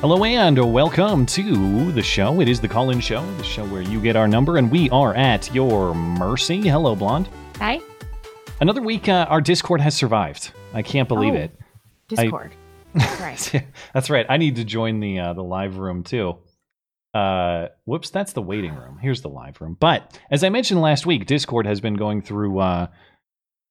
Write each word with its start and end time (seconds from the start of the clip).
Hello 0.00 0.22
and 0.22 0.72
welcome 0.72 1.26
to 1.26 1.90
the 1.90 2.02
show. 2.02 2.40
It 2.40 2.48
is 2.48 2.60
the 2.60 2.68
call 2.68 2.90
in 2.90 3.00
show, 3.00 3.26
the 3.34 3.42
show 3.42 3.64
where 3.66 3.82
you 3.82 4.00
get 4.00 4.14
our 4.14 4.28
number 4.28 4.56
and 4.56 4.70
we 4.70 4.88
are 4.90 5.12
at 5.14 5.52
your 5.52 5.92
mercy. 5.92 6.60
Hello, 6.68 6.94
Blonde. 6.94 7.28
Hi. 7.56 7.80
Another 8.60 8.80
week, 8.80 9.08
uh, 9.08 9.26
our 9.28 9.40
Discord 9.40 9.80
has 9.80 9.96
survived. 9.96 10.52
I 10.72 10.82
can't 10.82 11.08
believe 11.08 11.34
Oh. 11.34 11.38
it. 11.38 11.58
Discord. 12.08 12.52
That's 12.94 13.20
right. 13.52 13.66
that's 13.92 14.08
right. 14.08 14.24
I 14.28 14.36
need 14.36 14.54
to 14.56 14.64
join 14.64 15.00
the 15.00 15.18
uh, 15.18 15.32
the 15.32 15.42
live 15.42 15.78
room 15.78 16.04
too. 16.04 16.36
Uh, 17.12 17.66
whoops, 17.84 18.10
that's 18.10 18.34
the 18.34 18.42
waiting 18.42 18.76
room. 18.76 18.98
Here's 19.02 19.22
the 19.22 19.28
live 19.28 19.60
room. 19.60 19.76
But 19.80 20.16
as 20.30 20.44
I 20.44 20.48
mentioned 20.48 20.80
last 20.80 21.06
week, 21.06 21.26
Discord 21.26 21.66
has 21.66 21.80
been 21.80 21.94
going 21.94 22.22
through, 22.22 22.60
uh, 22.60 22.86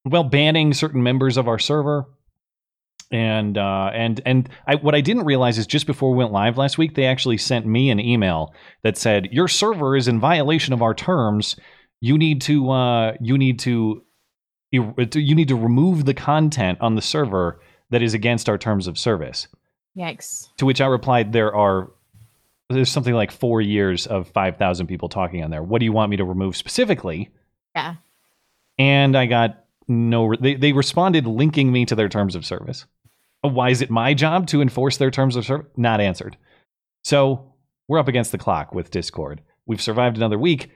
well, 0.03 0.23
banning 0.25 0.73
certain 0.73 1.01
members 1.03 1.37
of 1.37 1.47
our 1.47 1.59
server. 1.59 2.05
And 3.09 3.57
uh, 3.57 3.91
and 3.93 4.19
and 4.25 4.49
I, 4.67 4.75
what 4.75 4.93
I 4.93 5.01
didn't 5.01 5.23
realize 5.23 5.57
is 5.57 5.65
just 5.65 5.87
before 5.87 6.11
we 6.11 6.17
went 6.17 6.33
live 6.33 6.57
last 6.57 6.77
week, 6.77 6.95
they 6.95 7.05
actually 7.05 7.37
sent 7.37 7.65
me 7.65 7.89
an 7.89 7.99
email 7.99 8.53
that 8.83 8.97
said 8.97 9.29
your 9.31 9.47
server 9.47 9.95
is 9.95 10.07
in 10.07 10.19
violation 10.19 10.73
of 10.73 10.81
our 10.81 10.93
terms. 10.93 11.55
You 12.01 12.17
need 12.17 12.41
to 12.41 12.69
uh, 12.69 13.13
you 13.21 13.37
need 13.37 13.59
to 13.59 14.03
you 14.71 15.35
need 15.35 15.47
to 15.47 15.55
remove 15.55 16.05
the 16.05 16.13
content 16.13 16.79
on 16.81 16.95
the 16.95 17.01
server 17.01 17.61
that 17.89 18.01
is 18.01 18.13
against 18.13 18.49
our 18.49 18.57
terms 18.57 18.87
of 18.87 18.97
service. 18.97 19.47
Yikes. 19.97 20.49
To 20.57 20.65
which 20.65 20.81
I 20.81 20.87
replied, 20.87 21.31
"There 21.31 21.55
are 21.55 21.89
there's 22.69 22.91
something 22.91 23.13
like 23.13 23.31
four 23.31 23.61
years 23.61 24.05
of 24.05 24.27
five 24.29 24.57
thousand 24.57 24.87
people 24.87 25.07
talking 25.07 25.43
on 25.43 25.49
there. 25.49 25.63
What 25.63 25.79
do 25.79 25.85
you 25.85 25.93
want 25.93 26.09
me 26.09 26.17
to 26.17 26.25
remove 26.25 26.57
specifically?" 26.57 27.29
Yeah. 27.73 27.95
And 28.77 29.15
I 29.15 29.25
got 29.25 29.63
no. 29.87 30.35
They 30.35 30.55
they 30.55 30.73
responded 30.73 31.25
linking 31.25 31.71
me 31.71 31.85
to 31.85 31.95
their 31.95 32.09
terms 32.09 32.35
of 32.35 32.45
service. 32.45 32.85
Why 33.41 33.69
is 33.69 33.81
it 33.81 33.89
my 33.89 34.13
job 34.13 34.47
to 34.47 34.61
enforce 34.61 34.97
their 34.97 35.11
terms 35.11 35.35
of 35.35 35.45
service? 35.45 35.67
Not 35.77 36.01
answered. 36.01 36.37
So 37.03 37.53
we're 37.87 37.99
up 37.99 38.07
against 38.07 38.31
the 38.31 38.37
clock 38.37 38.73
with 38.73 38.91
Discord. 38.91 39.41
We've 39.65 39.81
survived 39.81 40.17
another 40.17 40.37
week. 40.37 40.71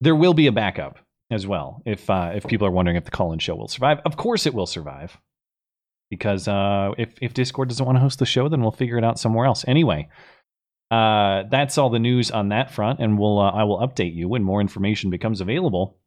There 0.00 0.16
will 0.16 0.34
be 0.34 0.46
a 0.46 0.52
backup 0.52 0.98
as 1.30 1.46
well 1.46 1.82
if 1.84 2.08
uh, 2.08 2.32
if 2.34 2.46
people 2.46 2.66
are 2.66 2.70
wondering 2.72 2.96
if 2.96 3.04
the 3.04 3.10
call-in 3.10 3.38
show 3.38 3.54
will 3.54 3.68
survive. 3.68 4.00
Of 4.04 4.16
course, 4.16 4.46
it 4.46 4.54
will 4.54 4.66
survive 4.66 5.18
because 6.10 6.48
uh, 6.48 6.92
if 6.98 7.14
if 7.20 7.34
Discord 7.34 7.68
doesn't 7.68 7.84
want 7.84 7.96
to 7.96 8.00
host 8.00 8.18
the 8.18 8.26
show, 8.26 8.48
then 8.48 8.60
we'll 8.60 8.72
figure 8.72 8.98
it 8.98 9.04
out 9.04 9.18
somewhere 9.18 9.46
else. 9.46 9.64
Anyway, 9.66 10.08
uh, 10.90 11.44
that's 11.50 11.78
all 11.78 11.90
the 11.90 11.98
news 11.98 12.30
on 12.30 12.48
that 12.48 12.70
front, 12.70 13.00
and 13.00 13.18
we'll 13.18 13.38
uh, 13.38 13.50
I 13.50 13.64
will 13.64 13.78
update 13.78 14.14
you 14.14 14.28
when 14.28 14.42
more 14.42 14.60
information 14.60 15.10
becomes 15.10 15.40
available. 15.40 15.98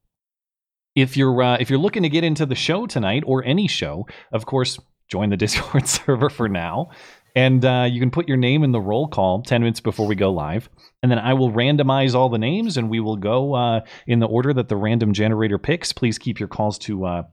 If 0.96 1.16
you're 1.16 1.42
uh, 1.42 1.58
if 1.60 1.70
you're 1.70 1.80
looking 1.80 2.04
to 2.04 2.10
get 2.10 2.24
into 2.24 2.46
the 2.46 2.56
show 2.56 2.88
tonight 2.88 3.24
or 3.26 3.44
any 3.44 3.68
show, 3.68 4.08
of 4.31 4.46
course, 4.46 4.80
join 5.12 5.30
the 5.30 5.38
Discord 5.46 5.88
server 5.88 6.30
for 6.30 6.48
now, 6.48 6.90
and 7.36 7.64
uh, 7.64 7.88
you 7.90 8.00
can 8.00 8.12
put 8.12 8.28
your 8.28 8.38
name 8.38 8.64
in 8.64 8.72
the 8.72 8.82
roll 8.82 9.08
call 9.08 9.42
ten 9.42 9.62
minutes 9.62 9.80
before 9.80 10.08
we 10.08 10.16
go 10.16 10.32
live, 10.32 10.70
and 11.04 11.12
then 11.12 11.20
I 11.20 11.34
will 11.34 11.52
randomize 11.52 12.16
all 12.16 12.30
the 12.30 12.38
names, 12.38 12.78
and 12.78 12.90
we 12.90 13.00
will 13.00 13.18
go 13.18 13.54
uh, 13.54 13.82
in 14.08 14.20
the 14.20 14.28
order 14.28 14.54
that 14.54 14.70
the 14.70 14.78
random 14.78 15.14
generator 15.14 15.58
picks. 15.58 15.94
Please 15.94 16.18
keep 16.18 16.40
your 16.40 16.50
calls 16.50 16.78
to 16.80 17.06
uh, 17.06 17.24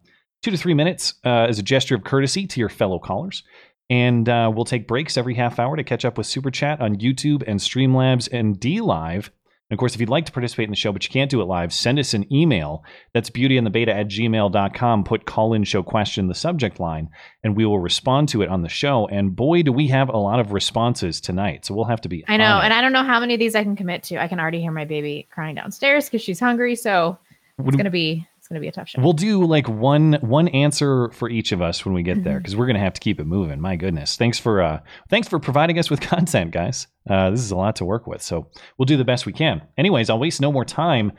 two 0.42 0.50
to 0.50 0.56
three 0.56 0.74
minutes 0.74 1.14
uh, 1.24 1.46
as 1.48 1.58
a 1.58 1.62
gesture 1.62 1.94
of 1.94 2.04
courtesy 2.04 2.46
to 2.46 2.60
your 2.60 2.68
fellow 2.68 2.98
callers. 2.98 3.42
And 3.90 4.28
uh, 4.28 4.52
we'll 4.54 4.66
take 4.66 4.86
breaks 4.86 5.16
every 5.16 5.34
half 5.34 5.58
hour 5.58 5.74
to 5.76 5.82
catch 5.82 6.04
up 6.04 6.18
with 6.18 6.26
Super 6.26 6.50
Chat 6.50 6.80
on 6.80 6.96
YouTube 6.96 7.42
and 7.46 7.58
Streamlabs 7.58 8.28
and 8.30 8.60
DLive. 8.60 9.30
And 9.70 9.76
of 9.76 9.80
course, 9.80 9.94
if 9.94 10.00
you'd 10.00 10.08
like 10.08 10.24
to 10.24 10.32
participate 10.32 10.64
in 10.64 10.70
the 10.70 10.76
show, 10.76 10.92
but 10.92 11.04
you 11.04 11.10
can't 11.10 11.30
do 11.30 11.42
it 11.42 11.44
live, 11.44 11.74
send 11.74 11.98
us 11.98 12.14
an 12.14 12.30
email. 12.32 12.84
That's 13.12 13.28
beautyandthebeta 13.28 13.88
at 13.88 14.08
gmail.com. 14.08 15.04
Put 15.04 15.26
call 15.26 15.52
in 15.52 15.64
show 15.64 15.82
question 15.82 16.24
in 16.24 16.28
the 16.28 16.34
subject 16.34 16.80
line, 16.80 17.10
and 17.44 17.54
we 17.54 17.66
will 17.66 17.78
respond 17.78 18.30
to 18.30 18.40
it 18.40 18.48
on 18.48 18.62
the 18.62 18.70
show. 18.70 19.06
And 19.08 19.36
boy, 19.36 19.62
do 19.62 19.70
we 19.72 19.88
have 19.88 20.08
a 20.08 20.16
lot 20.16 20.40
of 20.40 20.52
responses 20.52 21.20
tonight. 21.20 21.66
So 21.66 21.74
we'll 21.74 21.84
have 21.84 22.00
to 22.02 22.08
be. 22.08 22.24
I 22.28 22.38
know. 22.38 22.60
And 22.60 22.72
I 22.72 22.80
don't 22.80 22.92
know 22.94 23.04
how 23.04 23.20
many 23.20 23.34
of 23.34 23.40
these 23.40 23.54
I 23.54 23.62
can 23.62 23.76
commit 23.76 24.04
to. 24.04 24.16
I 24.16 24.26
can 24.26 24.40
already 24.40 24.60
hear 24.62 24.72
my 24.72 24.86
baby 24.86 25.28
crying 25.30 25.56
downstairs 25.56 26.06
because 26.06 26.22
she's 26.22 26.40
hungry. 26.40 26.74
So 26.74 27.18
it's 27.58 27.66
Would- 27.66 27.76
gonna 27.76 27.90
be 27.90 28.26
it's 28.50 28.54
gonna 28.54 28.60
be 28.60 28.68
a 28.68 28.72
tough 28.72 28.88
show. 28.88 29.02
We'll 29.02 29.12
do 29.12 29.44
like 29.44 29.68
one 29.68 30.14
one 30.22 30.48
answer 30.48 31.10
for 31.10 31.28
each 31.28 31.52
of 31.52 31.60
us 31.60 31.84
when 31.84 31.92
we 31.94 32.02
get 32.02 32.24
there 32.24 32.36
Mhm. 32.36 32.38
because 32.38 32.56
we're 32.56 32.66
gonna 32.66 32.78
have 32.78 32.94
to 32.94 33.00
keep 33.00 33.20
it 33.20 33.26
moving. 33.26 33.60
My 33.60 33.76
goodness, 33.76 34.16
thanks 34.16 34.38
for 34.38 34.62
uh 34.62 34.80
thanks 35.10 35.28
for 35.28 35.38
providing 35.38 35.78
us 35.78 35.90
with 35.90 36.00
content, 36.16 36.50
guys. 36.52 36.86
Uh, 37.08 37.28
this 37.30 37.40
is 37.40 37.50
a 37.50 37.56
lot 37.56 37.76
to 37.76 37.84
work 37.84 38.06
with, 38.06 38.22
so 38.22 38.46
we'll 38.78 38.86
do 38.86 38.96
the 38.96 39.04
best 39.04 39.26
we 39.26 39.32
can. 39.32 39.60
Anyways, 39.76 40.08
I'll 40.08 40.18
waste 40.18 40.40
no 40.40 40.50
more 40.50 40.64
time. 40.64 41.12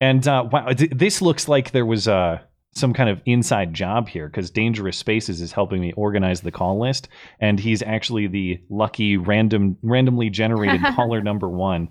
And 0.00 0.26
uh, 0.26 0.48
wow, 0.50 0.66
th- 0.72 0.90
this 0.90 1.22
looks 1.22 1.46
like 1.46 1.70
there 1.70 1.86
was 1.86 2.08
uh 2.08 2.38
some 2.74 2.92
kind 2.94 3.10
of 3.10 3.20
inside 3.26 3.74
job 3.74 4.08
here 4.08 4.26
because 4.28 4.50
Dangerous 4.50 4.96
Spaces 4.96 5.40
is 5.42 5.52
helping 5.52 5.80
me 5.80 5.92
organize 5.92 6.40
the 6.40 6.50
call 6.50 6.80
list, 6.80 7.06
and 7.38 7.60
he's 7.60 7.82
actually 7.82 8.26
the 8.26 8.58
lucky 8.70 9.16
random 9.18 9.76
randomly 9.82 10.30
generated 10.30 10.80
caller 10.96 11.20
number 11.20 11.48
one. 11.48 11.88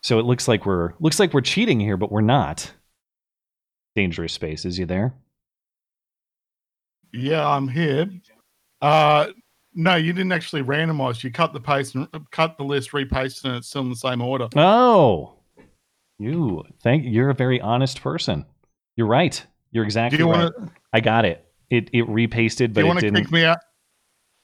So 0.00 0.18
it 0.18 0.24
looks 0.24 0.48
like 0.48 0.64
we're 0.64 0.92
looks 1.00 1.20
like 1.20 1.34
we're 1.34 1.40
cheating 1.42 1.80
here, 1.80 1.96
but 1.96 2.10
we're 2.10 2.20
not. 2.22 2.72
Dangerous 3.98 4.32
space. 4.32 4.64
Is 4.64 4.78
you 4.78 4.86
there? 4.86 5.12
Yeah, 7.12 7.44
I'm 7.44 7.66
here. 7.66 8.08
Uh, 8.80 9.26
no, 9.74 9.96
you 9.96 10.12
didn't 10.12 10.30
actually 10.30 10.62
randomize. 10.62 11.24
You 11.24 11.32
cut 11.32 11.52
the 11.52 11.58
paste 11.58 11.96
and 11.96 12.06
cut 12.30 12.56
the 12.56 12.62
list, 12.62 12.92
repasted, 12.92 13.46
and 13.46 13.56
it's 13.56 13.66
still 13.66 13.82
in 13.82 13.90
the 13.90 13.96
same 13.96 14.22
order. 14.22 14.46
Oh, 14.54 15.34
you 16.20 16.62
thank 16.80 17.06
you're 17.06 17.30
a 17.30 17.34
very 17.34 17.60
honest 17.60 18.00
person. 18.00 18.46
You're 18.94 19.08
right. 19.08 19.44
You're 19.72 19.82
Do 19.82 19.86
exactly 19.88 20.18
you 20.20 20.30
right. 20.30 20.44
want 20.44 20.54
to? 20.68 20.70
I 20.92 21.00
got 21.00 21.24
it. 21.24 21.44
It 21.68 21.90
it 21.92 22.08
repasted, 22.08 22.72
Do 22.72 22.74
but 22.74 22.80
you 22.82 22.84
it 22.84 22.88
want 22.88 23.00
to 23.00 23.06
didn't. 23.06 23.24
kick 23.24 23.32
me 23.32 23.44
out? 23.46 23.58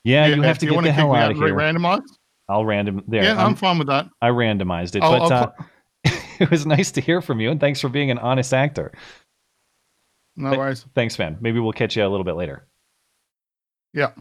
yeah, 0.03 0.27
you 0.27 0.43
have 0.43 0.59
to 0.59 0.67
do 0.67 0.73
you 0.73 0.79
get 0.79 0.83
the 0.83 0.89
kick 0.89 0.97
hell 0.97 1.13
me 1.13 1.19
out 1.21 1.31
of 1.31 1.37
here. 1.37 1.55
Re-randomize? 1.55 2.03
I'll 2.49 2.65
random 2.65 3.05
there. 3.07 3.23
Yeah, 3.23 3.35
I'm 3.35 3.39
I'm- 3.39 3.55
fine 3.55 3.79
with 3.79 3.87
that. 3.87 4.09
I 4.21 4.31
randomized 4.31 4.97
it, 4.97 5.03
I'll- 5.05 5.29
but 5.29 5.33
I'll 5.33 5.43
uh, 5.45 6.11
it 6.41 6.51
was 6.51 6.67
nice 6.67 6.91
to 6.91 7.01
hear 7.01 7.21
from 7.23 7.39
you, 7.41 7.53
and 7.53 7.61
thanks 7.61 7.81
for 7.81 7.89
being 7.89 8.11
an 8.11 8.19
honest 8.19 8.53
actor. 8.53 8.91
No 10.37 10.51
but- 10.51 10.59
worries. 10.59 10.85
Thanks, 10.95 11.19
man. 11.19 11.39
Maybe 11.41 11.61
we'll 11.61 11.73
catch 11.73 11.97
you 11.97 12.07
a 12.07 12.09
little 12.09 12.25
bit 12.25 12.37
later. 12.37 12.67
Yeah. 13.93 14.13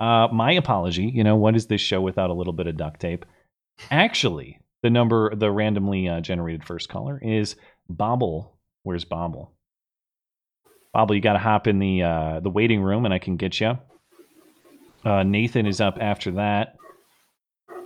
Uh, 0.00 0.28
my 0.32 0.52
apology. 0.52 1.04
You 1.04 1.24
know, 1.24 1.36
what 1.36 1.56
is 1.56 1.66
this 1.66 1.80
show 1.80 2.00
without 2.00 2.30
a 2.30 2.34
little 2.34 2.52
bit 2.52 2.66
of 2.66 2.76
duct 2.76 3.00
tape? 3.00 3.24
Actually, 3.90 4.58
the 4.82 4.90
number, 4.90 5.34
the 5.34 5.50
randomly 5.50 6.08
uh, 6.08 6.20
generated 6.20 6.64
first 6.64 6.88
caller 6.88 7.18
is 7.22 7.56
Bobble. 7.88 8.58
Where's 8.82 9.04
Bobble? 9.04 9.52
Bobble, 10.92 11.14
you 11.14 11.20
got 11.22 11.32
to 11.34 11.38
hop 11.38 11.66
in 11.66 11.78
the 11.78 12.02
uh, 12.02 12.40
the 12.40 12.50
waiting 12.50 12.82
room, 12.82 13.04
and 13.06 13.14
I 13.14 13.18
can 13.18 13.36
get 13.36 13.58
you. 13.60 13.78
Uh, 15.04 15.22
Nathan 15.22 15.66
is 15.66 15.80
up 15.80 15.96
after 16.00 16.32
that. 16.32 16.76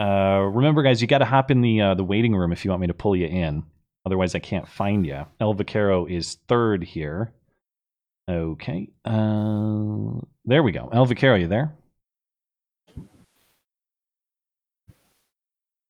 Uh, 0.01 0.41
remember, 0.41 0.83
guys, 0.83 1.01
you 1.01 1.07
got 1.07 1.19
to 1.19 1.25
hop 1.25 1.51
in 1.51 1.61
the 1.61 1.81
uh, 1.81 1.95
the 1.95 2.03
waiting 2.05 2.35
room 2.35 2.53
if 2.53 2.65
you 2.65 2.71
want 2.71 2.81
me 2.81 2.89
to 2.89 2.95
pull 2.95 3.15
you 3.15 3.27
in. 3.27 3.63
Otherwise, 4.05 4.35
I 4.35 4.39
can't 4.41 4.67
find 4.69 5.07
you. 5.07 5.25
El 5.41 5.55
Vaquero 5.55 6.07
is 6.07 6.39
third 6.49 6.83
here. 6.83 7.33
Okay. 8.29 8.89
Uh, 9.05 10.21
there 10.45 10.63
we 10.63 10.73
go. 10.73 10.89
El 10.93 11.07
Vaquero, 11.07 11.37
you 11.37 11.47
there? 11.49 11.75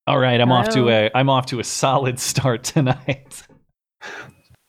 All 0.07 0.19
right, 0.19 0.41
I'm 0.41 0.53
off 0.53 0.69
to 0.71 0.89
a 0.89 1.11
I'm 1.15 1.29
off 1.29 1.47
to 1.47 1.59
a 1.61 1.65
solid 1.65 2.21
start 2.21 2.63
tonight. 2.65 3.43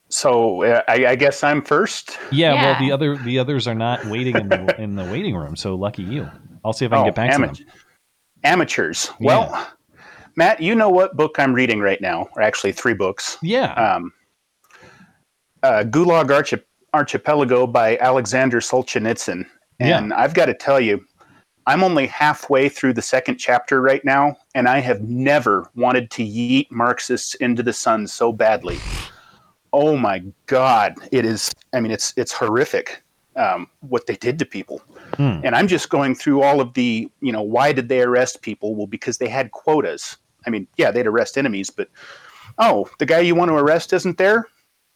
So 0.10 0.64
uh, 0.64 0.82
I, 0.88 1.06
I 1.08 1.16
guess 1.16 1.44
I'm 1.44 1.62
first. 1.62 2.18
Yeah, 2.32 2.54
well, 2.54 2.80
the 2.80 2.92
other 2.92 3.18
the 3.18 3.38
others 3.38 3.68
are 3.68 3.76
not 3.76 4.04
waiting 4.06 4.36
in 4.36 4.48
the 4.50 4.76
in 4.82 4.96
the 4.96 5.04
waiting 5.04 5.36
room, 5.36 5.56
so 5.56 5.76
lucky 5.76 6.02
you. 6.04 6.28
I'll 6.66 6.74
see 6.74 6.86
if 6.86 6.92
I 6.92 6.96
can 6.96 7.02
Oh, 7.04 7.06
get 7.06 7.16
back 7.16 7.32
to 7.36 7.40
them. 7.40 7.56
Amateurs. 8.44 9.12
Well, 9.20 9.70
Matt, 10.38 10.62
you 10.62 10.74
know 10.74 10.90
what 10.90 11.16
book 11.18 11.36
I'm 11.38 11.54
reading 11.54 11.82
right 11.82 12.02
now, 12.02 12.30
or 12.36 12.42
actually 12.42 12.72
three 12.72 12.94
books. 12.94 13.38
Yeah. 13.44 13.74
Um, 13.74 14.14
uh, 15.64 15.84
Gulag 15.86 16.32
Archi- 16.34 16.64
Archipelago 16.94 17.68
by 17.68 17.98
Alexander 17.98 18.60
Solzhenitsyn. 18.60 19.46
And 19.80 20.14
I've 20.14 20.34
got 20.34 20.48
to 20.48 20.54
tell 20.54 20.80
you, 20.80 21.06
I'm 21.68 21.84
only 21.84 22.08
halfway 22.08 22.70
through 22.70 22.94
the 22.94 23.02
second 23.02 23.38
chapter 23.38 23.82
right 23.82 24.04
now, 24.06 24.38
and 24.56 24.68
I 24.68 24.80
have 24.80 25.02
never 25.02 25.70
wanted 25.76 26.10
to 26.12 26.24
yeet 26.24 26.72
Marxists 26.72 27.36
into 27.36 27.62
the 27.62 27.74
sun 27.74 28.08
so 28.08 28.32
badly. 28.32 28.80
Oh 29.74 29.98
my 29.98 30.24
God! 30.46 30.96
It 31.12 31.26
is. 31.26 31.54
I 31.74 31.82
mean, 31.82 31.92
it's 31.92 32.14
it's 32.16 32.32
horrific 32.32 33.04
um, 33.38 33.70
what 33.82 34.08
they 34.08 34.16
did 34.16 34.40
to 34.40 34.46
people. 34.46 34.82
Hmm. 35.16 35.40
And 35.44 35.56
I'm 35.56 35.68
just 35.68 35.90
going 35.90 36.16
through 36.16 36.42
all 36.42 36.60
of 36.60 36.74
the, 36.74 37.10
you 37.22 37.32
know, 37.32 37.42
why 37.42 37.72
did 37.72 37.88
they 37.88 38.02
arrest 38.02 38.42
people? 38.42 38.76
Well, 38.76 38.88
because 38.88 39.20
they 39.20 39.30
had 39.30 39.52
quotas. 39.52 40.18
I 40.46 40.50
mean, 40.50 40.68
yeah, 40.78 40.92
they'd 40.92 41.08
arrest 41.08 41.38
enemies, 41.38 41.70
but 41.70 41.90
oh, 42.58 42.90
the 43.00 43.06
guy 43.06 43.20
you 43.20 43.36
want 43.36 43.50
to 43.50 43.56
arrest 43.56 43.94
isn't 43.94 44.18
there? 44.18 44.48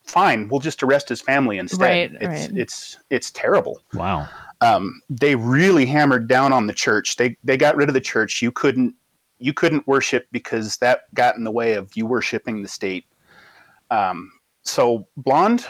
Fine, 0.04 0.50
we'll 0.50 0.60
just 0.60 0.84
arrest 0.84 1.10
his 1.10 1.22
family 1.22 1.58
instead. 1.58 1.80
Right, 1.80 2.12
it's 2.22 2.50
right. 2.50 2.58
it's 2.58 2.98
it's 3.10 3.32
terrible. 3.32 3.82
Wow. 3.94 4.28
Um, 4.62 5.02
they 5.10 5.36
really 5.36 5.86
hammered 5.86 6.28
down 6.28 6.54
on 6.54 6.68
the 6.68 6.74
church. 6.74 7.16
They 7.16 7.38
they 7.44 7.58
got 7.58 7.76
rid 7.76 7.90
of 7.90 7.94
the 7.94 8.02
church. 8.02 8.42
You 8.42 8.52
couldn't 8.52 8.96
you 9.40 9.54
couldn't 9.54 9.88
worship 9.88 10.28
because 10.32 10.78
that 10.78 11.14
got 11.14 11.36
in 11.36 11.44
the 11.44 11.52
way 11.52 11.74
of 11.74 11.96
you 11.96 12.06
worshiping 12.06 12.62
the 12.62 12.68
state. 12.68 13.06
Um, 13.90 14.32
so 14.64 15.08
blonde, 15.18 15.66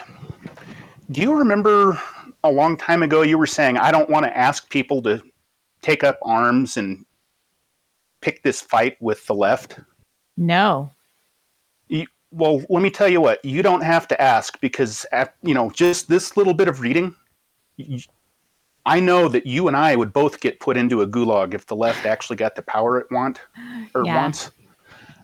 do 1.10 1.20
you 1.20 1.34
remember 1.34 2.00
a 2.44 2.50
long 2.50 2.76
time 2.76 3.02
ago 3.02 3.22
you 3.22 3.38
were 3.38 3.46
saying 3.46 3.78
I 3.78 3.90
don't 3.90 4.10
want 4.10 4.26
to 4.26 4.36
ask 4.36 4.68
people 4.70 5.02
to 5.02 5.22
take 5.80 6.04
up 6.04 6.18
arms 6.22 6.76
and 6.76 7.04
pick 8.20 8.42
this 8.42 8.60
fight 8.60 8.96
with 9.00 9.26
the 9.26 9.34
left? 9.34 9.78
No. 10.36 10.90
Well, 12.32 12.64
let 12.70 12.82
me 12.82 12.90
tell 12.90 13.08
you 13.08 13.20
what. 13.20 13.44
You 13.44 13.62
don't 13.62 13.82
have 13.82 14.08
to 14.08 14.20
ask 14.20 14.58
because 14.60 15.04
at, 15.12 15.34
you 15.42 15.54
know 15.54 15.70
just 15.70 16.08
this 16.08 16.36
little 16.36 16.54
bit 16.54 16.66
of 16.68 16.80
reading. 16.80 17.14
I 18.84 18.98
know 18.98 19.28
that 19.28 19.46
you 19.46 19.68
and 19.68 19.76
I 19.76 19.94
would 19.94 20.12
both 20.12 20.40
get 20.40 20.58
put 20.58 20.76
into 20.76 21.02
a 21.02 21.06
gulag 21.06 21.54
if 21.54 21.66
the 21.66 21.76
left 21.76 22.04
actually 22.04 22.36
got 22.36 22.56
the 22.56 22.62
power 22.62 22.98
it 22.98 23.06
want 23.10 23.40
or 23.94 24.04
Yeah. 24.04 24.16
wants. 24.16 24.50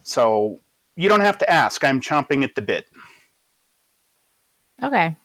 So 0.03 0.61
you 0.97 1.09
don't 1.09 1.21
have 1.21 1.39
to 1.39 1.51
ask. 1.51 1.83
I'm 1.85 2.01
chomping 2.01 2.45
at 2.45 2.55
the 2.55 2.63
bit. 2.63 2.87
Okay. 4.83 5.17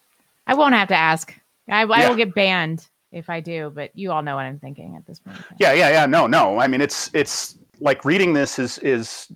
I 0.47 0.53
won't 0.55 0.73
have 0.73 0.87
to 0.89 0.95
ask. 0.95 1.33
I, 1.69 1.81
I 1.81 1.85
Yeah. 1.85 2.09
will 2.09 2.15
get 2.15 2.33
banned 2.33 2.87
if 3.11 3.29
I 3.29 3.39
do, 3.39 3.71
but 3.73 3.91
you 3.95 4.11
all 4.11 4.21
know 4.23 4.35
what 4.35 4.45
I'm 4.45 4.59
thinking 4.59 4.95
at 4.95 5.05
this 5.05 5.19
point. 5.19 5.45
Yeah, 5.59 5.73
yeah, 5.73 5.89
yeah. 5.89 6.05
No, 6.05 6.27
no. 6.27 6.59
I 6.59 6.67
mean, 6.67 6.81
it's 6.81 7.11
it's 7.13 7.57
like 7.79 8.03
reading 8.03 8.33
this 8.33 8.57
is 8.57 8.79
is 8.79 9.31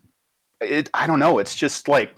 it. 0.62 0.90
I 0.94 1.08
don't 1.08 1.20
know. 1.20 1.40
It's 1.40 1.56
just 1.56 1.88
like 1.88 2.16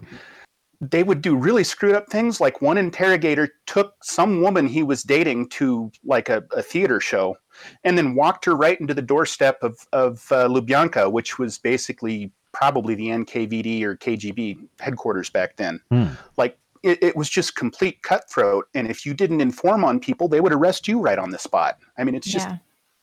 they 0.81 1.03
would 1.03 1.21
do 1.21 1.35
really 1.35 1.63
screwed 1.63 1.95
up 1.95 2.09
things. 2.09 2.39
Like 2.39 2.61
one 2.61 2.77
interrogator 2.77 3.49
took 3.65 3.95
some 4.03 4.41
woman 4.41 4.67
he 4.67 4.83
was 4.83 5.03
dating 5.03 5.49
to 5.49 5.91
like 6.03 6.29
a, 6.29 6.43
a 6.51 6.61
theater 6.61 6.99
show, 6.99 7.35
and 7.83 7.97
then 7.97 8.15
walked 8.15 8.45
her 8.45 8.55
right 8.55 8.79
into 8.79 8.93
the 8.93 9.01
doorstep 9.01 9.57
of 9.61 9.77
of 9.93 10.25
uh, 10.31 10.47
Lubyanka, 10.47 11.11
which 11.11 11.37
was 11.37 11.57
basically 11.57 12.31
probably 12.51 12.95
the 12.95 13.07
NKVD 13.07 13.83
or 13.83 13.95
KGB 13.95 14.67
headquarters 14.79 15.29
back 15.29 15.55
then. 15.57 15.79
Hmm. 15.91 16.07
Like 16.37 16.57
it, 16.81 17.03
it 17.03 17.15
was 17.15 17.29
just 17.29 17.55
complete 17.55 18.01
cutthroat, 18.01 18.67
and 18.73 18.89
if 18.89 19.05
you 19.05 19.13
didn't 19.13 19.41
inform 19.41 19.83
on 19.83 19.99
people, 19.99 20.27
they 20.27 20.39
would 20.39 20.53
arrest 20.53 20.87
you 20.87 20.99
right 20.99 21.19
on 21.19 21.29
the 21.29 21.39
spot. 21.39 21.77
I 21.97 22.03
mean, 22.03 22.15
it's 22.15 22.27
just 22.27 22.47
yeah. 22.47 22.57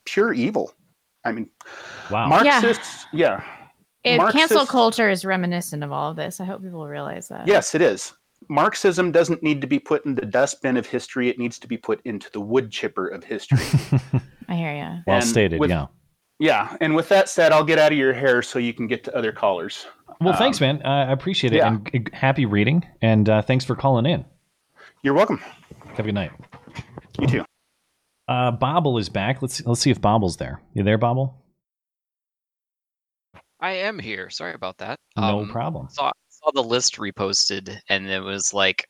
pure 0.06 0.32
evil. 0.32 0.73
I 1.25 1.32
mean, 1.32 1.50
Wow. 2.11 2.29
Marxists, 2.29 3.06
yeah. 3.12 3.39
It, 3.39 3.44
cancel 4.06 4.56
Marxist- 4.56 4.69
culture 4.69 5.11
is 5.11 5.25
reminiscent 5.25 5.82
of 5.85 5.93
all 5.93 6.11
of 6.11 6.17
this. 6.17 6.41
I 6.41 6.44
hope 6.44 6.62
people 6.62 6.87
realize 6.87 7.29
that. 7.29 7.47
Yes, 7.47 7.75
it 7.75 7.82
is. 7.82 8.12
Marxism 8.49 9.11
doesn't 9.12 9.43
need 9.43 9.61
to 9.61 9.67
be 9.67 9.79
put 9.79 10.05
in 10.06 10.14
the 10.14 10.26
dustbin 10.26 10.76
of 10.76 10.87
history. 10.87 11.29
It 11.29 11.38
needs 11.38 11.58
to 11.58 11.67
be 11.67 11.76
put 11.76 12.00
into 12.05 12.31
the 12.32 12.41
wood 12.41 12.70
chipper 12.70 13.08
of 13.08 13.25
history. 13.25 13.58
I 14.49 14.55
hear 14.55 14.75
you. 14.75 15.03
well 15.06 15.17
And 15.17 15.25
stated. 15.25 15.58
with- 15.58 15.70
yeah. 15.70 15.87
yeah. 16.38 16.76
And 16.81 16.94
with 16.94 17.08
that 17.08 17.29
said, 17.29 17.53
I'll 17.53 17.64
get 17.64 17.79
out 17.79 17.93
of 17.93 17.99
your 17.99 18.12
hair 18.12 18.43
so 18.43 18.58
you 18.58 18.73
can 18.75 18.87
get 18.87 19.03
to 19.05 19.17
other 19.17 19.32
callers. 19.32 19.87
Well, 20.20 20.37
thanks, 20.37 20.61
Um, 20.62 20.67
man. 20.79 20.82
Uh, 20.85 21.06
I 21.08 21.12
appreciate 21.12 21.53
it. 21.53 21.56
yeah. 21.56 21.79
And 21.93 22.11
happy 22.14 22.47
reading. 22.47 22.87
And 23.03 23.29
uh, 23.29 23.43
thanks 23.43 23.64
for 23.64 23.75
calling 23.75 24.06
in. 24.06 24.25
You're 25.03 25.14
welcome. 25.14 25.38
Have 25.88 26.00
a 26.00 26.03
good 26.05 26.14
night. 26.14 26.31
You 27.19 27.26
too. 27.26 27.44
Uh, 28.29 28.50
Bobble 28.50 28.99
is 28.99 29.08
back. 29.08 29.41
Let's 29.41 29.64
let's 29.67 29.81
see 29.81 29.91
if 29.91 30.00
Bobble's 30.00 30.37
there. 30.37 30.61
You 30.75 30.82
there, 30.82 30.99
Bobble? 30.99 31.43
I 33.67 33.73
am 33.73 33.99
here. 33.99 34.31
Sorry 34.31 34.55
about 34.55 34.79
that. 34.79 35.01
No 35.17 35.41
Um, 35.41 35.49
problem. 35.49 35.89
Saw 35.91 36.13
saw 36.29 36.51
the 36.53 36.63
list 36.63 36.97
reposted, 36.99 37.77
and 37.89 38.07
it 38.07 38.21
was 38.21 38.55
like, 38.55 38.89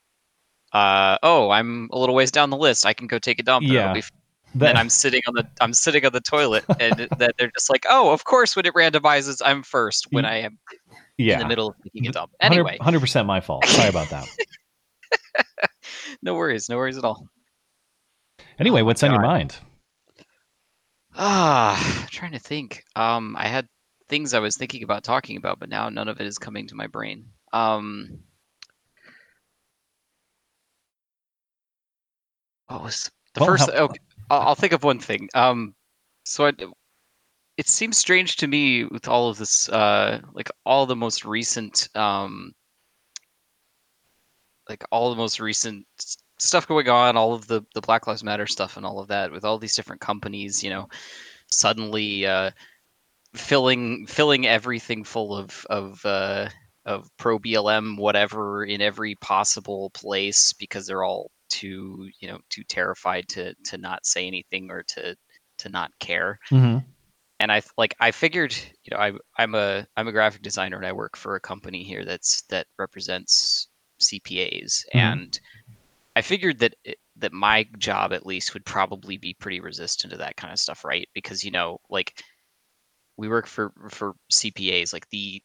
uh, 0.73 1.17
oh, 1.23 1.49
I'm 1.49 1.89
a 1.93 1.99
little 1.99 2.15
ways 2.15 2.31
down 2.31 2.51
the 2.51 2.57
list. 2.59 2.85
I 2.85 2.93
can 2.93 3.07
go 3.07 3.19
take 3.19 3.39
a 3.39 3.43
dump. 3.43 3.65
and 3.65 3.73
Yeah. 3.73 3.95
f- 3.97 4.11
That- 4.57 4.71
and 4.71 4.79
I'm 4.79 4.91
sitting 4.91 5.23
on 5.29 5.35
the 5.35 5.47
I'm 5.63 5.73
sitting 5.73 6.05
on 6.05 6.13
the 6.13 6.21
toilet, 6.21 6.65
and 6.81 7.09
that 7.19 7.35
they're 7.39 7.51
just 7.57 7.71
like, 7.71 7.87
oh, 7.89 8.11
of 8.13 8.25
course, 8.25 8.55
when 8.55 8.67
it 8.67 8.75
randomizes, 8.75 9.41
I'm 9.45 9.63
first 9.63 10.09
when 10.11 10.25
I 10.27 10.37
am 10.43 10.59
yeah. 11.17 11.35
in 11.35 11.39
the 11.41 11.47
middle 11.49 11.69
of 11.69 11.77
taking 11.83 12.07
a 12.09 12.13
dump. 12.13 12.33
100 12.41 12.55
Anyway, 12.55 12.79
100% 12.81 13.25
my 13.27 13.41
fault. 13.41 13.65
Sorry 13.67 13.89
about 13.89 14.11
that. 14.11 14.27
no 16.23 16.35
worries, 16.35 16.69
no 16.69 16.77
worries 16.77 16.99
at 16.99 17.05
all. 17.05 17.27
Anyway, 18.59 18.83
Oh 18.83 18.85
what's 18.85 19.03
on 19.03 19.11
your 19.13 19.23
mind? 19.23 19.57
Ah, 21.15 22.07
trying 22.11 22.33
to 22.33 22.39
think. 22.39 22.83
Um, 22.95 23.37
I 23.39 23.49
had 23.49 23.67
things 24.09 24.35
I 24.35 24.39
was 24.39 24.57
thinking 24.57 24.83
about 24.83 25.05
talking 25.05 25.37
about, 25.37 25.59
but 25.59 25.69
now 25.69 25.89
none 25.89 26.09
of 26.09 26.21
it 26.21 26.27
is 26.27 26.39
coming 26.39 26.67
to 26.69 26.75
my 26.75 26.87
brain. 26.87 27.27
Um, 27.53 28.21
what 32.69 32.83
was 32.83 33.11
the 33.35 33.45
first? 33.45 33.69
okay, 33.69 34.01
I'll, 34.31 34.49
I'll 34.49 34.55
think 34.55 34.73
of 34.73 34.85
one 34.85 34.99
thing. 34.99 35.29
Um, 35.35 35.75
so 36.25 36.47
I, 36.47 36.53
it 37.57 37.69
seems 37.69 37.97
strange 37.97 38.37
to 38.37 38.47
me 38.47 38.85
with 38.85 39.09
all 39.09 39.29
of 39.29 39.39
this, 39.39 39.69
uh, 39.69 40.21
like 40.33 40.51
all 40.65 40.87
the 40.87 40.97
most 40.97 41.25
recent, 41.25 41.89
um, 41.95 42.53
like 44.69 44.85
all 44.91 45.11
the 45.11 45.17
most 45.17 45.41
recent 45.41 45.87
stuff 46.39 46.67
going 46.67 46.89
on, 46.89 47.17
all 47.17 47.33
of 47.33 47.47
the 47.47 47.63
the 47.75 47.81
Black 47.81 48.07
Lives 48.07 48.25
Matter 48.25 48.47
stuff 48.47 48.77
and 48.77 48.85
all 48.85 48.99
of 48.99 49.09
that, 49.09 49.31
with 49.33 49.45
all 49.45 49.59
these 49.59 49.77
different 49.77 50.01
companies, 50.01 50.63
you 50.63 50.71
know, 50.71 50.89
suddenly 51.47 52.27
uh, 52.27 52.51
filling 53.37 54.07
filling 54.07 54.47
everything 54.47 55.05
full 55.05 55.37
of 55.37 55.67
of 55.71 56.05
uh, 56.07 56.49
of 56.87 57.09
pro 57.19 57.39
BLM 57.39 57.97
whatever 57.97 58.65
in 58.65 58.81
every 58.81 59.15
possible 59.17 59.91
place 59.91 60.53
because 60.55 60.87
they're 60.87 61.05
all 61.05 61.31
too 61.49 62.09
you 62.21 62.29
know 62.29 62.39
too 62.51 62.65
terrified 62.65 63.29
to 63.29 63.55
to 63.65 63.79
not 63.79 64.07
say 64.07 64.27
anything 64.27 64.71
or 64.71 64.83
to 64.85 65.17
to 65.59 65.69
not 65.69 65.91
care 66.01 66.39
hmm 66.51 66.79
and 67.41 67.53
I 67.53 67.63
like 67.77 67.95
I 68.01 68.11
figured, 68.13 68.55
you 68.85 68.91
know, 68.93 68.99
I 68.99 69.13
I'm 69.39 69.55
a 69.55 69.87
I'm 69.97 70.09
a 70.09 70.13
graphic 70.13 70.43
designer 70.43 70.77
and 70.77 70.87
I 70.87 70.93
work 70.93 71.17
for 71.17 71.37
a 71.37 71.41
company 71.41 71.83
here 71.85 72.05
that's 72.05 72.43
that 72.51 72.67
represents 72.79 73.69
CPAs, 74.01 74.85
Mhm. 74.95 75.21
and 75.27 75.39
I 76.17 76.23
figured 76.23 76.61
that 76.61 76.75
it, 76.85 76.99
that 77.17 77.33
my 77.33 77.67
job 77.79 78.13
at 78.13 78.27
least 78.27 78.55
would 78.55 78.67
probably 78.67 79.19
be 79.19 79.35
pretty 79.35 79.61
resistant 79.61 80.13
to 80.13 80.19
that 80.19 80.37
kind 80.37 80.53
of 80.53 80.61
stuff, 80.61 80.85
right? 80.85 81.09
Because 81.15 81.45
you 81.45 81.51
know, 81.53 81.79
like 81.91 82.23
we 83.17 83.29
work 83.29 83.47
for 83.47 83.73
for 83.91 84.15
CPAs, 84.33 84.93
like 84.93 85.09
the, 85.11 85.43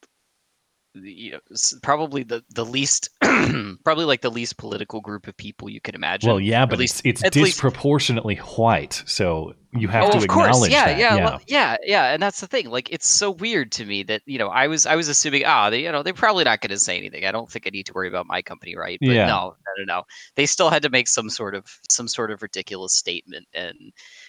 the 0.93 1.11
you 1.11 1.31
know 1.31 1.39
probably 1.81 2.23
the 2.23 2.43
the 2.49 2.65
least 2.65 3.09
probably 3.83 4.05
like 4.05 4.21
the 4.21 4.29
least 4.31 4.57
political 4.57 4.99
group 4.99 5.27
of 5.27 5.37
people 5.37 5.69
you 5.69 5.79
could 5.81 5.95
imagine. 5.95 6.29
Well, 6.29 6.39
yeah, 6.39 6.65
but 6.65 6.73
at 6.73 6.79
least 6.79 7.01
it's 7.05 7.21
it's 7.21 7.23
at 7.23 7.35
least- 7.35 7.55
disproportionately 7.55 8.35
white, 8.35 9.01
so 9.05 9.53
you 9.73 9.87
have 9.87 10.03
oh, 10.03 10.11
to 10.11 10.17
of 10.17 10.23
acknowledge 10.25 10.51
course. 10.53 10.69
Yeah, 10.69 10.87
that. 10.87 10.97
yeah, 10.97 11.15
yeah. 11.15 11.23
well, 11.23 11.41
yeah, 11.47 11.77
yeah. 11.83 12.13
And 12.13 12.21
that's 12.21 12.41
the 12.41 12.47
thing. 12.47 12.69
Like, 12.69 12.91
it's 12.91 13.07
so 13.07 13.31
weird 13.31 13.71
to 13.73 13.85
me 13.85 14.03
that 14.03 14.21
you 14.25 14.37
know 14.37 14.49
I 14.49 14.67
was 14.67 14.85
I 14.85 14.97
was 14.97 15.07
assuming 15.07 15.43
ah 15.45 15.69
they 15.69 15.83
you 15.83 15.91
know 15.91 16.03
they're 16.03 16.13
probably 16.13 16.43
not 16.43 16.59
going 16.59 16.71
to 16.71 16.79
say 16.79 16.97
anything. 16.97 17.23
I 17.23 17.31
don't 17.31 17.49
think 17.49 17.65
I 17.67 17.69
need 17.69 17.85
to 17.85 17.93
worry 17.93 18.09
about 18.09 18.27
my 18.27 18.41
company, 18.41 18.75
right? 18.75 18.97
But 18.99 19.11
Yeah. 19.11 19.27
no, 19.27 19.55
no, 19.65 19.83
no, 19.85 19.95
no. 19.99 20.03
They 20.35 20.45
still 20.45 20.69
had 20.69 20.83
to 20.83 20.89
make 20.89 21.07
some 21.07 21.29
sort 21.29 21.55
of 21.55 21.65
some 21.89 22.09
sort 22.09 22.31
of 22.31 22.41
ridiculous 22.41 22.93
statement, 22.95 23.47
and 23.53 23.77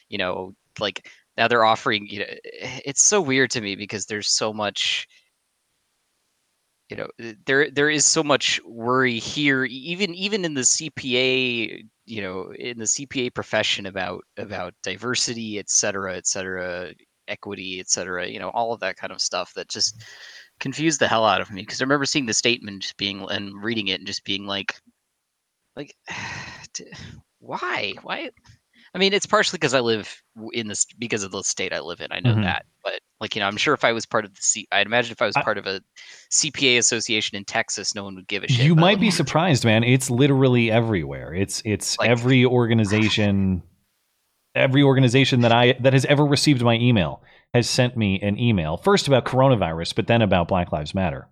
you 0.09 0.19
know, 0.19 0.55
like 0.79 1.11
now 1.37 1.49
they're 1.49 1.65
offering. 1.65 2.07
You 2.07 2.21
know, 2.21 2.27
it's 2.85 3.03
so 3.03 3.21
weird 3.21 3.51
to 3.53 3.61
me 3.61 3.77
because 3.77 4.07
there's 4.07 4.29
so 4.29 4.53
much 4.53 5.07
you 6.93 6.97
know 6.97 7.09
uh, 7.25 7.33
there 7.47 7.71
there 7.71 7.89
is 7.89 8.05
so 8.05 8.23
much 8.23 8.61
worry 8.67 9.19
here 9.19 9.65
even 9.65 10.15
even 10.15 10.45
in 10.45 10.53
the 10.53 10.61
CPA 10.61 11.83
you 12.05 12.21
know 12.21 12.53
in 12.59 12.79
the 12.79 12.85
CPA 12.85 13.35
profession 13.35 13.87
about 13.87 14.23
about 14.37 14.75
diversity 14.83 15.59
et 15.59 15.71
cetera 15.71 16.15
et 16.17 16.27
cetera 16.27 16.93
equity 17.29 17.81
et 17.81 17.89
cetera 17.89 18.29
you 18.29 18.39
know 18.39 18.51
all 18.51 18.75
of 18.75 18.81
that 18.81 18.97
kind 18.97 19.11
of 19.11 19.23
stuff 19.23 19.55
that 19.55 19.69
just 19.69 20.05
confused 20.61 21.01
the 21.01 21.09
hell 21.09 21.25
out 21.25 21.41
of 21.41 21.51
me 21.51 21.63
because 21.63 21.81
I 21.81 21.85
remember 21.85 22.05
seeing 22.05 22.27
the 22.27 22.35
statement 22.35 22.83
just 22.83 22.99
being 22.99 23.27
and 23.31 23.63
reading 23.65 23.89
it 23.89 24.01
and 24.01 24.07
just 24.07 24.25
being 24.25 24.45
like 24.45 24.75
like 25.77 25.97
why 27.39 27.95
why 28.03 28.31
I 28.95 28.99
mean 28.99 29.13
it's 29.13 29.27
partially 29.27 29.57
because 29.59 29.75
I 29.75 29.81
live 29.81 30.23
in 30.53 30.69
this 30.69 30.85
because 30.99 31.23
of 31.23 31.33
the 31.33 31.43
state 31.43 31.73
I 31.73 31.81
live 31.81 32.01
in 32.01 32.09
I 32.13 32.21
know 32.21 32.35
Mhm. 32.35 32.43
that 32.43 32.67
but 32.85 33.01
like 33.21 33.35
you 33.35 33.41
know 33.41 33.47
I'm 33.47 33.57
sure 33.57 33.73
if 33.75 33.85
I 33.85 33.93
was 33.93 34.05
part 34.07 34.25
of 34.25 34.35
the 34.35 34.43
C 34.43 34.67
I'd 34.73 34.87
imagine 34.87 35.13
if 35.13 35.23
I 35.23 35.27
was 35.27 35.37
I- 35.37 35.43
part 35.43 35.57
of 35.59 35.67
a 35.67 35.81
CPA 36.31 36.77
association 36.79 37.37
in 37.37 37.45
Texas 37.45 37.95
no 37.95 38.05
one 38.05 38.15
would 38.17 38.29
give 38.29 38.45
a 38.45 38.49
shit 38.49 38.65
You 38.67 38.75
might 38.75 39.01
be 39.01 39.11
surprised, 39.11 39.65
man. 39.65 39.83
It's 39.85 40.11
literally 40.11 40.71
everywhere. 40.71 41.33
It's 41.35 41.63
it's 41.65 41.99
Like- 41.99 42.11
every 42.11 42.45
organization 42.45 43.63
every 44.55 44.83
organization 44.83 45.41
that 45.41 45.53
I 45.53 45.73
that 45.81 45.95
has 45.95 46.05
ever 46.05 46.27
received 46.27 46.61
my 46.63 46.75
email 46.75 47.23
has 47.55 47.69
sent 47.71 47.97
me 47.97 48.21
an 48.21 48.39
email. 48.39 48.77
First 48.77 49.09
about 49.09 49.25
coronavirus, 49.25 49.95
but 49.95 50.07
then 50.07 50.21
about 50.23 50.49
Black 50.49 50.73
Lives 50.73 50.95
Matter. 50.95 51.29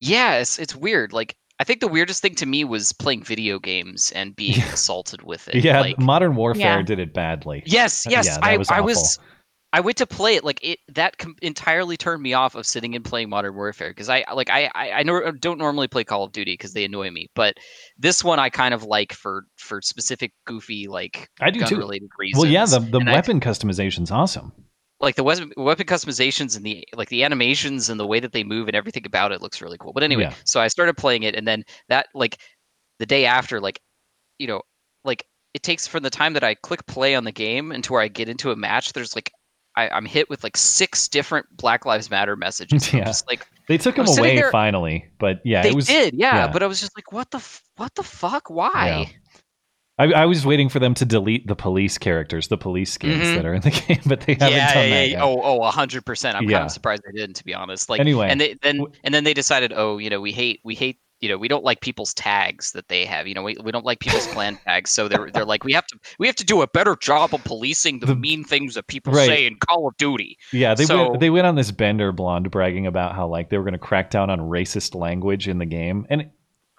Yeah, 0.00 0.34
it's 0.38 0.58
it's 0.58 0.74
weird. 0.74 1.12
Like 1.12 1.36
I 1.60 1.64
think 1.64 1.80
the 1.80 1.88
weirdest 1.88 2.22
thing 2.22 2.34
to 2.36 2.46
me 2.46 2.64
was 2.64 2.92
playing 2.92 3.22
video 3.22 3.58
games 3.58 4.10
and 4.12 4.34
being 4.34 4.56
Yeah. 4.58 4.72
assaulted 4.72 5.22
with 5.22 5.46
it. 5.48 5.62
Yeah, 5.62 5.80
like, 5.80 5.98
Modern 5.98 6.34
Warfare 6.34 6.78
Yeah. 6.78 6.82
did 6.82 6.98
it 6.98 7.14
badly. 7.14 7.62
yes, 7.66 8.06
Uh, 8.06 8.10
yes. 8.10 8.26
yeah, 8.26 8.34
that 8.34 8.44
I 8.44 8.56
was 8.56 8.70
I 8.70 8.80
was 8.80 9.18
I 9.74 9.80
went 9.80 9.96
to 9.98 10.06
play 10.06 10.34
it 10.34 10.44
like 10.44 10.58
it 10.62 10.80
that 10.88 11.16
com- 11.16 11.36
entirely 11.40 11.96
turned 11.96 12.22
me 12.22 12.34
off 12.34 12.54
of 12.56 12.66
sitting 12.66 12.94
and 12.94 13.02
playing 13.04 13.30
Modern 13.30 13.54
Warfare 13.54 13.88
because 13.90 14.08
I 14.10 14.24
like 14.34 14.50
I 14.50 14.70
I, 14.74 14.90
I 14.98 15.02
nor- 15.02 15.30
don't 15.32 15.56
normally 15.58 15.88
play 15.88 16.04
Call 16.04 16.24
of 16.24 16.32
Duty 16.32 16.54
because 16.54 16.74
they 16.74 16.84
annoy 16.84 17.10
me, 17.10 17.28
but 17.34 17.54
this 17.96 18.22
one 18.24 18.38
I 18.38 18.50
kind 18.50 18.74
of 18.74 18.82
like 18.82 19.12
for 19.14 19.44
for 19.56 19.80
specific 19.80 20.32
goofy 20.46 20.88
like 20.88 21.28
I 21.40 21.50
do 21.50 21.60
gun 21.60 21.68
too. 21.70 21.76
related 21.78 22.10
reasons. 22.18 22.42
Well, 22.42 22.52
yeah, 22.52 22.66
the, 22.66 22.80
the 22.80 22.98
And 22.98 23.08
I- 23.08 23.12
weapon 23.14 23.40
customization's 23.40 24.10
awesome. 24.10 24.52
Like 25.02 25.16
the 25.16 25.24
weapon, 25.24 25.52
weapon 25.56 25.86
customizations 25.86 26.56
and 26.56 26.64
the 26.64 26.86
like 26.94 27.08
the 27.10 27.24
animations 27.24 27.90
and 27.90 27.98
the 28.00 28.06
way 28.06 28.20
that 28.20 28.32
they 28.32 28.44
move 28.44 28.68
and 28.68 28.76
everything 28.76 29.04
about 29.04 29.32
it 29.32 29.42
looks 29.42 29.60
really 29.60 29.76
cool. 29.78 29.92
But 29.92 30.02
anyway, 30.04 30.22
Yeah. 30.24 30.34
so 30.44 30.60
I 30.60 30.68
started 30.68 30.96
playing 30.96 31.24
it 31.24 31.34
and 31.34 31.46
then 31.46 31.64
that 31.88 32.06
like 32.14 32.38
the 32.98 33.06
day 33.06 33.26
after, 33.26 33.60
like 33.60 33.80
you 34.38 34.46
know, 34.46 34.62
like 35.04 35.26
it 35.54 35.62
takes 35.62 35.86
from 35.86 36.02
the 36.02 36.10
time 36.10 36.32
that 36.34 36.44
I 36.44 36.54
click 36.54 36.86
play 36.86 37.14
on 37.14 37.24
the 37.24 37.32
game 37.32 37.72
and 37.72 37.82
to 37.84 37.92
where 37.92 38.00
I 38.02 38.08
get 38.08 38.28
into 38.28 38.50
a 38.52 38.56
match, 38.56 38.92
there's 38.92 39.14
like 39.14 39.30
I, 39.74 39.88
I'm 39.88 40.04
hit 40.06 40.28
with 40.30 40.44
like 40.44 40.56
six 40.56 41.08
different 41.08 41.46
Black 41.56 41.84
Lives 41.86 42.10
Matter 42.10 42.36
messages. 42.36 42.92
Yeah. 42.94 43.04
just 43.04 43.26
like 43.26 43.46
They 43.68 43.78
took 43.78 43.98
I 43.98 44.02
him 44.02 44.06
was 44.06 44.14
sitting 44.14 44.30
away 44.32 44.36
there- 44.36 44.50
finally, 44.52 45.06
but 45.18 45.40
yeah, 45.44 45.62
they 45.62 45.70
it 45.70 45.74
was. 45.74 45.86
did, 45.86 46.14
yeah, 46.14 46.36
yeah. 46.46 46.52
But 46.52 46.62
I 46.62 46.66
was 46.66 46.80
just 46.80 46.96
like, 46.96 47.10
what 47.10 47.30
the 47.30 47.42
what 47.76 47.94
the 47.94 48.02
fuck? 48.02 48.50
Why? 48.50 49.10
I, 50.02 50.22
I 50.22 50.26
was 50.26 50.44
waiting 50.44 50.68
for 50.68 50.78
them 50.78 50.94
to 50.94 51.04
delete 51.04 51.46
the 51.46 51.54
police 51.56 51.98
characters, 51.98 52.48
the 52.48 52.58
police 52.58 52.92
skins 52.92 53.24
Mhm. 53.26 53.34
that 53.36 53.46
are 53.46 53.54
in 53.54 53.62
the 53.62 53.70
game, 53.86 54.00
but 54.06 54.20
they 54.22 54.34
haven't 54.34 54.52
yeah, 54.56 54.74
done 54.74 54.84
yeah, 54.84 54.90
that 54.90 55.08
yeah. 55.08 55.12
yet. 55.16 55.22
Oh, 55.22 55.40
oh, 55.42 55.62
hundred 55.70 56.04
percent. 56.04 56.36
I'm 56.36 56.48
kind 56.48 56.64
of 56.64 56.70
surprised 56.72 57.02
they 57.06 57.18
didn't, 57.18 57.36
to 57.36 57.44
be 57.44 57.54
honest. 57.54 57.88
Like, 57.88 58.00
Anyway, 58.00 58.28
and 58.28 58.40
they, 58.40 58.54
then 58.62 58.84
and 59.04 59.14
then 59.14 59.24
they 59.24 59.34
decided, 59.34 59.72
oh, 59.74 59.98
you 59.98 60.10
know, 60.10 60.20
we 60.20 60.32
hate, 60.32 60.60
we 60.64 60.74
hate, 60.74 60.98
you 61.20 61.28
know, 61.28 61.38
we 61.38 61.46
don't 61.46 61.62
like 61.62 61.80
people's 61.82 62.12
tags 62.14 62.72
that 62.72 62.88
they 62.88 63.04
have. 63.04 63.28
You 63.28 63.34
know, 63.34 63.44
we, 63.44 63.56
we 63.62 63.70
don't 63.70 63.84
like 63.84 64.00
people's 64.00 64.26
clan 64.32 64.58
tags. 64.64 64.90
So 64.90 65.06
they're 65.06 65.30
they're 65.32 65.44
like, 65.44 65.62
we 65.62 65.72
have 65.72 65.86
to 65.86 65.98
we 66.18 66.26
have 66.26 66.34
to 66.36 66.44
do 66.44 66.62
a 66.62 66.66
better 66.66 66.96
job 66.96 67.32
of 67.32 67.44
policing 67.44 68.00
the, 68.00 68.06
The- 68.06 68.16
mean 68.16 68.42
things 68.42 68.74
that 68.74 68.88
people 68.88 69.12
Right. 69.12 69.26
say 69.28 69.46
in 69.46 69.56
Call 69.56 69.86
of 69.86 69.96
Duty. 69.98 70.36
Yeah, 70.52 70.74
they 70.74 70.84
So- 70.84 71.10
went, 71.10 71.20
they 71.20 71.30
went 71.30 71.46
on 71.46 71.54
this 71.54 71.70
bender 71.70 72.10
blonde 72.10 72.50
bragging 72.50 72.88
about 72.88 73.14
how 73.14 73.28
like 73.28 73.50
they 73.50 73.56
were 73.58 73.62
going 73.64 73.72
to 73.74 73.78
crack 73.78 74.10
down 74.10 74.30
on 74.30 74.40
racist 74.40 74.96
language 74.96 75.46
in 75.46 75.58
the 75.58 75.66
game, 75.66 76.06
and 76.10 76.28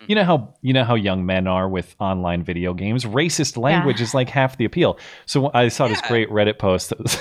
you 0.08 0.16
know 0.16 0.24
how 0.24 0.54
you 0.62 0.74
know 0.74 0.84
how 0.84 0.96
young 0.96 1.26
men 1.26 1.48
are 1.48 1.68
with 1.70 1.96
online 2.00 2.44
video 2.44 2.74
games. 2.74 3.06
Racist 3.06 3.58
language 3.58 4.02
is 4.02 4.14
like 4.14 4.30
half 4.30 4.58
the 4.58 4.66
appeal. 4.66 4.98
So 5.26 5.52
I 5.54 5.68
saw 5.70 5.88
this 5.88 6.02
great 6.02 6.30
Reddit 6.30 6.58
post 6.60 6.90
that, 6.90 7.00
was, 7.00 7.18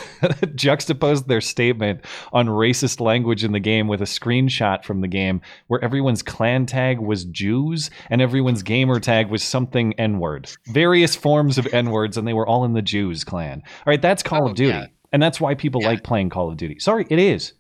juxtaposed 0.55 1.29
their 1.29 1.41
statement 1.41 2.05
on 2.33 2.47
racist 2.47 3.01
language 3.01 3.45
in 3.45 3.53
the 3.53 3.61
game 3.61 3.89
with 3.89 4.01
a 4.01 4.07
screenshot 4.07 4.85
from 4.85 5.01
the 5.01 5.09
game 5.09 5.41
where 5.69 5.83
everyone's 5.85 6.23
clan 6.23 6.67
tag 6.67 6.99
was 6.99 7.25
Jews 7.27 7.91
and 8.11 8.21
everyone's 8.23 8.63
gamer 8.63 9.01
tag 9.01 9.31
was 9.31 9.43
something 9.43 9.93
N 9.99 10.19
word, 10.19 10.51
various 10.69 11.15
forms 11.17 11.59
of 11.59 11.67
N 11.73 11.91
words, 11.91 12.17
and 12.17 12.27
they 12.27 12.33
were 12.35 12.47
all 12.47 12.65
in 12.65 12.73
the 12.73 12.83
Jews 12.83 13.25
clan. 13.25 13.63
All 13.65 13.91
right, 13.91 14.03
that's 14.03 14.23
Call 14.23 14.45
Oh, 14.45 14.51
of 14.51 14.57
Duty, 14.57 14.71
yeah. 14.79 14.87
and 15.13 15.23
that's 15.23 15.41
why 15.41 15.55
people 15.55 15.83
Yeah. 15.83 15.89
like 15.89 16.05
playing 16.05 16.31
Call 16.31 16.51
of 16.51 16.57
Duty. 16.57 16.79
Sorry, 16.79 17.07
it 17.11 17.19
is. 17.19 17.53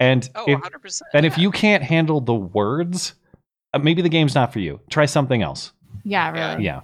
And 0.00 0.28
Oh, 0.34 0.42
if, 0.46 0.54
100 0.54 0.78
percent. 0.82 1.08
and 1.14 1.24
if 1.24 1.38
you 1.38 1.50
can't 1.50 1.82
handle 1.82 2.20
the 2.20 2.34
words, 2.34 3.14
uh, 3.74 3.78
maybe 3.78 4.00
the 4.02 4.08
game's 4.08 4.34
not 4.34 4.52
for 4.52 4.60
you. 4.60 4.80
Try 4.90 5.06
something 5.06 5.42
else. 5.42 5.72
Yeah, 6.04 6.30
really. 6.30 6.64
Yeah. 6.64 6.80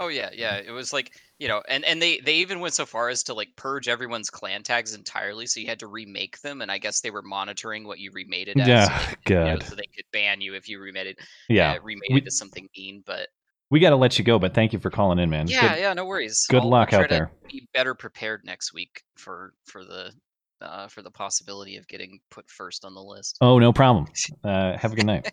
Oh 0.00 0.08
yeah, 0.08 0.30
yeah. 0.32 0.56
It 0.56 0.72
was 0.72 0.92
like 0.92 1.12
you 1.38 1.48
know, 1.48 1.62
and 1.68 1.84
and 1.84 2.00
they 2.02 2.18
they 2.18 2.34
even 2.36 2.60
went 2.60 2.74
so 2.74 2.84
far 2.86 3.08
as 3.08 3.22
to 3.24 3.34
like 3.34 3.48
purge 3.56 3.88
everyone's 3.88 4.30
clan 4.30 4.62
tags 4.62 4.94
entirely, 4.94 5.46
so 5.46 5.60
you 5.60 5.66
had 5.66 5.78
to 5.80 5.86
remake 5.86 6.40
them. 6.40 6.62
And 6.62 6.70
I 6.70 6.78
guess 6.78 7.00
they 7.00 7.10
were 7.10 7.22
monitoring 7.22 7.86
what 7.86 7.98
you 7.98 8.10
remade 8.12 8.48
it 8.48 8.58
as. 8.58 8.66
Yeah, 8.68 8.84
so 8.88 9.06
they 9.06 9.16
could, 9.24 9.30
you 9.30 9.36
know, 9.36 9.56
good. 9.58 9.62
so 9.66 9.74
they 9.76 9.86
could 9.94 10.04
ban 10.12 10.40
you 10.40 10.54
if 10.54 10.68
you 10.68 10.80
remade 10.80 11.06
it. 11.08 11.18
Yeah. 11.48 11.72
uh, 11.74 11.78
remade 11.82 12.10
We- 12.10 12.18
it 12.20 12.26
as 12.26 12.36
something 12.38 12.68
mean. 12.76 13.02
But 13.06 13.28
We 13.70 13.80
got 13.80 13.90
to 13.90 13.96
let 13.96 14.18
you 14.18 14.24
go, 14.24 14.38
but 14.38 14.54
thank 14.54 14.72
you 14.72 14.78
for 14.80 14.90
calling 14.90 15.18
in, 15.18 15.30
man. 15.30 15.46
yeah, 15.48 15.74
Good- 15.74 15.80
yeah, 15.80 15.92
no 15.94 16.04
worries. 16.06 16.46
good 16.48 16.62
I'll- 16.62 16.68
luck 16.68 16.92
I'll 16.92 17.00
out 17.00 17.08
try 17.08 17.08
to 17.08 17.14
there. 17.14 17.30
Be 17.48 17.68
better 17.74 17.94
prepared 17.94 18.42
next 18.44 18.72
week 18.74 19.02
for 19.16 19.54
for 19.66 19.84
the 19.84 20.12
uh, 20.60 20.88
for 20.88 21.02
the 21.02 21.10
possibility 21.10 21.76
of 21.76 21.86
getting 21.88 22.18
put 22.30 22.48
first 22.48 22.84
on 22.84 22.94
the 22.94 23.02
list. 23.02 23.36
Oh, 23.40 23.58
no 23.58 23.72
problem. 23.72 24.06
Uh, 24.44 24.76
have 24.78 24.92
a 24.92 24.96
good 24.96 25.06
night. 25.06 25.30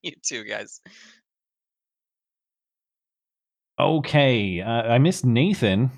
you 0.02 0.12
too, 0.22 0.44
guys. 0.44 0.80
Okay. 3.78 4.60
Uh, 4.60 4.70
I 4.70 4.98
missed 4.98 5.24
Nathan. 5.24 5.90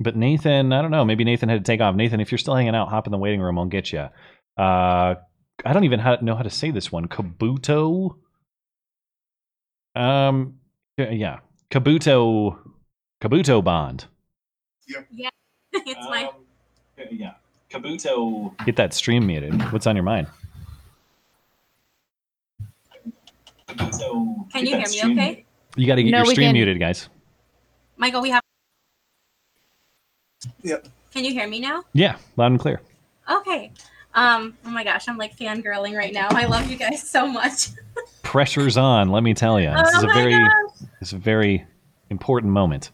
But 0.00 0.16
Nathan, 0.16 0.72
I 0.72 0.80
don't 0.80 0.90
know. 0.90 1.04
Maybe 1.04 1.24
Nathan 1.24 1.48
had 1.48 1.64
to 1.64 1.72
take 1.72 1.80
off. 1.80 1.94
Nathan, 1.94 2.20
if 2.20 2.30
you're 2.30 2.38
still 2.38 2.54
hanging 2.54 2.74
out, 2.74 2.88
hop 2.88 3.06
in 3.06 3.10
the 3.10 3.18
waiting 3.18 3.40
room. 3.40 3.58
I'll 3.58 3.66
get 3.66 3.92
you. 3.92 4.08
Uh, 4.56 5.14
I 5.64 5.72
don't 5.72 5.84
even 5.84 6.00
know 6.22 6.36
how 6.36 6.42
to 6.42 6.50
say 6.50 6.70
this 6.70 6.92
one. 6.92 7.08
Kabuto. 7.08 8.16
Um, 9.96 10.54
yeah, 10.96 11.40
Kabuto. 11.70 12.58
Kabuto 13.20 13.62
Bond. 13.62 14.06
Yep. 14.86 15.06
Yeah. 15.12 15.30
it's 15.72 16.06
my 16.08 16.30
yeah, 17.10 17.34
Kabuto. 17.70 18.56
Get 18.64 18.76
that 18.76 18.94
stream 18.94 19.26
muted. 19.26 19.72
What's 19.72 19.86
on 19.86 19.96
your 19.96 20.04
mind? 20.04 20.28
Can 23.68 24.66
you 24.66 24.76
hear 24.76 24.88
me 24.88 25.12
okay? 25.12 25.44
You 25.76 25.86
got 25.86 25.96
to 25.96 26.02
get 26.02 26.10
No, 26.10 26.18
your 26.18 26.26
stream 26.26 26.48
can- 26.48 26.52
muted, 26.54 26.78
guys. 26.78 27.08
Michael, 27.96 28.22
we 28.22 28.30
have 28.30 28.42
Yep. 30.62 30.88
Can 31.12 31.24
you 31.24 31.32
hear 31.32 31.48
me 31.48 31.60
now? 31.60 31.82
Yeah, 31.92 32.16
loud 32.36 32.52
and 32.52 32.60
clear. 32.60 32.80
Okay. 33.28 33.72
Um, 34.14 34.56
oh 34.64 34.70
my 34.70 34.84
gosh, 34.84 35.08
I'm 35.08 35.18
like 35.18 35.36
fangirling 35.36 35.96
right 35.96 36.12
now. 36.12 36.28
I 36.30 36.46
love 36.46 36.70
you 36.70 36.76
guys 36.76 37.08
so 37.08 37.26
much. 37.26 37.68
Pressure's 38.22 38.76
on. 38.76 39.10
Let 39.10 39.22
me 39.22 39.34
tell 39.34 39.60
you, 39.60 39.70
this 39.70 39.90
oh 39.94 39.98
is 39.98 40.04
a 40.04 40.06
very, 40.08 40.32
gosh. 40.32 40.78
this 41.00 41.08
is 41.08 41.12
a 41.14 41.18
very 41.18 41.66
important 42.10 42.52
moment. 42.52 42.90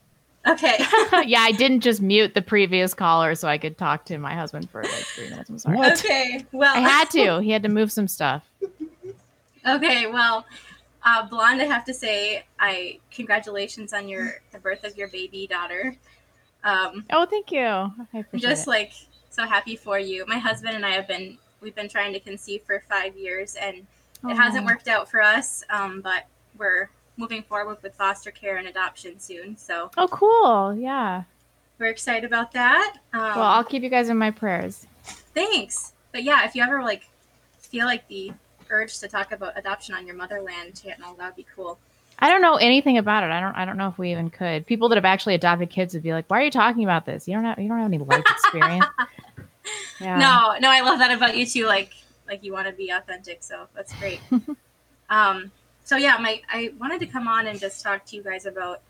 Okay. 0.47 0.77
yeah, 1.27 1.41
I 1.41 1.53
didn't 1.57 1.81
just 1.81 2.03
mute 2.03 2.35
the 2.35 2.43
previous 2.43 2.95
caller 2.95 3.35
so 3.35 3.49
I 3.49 3.59
could 3.59 3.79
talk 3.79 4.05
to 4.07 4.19
my 4.19 4.35
husband 4.35 4.71
for 4.71 4.83
like 4.83 4.93
three 4.93 5.31
minutes. 5.31 5.49
I'm 5.51 5.59
sorry. 5.59 5.77
What? 5.77 5.99
okay. 6.05 6.45
Well 6.53 6.75
I 6.75 6.81
had 6.81 7.11
to. 7.11 7.41
He 7.41 7.51
had 7.51 7.63
to 7.63 7.69
move 7.69 7.91
some 7.91 8.09
stuff. 8.09 8.43
Okay, 9.67 10.07
well, 10.07 10.45
uh, 11.05 11.27
Blonde, 11.27 11.61
I 11.63 11.65
have 11.65 11.85
to 11.87 11.95
say, 11.95 12.45
I 12.59 12.99
congratulations 13.11 13.93
on 13.93 14.09
your 14.09 14.41
the 14.53 14.59
birth 14.59 14.85
of 14.85 14.97
your 14.97 15.09
baby 15.09 15.47
daughter. 15.47 15.95
Um, 16.65 17.05
Oh, 17.11 17.27
thank 17.27 17.51
you. 17.53 17.61
I 17.61 17.93
I'm 18.15 18.27
just 18.39 18.67
it. 18.67 18.71
like 18.71 18.93
so 19.31 19.45
happy 19.47 19.77
for 19.77 19.99
you. 19.99 20.25
My 20.27 20.39
husband 20.39 20.75
and 20.77 20.85
I 20.85 20.91
have 20.91 21.07
been 21.09 21.39
we've 21.61 21.75
been 21.75 21.89
trying 21.89 22.13
to 22.13 22.21
conceive 22.21 22.63
for 22.67 22.83
five 22.89 23.17
years, 23.17 23.55
and 23.57 23.87
it 24.29 24.35
hasn't 24.37 24.65
worked 24.67 24.89
out 24.89 25.11
for 25.11 25.21
us. 25.21 25.63
Um, 25.71 26.01
but 26.01 26.27
we're 26.59 26.89
moving 27.17 27.43
forward 27.43 27.79
with 27.83 27.95
foster 27.95 28.31
care 28.31 28.57
and 28.57 28.67
adoption 28.69 29.19
soon, 29.21 29.57
so 29.57 29.91
Oh, 29.97 30.09
cool. 30.09 30.75
Yeah. 30.75 31.23
we're 31.79 31.87
excited 31.91 32.25
about 32.25 32.53
that. 32.53 32.97
Um, 33.13 33.21
Well, 33.21 33.43
I'll 33.43 33.65
keep 33.65 33.83
you 33.83 33.89
guys 33.91 34.09
in 34.09 34.17
my 34.19 34.31
prayers. 34.31 34.87
thanks. 35.35 35.93
But 36.13 36.23
yeah, 36.23 36.45
if 36.45 36.55
you 36.55 36.63
ever 36.63 36.83
like 36.83 37.09
feel 37.59 37.87
like 37.87 38.07
the 38.09 38.33
urge 38.75 38.99
to 38.99 39.09
talk 39.09 39.33
about 39.33 39.57
adoption 39.57 39.95
on 39.95 40.07
your 40.07 40.17
motherland 40.17 40.81
channel, 40.81 41.15
that'd 41.15 41.37
be 41.37 41.47
cool. 41.55 41.79
I 42.19 42.31
don't 42.31 42.43
know 42.43 42.57
anything 42.57 42.99
about 42.99 43.25
it. 43.25 43.31
I 43.31 43.41
don't. 43.41 43.55
I 43.55 43.65
don't 43.65 43.77
know 43.77 43.89
if 43.89 43.99
we 43.99 44.13
even 44.13 44.31
could. 44.31 44.67
People 44.67 44.89
that 44.89 44.97
have 44.97 45.05
actually 45.05 45.35
adopted 45.35 45.71
kids 45.71 45.95
would 45.95 46.03
be 46.03 46.13
like, 46.13 46.27
"Why 46.29 46.41
are 46.41 46.45
you 46.45 46.51
talking 46.51 46.85
about 46.85 47.07
this? 47.07 47.27
You 47.27 47.35
don't 47.35 47.45
have. 47.45 47.59
You 47.59 47.69
don't 47.69 47.79
have 47.79 47.93
any 47.93 47.99
life 47.99 48.25
experience." 48.29 48.87
yeah. 50.01 50.19
No, 50.19 50.57
no, 50.61 50.71
I 50.71 50.81
love 50.81 51.01
that 51.01 51.11
about 51.11 51.37
you 51.37 51.45
too. 51.45 51.67
Like, 51.67 51.93
like 52.29 52.45
you 52.45 52.53
want 52.53 52.69
to 52.69 52.73
be 52.73 52.91
authentic, 52.91 53.43
so 53.43 53.67
that's 53.75 53.93
great. 53.95 54.21
um, 55.11 55.51
so 55.83 55.97
yeah, 55.97 56.17
my 56.19 56.41
I 56.49 56.73
wanted 56.79 57.01
to 57.01 57.07
come 57.07 57.27
on 57.27 57.49
and 57.49 57.59
just 57.59 57.83
talk 57.83 58.05
to 58.07 58.17
you 58.17 58.23
guys 58.23 58.47
about 58.47 58.81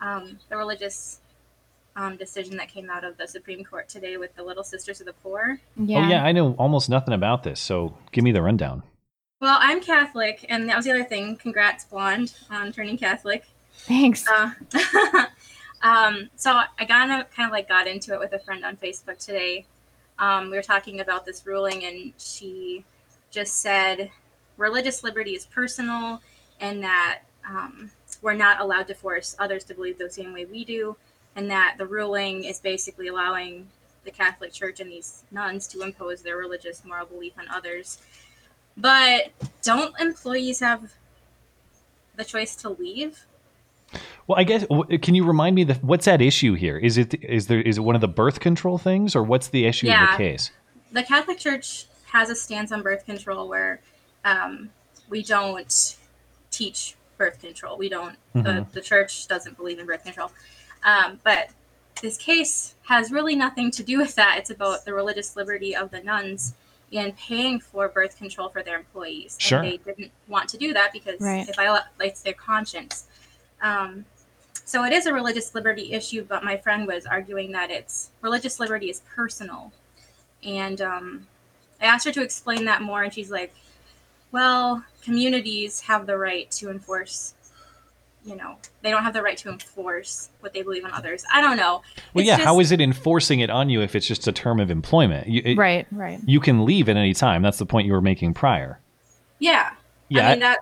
um, 0.00 0.38
the 0.48 0.56
religious 0.56 1.20
um, 1.96 2.16
decision 2.16 2.56
that 2.56 2.68
came 2.68 2.90
out 2.90 3.04
of 3.04 3.16
the 3.16 3.28
Supreme 3.28 3.64
Court 3.64 3.88
today 3.88 4.16
with 4.16 4.34
the 4.34 4.42
Little 4.42 4.64
Sisters 4.64 5.00
of 5.00 5.06
the 5.06 5.12
Poor. 5.12 5.60
Yeah. 5.76 6.04
Oh 6.04 6.08
yeah, 6.08 6.24
I 6.24 6.32
know 6.32 6.54
almost 6.54 6.88
nothing 6.88 7.14
about 7.14 7.44
this, 7.44 7.60
so 7.60 7.96
give 8.10 8.24
me 8.24 8.32
the 8.32 8.42
rundown. 8.42 8.82
Well, 9.44 9.58
I'm 9.60 9.82
Catholic, 9.82 10.46
and 10.48 10.66
that 10.70 10.76
was 10.76 10.86
the 10.86 10.92
other 10.92 11.04
thing. 11.04 11.36
Congrats, 11.36 11.84
Blonde, 11.84 12.32
on 12.48 12.72
turning 12.72 12.96
Catholic. 12.96 13.44
Thanks. 13.74 14.26
Uh, 14.26 14.52
um, 15.82 16.30
so 16.34 16.62
I 16.78 16.86
kind 16.86 17.12
of 17.12 17.30
kind 17.30 17.46
of 17.46 17.52
like 17.52 17.68
got 17.68 17.86
into 17.86 18.14
it 18.14 18.20
with 18.20 18.32
a 18.32 18.38
friend 18.38 18.64
on 18.64 18.78
Facebook 18.78 19.22
today. 19.22 19.66
Um, 20.18 20.48
we 20.48 20.56
were 20.56 20.62
talking 20.62 21.00
about 21.00 21.26
this 21.26 21.44
ruling, 21.44 21.84
and 21.84 22.14
she 22.16 22.86
just 23.30 23.60
said 23.60 24.10
religious 24.56 25.04
liberty 25.04 25.32
is 25.32 25.44
personal, 25.44 26.22
and 26.60 26.82
that 26.82 27.20
um, 27.46 27.90
we're 28.22 28.32
not 28.32 28.62
allowed 28.62 28.86
to 28.86 28.94
force 28.94 29.36
others 29.38 29.62
to 29.64 29.74
believe 29.74 29.98
the 29.98 30.08
same 30.08 30.32
way 30.32 30.46
we 30.46 30.64
do, 30.64 30.96
and 31.36 31.50
that 31.50 31.74
the 31.76 31.84
ruling 31.84 32.44
is 32.44 32.60
basically 32.60 33.08
allowing 33.08 33.68
the 34.04 34.10
Catholic 34.10 34.54
Church 34.54 34.80
and 34.80 34.90
these 34.90 35.24
nuns 35.30 35.66
to 35.68 35.82
impose 35.82 36.22
their 36.22 36.38
religious 36.38 36.82
moral 36.82 37.04
belief 37.04 37.34
on 37.38 37.46
others. 37.48 37.98
But 38.76 39.32
don't 39.62 39.98
employees 40.00 40.60
have 40.60 40.92
the 42.16 42.24
choice 42.24 42.56
to 42.56 42.70
leave? 42.70 43.24
Well, 44.26 44.38
I 44.38 44.44
guess 44.44 44.64
can 45.02 45.14
you 45.14 45.24
remind 45.24 45.54
me 45.54 45.64
the 45.64 45.74
what's 45.74 46.08
at 46.08 46.20
issue 46.20 46.54
here? 46.54 46.76
Is 46.78 46.98
it 46.98 47.14
is 47.22 47.46
there 47.46 47.60
is 47.60 47.78
it 47.78 47.82
one 47.82 47.94
of 47.94 48.00
the 48.00 48.08
birth 48.08 48.40
control 48.40 48.78
things, 48.78 49.14
or 49.14 49.22
what's 49.22 49.48
the 49.48 49.66
issue 49.66 49.86
Yeah. 49.86 50.12
the 50.12 50.16
case? 50.16 50.50
the 50.92 51.02
Catholic 51.02 51.38
Church 51.38 51.86
has 52.06 52.30
a 52.30 52.34
stance 52.36 52.70
on 52.70 52.80
birth 52.82 53.04
control 53.04 53.48
where 53.48 53.80
um, 54.24 54.70
we 55.08 55.22
don't 55.24 55.96
teach 56.52 56.94
birth 57.18 57.40
control. 57.40 57.76
We 57.76 57.88
don't. 57.88 58.16
Mhm. 58.34 58.44
The, 58.44 58.66
the 58.72 58.80
church 58.80 59.26
doesn't 59.26 59.56
believe 59.56 59.78
in 59.80 59.86
birth 59.86 60.04
control. 60.04 60.30
Um, 60.84 61.20
but 61.24 61.50
this 62.00 62.16
case 62.16 62.74
has 62.88 63.10
really 63.10 63.34
nothing 63.34 63.70
to 63.72 63.82
do 63.82 63.98
with 63.98 64.14
that. 64.14 64.36
It's 64.38 64.50
about 64.50 64.84
the 64.84 64.94
religious 64.94 65.34
liberty 65.36 65.74
of 65.74 65.90
the 65.90 66.00
nuns 66.00 66.54
in 66.94 67.12
paying 67.14 67.58
for 67.58 67.88
birth 67.88 68.16
control 68.16 68.48
for 68.48 68.62
their 68.62 68.76
employees. 68.78 69.36
Sure. 69.40 69.58
And 69.58 69.72
they 69.72 69.76
didn't 69.78 70.12
want 70.28 70.48
to 70.50 70.56
do 70.56 70.72
that 70.74 70.92
because 70.92 71.20
Right. 71.20 71.48
it 71.48 71.56
violates 71.56 72.22
their 72.22 72.34
conscience. 72.34 73.06
Um, 73.60 74.04
so 74.64 74.84
it 74.84 74.92
is 74.92 75.06
a 75.06 75.12
religious 75.12 75.54
liberty 75.56 75.92
issue, 75.92 76.24
but 76.24 76.44
my 76.44 76.56
friend 76.56 76.86
was 76.86 77.04
arguing 77.04 77.50
that 77.52 77.70
it's 77.70 78.10
religious 78.20 78.60
liberty 78.60 78.90
is 78.90 79.02
personal. 79.14 79.72
And 80.44 80.80
um, 80.80 81.26
I 81.80 81.86
asked 81.86 82.04
her 82.06 82.12
to 82.12 82.22
explain 82.22 82.64
that 82.66 82.80
more, 82.80 83.02
and 83.02 83.12
she's 83.12 83.30
like, 83.30 83.52
well, 84.30 84.84
communities 85.02 85.80
have 85.80 86.06
the 86.06 86.16
right 86.16 86.48
to 86.52 86.70
enforce, 86.70 87.34
you 88.24 88.36
know, 88.36 88.56
they 88.82 88.90
don't 88.90 89.02
have 89.02 89.12
the 89.12 89.22
right 89.22 89.36
to 89.38 89.50
enforce 89.50 90.30
what 90.40 90.52
they 90.54 90.62
believe 90.62 90.84
in 90.84 90.90
others. 90.92 91.24
I 91.32 91.40
don't 91.40 91.56
know. 91.56 91.82
Well, 92.14 92.22
It's 92.22 92.26
yeah. 92.26 92.36
How 92.38 92.54
just- 92.56 92.60
is 92.68 92.72
it 92.72 92.80
enforcing 92.80 93.40
it 93.40 93.50
on 93.50 93.68
you 93.70 93.82
if 93.82 93.94
it's 93.94 94.06
just 94.06 94.26
a 94.26 94.32
term 94.32 94.60
of 94.60 94.70
employment? 94.70 95.28
You, 95.28 95.42
it- 95.44 95.58
right, 95.58 95.86
right. 95.92 96.18
you 96.26 96.40
can 96.40 96.64
leave 96.64 96.88
at 96.88 96.96
any 96.96 97.12
time. 97.14 97.42
That's 97.42 97.58
the 97.58 97.66
point 97.66 97.86
you 97.86 97.92
were 97.92 98.00
making 98.00 98.34
prior. 98.34 98.78
Yeah. 99.38 99.70
Yeah, 100.08 100.28
I 100.28 100.30
mean, 100.32 100.40
that 100.40 100.58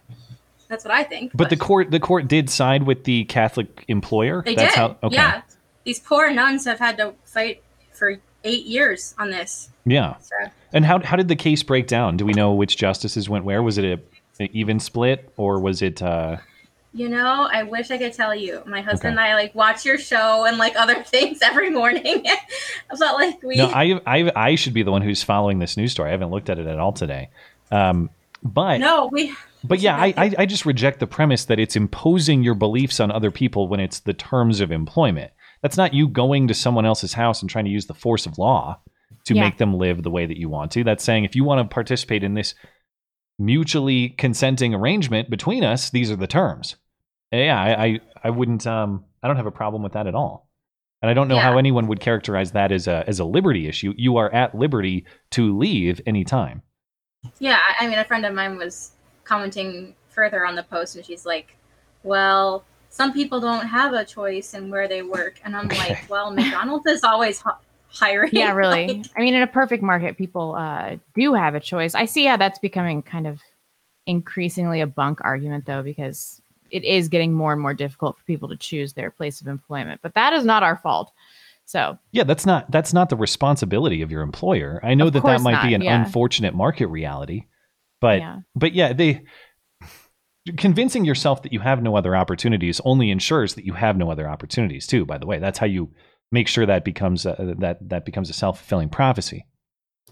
that's 0.69 0.85
what 0.85 0.95
I 0.95 1.03
think. 1.03 1.33
but 1.35 1.51
the 1.51 1.57
court 1.57 1.91
the 1.91 2.01
court 2.01 2.29
did 2.29 2.49
side 2.49 2.85
with 2.85 3.05
the 3.05 3.25
Catholic 3.25 3.85
employer. 3.89 4.43
They 4.45 4.55
That's 4.55 4.75
did. 4.75 4.79
how. 4.79 4.97
Okay. 5.03 5.17
Yeah. 5.17 5.43
These 5.85 5.99
poor 6.01 6.31
nuns 6.33 6.65
have 6.65 6.79
had 6.79 6.97
to 6.99 7.13
fight 7.25 7.63
for 7.93 8.19
eight 8.45 8.65
years 8.67 9.15
on 9.19 9.31
this. 9.31 9.69
Yeah. 9.85 10.17
So, 10.21 10.35
And 10.73 10.85
how 10.87 11.01
how 11.03 11.17
did 11.17 11.29
the 11.29 11.37
case 11.37 11.63
break 11.63 11.87
down? 11.89 12.17
Do 12.17 12.25
we 12.25 12.33
know 12.33 12.53
which 12.55 12.77
justices 12.77 13.29
went 13.29 13.45
where? 13.45 13.63
Was 13.63 13.79
it 13.79 13.85
a, 13.85 14.01
an 14.43 14.49
even 14.53 14.79
split 14.81 15.31
or 15.37 15.59
was 15.61 15.83
it? 15.83 16.01
Uh, 16.01 16.37
you 16.95 17.09
know, 17.09 17.49
I 17.51 17.63
wish 17.63 17.91
I 17.91 17.99
could 17.99 18.13
tell 18.13 18.35
you. 18.35 18.63
My 18.67 18.83
husband 18.83 19.13
and 19.13 19.21
I 19.21 19.35
like 19.35 19.55
watch 19.55 19.85
your 19.87 19.99
show 19.99 20.45
and 20.45 20.59
like 20.59 20.77
other 20.77 21.03
things 21.05 21.41
every 21.43 21.71
morning. 21.71 22.25
I 22.91 22.97
felt 22.97 23.19
like 23.19 23.43
we. 23.43 23.57
no, 23.57 23.67
I, 23.69 24.01
I 24.07 24.33
I 24.37 24.55
should 24.57 24.75
be 24.75 24.83
the 24.83 24.91
one 24.93 25.03
who's 25.03 25.23
following 25.23 25.59
this 25.59 25.77
news 25.77 25.93
story. 25.93 26.09
I 26.11 26.13
haven't 26.13 26.31
looked 26.31 26.51
at 26.51 26.59
it 26.59 26.67
at 26.67 26.79
all 26.79 26.93
today. 26.93 27.31
Um, 27.71 28.11
but 28.43 28.79
no, 28.79 29.09
we. 29.13 29.33
but 29.65 29.79
yeah, 29.81 29.97
I, 29.97 30.13
I 30.17 30.35
I 30.41 30.47
just 30.47 30.67
reject 30.67 31.01
the 31.01 31.07
premise 31.07 31.45
that 31.47 31.59
it's 31.59 31.77
imposing 31.77 32.43
your 32.43 32.55
beliefs 32.55 33.01
on 33.01 33.11
other 33.11 33.31
people 33.31 33.69
when 33.69 33.81
it's 33.81 34.01
the 34.01 34.13
terms 34.15 34.61
of 34.61 34.71
employment. 34.73 35.31
That's 35.63 35.77
not 35.77 35.95
you 35.95 36.09
going 36.09 36.49
to 36.49 36.55
someone 36.55 36.85
else's 36.85 37.15
house 37.15 37.41
and 37.41 37.49
trying 37.49 37.67
to 37.67 37.71
use 37.71 37.87
the 37.87 37.95
force 37.95 38.27
of 38.27 38.37
law 38.37 38.81
to 39.27 39.35
Yeah. 39.35 39.43
make 39.43 39.59
them 39.59 39.75
live 39.75 40.03
the 40.03 40.11
way 40.11 40.27
that 40.27 40.37
you 40.37 40.49
want 40.49 40.73
to. 40.73 40.83
That's 40.83 41.05
saying 41.05 41.23
if 41.25 41.37
you 41.37 41.45
want 41.45 41.61
to 41.71 41.73
participate 41.73 42.25
in 42.25 42.35
this 42.35 42.55
mutually 43.39 44.11
consenting 44.11 44.75
arrangement 44.75 45.31
between 45.31 45.65
us, 45.65 45.91
these 45.91 46.11
are 46.11 46.17
the 46.17 46.27
terms. 46.27 46.77
Yeah, 47.33 47.61
I 47.61 47.85
I, 47.85 48.01
I 48.25 48.31
wouldn't 48.31 48.67
um 48.67 49.05
I 49.23 49.27
don't 49.29 49.37
have 49.37 49.47
a 49.47 49.51
problem 49.53 49.83
with 49.83 49.93
that 49.93 50.07
at 50.07 50.15
all. 50.15 50.49
And 51.01 51.11
I 51.11 51.15
don't 51.15 51.27
know 51.29 51.39
how 51.39 51.59
anyone 51.59 51.89
would 51.89 51.99
characterize 52.01 52.53
that 52.53 52.71
as 52.71 52.87
a 52.87 53.03
as 53.09 53.19
a 53.19 53.25
liberty 53.25 53.67
issue. 53.67 53.93
You 53.97 54.19
are 54.19 54.33
at 54.33 54.55
liberty 54.55 55.05
to 55.33 55.57
leave 55.59 56.01
anytime. 56.07 56.63
Yeah, 57.39 57.59
I- 57.69 57.85
I 57.85 57.89
mean, 57.89 57.99
a 57.99 58.05
friend 58.05 58.25
of 58.27 58.35
mine 58.35 58.57
was 58.57 58.93
commenting 59.25 59.95
further 60.11 60.47
on 60.47 60.55
the 60.57 60.63
post, 60.65 60.95
and 60.97 61.05
she's 61.05 61.25
like, 61.25 61.57
"Well, 62.03 62.65
some 62.91 63.13
people 63.13 63.41
don't 63.41 63.67
have 63.67 63.95
a 63.95 64.05
choice 64.05 64.55
in 64.55 64.71
where 64.71 64.87
they 64.87 65.03
work," 65.03 65.41
and 65.45 65.57
I'm 65.57 65.67
Okay. 65.67 65.79
like, 65.91 65.99
"Well, 66.11 66.31
McDonald's 66.31 66.87
is 66.87 67.03
always 67.03 67.39
h- 67.41 67.55
hiring." 67.89 68.31
Yeah, 68.33 68.53
really. 68.53 68.87
Like, 68.89 69.07
I 69.17 69.21
mean, 69.23 69.35
in 69.35 69.43
a 69.43 69.47
perfect 69.47 69.83
market, 69.83 70.19
people 70.19 70.55
uh, 70.57 70.97
do 71.15 71.33
have 71.35 71.55
a 71.55 71.61
choice. 71.61 71.95
I 71.95 72.05
see 72.05 72.27
how 72.27 72.37
that's 72.37 72.59
becoming 72.59 73.03
kind 73.03 73.27
of 73.27 73.41
increasingly 74.07 74.81
a 74.81 74.87
bunk 74.87 75.21
argument, 75.23 75.65
though, 75.67 75.83
because 75.83 76.42
it 76.73 76.85
is 76.85 77.09
getting 77.09 77.33
more 77.33 77.53
and 77.53 77.61
more 77.61 77.75
difficult 77.75 78.19
for 78.19 78.25
people 78.25 78.49
to 78.49 78.57
choose 78.57 78.95
their 78.95 79.11
place 79.11 79.41
of 79.41 79.47
employment. 79.47 80.01
But 80.03 80.15
that 80.15 80.33
is 80.33 80.45
not 80.45 80.63
our 80.63 80.77
fault. 80.77 81.13
So, 81.65 81.99
Yeah, 82.11 82.25
that's 82.25 82.45
not 82.45 82.71
that's 82.71 82.93
not 82.93 83.09
the 83.09 83.17
responsibility 83.17 84.03
of 84.03 84.11
your 84.11 84.23
employer. 84.23 84.81
I 84.83 84.95
know 84.95 85.11
that 85.11 85.23
that 85.23 85.43
might 85.43 85.67
be 85.67 85.75
an 85.75 85.83
yeah. 85.83 86.05
unfortunate 86.05 86.55
market 86.55 86.87
reality, 86.87 87.45
but 88.01 88.19
yeah. 88.21 88.39
but 88.57 88.73
yeah, 88.73 88.93
they 88.93 89.23
convincing 90.57 91.05
yourself 91.05 91.43
that 91.43 91.53
you 91.53 91.61
have 91.61 91.83
no 91.83 91.97
other 91.97 92.17
opportunities 92.17 92.81
only 92.85 93.11
ensures 93.11 93.55
that 93.55 93.65
you 93.65 93.75
have 93.75 93.97
no 93.97 94.11
other 94.11 94.29
opportunities 94.29 94.87
too. 94.87 95.07
By 95.07 95.19
the 95.19 95.27
way, 95.27 95.39
that's 95.39 95.59
how 95.59 95.67
you 95.67 95.93
make 96.33 96.49
sure 96.49 96.67
that 96.67 96.85
becomes 96.85 97.27
a, 97.27 97.55
that 97.61 97.89
that 97.89 98.05
becomes 98.05 98.29
a 98.29 98.33
self 98.33 98.59
fulfilling 98.59 98.89
prophecy. 98.89 99.47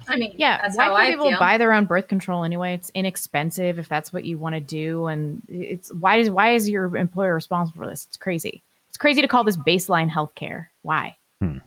I 0.08 0.16
mean, 0.16 0.34
Yeah, 0.36 0.60
that's 0.62 0.76
why 0.76 0.84
how 0.84 0.96
can't 0.96 1.02
I 1.08 1.10
people 1.10 1.28
feel. 1.30 1.38
buy 1.38 1.58
their 1.58 1.72
own 1.72 1.84
birth 1.84 2.08
control 2.08 2.44
anyway? 2.44 2.74
It's 2.74 2.90
inexpensive 2.94 3.78
if 3.78 3.88
that's 3.88 4.12
what 4.12 4.24
you 4.24 4.38
want 4.38 4.54
to 4.54 4.60
do, 4.60 5.06
and 5.06 5.42
it's 5.48 5.92
why 5.92 6.16
is 6.16 6.30
why 6.30 6.54
is 6.54 6.68
your 6.68 6.96
employer 6.96 7.34
responsible 7.34 7.82
for 7.82 7.86
this? 7.88 8.06
It's 8.06 8.16
crazy. 8.16 8.62
It's 8.88 8.98
crazy 8.98 9.20
to 9.22 9.28
call 9.28 9.44
this 9.44 9.56
baseline 9.56 10.08
health 10.08 10.34
care. 10.34 10.70
Why? 10.82 11.16
Hmm. 11.40 11.58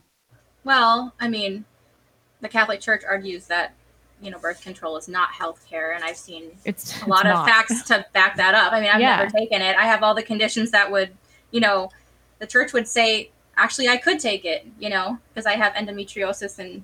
Well, 0.63 1.13
I 1.19 1.27
mean, 1.29 1.65
the 2.41 2.49
Catholic 2.49 2.79
Church 2.81 3.03
argues 3.07 3.47
that 3.47 3.73
you 4.21 4.31
know 4.31 4.39
birth 4.39 4.61
control 4.61 4.97
is 4.97 5.07
not 5.07 5.31
health 5.31 5.65
care, 5.69 5.91
and 5.93 6.03
I've 6.03 6.17
seen 6.17 6.51
It's 6.65 7.01
a 7.03 7.05
lot 7.07 7.21
it's 7.25 7.29
of 7.29 7.35
not. 7.35 7.47
facts 7.47 7.83
to 7.83 8.05
back 8.13 8.37
that 8.37 8.55
up. 8.55 8.73
I 8.73 8.79
mean, 8.81 8.89
I've 8.89 8.99
Yeah. 9.01 9.17
never 9.17 9.29
taken 9.29 9.61
it. 9.61 9.75
I 9.77 9.83
have 9.85 10.03
all 10.03 10.13
the 10.15 10.23
conditions 10.23 10.71
that 10.71 10.91
would, 10.91 11.11
you 11.51 11.59
know, 11.61 11.91
the 12.39 12.47
church 12.47 12.73
would 12.73 12.87
say, 12.87 13.29
actually, 13.57 13.87
I 13.89 13.97
could 13.97 14.19
take 14.19 14.43
it, 14.45 14.65
you 14.79 14.89
know, 14.89 15.17
because 15.33 15.45
I 15.45 15.53
have 15.53 15.73
endometriosis 15.73 16.59
and 16.59 16.83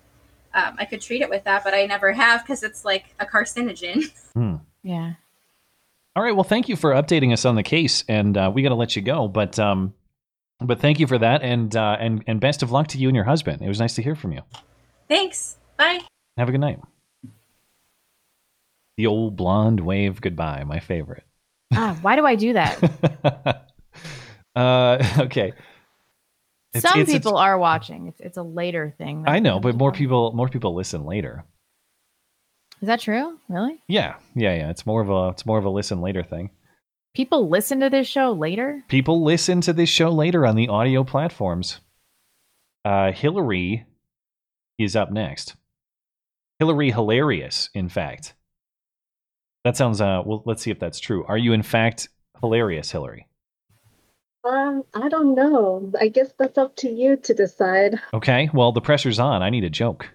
um, 0.53 0.75
I 0.77 0.85
could 0.85 1.01
treat 1.01 1.21
it 1.21 1.29
with 1.29 1.43
that, 1.45 1.63
but 1.63 1.73
I 1.73 1.85
never 1.85 2.11
have 2.11 2.43
because 2.43 2.63
it's 2.63 2.83
like 2.85 3.15
a 3.19 3.25
carcinogen. 3.25 4.11
Yeah. 4.81 5.15
All 6.15 6.23
right. 6.23 6.33
Well, 6.33 6.45
thank 6.45 6.69
you 6.69 6.77
for 6.77 6.91
updating 6.91 7.33
us 7.33 7.43
on 7.43 7.55
the 7.55 7.63
case, 7.63 8.05
and 8.07 8.37
uh, 8.37 8.49
we 8.53 8.61
got 8.63 8.69
to 8.69 8.75
let 8.75 8.95
you 8.95 9.01
go. 9.01 9.27
But 9.27 9.59
um, 9.59 9.93
but 10.61 10.79
thank 10.79 10.99
you 10.99 11.07
for 11.07 11.17
that, 11.17 11.43
and 11.43 11.75
uh, 11.75 11.97
and 11.99 12.23
and 12.27 12.39
best 12.39 12.63
of 12.63 12.71
luck 12.71 12.87
to 12.87 12.97
you 12.97 13.09
and 13.09 13.15
your 13.15 13.25
husband. 13.25 13.61
It 13.61 13.67
was 13.67 13.79
nice 13.79 13.95
to 13.95 14.01
hear 14.01 14.15
from 14.15 14.31
you. 14.31 14.41
Thanks. 15.07 15.57
Bye. 15.77 15.99
Have 16.37 16.49
a 16.49 16.51
good 16.51 16.61
night. 16.61 16.79
The 18.97 19.07
old 19.07 19.35
blonde 19.35 19.79
wave 19.79 20.19
goodbye, 20.19 20.63
my 20.65 20.79
favorite. 20.79 21.23
Ah, 21.73 21.97
why 22.01 22.15
do 22.15 22.25
I 22.25 22.35
do 22.35 22.53
that? 22.53 23.71
uh, 24.55 24.97
okay. 25.19 25.53
It's- 26.73 26.83
Some 26.83 26.99
it's- 27.01 27.09
it's- 27.09 27.17
people 27.23 27.37
are 27.37 27.57
watching. 27.57 28.07
It's 28.07 28.19
it's 28.19 28.37
a 28.37 28.43
later 28.43 28.93
thing. 28.97 29.23
I 29.27 29.39
know, 29.39 29.59
but 29.59 29.75
more 29.75 29.91
people 29.91 30.31
more 30.33 30.47
people 30.49 30.73
listen 30.75 31.05
later. 31.05 31.43
Is 32.81 32.87
that 32.87 32.99
true? 33.01 33.37
Really? 33.49 33.81
Yeah, 33.87 34.15
yeah, 34.35 34.53
yeah. 34.55 34.69
It's 34.69 34.85
more 34.85 35.01
of 35.01 35.09
a 35.09 35.29
it's 35.29 35.45
more 35.45 35.57
of 35.57 35.65
a 35.65 35.69
listen 35.69 35.99
later 36.01 36.23
thing. 36.23 36.51
People 37.15 37.49
listen 37.49 37.79
to 37.81 37.89
this 37.89 38.07
show 38.07 38.31
later? 38.31 38.83
People 38.87 39.23
listen 39.23 39.61
to 39.61 39.73
this 39.73 39.89
show 39.89 40.09
later 40.11 40.45
on 40.45 40.55
the 40.55 40.67
audio 40.67 41.03
platforms. 41.03 41.79
Uh, 42.85 43.11
Hillary 43.11 43.85
is 44.77 44.95
up 44.95 45.11
next. 45.11 45.55
Hillary 46.59 46.91
hilarious, 46.91 47.69
in 47.73 47.89
fact. 47.89 48.35
That 49.65 49.75
sounds 49.75 49.99
uh 49.99 50.21
well 50.25 50.43
let's 50.45 50.61
see 50.61 50.71
if 50.71 50.79
that's 50.79 50.99
true. 50.99 51.25
Are 51.25 51.37
you 51.37 51.51
in 51.53 51.63
fact 51.63 52.09
hilarious, 52.39 52.91
Hillary? 52.91 53.27
Um, 54.43 54.83
I 54.93 55.09
don't 55.09 55.35
know. 55.35 55.91
I 55.99 56.07
guess 56.07 56.31
that's 56.37 56.57
up 56.57 56.75
to 56.77 56.89
you 56.89 57.17
to 57.17 57.33
decide. 57.33 57.99
Okay, 58.13 58.49
well 58.53 58.71
the 58.71 58.81
pressure's 58.81 59.19
on. 59.19 59.41
I 59.41 59.49
need 59.49 59.63
a 59.63 59.69
joke. 59.69 60.09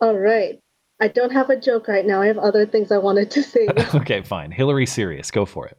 All 0.00 0.16
right. 0.16 0.58
I 1.00 1.08
don't 1.08 1.32
have 1.32 1.50
a 1.50 1.58
joke 1.60 1.88
right 1.88 2.06
now. 2.06 2.22
I 2.22 2.28
have 2.28 2.38
other 2.38 2.64
things 2.66 2.92
I 2.92 2.98
wanted 2.98 3.30
to 3.32 3.42
say. 3.42 3.66
okay, 3.94 4.22
fine. 4.22 4.52
Hillary 4.52 4.86
serious. 4.86 5.30
Go 5.30 5.44
for 5.44 5.66
it. 5.66 5.76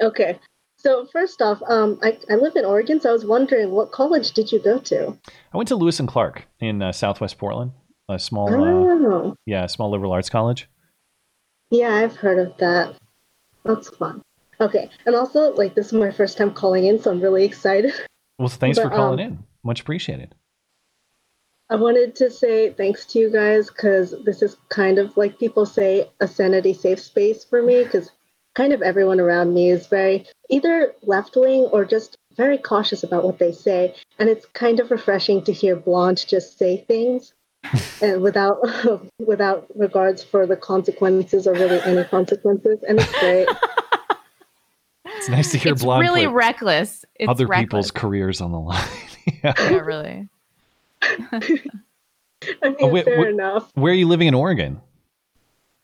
okay. 0.00 0.38
So 0.76 1.06
first 1.12 1.40
off, 1.40 1.62
um, 1.68 2.00
I, 2.02 2.18
I 2.28 2.34
live 2.34 2.56
in 2.56 2.64
Oregon, 2.64 3.00
so 3.00 3.10
I 3.10 3.12
was 3.12 3.24
wondering 3.24 3.70
what 3.70 3.92
college 3.92 4.32
did 4.32 4.50
you 4.50 4.58
go 4.58 4.78
to? 4.80 5.16
I 5.52 5.56
went 5.56 5.68
to 5.68 5.76
Lewis 5.76 6.00
and 6.00 6.08
Clark 6.08 6.46
in 6.58 6.82
uh, 6.82 6.90
Southwest 6.90 7.38
Portland, 7.38 7.70
a 8.08 8.18
small 8.18 8.48
uh, 8.52 8.56
Oh, 8.58 9.36
yeah, 9.46 9.66
small 9.66 9.90
liberal 9.92 10.10
arts 10.10 10.28
college. 10.28 10.68
yeah, 11.70 11.94
I've 11.94 12.16
heard 12.16 12.38
of 12.40 12.56
that. 12.58 12.96
That's 13.64 13.90
fun. 13.90 14.22
Okay, 14.62 14.88
and 15.06 15.16
also, 15.16 15.52
like, 15.54 15.74
this 15.74 15.86
is 15.86 15.92
my 15.92 16.12
first 16.12 16.38
time 16.38 16.54
calling 16.54 16.86
in, 16.86 17.02
so 17.02 17.10
I'm 17.10 17.20
really 17.20 17.44
excited. 17.44 17.92
Well, 18.38 18.48
thanks 18.48 18.78
for 18.78 18.90
calling 18.90 19.20
um, 19.20 19.26
in. 19.26 19.44
Much 19.62 19.82
appreciated. 19.82 20.34
I 21.70 21.76
wanted 21.76 22.16
to 22.16 22.30
say 22.30 22.70
thanks 22.70 23.04
to 23.06 23.20
you 23.20 23.30
guys 23.30 23.68
because 23.68 24.14
this 24.24 24.42
is 24.42 24.56
kind 24.68 24.98
of 24.98 25.16
like 25.16 25.38
people 25.38 25.64
say 25.64 26.10
a 26.18 26.26
sanity 26.26 26.74
safe 26.74 26.98
space 26.98 27.44
for 27.44 27.62
me 27.62 27.84
because 27.84 28.10
kind 28.54 28.72
of 28.72 28.82
everyone 28.82 29.20
around 29.20 29.54
me 29.54 29.70
is 29.70 29.86
very 29.86 30.26
either 30.50 30.92
left 31.02 31.36
wing 31.36 31.68
or 31.72 31.84
just 31.84 32.16
very 32.36 32.58
cautious 32.58 33.04
about 33.04 33.22
what 33.22 33.38
they 33.38 33.52
say. 33.52 33.94
And 34.18 34.28
it's 34.28 34.46
kind 34.46 34.80
of 34.80 34.90
refreshing 34.90 35.44
to 35.44 35.52
hear 35.52 35.76
Blonde 35.76 36.26
just 36.26 36.58
say 36.58 36.84
things 36.88 37.32
and 38.02 38.22
without 38.22 38.58
without 39.18 39.68
regards 39.76 40.24
for 40.24 40.46
the 40.46 40.56
consequences 40.56 41.46
or 41.46 41.52
really 41.52 41.80
any 41.82 42.02
consequences. 42.04 42.82
And 42.88 42.98
it's 42.98 43.20
great. 43.20 43.48
It's 45.22 45.28
nice 45.30 45.52
to 45.52 45.58
hear 45.58 45.72
it's 45.72 45.82
blonde 45.82 46.02
really 46.02 46.26
put 46.26 46.34
reckless. 46.34 47.04
It's 47.14 47.28
other 47.28 47.46
reckless. 47.46 47.64
people's 47.66 47.90
careers 47.92 48.40
on 48.40 48.52
the 48.52 48.58
line. 48.60 48.88
yeah. 49.44 49.54
Yeah, 49.58 49.76
really. 49.78 50.28
I 51.02 51.38
mean, 51.48 52.76
Oh, 52.80 52.88
wait, 52.88 53.04
fair 53.04 53.18
what- 53.18 53.28
enough. 53.28 53.70
Where 53.74 53.92
are 53.92 53.96
you 53.96 54.08
living 54.08 54.26
in 54.28 54.34
Oregon? 54.34 54.80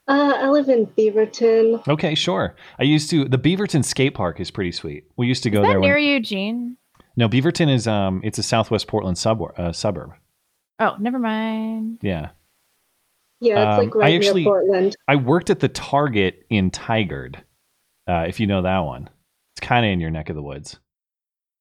Uh, 0.09 0.33
I 0.37 0.49
live 0.49 0.69
in 0.71 0.87
Beaverton. 0.87 1.87
Okay, 1.87 2.15
sure. 2.15 2.57
I 2.79 2.83
used 2.85 3.11
to. 3.11 3.27
The 3.27 3.39
Beaverton 3.39 3.85
skate 3.85 4.15
park 4.15 4.41
is 4.41 4.51
pretty 4.51 4.73
sweet. 4.73 5.05
We 5.17 5.27
used 5.27 5.43
to 5.43 5.51
go 5.51 5.61
Is 5.61 5.67
that 5.67 5.73
there. 5.73 5.81
near 5.81 5.95
When, 5.97 6.03
Eugene? 6.05 6.77
no, 7.17 7.29
Beaverton 7.29 7.73
is 7.73 7.87
um, 7.87 8.23
it's 8.25 8.39
a 8.39 8.43
Southwest 8.43 8.87
Portland 8.87 9.19
suburb. 9.19 9.53
Uh, 9.59 9.71
suburb. 9.73 10.13
Oh, 10.81 10.97
never 10.99 11.19
mind. 11.19 11.99
Yeah. 12.03 12.31
Yeah, 13.41 13.71
it's 13.75 13.79
Um, 13.79 13.85
like 13.85 13.95
right 13.95 14.13
I 14.13 14.17
actually- 14.17 14.45
near 14.45 14.51
Portland. 14.53 14.97
I 15.07 15.17
worked 15.17 15.51
at 15.51 15.61
the 15.61 15.69
Target 15.69 16.47
in 16.49 16.71
Tigard. 16.71 17.37
Uh, 18.09 18.25
if 18.27 18.41
you 18.41 18.47
know 18.47 18.63
that 18.63 18.79
one, 18.81 19.11
it's 19.59 19.67
kind 19.67 19.85
of 19.85 19.91
in 19.91 20.01
your 20.01 20.11
neck 20.11 20.29
of 20.29 20.37
the 20.37 20.43
woods. 20.43 20.79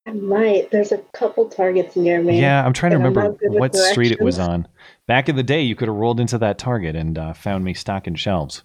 I 0.05 0.11
might. 0.11 0.71
There's 0.71 0.91
a 0.91 0.99
couple 1.13 1.49
targets 1.49 1.95
near 1.95 2.21
me. 2.21 2.39
Yeah, 2.39 2.63
I'm 2.63 2.71
trying 2.71 2.91
to 2.91 2.97
remember 2.97 3.35
what 3.49 3.75
street 3.75 4.11
it 4.11 4.21
was 4.21 4.39
on. 4.39 4.67
Back 5.07 5.27
in 5.27 5.35
the 5.35 5.43
day, 5.43 5.63
you 5.63 5.75
could 5.75 5.89
have 5.89 5.97
rolled 5.97 6.19
into 6.19 6.37
that 6.37 6.57
Target 6.57 6.95
and 6.95 7.17
uh, 7.17 7.33
found 7.33 7.65
me 7.65 7.73
stocking 7.73 8.15
shelves. 8.15 8.63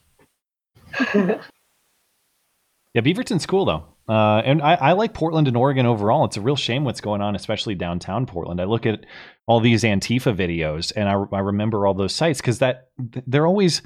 Yeah, 2.95 3.01
Beaverton's 3.01 3.47
cool 3.47 3.65
though, 3.65 3.85
uh, 4.07 4.43
and 4.45 4.61
I, 4.61 4.75
I 4.75 4.93
like 4.93 5.15
Portland 5.15 5.49
and 5.49 5.57
Oregon 5.57 5.87
overall. 5.87 6.27
It's 6.27 6.37
a 6.37 6.43
real 6.43 6.57
shame 6.57 6.85
what's 6.85 7.01
going 7.01 7.23
on, 7.23 7.35
especially 7.35 7.75
downtown 7.75 8.27
Portland. 8.27 8.61
I 8.61 8.65
look 8.65 8.85
at 8.85 9.07
all 9.47 9.61
these 9.61 9.83
Antifa 9.83 10.37
videos, 10.37 10.93
and 10.95 11.09
I, 11.09 11.15
I 11.35 11.41
remember 11.41 11.87
all 11.87 11.95
those 11.95 12.15
sites 12.15 12.43
because 12.43 12.59
that 12.59 12.91
they're 12.99 13.47
always. 13.47 13.81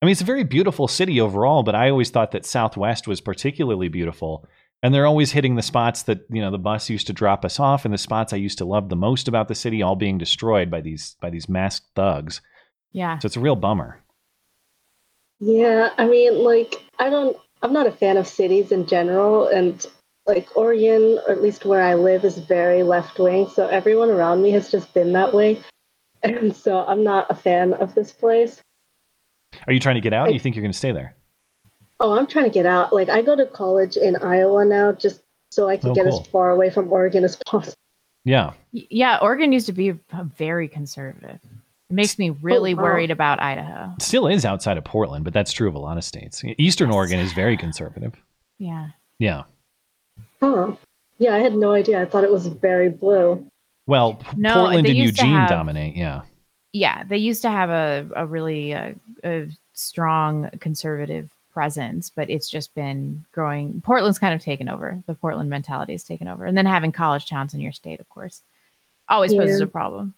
I 0.00 0.06
mean, 0.06 0.12
it's 0.12 0.22
a 0.22 0.24
very 0.24 0.44
beautiful 0.44 0.88
city 0.88 1.20
overall, 1.20 1.62
but 1.62 1.74
I 1.74 1.90
always 1.90 2.08
thought 2.08 2.30
that 2.30 2.46
Southwest 2.46 3.06
was 3.06 3.20
particularly 3.20 3.88
beautiful. 3.88 4.46
And 4.82 4.94
they're 4.94 5.06
always 5.06 5.32
hitting 5.32 5.56
the 5.56 5.62
spots 5.62 6.02
that 6.04 6.26
you 6.30 6.40
know 6.40 6.50
the 6.50 6.58
bus 6.58 6.90
used 6.90 7.06
to 7.08 7.12
drop 7.12 7.44
us 7.44 7.58
off, 7.58 7.84
and 7.84 7.92
the 7.92 7.98
spots 7.98 8.32
I 8.32 8.36
used 8.36 8.58
to 8.58 8.64
love 8.64 8.88
the 8.88 8.96
most 8.96 9.26
about 9.26 9.48
the 9.48 9.54
city, 9.54 9.82
all 9.82 9.96
being 9.96 10.18
destroyed 10.18 10.70
by 10.70 10.80
these 10.80 11.16
by 11.20 11.30
these 11.30 11.48
masked 11.48 11.86
thugs. 11.94 12.40
Yeah. 12.92 13.18
So 13.18 13.26
it's 13.26 13.36
a 13.36 13.40
real 13.40 13.56
bummer. 13.56 14.02
Yeah, 15.38 15.90
I 15.98 16.06
mean, 16.06 16.42
like, 16.42 16.82
I 16.98 17.10
don't, 17.10 17.36
I'm 17.62 17.72
not 17.72 17.86
a 17.86 17.92
fan 17.92 18.16
of 18.16 18.26
cities 18.26 18.72
in 18.72 18.86
general, 18.86 19.48
and 19.48 19.84
like 20.26 20.56
Oregon, 20.56 21.18
or 21.26 21.32
at 21.32 21.42
least 21.42 21.64
where 21.64 21.82
I 21.82 21.94
live, 21.94 22.24
is 22.24 22.38
very 22.38 22.82
left 22.82 23.18
wing. 23.18 23.48
So 23.48 23.68
everyone 23.68 24.10
around 24.10 24.42
me 24.42 24.50
has 24.52 24.70
just 24.70 24.92
been 24.94 25.12
that 25.12 25.34
way, 25.34 25.60
and 26.22 26.56
so 26.56 26.86
I'm 26.86 27.04
not 27.04 27.26
a 27.30 27.34
fan 27.34 27.74
of 27.74 27.94
this 27.94 28.12
place. 28.12 28.62
Are 29.66 29.72
you 29.72 29.80
trying 29.80 29.96
to 29.96 30.00
get 30.00 30.12
out? 30.12 30.28
Or 30.28 30.32
you 30.32 30.40
think 30.40 30.56
you're 30.56 30.62
going 30.62 30.72
to 30.72 30.78
stay 30.78 30.92
there? 30.92 31.15
Oh, 32.00 32.16
I'm 32.18 32.26
trying 32.26 32.44
to 32.44 32.50
get 32.50 32.66
out. 32.66 32.92
Like, 32.92 33.08
I 33.08 33.22
go 33.22 33.34
to 33.36 33.46
college 33.46 33.96
in 33.96 34.16
Iowa 34.16 34.64
now, 34.64 34.92
just 34.92 35.22
so 35.50 35.68
I 35.68 35.76
can 35.76 35.90
Oh, 35.90 35.94
get 35.94 36.06
cool. 36.06 36.20
as 36.20 36.26
far 36.26 36.50
away 36.50 36.68
from 36.70 36.92
Oregon 36.92 37.24
as 37.24 37.36
possible. 37.46 37.74
Yeah. 38.24 38.52
Yeah, 38.72 39.18
Oregon 39.22 39.52
used 39.52 39.66
to 39.66 39.72
be 39.72 39.94
very 40.36 40.68
conservative. 40.68 41.38
It 41.88 41.94
makes 41.94 42.18
me 42.18 42.30
really 42.42 42.74
wow. 42.74 42.82
worried 42.82 43.10
about 43.12 43.40
Idaho. 43.40 43.92
It 43.96 44.02
still 44.02 44.26
is 44.26 44.44
outside 44.44 44.76
of 44.76 44.84
Portland, 44.84 45.24
but 45.24 45.32
that's 45.32 45.52
true 45.52 45.68
of 45.68 45.74
a 45.74 45.78
lot 45.78 45.96
of 45.96 46.04
states. 46.04 46.42
Eastern 46.58 46.90
Oregon 46.90 47.20
is 47.20 47.32
very 47.32 47.56
conservative. 47.56 48.14
Yeah. 48.58 48.88
Yeah. 49.18 49.44
Huh. 50.42 50.72
Yeah, 51.18 51.34
I 51.34 51.38
had 51.38 51.54
no 51.54 51.72
idea. 51.72 52.02
I 52.02 52.04
thought 52.04 52.24
it 52.24 52.32
was 52.32 52.46
very 52.48 52.90
blue. 52.90 53.46
Well, 53.86 54.20
No, 54.36 54.54
Portland 54.54 54.86
they 54.86 54.90
and 54.90 54.98
Eugene 54.98 55.26
have- 55.34 55.48
dominate. 55.48 55.96
Yeah. 55.96 56.22
Yeah, 56.72 57.04
they 57.04 57.16
used 57.16 57.40
to 57.42 57.50
have 57.50 57.70
a, 57.70 58.06
a 58.16 58.26
really 58.26 58.74
uh, 58.74 58.92
a 59.24 59.48
strong 59.72 60.50
conservative 60.60 61.30
presence, 61.56 62.10
but 62.10 62.28
it's 62.28 62.50
just 62.50 62.74
been 62.74 63.24
growing. 63.32 63.80
Portland's 63.80 64.18
kind 64.18 64.34
of 64.34 64.42
taken 64.42 64.68
over. 64.68 65.02
The 65.06 65.14
Portland 65.14 65.48
mentality 65.48 65.92
has 65.94 66.04
taken 66.04 66.28
over. 66.28 66.44
And 66.44 66.54
then 66.54 66.66
having 66.66 66.92
college 66.92 67.26
towns 67.26 67.54
in 67.54 67.60
your 67.60 67.72
state, 67.72 67.98
of 67.98 68.06
course, 68.10 68.42
always 69.08 69.32
poses 69.32 69.62
a 69.62 69.66
problem. 69.66 70.12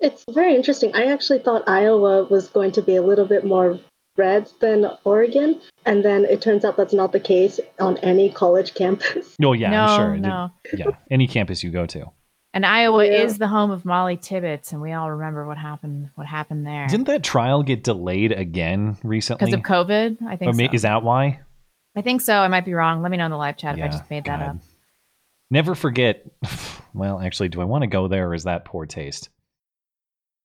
It's 0.00 0.24
very 0.30 0.56
interesting. 0.56 0.90
I 0.94 1.12
actually 1.12 1.40
thought 1.40 1.68
Iowa 1.68 2.24
was 2.24 2.48
going 2.48 2.72
to 2.72 2.82
be 2.82 2.96
a 2.96 3.02
little 3.02 3.26
bit 3.26 3.44
more 3.44 3.78
red 4.16 4.50
than 4.62 4.86
Oregon, 5.04 5.60
and 5.84 6.02
then 6.02 6.24
it 6.24 6.40
turns 6.40 6.64
out 6.64 6.78
that's 6.78 6.94
not 6.94 7.12
the 7.12 7.20
case 7.20 7.60
on 7.78 7.98
any 7.98 8.30
college 8.30 8.72
campus. 8.72 9.36
Oh, 9.44 9.52
yeah, 9.52 9.68
no, 9.70 9.82
I'm 9.82 9.98
sure. 9.98 10.16
no. 10.16 10.50
Yeah. 10.72 10.96
Any 11.10 11.28
campus 11.28 11.62
you 11.62 11.70
go 11.70 11.84
to. 11.84 12.06
And 12.54 12.64
Iowa 12.64 12.98
oh, 12.98 13.00
Yeah. 13.00 13.22
is 13.24 13.36
the 13.38 13.48
home 13.48 13.70
of 13.70 13.84
Molly 13.84 14.16
Tibbetts, 14.16 14.72
and 14.72 14.80
we 14.80 14.92
all 14.92 15.10
remember 15.10 15.46
what 15.46 15.58
happened. 15.58 16.08
What 16.14 16.26
happened 16.26 16.66
there 16.66 16.86
Didn't 16.86 17.06
that 17.06 17.22
trial 17.22 17.62
get 17.62 17.82
delayed 17.84 18.32
again 18.32 18.96
recently? 19.02 19.50
because 19.50 19.54
of 19.54 19.60
COVID? 19.62 20.22
I 20.26 20.34
Or 20.34 20.36
think. 20.38 20.56
ma- 20.56 20.66
so. 20.66 20.72
Is 20.72 20.82
that 20.82 21.02
why? 21.02 21.40
I 21.96 22.02
think 22.02 22.20
so. 22.22 22.34
I 22.34 22.48
might 22.48 22.64
be 22.64 22.72
wrong. 22.74 23.02
Let 23.02 23.10
me 23.10 23.16
know 23.18 23.26
in 23.26 23.30
the 23.30 23.36
live 23.36 23.56
chat 23.56 23.78
if 23.78 23.84
I 23.84 23.88
just 23.88 24.08
made 24.10 24.24
that 24.24 24.40
up. 24.42 24.56
Never 25.50 25.74
forget. 25.74 26.24
Well, 26.94 27.20
actually, 27.20 27.50
do 27.50 27.60
I 27.60 27.64
want 27.64 27.82
to 27.82 27.88
go 27.88 28.08
there 28.08 28.28
or 28.30 28.34
is 28.34 28.44
that 28.44 28.64
poor 28.64 28.86
taste? 28.86 29.28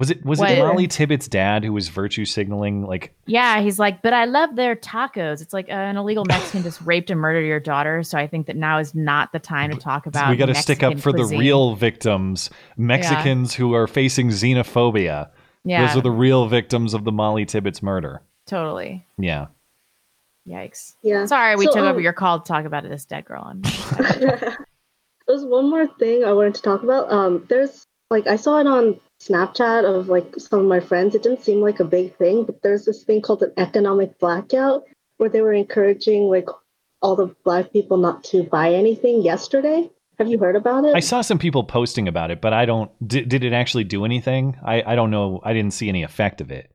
Was 0.02 0.10
it 0.10 0.26
was 0.26 0.42
it 0.42 0.58
Molly 0.58 0.88
Tibbetts' 0.88 1.28
dad 1.28 1.64
who 1.64 1.72
was 1.72 1.90
virtue 1.90 2.26
signaling? 2.26 2.88
Like, 2.88 3.14
Yeah, 3.28 3.62
he's 3.62 3.78
like, 3.78 4.02
but 4.02 4.14
I 4.14 4.26
love 4.26 4.56
their 4.56 4.76
tacos. 4.76 5.44
It's 5.44 5.54
like 5.54 5.70
uh, 5.70 5.74
an 5.74 5.96
illegal 5.96 6.26
Mexican 6.26 6.64
just 6.64 6.82
raped 6.82 7.12
and 7.12 7.20
murdered 7.20 7.46
your 7.46 7.60
daughter. 7.60 8.02
So 8.02 8.18
I 8.18 8.26
think 8.26 8.48
that 8.48 8.56
now 8.56 8.80
is 8.80 8.96
not 8.96 9.32
the 9.32 9.38
time 9.38 9.70
to 9.70 9.78
talk 9.78 10.08
about. 10.08 10.30
It. 10.30 10.32
We 10.32 10.38
got 10.38 10.48
to 10.48 10.56
stick 10.56 10.82
up 10.82 11.00
for 11.00 11.12
cuisine. 11.14 11.38
the 11.38 11.44
real 11.46 11.76
victims, 11.76 12.50
Mexicans 12.78 13.54
who 13.54 13.76
are 13.76 13.86
facing 13.86 14.30
xenophobia. 14.30 15.30
Yeah, 15.64 15.86
Those 15.86 15.98
are 15.98 16.02
the 16.02 16.10
real 16.10 16.48
victims 16.48 16.96
of 16.96 17.04
the 17.04 17.12
Molly 17.12 17.46
Tibbetts 17.46 17.84
murder. 17.84 18.24
totally. 18.48 19.06
Yeah. 19.20 19.50
Yikes. 20.48 20.96
Yeah. 21.04 21.28
Sorry, 21.28 21.56
we 21.58 21.66
So, 21.68 21.74
took 21.74 21.84
over 21.84 22.00
um, 22.00 22.04
your 22.04 22.14
call 22.14 22.40
to 22.40 22.48
talk 22.48 22.66
about 22.66 22.82
this 22.90 23.06
dead 23.06 23.26
girl. 23.26 23.54
There's 25.28 25.46
one 25.46 25.70
more 25.70 25.86
thing 26.00 26.24
I 26.24 26.34
wanted 26.34 26.56
to 26.56 26.62
talk 26.64 26.82
about. 26.82 27.12
Um, 27.12 27.46
there's 27.48 27.86
like 28.10 28.26
I 28.26 28.36
saw 28.36 28.60
it 28.60 28.66
on 28.66 29.00
Snapchat 29.28 29.86
of 29.86 30.10
like 30.10 30.34
some 30.38 30.60
of 30.60 30.66
my 30.66 30.80
friends. 30.80 31.14
It 31.14 31.24
didn't 31.24 31.44
seem 31.44 31.62
like 31.62 31.80
a 31.80 31.86
big 31.86 32.16
thing, 32.16 32.44
but 32.44 32.62
there's 32.64 32.86
this 32.86 33.04
thing 33.04 33.22
called 33.22 33.44
an 33.44 33.54
economic 33.58 34.18
blackout 34.20 34.84
where 35.18 35.30
they 35.30 35.42
were 35.42 35.54
encouraging 35.54 36.24
like 36.24 36.48
all 37.02 37.16
the 37.16 37.36
black 37.44 37.72
people 37.72 37.98
not 37.98 38.24
to 38.26 38.44
buy 38.44 38.74
anything 38.74 39.22
yesterday. 39.22 39.90
Have 40.18 40.28
you 40.28 40.38
heard 40.38 40.56
about 40.56 40.86
it? 40.86 40.96
I 40.96 41.00
saw 41.00 41.22
some 41.22 41.40
people 41.40 41.64
posting 41.64 42.08
about 42.08 42.32
it, 42.32 42.42
but 42.42 42.54
I 42.54 42.66
don't. 42.66 42.92
Did, 43.08 43.30
did 43.30 43.44
it 43.44 43.54
actually 43.54 43.84
do 43.84 44.06
anything? 44.06 44.58
I, 44.64 44.84
I 44.86 44.96
don't 44.96 45.12
know. 45.12 45.40
I 45.44 45.54
didn't 45.54 45.74
see 45.74 45.90
any 45.90 46.04
effect 46.04 46.42
of 46.42 46.52
it. 46.52 46.72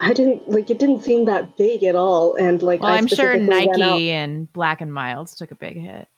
I 0.00 0.14
didn't 0.14 0.48
like 0.48 0.70
it 0.70 0.78
didn't 0.78 1.02
seem 1.02 1.26
that 1.26 1.58
big 1.58 1.84
at 1.84 1.94
all. 1.94 2.34
And 2.34 2.62
like 2.62 2.80
well, 2.80 2.92
I 2.92 2.96
I'm 2.96 3.06
sure 3.06 3.34
specifically 3.34 3.62
out- 3.64 3.78
Nike 3.78 4.10
and 4.10 4.50
Black 4.52 4.80
and 4.80 4.92
Milds 4.92 5.34
took 5.34 5.50
a 5.50 5.54
big 5.54 5.76
hit. 5.76 6.08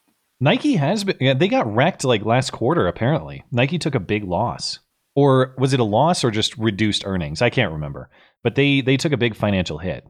Nike 0.41 0.75
has 0.75 1.05
been. 1.05 1.17
Yeah, 1.21 1.35
they 1.35 1.49
got 1.49 1.73
wrecked 1.73 2.05
like 2.05 2.25
last 2.25 2.51
quarter. 2.51 2.87
Apparently, 2.89 3.45
Nike 3.51 3.79
took 3.79 3.95
a 3.95 4.01
big 4.01 4.25
loss, 4.25 4.81
or 5.15 5.55
was 5.59 5.73
it 5.73 5.81
a 5.81 5.85
loss 5.85 6.25
or 6.25 6.31
just 6.31 6.57
reduced 6.57 7.05
earnings? 7.07 7.43
I 7.43 7.51
can't 7.51 7.73
remember. 7.73 8.09
But 8.43 8.55
they 8.55 8.81
they 8.81 8.97
took 8.97 9.13
a 9.13 9.17
big 9.17 9.35
financial 9.35 9.79
hit. 9.79 10.07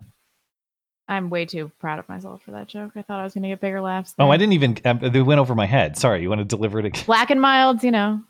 I'm 1.09 1.31
way 1.31 1.45
too 1.45 1.71
proud 1.79 1.99
of 1.99 2.09
myself 2.09 2.43
for 2.43 2.53
that 2.53 2.69
joke. 2.69 2.93
I 2.97 3.03
thought 3.03 3.21
I 3.21 3.25
was 3.25 3.35
going 3.35 3.43
to 3.43 3.49
get 3.51 3.61
bigger 3.61 3.81
laughs. 3.81 4.15
Oh, 4.19 4.31
I 4.31 4.37
didn't 4.37 4.55
even. 4.55 4.79
Um, 4.85 5.01
they 5.03 5.21
went 5.21 5.41
over 5.41 5.55
my 5.55 5.67
head. 5.67 5.99
Sorry. 5.99 6.23
You 6.23 6.29
want 6.29 6.39
to 6.39 6.45
deliver 6.45 6.79
it 6.79 6.87
again? 6.87 7.05
Black 7.07 7.31
and 7.31 7.41
Milds, 7.41 7.85
you 7.85 7.91
know, 7.91 8.23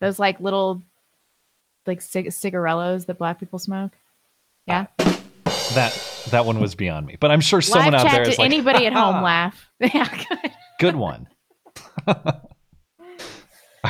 those 0.00 0.18
like 0.18 0.40
little 0.40 0.82
like 1.86 2.00
cig- 2.00 2.28
cigarellos 2.28 3.06
that 3.06 3.18
black 3.18 3.40
people 3.40 3.58
smoke. 3.58 3.92
Yeah. 4.66 4.86
That 5.74 6.26
that 6.30 6.46
one 6.46 6.60
was 6.60 6.74
beyond 6.74 7.06
me. 7.06 7.16
But 7.20 7.30
I'm 7.30 7.40
sure 7.40 7.60
someone 7.60 7.92
Live 7.92 8.06
out 8.06 8.12
there 8.12 8.24
Did 8.24 8.38
like, 8.38 8.46
anybody 8.46 8.86
at 8.86 8.92
home 8.92 9.22
laugh? 9.22 9.68
yeah. 9.80 10.24
Good 10.78 10.96
one. 10.96 11.28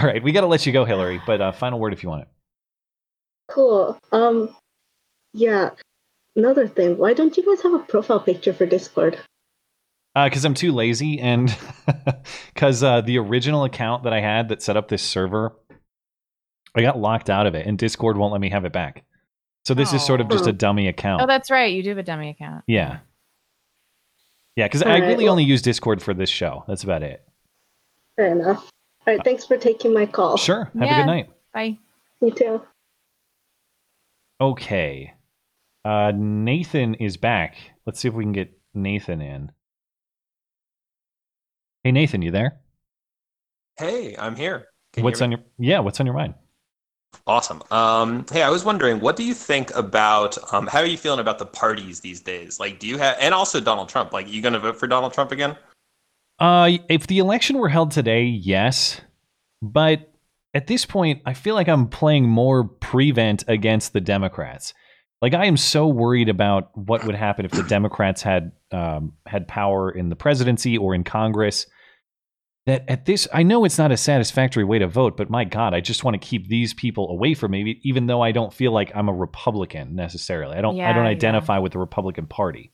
All 0.00 0.06
right, 0.06 0.22
we 0.22 0.32
got 0.32 0.40
to 0.42 0.46
let 0.46 0.64
you 0.66 0.72
go, 0.72 0.84
Hillary. 0.84 1.20
But 1.26 1.40
uh, 1.40 1.52
final 1.52 1.78
word 1.78 1.92
if 1.92 2.02
you 2.02 2.08
want 2.08 2.22
it. 2.22 2.28
Cool. 3.50 3.98
Um, 4.12 4.54
yeah. 5.32 5.70
Another 6.36 6.68
thing, 6.68 6.96
why 6.96 7.12
don't 7.12 7.36
you 7.36 7.44
guys 7.44 7.62
have 7.62 7.74
a 7.74 7.80
profile 7.80 8.20
picture 8.20 8.52
for 8.52 8.64
Discord? 8.64 9.18
because 10.14 10.44
Uh, 10.44 10.48
I'm 10.48 10.54
too 10.54 10.72
lazy, 10.72 11.18
and 11.20 11.54
because 12.54 12.82
uh, 12.82 13.00
the 13.00 13.18
original 13.18 13.64
account 13.64 14.04
that 14.04 14.12
I 14.12 14.20
had 14.20 14.48
that 14.48 14.62
set 14.62 14.76
up 14.76 14.88
this 14.88 15.02
server, 15.02 15.52
I 16.74 16.82
got 16.82 16.98
locked 16.98 17.28
out 17.30 17.46
of 17.46 17.54
it, 17.54 17.66
and 17.66 17.76
Discord 17.76 18.16
won't 18.16 18.32
let 18.32 18.40
me 18.40 18.50
have 18.50 18.64
it 18.64 18.72
back. 18.72 19.04
So 19.66 19.74
this 19.74 19.92
is 19.92 20.04
sort 20.06 20.20
of 20.20 20.30
just 20.30 20.46
a 20.46 20.52
dummy 20.52 20.88
account. 20.88 21.20
Oh, 21.22 21.26
that's 21.26 21.50
right. 21.50 21.72
You 21.72 21.82
do 21.82 21.90
have 21.90 21.98
a 21.98 22.02
dummy 22.02 22.30
account. 22.30 22.64
yeah, 22.66 23.00
yeah. 24.56 24.66
Because 24.66 24.82
I 24.82 24.86
All 24.86 24.92
right, 25.00 25.06
really 25.08 25.24
well- 25.24 25.32
only 25.32 25.44
use 25.44 25.62
Discord 25.62 26.00
for 26.02 26.14
this 26.14 26.30
show. 26.30 26.64
That's 26.66 26.82
about 26.84 27.02
it. 27.02 27.22
Fair 28.16 28.32
enough. 28.32 28.70
All 29.10 29.16
right, 29.16 29.24
thanks 29.24 29.44
for 29.44 29.56
taking 29.56 29.92
my 29.92 30.06
call. 30.06 30.36
Sure. 30.36 30.70
Have 30.78 30.88
a 30.88 30.94
good 30.94 31.06
night. 31.06 31.30
Bye. 31.52 31.76
You 32.20 32.30
too. 32.30 32.62
Okay. 34.40 35.12
Uh, 35.84 36.12
Nathan 36.14 36.94
is 36.94 37.16
back. 37.16 37.56
Let's 37.86 37.98
see 37.98 38.06
if 38.06 38.14
we 38.14 38.22
can 38.22 38.30
get 38.30 38.56
Nathan 38.72 39.20
in. 39.20 39.50
Hey, 41.82 41.90
Nathan, 41.90 42.22
you 42.22 42.30
there? 42.30 42.60
Hey, 43.80 44.14
I'm 44.16 44.36
here. 44.36 44.68
Can 44.92 45.02
what's 45.02 45.18
hear 45.18 45.24
on 45.24 45.30
me? 45.30 45.36
your 45.38 45.44
yeah? 45.58 45.80
What's 45.80 45.98
on 45.98 46.06
your 46.06 46.14
mind? 46.14 46.34
Awesome. 47.26 47.64
Um, 47.72 48.24
hey, 48.30 48.42
I 48.42 48.48
was 48.50 48.64
wondering, 48.64 49.00
what 49.00 49.16
do 49.16 49.24
you 49.24 49.34
think 49.34 49.74
about 49.74 50.38
um, 50.54 50.68
how 50.68 50.78
are 50.78 50.86
you 50.86 50.96
feeling 50.96 51.18
about 51.18 51.40
the 51.40 51.46
parties 51.46 51.98
these 51.98 52.20
days? 52.20 52.60
Like, 52.60 52.78
do 52.78 52.86
you 52.86 52.96
have, 52.98 53.16
and 53.18 53.34
also 53.34 53.60
Donald 53.60 53.88
Trump? 53.88 54.12
Like, 54.12 54.30
you 54.30 54.40
going 54.40 54.52
to 54.52 54.60
vote 54.60 54.76
for 54.76 54.86
Donald 54.86 55.12
Trump 55.12 55.32
again? 55.32 55.56
Uh, 56.40 56.79
if 56.88 57.07
the 57.07 57.18
election 57.18 57.59
were 57.59 57.68
held 57.68 57.90
today, 57.90 58.24
yes. 58.24 59.00
But 59.61 60.11
at 60.55 60.66
this 60.66 60.87
point, 60.87 61.22
I 61.26 61.35
feel 61.35 61.55
like 61.55 61.68
I'm 61.68 61.88
playing 61.88 62.29
more 62.29 62.64
prevent 62.64 63.44
against 63.46 63.92
the 63.92 64.00
Democrats. 64.00 64.72
Like 65.22 65.35
I 65.35 65.44
am 65.44 65.59
so 65.59 65.87
worried 65.87 66.31
about 66.31 66.70
what 66.76 67.05
would 67.05 67.14
happen 67.14 67.44
if 67.44 67.50
the 67.50 67.62
Democrats 67.62 68.22
had 68.22 68.53
um, 68.72 69.12
had 69.26 69.46
power 69.46 69.90
in 69.90 70.09
the 70.09 70.16
presidency 70.16 70.79
or 70.79 70.94
in 70.94 71.05
Congress. 71.05 71.66
That 72.66 72.85
at 72.88 73.05
this, 73.05 73.29
I 73.33 73.42
know 73.42 73.64
it's 73.64 73.79
not 73.79 73.92
a 73.92 73.96
satisfactory 73.96 74.64
way 74.64 74.79
to 74.79 74.87
vote, 74.87 75.16
but 75.16 75.29
my 75.29 75.44
God, 75.44 75.74
I 75.74 75.81
just 75.81 76.05
want 76.05 76.14
to 76.14 76.26
keep 76.26 76.48
these 76.48 76.72
people 76.72 77.11
away 77.11 77.35
from 77.35 77.50
me, 77.53 77.81
even 77.83 78.07
though 78.07 78.22
I 78.22 78.33
don't 78.33 78.53
feel 78.53 78.72
like 78.72 78.92
I'm 78.94 79.09
a 79.09 79.14
Republican 79.14 79.94
necessarily. 79.94 80.57
I 80.57 80.62
don't. 80.62 80.81
I 80.81 80.92
don't 80.94 81.05
yeah. 81.05 81.11
identify 81.11 81.59
with 81.59 81.72
the 81.72 81.79
Republican 81.79 82.26
Party. 82.26 82.72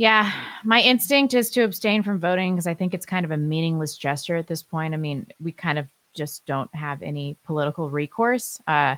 Yeah, 0.00 0.32
my 0.64 0.80
instinct 0.80 1.34
is 1.34 1.50
to 1.50 1.60
abstain 1.62 2.02
from 2.02 2.18
voting 2.18 2.54
because 2.54 2.66
I 2.66 2.72
think 2.72 2.94
it's 2.94 3.04
kind 3.04 3.26
of 3.26 3.32
a 3.32 3.36
meaningless 3.36 3.98
gesture 3.98 4.34
at 4.36 4.46
this 4.46 4.62
point. 4.62 4.94
I 4.94 4.96
mean, 4.96 5.26
we 5.42 5.52
kind 5.52 5.78
of 5.78 5.88
just 6.16 6.46
don't 6.46 6.74
have 6.74 7.02
any 7.02 7.36
political 7.44 7.90
recourse. 7.90 8.58
Uh, 8.66 8.96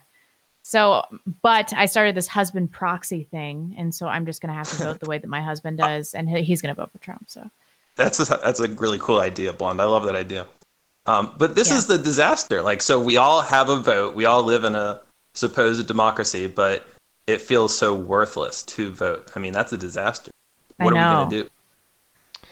so, 0.62 1.03
but 1.43 1.73
I 1.73 1.87
started 1.87 2.15
this 2.15 2.29
husband 2.29 2.71
proxy 2.71 3.25
thing, 3.33 3.75
and 3.77 3.93
so 3.93 4.07
I'm 4.07 4.25
just 4.25 4.41
going 4.41 4.51
to 4.51 4.55
have 4.55 4.71
to 4.71 4.77
vote 4.77 5.01
the 5.01 5.09
way 5.09 5.19
that 5.19 5.27
my 5.27 5.43
husband 5.43 5.79
does, 5.87 6.15
and 6.15 6.31
he's 6.31 6.62
going 6.62 6.73
to 6.73 6.81
vote 6.81 6.93
for 6.93 6.99
Trump. 6.99 7.25
So, 7.27 7.51
That's 7.97 8.21
a, 8.21 8.38
that's 8.41 8.61
a 8.61 8.69
really 8.69 9.01
cool 9.01 9.19
idea, 9.19 9.53
Blonde. 9.53 9.83
I 9.83 9.87
love 9.87 10.05
that 10.05 10.15
idea. 10.15 10.47
Um, 11.07 11.35
but 11.37 11.57
this 11.57 11.71
Yeah. 11.71 11.79
is 11.79 11.88
the 11.88 11.99
disaster. 11.99 12.62
Like, 12.62 12.81
so 12.81 13.01
we 13.01 13.17
all 13.17 13.43
have 13.43 13.71
a 13.71 13.77
vote. 13.81 14.15
We 14.15 14.27
all 14.27 14.45
live 14.45 14.62
in 14.62 14.77
a 14.77 15.01
supposed 15.35 15.85
democracy, 15.88 16.47
but 16.47 16.87
it 17.27 17.41
feels 17.41 17.77
so 17.77 17.93
worthless 17.93 18.62
to 18.62 18.93
vote. 18.93 19.33
I 19.35 19.41
mean, 19.41 19.53
that's 19.53 19.73
a 19.73 19.77
disaster. 19.77 20.31
I 20.83 20.85
What 20.85 20.92
are 20.95 20.97
we 20.97 21.01
know. 21.01 21.16
going 21.16 21.31
to 21.31 21.42
do? 21.45 21.51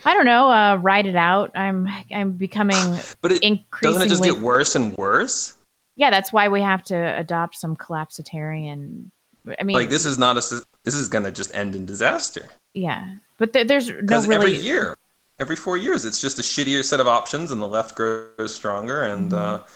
I 0.05 0.14
don't 0.14 0.25
know. 0.25 0.51
Uh, 0.51 0.77
ride 0.77 1.07
it 1.07 1.16
out. 1.16 1.51
I'm 1.55 1.87
I'm 2.12 2.33
becoming 2.33 2.77
But 3.21 3.33
it, 3.33 3.43
increasingly. 3.43 4.07
doesn't 4.07 4.07
it 4.07 4.09
just 4.09 4.23
get 4.23 4.38
worse 4.43 4.75
and 4.75 4.97
worse? 4.97 5.57
yeah, 5.97 6.09
that's 6.11 6.33
why 6.33 6.49
we 6.49 6.62
have 6.62 6.83
to 6.85 6.97
adopt 7.19 7.57
some 7.57 7.77
collapsitarian. 7.77 9.11
I 9.59 9.62
mean, 9.64 9.75
like, 9.77 9.90
this 9.90 10.07
is 10.07 10.19
not 10.19 10.37
a. 10.37 10.62
This 10.85 10.95
is 10.95 11.09
going 11.09 11.25
to 11.25 11.31
just 11.33 11.55
end 11.55 11.75
in 11.75 11.85
disaster. 11.87 12.49
yeah, 12.75 13.14
but 13.38 13.53
there, 13.53 13.64
there's 13.64 13.88
no 13.90 14.21
really. 14.23 14.35
every 14.35 14.57
year, 14.57 14.97
every 15.38 15.57
four 15.57 15.77
years, 15.77 16.05
it's 16.05 16.21
just 16.21 16.38
a 16.38 16.43
shittier 16.43 16.83
set 16.85 17.01
of 17.01 17.07
options, 17.09 17.51
and 17.51 17.61
the 17.61 17.69
left 17.69 17.95
grows 17.97 18.55
stronger, 18.55 19.03
and 19.03 19.33
Mm-hmm. 19.33 19.62
uh, 19.64 19.66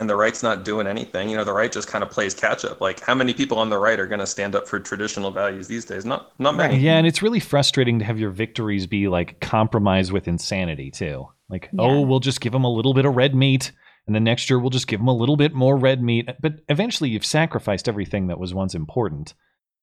and 0.00 0.08
the 0.08 0.16
right's 0.16 0.42
not 0.42 0.64
doing 0.64 0.86
anything. 0.86 1.28
You 1.28 1.36
know, 1.36 1.44
the 1.44 1.52
right 1.52 1.70
just 1.70 1.88
kind 1.88 2.02
of 2.02 2.10
plays 2.10 2.34
catch 2.34 2.64
up. 2.64 2.80
Like, 2.80 3.00
how 3.00 3.14
many 3.14 3.34
people 3.34 3.58
on 3.58 3.68
the 3.70 3.78
right 3.78 3.98
are 3.98 4.06
going 4.06 4.20
to 4.20 4.26
stand 4.26 4.54
up 4.54 4.66
for 4.68 4.78
traditional 4.80 5.30
values 5.30 5.68
these 5.68 5.84
days? 5.84 6.04
Not 6.04 6.32
not 6.38 6.54
many. 6.56 6.78
Yeah, 6.78 6.96
and 6.98 7.06
it's 7.06 7.22
really 7.22 7.40
frustrating 7.40 7.98
to 7.98 8.04
have 8.04 8.18
your 8.18 8.30
victories 8.30 8.86
be 8.86 9.08
like 9.08 9.40
compromised 9.40 10.12
with 10.12 10.28
insanity 10.28 10.90
too. 10.90 11.26
Like, 11.48 11.68
oh, 11.78 11.84
Yeah. 11.86 11.92
oh, 11.96 12.00
we'll 12.02 12.20
just 12.20 12.40
give 12.40 12.52
them 12.52 12.64
a 12.64 12.70
little 12.72 12.94
bit 12.94 13.04
of 13.06 13.16
red 13.16 13.34
meat, 13.34 13.72
and 14.06 14.14
the 14.14 14.20
next 14.20 14.48
year 14.50 14.58
we'll 14.58 14.70
just 14.70 14.86
give 14.86 15.00
them 15.00 15.08
a 15.08 15.14
little 15.16 15.36
bit 15.36 15.52
more 15.54 15.76
red 15.76 16.02
meat. 16.02 16.28
But 16.40 16.60
eventually, 16.68 17.10
you've 17.10 17.24
sacrificed 17.24 17.88
everything 17.88 18.26
that 18.28 18.38
was 18.38 18.52
once 18.54 18.74
important 18.74 19.34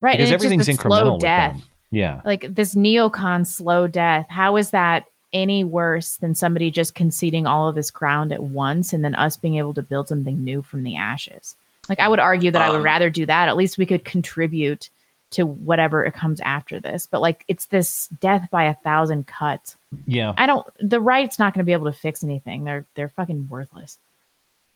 right, 0.01 0.11
because 0.17 0.29
and 0.29 0.35
it's 0.35 0.43
just 0.43 0.45
everything's 0.45 0.65
the 0.67 0.73
incremental 0.73 1.01
slow 1.01 1.13
with 1.13 1.21
death. 1.21 1.53
them. 1.53 1.63
Yeah, 1.91 2.21
like 2.25 2.45
this 2.53 2.75
neocon 2.75 3.45
slow 3.47 3.87
death 3.87 4.25
how 4.29 4.57
is 4.57 4.71
that 4.71 5.03
any 5.33 5.63
worse 5.63 6.17
than 6.17 6.35
somebody 6.35 6.71
just 6.71 6.95
conceding 6.95 7.45
all 7.45 7.67
of 7.67 7.75
this 7.75 7.91
ground 7.91 8.31
at 8.31 8.43
once 8.43 8.93
and 8.93 9.03
then 9.03 9.15
us 9.15 9.37
being 9.37 9.57
able 9.57 9.73
to 9.73 9.81
build 9.81 10.07
something 10.07 10.43
new 10.43 10.61
from 10.61 10.83
the 10.83 10.95
ashes 10.95 11.55
like 11.89 11.99
i 11.99 12.07
would 12.07 12.19
argue 12.19 12.51
that 12.51 12.61
i 12.61 12.69
would 12.69 12.77
Um, 12.77 12.83
rather 12.83 13.09
do 13.09 13.25
that 13.25 13.49
at 13.49 13.57
least 13.57 13.77
we 13.77 13.85
could 13.85 14.05
contribute 14.05 14.89
to 15.31 15.45
whatever 15.45 16.05
it 16.05 16.13
comes 16.13 16.39
after 16.41 16.79
this 16.79 17.07
but 17.09 17.21
like 17.21 17.43
it's 17.47 17.65
this 17.67 18.07
death 18.19 18.47
by 18.51 18.63
a 18.65 18.75
thousand 18.75 19.27
cuts 19.27 19.75
yeah. 20.05 20.33
i 20.37 20.45
don't 20.45 20.65
the 20.79 21.01
right's 21.01 21.39
not 21.39 21.53
going 21.53 21.63
to 21.63 21.65
be 21.65 21.73
able 21.73 21.91
to 21.91 21.97
fix 21.97 22.23
anything 22.23 22.63
they're 22.63 22.85
they're 22.95 23.09
fucking 23.09 23.47
worthless 23.49 23.97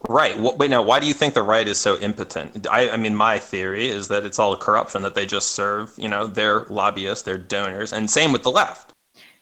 Right. 0.07 0.39
Wait, 0.39 0.69
now, 0.69 0.81
why 0.81 0.99
do 0.99 1.07
you 1.07 1.13
think 1.13 1.33
the 1.33 1.43
right 1.43 1.67
is 1.67 1.77
so 1.77 1.97
impotent? 1.99 2.67
I, 2.71 2.91
I 2.91 2.97
mean, 2.97 3.15
my 3.15 3.37
theory 3.37 3.89
is 3.89 4.07
that 4.07 4.25
it's 4.25 4.39
all 4.39 4.55
corruption, 4.55 5.01
that 5.01 5.13
they 5.13 5.25
just 5.25 5.51
serve, 5.51 5.91
you 5.97 6.07
know, 6.07 6.25
their 6.25 6.61
lobbyists, 6.69 7.23
their 7.23 7.37
donors, 7.37 7.91
and 7.91 8.09
same 8.09 8.31
with 8.31 8.43
the 8.43 8.51
left. 8.51 8.93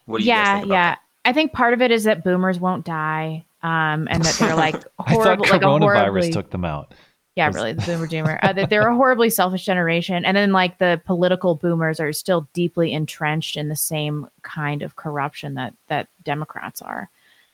What 0.07 0.17
do 0.17 0.23
you 0.23 0.29
yeah 0.29 0.63
yeah 0.63 0.67
that? 0.67 0.99
i 1.25 1.33
think 1.33 1.53
part 1.53 1.73
of 1.73 1.81
it 1.81 1.91
is 1.91 2.05
that 2.05 2.23
boomers 2.23 2.59
won't 2.59 2.85
die 2.85 3.45
um 3.61 4.07
and 4.09 4.23
that 4.23 4.35
they're 4.39 4.55
like 4.55 4.83
horrible. 4.97 4.97
I 4.99 5.13
thought 5.13 5.47
horrible 5.47 5.79
like 5.79 5.81
coronavirus 5.81 6.05
horribly 6.05 6.31
took 6.31 6.49
them 6.49 6.65
out. 6.65 6.93
Yeah, 7.37 7.51
really, 7.53 7.73
the 7.73 7.83
boomer 7.83 8.07
doomer. 8.11 8.39
Uh, 8.41 8.51
that 8.53 8.71
they're 8.71 8.87
a 8.87 8.95
horribly 8.95 9.29
selfish 9.29 9.63
generation, 9.63 10.25
and 10.25 10.35
then 10.35 10.51
like 10.51 10.79
the 10.79 10.99
political 11.05 11.53
boomers 11.53 11.99
are 11.99 12.11
still 12.11 12.47
deeply 12.53 12.91
entrenched 12.93 13.55
in 13.57 13.69
the 13.69 13.75
same 13.75 14.27
kind 14.41 14.81
of 14.81 14.95
corruption 14.95 15.53
that 15.53 15.75
that 15.87 16.07
Democrats 16.23 16.81
are. 16.81 17.09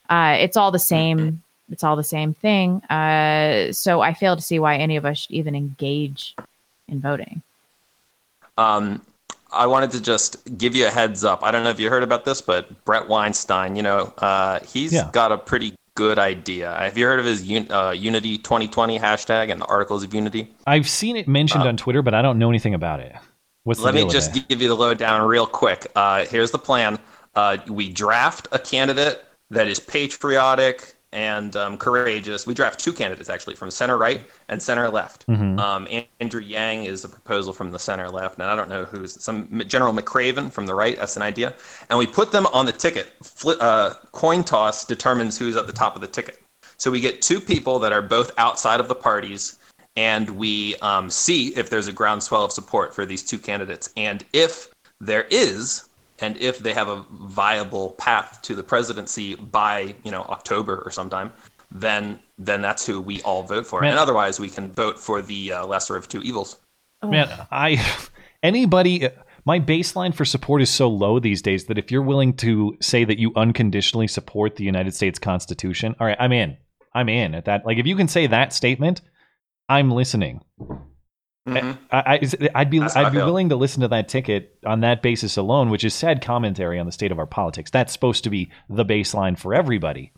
Uh, 0.08 0.36
it's 0.40 0.56
all 0.56 0.70
the 0.70 0.78
same. 0.78 1.42
It's 1.70 1.84
all 1.84 1.96
the 1.96 2.02
same 2.02 2.32
thing. 2.32 2.82
Uh, 2.84 3.72
so 3.72 4.00
I 4.00 4.14
fail 4.14 4.36
to 4.36 4.42
see 4.42 4.58
why 4.58 4.76
any 4.76 4.96
of 4.96 5.04
us 5.04 5.18
should 5.18 5.32
even 5.32 5.54
engage 5.54 6.34
in 6.88 7.00
voting. 7.00 7.42
Um, 8.56 9.02
I 9.54 9.66
wanted 9.66 9.90
to 9.92 10.00
just 10.00 10.36
give 10.58 10.74
you 10.74 10.86
a 10.86 10.90
heads 10.90 11.24
up. 11.24 11.42
I 11.42 11.50
don't 11.50 11.64
know 11.64 11.70
if 11.70 11.80
you 11.80 11.90
heard 11.90 12.02
about 12.02 12.24
this, 12.24 12.40
but 12.40 12.84
Bret 12.84 13.08
Weinstein, 13.08 13.76
you 13.76 13.82
know, 13.82 14.12
uh, 14.18 14.60
he's 14.66 14.92
Yeah. 14.92 15.08
got 15.12 15.32
a 15.32 15.38
pretty 15.38 15.74
good 15.94 16.18
idea. 16.18 16.74
Have 16.74 16.98
you 16.98 17.06
heard 17.06 17.20
of 17.20 17.26
his 17.26 17.40
uh, 17.70 17.94
Unity 17.96 18.38
2020 18.38 18.98
hashtag 18.98 19.50
and 19.52 19.60
the 19.60 19.66
Articles 19.66 20.02
of 20.02 20.12
Unity? 20.12 20.52
I've 20.66 20.88
seen 20.88 21.16
it 21.16 21.28
mentioned 21.28 21.64
Uh, 21.64 21.68
on 21.68 21.76
Twitter, 21.76 22.02
but 22.02 22.14
I 22.14 22.22
don't 22.22 22.38
know 22.38 22.48
anything 22.48 22.74
about 22.74 23.00
it. 23.00 23.14
What's 23.62 23.80
Let 23.80 23.94
me 23.94 24.06
just 24.08 24.34
give 24.48 24.60
you 24.60 24.68
the 24.68 24.74
lowdown 24.74 25.22
real 25.26 25.46
quick. 25.46 25.86
Uh, 25.96 26.24
here's 26.26 26.50
the 26.50 26.58
plan. 26.58 26.98
Uh, 27.34 27.56
we 27.68 27.88
draft 27.90 28.46
a 28.52 28.58
candidate 28.58 29.24
that 29.50 29.66
is 29.68 29.78
patriotic 29.80 30.93
and 31.14 31.54
um, 31.54 31.78
courageous. 31.78 32.46
We 32.46 32.52
draft 32.52 32.80
two 32.80 32.92
candidates 32.92 33.30
actually 33.30 33.54
from 33.54 33.70
center 33.70 33.96
right 33.96 34.20
and 34.48 34.60
center 34.60 34.90
left. 34.90 35.26
Mhm. 35.28 35.58
Um, 35.58 35.88
Andrew 36.20 36.40
Yang 36.40 36.84
is 36.86 37.04
a 37.04 37.08
proposal 37.08 37.52
from 37.52 37.70
the 37.70 37.78
center 37.78 38.10
left, 38.10 38.38
and 38.38 38.50
I 38.50 38.56
don't 38.56 38.68
know 38.68 38.84
who's 38.84 39.22
some 39.22 39.62
General 39.66 39.94
McRaven 39.94 40.52
from 40.52 40.66
the 40.66 40.74
right. 40.74 40.98
That's 40.98 41.16
an 41.16 41.22
idea, 41.22 41.54
and 41.88 41.98
we 41.98 42.06
put 42.06 42.32
them 42.32 42.46
on 42.48 42.66
the 42.66 42.72
ticket. 42.72 43.12
Fli 43.22 43.56
uh, 43.60 43.94
coin 44.12 44.42
toss 44.44 44.84
determines 44.84 45.38
who's 45.38 45.56
at 45.56 45.66
the 45.66 45.72
top 45.72 45.94
of 45.94 46.00
the 46.00 46.08
ticket. 46.08 46.42
So 46.76 46.90
we 46.90 47.00
get 47.00 47.22
two 47.22 47.40
people 47.40 47.78
that 47.78 47.92
are 47.92 48.02
both 48.02 48.32
outside 48.36 48.80
of 48.80 48.88
the 48.88 48.96
parties, 48.96 49.56
and 49.96 50.28
we 50.30 50.74
um, 50.82 51.08
see 51.08 51.54
if 51.54 51.70
there's 51.70 51.86
a 51.86 51.92
groundswell 51.92 52.44
of 52.44 52.50
support 52.50 52.92
for 52.92 53.06
these 53.06 53.22
two 53.22 53.38
candidates, 53.38 53.90
and 53.96 54.24
if 54.32 54.68
there 55.00 55.26
is, 55.30 55.84
and 56.20 56.36
if 56.38 56.58
they 56.58 56.72
have 56.72 56.88
a 56.88 57.04
viable 57.10 57.92
path 57.92 58.40
to 58.42 58.54
the 58.54 58.62
presidency 58.62 59.34
by 59.34 59.94
you 60.04 60.10
know 60.10 60.22
October 60.22 60.82
or 60.84 60.90
sometime, 60.90 61.32
then 61.70 62.20
then 62.38 62.62
that's 62.62 62.86
who 62.86 63.00
we 63.00 63.22
all 63.22 63.42
vote 63.42 63.66
for, 63.66 63.80
Man. 63.80 63.90
and 63.90 63.98
otherwise 63.98 64.38
we 64.40 64.48
can 64.48 64.72
vote 64.72 64.98
for 64.98 65.22
the 65.22 65.52
uh, 65.52 65.66
lesser 65.66 65.96
of 65.96 66.08
two 66.08 66.22
evils. 66.22 66.58
Man, 67.02 67.28
I 67.50 67.84
anybody 68.42 69.08
my 69.44 69.60
baseline 69.60 70.14
for 70.14 70.24
support 70.24 70.62
is 70.62 70.70
so 70.70 70.88
low 70.88 71.18
these 71.18 71.42
days 71.42 71.66
that 71.66 71.78
if 71.78 71.90
you're 71.90 72.02
willing 72.02 72.34
to 72.38 72.76
say 72.80 73.04
that 73.04 73.18
you 73.18 73.32
unconditionally 73.36 74.08
support 74.08 74.56
the 74.56 74.64
United 74.64 74.94
States 74.94 75.18
Constitution, 75.18 75.94
all 76.00 76.06
right, 76.06 76.16
I'm 76.18 76.32
in. 76.32 76.56
I'm 76.94 77.08
in 77.08 77.34
at 77.34 77.44
that. 77.46 77.66
Like 77.66 77.78
if 77.78 77.86
you 77.86 77.96
can 77.96 78.08
say 78.08 78.26
that 78.26 78.52
statement, 78.52 79.02
I'm 79.68 79.90
listening. 79.90 80.40
Mhm. 81.46 81.76
I, 81.92 81.98
I, 81.98 82.48
I'd 82.54 82.70
be 82.70 82.78
That's 82.78 82.96
I 82.96 83.02
I'd 83.04 83.12
be 83.12 83.18
feel. 83.18 83.26
willing 83.26 83.50
to 83.50 83.56
listen 83.56 83.82
to 83.82 83.88
that 83.88 84.08
ticket 84.08 84.56
on 84.64 84.80
that 84.80 85.02
basis 85.02 85.36
alone, 85.36 85.68
which 85.68 85.84
is 85.84 85.92
sad 85.92 86.22
commentary 86.22 86.78
on 86.78 86.86
the 86.86 86.92
state 86.92 87.12
of 87.12 87.18
our 87.18 87.26
politics. 87.26 87.70
That's 87.70 87.92
supposed 87.92 88.24
to 88.24 88.30
be 88.30 88.50
the 88.70 88.84
baseline 88.84 89.38
for 89.38 89.52
everybody, 89.54 90.12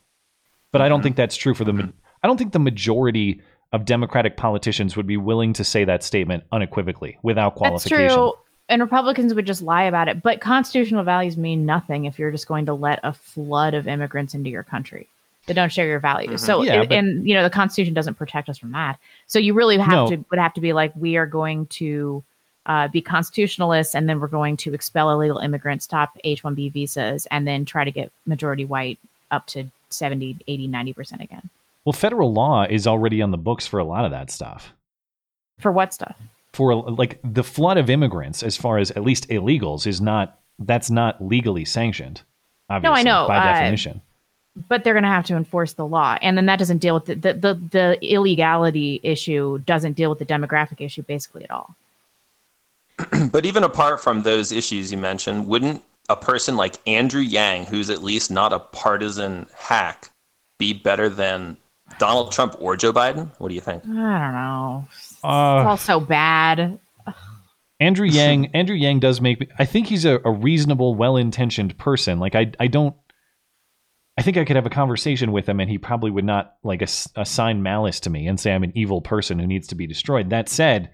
but 0.71 0.83
I 0.83 0.89
don't 0.89 1.01
Mhm. 1.01 1.05
think 1.05 1.17
that's 1.17 1.37
true 1.37 1.55
for 1.55 1.65
the. 1.65 1.73
ma- 1.73 1.89
I 2.23 2.29
don't 2.29 2.37
think 2.37 2.53
the 2.53 2.61
majority 2.61 3.41
of 3.73 3.85
Democratic 3.85 4.37
politicians 4.37 4.97
would 4.97 5.07
be 5.07 5.17
willing 5.17 5.53
to 5.55 5.65
say 5.65 5.85
that 5.85 6.05
statement 6.05 6.45
unequivocally 6.53 7.19
without 7.23 7.57
qualification. 7.57 7.99
That's 8.05 8.15
qualification. 8.15 8.33
true. 8.33 8.43
And 8.69 8.83
Republicans 8.83 9.35
would 9.35 9.47
just 9.47 9.62
lie 9.62 9.85
about 9.85 10.09
it. 10.09 10.23
But 10.23 10.41
constitutional 10.41 11.03
values 11.05 11.37
mean 11.37 11.67
nothing 11.67 12.05
if 12.05 12.19
you're 12.19 12.31
just 12.33 12.47
going 12.49 12.67
to 12.67 12.75
let 12.75 13.01
a 13.05 13.12
flood 13.12 13.75
of 13.75 13.87
immigrants 13.89 14.35
into 14.35 14.51
your 14.51 14.62
country 14.65 15.09
that 15.47 15.55
don't 15.55 15.71
share 15.71 15.87
your 15.87 16.01
values. 16.01 16.43
Mhm. 16.43 16.47
So, 16.47 16.62
Yeah, 16.62 16.81
and, 16.81 16.89
but- 16.89 16.99
and, 16.99 17.29
you 17.29 17.35
know, 17.35 17.43
the 17.45 17.51
Constitution 17.51 17.95
doesn't 17.95 18.15
protect 18.15 18.49
us 18.49 18.59
from 18.59 18.73
that. 18.73 18.99
So 19.27 19.39
you 19.39 19.55
really 19.55 19.79
have 19.79 19.93
No. 19.93 20.09
to 20.09 20.25
would 20.31 20.39
have 20.39 20.55
to 20.55 20.61
be 20.61 20.73
like, 20.73 20.93
we 20.97 21.17
are 21.17 21.27
going 21.27 21.67
to 21.67 22.23
uh, 22.67 22.89
be 22.89 23.01
constitutionalists, 23.01 23.95
and 23.95 24.09
then 24.09 24.21
we're 24.21 24.27
going 24.27 24.57
to 24.59 24.75
expel 24.75 25.11
illegal 25.11 25.39
immigrants, 25.39 25.85
stop 25.85 26.17
H-1B 26.25 26.73
visas, 26.73 27.27
and 27.31 27.47
then 27.47 27.65
try 27.65 27.85
to 27.85 27.91
get 27.91 28.11
majority 28.27 28.65
white 28.65 28.99
up 29.31 29.47
to 29.49 29.65
70, 29.91 30.39
80, 30.47 30.69
90% 30.69 31.21
again. 31.21 31.49
Well, 31.85 31.93
federal 31.93 32.33
law 32.33 32.65
is 32.65 32.87
already 32.87 33.23
on 33.23 33.31
the 33.31 33.39
books 33.39 33.67
for 33.67 33.79
a 33.79 33.85
lot 33.85 34.05
of 34.05 34.11
that 34.11 34.31
stuff. 34.31 34.73
For 35.59 35.71
what 35.71 35.95
stuff? 35.95 36.17
For 36.53 36.75
like 36.75 37.21
the 37.23 37.45
flood 37.45 37.79
of 37.79 37.89
immigrants, 37.91 38.43
as 38.43 38.57
far 38.57 38.79
as 38.79 38.91
at 38.93 39.03
least 39.03 39.29
illegals, 39.29 39.87
is 39.87 40.01
not 40.01 40.39
that's 40.59 40.91
not 40.91 41.23
legally 41.23 41.65
sanctioned. 41.65 42.23
Obviously, 42.69 43.05
know, 43.05 43.27
by 43.29 43.37
uh, 43.37 43.53
definition. 43.53 44.01
But 44.69 44.85
they're 44.85 44.95
going 44.95 45.03
to 45.03 45.09
have 45.09 45.27
to 45.27 45.37
enforce 45.37 45.75
the 45.75 45.87
law 45.87 46.16
and 46.23 46.37
then 46.37 46.47
that 46.47 46.59
doesn't 46.59 46.79
deal 46.79 46.95
with 46.95 47.05
the, 47.07 47.14
the, 47.14 47.33
the, 47.35 47.55
the 47.71 47.99
illegality 48.03 49.01
issue 49.03 49.59
doesn't 49.61 49.92
deal 49.95 50.11
with 50.11 50.19
the 50.19 50.27
demographic 50.27 50.81
issue 50.81 51.03
basically 51.03 51.45
at 51.45 51.51
all 51.51 51.75
But 53.31 53.45
even 53.45 53.64
apart 53.64 54.03
from 54.03 54.23
those 54.23 54.53
issues 54.53 54.90
you 54.90 54.99
mentioned, 54.99 55.47
wouldn't 55.47 55.83
a 56.09 56.16
person 56.16 56.57
like 56.57 56.77
Andrew 56.87 57.21
Yang, 57.21 57.66
who's 57.66 57.90
at 57.90 58.03
least 58.03 58.31
not 58.31 58.53
a 58.53 58.59
partisan 58.59 59.47
hack, 59.55 60.11
be 60.59 60.73
better 60.73 61.09
than 61.11 61.57
Donald 61.99 62.33
Trump 62.33 62.57
or 62.59 62.77
Joe 62.77 62.92
Biden? 62.92 63.31
What 63.38 63.49
do 63.49 63.55
you 63.55 63.61
think? 63.61 63.83
i 63.85 63.87
don't 63.87 64.33
know 64.33 64.88
it's 64.97 65.16
Uh, 65.23 65.29
all 65.29 65.77
so 65.77 66.01
bad 66.01 66.79
Andrew 67.81 68.07
Yang. 68.07 68.47
Andrew 68.55 68.77
Yang 68.77 69.01
does 69.01 69.21
make. 69.21 69.51
I 69.59 69.66
think 69.66 69.88
he's 69.88 70.07
a, 70.07 70.19
a 70.25 70.31
reasonable, 70.31 70.95
well-intentioned 70.95 71.77
person. 71.77 72.19
Like 72.19 72.35
I, 72.35 72.51
I 72.59 72.69
don't. 72.69 72.95
I 74.18 74.22
think 74.22 74.37
I 74.37 74.44
could 74.44 74.57
have 74.57 74.66
a 74.66 74.70
conversation 74.70 75.33
with 75.33 75.48
him, 75.48 75.61
and 75.61 75.68
he 75.68 75.79
probably 75.79 76.11
would 76.11 76.24
not 76.24 76.57
like 76.62 76.83
ass- 76.83 77.09
assign 77.16 77.62
malice 77.62 78.00
to 78.00 78.11
me 78.11 78.26
and 78.26 78.40
say 78.40 78.52
I'm 78.52 78.64
an 78.64 78.72
evil 78.74 79.00
person 79.00 79.38
who 79.38 79.46
needs 79.46 79.68
to 79.68 79.74
be 79.74 79.87
destroyed. 79.87 80.31
That 80.31 80.48
said, 80.48 80.90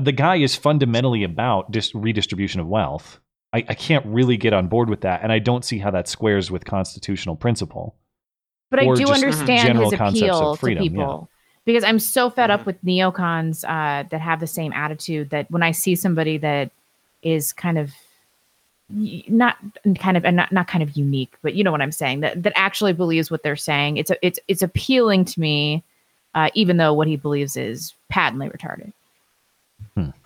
the 0.00 0.12
guy 0.12 0.36
is 0.36 0.56
fundamentally 0.56 1.22
about 1.22 1.70
dis- 1.70 1.94
redistribution 1.94 2.60
of 2.60 2.66
wealth. 2.66 3.20
I, 3.52 3.58
I 3.68 3.74
can't 3.74 4.04
really 4.06 4.36
get 4.36 4.52
on 4.52 4.66
board 4.66 4.90
with 4.90 5.02
that, 5.02 5.22
and 5.22 5.30
I 5.30 5.38
don't 5.38 5.64
see 5.64 5.78
how 5.78 5.92
that 5.92 6.08
squares 6.08 6.50
with 6.50 6.64
constitutional 6.64 7.36
principle. 7.36 7.94
But 8.70 8.80
I 8.80 8.94
do 8.94 9.06
understand 9.06 9.68
general 9.68 9.90
his 9.90 9.98
concepts 9.98 10.22
of 10.22 10.36
appeal 10.36 10.56
freedom, 10.56 10.82
to 10.82 10.90
yeah. 10.90 10.90
people 10.90 11.30
because 11.64 11.84
I'm 11.84 11.98
so 11.98 12.30
fed 12.30 12.50
up 12.50 12.66
with 12.66 12.82
neocons 12.84 13.64
uh, 13.64 14.06
that 14.10 14.20
have 14.20 14.40
the 14.40 14.46
same 14.46 14.72
attitude 14.72 15.30
that 15.30 15.50
when 15.50 15.62
I 15.62 15.70
see 15.70 15.94
somebody 15.94 16.38
that 16.38 16.70
is 17.22 17.52
kind 17.52 17.78
of 17.78 17.88
y- 17.88 17.94
not 18.90 19.56
kind 19.98 20.16
of 20.16 20.24
and 20.24 20.36
not, 20.36 20.52
not 20.52 20.68
kind 20.68 20.82
of 20.82 20.96
unique, 20.96 21.34
but 21.42 21.54
you 21.54 21.64
know 21.64 21.72
what 21.72 21.80
I'm 21.82 21.92
saying 21.92 22.20
that 22.20 22.42
that 22.42 22.52
actually 22.54 22.92
believes 22.92 23.30
what 23.30 23.42
they're 23.42 23.56
saying. 23.56 23.96
It's 23.96 24.10
a, 24.10 24.26
it's 24.26 24.38
it's 24.48 24.62
appealing 24.62 25.24
to 25.26 25.40
me, 25.40 25.82
uh, 26.34 26.50
even 26.54 26.76
though 26.76 26.92
what 26.92 27.06
he 27.06 27.16
believes 27.16 27.56
is 27.56 27.94
patently 28.08 28.48
retarded. 28.48 28.92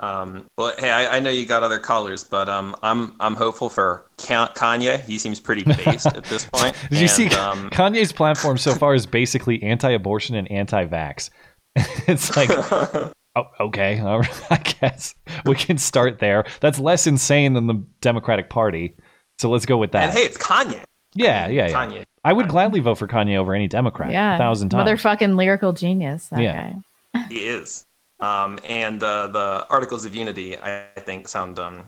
Um, 0.00 0.46
well, 0.56 0.72
hey, 0.78 0.90
I, 0.90 1.16
I 1.16 1.20
know 1.20 1.30
you 1.30 1.44
got 1.44 1.62
other 1.62 1.78
callers, 1.78 2.24
but 2.24 2.48
um, 2.48 2.74
I'm 2.82 3.14
I'm 3.20 3.34
hopeful 3.34 3.68
for 3.68 4.06
Ka- 4.16 4.52
Kanye. 4.54 5.04
He 5.04 5.18
seems 5.18 5.40
pretty 5.40 5.62
based 5.64 6.06
at 6.06 6.24
this 6.24 6.44
point. 6.52 6.74
Did 6.90 7.00
you 7.00 7.08
see 7.08 7.28
Um, 7.30 7.68
Kanye's 7.70 8.12
platform 8.12 8.56
so 8.56 8.74
far 8.74 8.94
is 8.94 9.04
basically 9.04 9.62
anti-abortion 9.62 10.36
and 10.36 10.50
anti-vax. 10.50 11.30
it's 11.76 12.34
like, 12.36 12.48
oh, 13.38 13.64
okay, 13.66 14.01
all 14.05 14.20
right, 14.20 14.42
I 14.53 14.57
guess 14.59 15.14
we 15.46 15.55
can 15.55 15.79
start 15.79 16.18
there. 16.18 16.44
That's 16.61 16.79
less 16.79 17.07
insane 17.07 17.53
than 17.55 17.66
the 17.66 17.83
Democratic 18.01 18.51
Party, 18.51 18.94
so 19.38 19.51
let's 19.51 19.66
go 19.66 19.77
with 19.77 19.92
that. 19.92 20.11
and 20.11 20.18
hey, 20.18 20.24
it's 20.24 20.37
Kanye. 20.38 20.83
yeah, 21.14 21.48
yeah, 21.48 21.68
yeah. 21.68 21.72
Kanye. 21.74 22.05
I 22.24 22.33
would 22.33 22.48
gladly 22.48 22.81
vote 22.81 22.96
for 22.98 23.07
Kanye 23.09 23.37
over 23.37 23.55
any 23.55 23.68
Democrat. 23.68 24.11
Yeah, 24.11 24.35
a 24.35 24.38
thousand 24.38 24.68
times. 24.70 24.88
Motherfucking 24.90 25.37
lyrical 25.37 25.72
genius. 25.72 26.29
That 26.29 26.40
Yeah. 26.40 26.72
guy. 27.14 27.27
He 27.31 27.46
is. 27.46 27.85
Um, 28.20 28.59
and 28.68 29.03
uh, 29.03 29.29
the 29.29 29.66
articles 29.70 30.05
of 30.05 30.14
unity, 30.14 30.59
I 30.59 30.83
I 30.96 31.01
think, 31.01 31.29
sound 31.29 31.59
um, 31.59 31.85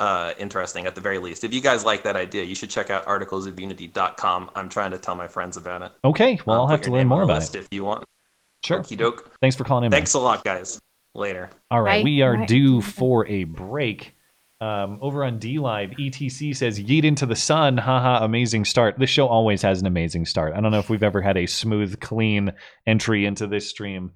uh, 0.00 0.32
interesting 0.38 0.86
at 0.86 0.94
the 0.94 1.00
very 1.00 1.18
least. 1.18 1.44
If 1.44 1.54
you 1.54 1.60
guys 1.60 1.84
like 1.84 2.02
that 2.02 2.16
idea, 2.16 2.42
you 2.44 2.54
should 2.56 2.68
check 2.70 2.90
out 2.90 3.06
articlesofunity.com. 3.06 4.50
I'm 4.54 4.68
trying 4.68 4.90
to 4.90 4.98
tell 4.98 5.14
my 5.14 5.28
friends 5.28 5.56
about 5.56 5.82
it. 5.82 5.92
Okay, 6.04 6.38
well, 6.46 6.60
I'll 6.60 6.66
have 6.66 6.80
to 6.82 6.90
learn 6.90 7.06
more 7.08 7.22
about 7.22 7.36
list 7.38 7.54
it. 7.54 7.60
if 7.60 7.68
you 7.70 7.84
want. 7.84 8.04
Sure. 8.64 8.80
Okey 8.80 8.96
doke. 8.96 9.30
Thanks 9.40 9.56
for 9.56 9.64
calling 9.64 9.84
in. 9.84 9.90
man. 9.90 9.98
Thanks 9.98 10.14
a 10.14 10.20
lot, 10.20 10.44
guys. 10.44 10.80
Later. 11.14 11.50
All 11.70 11.82
right, 11.82 12.00
Bye. 12.00 12.04
we 12.04 12.22
are 12.22 12.38
Bye. 12.38 12.46
due 12.46 12.80
for 12.80 13.26
a 13.26 13.44
break. 13.44 14.14
Um, 14.62 14.98
over 15.02 15.24
on 15.24 15.40
DLive, 15.40 15.98
ETC 15.98 16.54
says 16.56 16.78
"Yeet 16.78 17.04
into 17.04 17.26
the 17.26 17.34
sun." 17.34 17.76
Haha, 17.76 18.24
amazing 18.24 18.64
start. 18.64 18.98
This 18.98 19.10
show 19.10 19.26
always 19.26 19.60
has 19.62 19.80
an 19.80 19.86
amazing 19.86 20.24
start. 20.24 20.54
I 20.54 20.60
don't 20.60 20.70
know 20.70 20.78
if 20.78 20.88
we've 20.88 21.02
ever 21.02 21.20
had 21.20 21.36
a 21.36 21.46
smooth, 21.46 21.98
clean 22.00 22.52
entry 22.86 23.26
into 23.26 23.48
this 23.48 23.68
stream 23.68 24.12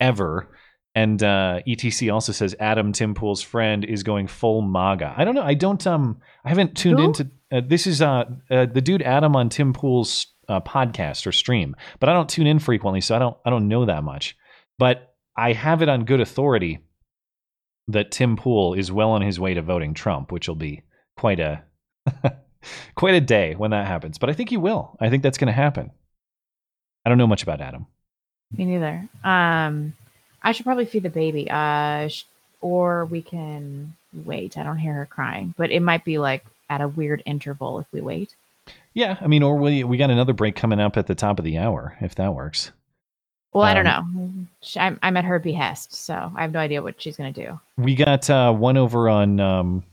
ever. 0.00 0.48
And 0.94 1.22
uh, 1.22 1.60
ETC 1.66 2.12
also 2.12 2.32
says 2.32 2.54
Adam 2.60 2.92
Tim 2.92 3.14
Pool's 3.14 3.42
friend 3.42 3.84
is 3.84 4.02
going 4.02 4.26
full 4.28 4.62
MAGA. 4.62 5.14
I 5.16 5.24
don't 5.24 5.34
know. 5.34 5.42
I 5.42 5.54
don't. 5.54 5.84
Um, 5.86 6.20
I 6.44 6.48
haven't 6.48 6.76
tuned 6.76 6.98
Who? 7.00 7.04
into. 7.06 7.30
Uh, 7.50 7.60
this 7.66 7.86
is 7.86 8.00
uh, 8.00 8.24
uh 8.50 8.66
the 8.66 8.80
dude 8.80 9.02
Adam 9.02 9.34
on 9.34 9.48
Tim 9.48 9.72
Pool's 9.72 10.28
uh, 10.48 10.60
podcast 10.60 11.26
or 11.26 11.32
stream, 11.32 11.76
but 12.00 12.08
I 12.08 12.12
don't 12.12 12.28
tune 12.28 12.46
in 12.46 12.58
frequently, 12.58 13.00
so 13.00 13.14
I 13.16 13.18
don't. 13.18 13.36
I 13.44 13.50
don't 13.50 13.68
know 13.68 13.84
that 13.86 14.04
much. 14.04 14.36
But 14.78 15.14
I 15.36 15.52
have 15.52 15.82
it 15.82 15.88
on 15.88 16.04
good 16.04 16.20
authority 16.20 16.80
that 17.88 18.10
Tim 18.10 18.36
Pool 18.36 18.74
is 18.74 18.92
well 18.92 19.10
on 19.10 19.22
his 19.22 19.40
way 19.40 19.54
to 19.54 19.62
voting 19.62 19.94
Trump, 19.94 20.30
which 20.30 20.48
will 20.48 20.54
be 20.54 20.82
quite 21.16 21.40
a 21.40 21.62
quite 22.94 23.14
a 23.14 23.20
day 23.20 23.54
when 23.54 23.70
that 23.70 23.86
happens. 23.86 24.18
But 24.18 24.30
I 24.30 24.32
think 24.32 24.50
he 24.50 24.56
will. 24.56 24.96
I 25.00 25.10
think 25.10 25.22
that's 25.22 25.38
going 25.38 25.46
to 25.46 25.52
happen. 25.52 25.90
I 27.04 27.08
don't 27.08 27.18
know 27.18 27.26
much 27.26 27.42
about 27.42 27.60
Adam. 27.60 27.86
Me 28.56 28.64
neither. 28.64 29.08
Um, 29.24 29.94
I 30.42 30.52
should 30.52 30.64
probably 30.64 30.86
feed 30.86 31.02
the 31.02 31.10
baby. 31.10 31.50
Uh, 31.50 32.08
sh- 32.08 32.24
or 32.60 33.04
we 33.04 33.22
can 33.22 33.94
wait. 34.12 34.58
I 34.58 34.62
don't 34.62 34.78
hear 34.78 34.94
her 34.94 35.06
crying, 35.06 35.54
but 35.56 35.70
it 35.70 35.80
might 35.80 36.04
be 36.04 36.18
like 36.18 36.44
at 36.68 36.80
a 36.80 36.88
weird 36.88 37.22
interval 37.24 37.78
if 37.78 37.86
we 37.92 38.00
wait. 38.00 38.34
Yeah, 38.98 39.16
I 39.20 39.28
mean, 39.28 39.44
or 39.44 39.54
we 39.56 39.84
we 39.84 39.96
got 39.96 40.10
another 40.10 40.32
break 40.32 40.56
coming 40.56 40.80
up 40.80 40.96
at 40.96 41.06
the 41.06 41.14
top 41.14 41.38
of 41.38 41.44
the 41.44 41.56
hour 41.56 41.96
if 42.00 42.16
that 42.16 42.34
works. 42.34 42.72
Well, 43.52 43.62
I 43.62 43.72
don't 43.72 43.86
Um, 43.86 44.48
know. 44.74 44.82
I'm, 44.82 44.98
I'm 45.04 45.16
at 45.16 45.24
her 45.24 45.38
behest, 45.38 45.94
so 45.94 46.32
I 46.34 46.42
have 46.42 46.50
no 46.50 46.58
idea 46.58 46.82
what 46.82 47.00
she's 47.00 47.16
gonna 47.16 47.32
do. 47.32 47.60
We 47.76 47.94
got 47.94 48.28
uh, 48.28 48.52
one 48.52 48.76
over 48.76 49.08
on 49.08 49.38
um, 49.38 49.84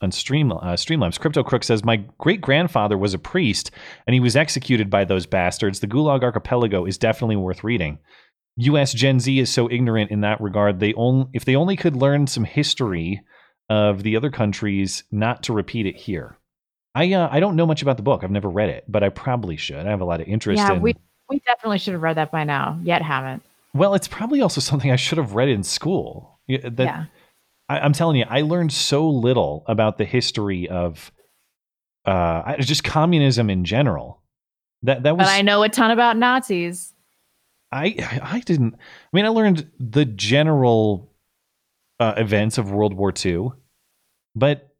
on 0.00 0.10
Stream 0.10 0.52
uh, 0.52 0.56
Streamlabs. 0.72 1.20
Crypto 1.20 1.42
Crook 1.42 1.64
says 1.64 1.84
my 1.84 1.98
great 2.16 2.40
grandfather 2.40 2.96
was 2.96 3.12
a 3.12 3.18
priest 3.18 3.70
and 4.06 4.14
he 4.14 4.20
was 4.20 4.36
executed 4.36 4.88
by 4.88 5.04
those 5.04 5.26
bastards. 5.26 5.80
The 5.80 5.86
Gulag 5.86 6.22
Archipelago 6.22 6.86
is 6.86 6.96
definitely 6.96 7.36
worth 7.36 7.62
reading. 7.62 7.98
U.S. 8.56 8.94
Gen 8.94 9.20
Z 9.20 9.38
is 9.38 9.52
so 9.52 9.70
ignorant 9.70 10.10
in 10.10 10.22
that 10.22 10.40
regard. 10.40 10.80
They 10.80 10.94
only 10.94 11.26
if 11.34 11.44
they 11.44 11.56
only 11.56 11.76
could 11.76 11.96
learn 11.96 12.26
some 12.26 12.44
history 12.44 13.20
of 13.68 14.02
the 14.02 14.16
other 14.16 14.30
countries, 14.30 15.04
not 15.12 15.42
to 15.42 15.52
repeat 15.52 15.84
it 15.84 15.96
here. 15.96 16.38
I 16.94 17.12
uh, 17.12 17.28
I 17.30 17.40
don't 17.40 17.56
know 17.56 17.66
much 17.66 17.82
about 17.82 17.96
the 17.96 18.02
book. 18.02 18.22
I've 18.22 18.30
never 18.30 18.48
read 18.48 18.68
it, 18.68 18.84
but 18.88 19.02
I 19.02 19.08
probably 19.08 19.56
should. 19.56 19.86
I 19.86 19.90
have 19.90 20.00
a 20.00 20.04
lot 20.04 20.20
of 20.20 20.28
interest 20.28 20.58
yeah, 20.58 20.72
in. 20.74 20.82
we 20.82 20.94
we 21.28 21.38
definitely 21.40 21.78
should 21.78 21.94
have 21.94 22.02
read 22.02 22.16
that 22.16 22.30
by 22.30 22.44
now. 22.44 22.78
Yet 22.82 23.02
haven't. 23.02 23.42
Well, 23.74 23.94
it's 23.94 24.08
probably 24.08 24.42
also 24.42 24.60
something 24.60 24.90
I 24.90 24.96
should 24.96 25.18
have 25.18 25.34
read 25.34 25.48
in 25.48 25.62
school. 25.62 26.38
Yeah, 26.46 26.68
That, 26.68 26.84
yeah. 26.84 27.04
I, 27.68 27.78
I'm 27.80 27.94
telling 27.94 28.16
you, 28.16 28.26
I 28.28 28.42
learned 28.42 28.72
so 28.72 29.08
little 29.08 29.64
about 29.66 29.96
the 29.96 30.04
history 30.04 30.68
of 30.68 31.10
uh, 32.04 32.56
just 32.58 32.84
communism 32.84 33.48
in 33.48 33.64
general. 33.64 34.20
That 34.82 35.04
that 35.04 35.16
was 35.16 35.26
But 35.26 35.32
I 35.32 35.42
know 35.42 35.62
a 35.62 35.68
ton 35.68 35.90
about 35.90 36.16
Nazis. 36.16 36.92
I 37.70 38.20
I 38.22 38.40
didn't. 38.40 38.74
I 38.74 39.16
mean, 39.16 39.24
I 39.24 39.28
learned 39.28 39.70
the 39.78 40.04
general 40.04 41.10
uh, 41.98 42.14
events 42.16 42.58
of 42.58 42.70
World 42.70 42.94
War 42.94 43.12
II, 43.24 43.52
but 44.34 44.71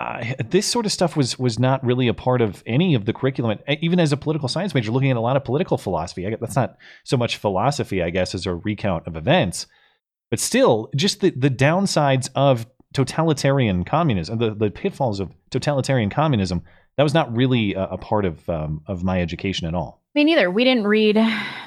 I, 0.00 0.36
this 0.50 0.66
sort 0.66 0.86
of 0.86 0.92
stuff 0.92 1.16
was 1.16 1.38
was 1.38 1.58
not 1.58 1.84
really 1.84 2.08
a 2.08 2.14
part 2.14 2.40
of 2.40 2.62
any 2.66 2.94
of 2.94 3.04
the 3.04 3.12
curriculum. 3.12 3.58
Even 3.68 4.00
as 4.00 4.12
a 4.12 4.16
political 4.16 4.48
science 4.48 4.74
major, 4.74 4.90
looking 4.90 5.10
at 5.10 5.16
a 5.16 5.20
lot 5.20 5.36
of 5.36 5.44
political 5.44 5.76
philosophy, 5.76 6.26
I, 6.26 6.36
that's 6.40 6.56
not 6.56 6.76
so 7.04 7.16
much 7.16 7.36
philosophy, 7.36 8.02
I 8.02 8.10
guess, 8.10 8.34
as 8.34 8.46
a 8.46 8.54
recount 8.54 9.06
of 9.06 9.16
events, 9.16 9.66
but 10.30 10.40
still, 10.40 10.90
just 10.96 11.20
the 11.20 11.30
the 11.30 11.50
downsides 11.50 12.30
of 12.34 12.66
totalitarian 12.94 13.84
communism, 13.84 14.38
the 14.38 14.54
the 14.54 14.70
pitfalls 14.70 15.20
of 15.20 15.30
totalitarian 15.50 16.10
communism. 16.10 16.62
That 16.96 17.04
was 17.04 17.14
not 17.14 17.34
really 17.34 17.74
a, 17.74 17.84
a 17.84 17.98
part 17.98 18.24
of 18.24 18.48
um, 18.48 18.82
of 18.86 19.04
my 19.04 19.20
education 19.20 19.66
at 19.66 19.74
all. 19.74 20.00
Me 20.14 20.24
neither. 20.24 20.50
We 20.50 20.64
didn't 20.64 20.86
read 20.86 21.16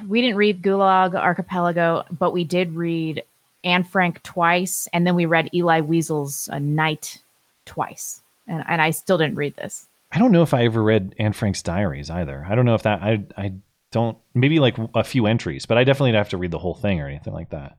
we 0.08 0.22
didn't 0.22 0.38
read 0.38 0.62
Gulag 0.62 1.16
Archipelago, 1.16 2.04
but 2.12 2.34
we 2.34 2.44
did 2.44 2.74
read 2.74 3.24
Anne 3.64 3.84
Frank 3.84 4.24
twice, 4.24 4.88
and 4.92 5.06
then 5.06 5.16
we 5.16 5.26
read 5.26 5.50
Elie 5.54 5.82
Wiesel's 5.82 6.50
A 6.52 6.60
Night 6.60 7.22
twice. 7.66 8.23
And 8.48 8.64
and 8.68 8.82
I 8.82 8.92
still 8.92 9.18
didn't 9.18 9.36
read 9.36 9.56
this. 9.56 9.88
I 10.12 10.20
don't 10.20 10.32
know 10.32 10.44
if 10.44 10.54
I 10.54 10.66
ever 10.66 10.84
read 10.84 11.16
Anne 11.18 11.34
Frank's 11.34 11.64
diaries 11.64 12.10
either. 12.10 12.46
I 12.48 12.56
don't 12.56 12.66
know 12.66 12.76
if 12.76 12.84
that 12.84 13.02
I 13.02 13.24
I 13.38 13.54
don't 13.92 14.18
maybe 14.34 14.60
like 14.60 14.76
a 14.96 15.04
few 15.04 15.26
entries, 15.28 15.66
but 15.66 15.78
I 15.78 15.84
definitely 15.84 16.14
have 16.14 16.30
to 16.30 16.38
read 16.38 16.52
the 16.52 16.60
whole 16.60 16.76
thing 16.76 17.00
or 17.00 17.08
anything 17.08 17.34
like 17.34 17.50
that. 17.50 17.78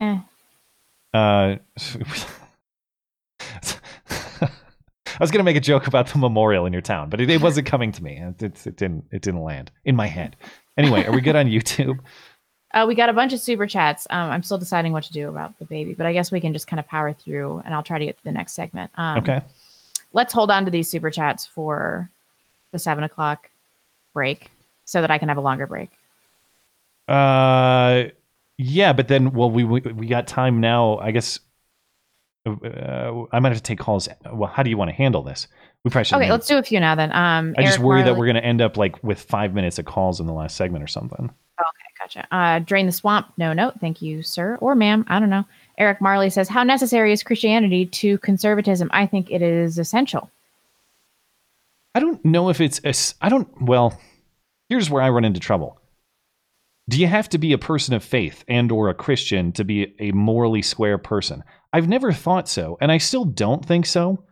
Eh. 0.00 0.18
Uh, 1.14 1.56
I 4.40 5.18
was 5.20 5.30
gonna 5.30 5.44
make 5.44 5.56
a 5.56 5.60
joke 5.60 5.86
about 5.86 6.06
the 6.08 6.18
memorial 6.18 6.66
in 6.66 6.72
your 6.72 6.82
town, 6.82 7.10
but 7.10 7.20
it, 7.20 7.30
it 7.30 7.40
wasn't 7.40 7.66
coming 7.66 7.92
to 7.92 8.02
me. 8.02 8.16
It, 8.18 8.42
it, 8.42 8.66
it 8.66 8.76
didn't 8.76 9.04
it 9.10 9.22
didn't 9.22 9.42
land 9.42 9.70
in 9.84 9.94
my 9.94 10.06
head. 10.06 10.36
Anyway, 10.76 11.04
are 11.04 11.12
we 11.12 11.20
good 11.20 11.36
on 11.36 11.46
YouTube? 11.46 11.98
Uh, 12.74 12.86
we 12.88 12.94
got 12.94 13.10
a 13.10 13.12
bunch 13.12 13.34
of 13.34 13.38
super 13.38 13.66
chats. 13.66 14.06
Um, 14.08 14.30
I'm 14.30 14.42
still 14.42 14.56
deciding 14.56 14.92
what 14.92 15.04
to 15.04 15.12
do 15.12 15.28
about 15.28 15.58
the 15.58 15.66
baby, 15.66 15.92
but 15.92 16.06
I 16.06 16.14
guess 16.14 16.32
we 16.32 16.40
can 16.40 16.54
just 16.54 16.66
kind 16.66 16.80
of 16.80 16.86
power 16.88 17.12
through, 17.12 17.60
and 17.66 17.74
I'll 17.74 17.82
try 17.82 17.98
to 17.98 18.06
get 18.06 18.16
to 18.16 18.24
the 18.24 18.32
next 18.32 18.54
segment. 18.54 18.90
Um, 18.94 19.18
Okay. 19.18 19.42
Let's 20.12 20.32
hold 20.32 20.50
on 20.50 20.64
to 20.64 20.70
these 20.70 20.88
super 20.88 21.10
chats 21.10 21.46
for 21.46 22.10
the 22.72 22.78
seven 22.78 23.04
o'clock 23.04 23.50
break, 24.14 24.50
so 24.84 25.00
that 25.00 25.10
I 25.10 25.18
can 25.18 25.28
have 25.28 25.38
a 25.38 25.42
longer 25.42 25.66
break. 25.66 25.90
Uh, 27.08 28.04
yeah, 28.58 28.92
but 28.92 29.08
then 29.08 29.32
well, 29.32 29.50
we 29.50 29.64
we, 29.64 29.80
we 29.80 30.06
got 30.06 30.26
time 30.26 30.60
now. 30.60 30.98
I 30.98 31.10
guess 31.10 31.40
uh, 32.46 33.24
I 33.32 33.40
might 33.40 33.50
have 33.50 33.58
to 33.58 33.62
take 33.62 33.78
calls. 33.78 34.08
Well, 34.32 34.50
how 34.50 34.62
do 34.62 34.70
you 34.70 34.76
want 34.76 34.90
to 34.90 34.96
handle 34.96 35.22
this? 35.22 35.46
We 35.84 35.90
probably 35.90 36.04
should. 36.04 36.16
Okay, 36.16 36.30
let's 36.30 36.46
do 36.46 36.58
a 36.58 36.62
few 36.62 36.78
now 36.78 36.94
then. 36.94 37.12
Um, 37.12 37.54
I 37.58 37.62
just 37.62 37.78
Eric 37.78 37.86
worry 37.86 38.02
that 38.02 38.16
we're 38.16 38.26
going 38.26 38.36
to 38.36 38.44
end 38.44 38.60
up 38.60 38.76
like 38.76 39.02
with 39.02 39.20
five 39.20 39.54
minutes 39.54 39.78
of 39.78 39.84
calls 39.84 40.20
in 40.20 40.26
the 40.26 40.32
last 40.32 40.56
segment 40.56 40.84
or 40.84 40.86
something. 40.86 41.24
Okay, 41.24 41.88
gotcha. 41.98 42.26
Uh, 42.30 42.60
drain 42.60 42.86
the 42.86 42.92
swamp. 42.92 43.32
No 43.36 43.52
note. 43.52 43.74
Thank 43.80 44.00
you, 44.00 44.22
sir 44.22 44.58
or 44.60 44.74
ma'am. 44.74 45.04
I 45.08 45.18
don't 45.18 45.30
know. 45.30 45.44
Eric 45.78 46.00
Marley 46.00 46.30
says, 46.30 46.48
"How 46.48 46.62
necessary 46.62 47.12
is 47.12 47.22
Christianity 47.22 47.86
to 47.86 48.18
conservatism? 48.18 48.90
I 48.92 49.06
think 49.06 49.30
it 49.30 49.42
is 49.42 49.78
essential." 49.78 50.30
I 51.94 52.00
don't 52.00 52.24
know 52.24 52.48
if 52.48 52.60
it's. 52.60 53.14
I 53.20 53.28
don't. 53.28 53.48
Well, 53.60 54.00
here's 54.68 54.90
where 54.90 55.02
I 55.02 55.10
run 55.10 55.24
into 55.24 55.40
trouble. 55.40 55.78
Do 56.88 56.98
you 56.98 57.06
have 57.06 57.28
to 57.30 57.38
be 57.38 57.52
a 57.52 57.58
person 57.58 57.94
of 57.94 58.02
faith 58.02 58.44
and 58.48 58.72
or 58.72 58.88
a 58.88 58.94
Christian 58.94 59.52
to 59.52 59.64
be 59.64 59.94
a 60.00 60.10
morally 60.12 60.62
square 60.62 60.98
person? 60.98 61.44
I've 61.72 61.88
never 61.88 62.12
thought 62.12 62.48
so, 62.48 62.76
and 62.80 62.90
I 62.90 62.98
still 62.98 63.24
don't 63.24 63.64
think 63.64 63.86
so. 63.86 64.24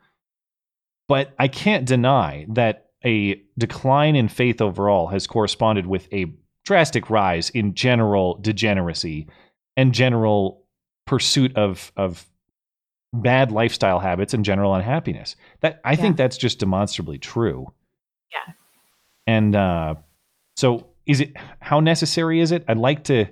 But 1.08 1.32
I 1.38 1.48
can't 1.48 1.86
deny 1.86 2.46
that 2.50 2.86
a 3.04 3.42
decline 3.56 4.16
in 4.16 4.28
faith 4.28 4.60
overall 4.60 5.08
has 5.08 5.26
corresponded 5.26 5.86
with 5.86 6.12
a 6.12 6.26
drastic 6.64 7.08
rise 7.08 7.50
in 7.50 7.74
general 7.74 8.38
degeneracy 8.40 9.28
and 9.76 9.94
general 9.94 10.59
pursuit 11.10 11.56
of 11.56 11.90
of 11.96 12.24
bad 13.12 13.50
lifestyle 13.50 13.98
habits 13.98 14.32
and 14.32 14.44
general 14.44 14.72
unhappiness. 14.76 15.34
That 15.60 15.80
I 15.84 15.96
think 15.96 16.16
that's 16.16 16.38
just 16.38 16.60
demonstrably 16.60 17.18
true. 17.18 17.72
Yeah. 18.32 18.52
And 19.26 19.56
uh, 19.56 19.94
so, 20.56 20.86
is 21.06 21.20
it 21.20 21.32
how 21.58 21.80
necessary 21.80 22.40
is 22.40 22.52
it? 22.52 22.64
I'd 22.68 22.78
like 22.78 23.02
to, 23.04 23.26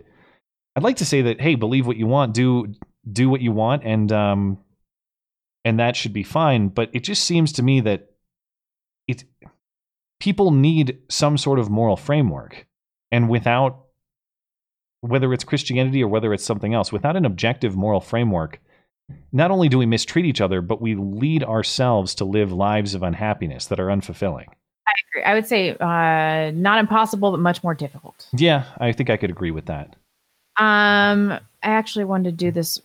I'd 0.74 0.82
like 0.82 0.96
to 0.96 1.04
say 1.04 1.22
that 1.22 1.40
hey, 1.40 1.54
believe 1.54 1.86
what 1.86 1.96
you 1.96 2.08
want, 2.08 2.34
do 2.34 2.74
do 3.10 3.28
what 3.28 3.40
you 3.40 3.52
want, 3.52 3.84
and 3.84 4.10
um, 4.10 4.58
and 5.64 5.78
that 5.78 5.94
should 5.94 6.12
be 6.12 6.24
fine. 6.24 6.68
But 6.68 6.90
it 6.92 7.04
just 7.04 7.24
seems 7.24 7.52
to 7.52 7.62
me 7.62 7.80
that 7.82 8.10
it 9.06 9.22
people 10.18 10.50
need 10.50 10.98
some 11.08 11.38
sort 11.38 11.60
of 11.60 11.70
moral 11.70 11.96
framework, 11.96 12.66
and 13.12 13.28
without 13.28 13.84
whether 15.00 15.32
it's 15.32 15.44
Christianity 15.44 16.02
or 16.02 16.08
whether 16.08 16.32
it's 16.34 16.44
something 16.44 16.74
else, 16.74 16.92
without 16.92 17.16
an 17.16 17.24
objective 17.24 17.76
moral 17.76 18.00
framework, 18.00 18.60
not 19.32 19.50
only 19.50 19.68
do 19.68 19.78
we 19.78 19.86
mistreat 19.86 20.26
each 20.26 20.40
other, 20.40 20.60
but 20.60 20.80
we 20.80 20.94
lead 20.94 21.42
ourselves 21.44 22.14
to 22.16 22.24
live 22.24 22.52
lives 22.52 22.94
of 22.94 23.02
unhappiness 23.02 23.66
that 23.66 23.80
are 23.80 23.86
unfulfilling. 23.88 24.46
I 24.86 24.92
agree. 25.10 25.22
I 25.24 25.34
would 25.34 25.46
say 25.46 25.76
uh, 25.78 26.50
not 26.54 26.78
impossible, 26.78 27.30
but 27.30 27.40
much 27.40 27.62
more 27.62 27.74
difficult. 27.74 28.26
Yeah, 28.32 28.64
I 28.78 28.92
think 28.92 29.10
I 29.10 29.16
could 29.16 29.30
agree 29.30 29.50
with 29.50 29.66
that. 29.66 29.96
Um, 30.58 31.32
I 31.32 31.40
actually 31.62 32.04
wanted 32.04 32.30
to 32.30 32.36
do 32.44 32.50
this 32.50 32.80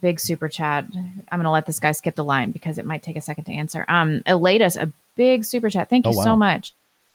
big 0.00 0.18
super 0.18 0.48
chat. 0.48 0.86
I'm 1.30 1.38
gonna 1.38 1.52
let 1.52 1.66
this 1.66 1.78
guy 1.78 1.92
skip 1.92 2.14
the 2.14 2.24
line 2.24 2.50
because 2.50 2.78
it 2.78 2.86
might 2.86 3.02
take 3.02 3.16
a 3.16 3.20
second 3.20 3.44
to 3.44 3.52
answer. 3.52 3.84
Um, 3.88 4.20
Elatus, 4.26 4.80
a 4.80 4.90
big 5.16 5.44
super 5.44 5.68
chat. 5.70 5.90
Thank 5.90 6.06
Oh, 6.06 6.10
you 6.10 6.16
wow. 6.16 6.24
so 6.24 6.36
much. 6.36 6.74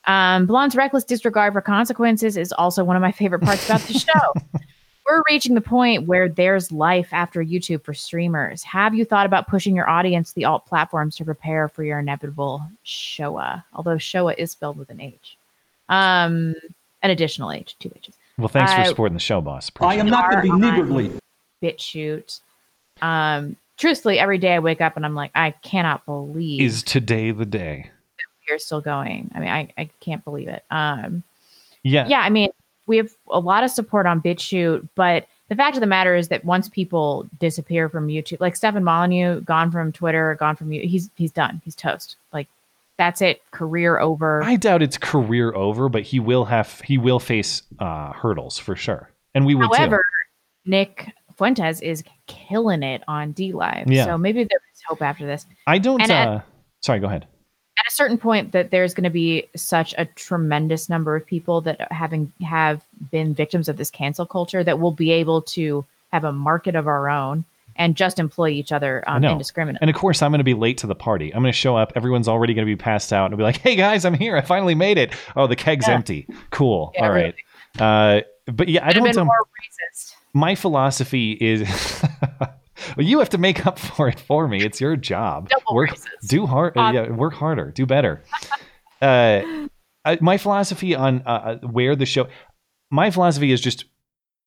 Um, 0.10 0.48
Blonde's 0.48 0.76
reckless 0.76 1.04
disregard 1.04 1.54
for 1.54 1.62
consequences 1.62 2.36
is 2.36 2.52
also 2.52 2.84
one 2.84 2.96
of 2.96 3.02
my 3.02 3.12
favorite 3.12 3.42
parts 3.44 3.66
about 3.66 3.82
the 3.82 3.94
show. 3.94 4.34
We're 5.06 5.22
reaching 5.30 5.54
the 5.54 5.62
point 5.62 6.08
where 6.08 6.28
there's 6.28 6.72
life 6.72 7.10
after 7.12 7.44
YouTube 7.44 7.84
for 7.84 7.94
streamers. 7.94 8.64
Have 8.64 8.96
you 8.96 9.06
thought 9.06 9.28
about 9.28 9.48
pushing 9.48 9.76
your 9.76 9.88
audience 9.88 10.30
to 10.30 10.36
the 10.36 10.46
alt 10.46 10.66
platforms 10.66 11.16
to 11.18 11.26
prepare 11.26 11.68
for 11.68 11.84
your 11.84 12.00
inevitable 12.00 12.64
Showa? 12.84 13.64
Although 13.74 13.96
Showa 13.98 14.36
is 14.38 14.50
spelled 14.52 14.78
with 14.78 14.90
an 14.90 15.00
H. 15.00 15.38
Um, 15.90 16.56
an 17.04 17.12
additional 17.12 17.52
H, 17.52 17.76
two 17.80 17.92
H's. 17.96 18.16
Well, 18.40 18.48
thanks 18.48 18.74
for 18.74 18.82
I- 18.82 18.86
supporting 18.86 19.14
the 19.16 19.20
show, 19.20 19.42
boss. 19.42 19.72
I 19.80 19.96
am 19.96 20.08
not 20.08 20.32
going 20.32 20.38
to 20.38 20.42
be 20.44 20.50
Are 20.50 20.54
on 20.54 20.62
niggardly. 20.62 21.20
BitChute. 21.62 22.40
Um, 23.02 23.58
truthfully, 23.78 24.18
every 24.18 24.40
day 24.40 24.56
I 24.56 24.60
wake 24.60 24.82
up 24.82 24.96
and 24.96 25.06
I'm 25.06 25.16
like, 25.16 25.32
I 25.36 25.52
cannot 25.52 26.06
believe 26.06 26.62
Is 26.62 26.82
today 26.84 27.30
the 27.32 27.46
day? 27.46 27.92
You're 28.50 28.60
still 28.60 28.82
going. 28.82 29.32
I 29.36 29.40
mean, 29.40 29.50
I, 29.50 29.70
I 29.78 29.90
can't 30.02 30.24
believe 30.24 30.48
it. 30.48 30.64
Um, 30.72 31.24
Yeah. 31.84 32.08
yeah, 32.08 32.20
I 32.22 32.30
mean, 32.30 32.50
we 32.88 32.98
have 32.98 33.12
a 33.30 33.40
lot 33.40 33.64
of 33.64 33.70
support 33.70 34.08
on 34.08 34.20
BitChute, 34.22 34.90
but 34.96 35.28
the 35.50 35.56
fact 35.56 35.78
of 35.78 35.82
the 35.82 35.88
matter 35.88 36.16
is 36.16 36.28
that 36.30 36.44
once 36.44 36.68
people 36.68 37.28
disappear 37.40 37.88
from 37.90 38.08
YouTube, 38.08 38.40
like 38.40 38.56
Stefan 38.56 38.84
Molyneux, 38.84 39.42
gone 39.42 39.72
from 39.72 39.92
Twitter, 39.92 40.36
gone 40.40 40.56
from 40.56 40.72
you, 40.72 40.82
he's 40.88 41.10
he's 41.16 41.32
done. 41.32 41.62
He's 41.64 41.76
toast. 41.76 42.16
Like 42.34 42.48
that's 42.98 43.22
it. 43.22 43.42
Career 43.52 44.00
over. 44.00 44.44
I 44.44 44.56
doubt 44.58 44.82
it's 44.82 44.98
career 44.98 45.54
over, 45.56 45.88
but 45.90 46.04
he 46.04 46.20
will 46.20 46.46
have 46.46 46.82
he 46.82 46.98
will 46.98 47.20
face 47.20 47.62
uh, 47.80 48.12
hurdles 48.14 48.58
for 48.58 48.76
sure, 48.76 49.10
and 49.34 49.46
we 49.46 49.56
will. 49.56 49.72
However, 49.74 49.98
too. 49.98 50.70
Nick 50.72 51.12
Fuentes 51.38 51.82
is 51.82 52.04
killing 52.28 52.84
it 52.84 53.04
on 53.08 53.34
DLive. 53.34 53.86
Yeah. 53.88 54.06
So 54.06 54.18
maybe 54.18 54.44
there 54.44 54.60
is 54.74 54.82
hope 54.88 55.02
after 55.02 55.26
this. 55.26 55.46
I 55.66 55.78
don't. 55.80 56.02
at- 56.02 56.28
uh, 56.28 56.42
sorry, 56.82 57.00
go 57.00 57.08
ahead. 57.08 57.28
A 57.90 57.94
certain 57.94 58.18
point 58.18 58.52
that 58.54 58.72
there's 58.72 58.94
going 58.94 59.04
to 59.04 59.10
be 59.10 59.46
such 59.56 59.94
a 59.98 60.06
tremendous 60.06 60.90
number 60.90 61.16
of 61.16 61.26
people 61.26 61.62
that 61.62 61.92
having 61.92 62.32
have 62.42 62.84
been 63.12 63.34
victims 63.34 63.68
of 63.70 63.78
this 63.78 63.90
cancel 63.92 64.26
culture 64.26 64.64
that 64.64 64.80
we'll 64.80 64.92
be 64.92 65.12
able 65.12 65.42
to 65.42 65.86
have 66.12 66.24
a 66.24 66.32
market 66.32 66.76
of 66.76 66.88
our 66.88 67.10
own 67.10 67.46
and 67.76 67.96
just 67.96 68.20
employ 68.20 68.50
each 68.50 68.72
other 68.72 69.04
um, 69.08 69.24
indiscriminately. 69.24 69.80
And 69.82 69.90
of 69.90 69.96
course, 69.96 70.22
I'm 70.22 70.32
going 70.32 70.40
to 70.40 70.44
be 70.44 70.54
late 70.54 70.78
to 70.80 70.88
the 70.88 70.96
party. 70.96 71.34
I'm 71.34 71.42
going 71.42 71.52
to 71.54 71.58
show 71.58 71.78
up. 71.78 71.94
Everyone's 71.96 72.28
already 72.28 72.54
going 72.54 72.66
to 72.68 72.70
be 72.72 72.76
passed 72.76 73.14
out, 73.14 73.26
and 73.26 73.34
I'll 73.34 73.38
be 73.38 73.44
like, 73.44 73.58
"Hey 73.58 73.76
guys, 73.76 74.04
I'm 74.06 74.14
here. 74.16 74.36
I 74.36 74.42
finally 74.42 74.76
made 74.76 74.98
it. 74.98 75.14
Oh, 75.36 75.48
the 75.48 75.56
keg's 75.56 75.88
Yeah. 75.88 75.94
empty. 75.96 76.28
Cool. 76.52 76.92
Yeah, 76.96 77.06
All 77.06 77.12
right." 77.12 77.36
Uh, 77.80 78.22
but 78.52 78.68
yeah, 78.68 78.84
I 78.86 78.88
Could 78.94 78.98
have 78.98 79.06
don't. 79.06 79.14
been 79.14 79.20
Um, 79.22 79.28
more 79.28 79.46
racist. 79.62 80.14
my 80.34 80.56
philosophy 80.56 81.32
is, 81.40 81.62
well, 82.98 83.06
you 83.06 83.20
have 83.20 83.30
to 83.30 83.38
make 83.38 83.66
up 83.66 83.78
for 83.80 84.08
it 84.08 84.20
for 84.20 84.48
me. 84.48 84.64
It's 84.64 84.80
your 84.82 84.96
job. 84.96 85.50
Double 85.50 85.76
work, 85.76 85.92
racist. 85.92 86.28
do 86.28 86.46
hard. 86.46 86.78
uh, 86.78 86.82
Um, 86.82 86.96
yeah, 86.96 87.10
work 87.10 87.34
harder. 87.34 87.72
Do 87.72 87.86
better. 87.86 88.24
uh, 89.02 89.42
I, 90.06 90.18
my 90.22 90.38
philosophy 90.38 90.96
on 90.96 91.24
uh, 91.26 91.30
uh, 91.30 91.68
where 91.68 91.96
the 91.96 92.06
show, 92.06 92.28
my 92.92 93.12
philosophy 93.12 93.52
is 93.52 93.62
just 93.62 93.86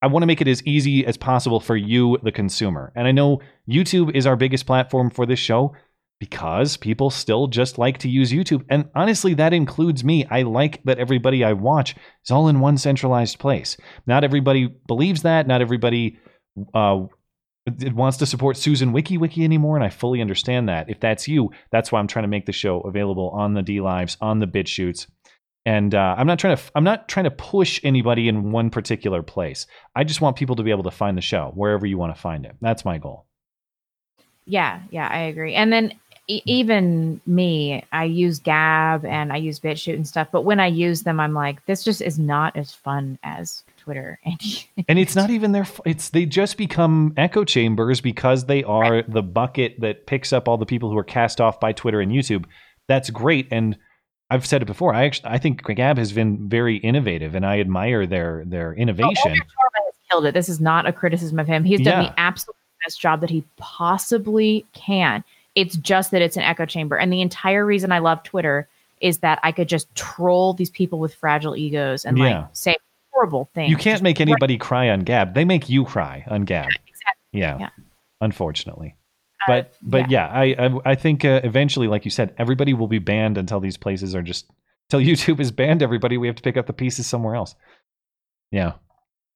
I 0.02 0.08
want 0.08 0.22
to 0.24 0.26
make 0.26 0.40
it 0.40 0.48
as 0.48 0.62
easy 0.64 1.06
as 1.06 1.16
possible 1.16 1.60
for 1.60 1.76
you, 1.76 2.18
the 2.24 2.32
consumer. 2.32 2.92
And 2.96 3.06
I 3.06 3.12
know 3.12 3.40
YouTube 3.70 4.14
is 4.16 4.26
our 4.26 4.34
biggest 4.34 4.66
platform 4.66 5.10
for 5.10 5.26
this 5.26 5.38
show 5.38 5.76
because 6.18 6.76
people 6.76 7.08
still 7.10 7.46
just 7.46 7.78
like 7.78 7.98
to 7.98 8.08
use 8.08 8.32
YouTube. 8.32 8.64
And 8.68 8.88
honestly, 8.96 9.34
that 9.34 9.52
includes 9.52 10.02
me. 10.02 10.24
I 10.30 10.42
like 10.42 10.82
that 10.84 10.98
everybody 10.98 11.44
I 11.44 11.52
watch 11.52 11.94
is 12.24 12.30
all 12.32 12.48
in 12.48 12.58
one 12.58 12.78
centralized 12.78 13.38
place. 13.38 13.76
Not 14.06 14.24
everybody 14.24 14.66
believes 14.88 15.22
that. 15.22 15.46
Not 15.46 15.60
everybody 15.62 16.18
uh, 16.74 17.04
it 17.80 17.94
wants 17.94 18.18
to 18.18 18.26
support 18.26 18.56
Susan 18.56 18.92
Wojcicki 18.92 19.44
anymore, 19.44 19.76
and 19.76 19.84
I 19.84 19.88
fully 19.88 20.20
understand 20.20 20.68
that. 20.68 20.90
If 20.90 21.00
that's 21.00 21.28
you, 21.28 21.50
that's 21.70 21.92
why 21.92 22.00
I'm 22.00 22.06
trying 22.06 22.24
to 22.24 22.28
make 22.28 22.46
the 22.46 22.52
show 22.52 22.80
available 22.80 23.30
on 23.30 23.54
the 23.54 23.62
DLives, 23.62 24.16
on 24.20 24.38
the 24.38 24.46
BitChutes. 24.46 25.06
And 25.64 25.94
uh, 25.94 26.16
I'm 26.18 26.26
not 26.26 26.38
trying 26.38 26.56
to 26.56 26.62
I'm 26.74 26.84
not 26.84 27.08
trying 27.08 27.24
to 27.24 27.30
push 27.30 27.80
anybody 27.84 28.28
in 28.28 28.50
one 28.50 28.70
particular 28.70 29.22
place. 29.22 29.66
I 29.94 30.04
just 30.04 30.20
want 30.20 30.36
people 30.36 30.56
to 30.56 30.62
be 30.62 30.72
able 30.72 30.82
to 30.84 30.90
find 30.90 31.16
the 31.16 31.22
show 31.22 31.52
wherever 31.54 31.86
you 31.86 31.98
want 31.98 32.14
to 32.14 32.20
find 32.20 32.44
it. 32.44 32.56
That's 32.60 32.84
my 32.84 32.98
goal. 32.98 33.26
Yeah, 34.44 34.80
yeah, 34.90 35.08
I 35.08 35.18
agree. 35.18 35.54
And 35.54 35.72
then 35.72 35.94
e- 36.26 36.42
even 36.46 37.20
me, 37.26 37.84
I 37.92 38.04
use 38.04 38.40
Gab 38.40 39.04
and 39.04 39.32
I 39.32 39.36
use 39.36 39.60
BitChute 39.60 39.94
and 39.94 40.06
stuff. 40.06 40.28
But 40.32 40.42
when 40.42 40.58
I 40.58 40.66
use 40.66 41.02
them, 41.02 41.20
I'm 41.20 41.34
like, 41.34 41.64
this 41.66 41.84
just 41.84 42.02
is 42.02 42.18
not 42.18 42.56
as 42.56 42.72
fun 42.72 43.18
as 43.22 43.62
Twitter. 43.82 44.18
And 44.24 44.40
And 44.88 44.98
it's 44.98 45.16
not 45.16 45.30
even 45.36 45.52
their. 45.52 45.66
It's 45.84 46.10
they 46.10 46.24
just 46.26 46.56
become 46.56 47.12
echo 47.16 47.44
chambers 47.44 48.00
because 48.00 48.46
they 48.46 48.62
are 48.64 49.02
the 49.02 49.22
bucket 49.22 49.80
that 49.80 50.06
picks 50.06 50.32
up 50.32 50.48
all 50.48 50.56
the 50.56 50.66
people 50.66 50.90
who 50.90 50.96
are 50.98 51.04
cast 51.04 51.40
off 51.40 51.58
by 51.60 51.72
Twitter 51.72 52.00
and 52.00 52.12
YouTube. 52.12 52.44
That's 52.88 53.10
great, 53.10 53.48
and 53.50 53.76
I've 54.30 54.46
said 54.46 54.62
it 54.62 54.66
before. 54.66 54.94
I 54.94 55.04
actually 55.04 55.30
I 55.30 55.38
think 55.38 55.62
Gab 55.64 55.98
has 55.98 56.12
been 56.12 56.48
very 56.48 56.76
innovative, 56.78 57.34
and 57.34 57.44
I 57.44 57.60
admire 57.60 58.06
their 58.06 58.44
their 58.46 58.70
Oh, 58.76 58.80
innovation. 58.80 59.32
Has 59.34 59.94
killed 60.10 60.26
it. 60.26 60.34
This 60.34 60.48
is 60.48 60.60
not 60.60 60.86
a 60.86 60.92
criticism 60.92 61.38
of 61.38 61.46
him. 61.46 61.64
He's 61.64 61.80
done 61.80 62.04
Yeah. 62.04 62.10
the 62.10 62.20
absolute 62.20 62.56
best 62.84 63.00
job 63.00 63.20
that 63.20 63.30
he 63.30 63.44
possibly 63.56 64.64
can. 64.74 65.24
It's 65.54 65.76
just 65.76 66.10
that 66.12 66.22
it's 66.22 66.36
an 66.36 66.42
echo 66.44 66.64
chamber. 66.66 66.96
And 66.96 67.12
the 67.12 67.20
entire 67.20 67.64
reason 67.66 67.92
I 67.92 67.98
love 67.98 68.22
Twitter 68.22 68.68
is 69.00 69.18
that 69.18 69.38
I 69.42 69.52
could 69.52 69.68
just 69.68 69.92
troll 69.94 70.54
these 70.54 70.70
people 70.70 70.98
with 70.98 71.14
fragile 71.14 71.56
egos 71.56 72.04
and 72.04 72.16
Yeah. 72.18 72.24
like 72.42 72.46
say 72.52 72.76
horrible 73.12 73.50
things. 73.54 73.70
You 73.70 73.76
can't 73.76 73.94
Just 73.94 74.02
make 74.02 74.18
right- 74.18 74.28
anybody 74.28 74.58
cry 74.58 74.90
on 74.90 75.00
Gab. 75.00 75.34
They 75.34 75.44
make 75.44 75.68
you 75.68 75.84
cry 75.84 76.24
on 76.28 76.42
Gab. 76.44 76.66
Exactly. 76.68 77.40
Yeah, 77.40 77.58
Yeah. 77.60 77.68
unfortunately. 78.20 78.96
Uh, 79.42 79.44
But 79.48 79.74
but 79.82 80.10
yeah, 80.10 80.28
I 80.28 80.44
I, 80.58 80.78
I 80.92 80.94
think 80.94 81.24
uh, 81.24 81.40
eventually, 81.44 81.88
like 81.88 82.04
you 82.04 82.10
said, 82.10 82.34
everybody 82.38 82.74
will 82.74 82.86
be 82.88 82.98
banned 82.98 83.38
until 83.38 83.60
these 83.60 83.76
places 83.76 84.14
are 84.14 84.22
just 84.22 84.46
until 84.90 85.00
YouTube 85.10 85.40
is 85.40 85.50
banned. 85.50 85.82
Everybody, 85.82 86.16
we 86.18 86.26
have 86.26 86.36
to 86.36 86.42
pick 86.42 86.56
up 86.56 86.66
the 86.66 86.72
pieces 86.72 87.06
somewhere 87.06 87.34
else. 87.34 87.54
Yeah. 88.50 88.72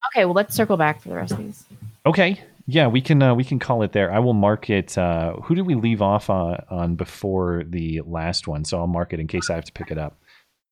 Okay, 0.09 0.24
well 0.24 0.35
let's 0.35 0.55
circle 0.55 0.77
back 0.77 1.01
for 1.01 1.09
the 1.09 1.16
rest 1.16 1.33
of 1.33 1.39
these. 1.39 1.64
Okay. 2.05 2.41
Yeah, 2.68 2.89
we 2.89 3.01
can 3.01 3.22
uh, 3.22 3.35
we 3.35 3.45
can 3.45 3.59
call 3.61 3.83
it 3.83 3.93
there. 3.93 4.12
I 4.12 4.18
will 4.18 4.35
mark 4.35 4.70
it. 4.70 4.97
Uh, 4.99 5.35
who 5.43 5.55
did 5.55 5.66
we 5.66 5.74
leave 5.77 6.03
off 6.03 6.29
on, 6.31 6.62
on 6.68 6.95
before 6.97 7.62
the 7.64 8.03
last 8.05 8.49
one? 8.49 8.64
So 8.64 8.79
I'll 8.79 8.87
mark 8.89 9.12
it 9.12 9.20
in 9.20 9.27
case 9.29 9.51
I 9.51 9.55
have 9.55 9.64
to 9.66 9.72
pick 9.72 9.91
it 9.93 9.99
up. 9.99 10.18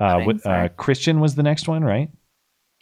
Uh, 0.00 0.20
what, 0.22 0.44
uh. 0.44 0.68
Christian 0.70 1.20
was 1.20 1.36
the 1.36 1.44
next 1.44 1.68
one, 1.68 1.84
right? 1.84 2.10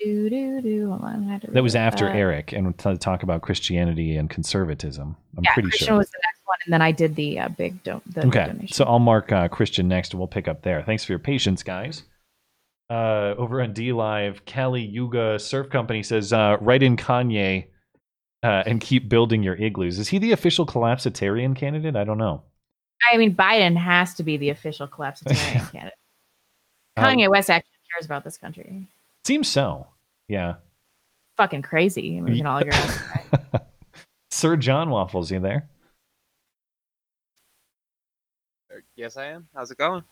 Do 0.05 0.30
do 0.30 0.61
do. 0.62 0.88
Hold 0.88 1.03
on, 1.03 1.28
I 1.28 1.32
had 1.32 1.42
to 1.42 1.50
That 1.50 1.62
was 1.62 1.76
after 1.76 2.09
Uh, 2.09 2.14
Eric, 2.14 2.53
and 2.53 2.76
to 2.78 2.96
talk 2.96 3.22
about 3.22 3.42
Christianity 3.42 4.16
and 4.16 4.28
conservatism. 4.28 5.16
I'm 5.36 5.44
yeah, 5.44 5.55
pretty 5.55 5.68
Christian 5.68 5.88
sure. 5.88 5.98
was 5.98 6.11
the 6.11 6.18
next 6.24 6.40
one, 6.44 6.59
and 6.64 6.72
then 6.72 6.82
I 6.82 6.92
did 6.92 7.14
the 7.14 7.38
uh, 7.40 7.48
big 7.48 7.82
don't. 7.82 8.03
The 8.14 8.26
Okay, 8.26 8.46
donation. 8.46 8.68
so 8.68 8.84
I'll 8.84 8.98
mark 8.98 9.30
uh, 9.32 9.48
Christian 9.48 9.88
next, 9.88 10.12
and 10.12 10.18
we'll 10.20 10.28
pick 10.28 10.48
up 10.48 10.62
there. 10.62 10.82
Thanks 10.82 11.05
for 11.05 11.12
your 11.12 11.18
patience, 11.18 11.62
guys. 11.62 12.03
Uh, 12.90 13.34
over 13.38 13.62
on 13.62 13.72
D 13.72 13.92
Live, 13.92 14.44
Kali 14.44 14.82
Yuga 14.82 15.38
Surf 15.38 15.70
Company 15.70 16.03
says, 16.03 16.32
uh, 16.32 16.57
"Write 16.61 16.82
in 16.82 16.96
Kanye 16.96 17.66
uh, 18.42 18.64
and 18.66 18.80
keep 18.80 19.09
building 19.09 19.42
your 19.42 19.55
igloos." 19.57 19.98
Is 19.98 20.09
he 20.09 20.18
the 20.18 20.32
official 20.32 20.66
collapsitarian 20.66 21.55
candidate? 21.57 21.96
I 21.96 22.05
don't 22.05 22.18
know. 22.18 22.42
I 23.12 23.16
mean, 23.16 23.34
Biden 23.34 23.76
has 23.76 24.14
to 24.14 24.22
be 24.22 24.36
the 24.36 24.50
official 24.50 24.86
collapsitarian 24.88 25.70
candidate. 25.72 25.98
Um, 26.96 27.05
Kanye 27.05 27.28
West 27.30 27.50
actually 27.50 27.70
cares 27.92 28.05
about 28.05 28.24
this 28.24 28.36
country. 28.36 28.88
Seems 29.25 29.49
so. 29.49 29.87
Yeah. 30.29 30.55
Fucking 31.37 31.62
crazy. 31.62 32.20
We 32.20 32.43
all 32.43 32.59
agree. 32.59 32.73
on 32.73 32.89
that. 33.53 33.68
Sir 34.31 34.57
John 34.57 34.91
Waffles, 34.91 35.31
you 35.31 35.41
there? 35.41 35.68
Yes, 38.97 39.16
I 39.16 39.27
am. 39.27 39.47
How's 39.55 39.70
it 39.70 39.79
going? 39.79 40.03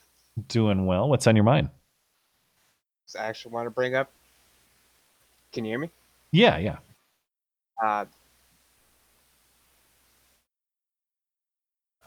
Doing 0.48 0.86
well. 0.86 1.08
What's 1.08 1.26
on 1.26 1.36
your 1.36 1.44
mind? 1.44 1.68
So 3.06 3.18
I 3.20 3.24
actually 3.24 3.52
want 3.52 3.66
to 3.66 3.70
bring 3.70 3.94
up. 3.94 4.10
Can 5.52 5.64
you 5.64 5.72
hear 5.72 5.78
me? 5.78 5.90
Yeah, 6.32 6.58
yeah. 6.58 6.76
Uh, 7.82 8.04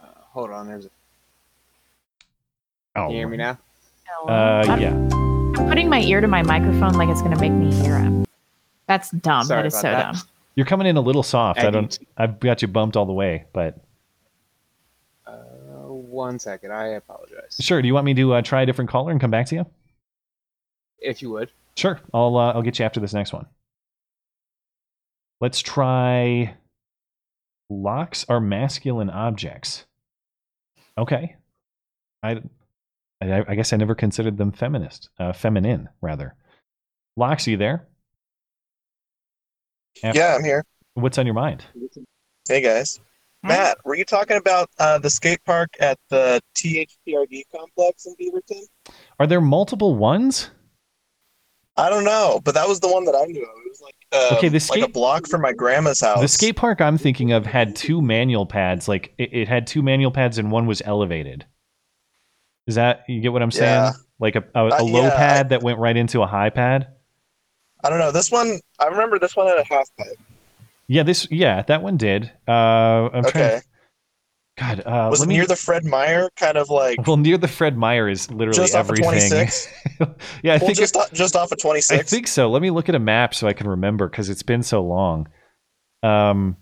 uh, 0.02 0.06
hold 0.32 0.52
on. 0.52 0.68
There's. 0.68 0.86
A, 0.86 0.90
Oh, 2.96 3.08
can 3.08 3.12
you 3.12 3.18
hear 3.18 3.28
me 3.28 3.38
now? 3.38 3.58
Uh, 4.28 4.64
I'm- 4.68 4.80
yeah. 4.80 5.33
I'm 5.56 5.68
putting 5.68 5.90
my 5.90 6.02
ear 6.02 6.20
to 6.22 6.28
my 6.28 6.42
microphone 6.44 6.94
like 6.94 7.10
it's 7.10 7.22
going 7.22 7.34
to 7.34 7.40
make 7.40 7.52
me 7.52 7.72
hear 7.74 7.98
him. 7.98 8.26
That's 8.88 9.12
dumb. 9.12 9.46
Sorry 9.46 9.62
that 9.64 9.68
is 9.68 9.74
so 9.76 9.82
that. 9.84 10.14
dumb. 10.14 10.22
You're 10.56 10.66
coming 10.66 10.88
in 10.88 10.98
a 10.98 11.02
little 11.02 11.24
soft. 11.24 11.60
I 11.60 11.68
I 11.68 11.70
don't. 11.72 11.98
I've 12.18 12.40
got 12.40 12.62
you 12.62 12.68
bumped 12.68 12.96
all 12.98 13.06
the 13.06 13.14
way, 13.14 13.46
but 13.54 13.80
Uh, 15.26 15.34
one 15.88 16.38
second. 16.40 16.72
I 16.72 16.88
apologize. 16.90 17.58
sure. 17.60 17.82
Do 17.82 17.88
you 17.88 17.94
want 17.94 18.06
me 18.06 18.14
to 18.16 18.34
uh, 18.34 18.42
try 18.42 18.62
a 18.62 18.66
different 18.66 18.90
caller 18.90 19.12
and 19.12 19.20
come 19.22 19.32
back 19.32 19.48
to 19.48 19.56
you? 19.56 19.66
If 21.00 21.22
you 21.22 21.32
would. 21.32 21.50
Sure. 21.76 22.00
I'll 22.14 22.38
uh, 22.38 22.54
I'll 22.54 22.62
get 22.62 22.78
you 22.80 22.86
after 22.86 23.00
this 23.00 23.14
next 23.14 23.34
one. 23.34 23.46
Let's 25.42 25.60
try. 25.60 26.56
Locks 27.70 28.26
are 28.30 28.40
masculine 28.40 29.10
objects. 29.10 29.86
Okay. 30.98 31.36
I, 32.22 32.42
I, 33.32 33.44
I 33.48 33.56
guess 33.56 33.74
I 33.74 33.78
never 33.78 33.96
considered 33.96 34.38
them 34.38 34.52
feminist, 34.52 35.10
uh, 35.20 35.34
feminine 35.34 35.90
rather. 36.02 36.36
Locks, 37.16 37.48
are 37.48 37.52
you 37.52 37.58
there? 37.58 37.88
Af- 40.04 40.16
Yeah, 40.16 40.36
I'm 40.36 40.44
here. 40.44 40.66
What's 40.96 41.18
on 41.18 41.26
your 41.26 41.36
mind? 41.36 41.64
Hey 42.48 42.62
guys. 42.62 43.00
Matt, 43.46 43.78
were 43.84 43.96
you 43.96 44.06
talking 44.06 44.38
about 44.38 44.70
uh, 44.80 44.98
the 45.00 45.10
skate 45.10 45.44
park 45.44 45.70
at 45.82 45.98
the 46.10 46.40
THPRD 46.56 47.42
complex 47.54 48.06
in 48.06 48.16
Beaverton? 48.16 48.62
Are 49.20 49.28
there 49.28 49.42
multiple 49.42 49.96
ones? 49.96 50.50
I 51.76 51.90
don't 51.90 52.06
know, 52.06 52.40
but 52.46 52.54
that 52.54 52.68
was 52.70 52.80
the 52.80 52.88
one 52.88 53.04
that 53.06 53.16
I 53.16 53.26
knew 53.26 53.42
of. 53.44 53.50
It 53.66 53.70
was 53.70 53.82
like 53.82 53.96
uh, 54.14 54.36
Okay, 54.38 54.48
the 54.48 54.54
like 54.56 54.62
skate- 54.62 54.84
a 54.84 54.88
block 54.88 55.28
from 55.28 55.42
my 55.42 55.52
grandma's 55.52 56.00
house. 56.00 56.22
The 56.22 56.28
skate 56.30 56.56
park 56.56 56.80
I'm 56.80 56.98
thinking 56.98 57.34
of 57.34 57.46
had 57.46 57.76
two 57.76 58.02
manual 58.02 58.46
pads. 58.46 58.88
Like 58.88 59.14
it, 59.18 59.34
it 59.34 59.48
had 59.50 59.68
two 59.68 59.82
manual 59.82 60.12
pads 60.12 60.38
and 60.38 60.50
one 60.50 60.66
was 60.66 60.82
elevated. 60.86 61.46
Is 62.68 62.76
that 62.76 63.04
you 63.08 63.20
get 63.22 63.34
what 63.34 63.42
I'm 63.42 63.52
saying? 63.52 63.72
Yeah. 63.72 63.92
Like 64.20 64.36
a, 64.36 64.44
a, 64.56 64.66
a 64.68 64.76
Uh, 64.80 64.84
low 64.84 65.02
yeah, 65.02 65.08
I- 65.08 65.16
pad 65.18 65.50
that 65.50 65.64
went 65.64 65.80
right 65.80 65.96
into 65.98 66.22
a 66.22 66.28
high 66.28 66.50
pad. 66.50 66.88
I 67.84 67.90
don't 67.90 68.00
know. 68.00 68.12
This 68.12 68.32
one, 68.32 68.60
I 68.80 68.86
remember 68.88 69.20
this 69.20 69.36
one 69.36 69.48
had 69.48 69.58
a 69.58 69.66
half 69.66 69.90
pipe. 69.98 70.18
Yeah, 70.88 71.04
this 71.04 71.28
yeah 71.32 71.62
that 71.64 71.82
one 71.82 71.98
did. 71.98 72.32
Uh, 72.48 72.52
I'm 72.52 73.24
trying. 73.24 73.28
Okay. 73.28 73.60
To, 73.60 73.64
God, 74.56 74.80
uh, 74.86 75.08
was 75.10 75.20
let 75.20 75.26
it 75.26 75.30
me- 75.30 75.36
near 75.36 75.48
the 75.48 75.56
Fred 75.56 75.84
Meyer 75.84 76.30
kind 76.38 76.58
of 76.58 76.70
like 76.70 77.06
well 77.08 77.18
near 77.18 77.38
the 77.38 77.48
Fred 77.48 77.76
Meyer 77.78 78.08
is 78.08 78.30
literally 78.32 78.56
just 78.56 78.76
off 78.76 78.90
of 78.90 78.96
26? 78.98 79.68
yeah, 80.00 80.06
I 80.54 80.58
well, 80.58 80.60
think 80.60 80.78
just 80.78 80.96
it- 80.96 81.00
off, 81.00 81.12
just 81.12 81.36
off 81.36 81.52
of 81.52 81.58
26. 81.60 82.00
I 82.00 82.04
think 82.04 82.28
so. 82.28 82.50
Let 82.52 82.62
me 82.62 82.70
look 82.70 82.88
at 82.88 82.96
a 82.96 83.00
map 83.00 83.34
so 83.34 83.48
I 83.48 83.54
can 83.54 83.68
remember 83.68 84.08
because 84.08 84.30
it's 84.30 84.44
been 84.44 84.62
so 84.64 84.84
long. 84.84 85.28
Um, 86.04 86.56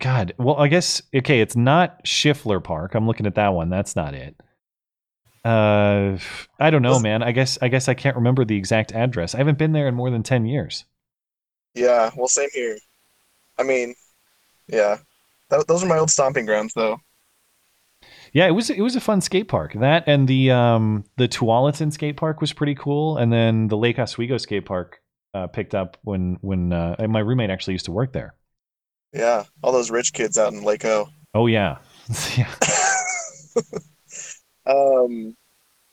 God, 0.00 0.34
well, 0.38 0.56
I 0.56 0.68
guess 0.68 1.02
okay. 1.14 1.40
It's 1.40 1.56
not 1.56 2.04
Schiffler 2.04 2.62
Park. 2.62 2.94
I'm 2.94 3.06
looking 3.06 3.26
at 3.26 3.34
that 3.34 3.50
one. 3.50 3.68
That's 3.68 3.94
not 3.94 4.14
it. 4.14 4.34
Uh, 5.44 6.18
I 6.58 6.70
don't 6.70 6.82
know, 6.82 6.98
man. 6.98 7.22
I 7.22 7.32
guess 7.32 7.58
I 7.62 7.68
guess 7.68 7.88
I 7.88 7.94
can't 7.94 8.16
remember 8.16 8.44
the 8.44 8.56
exact 8.56 8.92
address. 8.92 9.34
I 9.34 9.38
haven't 9.38 9.58
been 9.58 9.72
there 9.72 9.88
in 9.88 9.94
more 9.94 10.10
than 10.10 10.22
ten 10.22 10.46
years. 10.46 10.86
Yeah, 11.74 12.10
well, 12.16 12.28
same 12.28 12.48
here. 12.52 12.78
I 13.58 13.62
mean, 13.62 13.94
yeah. 14.68 14.98
Th- 15.50 15.64
those 15.66 15.82
are 15.82 15.86
my 15.86 15.98
old 15.98 16.10
stomping 16.10 16.46
grounds, 16.46 16.72
though. 16.74 16.98
Yeah, 18.32 18.46
it 18.46 18.52
was 18.52 18.70
it 18.70 18.80
was 18.80 18.96
a 18.96 19.00
fun 19.00 19.20
skate 19.20 19.48
park. 19.48 19.74
That 19.74 20.04
and 20.06 20.26
the 20.26 20.50
um 20.50 21.04
the 21.16 21.28
Tualatin 21.28 21.92
skate 21.92 22.16
park 22.16 22.40
was 22.40 22.52
pretty 22.52 22.74
cool, 22.74 23.16
and 23.18 23.32
then 23.32 23.68
the 23.68 23.76
Lake 23.76 23.98
Oswego 23.98 24.38
skate 24.38 24.64
park 24.64 25.00
uh, 25.34 25.46
picked 25.46 25.74
up 25.74 25.98
when 26.02 26.38
when 26.40 26.72
uh, 26.72 26.96
my 27.08 27.20
roommate 27.20 27.50
actually 27.50 27.74
used 27.74 27.86
to 27.86 27.92
work 27.92 28.12
there. 28.12 28.34
Yeah, 29.12 29.44
all 29.62 29.72
those 29.72 29.90
rich 29.90 30.12
kids 30.12 30.38
out 30.38 30.52
in 30.52 30.62
Lake 30.62 30.84
O. 30.84 31.08
Oh 31.34 31.46
yeah, 31.46 31.78
yeah. 32.36 32.52
Um, 34.66 35.36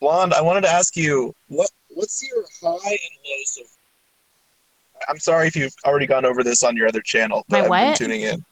Blonde, 0.02 0.34
I 0.34 0.42
wanted 0.42 0.62
to 0.62 0.70
ask 0.70 0.96
you 0.96 1.34
what 1.48 1.70
what's 1.90 2.22
your 2.22 2.44
high 2.62 2.92
and 2.92 3.00
lows 3.26 3.58
of. 3.62 3.68
I'm 5.10 5.18
sorry 5.20 5.48
if 5.48 5.56
you've 5.56 5.74
already 5.86 6.06
gone 6.06 6.26
over 6.26 6.44
this 6.44 6.62
on 6.64 6.76
your 6.76 6.88
other 6.88 7.02
channel, 7.02 7.44
but 7.50 7.58
My 7.58 7.66
I've 7.66 7.82
been 7.82 7.90
what? 7.92 7.98
tuning 7.98 8.22
in. 8.22 8.46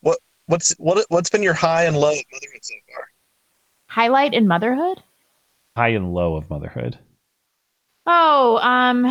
What 0.00 0.18
what's 0.46 0.72
what 0.78 1.06
what's 1.08 1.30
been 1.30 1.42
your 1.42 1.54
high 1.54 1.84
and 1.84 1.96
low 1.96 2.10
of 2.10 2.24
motherhood 2.32 2.62
so 2.62 2.74
far? 2.92 3.04
Highlight 3.86 4.34
in 4.34 4.46
motherhood? 4.46 5.02
high 5.76 5.88
and 5.88 6.12
low 6.12 6.34
of 6.36 6.50
motherhood. 6.50 6.98
Oh, 8.04 8.58
um, 8.58 9.04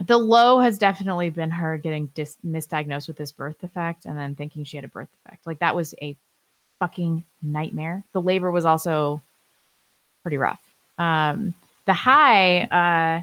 the 0.00 0.18
low 0.18 0.58
has 0.58 0.78
definitely 0.78 1.30
been 1.30 1.50
her 1.50 1.78
getting 1.78 2.06
dis- 2.14 2.36
misdiagnosed 2.46 3.06
with 3.06 3.16
this 3.16 3.32
birth 3.32 3.60
defect 3.60 4.06
and 4.06 4.18
then 4.18 4.34
thinking 4.34 4.64
she 4.64 4.76
had 4.76 4.84
a 4.84 4.88
birth 4.88 5.08
defect. 5.24 5.46
Like 5.46 5.60
that 5.60 5.76
was 5.76 5.94
a 6.02 6.16
fucking 6.78 7.24
nightmare. 7.42 8.02
The 8.12 8.20
labor 8.20 8.50
was 8.50 8.64
also 8.64 9.22
pretty 10.22 10.36
rough. 10.36 10.60
Um, 10.98 11.54
the 11.86 11.92
high, 11.92 12.62
uh, 12.62 13.22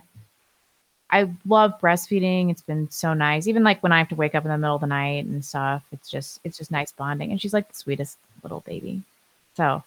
I 1.09 1.29
love 1.45 1.79
breastfeeding. 1.81 2.49
It's 2.49 2.61
been 2.61 2.89
so 2.89 3.13
nice. 3.13 3.47
Even 3.47 3.63
like 3.63 3.83
when 3.83 3.91
I 3.91 3.97
have 3.97 4.09
to 4.09 4.15
wake 4.15 4.33
up 4.33 4.45
in 4.45 4.51
the 4.51 4.57
middle 4.57 4.75
of 4.75 4.81
the 4.81 4.87
night 4.87 5.25
and 5.25 5.43
stuff, 5.43 5.83
it's 5.91 6.09
just 6.09 6.39
it's 6.45 6.57
just 6.57 6.71
nice 6.71 6.93
bonding. 6.93 7.31
And 7.31 7.41
she's 7.41 7.53
like 7.53 7.67
the 7.67 7.75
sweetest 7.75 8.17
little 8.43 8.61
baby. 8.61 9.01
So 9.55 9.83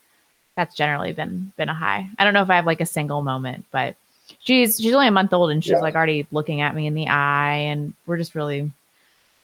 that's 0.55 0.76
generally 0.76 1.12
been 1.12 1.51
been 1.57 1.70
a 1.70 1.74
high. 1.74 2.09
I 2.18 2.24
don't 2.24 2.35
know 2.35 2.43
if 2.43 2.51
I 2.51 2.57
have 2.57 2.66
like 2.66 2.82
a 2.82 2.87
single 2.87 3.22
moment, 3.22 3.64
but 3.70 3.97
she's 4.40 4.78
she's 4.78 4.94
only 4.94 5.08
a 5.08 5.12
month 5.12 5.32
old 5.32 5.50
and 5.50 5.62
she's 5.62 5.72
Yeah. 5.72 5.80
like 5.80 5.94
already 5.94 6.26
looking 6.32 6.60
at 6.60 6.74
me 6.74 6.86
in 6.86 6.94
the 6.94 7.08
eye 7.08 7.56
and 7.56 7.94
we're 8.06 8.16
just 8.16 8.34
really 8.34 8.70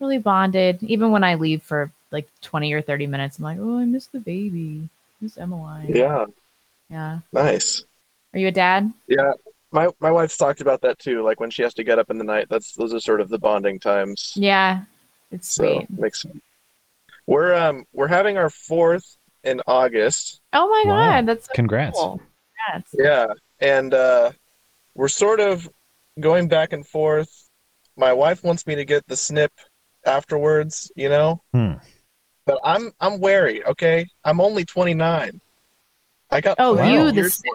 really 0.00 0.18
bonded. 0.18 0.82
Even 0.82 1.10
when 1.10 1.24
I 1.24 1.34
leave 1.34 1.62
for 1.62 1.90
like 2.10 2.28
20 2.42 2.72
or 2.72 2.82
30 2.82 3.06
minutes, 3.06 3.38
I'm 3.38 3.44
like, 3.44 3.58
oh, 3.60 3.78
I 3.78 3.84
miss 3.84 4.06
the 4.06 4.20
baby. 4.20 4.88
I 4.88 5.24
miss 5.24 5.36
Emmeline. 5.38 5.94
Yeah, 5.94 6.24
Yeah. 6.90 7.20
nice. 7.32 7.84
Are 8.32 8.38
you 8.38 8.48
a 8.48 8.52
dad? 8.52 8.92
Yeah, 9.06 9.32
my 9.72 9.88
my 10.00 10.10
wife's 10.10 10.36
talked 10.36 10.60
about 10.60 10.80
that 10.82 10.98
too. 10.98 11.22
Like 11.22 11.40
when 11.40 11.50
she 11.50 11.62
has 11.62 11.74
to 11.74 11.84
get 11.84 11.98
up 11.98 12.10
in 12.10 12.18
the 12.18 12.24
night, 12.24 12.46
that's 12.48 12.74
those 12.74 12.94
are 12.94 13.00
sort 13.00 13.20
of 13.20 13.28
the 13.28 13.38
bonding 13.38 13.78
times. 13.80 14.32
Yeah. 14.36 14.84
It's 15.30 15.48
So 15.50 15.64
sweet. 15.64 15.90
makes 15.98 16.22
sense. 16.22 16.40
we're 17.26 17.54
um 17.54 17.84
we're 17.92 18.08
having 18.08 18.36
our 18.38 18.50
fourth 18.50 19.16
in 19.44 19.60
August. 19.66 20.40
Oh 20.52 20.68
my 20.68 20.84
Wow. 20.86 20.96
god, 20.96 21.26
that's 21.26 21.46
so 21.46 21.52
Congrats. 21.54 21.98
cool. 21.98 22.20
Congrats. 22.68 22.94
Yeah, 22.98 23.26
and 23.60 23.94
uh, 23.94 24.32
we're 24.94 25.08
sort 25.08 25.40
of 25.40 25.68
going 26.18 26.48
back 26.48 26.72
and 26.72 26.86
forth. 26.86 27.48
My 27.96 28.12
wife 28.12 28.42
wants 28.44 28.66
me 28.66 28.74
to 28.76 28.84
get 28.84 29.06
the 29.06 29.16
snip 29.16 29.52
afterwards, 30.06 30.90
you 30.96 31.08
know, 31.08 31.42
Hmm. 31.52 31.72
but 32.46 32.58
I'm 32.64 32.92
I'm 33.00 33.20
wary. 33.20 33.64
Okay, 33.64 34.06
I'm 34.24 34.40
only 34.40 34.64
29. 34.64 35.40
I 36.30 36.40
got 36.40 36.56
Oh, 36.60 36.74
plenty 36.74 36.94
you 36.94 37.06
of 37.08 37.14
the 37.14 37.28
snip. 37.30 37.54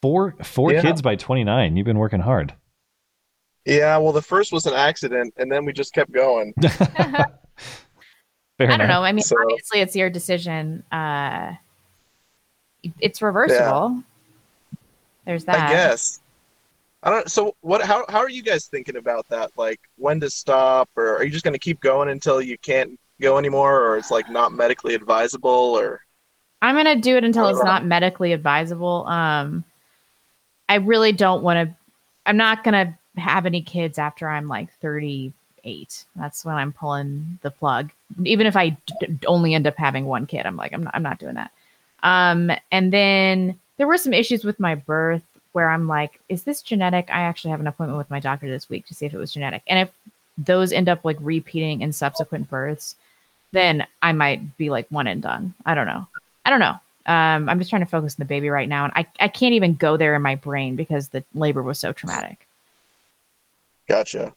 Four 0.00 0.34
four 0.42 0.72
Yeah. 0.72 0.80
kids 0.82 1.02
by 1.02 1.16
29. 1.16 1.76
You've 1.76 1.84
been 1.86 1.98
working 1.98 2.20
hard. 2.20 2.54
Yeah, 3.64 3.96
well, 3.98 4.12
the 4.12 4.22
first 4.22 4.52
was 4.52 4.66
an 4.66 4.74
accident, 4.74 5.34
and 5.36 5.50
then 5.52 5.64
we 5.64 5.72
just 5.72 5.92
kept 5.92 6.10
going. 6.10 6.52
Fair 8.58 8.70
I 8.70 8.76
don't 8.76 8.88
know. 8.88 9.02
I 9.04 9.12
mean, 9.12 9.22
So- 9.22 9.36
obviously 9.40 9.80
it's 9.80 9.94
your 9.96 10.10
decision. 10.10 10.82
Uh 10.90 11.54
it's 13.00 13.22
reversible. 13.22 14.02
There's 15.24 15.44
that. 15.44 15.68
I 15.68 15.72
guess. 15.72 16.18
I 17.02 17.10
don't. 17.10 17.30
So 17.30 17.56
what? 17.60 17.82
How 17.82 18.04
how 18.08 18.18
are 18.18 18.30
you 18.30 18.42
guys 18.42 18.66
thinking 18.66 18.96
about 18.96 19.28
that? 19.28 19.50
Like 19.56 19.80
when 19.96 20.20
to 20.20 20.30
stop, 20.30 20.88
or 20.96 21.16
are 21.16 21.24
you 21.24 21.30
just 21.30 21.44
going 21.44 21.54
to 21.54 21.58
keep 21.58 21.80
going 21.80 22.08
until 22.08 22.40
you 22.40 22.56
can't 22.58 22.98
go 23.20 23.38
anymore, 23.38 23.80
or 23.80 23.96
it's 23.96 24.10
like 24.10 24.30
not 24.30 24.52
medically 24.52 24.94
advisable, 24.94 25.50
or 25.50 26.02
I'm 26.62 26.76
gonna 26.76 26.96
do 26.96 27.16
it 27.16 27.24
until 27.24 27.48
it's 27.48 27.64
not 27.64 27.84
medically 27.84 28.32
advisable. 28.32 29.04
Um, 29.08 29.64
I 30.68 30.76
really 30.76 31.12
don't 31.12 31.42
want 31.42 31.68
to. 31.68 31.76
I'm 32.24 32.36
not 32.36 32.62
gonna 32.62 32.96
have 33.16 33.46
any 33.46 33.62
kids 33.62 33.98
after 33.98 34.28
I'm 34.28 34.46
like 34.46 34.72
38. 34.80 36.04
That's 36.14 36.44
when 36.44 36.54
I'm 36.54 36.72
pulling 36.72 37.38
the 37.42 37.50
plug. 37.50 37.90
Even 38.24 38.46
if 38.46 38.56
I 38.56 38.70
d- 39.00 39.18
only 39.26 39.54
end 39.54 39.66
up 39.66 39.76
having 39.76 40.06
one 40.06 40.26
kid, 40.26 40.46
I'm 40.46 40.56
like, 40.56 40.72
I'm 40.72 40.84
not, 40.84 40.94
I'm 40.94 41.02
not 41.02 41.18
doing 41.18 41.34
that. 41.34 41.50
Um, 42.02 42.50
and 42.70 42.92
then 42.92 43.58
there 43.76 43.86
were 43.86 43.98
some 43.98 44.14
issues 44.14 44.44
with 44.44 44.58
my 44.60 44.76
birth 44.76 45.22
where 45.52 45.70
I'm 45.70 45.86
like, 45.86 46.20
is 46.28 46.42
this 46.42 46.62
genetic? 46.62 47.08
I 47.10 47.22
actually 47.22 47.50
have 47.50 47.60
an 47.60 47.66
appointment 47.66 47.98
with 47.98 48.10
my 48.10 48.20
doctor 48.20 48.48
this 48.48 48.68
week 48.68 48.86
to 48.86 48.94
see 48.94 49.06
if 49.06 49.14
it 49.14 49.18
was 49.18 49.32
genetic. 49.32 49.62
And 49.66 49.78
if 49.78 49.90
those 50.38 50.72
end 50.72 50.88
up 50.88 51.04
like 51.04 51.18
repeating 51.20 51.82
in 51.82 51.92
subsequent 51.92 52.48
births, 52.50 52.96
then 53.52 53.86
I 54.00 54.12
might 54.12 54.56
be 54.56 54.70
like 54.70 54.86
one 54.88 55.06
and 55.06 55.22
done. 55.22 55.54
I 55.66 55.74
don't 55.74 55.86
know. 55.86 56.06
I 56.44 56.50
don't 56.50 56.60
know. 56.60 56.80
Um, 57.04 57.48
I'm 57.48 57.58
just 57.58 57.70
trying 57.70 57.82
to 57.82 57.90
focus 57.90 58.14
on 58.14 58.22
the 58.22 58.28
baby 58.28 58.48
right 58.48 58.68
now, 58.68 58.84
and 58.84 58.92
I, 58.94 59.06
I 59.18 59.28
can't 59.28 59.54
even 59.54 59.74
go 59.74 59.96
there 59.96 60.14
in 60.14 60.22
my 60.22 60.36
brain 60.36 60.76
because 60.76 61.08
the 61.08 61.24
labor 61.34 61.62
was 61.62 61.78
so 61.78 61.92
traumatic. 61.92 62.46
gotcha? 63.88 64.32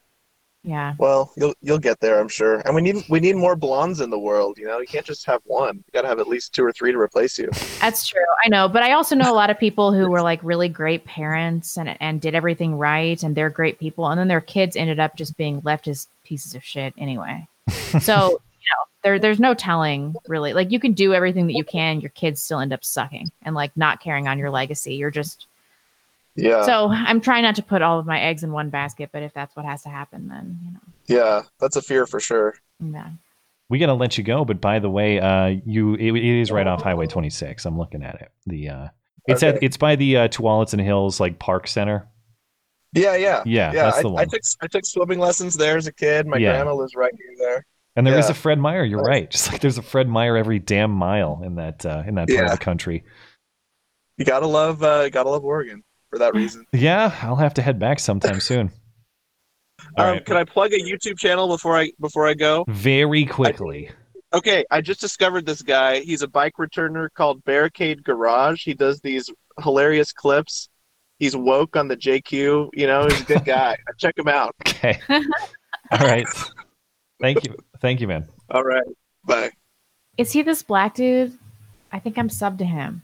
Yeah. 0.66 0.96
Well, 0.98 1.32
you'll 1.38 1.54
you'll 1.62 1.80
get 1.80 2.00
there, 2.00 2.20
I'm 2.20 2.28
sure. 2.28 2.62
And 2.66 2.74
we 2.74 2.82
need 2.82 3.06
we 3.08 3.20
need 3.20 3.36
more 3.36 3.56
blondes 3.56 4.02
in 4.02 4.10
the 4.10 4.18
world. 4.18 4.58
You 4.58 4.66
know, 4.66 4.80
you 4.80 4.88
can't 4.88 5.06
just 5.06 5.24
have 5.28 5.42
one. 5.46 5.78
You 5.78 5.84
got 5.94 6.02
to 6.02 6.08
have 6.08 6.20
at 6.20 6.28
least 6.28 6.56
two 6.56 6.66
or 6.66 6.72
three 6.72 6.92
to 6.92 6.98
replace 6.98 7.38
you. 7.38 7.50
That's 7.80 8.08
true. 8.08 8.26
I 8.44 8.50
know, 8.50 8.68
but 8.68 8.82
I 8.82 8.94
also 8.94 9.16
know 9.16 9.32
a 9.32 9.36
lot 9.36 9.52
of 9.52 9.60
people 9.60 9.94
who 9.94 10.10
were 10.10 10.24
like 10.24 10.40
really 10.44 10.68
great 10.68 11.06
parents 11.06 11.78
and 11.78 11.96
and 12.02 12.20
did 12.20 12.34
everything 12.34 12.78
right 12.78 13.22
and 13.22 13.36
they're 13.36 13.52
great 13.52 13.80
people 13.80 14.08
and 14.08 14.20
then 14.20 14.28
their 14.28 14.42
kids 14.42 14.76
ended 14.76 15.00
up 15.00 15.16
just 15.16 15.38
being 15.38 15.62
left 15.64 15.88
as 15.88 16.08
pieces 16.24 16.56
of 16.56 16.64
shit 16.64 16.96
anyway. 16.98 17.48
So, 18.02 18.30
you 18.30 18.72
know, 18.72 18.84
there 19.04 19.20
there's 19.20 19.40
no 19.40 19.54
telling 19.54 20.16
really. 20.28 20.54
Like 20.54 20.72
you 20.72 20.80
can 20.80 20.94
do 20.94 21.14
everything 21.14 21.46
that 21.46 21.54
you 21.54 21.64
can, 21.64 22.02
your 22.02 22.10
kids 22.10 22.42
still 22.42 22.60
end 22.60 22.74
up 22.74 22.84
sucking 22.84 23.32
and 23.44 23.54
like 23.54 23.72
not 23.78 24.02
carrying 24.02 24.28
on 24.28 24.40
your 24.40 24.50
legacy. 24.50 24.96
You're 24.96 25.12
just 25.12 25.46
Yeah. 26.36 26.64
So, 26.64 26.90
I'm 26.90 27.22
trying 27.22 27.44
not 27.44 27.56
to 27.56 27.64
put 27.64 27.82
all 27.82 28.00
of 28.00 28.06
my 28.06 28.20
eggs 28.20 28.44
in 28.44 28.52
one 28.52 28.70
basket, 28.70 29.10
but 29.14 29.24
if 29.24 29.34
that's 29.34 29.56
what 29.56 29.66
has 29.66 29.84
to 29.84 29.90
happen 29.90 30.28
then, 30.28 30.60
you 30.64 30.72
know. 30.72 30.80
yeah, 31.08 31.42
that's 31.60 31.76
a 31.78 31.82
fear 31.82 32.06
for 32.06 32.20
sure. 32.20 32.56
Yeah. 32.80 33.10
We 33.70 33.80
got 33.80 33.88
to 33.88 33.94
let 33.94 34.18
you 34.18 34.24
go, 34.24 34.46
but 34.46 34.62
by 34.62 34.80
the 34.80 34.90
way, 34.90 35.20
uh, 35.20 35.56
you 35.66 35.96
it, 35.96 36.12
it 36.16 36.42
is 36.42 36.52
right 36.52 36.68
off 36.68 36.84
Highway 36.84 37.08
26. 37.08 37.66
I'm 37.66 37.78
looking 37.78 38.04
at 38.04 38.22
it. 38.22 38.32
The 38.46 38.70
uh, 38.70 38.88
it's 39.28 39.42
at 39.42 39.64
it's 39.64 39.78
by 39.78 39.96
the 39.96 40.18
uh, 40.18 40.28
Tualatin 40.28 40.84
Hills 40.84 41.20
like 41.20 41.40
Park 41.40 41.68
Center. 41.68 42.08
Yeah, 42.94 43.16
yeah, 43.16 43.42
Yeah, 43.46 43.74
yeah. 43.74 43.84
that's 43.86 43.98
I, 43.98 44.02
the 44.04 44.14
I 44.16 44.26
took 44.26 44.42
I 44.62 44.68
took 44.68 44.86
swimming 44.86 45.18
lessons 45.20 45.56
there 45.56 45.78
as 45.78 45.88
a 45.88 45.92
kid. 45.92 46.28
My 46.28 46.38
Yeah. 46.38 46.52
grandma 46.52 46.76
lives 46.76 46.96
right 46.96 47.12
near 47.18 47.36
there. 47.50 47.66
And 47.96 48.06
there 48.06 48.20
is 48.20 48.26
Yeah. 48.28 48.32
a 48.32 48.36
Fred 48.36 48.60
Meyer. 48.60 48.84
You're 48.86 49.02
right. 49.02 49.30
Just 49.32 49.52
like 49.52 49.62
there's 49.62 49.80
a 49.80 49.82
Fred 49.82 50.08
Meyer 50.08 50.38
every 50.38 50.60
damn 50.60 50.92
mile 50.92 51.42
in 51.44 51.56
that 51.56 51.84
uh, 51.86 52.04
in 52.06 52.16
that 52.16 52.30
part 52.30 52.46
of 52.46 52.52
the 52.52 52.58
country. 52.58 53.04
You 54.18 54.26
gotta 54.26 54.48
love 54.48 54.84
uh, 54.84 55.10
gotta 55.10 55.30
love 55.30 55.44
Oregon 55.44 55.84
for 56.16 56.20
that 56.20 56.34
reason. 56.34 56.66
Yeah, 56.72 57.14
I'll 57.24 57.36
have 57.36 57.54
to 57.56 57.62
head 57.62 57.78
back 57.78 58.00
sometime 58.00 58.40
soon. 58.52 58.72
Um, 59.98 60.06
right. 60.06 60.26
Can 60.26 60.38
I 60.38 60.46
plug 60.46 60.72
a 60.72 60.80
YouTube 60.80 61.20
channel 61.20 61.48
before 61.50 61.78
I 61.78 61.92
before 62.00 62.26
I 62.26 62.34
go? 62.34 62.64
Very 62.70 63.26
quickly. 63.26 63.90
Okay, 64.34 64.66
I 64.72 64.80
just 64.80 65.02
discovered 65.02 65.46
this 65.46 65.62
guy. 65.62 66.00
He's 66.00 66.22
a 66.22 66.28
bike 66.28 66.54
returner 66.58 67.10
called 67.14 67.44
Barricade 67.44 68.04
Garage. 68.04 68.64
He 68.64 68.74
does 68.74 69.02
these 69.02 69.30
hilarious 69.62 70.14
clips. 70.14 70.70
He's 71.20 71.36
woke 71.36 71.76
on 71.76 71.90
the 71.90 71.98
JQ. 71.98 72.70
You 72.74 72.88
know, 72.88 73.04
he's 73.04 73.22
a 73.22 73.26
good 73.26 73.46
guy. 73.46 73.78
Check 73.98 74.18
him 74.18 74.28
out. 74.30 74.56
Okay. 74.68 75.00
All 75.10 76.00
right. 76.00 76.28
Thank 77.22 77.46
you. 77.46 77.56
Thank 77.80 78.00
you, 78.00 78.08
man. 78.08 78.28
All 78.50 78.64
right. 78.64 78.84
Bye. 79.26 79.52
Is 80.18 80.32
he 80.32 80.42
this 80.42 80.64
black 80.64 80.96
dude? 80.96 81.38
I 81.92 82.00
think 82.00 82.18
I'm 82.18 82.30
sub 82.30 82.58
to 82.60 82.66
him. 82.66 83.02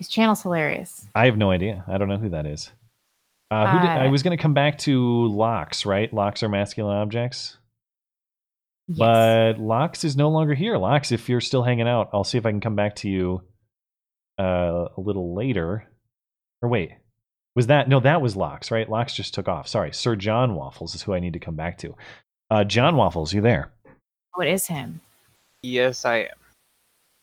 His 0.00 0.08
channel's 0.08 0.40
hilarious. 0.42 1.06
I 1.14 1.26
have 1.26 1.36
no 1.36 1.50
idea. 1.50 1.84
I 1.86 1.98
don't 1.98 2.08
know 2.08 2.16
who 2.16 2.30
that 2.30 2.46
is. 2.46 2.72
Uh, 3.50 3.70
who 3.70 3.78
did, 3.80 3.86
I 3.90 4.06
Uh, 4.06 4.10
was 4.10 4.22
going 4.22 4.34
to 4.34 4.42
come 4.42 4.54
back 4.54 4.78
to 4.78 5.26
locks, 5.26 5.84
right? 5.84 6.10
Locks 6.10 6.42
are 6.42 6.48
masculine 6.48 6.96
objects. 6.96 7.58
But 8.88 9.58
Locks 9.58 10.02
is 10.02 10.16
no 10.16 10.30
longer 10.30 10.54
here. 10.54 10.78
Locks, 10.78 11.12
if 11.12 11.28
you're 11.28 11.42
still 11.42 11.62
hanging 11.62 11.86
out, 11.86 12.08
I'll 12.14 12.24
see 12.24 12.38
if 12.38 12.46
I 12.46 12.50
can 12.50 12.62
come 12.62 12.76
back 12.76 12.96
to 12.96 13.10
you 13.10 13.42
uh, 14.38 14.88
a 14.96 15.00
little 15.00 15.34
later. 15.36 15.86
Or 16.62 16.68
wait, 16.70 16.92
was 17.54 17.66
that 17.68 17.86
no? 17.88 18.00
That 18.00 18.22
was 18.22 18.34
Locks, 18.36 18.70
right? 18.70 18.88
Locks 18.88 19.14
just 19.14 19.34
took 19.34 19.48
off. 19.48 19.68
Sorry, 19.68 19.92
Sir 19.92 20.16
John 20.16 20.54
Waffles 20.54 20.94
is 20.94 21.02
who 21.02 21.12
I 21.12 21.20
need 21.20 21.34
to 21.34 21.38
come 21.38 21.56
back 21.56 21.78
to. 21.78 21.94
Uh, 22.50 22.64
John 22.64 22.96
Waffles, 22.96 23.32
you 23.34 23.42
there? 23.42 23.70
What 24.34 24.48
is 24.48 24.66
him? 24.66 25.00
Yes, 25.62 26.04
I 26.04 26.16
am. 26.20 26.36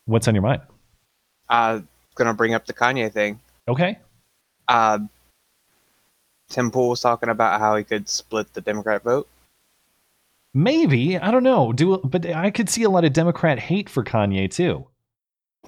What's 0.05 0.27
on 0.27 0.35
your 0.35 0.43
mind? 0.43 0.61
Uh, 1.49 1.81
gonna 2.17 2.33
bring 2.33 2.53
up 2.53 2.65
the 2.65 2.73
Kanye 2.73 3.11
thing. 3.11 3.39
Okay. 3.67 3.97
Uh, 4.67 4.99
Tim 6.49 6.71
Pool 6.71 6.89
was 6.89 7.01
talking 7.01 7.29
about 7.29 7.59
how 7.59 7.75
he 7.75 7.83
could 7.83 8.07
split 8.09 8.53
the 8.53 8.61
Democrat 8.61 9.03
vote. 9.03 9.27
Maybe 10.53 11.17
I 11.17 11.31
don't 11.31 11.43
know. 11.43 11.71
Do 11.73 11.97
but 11.97 12.25
I 12.25 12.49
could 12.51 12.69
see 12.69 12.83
a 12.83 12.89
lot 12.89 13.05
of 13.05 13.13
Democrat 13.13 13.59
hate 13.59 13.89
for 13.89 14.03
Kanye 14.03 14.49
too. 14.49 14.87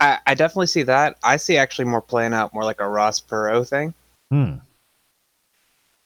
I, 0.01 0.19
I 0.25 0.33
definitely 0.33 0.67
see 0.67 0.83
that. 0.83 1.17
I 1.23 1.37
see 1.37 1.57
actually 1.57 1.85
more 1.85 2.01
playing 2.01 2.33
out 2.33 2.53
more 2.53 2.63
like 2.63 2.79
a 2.79 2.87
Ross 2.87 3.19
Perot 3.19 3.67
thing. 3.67 3.93
Hmm. 4.31 4.55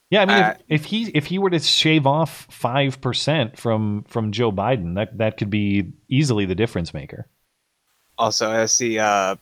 Yeah, 0.10 0.22
I 0.22 0.26
mean, 0.26 0.44
Uh, 0.44 0.56
if, 0.68 0.82
if 0.82 0.86
he 0.86 1.04
if 1.10 1.26
he 1.26 1.40
were 1.40 1.50
to 1.50 1.60
shave 1.60 2.06
off 2.06 2.48
five 2.52 3.02
percent 3.02 3.58
from 3.58 4.04
from 4.08 4.32
Joe 4.32 4.52
Biden, 4.52 4.96
that 4.96 5.18
that 5.18 5.38
could 5.38 5.50
be 5.50 5.92
easily 6.10 6.46
the 6.46 6.56
difference 6.56 6.94
maker. 6.94 7.28
Also, 8.18 8.52
I 8.52 8.66
see 8.68 9.00
uh, 9.00 9.36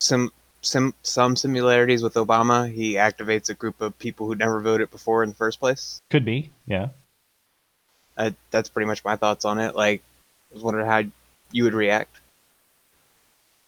some 0.00 0.30
some 0.60 0.94
some 1.02 1.36
similarities 1.36 2.02
with 2.02 2.14
Obama. 2.14 2.72
He 2.72 2.94
activates 2.94 3.48
a 3.50 3.54
group 3.54 3.80
of 3.80 3.98
people 3.98 4.26
who 4.26 4.34
never 4.34 4.60
voted 4.60 4.90
before 4.90 5.22
in 5.22 5.30
the 5.30 5.34
first 5.34 5.60
place. 5.60 6.02
Could 6.10 6.24
be, 6.24 6.50
yeah. 6.66 6.88
Uh, 8.16 8.30
that's 8.50 8.68
pretty 8.68 8.86
much 8.86 9.04
my 9.04 9.16
thoughts 9.16 9.44
on 9.44 9.58
it. 9.58 9.74
Like, 9.76 10.02
I 10.50 10.54
was 10.54 10.62
wondering 10.62 10.86
how 10.86 11.02
you 11.52 11.64
would 11.64 11.74
react. 11.74 12.20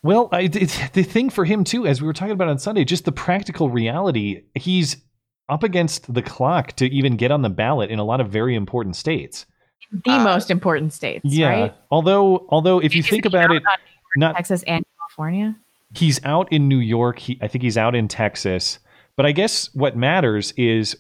Well, 0.03 0.29
I, 0.33 0.43
it's, 0.53 0.89
the 0.91 1.03
thing 1.03 1.29
for 1.29 1.45
him 1.45 1.65
too, 1.65 1.87
as 1.87 2.01
we 2.01 2.07
were 2.07 2.13
talking 2.13 2.33
about 2.33 2.49
on 2.49 2.59
Sunday, 2.59 2.85
just 2.85 3.05
the 3.05 3.13
practical 3.13 3.69
reality. 3.69 4.43
He's 4.55 4.97
up 5.49 5.63
against 5.63 6.13
the 6.13 6.23
clock 6.23 6.73
to 6.75 6.87
even 6.87 7.17
get 7.17 7.31
on 7.31 7.43
the 7.43 7.51
ballot 7.51 7.91
in 7.91 7.99
a 7.99 8.05
lot 8.05 8.21
of 8.21 8.29
very 8.29 8.55
important 8.55 8.97
states. 8.97 9.45
The 9.91 10.19
most 10.19 10.51
important 10.51 10.93
states, 10.93 11.25
Yeah. 11.25 11.49
right? 11.49 11.75
Although, 11.91 12.47
although 12.51 12.79
if 12.79 12.95
you 12.95 13.03
think 13.03 13.25
about 13.25 13.51
it, 13.51 13.63
not 14.17 14.37
Texas 14.37 14.63
and 14.65 14.85
California. 14.99 15.57
He's 15.95 16.23
out 16.25 16.53
in 16.53 16.69
New 16.69 16.79
York. 16.79 17.19
He, 17.19 17.39
I 17.43 17.49
think 17.49 17.63
he's 17.63 17.79
out 17.79 17.95
in 17.95 18.09
Texas. 18.09 18.79
But 19.17 19.27
I 19.27 19.33
guess 19.33 19.73
what 19.75 19.97
matters 19.97 20.53
is, 20.57 20.97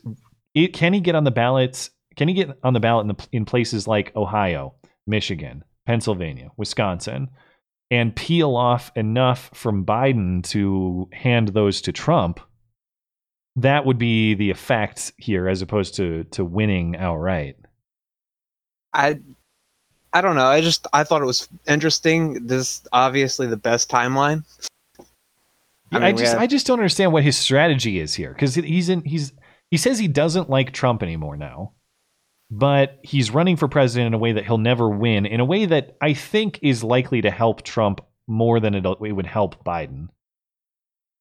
it, 0.54 0.72
can 0.72 0.92
he 0.92 1.00
get 1.00 1.14
on 1.14 1.24
the 1.24 1.30
ballots? 1.30 1.90
Can 2.16 2.28
he 2.28 2.34
get 2.34 2.58
on 2.64 2.72
the 2.72 2.80
ballot 2.80 3.04
in, 3.04 3.08
the, 3.08 3.28
in 3.32 3.44
places 3.44 3.86
like 3.86 4.14
Ohio, 4.16 4.74
Michigan, 5.06 5.62
Pennsylvania, 5.86 6.50
Wisconsin, 6.56 7.28
and 7.90 8.16
peel 8.16 8.56
off 8.56 8.90
enough 8.96 9.50
from 9.54 9.86
Biden 9.86 10.42
to 10.48 11.08
hand 11.12 11.48
those 11.48 11.80
to 11.82 11.92
Trump? 11.92 12.40
That 13.56 13.86
would 13.86 13.98
be 13.98 14.34
the 14.34 14.50
effect 14.50 15.12
here, 15.16 15.48
as 15.48 15.62
opposed 15.62 15.94
to 15.96 16.24
to 16.24 16.44
winning 16.44 16.96
outright. 16.96 17.56
I 18.92 19.20
I 20.12 20.20
don't 20.20 20.36
know. 20.36 20.46
I 20.46 20.60
just 20.60 20.86
I 20.92 21.04
thought 21.04 21.22
it 21.22 21.26
was 21.26 21.48
interesting. 21.66 22.46
This 22.46 22.82
obviously 22.92 23.46
the 23.46 23.56
best 23.56 23.90
timeline. 23.90 24.44
I, 25.92 25.98
mean, 25.98 26.16
we 26.16 26.22
just 26.22 26.32
have- 26.32 26.42
I 26.42 26.46
just 26.46 26.66
don't 26.66 26.78
understand 26.78 27.12
what 27.12 27.22
his 27.22 27.36
strategy 27.36 27.98
is 28.00 28.14
here 28.14 28.32
because 28.32 28.54
he's 28.54 28.88
in 28.88 29.02
he's 29.02 29.32
he 29.70 29.76
says 29.76 29.98
he 29.98 30.08
doesn't 30.08 30.50
like 30.50 30.72
Trump 30.72 31.02
anymore 31.02 31.36
now, 31.36 31.72
but 32.50 32.98
he's 33.02 33.30
running 33.30 33.56
for 33.56 33.68
president 33.68 34.08
in 34.08 34.14
a 34.14 34.18
way 34.18 34.32
that 34.32 34.44
he'll 34.44 34.58
never 34.58 34.88
win 34.88 35.26
in 35.26 35.40
a 35.40 35.44
way 35.44 35.66
that 35.66 35.96
I 36.00 36.14
think 36.14 36.58
is 36.62 36.84
likely 36.84 37.22
to 37.22 37.30
help 37.30 37.62
Trump 37.62 38.00
more 38.26 38.60
than 38.60 38.74
it 38.74 38.84
would 39.00 39.26
help 39.26 39.64
Biden. 39.64 40.08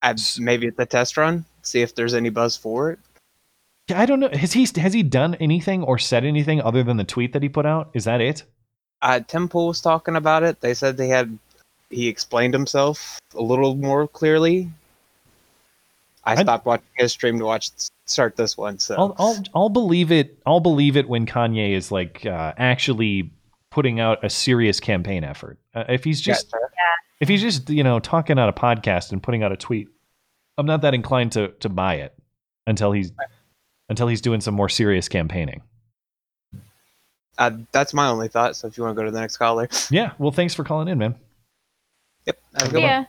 I, 0.01 0.15
maybe 0.38 0.68
at 0.68 0.78
the 0.78 0.86
test 0.86 1.18
run. 1.18 1.45
See 1.61 1.82
if 1.82 1.95
there's 1.95 2.13
any 2.13 2.30
buzz 2.30 2.55
for 2.55 2.91
it. 2.91 2.99
I 3.93 4.05
don't 4.05 4.20
know. 4.20 4.30
Has 4.32 4.53
he 4.53 4.68
has 4.80 4.93
he 4.93 5.03
done 5.03 5.36
anything 5.36 5.84
or 5.84 5.97
said 5.97 6.26
anything 6.26 6.61
other 6.61 6.84
than 6.84 6.97
the 6.97 7.03
tweet 7.03 7.34
that 7.34 7.43
he 7.43 7.49
put 7.49 7.65
out? 7.65 7.89
Is 7.93 8.03
that 8.03 8.22
it? 8.22 8.43
Uh, 9.01 9.22
Tim 9.22 9.47
Pool 9.47 9.68
was 9.68 9.80
talking 9.80 10.15
about 10.15 10.43
it. 10.43 10.59
They 10.59 10.74
said 10.74 10.97
they 10.97 11.07
had 11.07 11.38
he 11.89 12.07
explained 12.07 12.53
himself 12.53 13.19
a 13.35 13.41
little 13.41 13.75
more 13.75 14.07
clearly. 14.07 14.69
I 16.23 16.33
I'd- 16.33 16.41
stopped 16.43 16.65
watching 16.65 16.85
his 16.95 17.11
stream 17.13 17.39
to 17.39 17.45
watch 17.45 17.71
start 18.05 18.35
this 18.35 18.57
one. 18.57 18.79
So 18.79 18.95
I'll, 18.95 19.15
I'll 19.17 19.43
I'll 19.55 19.69
believe 19.69 20.11
it. 20.11 20.38
I'll 20.45 20.59
believe 20.59 20.97
it 20.97 21.07
when 21.07 21.25
Kanye 21.25 21.71
is 21.71 21.91
like 21.91 22.25
uh, 22.25 22.53
actually 22.57 23.31
putting 23.71 23.99
out 23.99 24.23
a 24.23 24.29
serious 24.29 24.79
campaign 24.79 25.23
effort. 25.23 25.57
Uh, 25.73 25.83
if 25.89 26.03
he's 26.03 26.19
just 26.19 26.53
if 27.21 27.29
he's 27.29 27.41
just 27.41 27.69
you 27.69 27.83
know 27.83 27.99
talking 27.99 28.38
on 28.38 28.49
a 28.49 28.53
podcast 28.53 29.11
and 29.11 29.23
putting 29.23 29.43
out 29.43 29.51
a 29.51 29.57
tweet, 29.57 29.88
I'm 30.57 30.65
not 30.65 30.81
that 30.81 30.93
inclined 30.93 31.31
to 31.33 31.49
to 31.59 31.69
buy 31.69 31.95
it 31.95 32.13
until 32.65 32.91
he's 32.91 33.11
until 33.89 34.07
he's 34.09 34.19
doing 34.21 34.41
some 34.41 34.53
more 34.53 34.67
serious 34.67 35.07
campaigning. 35.07 35.61
uh, 37.38 37.51
that's 37.71 37.93
my 37.93 38.07
only 38.07 38.27
thought. 38.27 38.55
So 38.57 38.67
if 38.67 38.77
you 38.77 38.83
want 38.83 38.95
to 38.97 39.01
go 39.01 39.05
to 39.05 39.11
the 39.11 39.19
next 39.21 39.38
caller, 39.38 39.69
Yeah. 39.89 40.11
Well, 40.17 40.31
thanks 40.31 40.53
for 40.53 40.63
calling 40.65 40.88
in, 40.89 40.97
man. 40.97 41.15
Yep. 42.28 42.39
Have 42.55 42.67
a 42.67 42.71
good 42.71 42.73
one. 42.75 42.84
Yeah. 42.84 43.05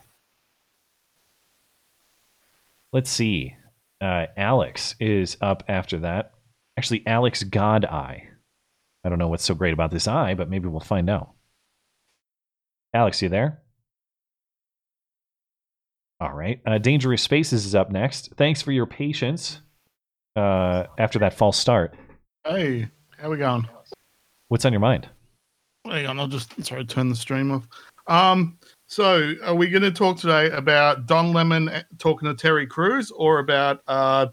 Let's 2.93 3.11
see. 3.11 3.55
Uh, 4.01 4.27
Alex 4.37 4.95
is 5.01 5.37
up 5.41 5.65
after 5.69 5.99
that. 5.99 6.33
Actually, 6.79 7.07
Alex 7.07 7.43
God 7.43 7.85
Eye. 7.85 8.29
I 9.05 9.09
don't 9.09 9.19
know 9.19 9.29
what's 9.29 9.45
so 9.45 9.55
great 9.55 9.75
about 9.75 9.91
this 9.91 10.09
eye, 10.09 10.35
but 10.35 10.49
maybe 10.49 10.69
we'll 10.69 10.81
find 10.81 11.11
out. 11.11 11.33
Alex, 12.95 13.21
you 13.21 13.29
there? 13.29 13.61
All 16.21 16.33
right. 16.33 16.61
Uh, 16.67 16.79
Dangerous 16.79 17.23
Spaces 17.23 17.67
is 17.67 17.75
up 17.75 17.91
next. 17.91 18.33
Thanks 18.37 18.63
for 18.63 18.73
your 18.73 18.87
patience 18.87 19.61
uh, 20.37 20.85
after 20.99 21.19
that 21.21 21.35
false 21.35 21.59
start. 21.59 21.95
Hey, 22.45 22.89
how 23.19 23.31
we 23.31 23.37
going? 23.37 23.69
What's 24.49 24.65
on 24.65 24.73
your 24.73 24.81
mind? 24.81 25.09
Hang 25.85 26.07
on, 26.07 26.19
I'll 26.19 26.29
just 26.29 26.53
sorry 26.65 26.85
turn 26.85 27.09
the 27.09 27.17
stream 27.17 27.51
off. 27.53 27.69
Um, 28.07 28.59
so 28.89 29.35
are 29.45 29.55
we 29.55 29.69
going 29.69 29.83
to 29.83 29.93
talk 29.93 30.17
today 30.17 30.51
about 30.51 31.07
Don 31.07 31.33
Lemon 31.33 31.71
talking 31.99 32.27
to 32.27 32.35
Terry 32.35 32.67
Crews, 32.67 33.11
or 33.11 33.39
about 33.39 33.83
uh, 33.87 34.29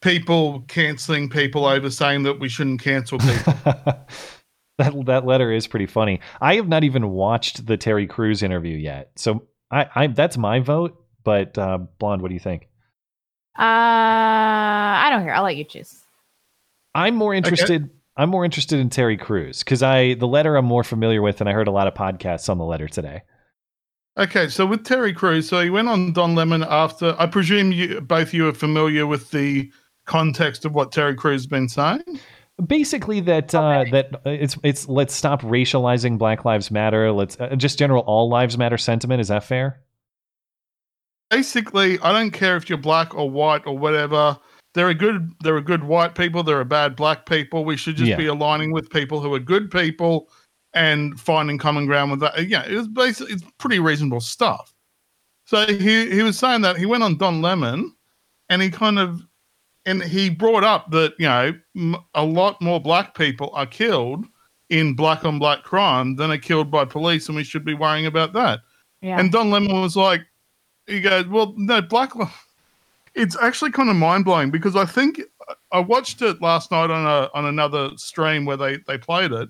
people 0.00 0.60
canceling 0.68 1.28
people 1.28 1.66
over 1.66 1.90
saying 1.90 2.22
that 2.22 2.38
we 2.38 2.48
shouldn't 2.48 2.80
cancel 2.80 3.18
people. 3.18 3.52
that 4.78 5.06
that 5.06 5.26
letter 5.26 5.50
is 5.50 5.66
pretty 5.66 5.86
funny. 5.86 6.20
I 6.40 6.54
have 6.54 6.68
not 6.68 6.84
even 6.84 7.10
watched 7.10 7.66
the 7.66 7.76
Terry 7.76 8.06
Crews 8.06 8.42
interview 8.42 8.76
yet, 8.76 9.10
so 9.16 9.42
I, 9.70 9.86
I 9.94 10.06
that's 10.06 10.36
my 10.36 10.60
vote. 10.60 10.96
But 11.24 11.58
uh, 11.58 11.78
blonde, 11.98 12.22
what 12.22 12.28
do 12.28 12.34
you 12.34 12.40
think? 12.40 12.68
Uh, 13.58 13.62
I 13.62 15.08
don't 15.10 15.24
care. 15.24 15.34
I'll 15.34 15.42
let 15.42 15.56
you 15.56 15.64
choose. 15.64 16.00
I'm 16.94 17.16
more 17.16 17.34
interested. 17.34 17.90
I'm 18.16 18.28
more 18.28 18.44
interested 18.44 18.78
in 18.78 18.90
Terry 18.90 19.16
Crews 19.16 19.60
because 19.60 19.82
I 19.82 20.14
the 20.14 20.28
letter 20.28 20.54
I'm 20.54 20.64
more 20.64 20.84
familiar 20.84 21.22
with, 21.22 21.40
and 21.40 21.48
I 21.48 21.52
heard 21.52 21.66
a 21.66 21.72
lot 21.72 21.88
of 21.88 21.94
podcasts 21.94 22.48
on 22.48 22.58
the 22.58 22.64
letter 22.64 22.86
today. 22.86 23.22
Okay, 24.16 24.48
so 24.48 24.64
with 24.64 24.84
Terry 24.84 25.12
Crews, 25.12 25.48
so 25.48 25.60
he 25.60 25.70
went 25.70 25.88
on 25.88 26.12
Don 26.12 26.36
Lemon 26.36 26.62
after. 26.62 27.16
I 27.18 27.26
presume 27.26 27.72
you 27.72 28.00
both 28.00 28.32
you 28.32 28.48
are 28.48 28.54
familiar 28.54 29.08
with 29.08 29.30
the 29.32 29.72
context 30.06 30.64
of 30.64 30.72
what 30.72 30.92
Terry 30.92 31.16
Crews 31.16 31.42
has 31.42 31.46
been 31.48 31.68
saying. 31.68 32.20
Basically, 32.64 33.18
that 33.20 33.52
uh, 33.52 33.84
that 33.90 34.14
uh, 34.14 34.30
it's 34.30 34.56
it's 34.62 34.88
let's 34.88 35.12
stop 35.14 35.42
racializing 35.42 36.16
Black 36.16 36.44
Lives 36.44 36.70
Matter. 36.70 37.10
Let's 37.10 37.36
uh, 37.40 37.56
just 37.56 37.76
general 37.76 38.04
all 38.06 38.28
lives 38.28 38.56
matter 38.56 38.78
sentiment. 38.78 39.20
Is 39.20 39.28
that 39.28 39.42
fair? 39.42 39.80
Basically, 41.30 41.98
I 41.98 42.12
don't 42.12 42.30
care 42.30 42.56
if 42.56 42.68
you're 42.68 42.78
black 42.78 43.16
or 43.16 43.28
white 43.28 43.66
or 43.66 43.76
whatever. 43.76 44.38
There 44.74 44.88
are 44.88 44.94
good 44.94 45.32
there 45.42 45.56
are 45.56 45.60
good 45.60 45.82
white 45.82 46.14
people. 46.14 46.44
There 46.44 46.60
are 46.60 46.64
bad 46.64 46.94
black 46.94 47.26
people. 47.26 47.64
We 47.64 47.76
should 47.76 47.96
just 47.96 48.10
Yeah. 48.10 48.16
be 48.16 48.26
aligning 48.26 48.70
with 48.70 48.88
people 48.90 49.20
who 49.20 49.34
are 49.34 49.40
good 49.40 49.72
people 49.72 50.28
and 50.74 51.18
finding 51.18 51.58
common 51.58 51.86
ground 51.86 52.10
with 52.10 52.20
that. 52.20 52.48
Yeah, 52.48 52.66
it 52.66 52.76
was 52.76 52.88
basically 52.88 53.34
it's 53.34 53.44
pretty 53.58 53.78
reasonable 53.78 54.20
stuff. 54.20 54.74
So 55.44 55.66
he 55.66 56.10
he 56.10 56.22
was 56.22 56.38
saying 56.38 56.62
that 56.62 56.76
he 56.76 56.86
went 56.86 57.02
on 57.02 57.16
Don 57.16 57.42
Lemon, 57.42 57.94
and 58.48 58.62
he 58.62 58.70
kind 58.70 58.98
of 58.98 59.22
and 59.86 60.02
he 60.02 60.30
brought 60.30 60.64
up 60.64 60.90
that 60.90 61.14
you 61.18 61.26
know 61.26 61.54
m- 61.76 61.96
a 62.14 62.24
lot 62.24 62.60
more 62.60 62.80
black 62.80 63.14
people 63.14 63.50
are 63.54 63.66
killed 63.66 64.24
in 64.70 64.94
black 64.94 65.24
on 65.24 65.38
black 65.38 65.62
crime 65.62 66.16
than 66.16 66.30
are 66.30 66.38
killed 66.38 66.70
by 66.70 66.84
police, 66.84 67.28
and 67.28 67.36
we 67.36 67.44
should 67.44 67.64
be 67.64 67.74
worrying 67.74 68.06
about 68.06 68.32
that. 68.32 68.60
Yeah. 69.00 69.18
And 69.20 69.30
Don 69.30 69.50
Lemon 69.50 69.80
was 69.82 69.96
like, 69.96 70.22
he 70.86 71.00
goes, 71.00 71.26
well, 71.28 71.54
no, 71.56 71.80
black. 71.80 72.12
It's 73.16 73.36
actually 73.40 73.70
kind 73.70 73.88
of 73.88 73.94
mind 73.94 74.24
blowing 74.24 74.50
because 74.50 74.74
I 74.74 74.84
think 74.84 75.20
I 75.70 75.78
watched 75.78 76.20
it 76.20 76.42
last 76.42 76.72
night 76.72 76.90
on 76.90 77.06
a 77.06 77.30
on 77.32 77.44
another 77.44 77.90
stream 77.96 78.44
where 78.44 78.56
they 78.56 78.78
they 78.88 78.98
played 78.98 79.30
it, 79.30 79.48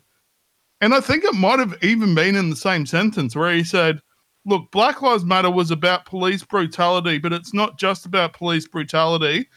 and 0.81 0.95
I 0.95 1.01
think 1.01 1.25
it 1.25 1.35
might 1.35 1.59
have 1.59 1.77
even 1.83 2.15
been 2.15 2.37
in 2.37 2.51
the 2.51 2.57
same 2.57 2.87
sentence 2.87 3.35
where 3.35 3.53
he 3.53 3.65
said, 3.65 4.01
"Look, 4.45 4.71
Black 4.71 5.03
Lives 5.03 5.25
Matter 5.25 5.51
was 5.51 5.71
about 5.71 6.07
police 6.07 6.45
brutality, 6.45 7.19
but 7.19 7.33
it's 7.33 7.55
not 7.55 7.79
just 7.79 8.07
about 8.07 8.33
police 8.33 8.67
brutality." 8.67 9.49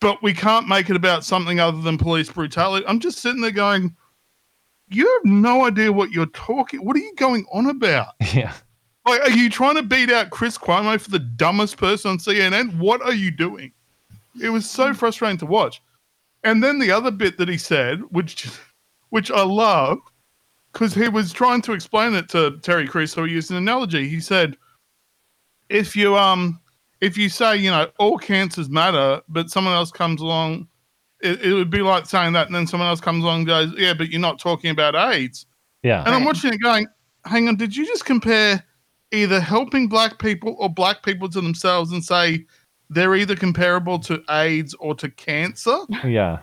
But 0.00 0.22
we 0.22 0.34
can't 0.34 0.68
make 0.68 0.90
it 0.90 0.96
about 0.96 1.24
something 1.24 1.60
other 1.60 1.80
than 1.80 1.96
police 1.96 2.30
brutality. 2.30 2.84
I'm 2.86 3.00
just 3.00 3.20
sitting 3.20 3.40
there 3.40 3.50
going, 3.50 3.94
"You 4.88 5.10
have 5.12 5.30
no 5.30 5.64
idea 5.64 5.92
what 5.92 6.10
you're 6.10 6.26
talking. 6.26 6.84
What 6.84 6.96
are 6.96 7.00
you 7.00 7.14
going 7.16 7.46
on 7.52 7.66
about?" 7.66 8.14
Yeah. 8.34 8.52
Like, 9.06 9.20
are 9.20 9.30
you 9.30 9.50
trying 9.50 9.74
to 9.74 9.82
beat 9.82 10.10
out 10.10 10.30
Chris 10.30 10.56
Cuomo 10.56 10.98
for 10.98 11.10
the 11.10 11.18
dumbest 11.18 11.76
person 11.76 12.12
on 12.12 12.18
CNN? 12.18 12.78
What 12.78 13.02
are 13.02 13.12
you 13.12 13.30
doing? 13.30 13.70
It 14.40 14.48
was 14.48 14.68
so 14.68 14.94
frustrating 14.94 15.36
to 15.38 15.46
watch. 15.46 15.82
And 16.42 16.62
then 16.62 16.78
the 16.78 16.90
other 16.90 17.10
bit 17.10 17.36
that 17.38 17.48
he 17.48 17.58
said, 17.58 18.00
which 18.10 18.48
which 19.10 19.30
I 19.30 19.42
love, 19.42 19.98
because 20.74 20.92
he 20.92 21.08
was 21.08 21.32
trying 21.32 21.62
to 21.62 21.72
explain 21.72 22.12
it 22.14 22.28
to 22.30 22.58
Terry 22.58 22.86
Crews, 22.86 23.12
so 23.12 23.24
he 23.24 23.32
used 23.32 23.50
an 23.50 23.56
analogy. 23.56 24.06
He 24.08 24.20
said, 24.20 24.58
if 25.70 25.96
you 25.96 26.16
um 26.16 26.60
if 27.00 27.16
you 27.16 27.28
say, 27.28 27.56
you 27.56 27.70
know, 27.70 27.90
all 27.98 28.18
cancers 28.18 28.68
matter, 28.68 29.22
but 29.28 29.50
someone 29.50 29.74
else 29.74 29.90
comes 29.90 30.20
along, 30.20 30.68
it, 31.20 31.40
it 31.42 31.52
would 31.54 31.70
be 31.70 31.80
like 31.80 32.06
saying 32.06 32.32
that, 32.34 32.46
and 32.46 32.54
then 32.54 32.66
someone 32.66 32.88
else 32.88 33.00
comes 33.00 33.24
along 33.24 33.40
and 33.40 33.46
goes, 33.46 33.72
Yeah, 33.76 33.94
but 33.94 34.10
you're 34.10 34.20
not 34.20 34.38
talking 34.38 34.70
about 34.70 34.94
AIDS. 34.94 35.46
Yeah. 35.82 36.02
And 36.04 36.14
I'm 36.14 36.24
watching 36.24 36.52
it 36.52 36.58
going, 36.62 36.86
hang 37.26 37.46
on, 37.48 37.56
did 37.56 37.76
you 37.76 37.86
just 37.86 38.04
compare 38.04 38.62
either 39.12 39.40
helping 39.40 39.86
black 39.86 40.18
people 40.18 40.56
or 40.58 40.68
black 40.68 41.02
people 41.02 41.28
to 41.28 41.40
themselves 41.40 41.92
and 41.92 42.02
say 42.02 42.46
they're 42.90 43.14
either 43.14 43.36
comparable 43.36 43.98
to 44.00 44.22
AIDS 44.30 44.74
or 44.74 44.94
to 44.96 45.10
cancer? 45.10 45.76
Yeah. 46.04 46.38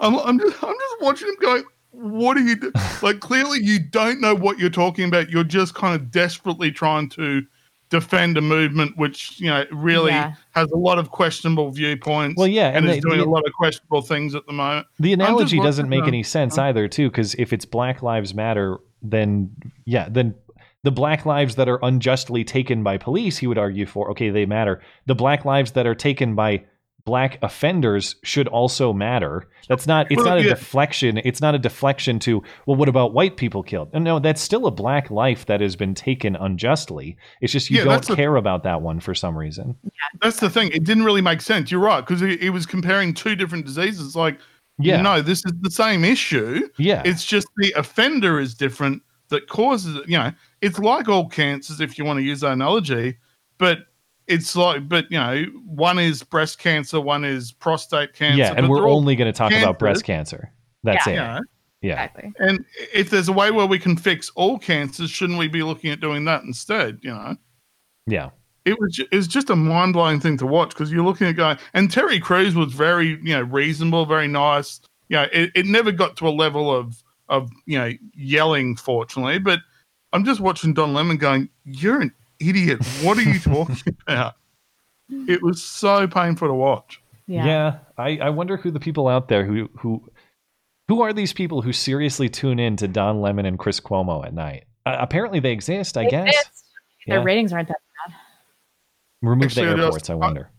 I'm, 0.00 0.16
I'm 0.16 0.38
just 0.38 0.62
I'm 0.62 0.74
just 0.74 1.02
watching 1.02 1.28
him 1.28 1.36
going, 1.40 1.64
what 1.94 2.36
are 2.36 2.40
you 2.40 2.56
do? 2.56 2.72
like 3.02 3.20
clearly 3.20 3.58
you 3.62 3.78
don't 3.78 4.20
know 4.20 4.34
what 4.34 4.58
you're 4.58 4.70
talking 4.70 5.06
about. 5.06 5.30
You're 5.30 5.44
just 5.44 5.74
kind 5.74 5.94
of 5.94 6.10
desperately 6.10 6.70
trying 6.70 7.08
to 7.10 7.42
defend 7.90 8.36
a 8.36 8.40
movement 8.40 8.96
which, 8.96 9.38
you 9.40 9.46
know, 9.48 9.64
really 9.70 10.10
Yeah. 10.10 10.34
has 10.52 10.70
a 10.72 10.76
lot 10.76 10.98
of 10.98 11.10
questionable 11.10 11.70
viewpoints. 11.70 12.36
Well, 12.38 12.48
yeah, 12.48 12.68
and, 12.68 12.86
and 12.86 12.96
is 12.96 13.04
doing 13.04 13.18
the- 13.18 13.24
a 13.24 13.28
lot 13.28 13.46
of 13.46 13.52
questionable 13.52 14.02
things 14.02 14.34
at 14.34 14.46
the 14.46 14.52
moment. 14.52 14.86
The 14.98 15.12
analogy 15.12 15.60
doesn't 15.60 15.88
make 15.88 16.02
uh, 16.04 16.06
any 16.06 16.22
sense 16.22 16.58
either, 16.58 16.88
too, 16.88 17.10
because 17.10 17.34
if 17.34 17.52
it's 17.52 17.64
Black 17.64 18.02
Lives 18.02 18.34
Matter, 18.34 18.78
then 19.02 19.50
yeah, 19.84 20.08
then 20.10 20.34
the 20.82 20.90
black 20.90 21.24
lives 21.24 21.54
that 21.54 21.68
are 21.68 21.78
unjustly 21.82 22.44
taken 22.44 22.82
by 22.82 22.98
police, 22.98 23.38
he 23.38 23.46
would 23.46 23.58
argue 23.58 23.86
for, 23.86 24.10
okay, 24.10 24.30
they 24.30 24.44
matter. 24.44 24.82
The 25.06 25.14
black 25.14 25.44
lives 25.44 25.72
that 25.72 25.86
are 25.86 25.94
taken 25.94 26.34
by 26.34 26.64
black 27.04 27.38
offenders 27.42 28.16
should 28.22 28.48
also 28.48 28.92
matter. 28.92 29.46
That's 29.68 29.86
not 29.86 30.10
it's 30.10 30.16
Well, 30.16 30.26
not 30.36 30.38
a 30.38 30.42
deflection. 30.42 31.18
It's 31.18 31.40
not 31.40 31.54
a 31.54 31.58
deflection 31.58 32.18
to, 32.20 32.42
well, 32.66 32.76
what 32.76 32.88
about 32.88 33.12
white 33.12 33.36
people 33.36 33.62
killed? 33.62 33.90
And 33.92 34.04
no, 34.04 34.18
that's 34.18 34.40
still 34.40 34.66
a 34.66 34.70
black 34.70 35.10
life 35.10 35.44
that 35.46 35.60
has 35.60 35.76
been 35.76 35.94
taken 35.94 36.34
unjustly. 36.34 37.16
It's 37.42 37.52
just 37.52 37.70
you 37.70 37.78
Yeah, 37.78 37.84
don't 37.84 37.92
that's 37.94 38.08
the- 38.08 38.16
care 38.16 38.36
about 38.36 38.62
that 38.62 38.80
one 38.80 39.00
for 39.00 39.14
some 39.14 39.36
reason. 39.36 39.76
That's 40.22 40.40
the 40.40 40.48
thing. 40.48 40.70
It 40.72 40.84
didn't 40.84 41.04
really 41.04 41.20
make 41.20 41.42
sense. 41.42 41.70
You're 41.70 41.80
right 41.80 42.00
because 42.00 42.22
it, 42.22 42.40
he 42.40 42.48
was 42.50 42.64
comparing 42.64 43.12
two 43.12 43.36
different 43.36 43.66
diseases. 43.66 44.16
Like, 44.16 44.38
Yeah. 44.78 45.02
no, 45.02 45.20
this 45.20 45.44
is 45.44 45.52
the 45.60 45.70
same 45.70 46.04
issue. 46.04 46.68
Yeah. 46.78 47.02
It's 47.04 47.24
just 47.24 47.46
the 47.58 47.72
offender 47.76 48.40
is 48.40 48.54
different 48.54 49.02
that 49.28 49.46
causes 49.48 49.96
it. 49.96 50.08
You 50.08 50.18
know, 50.18 50.32
it's 50.62 50.78
like 50.78 51.08
all 51.08 51.28
cancers 51.28 51.80
if 51.82 51.98
you 51.98 52.04
want 52.06 52.18
to 52.18 52.22
use 52.22 52.40
that 52.40 52.52
analogy, 52.52 53.18
but 53.58 53.80
it's 54.26 54.56
like, 54.56 54.88
but 54.88 55.10
you 55.10 55.18
know, 55.18 55.44
one 55.66 55.98
is 55.98 56.22
breast 56.22 56.58
cancer, 56.58 57.00
one 57.00 57.24
is 57.24 57.52
prostate 57.52 58.12
cancer. 58.14 58.38
yeah, 58.38 58.54
and 58.56 58.68
we're 58.68 58.88
only 58.88 59.16
going 59.16 59.32
to 59.32 59.36
talk 59.36 59.52
about 59.52 59.78
breast 59.78 60.04
cancer. 60.04 60.50
That's 60.82 61.06
Yeah. 61.06 61.12
it. 61.12 61.16
Yeah. 61.16 61.38
Yeah. 61.82 61.92
Exactly. 62.04 62.32
And 62.38 62.64
if 62.94 63.10
there's 63.10 63.28
a 63.28 63.32
way 63.32 63.50
where 63.50 63.66
we 63.66 63.78
can 63.78 63.96
fix 63.96 64.30
all 64.36 64.58
cancers, 64.58 65.10
shouldn't 65.10 65.38
we 65.38 65.48
be 65.48 65.62
looking 65.62 65.90
at 65.90 66.00
doing 66.00 66.24
that 66.24 66.42
instead? 66.44 66.98
You 67.02 67.10
know. 67.10 67.36
Yeah. 68.06 68.30
it 68.64 68.78
was 68.80 68.98
it 68.98 69.14
was 69.14 69.26
just 69.28 69.50
a 69.50 69.56
mind 69.56 69.92
blowing 69.92 70.18
thing 70.20 70.38
to 70.38 70.46
watch 70.46 70.70
because 70.70 70.90
you're 70.90 71.04
looking 71.04 71.26
at 71.26 71.36
going 71.36 71.58
and 71.74 71.90
Terry 71.90 72.18
Crews 72.18 72.54
was 72.54 72.72
very 72.72 73.08
you 73.22 73.34
know 73.34 73.42
reasonable, 73.42 74.06
very 74.06 74.28
nice. 74.28 74.80
You 75.10 75.16
know, 75.18 75.26
it, 75.32 75.50
it 75.54 75.66
never 75.66 75.92
got 75.92 76.16
to 76.16 76.28
a 76.28 76.30
level 76.30 76.74
of 76.74 77.02
of 77.28 77.50
you 77.66 77.78
know 77.78 77.90
yelling, 78.14 78.76
fortunately. 78.76 79.38
But 79.38 79.60
I'm 80.14 80.24
just 80.24 80.40
watching 80.40 80.72
Don 80.72 80.94
Lemon 80.94 81.18
going, 81.18 81.50
"You're 81.66 82.00
an 82.00 82.12
idiot. 82.48 82.84
What 83.02 83.18
are 83.18 83.22
you 83.22 83.38
talking 83.40 83.96
about?" 84.06 84.34
It 85.28 85.42
was 85.42 85.62
so 85.62 86.06
painful 86.06 86.48
to 86.48 86.54
watch. 86.54 87.00
Yeah. 87.26 87.78
I, 87.98 88.18
I 88.18 88.30
wonder 88.30 88.56
who 88.56 88.70
the 88.70 88.80
people 88.80 89.06
out 89.08 89.28
there 89.28 89.44
who 89.44 89.68
who 89.78 90.02
who 90.88 91.02
are 91.02 91.12
these 91.12 91.32
people 91.32 91.62
who 91.62 91.72
seriously 91.72 92.28
tune 92.28 92.58
in 92.58 92.76
to 92.76 92.88
Don 92.88 93.20
Lemon 93.20 93.46
and 93.46 93.58
Chris 93.58 93.80
Cuomo 93.80 94.24
at 94.26 94.34
night? 94.34 94.64
Uh, 94.86 94.96
apparently 95.00 95.40
they 95.40 95.52
exist, 95.52 95.96
I 95.96 96.04
They 96.04 96.10
guess. 96.10 96.26
exist. 96.28 96.64
Their 97.06 97.18
Yeah. 97.18 97.24
ratings 97.24 97.52
aren't 97.52 97.68
that 97.68 97.78
bad. 98.06 98.14
Remove 99.22 99.44
Actually, 99.46 99.66
the 99.66 99.72
it 99.72 99.76
does. 99.76 99.84
airports, 99.86 100.10
I 100.10 100.14
wonder. 100.14 100.50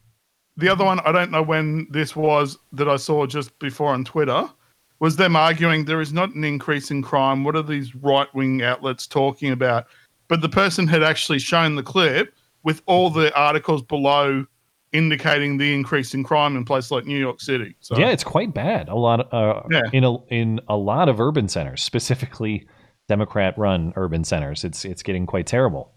The 0.58 0.70
other 0.70 0.86
one, 0.86 1.00
I 1.02 1.12
don't 1.12 1.32
know 1.32 1.44
when 1.44 1.88
this 1.92 2.16
was 2.16 2.58
that 2.72 2.88
I 2.90 2.96
saw 2.96 3.28
just 3.28 3.58
before 3.60 3.94
on 3.94 4.04
Twitter, 4.06 4.50
was 5.00 5.16
them 5.18 5.36
arguing 5.36 5.86
there 5.86 6.02
is 6.02 6.14
not 6.14 6.34
an 6.34 6.44
increase 6.44 6.90
in 6.90 7.02
crime. 7.04 7.44
What 7.44 7.56
are 7.56 7.62
these 7.62 7.94
right 7.96 8.34
wing 8.34 8.64
outlets 8.64 9.06
talking 9.06 9.52
about? 9.52 9.86
But 10.28 10.42
the 10.42 10.50
person 10.50 10.88
had 10.88 11.04
actually 11.04 11.40
shown 11.40 11.76
the 11.76 11.84
clip 11.84 12.34
with 12.64 12.82
all 12.88 13.10
the 13.10 13.36
articles 13.40 13.82
below 13.84 14.46
indicating 14.92 15.58
the 15.58 15.74
increase 15.74 16.14
in 16.14 16.24
crime 16.24 16.56
in 16.56 16.64
places 16.64 16.90
like 16.90 17.06
New 17.06 17.18
York 17.18 17.42
City. 17.42 17.76
So 17.82 17.98
yeah, 17.98 18.10
it's 18.10 18.24
quite 18.24 18.54
bad. 18.54 18.88
A 18.90 18.96
lot 18.96 19.32
uh, 19.34 19.62
Yeah. 19.70 19.84
in 19.94 20.04
a 20.04 20.16
in 20.28 20.62
a 20.70 20.78
lot 20.78 21.10
of 21.10 21.20
urban 21.20 21.48
centers, 21.50 21.84
specifically 21.84 22.68
Democrat 23.08 23.58
run 23.58 23.94
urban 23.98 24.24
centers. 24.24 24.64
It's 24.64 24.86
it's 24.86 25.04
getting 25.04 25.26
quite 25.26 25.48
terrible. 25.48 25.92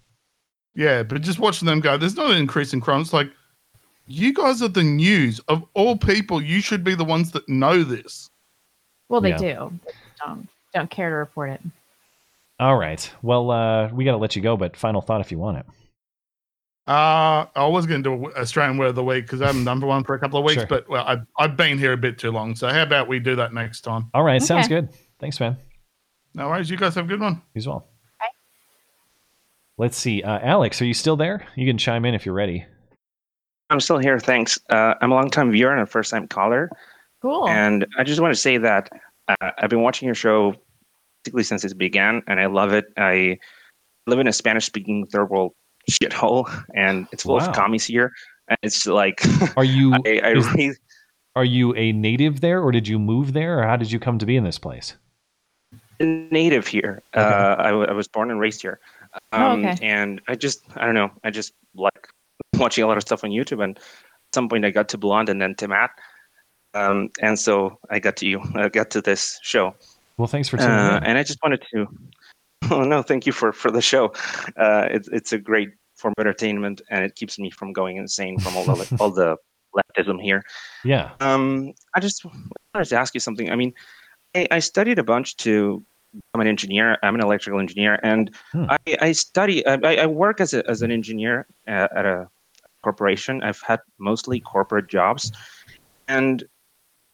Yeah, 0.75 1.03
but 1.05 1.23
just 1.23 1.39
watching 1.39 1.67
them 1.67 1.81
go, 1.81 1.97
there's 1.97 2.17
not 2.17 2.31
an 2.31 2.37
increase 2.37 2.73
in 2.73 2.81
crime. 2.81 3.01
It's 3.01 3.13
like, 3.13 3.31
you 4.07 4.33
guys 4.33 4.63
are 4.63 4.69
the 4.69 4.83
news. 4.85 5.41
Of 5.49 5.65
all 5.75 5.97
people, 5.97 6.41
you 6.43 6.61
should 6.61 6.85
be 6.85 6.95
the 6.95 7.05
ones 7.05 7.33
that 7.33 7.49
know 7.49 7.83
this. 7.83 8.29
Well, 9.09 9.21
they 9.21 9.31
Yeah. 9.31 9.39
do. 9.39 9.81
They 9.87 9.93
don't 10.27 10.49
don't 10.75 10.91
care 10.91 11.09
to 11.09 11.17
report 11.17 11.51
it. 11.51 11.61
All 12.61 12.77
right. 12.77 13.11
Well, 13.23 13.51
uh, 13.51 13.89
we 13.89 14.05
got 14.05 14.13
to 14.13 14.17
let 14.19 14.35
you 14.37 14.43
go, 14.43 14.57
but 14.57 14.77
final 14.77 15.01
thought 15.01 15.21
if 15.21 15.31
you 15.31 15.39
want 15.39 15.59
it. 15.59 15.67
Uh, 16.89 17.45
I 17.55 17.67
was 17.67 17.87
going 17.87 18.03
to 18.03 18.17
do 18.17 18.33
Australian 18.33 18.79
Word 18.79 18.89
of 18.89 18.95
the 18.95 19.05
Week 19.05 19.25
because 19.27 19.43
I'm 19.43 19.63
number 19.63 19.87
one 19.87 20.05
for 20.05 20.15
a 20.15 20.19
couple 20.19 20.39
of 20.39 20.45
weeks, 20.45 20.61
Sure. 20.63 20.67
but 20.67 20.89
well, 20.89 21.05
I've, 21.07 21.27
I've 21.39 21.57
been 21.57 21.79
here 21.79 21.93
a 21.93 21.97
bit 21.99 22.19
too 22.19 22.31
long. 22.31 22.57
So 22.57 22.69
how 22.69 22.83
about 22.83 23.09
we 23.09 23.19
do 23.19 23.37
that 23.37 23.53
next 23.53 23.83
time? 23.83 24.11
All 24.15 24.23
right, 24.23 24.43
sounds 24.43 24.69
good. 24.69 24.89
Thanks, 25.21 25.39
man. 25.39 25.59
No 26.35 26.49
worries. 26.49 26.71
You 26.71 26.79
guys 26.79 26.95
have 26.95 27.05
a 27.05 27.09
good 27.09 27.21
one. 27.21 27.35
You 27.55 27.59
as 27.59 27.69
well. 27.69 27.89
Let's 29.77 29.97
see. 29.97 30.23
Uh, 30.23 30.39
Alex, 30.43 30.81
are 30.83 30.87
you 30.87 30.95
still 30.95 31.17
there? 31.17 31.47
You 31.57 31.67
can 31.67 31.79
chime 31.79 32.05
in 32.05 32.15
if 32.15 32.25
you're 32.27 32.35
ready. 32.35 32.65
I'm 33.71 33.81
still 33.81 33.99
here. 33.99 34.19
Thanks. 34.19 34.59
Uh, 34.71 34.95
I'm 35.01 35.13
a 35.13 35.15
long 35.15 35.31
time 35.31 35.53
viewer 35.53 35.73
and 35.73 35.83
a 35.83 35.87
first 35.87 36.11
time 36.11 36.27
caller. 36.27 36.71
Cool. 37.23 37.49
And 37.49 37.87
I 37.99 38.03
just 38.05 38.21
want 38.21 38.35
to 38.35 38.41
say 38.41 38.57
that 38.59 38.89
uh, 39.29 39.51
I've 39.59 39.71
been 39.71 39.83
watching 39.83 40.07
your 40.07 40.15
show 40.15 40.55
basically 41.29 41.45
since 41.45 41.65
it 41.65 41.77
began, 41.77 42.23
and 42.27 42.41
I 42.41 42.47
love 42.47 42.73
it. 42.73 42.87
I 42.97 43.39
live 44.07 44.19
in 44.19 44.27
a 44.27 44.33
Spanish 44.33 44.65
speaking 44.65 45.07
third 45.07 45.27
world 45.29 45.53
shithole, 45.91 46.49
and 46.75 47.07
it's 47.13 47.23
full 47.23 47.37
Wow. 47.37 47.49
of 47.49 47.55
commies 47.55 47.85
here. 47.85 48.13
And 48.49 48.57
it's 48.63 48.87
like, 48.87 49.21
Are 49.57 49.65
you 49.65 49.93
I, 50.07 50.21
I 50.25 50.33
is- 50.33 50.47
really, 50.55 50.73
are 51.37 51.45
you 51.45 51.75
a 51.75 51.93
native 51.93 52.41
there, 52.41 52.63
or 52.63 52.73
did 52.73 52.89
you 52.89 52.99
move 52.99 53.35
there, 53.35 53.61
or 53.61 53.65
how 53.65 53.77
did 53.77 53.93
you 53.93 54.01
come 54.01 54.19
to 54.19 54.27
be 54.27 54.37
in 54.37 54.45
this 54.45 54.59
place? 54.59 54.97
native 56.01 56.65
here. 56.69 57.03
Uh, 57.13 57.57
I, 57.59 57.71
w- 57.71 57.87
I 57.89 57.93
was 57.93 58.07
born 58.07 58.31
and 58.31 58.39
raised 58.39 58.63
here. 58.63 58.79
Um, 59.33 59.43
Oh, 59.43 59.69
okay. 59.69 59.77
And 59.83 60.21
I 60.29 60.37
just, 60.37 60.63
I 60.77 60.87
don't 60.87 60.95
know, 60.95 61.11
I 61.25 61.31
just 61.31 61.53
like 61.75 62.09
watching 62.57 62.85
a 62.85 62.87
lot 62.87 62.97
of 62.97 63.03
stuff 63.03 63.25
on 63.25 63.31
YouTube. 63.31 63.63
And 63.65 63.77
at 63.77 63.83
some 64.33 64.49
point, 64.49 64.65
I 64.65 64.71
got 64.71 64.89
to 64.91 64.99
Blonde 64.99 65.29
and 65.29 65.43
then 65.43 65.57
to 65.57 65.67
Matt. 65.67 65.91
Um, 66.73 67.11
and 67.21 67.37
so 67.37 67.81
I 67.91 67.99
got 67.99 68.17
to 68.19 68.27
you, 68.29 68.41
I 68.55 68.69
got 68.69 68.91
to 68.91 69.01
this 69.03 69.41
show. 69.43 69.75
Well, 70.19 70.27
thanks 70.29 70.49
for 70.49 70.57
tuning 70.59 70.73
Uh, 70.73 70.99
in. 70.99 71.05
and 71.05 71.19
I 71.19 71.23
just 71.23 71.39
wanted 71.43 71.63
to, 71.73 71.87
oh 72.71 72.83
no, 72.83 73.03
thank 73.03 73.25
you 73.27 73.33
for, 73.33 73.53
for 73.53 73.71
the 73.71 73.81
show. 73.81 74.13
Uh, 74.57 74.89
it's, 74.91 75.09
it's 75.09 75.33
a 75.33 75.39
great 75.39 75.71
form 75.97 76.13
of 76.19 76.21
entertainment 76.21 76.81
and 76.91 77.05
it 77.05 77.15
keeps 77.15 77.39
me 77.39 77.51
from 77.51 77.73
going 77.73 77.97
insane 77.97 78.39
from 78.39 78.57
all 78.57 78.65
the, 78.65 78.97
all 79.01 79.11
the 79.11 79.37
leftism 79.77 80.21
here. 80.21 80.43
Yeah. 80.85 81.13
Um, 81.21 81.73
I 81.95 82.01
just 82.01 82.25
wanted 82.75 82.89
to 82.89 82.97
ask 82.99 83.15
you 83.15 83.21
something. 83.21 83.51
I 83.51 83.57
mean, 83.57 83.73
I, 84.35 84.47
I 84.51 84.59
studied 84.59 84.99
a 84.99 85.05
bunch 85.05 85.37
to 85.39 85.85
I'm 86.35 86.41
an 86.41 86.47
engineer. 86.47 86.97
I'm 87.03 87.15
an 87.15 87.21
electrical 87.21 87.61
engineer, 87.61 88.01
and 88.03 88.35
Hmm. 88.53 88.65
I, 88.71 88.79
I 89.03 89.13
study. 89.13 89.65
I, 89.67 89.75
I 89.97 90.07
work 90.07 90.41
as 90.41 90.55
a, 90.55 90.69
as 90.69 90.81
an 90.81 90.91
engineer 90.91 91.47
uh, 91.69 91.89
at 91.95 92.07
a 92.07 92.29
corporation. 92.83 93.43
I've 93.43 93.61
had 93.61 93.81
mostly 93.99 94.41
corporate 94.41 94.89
jobs, 94.89 95.31
and 96.09 96.45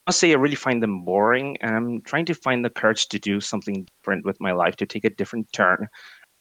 must 0.07 0.21
say 0.21 0.31
I 0.33 0.35
really 0.37 0.55
find 0.57 0.83
them 0.83 1.05
boring. 1.05 1.57
And 1.61 1.75
I'm 1.77 2.01
trying 2.03 2.27
to 2.27 2.35
find 2.35 2.65
the 2.65 2.71
courage 2.71 3.09
to 3.09 3.19
do 3.19 3.41
something 3.41 3.87
different 4.01 4.25
with 4.25 4.41
my 4.41 4.53
life, 4.53 4.77
to 4.77 4.87
take 4.87 5.05
a 5.05 5.11
different 5.11 5.51
turn. 5.53 5.89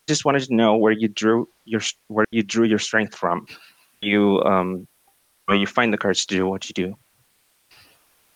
Just 0.07 0.25
wanted 0.25 0.43
to 0.43 0.53
know 0.55 0.75
where 0.75 0.91
you 0.91 1.07
drew 1.07 1.47
your 1.65 1.81
where 2.07 2.25
you 2.31 2.43
drew 2.43 2.65
your 2.65 2.79
strength 2.79 3.15
from. 3.15 3.45
You 4.01 4.41
um, 4.43 4.87
where 5.45 5.57
you 5.57 5.65
find 5.65 5.93
the 5.93 5.97
courage 5.97 6.25
to 6.27 6.35
do 6.35 6.45
what 6.47 6.67
you 6.67 6.73
do. 6.73 6.95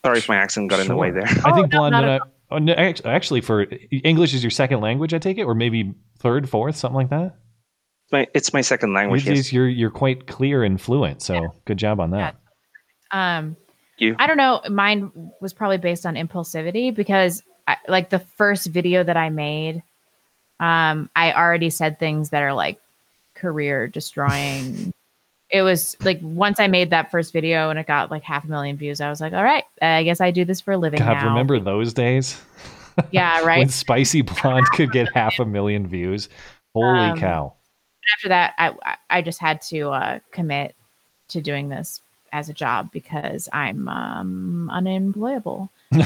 Sorry 0.05 0.19
if 0.19 0.29
my 0.29 0.37
accent 0.37 0.69
got 0.69 0.79
in 0.79 0.87
the 0.87 0.95
way 0.95 1.11
there. 1.11 1.25
I 1.43 1.51
think 1.51 1.71
no, 1.73 1.79
blonde. 1.79 1.91
not 1.91 2.03
and 2.03 2.11
at 2.13 2.21
I- 2.21 2.25
oh, 2.55 2.57
no, 2.59 2.73
act- 2.73 3.01
actually, 3.05 3.41
for 3.41 3.65
English 3.91 4.33
is 4.33 4.41
your 4.41 4.51
second 4.51 4.79
language, 4.79 5.13
I 5.13 5.17
take 5.17 5.37
it, 5.37 5.43
or 5.43 5.53
maybe 5.55 5.93
third, 6.19 6.49
fourth, 6.49 6.77
something 6.77 6.95
like 6.95 7.09
that. 7.09 7.35
my 8.13 8.25
it's 8.33 8.53
my 8.53 8.61
second 8.61 8.93
language. 8.93 9.27
It 9.27 9.31
Yes. 9.35 9.39
is- 9.47 9.53
You're 9.53 9.67
you're 9.67 9.91
quite 9.91 10.27
clear 10.27 10.63
and 10.63 10.79
fluent, 10.79 11.21
so 11.21 11.53
good 11.65 11.77
job 11.77 11.99
on 11.99 12.11
that. 12.11 12.37
Um, 13.11 13.57
You. 13.97 14.15
I 14.19 14.27
don't 14.27 14.37
know. 14.37 14.61
Mine 14.69 15.11
was 15.41 15.53
probably 15.53 15.77
based 15.77 16.05
on 16.05 16.15
impulsivity 16.15 16.93
because, 16.93 17.41
I, 17.67 17.77
like, 17.87 18.09
the 18.09 18.19
first 18.19 18.67
video 18.67 19.03
that 19.03 19.17
I 19.17 19.29
made, 19.29 19.81
um, 20.59 21.09
I 21.15 21.33
already 21.33 21.69
said 21.69 21.99
things 21.99 22.29
that 22.29 22.43
are 22.43 22.53
like 22.53 22.79
career 23.35 23.87
destroying. 23.87 24.91
it 25.49 25.61
was 25.61 25.95
like 26.01 26.19
once 26.21 26.59
I 26.59 26.67
made 26.67 26.89
that 26.89 27.09
first 27.09 27.31
video 27.33 27.69
and 27.69 27.79
it 27.79 27.87
got 27.87 28.11
like 28.11 28.23
half 28.23 28.43
a 28.43 28.47
million 28.47 28.77
views, 28.77 28.99
I 29.01 29.09
was 29.09 29.21
like, 29.21 29.33
all 29.33 29.43
right, 29.43 29.63
I 29.81 30.03
guess 30.03 30.19
I 30.21 30.31
do 30.31 30.45
this 30.45 30.59
for 30.61 30.73
a 30.73 30.77
living 30.77 30.99
God, 30.99 31.13
now. 31.13 31.29
remember 31.29 31.59
those 31.59 31.93
days? 31.93 32.39
Yeah, 33.11 33.41
right. 33.45 33.59
when 33.59 33.69
Spicy 33.69 34.23
Blonde 34.23 34.65
could 34.73 34.91
get 34.91 35.13
half 35.13 35.37
a 35.39 35.45
million 35.45 35.85
views. 35.87 36.29
Holy 36.73 37.11
Um, 37.11 37.19
cow! 37.19 37.53
after 38.17 38.29
that, 38.29 38.55
I 38.57 38.73
I- 38.83 38.97
I 39.17 39.21
just 39.21 39.39
had 39.39 39.61
to 39.69 39.91
uh, 39.91 40.19
commit 40.31 40.75
to 41.27 41.39
doing 41.39 41.69
this 41.69 42.01
as 42.37 42.49
a 42.49 42.53
job 42.53 42.91
because 42.91 43.49
I'm 43.53 43.87
um, 43.89 44.69
unemployable. 44.71 45.69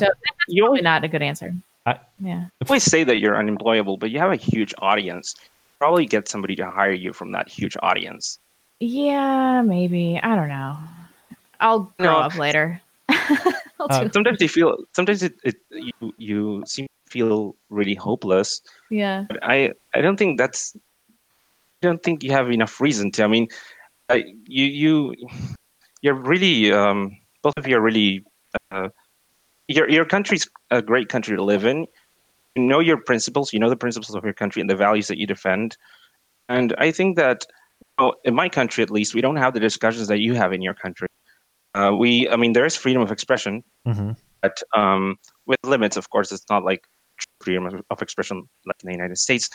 So 0.00 0.06
that's 0.06 0.20
You 0.48 0.64
probably 0.64 0.82
not 0.82 1.04
a 1.04 1.08
good 1.08 1.22
answer. 1.22 1.54
I- 1.86 2.00
yeah. 2.18 2.46
always 2.68 2.82
say 2.82 3.04
that 3.04 3.18
you're 3.20 3.36
unemployable, 3.38 3.96
but 3.96 4.10
you 4.10 4.18
have 4.18 4.32
a 4.32 4.36
huge 4.50 4.74
audience. 4.78 5.34
Probably 5.78 6.06
get 6.06 6.26
somebody 6.28 6.56
to 6.56 6.66
hire 6.70 6.92
you 7.04 7.12
from 7.12 7.30
that 7.32 7.48
huge 7.48 7.76
audience. 7.82 8.38
Yeah, 8.80 9.62
maybe. 9.62 10.18
I 10.22 10.34
don't 10.36 10.48
know. 10.48 10.76
I'll 11.60 11.92
grow 11.98 12.12
No. 12.12 12.18
up 12.26 12.36
later. 12.36 12.80
Uh, 13.78 14.08
Sometimes 14.10 14.40
you 14.40 14.48
feel. 14.48 14.72
Sometimes 14.96 15.22
it, 15.22 15.34
it 15.44 15.56
you 15.70 15.92
you 16.16 16.62
seem 16.66 16.86
to 16.88 17.10
feel 17.12 17.54
really 17.68 17.94
hopeless. 17.94 18.62
yeah. 18.90 19.26
But 19.28 19.38
I 19.44 19.56
I 19.94 20.00
don't 20.00 20.16
think 20.16 20.38
that's. 20.40 20.74
I 20.74 21.86
don't 21.86 22.02
think 22.02 22.24
you 22.24 22.32
have 22.32 22.50
enough 22.50 22.80
reason 22.80 23.12
to. 23.12 23.22
I 23.22 23.28
mean, 23.28 23.46
I, 24.08 24.24
you 24.48 24.64
you 24.82 24.94
you're 26.06 26.14
really 26.14 26.72
um, 26.72 27.18
both 27.42 27.54
of 27.56 27.66
you 27.66 27.76
are 27.76 27.80
really. 27.80 28.24
Uh, 28.70 28.88
your 29.68 29.90
your 29.90 30.04
country's 30.04 30.48
a 30.70 30.80
great 30.80 31.08
country 31.08 31.36
to 31.36 31.42
live 31.42 31.66
in. 31.66 31.86
You 32.54 32.62
know 32.62 32.78
your 32.78 32.96
principles. 32.96 33.52
You 33.52 33.58
know 33.58 33.68
the 33.68 33.76
principles 33.76 34.14
of 34.14 34.24
your 34.24 34.32
country 34.32 34.60
and 34.60 34.70
the 34.70 34.76
values 34.76 35.08
that 35.08 35.18
you 35.18 35.26
defend. 35.26 35.76
And 36.48 36.74
I 36.78 36.92
think 36.92 37.16
that, 37.16 37.44
well, 37.98 38.14
in 38.24 38.34
my 38.36 38.48
country 38.48 38.84
at 38.84 38.90
least, 38.90 39.14
we 39.14 39.20
don't 39.20 39.36
have 39.36 39.52
the 39.52 39.58
discussions 39.60 40.06
that 40.06 40.20
you 40.20 40.34
have 40.34 40.52
in 40.52 40.62
your 40.62 40.74
country. 40.74 41.08
Uh, 41.74 41.92
we, 41.98 42.28
I 42.30 42.36
mean, 42.36 42.52
there 42.52 42.64
is 42.64 42.76
freedom 42.76 43.02
of 43.02 43.10
expression, 43.10 43.64
hmm 43.84 44.12
but 44.42 44.62
um, 44.76 45.16
with 45.46 45.58
limits, 45.64 45.96
of 45.96 46.08
course. 46.10 46.30
It's 46.30 46.48
not 46.48 46.64
like 46.64 46.82
freedom 47.40 47.66
of, 47.66 47.74
of 47.90 48.00
expression 48.00 48.48
like 48.64 48.76
in 48.84 48.86
the 48.86 48.94
United 48.94 49.18
States. 49.18 49.50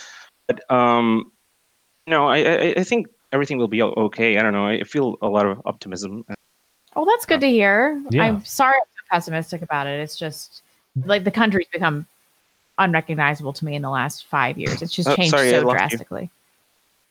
But 0.49 0.69
um, 0.69 1.31
no, 2.07 2.27
I, 2.27 2.39
I, 2.39 2.73
I 2.81 2.83
think 2.83 3.07
everything 3.31 3.57
will 3.57 3.69
be 3.69 3.81
okay. 3.81 4.37
I 4.37 4.41
don't 4.43 4.51
know. 4.51 4.67
I 4.67 4.83
feel 4.83 5.15
a 5.21 5.29
lot 5.29 5.45
of 5.45 5.61
optimism. 5.65 6.25
Well, 7.01 7.09
that's 7.09 7.25
good 7.25 7.41
to 7.41 7.47
hear. 7.47 7.99
Yeah. 8.11 8.25
I'm 8.25 8.45
sorry 8.45 8.75
I'm 8.75 8.85
so 8.95 9.01
pessimistic 9.15 9.63
about 9.63 9.87
it. 9.87 9.99
It's 10.01 10.15
just 10.15 10.61
like 11.03 11.23
the 11.23 11.31
country's 11.31 11.65
become 11.73 12.05
unrecognizable 12.77 13.53
to 13.53 13.65
me 13.65 13.73
in 13.73 13.81
the 13.81 13.89
last 13.89 14.27
five 14.27 14.55
years. 14.59 14.83
It's 14.83 14.93
just 14.93 15.09
Oh, 15.09 15.15
changed 15.15 15.31
sorry, 15.31 15.49
so 15.49 15.61
lost 15.61 15.65
you. 15.65 15.71
drastically. 15.79 16.29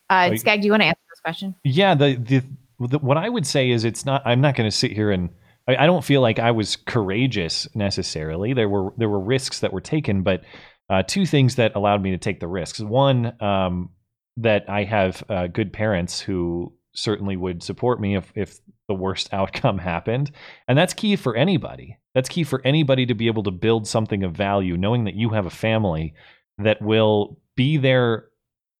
Uh, 0.08 0.36
Skag, 0.36 0.60
do 0.60 0.66
you 0.66 0.70
want 0.72 0.82
to 0.82 0.86
answer 0.86 1.00
this 1.10 1.18
question? 1.18 1.56
Yeah, 1.64 1.96
the, 1.96 2.14
the 2.14 2.42
the 2.86 2.98
what 3.00 3.16
I 3.16 3.28
would 3.28 3.44
say 3.44 3.68
is 3.68 3.82
it's 3.84 4.06
not. 4.06 4.22
I'm 4.24 4.40
not 4.40 4.54
going 4.54 4.70
to 4.70 4.76
sit 4.76 4.92
here 4.92 5.10
and. 5.10 5.30
I, 5.66 5.74
I 5.82 5.86
don't 5.86 6.04
feel 6.04 6.20
like 6.20 6.38
I 6.38 6.52
was 6.52 6.76
courageous 6.76 7.66
necessarily. 7.74 8.52
There 8.52 8.68
were 8.68 8.92
there 8.96 9.08
were 9.08 9.18
risks 9.18 9.58
that 9.58 9.72
were 9.72 9.80
taken, 9.80 10.22
but 10.22 10.44
uh, 10.88 11.02
two 11.02 11.26
things 11.26 11.56
that 11.56 11.74
allowed 11.74 12.00
me 12.00 12.12
to 12.12 12.18
take 12.18 12.38
the 12.38 12.46
risks. 12.46 12.78
One, 12.78 13.34
um, 13.42 13.90
that 14.36 14.70
I 14.70 14.84
have 14.84 15.24
uh, 15.28 15.48
good 15.48 15.72
parents 15.72 16.20
who 16.20 16.72
certainly 16.92 17.36
would 17.36 17.64
support 17.64 18.00
me 18.00 18.14
if 18.16 18.32
if 18.36 18.60
the 18.90 18.94
worst 18.94 19.32
outcome 19.40 19.78
happened, 19.78 20.30
and 20.68 20.76
that's 20.76 20.92
key 20.92 21.14
for 21.16 21.34
anybody. 21.36 21.96
That's 22.14 22.28
key 22.28 22.42
for 22.44 22.60
anybody 22.64 23.06
to 23.06 23.14
be 23.14 23.28
able 23.28 23.44
to 23.44 23.50
build 23.52 23.86
something 23.86 24.24
of 24.24 24.32
value, 24.32 24.76
knowing 24.76 25.04
that 25.04 25.14
you 25.14 25.30
have 25.30 25.46
a 25.46 25.50
family 25.50 26.12
that 26.58 26.82
will 26.82 27.38
be 27.56 27.76
there 27.78 28.26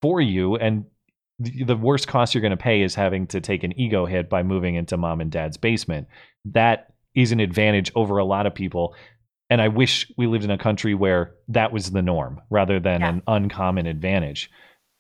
for 0.03 0.21
you 0.21 0.57
and 0.57 0.85
the 1.39 1.77
worst 1.77 2.07
cost 2.07 2.35
you're 2.35 2.43
going 2.43 2.51
to 2.51 2.57
pay 2.57 2.83
is 2.83 2.95
having 2.95 3.27
to 3.29 3.41
take 3.41 3.63
an 3.65 3.79
ego 3.81 4.05
hit 4.05 4.29
by 4.29 4.43
moving 4.43 4.75
into 4.75 4.99
mom 4.99 5.23
and 5.23 5.31
dad's 5.31 5.57
basement. 5.57 6.07
That 6.45 6.93
is 7.15 7.33
an 7.33 7.41
advantage 7.41 7.91
over 7.95 8.19
a 8.19 8.25
lot 8.27 8.45
of 8.47 8.55
people. 8.55 8.95
And 9.49 9.63
I 9.63 9.69
wish 9.69 10.11
we 10.19 10.27
lived 10.27 10.45
in 10.45 10.51
a 10.51 10.59
country 10.59 10.95
where 10.95 11.33
that 11.49 11.73
was 11.73 11.93
the 11.93 12.03
norm 12.03 12.43
rather 12.51 12.79
than 12.79 13.01
Yeah. 13.01 13.09
an 13.09 13.23
uncommon 13.27 13.87
advantage. 13.87 14.51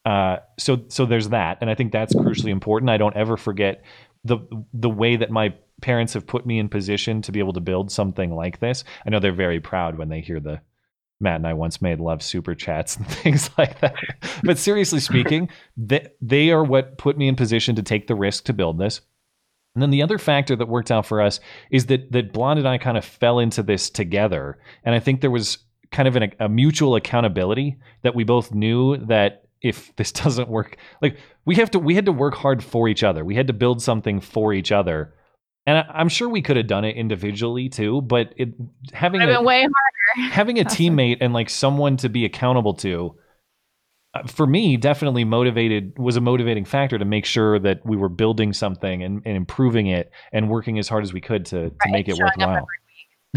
Uh, 0.06 0.38
so 0.58 0.82
so 0.88 1.04
there's 1.04 1.28
that, 1.28 1.58
and 1.60 1.68
I 1.68 1.74
think 1.74 1.92
that's 1.92 2.14
crucially 2.14 2.50
important. 2.50 2.88
I 2.88 2.96
don't 2.96 3.16
ever 3.16 3.36
forget 3.36 3.84
the 4.24 4.38
the 4.72 4.90
way 4.90 5.16
that 5.16 5.30
my 5.30 5.54
parents 5.80 6.12
have 6.12 6.26
put 6.26 6.46
me 6.46 6.58
in 6.58 6.68
position 6.68 7.22
to 7.22 7.32
be 7.32 7.38
able 7.38 7.54
to 7.54 7.60
build 7.60 7.90
something 7.90 8.34
like 8.34 8.60
this. 8.60 8.84
I 9.06 9.10
know 9.10 9.18
they're 9.18 9.32
very 9.32 9.60
proud 9.60 9.96
when 9.96 10.08
they 10.08 10.20
hear 10.20 10.40
the 10.40 10.60
Matt 11.20 11.36
and 11.36 11.46
I 11.46 11.52
once 11.52 11.82
made 11.82 12.00
love 12.00 12.22
super 12.22 12.54
chats 12.54 12.96
and 12.96 13.06
things 13.06 13.50
like 13.58 13.80
that. 13.80 13.94
But 14.42 14.58
seriously 14.58 15.00
speaking, 15.00 15.50
they, 15.76 16.08
they 16.20 16.50
are 16.50 16.64
what 16.64 16.98
put 16.98 17.18
me 17.18 17.28
in 17.28 17.36
position 17.36 17.76
to 17.76 17.82
take 17.82 18.06
the 18.06 18.14
risk 18.14 18.44
to 18.44 18.52
build 18.52 18.78
this. 18.78 19.00
And 19.74 19.82
then 19.82 19.90
the 19.90 20.02
other 20.02 20.18
factor 20.18 20.56
that 20.56 20.68
worked 20.68 20.90
out 20.90 21.06
for 21.06 21.20
us 21.20 21.38
is 21.70 21.86
that 21.86 22.10
that 22.10 22.32
Blonde 22.32 22.58
and 22.58 22.68
I 22.68 22.78
kind 22.78 22.98
of 22.98 23.04
fell 23.04 23.38
into 23.38 23.62
this 23.62 23.88
together, 23.88 24.58
and 24.84 24.96
I 24.96 25.00
think 25.00 25.20
there 25.20 25.30
was 25.30 25.58
kind 25.92 26.08
of 26.08 26.16
an, 26.16 26.32
a 26.40 26.48
mutual 26.48 26.96
accountability 26.96 27.76
that 28.02 28.16
we 28.16 28.24
both 28.24 28.52
knew 28.52 28.96
that 29.06 29.44
if 29.62 29.94
this 29.96 30.12
doesn't 30.22 30.48
work, 30.48 30.76
like 31.02 31.18
we 31.44 31.54
have 31.56 31.70
to, 31.72 31.78
we 31.78 31.94
had 31.94 32.06
to 32.06 32.12
work 32.12 32.34
hard 32.34 32.62
for 32.62 32.88
each 32.88 33.02
other. 33.02 33.24
We 33.24 33.34
had 33.34 33.46
to 33.48 33.52
build 33.52 33.82
something 33.82 34.20
for 34.20 34.52
each 34.52 34.72
other, 34.72 35.14
and 35.66 35.78
I, 35.78 35.82
I'm 35.92 36.08
sure 36.08 36.28
we 36.28 36.42
could 36.42 36.56
have 36.56 36.66
done 36.66 36.84
it 36.84 36.96
individually 36.96 37.68
too. 37.68 38.02
But 38.02 38.32
it 38.36 38.50
having 38.92 39.20
a, 39.22 39.42
way 39.42 39.60
harder. 39.60 40.30
having 40.32 40.58
a 40.58 40.64
teammate 40.76 41.18
and 41.20 41.32
like 41.32 41.50
someone 41.50 41.96
to 41.98 42.08
be 42.08 42.24
accountable 42.24 42.74
to 42.74 43.16
uh, 44.14 44.26
for 44.26 44.46
me 44.46 44.76
definitely 44.76 45.24
motivated 45.24 45.96
was 45.98 46.16
a 46.16 46.20
motivating 46.20 46.64
factor 46.64 46.98
to 46.98 47.04
make 47.04 47.24
sure 47.24 47.58
that 47.60 47.84
we 47.86 47.96
were 47.96 48.08
building 48.08 48.52
something 48.52 49.04
and, 49.04 49.22
and 49.24 49.36
improving 49.36 49.86
it 49.86 50.10
and 50.32 50.48
working 50.50 50.78
as 50.80 50.88
hard 50.88 51.04
as 51.04 51.12
we 51.12 51.20
could 51.20 51.46
to, 51.46 51.70
to 51.70 51.76
Right, 51.84 51.92
make 51.92 52.08
it 52.08 52.18
worthwhile 52.18 52.66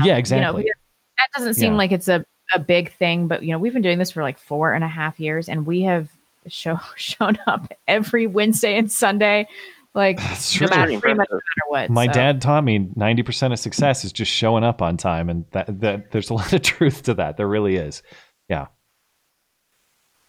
yeah 0.04 0.18
exactly 0.18 0.64
You 0.64 0.70
know, 0.70 0.74
that 1.20 1.28
doesn't 1.38 1.54
seem 1.54 1.74
Yeah. 1.74 1.78
like 1.78 1.92
it's 1.92 2.08
a, 2.08 2.26
a 2.54 2.60
big 2.60 2.92
thing, 2.94 3.28
but 3.28 3.44
you 3.44 3.52
know, 3.52 3.60
we've 3.60 3.74
been 3.74 3.82
doing 3.82 4.00
this 4.00 4.12
for 4.12 4.24
like 4.24 4.38
four 4.38 4.74
and 4.74 4.84
a 4.84 4.88
half 4.88 5.20
years 5.20 5.50
and 5.50 5.66
we 5.66 5.82
have 5.82 6.10
show, 6.48 6.80
shown 6.96 7.38
up 7.48 7.72
every 7.88 8.28
Wednesday 8.28 8.78
and 8.78 8.92
Sunday 8.92 9.48
Like 9.96 10.18
That's 10.22 10.60
no 10.60 10.68
matter, 10.68 11.00
pretty 11.00 11.18
much 11.18 11.28
no 11.32 11.36
matter 11.38 11.68
what. 11.68 11.90
My 11.90 12.08
so. 12.08 12.14
dad 12.14 12.42
taught 12.42 12.64
me 12.64 12.80
90% 12.80 13.54
of 13.54 13.60
success 13.60 14.04
is 14.04 14.12
just 14.12 14.32
showing 14.32 14.64
up 14.64 14.82
on 14.82 14.98
time. 14.98 15.30
And 15.30 15.46
that, 15.52 15.80
that 15.82 16.12
there's 16.12 16.30
a 16.30 16.34
lot 16.34 16.54
of 16.54 16.62
truth 16.64 17.04
to 17.04 17.14
that. 17.16 17.38
There 17.38 17.48
really 17.48 17.76
is. 17.76 18.02
Yeah. 18.50 18.68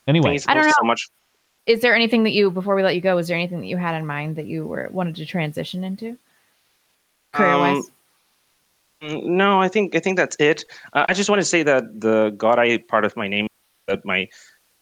Anyway, 0.07 0.39
I 0.47 0.55
don't 0.55 0.67
know. 0.67 0.73
So 0.73 0.87
much. 0.87 1.09
Is 1.67 1.81
there 1.81 1.95
anything 1.95 2.25
that 2.25 2.33
you 2.33 2.51
before 2.51 2.75
we 2.75 2.83
let 2.83 2.95
you 2.95 3.01
go? 3.01 3.17
Was 3.17 3.29
there 3.29 3.39
anything 3.39 3.61
that 3.61 3.67
you 3.67 3.79
had 3.79 3.95
in 3.95 4.07
mind 4.07 4.37
that 4.37 4.47
you 4.47 4.67
were 4.67 4.91
wanted 4.93 5.17
to 5.17 5.25
transition 5.25 5.83
into 5.83 6.19
career 7.33 7.57
wise? 7.57 7.77
Um, 7.77 7.94
No, 9.05 9.61
I 9.61 9.69
think 9.69 9.95
I 9.95 10.01
think 10.01 10.17
that's 10.17 10.37
it. 10.39 10.65
Uh, 10.93 11.05
I 11.09 11.15
just 11.15 11.29
want 11.29 11.41
to 11.41 11.45
say 11.45 11.63
that 11.63 11.85
the 11.95 12.33
Godai 12.37 12.87
part 12.89 13.05
of 13.05 13.17
my 13.17 13.29
name, 13.29 13.47
that 13.87 14.01
my 14.05 14.29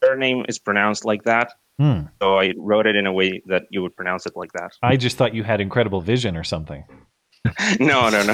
surname 0.03 0.45
is 0.47 0.59
pronounced 0.59 1.05
like 1.05 1.23
that. 1.23 1.53
Hmm. 1.79 2.01
So 2.21 2.39
I 2.39 2.53
wrote 2.57 2.85
it 2.85 2.95
in 2.95 3.05
a 3.07 3.13
way 3.13 3.41
that 3.47 3.63
you 3.69 3.81
would 3.81 3.95
pronounce 3.95 4.25
it 4.25 4.33
like 4.35 4.51
that. 4.53 4.71
I 4.81 4.95
just 4.95 5.17
thought 5.17 5.33
you 5.33 5.43
had 5.43 5.59
incredible 5.59 6.01
vision 6.01 6.37
or 6.37 6.43
something. 6.43 6.85
no, 7.79 8.09
no, 8.09 8.23
no. 8.23 8.33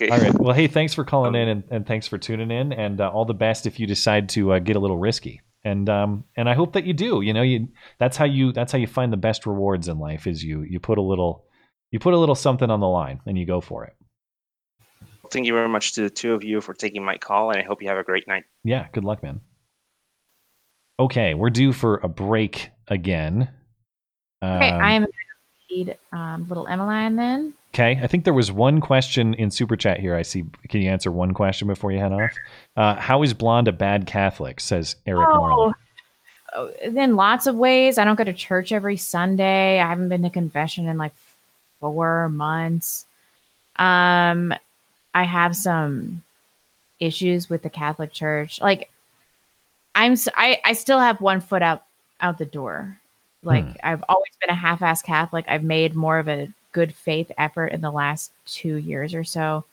okay. 0.00 0.08
All 0.10 0.18
right. 0.18 0.34
Well, 0.38 0.54
hey, 0.54 0.68
thanks 0.68 0.94
for 0.94 1.04
calling 1.04 1.34
in 1.34 1.48
and, 1.48 1.64
and 1.70 1.86
thanks 1.86 2.06
for 2.06 2.16
tuning 2.18 2.50
in, 2.50 2.72
and 2.72 3.00
uh, 3.00 3.10
all 3.10 3.24
the 3.24 3.34
best 3.34 3.66
if 3.66 3.78
you 3.78 3.86
decide 3.86 4.28
to 4.30 4.52
uh, 4.52 4.58
get 4.60 4.76
a 4.76 4.80
little 4.80 4.98
risky. 4.98 5.42
And 5.62 5.90
um 5.90 6.24
and 6.36 6.48
I 6.48 6.54
hope 6.54 6.72
that 6.72 6.84
you 6.84 6.94
do. 6.94 7.20
You 7.20 7.34
know, 7.34 7.42
you 7.42 7.68
that's 7.98 8.16
how 8.16 8.24
you 8.24 8.50
that's 8.52 8.72
how 8.72 8.78
you 8.78 8.86
find 8.86 9.12
the 9.12 9.18
best 9.18 9.44
rewards 9.44 9.88
in 9.88 9.98
life 9.98 10.26
is 10.26 10.42
you 10.42 10.62
you 10.62 10.80
put 10.80 10.96
a 10.96 11.02
little 11.02 11.44
you 11.90 11.98
put 11.98 12.14
a 12.14 12.18
little 12.18 12.34
something 12.34 12.70
on 12.70 12.80
the 12.80 12.88
line 12.88 13.20
and 13.26 13.36
you 13.38 13.46
go 13.46 13.60
for 13.60 13.84
it. 13.84 13.94
Thank 15.30 15.46
you 15.46 15.52
very 15.52 15.68
much 15.68 15.92
to 15.94 16.02
the 16.02 16.10
two 16.10 16.34
of 16.34 16.42
you 16.42 16.60
for 16.60 16.74
taking 16.74 17.04
my 17.04 17.16
call, 17.16 17.50
and 17.50 17.58
I 17.60 17.62
hope 17.62 17.82
you 17.82 17.88
have 17.88 17.98
a 17.98 18.02
great 18.02 18.26
night. 18.26 18.44
Yeah. 18.64 18.88
Good 18.92 19.04
luck, 19.04 19.22
man. 19.22 19.40
Okay, 20.98 21.34
we're 21.34 21.50
due 21.50 21.72
for 21.72 21.96
a 22.02 22.08
break 22.08 22.70
again. 22.88 23.48
okay, 24.42 24.70
Um, 24.70 24.82
I 24.82 24.92
am 24.92 25.02
going 25.02 25.12
to 25.12 25.74
read 25.74 25.98
um, 26.12 26.46
little 26.48 26.66
Emmeline 26.66 27.16
then. 27.16 27.54
Okay, 27.72 28.00
I 28.02 28.08
think 28.08 28.24
there 28.24 28.34
was 28.34 28.50
one 28.50 28.80
question 28.80 29.32
in 29.34 29.50
super 29.52 29.76
chat 29.76 30.00
here. 30.00 30.16
I 30.16 30.22
see. 30.22 30.44
Can 30.68 30.82
you 30.82 30.90
answer 30.90 31.12
one 31.12 31.32
question 31.32 31.68
before 31.68 31.92
you 31.92 32.00
head 32.00 32.12
off? 32.12 32.30
Uh, 32.76 32.96
how 32.96 33.22
is 33.22 33.32
Blonde 33.32 33.68
a 33.68 33.72
bad 33.72 34.06
Catholic? 34.06 34.58
Says 34.58 34.96
Eric 35.06 35.28
Morley. 35.28 35.72
Oh, 36.52 36.70
in 36.82 37.14
lots 37.14 37.46
of 37.46 37.54
ways. 37.54 37.96
I 37.96 38.04
don't 38.04 38.16
go 38.16 38.24
to 38.24 38.32
church 38.32 38.72
every 38.72 38.96
Sunday. 38.96 39.78
I 39.78 39.88
haven't 39.88 40.08
been 40.08 40.22
to 40.22 40.30
confession 40.30 40.88
in 40.88 40.98
like 40.98 41.12
four 41.80 42.28
months. 42.28 43.06
Um, 43.76 44.54
I 45.14 45.24
have 45.24 45.56
some 45.56 46.22
issues 47.00 47.50
with 47.50 47.62
the 47.62 47.70
Catholic 47.70 48.12
Church. 48.12 48.60
Like, 48.60 48.90
I'm 49.94 50.16
I 50.36 50.60
I 50.64 50.72
still 50.74 51.00
have 51.00 51.20
one 51.20 51.40
foot 51.40 51.62
out 51.62 51.84
out 52.20 52.38
the 52.38 52.44
door. 52.46 52.98
Like 53.42 53.64
Hmm. 53.64 53.72
I've 53.82 54.04
always 54.08 54.32
been 54.40 54.50
a 54.50 54.54
half-ass 54.54 55.02
Catholic. 55.02 55.44
I've 55.48 55.64
made 55.64 55.94
more 55.94 56.18
of 56.18 56.28
a 56.28 56.48
good 56.72 56.94
faith 56.94 57.32
effort 57.38 57.68
in 57.68 57.80
the 57.80 57.90
last 57.90 58.32
two 58.46 58.76
years 58.76 59.14
or 59.14 59.24
so, 59.24 59.64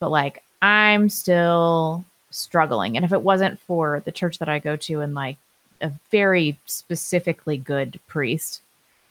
but 0.00 0.10
like 0.10 0.42
I'm 0.62 1.08
still 1.08 2.04
struggling. 2.30 2.96
And 2.96 3.04
if 3.04 3.12
it 3.12 3.22
wasn't 3.22 3.60
for 3.60 4.02
the 4.04 4.12
church 4.12 4.38
that 4.38 4.48
I 4.48 4.58
go 4.58 4.76
to 4.76 5.00
and 5.00 5.14
like 5.14 5.36
a 5.80 5.92
very 6.10 6.58
specifically 6.66 7.56
good 7.56 7.98
priest 8.08 8.62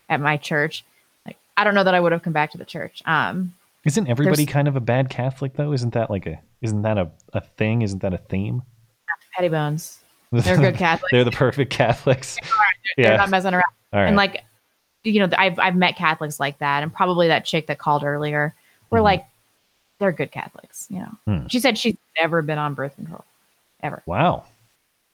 at 0.09 0.21
my 0.21 0.37
church, 0.37 0.83
I 1.59 1.63
don't 1.65 1.75
know 1.75 1.83
that 1.83 1.93
I 1.93 1.99
would 1.99 2.13
have 2.13 2.23
come 2.23 2.33
back 2.33 2.51
to 2.51 2.57
the 2.57 2.65
church. 2.65 3.01
Um, 3.05 3.53
Isn't 3.85 4.07
everybody 4.07 4.45
kind 4.45 4.67
of 4.69 4.75
a 4.77 4.79
bad 4.79 5.09
Catholic 5.09 5.53
though? 5.55 5.73
Isn't 5.73 5.93
that 5.93 6.09
like 6.09 6.25
a 6.25 6.39
isn't 6.61 6.81
that 6.83 6.97
a, 6.97 7.11
a 7.33 7.41
thing? 7.41 7.81
Isn't 7.81 8.01
that 8.01 8.13
a 8.13 8.17
theme? 8.17 8.63
petty 9.35 9.49
bones. 9.49 9.99
They're 10.31 10.57
good 10.57 10.75
Catholics. 10.77 11.11
They're 11.11 11.23
the 11.23 11.31
perfect 11.31 11.71
Catholics. 11.71 12.37
They're 12.97 13.11
yeah. 13.11 13.17
not 13.17 13.29
messing 13.29 13.53
around. 13.53 13.63
Right. 13.93 14.05
And 14.07 14.15
like, 14.15 14.43
you 15.03 15.19
know, 15.19 15.29
I've 15.37 15.59
I've 15.59 15.75
met 15.75 15.95
Catholics 15.95 16.39
like 16.39 16.59
that, 16.59 16.83
and 16.83 16.93
probably 16.93 17.27
that 17.27 17.45
chick 17.45 17.67
that 17.67 17.77
called 17.77 18.03
earlier. 18.03 18.55
Mm-hmm. 18.55 18.95
We're 18.95 19.01
like, 19.01 19.25
they're 19.99 20.11
good 20.11 20.31
Catholics. 20.31 20.87
You 20.89 20.99
know, 20.99 21.11
Hmm. 21.27 21.47
she 21.47 21.59
said 21.59 21.77
she's 21.77 21.95
never 22.19 22.41
been 22.41 22.57
on 22.57 22.73
birth 22.73 22.95
control, 22.95 23.25
ever. 23.81 24.03
Wow. 24.05 24.45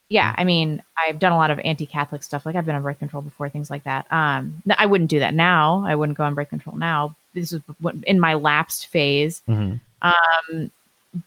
Yeah, 0.10 0.36
I 0.38 0.44
mean, 0.44 0.84
I've 1.08 1.18
done 1.18 1.32
a 1.32 1.38
lot 1.38 1.50
of 1.50 1.60
anti-Catholic 1.60 2.22
stuff. 2.22 2.46
Like 2.46 2.56
I've 2.56 2.66
been 2.66 2.76
on 2.76 2.84
birth 2.84 3.00
control 3.00 3.24
before, 3.24 3.50
things 3.50 3.72
like 3.72 3.84
that. 3.86 4.06
Um, 4.12 4.62
I 4.78 4.86
wouldn't 4.86 5.10
do 5.10 5.20
that 5.20 5.34
now. 5.34 5.84
I 5.86 5.96
wouldn't 5.96 6.18
go 6.18 6.24
on 6.24 6.36
birth 6.36 6.50
control 6.50 6.78
now. 6.78 7.16
This 7.34 7.52
is 7.52 7.62
in 8.04 8.20
my 8.20 8.36
lapsed 8.36 8.88
phase. 8.88 9.42
Mhm. 9.50 9.80
Um, 10.04 10.72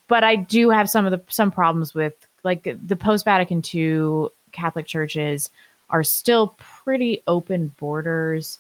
but 0.07 0.23
I 0.23 0.37
do 0.37 0.71
have 0.71 0.89
some 0.89 1.07
of 1.07 1.11
the 1.11 1.21
some 1.33 1.51
problems 1.51 1.95
with 1.95 2.15
like 2.45 2.77
the 2.87 2.97
post 2.97 3.25
Vatican 3.25 3.63
II 3.75 4.29
Catholic 4.53 4.87
churches 4.87 5.51
are 5.91 6.05
still 6.05 6.55
pretty 6.59 7.23
open 7.27 7.75
borders. 7.79 8.59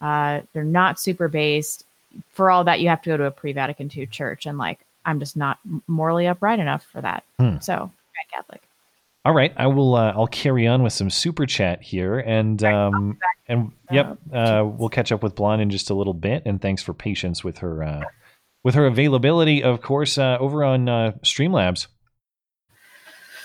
Uh, 0.00 0.40
they're 0.52 0.62
not 0.64 1.00
super 1.00 1.26
based. 1.28 1.84
For 2.32 2.50
all 2.50 2.64
that, 2.64 2.80
you 2.80 2.88
have 2.88 3.02
to 3.02 3.10
go 3.10 3.16
to 3.16 3.24
a 3.24 3.30
pre 3.30 3.52
Vatican 3.52 3.90
II 3.94 4.06
church, 4.06 4.46
and 4.46 4.58
like 4.58 4.78
I'm 5.04 5.18
just 5.18 5.36
not 5.36 5.58
morally 5.88 6.26
upright 6.28 6.60
enough 6.60 6.84
for 6.92 7.00
that. 7.00 7.24
Hmm. 7.38 7.58
So, 7.60 7.90
Catholic. 8.32 8.62
All 9.26 9.34
right, 9.34 9.52
I 9.56 9.66
will. 9.66 9.96
Uh, 9.96 10.12
I'll 10.12 10.28
carry 10.28 10.68
on 10.68 10.84
with 10.84 10.92
some 10.92 11.10
super 11.10 11.46
chat 11.46 11.82
here, 11.82 12.20
and 12.20 12.62
um, 12.62 13.18
and 13.48 13.72
yep, 13.90 14.18
uh, 14.32 14.62
we'll 14.64 14.88
catch 14.88 15.10
up 15.10 15.24
with 15.24 15.34
Blonde 15.34 15.60
in 15.60 15.68
just 15.68 15.90
a 15.90 15.94
little 15.94 16.14
bit. 16.14 16.44
And 16.46 16.62
thanks 16.62 16.80
for 16.80 16.94
patience 16.94 17.42
with 17.42 17.58
her, 17.58 17.82
uh, 17.82 18.02
with 18.62 18.76
her 18.76 18.86
availability, 18.86 19.64
of 19.64 19.80
course, 19.80 20.16
uh, 20.16 20.36
over 20.38 20.62
on 20.62 20.88
uh, 20.88 21.10
Streamlabs. 21.24 21.88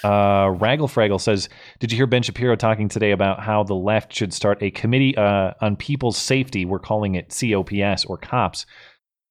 Uh, 0.03 0.53
Raggle 0.53 0.87
Fraggle 0.87 1.19
says, 1.19 1.49
"Did 1.79 1.91
you 1.91 1.95
hear 1.95 2.05
Ben 2.05 2.21
Shapiro 2.21 2.55
talking 2.55 2.87
today 2.87 3.09
about 3.09 3.39
how 3.39 3.63
the 3.63 3.73
left 3.73 4.13
should 4.13 4.35
start 4.35 4.61
a 4.61 4.69
committee 4.69 5.17
uh, 5.17 5.53
on 5.61 5.77
people's 5.77 6.17
safety? 6.19 6.63
We're 6.63 6.77
calling 6.77 7.15
it 7.15 7.35
COPS 7.35 8.05
or 8.05 8.19
COPS 8.19 8.67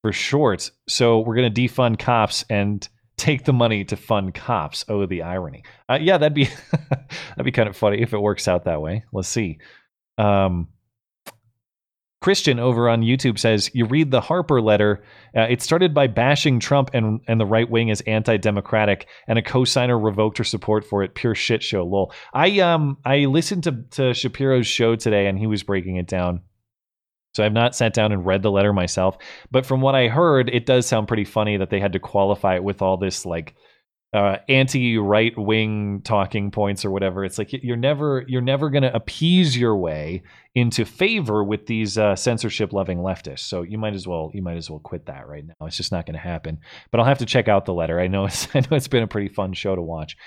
for 0.01 0.11
short. 0.11 0.69
So 0.89 1.19
we're 1.19 1.35
going 1.35 1.53
to 1.53 1.61
defund 1.61 1.97
cops 1.97 2.43
and." 2.49 2.85
Take 3.21 3.45
the 3.45 3.53
money 3.53 3.83
to 3.85 3.95
fund 3.95 4.33
cops. 4.33 4.83
Oh, 4.89 5.05
the 5.05 5.21
irony. 5.21 5.63
Uh, 5.87 5.99
yeah, 6.01 6.17
that'd 6.17 6.33
be 6.33 6.49
that'd 6.71 7.45
be 7.45 7.51
kind 7.51 7.69
of 7.69 7.77
funny 7.77 8.01
if 8.01 8.13
it 8.13 8.19
works 8.19 8.47
out 8.47 8.65
that 8.65 8.81
way. 8.81 9.05
Let's 9.13 9.27
see. 9.27 9.59
Um, 10.17 10.69
Christian 12.19 12.59
over 12.59 12.89
on 12.89 13.01
YouTube 13.01 13.37
says 13.37 13.69
you 13.73 13.85
read 13.85 14.09
the 14.11 14.21
Harper 14.21 14.59
letter. 14.59 15.03
Uh, 15.35 15.41
it 15.41 15.61
started 15.61 15.93
by 15.93 16.07
bashing 16.07 16.59
Trump 16.59 16.89
and 16.93 17.21
and 17.27 17.39
the 17.39 17.45
right 17.45 17.69
wing 17.69 17.91
as 17.91 18.01
anti-democratic, 18.01 19.07
and 19.27 19.37
a 19.37 19.43
co-signer 19.43 19.97
revoked 19.97 20.39
her 20.39 20.43
support 20.43 20.83
for 20.83 21.03
it. 21.03 21.13
Pure 21.13 21.35
shit 21.35 21.61
show. 21.61 21.83
Lol. 21.83 22.11
I 22.33 22.59
um 22.59 22.97
I 23.05 23.25
listened 23.25 23.63
to 23.65 23.83
to 23.91 24.13
Shapiro's 24.15 24.67
show 24.67 24.95
today, 24.95 25.27
and 25.27 25.37
he 25.37 25.45
was 25.45 25.61
breaking 25.61 25.97
it 25.97 26.07
down. 26.07 26.41
So 27.33 27.43
I've 27.43 27.53
not 27.53 27.75
sat 27.75 27.93
down 27.93 28.11
and 28.11 28.25
read 28.25 28.41
the 28.41 28.51
letter 28.51 28.73
myself, 28.73 29.17
but 29.51 29.65
from 29.65 29.81
what 29.81 29.95
I 29.95 30.07
heard, 30.07 30.49
it 30.49 30.65
does 30.65 30.85
sound 30.85 31.07
pretty 31.07 31.25
funny 31.25 31.57
that 31.57 31.69
they 31.69 31.79
had 31.79 31.93
to 31.93 31.99
qualify 31.99 32.55
it 32.55 32.63
with 32.63 32.81
all 32.81 32.97
this 32.97 33.25
like 33.25 33.55
uh, 34.13 34.37
anti-right 34.49 35.37
wing 35.37 36.01
talking 36.03 36.51
points 36.51 36.83
or 36.83 36.91
whatever. 36.91 37.23
It's 37.23 37.37
like 37.37 37.53
you're 37.53 37.77
never 37.77 38.25
you're 38.27 38.41
never 38.41 38.69
going 38.69 38.83
to 38.83 38.93
appease 38.93 39.57
your 39.57 39.77
way 39.77 40.23
into 40.53 40.83
favor 40.83 41.43
with 41.45 41.65
these 41.65 41.97
uh, 41.97 42.17
censorship-loving 42.17 42.97
leftists. 42.97 43.39
So 43.39 43.61
you 43.61 43.77
might 43.77 43.93
as 43.93 44.05
well 44.05 44.29
you 44.33 44.41
might 44.41 44.57
as 44.57 44.69
well 44.69 44.79
quit 44.79 45.05
that 45.05 45.27
right 45.27 45.45
now. 45.45 45.65
It's 45.65 45.77
just 45.77 45.93
not 45.93 46.05
going 46.05 46.15
to 46.15 46.19
happen. 46.19 46.59
But 46.91 46.99
I'll 46.99 47.05
have 47.05 47.19
to 47.19 47.25
check 47.25 47.47
out 47.47 47.65
the 47.65 47.73
letter. 47.73 47.99
I 48.01 48.07
know 48.07 48.25
it's 48.25 48.53
I 48.53 48.59
know 48.59 48.75
it's 48.75 48.89
been 48.89 49.03
a 49.03 49.07
pretty 49.07 49.29
fun 49.33 49.53
show 49.53 49.75
to 49.75 49.81
watch. 49.81 50.17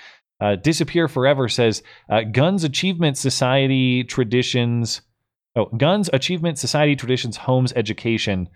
Uh, 0.41 0.55
Disappear 0.55 1.07
Forever 1.07 1.47
says 1.47 1.83
uh, 2.09 2.21
Guns 2.23 2.63
Achievement 2.63 3.17
Society 3.17 4.03
traditions. 4.03 5.01
Oh, 5.55 5.65
Guns 5.65 6.09
Achievement 6.11 6.59
Society 6.59 6.95
traditions, 6.95 7.37
homes, 7.37 7.71
education. 7.75 8.49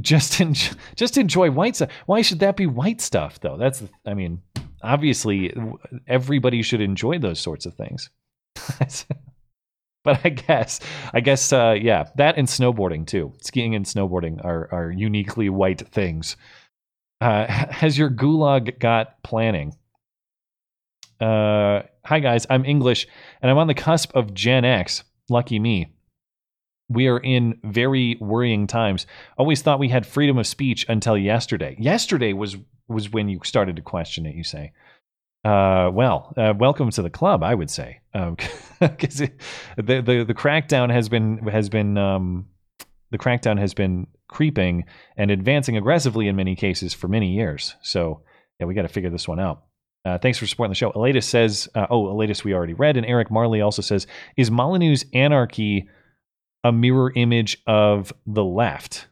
Just 0.00 0.40
just 0.96 1.18
enjoy 1.18 1.50
white 1.50 1.76
stuff. 1.76 1.90
Why 2.06 2.22
should 2.22 2.40
that 2.40 2.56
be 2.56 2.66
white 2.66 3.00
stuff 3.00 3.40
though? 3.40 3.56
That's 3.56 3.82
I 4.06 4.14
mean, 4.14 4.42
obviously 4.82 5.54
everybody 6.08 6.62
should 6.62 6.80
enjoy 6.80 7.18
those 7.18 7.40
sorts 7.40 7.66
of 7.66 7.74
things. 7.74 8.10
but 10.04 10.20
I 10.24 10.30
guess 10.30 10.80
I 11.12 11.20
guess 11.20 11.52
uh, 11.52 11.76
yeah, 11.80 12.08
that 12.16 12.38
and 12.38 12.48
snowboarding 12.48 13.06
too. 13.06 13.32
Skiing 13.42 13.74
and 13.74 13.84
snowboarding 13.84 14.44
are 14.44 14.68
are 14.72 14.90
uniquely 14.90 15.48
white 15.48 15.86
things. 15.92 16.36
Uh, 17.20 17.46
has 17.70 17.96
your 17.96 18.10
gulag 18.10 18.78
got 18.78 19.22
planning? 19.22 19.76
Uh, 21.20 21.82
hi 22.04 22.18
guys, 22.18 22.46
I'm 22.48 22.64
English 22.64 23.06
and 23.42 23.50
I'm 23.50 23.58
on 23.58 23.66
the 23.66 23.74
cusp 23.74 24.16
of 24.16 24.34
Gen 24.34 24.64
X. 24.64 25.04
Lucky 25.28 25.58
me. 25.58 25.92
We 26.90 27.06
are 27.06 27.18
in 27.18 27.58
very 27.62 28.16
worrying 28.20 28.66
times. 28.66 29.06
Always 29.38 29.62
thought 29.62 29.78
we 29.78 29.88
had 29.88 30.04
freedom 30.04 30.38
of 30.38 30.46
speech 30.46 30.84
until 30.88 31.16
yesterday. 31.16 31.76
Yesterday 31.78 32.32
was 32.32 32.56
was 32.88 33.10
when 33.10 33.28
you 33.28 33.38
started 33.44 33.76
to 33.76 33.82
question 33.82 34.26
it. 34.26 34.34
You 34.34 34.42
say, 34.42 34.72
uh, 35.44 35.90
"Well, 35.92 36.34
uh, 36.36 36.52
welcome 36.58 36.90
to 36.90 37.02
the 37.02 37.08
club." 37.08 37.44
I 37.44 37.54
would 37.54 37.70
say, 37.70 38.00
because 38.80 39.18
the, 39.18 39.30
the 39.76 40.24
the 40.26 40.34
crackdown 40.34 40.90
has 40.90 41.08
been 41.08 41.38
has 41.46 41.68
been 41.68 41.96
um, 41.96 42.46
the 43.12 43.18
crackdown 43.18 43.58
has 43.60 43.72
been 43.72 44.08
creeping 44.28 44.84
and 45.16 45.30
advancing 45.30 45.76
aggressively 45.76 46.26
in 46.26 46.34
many 46.34 46.56
cases 46.56 46.92
for 46.92 47.06
many 47.06 47.32
years. 47.34 47.76
So 47.82 48.22
yeah, 48.58 48.66
we 48.66 48.74
got 48.74 48.82
to 48.82 48.88
figure 48.88 49.10
this 49.10 49.28
one 49.28 49.38
out. 49.38 49.62
Uh, 50.04 50.18
thanks 50.18 50.38
for 50.38 50.46
supporting 50.48 50.70
the 50.70 50.76
show. 50.76 50.90
Elatus 50.90 51.22
says, 51.22 51.68
uh, 51.76 51.86
"Oh, 51.88 52.06
Elatus, 52.06 52.42
we 52.42 52.52
already 52.52 52.74
read." 52.74 52.96
And 52.96 53.06
Eric 53.06 53.30
Marley 53.30 53.60
also 53.60 53.80
says, 53.80 54.08
"Is 54.36 54.50
Molyneux's 54.50 55.04
anarchy 55.14 55.88
a 56.64 56.72
mirror 56.72 57.12
image 57.14 57.62
of 57.66 58.12
the 58.26 58.44
left? 58.44 59.06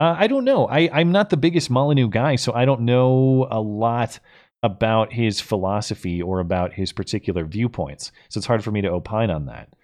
Uh, 0.00 0.16
I 0.18 0.26
don't 0.26 0.44
know. 0.44 0.66
I, 0.66 0.90
I'm 0.92 1.12
not 1.12 1.30
the 1.30 1.36
biggest 1.36 1.70
Molyneux 1.70 2.08
guy, 2.08 2.36
so 2.36 2.52
I 2.52 2.64
don't 2.64 2.80
know 2.80 3.46
a 3.50 3.60
lot 3.60 4.18
about 4.62 5.12
his 5.12 5.40
philosophy 5.40 6.22
or 6.22 6.40
about 6.40 6.72
his 6.72 6.92
particular 6.92 7.44
viewpoints. 7.44 8.12
So 8.28 8.38
it's 8.38 8.46
hard 8.46 8.64
for 8.64 8.70
me 8.70 8.80
to 8.82 8.90
opine 8.90 9.30
on 9.30 9.46
that. 9.46 9.74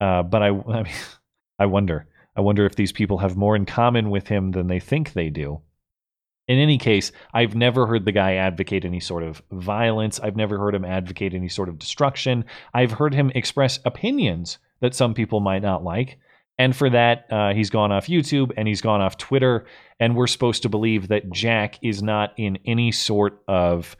Uh, 0.00 0.22
but 0.22 0.42
I, 0.42 0.46
I, 0.68 0.82
mean, 0.82 0.94
I 1.58 1.66
wonder. 1.66 2.06
I 2.36 2.40
wonder 2.40 2.66
if 2.66 2.76
these 2.76 2.92
people 2.92 3.18
have 3.18 3.36
more 3.36 3.56
in 3.56 3.66
common 3.66 4.10
with 4.10 4.28
him 4.28 4.52
than 4.52 4.66
they 4.66 4.80
think 4.80 5.12
they 5.12 5.30
do. 5.30 5.62
In 6.48 6.58
any 6.58 6.78
case, 6.78 7.10
I've 7.34 7.56
never 7.56 7.86
heard 7.86 8.04
the 8.04 8.12
guy 8.12 8.34
advocate 8.34 8.84
any 8.84 9.00
sort 9.00 9.24
of 9.24 9.42
violence. 9.50 10.20
I've 10.20 10.36
never 10.36 10.58
heard 10.58 10.74
him 10.74 10.84
advocate 10.84 11.34
any 11.34 11.48
sort 11.48 11.68
of 11.68 11.78
destruction. 11.78 12.44
I've 12.72 12.92
heard 12.92 13.14
him 13.14 13.32
express 13.34 13.80
opinions 13.84 14.58
that 14.80 14.94
some 14.94 15.12
people 15.12 15.40
might 15.40 15.62
not 15.62 15.82
like. 15.82 16.18
And 16.58 16.74
for 16.74 16.88
that, 16.90 17.26
uh, 17.30 17.52
he's 17.52 17.70
gone 17.70 17.92
off 17.92 18.06
YouTube 18.06 18.52
and 18.56 18.66
he's 18.66 18.80
gone 18.80 19.00
off 19.00 19.18
Twitter. 19.18 19.66
And 20.00 20.16
we're 20.16 20.26
supposed 20.26 20.62
to 20.62 20.68
believe 20.68 21.08
that 21.08 21.30
Jack 21.30 21.78
is 21.82 22.02
not 22.02 22.32
in 22.36 22.58
any 22.64 22.92
sort 22.92 23.42
of 23.46 23.96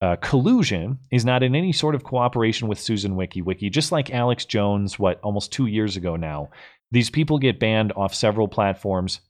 uh, 0.00 0.16
collusion, 0.16 0.98
is 1.10 1.24
not 1.24 1.42
in 1.42 1.56
any 1.56 1.72
sort 1.72 1.94
of 1.94 2.04
cooperation 2.04 2.68
with 2.68 2.78
Susan 2.78 3.16
Wiki 3.16 3.42
Wiki, 3.42 3.68
just 3.68 3.90
like 3.90 4.10
Alex 4.10 4.44
Jones, 4.44 4.98
what, 4.98 5.20
almost 5.22 5.52
two 5.52 5.66
years 5.66 5.96
ago 5.96 6.14
now. 6.14 6.50
These 6.92 7.10
people 7.10 7.38
get 7.38 7.58
banned 7.58 7.92
off 7.92 8.14
several 8.14 8.48
platforms 8.48 9.20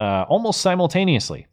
uh, 0.00 0.24
almost 0.28 0.60
simultaneously. 0.60 1.48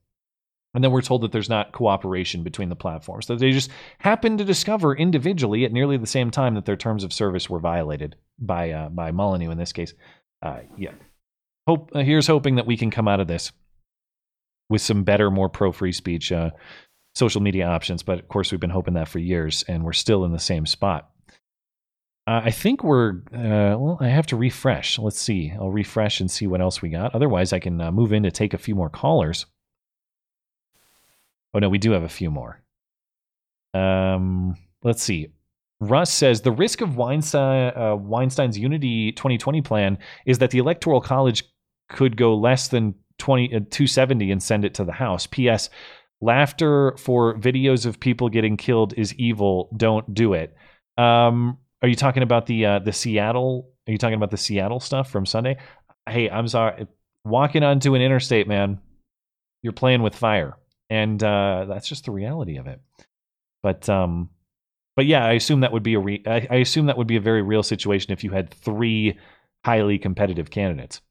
And 0.75 0.83
then 0.83 0.91
we're 0.91 1.01
told 1.01 1.21
that 1.21 1.31
there's 1.31 1.49
not 1.49 1.71
cooperation 1.71 2.43
between 2.43 2.67
the 2.67 2.75
platforms, 2.75 3.27
that 3.27 3.39
they 3.39 3.51
just 3.51 3.71
happen 3.97 4.37
to 4.37 4.43
discover 4.43 4.93
individually 4.93 5.63
at 5.63 5.71
nearly 5.71 5.95
the 5.95 6.05
same 6.05 6.29
time 6.31 6.53
that 6.55 6.65
their 6.65 6.75
terms 6.75 7.05
of 7.05 7.13
service 7.13 7.49
were 7.49 7.59
violated 7.59 8.17
by 8.37 8.71
uh, 8.71 8.89
by 8.89 9.11
Molyneux 9.11 9.51
in 9.51 9.57
this 9.57 9.71
case. 9.71 9.93
Uh, 10.41 10.59
yeah. 10.77 10.91
Hope 11.67 11.91
uh, 11.95 11.99
here's 11.99 12.27
hoping 12.27 12.55
that 12.55 12.67
we 12.67 12.77
can 12.77 12.91
come 12.91 13.07
out 13.07 13.19
of 13.19 13.27
this 13.27 13.51
with 14.69 14.81
some 14.81 15.03
better, 15.03 15.31
more 15.31 15.49
pro 15.49 15.71
free 15.71 15.91
speech 15.91 16.31
uh, 16.31 16.51
social 17.15 17.41
media 17.41 17.67
options. 17.67 18.03
But 18.03 18.19
of 18.19 18.27
course, 18.27 18.51
we've 18.51 18.59
been 18.59 18.69
hoping 18.69 18.95
that 18.95 19.07
for 19.07 19.19
years, 19.19 19.63
and 19.67 19.83
we're 19.83 19.93
still 19.93 20.25
in 20.25 20.31
the 20.31 20.39
same 20.39 20.65
spot. 20.65 21.09
Uh, 22.27 22.41
I 22.45 22.51
think 22.51 22.83
we're 22.83 23.21
uh, 23.33 23.77
well. 23.77 23.97
I 23.99 24.07
have 24.07 24.27
to 24.27 24.35
refresh. 24.35 24.97
Let's 24.97 25.19
see. 25.19 25.53
I'll 25.59 25.71
refresh 25.71 26.19
and 26.19 26.29
see 26.29 26.47
what 26.47 26.61
else 26.61 26.81
we 26.81 26.89
got. 26.89 27.13
Otherwise, 27.13 27.53
I 27.53 27.59
can 27.59 27.77
move 27.93 28.13
in 28.13 28.23
to 28.23 28.31
take 28.31 28.53
a 28.53 28.59
few 28.59 28.75
more 28.75 28.89
callers. 28.89 29.45
Oh 31.53 31.59
no, 31.59 31.69
we 31.69 31.77
do 31.77 31.91
have 31.91 32.03
a 32.03 32.09
few 32.09 32.29
more. 32.29 32.61
Um, 33.73 34.55
let's 34.83 35.03
see. 35.03 35.29
Russ 35.79 36.11
says 36.11 36.41
the 36.41 36.51
risk 36.51 36.81
of 36.81 36.95
Weinstein, 36.95 37.73
uh, 37.75 37.95
Weinstein's 37.95 38.57
Unity 38.57 39.11
2020 39.11 39.61
plan 39.61 39.97
is 40.25 40.39
that 40.39 40.51
the 40.51 40.57
Electoral 40.57 41.01
College 41.01 41.43
could 41.89 42.17
go 42.17 42.35
less 42.35 42.69
than 42.69 42.95
20, 43.19 43.47
uh, 43.47 43.59
270 43.69 44.31
and 44.31 44.41
send 44.41 44.65
it 44.65 44.73
to 44.75 44.83
the 44.83 44.91
House. 44.91 45.27
P.S. 45.27 45.69
Laughter 46.21 46.95
for 46.97 47.37
videos 47.37 47.85
of 47.85 47.99
people 47.99 48.29
getting 48.29 48.57
killed 48.57 48.93
is 48.97 49.13
evil. 49.15 49.69
Don't 49.75 50.13
do 50.13 50.33
it. 50.33 50.55
Um, 50.97 51.57
are 51.81 51.89
you 51.89 51.95
talking 51.95 52.23
about 52.23 52.45
the 52.45 52.65
uh, 52.65 52.79
the 52.79 52.93
Seattle? 52.93 53.69
Are 53.87 53.91
you 53.91 53.97
talking 53.97 54.15
about 54.15 54.31
the 54.31 54.37
Seattle 54.37 54.79
stuff 54.79 55.09
from 55.11 55.25
Sunday? 55.25 55.57
Hey, 56.07 56.29
I'm 56.29 56.47
sorry. 56.47 56.87
Walking 57.25 57.63
onto 57.63 57.95
an 57.95 58.01
interstate, 58.01 58.47
man, 58.47 58.79
you're 59.61 59.73
playing 59.73 60.01
with 60.01 60.15
fire 60.15 60.57
and 60.89 61.23
uh, 61.23 61.65
that's 61.67 61.87
just 61.87 62.05
the 62.05 62.11
reality 62.11 62.57
of 62.57 62.67
it. 62.67 62.79
But 63.63 63.89
um, 63.89 64.29
but 64.95 65.05
yeah, 65.05 65.25
I 65.25 65.33
assume 65.33 65.61
that 65.61 65.71
would 65.71 65.83
be 65.83 65.95
a 65.95 65.99
re- 65.99 66.23
I, 66.25 66.47
I 66.49 66.55
assume 66.57 66.85
that 66.85 66.97
would 66.97 67.07
be 67.07 67.17
a 67.17 67.21
very 67.21 67.41
real 67.41 67.63
situation 67.63 68.11
if 68.11 68.23
you 68.23 68.31
had 68.31 68.49
three 68.49 69.17
highly 69.65 69.97
competitive 69.97 70.49
candidates. 70.49 71.01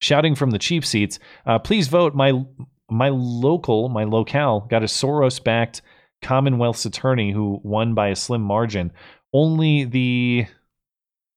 Shouting 0.00 0.34
from 0.34 0.50
the 0.50 0.58
cheap 0.58 0.84
seats, 0.84 1.18
uh, 1.46 1.58
please 1.58 1.88
vote. 1.88 2.14
My 2.14 2.44
my 2.90 3.08
local, 3.08 3.88
my 3.88 4.04
locale 4.04 4.60
got 4.60 4.82
a 4.82 4.86
Soros-backed 4.86 5.82
Commonwealth's 6.22 6.86
attorney 6.86 7.32
who 7.32 7.60
won 7.62 7.94
by 7.94 8.08
a 8.08 8.16
slim 8.16 8.42
margin. 8.42 8.92
Only 9.32 9.84
the 9.84 10.46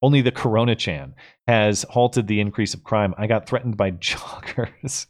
only 0.02 0.22
the 0.22 0.32
Corona 0.32 0.76
Chan 0.76 1.14
has 1.48 1.86
halted 1.90 2.28
the 2.28 2.40
increase 2.40 2.74
of 2.74 2.84
crime. 2.84 3.14
I 3.18 3.28
got 3.28 3.48
threatened 3.48 3.78
by 3.78 3.92
joggers 3.92 5.08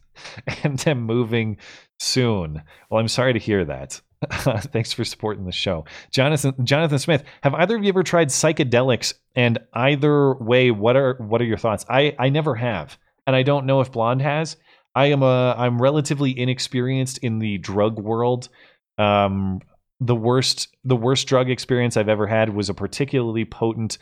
and 0.63 0.87
am 0.87 1.01
moving 1.01 1.57
soon. 1.99 2.61
Well, 2.89 2.99
I'm 2.99 3.07
sorry 3.07 3.33
to 3.33 3.39
hear 3.39 3.65
that. 3.65 4.01
Thanks 4.31 4.91
for 4.91 5.05
supporting 5.05 5.45
the 5.45 5.51
show. 5.51 5.85
Jonathan 6.11 6.53
Jonathan 6.65 6.99
Smith, 6.99 7.23
have 7.41 7.53
either 7.53 7.77
of 7.77 7.83
you 7.83 7.89
ever 7.89 8.03
tried 8.03 8.27
psychedelics? 8.27 9.13
And 9.35 9.59
either 9.73 10.33
way, 10.35 10.71
what 10.71 10.97
are 10.97 11.15
what 11.19 11.41
are 11.41 11.45
your 11.45 11.57
thoughts? 11.57 11.85
I, 11.89 12.15
I 12.19 12.29
never 12.29 12.55
have. 12.55 12.97
And 13.25 13.35
I 13.35 13.43
don't 13.43 13.65
know 13.65 13.79
if 13.79 13.91
Blonde 13.91 14.21
has. 14.21 14.57
I 14.93 15.07
am 15.07 15.23
a 15.23 15.55
I'm 15.57 15.81
relatively 15.81 16.37
inexperienced 16.37 17.19
in 17.19 17.39
the 17.39 17.59
drug 17.59 17.97
world. 17.97 18.49
Um, 18.97 19.61
the 20.01 20.15
worst 20.15 20.75
the 20.83 20.97
worst 20.97 21.27
drug 21.27 21.49
experience 21.49 21.95
I've 21.95 22.09
ever 22.09 22.27
had 22.27 22.53
was 22.53 22.69
a 22.69 22.73
particularly 22.73 23.45
potent 23.45 23.97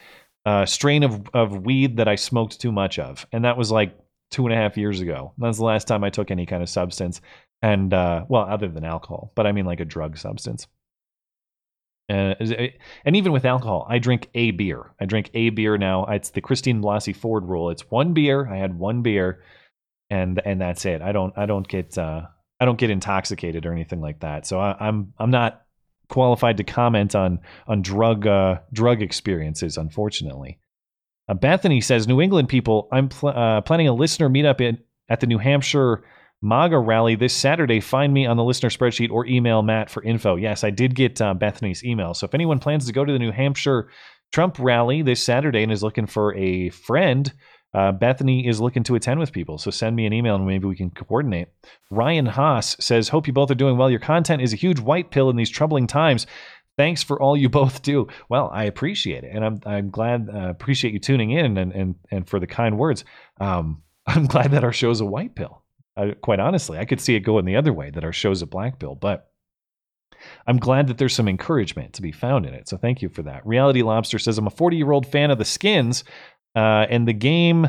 uh, 0.47 0.65
strain 0.65 1.03
of, 1.03 1.29
of 1.33 1.65
weed 1.65 1.97
that 1.97 2.07
I 2.07 2.15
smoked 2.15 2.59
too 2.59 2.71
much 2.71 2.97
of. 2.97 3.27
And 3.31 3.45
that 3.45 3.57
was 3.57 3.71
like 3.71 3.95
two 4.31 4.45
and 4.45 4.53
a 4.53 4.57
half 4.57 4.77
years 4.77 4.99
ago. 4.99 5.33
That's 5.37 5.57
the 5.57 5.65
last 5.65 5.87
time 5.87 6.03
I 6.03 6.09
took 6.09 6.31
any 6.31 6.45
kind 6.45 6.63
of 6.63 6.69
substance 6.69 7.21
and 7.61 7.93
uh, 7.93 8.25
well, 8.27 8.43
other 8.43 8.67
than 8.67 8.83
alcohol, 8.83 9.31
but 9.35 9.47
I 9.47 9.51
mean 9.51 9.65
like 9.65 9.79
a 9.79 9.85
drug 9.85 10.17
substance. 10.17 10.67
Uh, 12.09 12.35
and 13.03 13.15
even 13.17 13.33
with 13.33 13.43
alcohol, 13.43 13.85
I 13.89 13.99
drink 13.99 14.29
a 14.33 14.51
beer. 14.51 14.93
I 14.99 15.05
drink 15.05 15.29
a 15.33 15.49
beer 15.49 15.77
now. 15.77 16.05
It's 16.05 16.29
the 16.29 16.39
Christine 16.39 16.81
Blasey 16.81 17.13
Ford 17.13 17.43
rule. 17.43 17.69
It's 17.69 17.89
one 17.91 18.13
beer. 18.13 18.47
I 18.47 18.57
had 18.57 18.79
one 18.79 19.01
beer, 19.01 19.43
and 20.09 20.41
and 20.45 20.61
that's 20.61 20.85
it. 20.85 21.01
I 21.01 21.11
don't 21.11 21.37
I 21.37 21.45
don't 21.45 21.67
get 21.67 21.97
uh, 21.97 22.21
I 22.59 22.65
don't 22.65 22.79
get 22.79 22.91
intoxicated 22.91 23.65
or 23.65 23.73
anything 23.73 23.99
like 23.99 24.21
that. 24.21 24.47
So 24.47 24.59
I, 24.59 24.71
am 24.71 24.77
I'm, 24.79 25.13
I'm 25.19 25.31
not 25.31 25.63
qualified 26.07 26.57
to 26.57 26.63
comment 26.63 27.13
on 27.13 27.39
on 27.67 27.81
drug 27.81 28.25
uh, 28.25 28.59
drug 28.71 29.01
experiences, 29.01 29.77
unfortunately. 29.77 30.59
Uh, 31.29 31.33
Bethany 31.33 31.81
says, 31.81 32.07
New 32.07 32.21
England 32.21 32.47
people, 32.49 32.87
I'm 32.91 33.09
pl- 33.09 33.29
uh, 33.29 33.61
planning 33.61 33.87
a 33.87 33.93
listener 33.93 34.29
meetup 34.29 34.61
in, 34.61 34.77
at 35.09 35.19
the 35.19 35.27
New 35.27 35.37
Hampshire 35.37 36.03
MAGA 36.41 36.77
rally 36.77 37.15
this 37.15 37.33
Saturday. 37.33 37.79
Find 37.79 38.13
me 38.13 38.25
on 38.25 38.37
the 38.37 38.43
listener 38.43 38.69
spreadsheet 38.69 39.11
or 39.11 39.25
email 39.25 39.61
Matt 39.63 39.89
for 39.89 40.03
info. 40.03 40.35
Yes, 40.35 40.63
I 40.63 40.69
did 40.69 40.95
get 40.95 41.21
uh, 41.21 41.33
Bethany's 41.33 41.83
email. 41.83 42.13
So 42.13 42.25
if 42.25 42.33
anyone 42.33 42.59
plans 42.59 42.85
to 42.85 42.93
go 42.93 43.03
to 43.03 43.13
the 43.13 43.19
New 43.19 43.31
Hampshire 43.31 43.89
Trump 44.31 44.59
rally 44.59 45.01
this 45.01 45.23
Saturday 45.23 45.63
and 45.63 45.71
is 45.71 45.83
looking 45.83 46.05
for 46.05 46.35
a 46.35 46.69
friend, 46.69 47.31
uh, 47.73 47.91
Bethany 47.91 48.47
is 48.47 48.61
looking 48.61 48.83
to 48.83 48.95
attend 48.95 49.19
with 49.19 49.31
people. 49.31 49.57
So 49.57 49.71
send 49.71 49.95
me 49.95 50.05
an 50.05 50.13
email 50.13 50.35
and 50.35 50.45
maybe 50.45 50.67
we 50.67 50.75
can 50.75 50.91
coordinate. 50.91 51.49
Ryan 51.89 52.27
Haas 52.27 52.75
says, 52.79 53.09
Hope 53.09 53.27
you 53.27 53.33
both 53.33 53.51
are 53.51 53.55
doing 53.55 53.77
well. 53.77 53.89
Your 53.89 53.99
content 53.99 54.41
is 54.41 54.53
a 54.53 54.57
huge 54.57 54.79
white 54.79 55.11
pill 55.11 55.29
in 55.29 55.35
these 55.35 55.49
troubling 55.49 55.87
times. 55.87 56.27
Thanks 56.77 57.01
for 57.01 57.19
all 57.19 57.35
you 57.35 57.49
both 57.61 57.81
do. 57.81 58.07
Well, 58.29 58.49
I 58.53 58.65
appreciate 58.65 59.23
it, 59.23 59.31
and 59.33 59.43
I'm 59.43 59.59
I'm 59.65 59.89
glad 59.89 60.29
uh, 60.31 60.49
appreciate 60.49 60.93
you 60.93 60.99
tuning 60.99 61.31
in 61.31 61.57
and 61.57 61.71
and 61.73 61.95
and 62.11 62.29
for 62.29 62.39
the 62.39 62.47
kind 62.47 62.77
words. 62.77 63.03
Um, 63.41 63.81
I'm 64.07 64.27
glad 64.27 64.51
that 64.51 64.63
our 64.63 64.71
show's 64.71 65.01
a 65.01 65.05
white 65.05 65.35
pill 65.35 65.63
quite 66.21 66.39
honestly, 66.39 66.77
I 66.77 66.85
could 66.85 67.01
see 67.01 67.15
it 67.15 67.21
going 67.21 67.45
the 67.45 67.55
other 67.55 67.73
way 67.73 67.89
that 67.89 68.03
our 68.03 68.13
show's 68.13 68.41
a 68.41 68.47
black 68.47 68.79
pill, 68.79 68.95
but 68.95 69.31
I'm 70.45 70.57
glad 70.57 70.87
that 70.87 70.97
there's 70.97 71.15
some 71.15 71.27
encouragement 71.27 71.93
to 71.93 72.01
be 72.01 72.11
found 72.11 72.45
in 72.45 72.53
it. 72.53 72.67
So 72.67 72.77
thank 72.77 73.01
you 73.01 73.09
for 73.09 73.23
that. 73.23 73.45
Reality 73.45 73.81
Lobster 73.81 74.19
says, 74.19 74.37
I'm 74.37 74.47
a 74.47 74.51
40 74.51 74.77
year 74.77 74.91
old 74.91 75.05
fan 75.05 75.31
of 75.31 75.37
the 75.37 75.45
skins 75.45 76.03
uh, 76.55 76.85
and 76.89 77.07
the 77.07 77.13
game. 77.13 77.67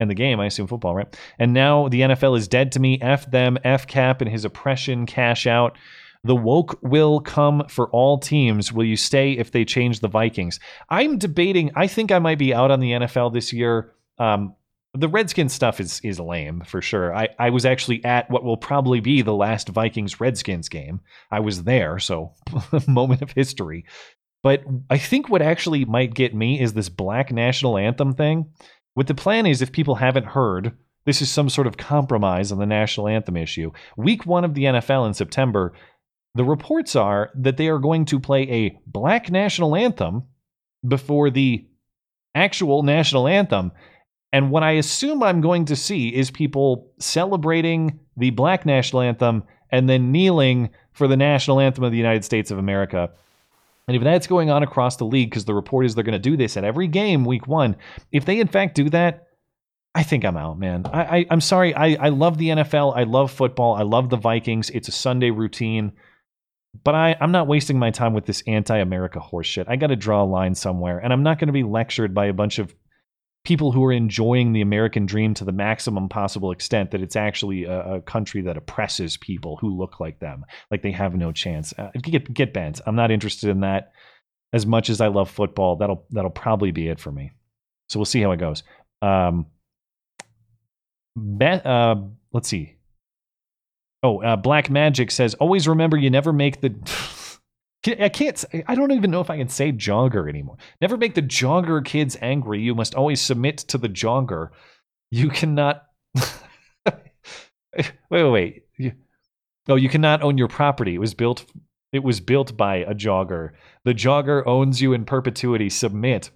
And 0.00 0.08
the 0.08 0.14
game, 0.14 0.38
I 0.38 0.46
assume 0.46 0.68
football, 0.68 0.94
right? 0.94 1.18
And 1.40 1.52
now 1.52 1.88
the 1.88 2.02
NFL 2.02 2.38
is 2.38 2.46
dead 2.46 2.70
to 2.72 2.80
me. 2.80 3.00
F 3.02 3.28
them, 3.28 3.58
F 3.64 3.88
Cap 3.88 4.20
and 4.20 4.30
his 4.30 4.44
oppression, 4.44 5.06
cash 5.06 5.44
out. 5.44 5.76
The 6.22 6.36
woke 6.36 6.78
will 6.82 7.20
come 7.20 7.64
for 7.68 7.88
all 7.90 8.18
teams. 8.18 8.72
Will 8.72 8.84
you 8.84 8.96
stay 8.96 9.32
if 9.32 9.50
they 9.50 9.64
change 9.64 9.98
the 9.98 10.06
Vikings? 10.06 10.60
I'm 10.88 11.18
debating. 11.18 11.72
I 11.74 11.88
think 11.88 12.12
I 12.12 12.20
might 12.20 12.38
be 12.38 12.54
out 12.54 12.70
on 12.70 12.78
the 12.78 12.92
NFL 12.92 13.32
this 13.32 13.52
year. 13.52 13.92
Um, 14.18 14.54
the 14.98 15.08
Redskins 15.08 15.52
stuff 15.52 15.80
is 15.80 16.00
is 16.02 16.18
lame 16.18 16.62
for 16.66 16.82
sure. 16.82 17.14
I, 17.14 17.28
I 17.38 17.50
was 17.50 17.64
actually 17.64 18.04
at 18.04 18.30
what 18.30 18.44
will 18.44 18.56
probably 18.56 19.00
be 19.00 19.22
the 19.22 19.34
last 19.34 19.68
Vikings 19.68 20.20
Redskins 20.20 20.68
game. 20.68 21.00
I 21.30 21.40
was 21.40 21.64
there, 21.64 21.98
so 21.98 22.32
moment 22.88 23.22
of 23.22 23.32
history. 23.32 23.84
But 24.42 24.64
I 24.90 24.98
think 24.98 25.28
what 25.28 25.42
actually 25.42 25.84
might 25.84 26.14
get 26.14 26.34
me 26.34 26.60
is 26.60 26.72
this 26.72 26.88
black 26.88 27.32
national 27.32 27.78
anthem 27.78 28.14
thing. 28.14 28.50
What 28.94 29.06
the 29.06 29.14
plan 29.14 29.46
is, 29.46 29.62
if 29.62 29.72
people 29.72 29.96
haven't 29.96 30.26
heard, 30.26 30.76
this 31.04 31.22
is 31.22 31.30
some 31.30 31.48
sort 31.48 31.66
of 31.66 31.76
compromise 31.76 32.52
on 32.52 32.58
the 32.58 32.66
national 32.66 33.08
anthem 33.08 33.36
issue. 33.36 33.72
Week 33.96 34.26
one 34.26 34.44
of 34.44 34.54
the 34.54 34.64
NFL 34.64 35.06
in 35.06 35.14
September, 35.14 35.72
the 36.34 36.44
reports 36.44 36.94
are 36.96 37.30
that 37.34 37.56
they 37.56 37.68
are 37.68 37.78
going 37.78 38.04
to 38.06 38.20
play 38.20 38.42
a 38.42 38.78
black 38.86 39.30
national 39.30 39.74
anthem 39.74 40.24
before 40.86 41.30
the 41.30 41.66
actual 42.34 42.82
national 42.82 43.26
anthem. 43.26 43.72
And 44.32 44.50
what 44.50 44.62
I 44.62 44.72
assume 44.72 45.22
I'm 45.22 45.40
going 45.40 45.64
to 45.66 45.76
see 45.76 46.14
is 46.14 46.30
people 46.30 46.90
celebrating 46.98 47.98
the 48.16 48.30
black 48.30 48.66
national 48.66 49.02
anthem 49.02 49.44
and 49.70 49.88
then 49.88 50.12
kneeling 50.12 50.70
for 50.92 51.08
the 51.08 51.16
national 51.16 51.60
anthem 51.60 51.84
of 51.84 51.92
the 51.92 51.98
United 51.98 52.24
States 52.24 52.50
of 52.50 52.58
America. 52.58 53.10
And 53.86 53.96
if 53.96 54.02
that's 54.02 54.26
going 54.26 54.50
on 54.50 54.62
across 54.62 54.96
the 54.96 55.06
league, 55.06 55.30
because 55.30 55.46
the 55.46 55.54
report 55.54 55.86
is 55.86 55.94
they're 55.94 56.04
going 56.04 56.12
to 56.12 56.18
do 56.18 56.36
this 56.36 56.56
at 56.56 56.64
every 56.64 56.88
game 56.88 57.24
week 57.24 57.46
one, 57.46 57.76
if 58.12 58.26
they 58.26 58.38
in 58.38 58.48
fact 58.48 58.74
do 58.74 58.90
that, 58.90 59.28
I 59.94 60.02
think 60.02 60.24
I'm 60.24 60.36
out, 60.36 60.58
man. 60.58 60.84
I, 60.86 61.18
I 61.18 61.26
I'm 61.30 61.40
sorry. 61.40 61.74
I 61.74 61.94
I 61.94 62.08
love 62.10 62.36
the 62.36 62.50
NFL. 62.50 62.96
I 62.96 63.04
love 63.04 63.32
football. 63.32 63.74
I 63.74 63.82
love 63.82 64.10
the 64.10 64.16
Vikings. 64.16 64.68
It's 64.70 64.88
a 64.88 64.92
Sunday 64.92 65.30
routine. 65.30 65.92
But 66.84 66.94
I, 66.94 67.16
I'm 67.20 67.32
not 67.32 67.48
wasting 67.48 67.78
my 67.78 67.90
time 67.90 68.12
with 68.12 68.26
this 68.26 68.42
anti-America 68.46 69.18
horseshit. 69.18 69.64
I 69.68 69.76
got 69.76 69.86
to 69.88 69.96
draw 69.96 70.22
a 70.22 70.26
line 70.26 70.54
somewhere, 70.54 70.98
and 70.98 71.12
I'm 71.12 71.22
not 71.22 71.38
going 71.38 71.48
to 71.48 71.52
be 71.52 71.62
lectured 71.62 72.14
by 72.14 72.26
a 72.26 72.32
bunch 72.32 72.58
of 72.58 72.74
people 73.48 73.72
who 73.72 73.82
are 73.82 73.92
enjoying 73.92 74.52
the 74.52 74.60
American 74.60 75.06
dream 75.06 75.32
to 75.32 75.42
the 75.42 75.52
maximum 75.52 76.06
possible 76.06 76.52
extent 76.52 76.90
that 76.90 77.00
it's 77.00 77.16
actually 77.16 77.64
a, 77.64 77.94
a 77.94 78.00
country 78.02 78.42
that 78.42 78.58
oppresses 78.58 79.16
people 79.16 79.56
who 79.56 79.74
look 79.74 80.00
like 80.00 80.18
them, 80.18 80.44
like 80.70 80.82
they 80.82 80.90
have 80.92 81.14
no 81.14 81.32
chance. 81.32 81.72
Uh, 81.78 81.88
get 82.02 82.30
get 82.34 82.52
bent. 82.52 82.82
I'm 82.86 82.94
not 82.94 83.10
interested 83.10 83.48
in 83.48 83.60
that. 83.60 83.92
As 84.52 84.66
much 84.66 84.90
as 84.90 85.00
I 85.00 85.08
love 85.08 85.30
football, 85.30 85.76
that'll 85.76 86.04
that'll 86.10 86.30
probably 86.30 86.72
be 86.72 86.88
it 86.88 87.00
for 87.00 87.10
me. 87.10 87.32
So 87.88 87.98
we'll 87.98 88.04
see 88.04 88.20
how 88.20 88.32
it 88.32 88.36
goes. 88.36 88.64
Um, 89.00 89.46
Beth, 91.16 91.64
uh, 91.64 91.96
let's 92.34 92.48
see. 92.48 92.76
Oh, 94.02 94.22
uh, 94.22 94.36
Black 94.36 94.68
Magic 94.68 95.10
says, 95.10 95.32
always 95.34 95.66
remember 95.66 95.96
you 95.96 96.10
never 96.10 96.34
make 96.34 96.60
the. 96.60 96.74
I 97.86 98.08
can't. 98.08 98.44
I 98.66 98.74
don't 98.74 98.92
even 98.92 99.10
know 99.10 99.20
if 99.20 99.30
I 99.30 99.36
can 99.36 99.48
say 99.48 99.72
jogger 99.72 100.28
anymore. 100.28 100.56
Never 100.80 100.96
make 100.96 101.14
the 101.14 101.22
jogger 101.22 101.84
kids 101.84 102.16
angry. 102.20 102.60
You 102.60 102.74
must 102.74 102.94
always 102.94 103.20
submit 103.20 103.58
to 103.58 103.78
the 103.78 103.88
jogger. 103.88 104.50
You 105.10 105.28
cannot. 105.28 105.84
wait, 106.86 107.92
wait, 108.10 108.64
wait. 108.78 108.94
Oh, 109.68 109.76
you 109.76 109.88
cannot 109.88 110.22
own 110.22 110.38
your 110.38 110.48
property. 110.48 110.94
It 110.94 110.98
was 110.98 111.14
built. 111.14 111.44
It 111.92 112.02
was 112.02 112.20
built 112.20 112.56
by 112.56 112.76
a 112.76 112.94
jogger. 112.94 113.52
The 113.84 113.94
jogger 113.94 114.44
owns 114.46 114.82
you 114.82 114.92
in 114.92 115.04
perpetuity. 115.04 115.70
Submit. 115.70 116.30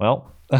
Well. 0.00 0.32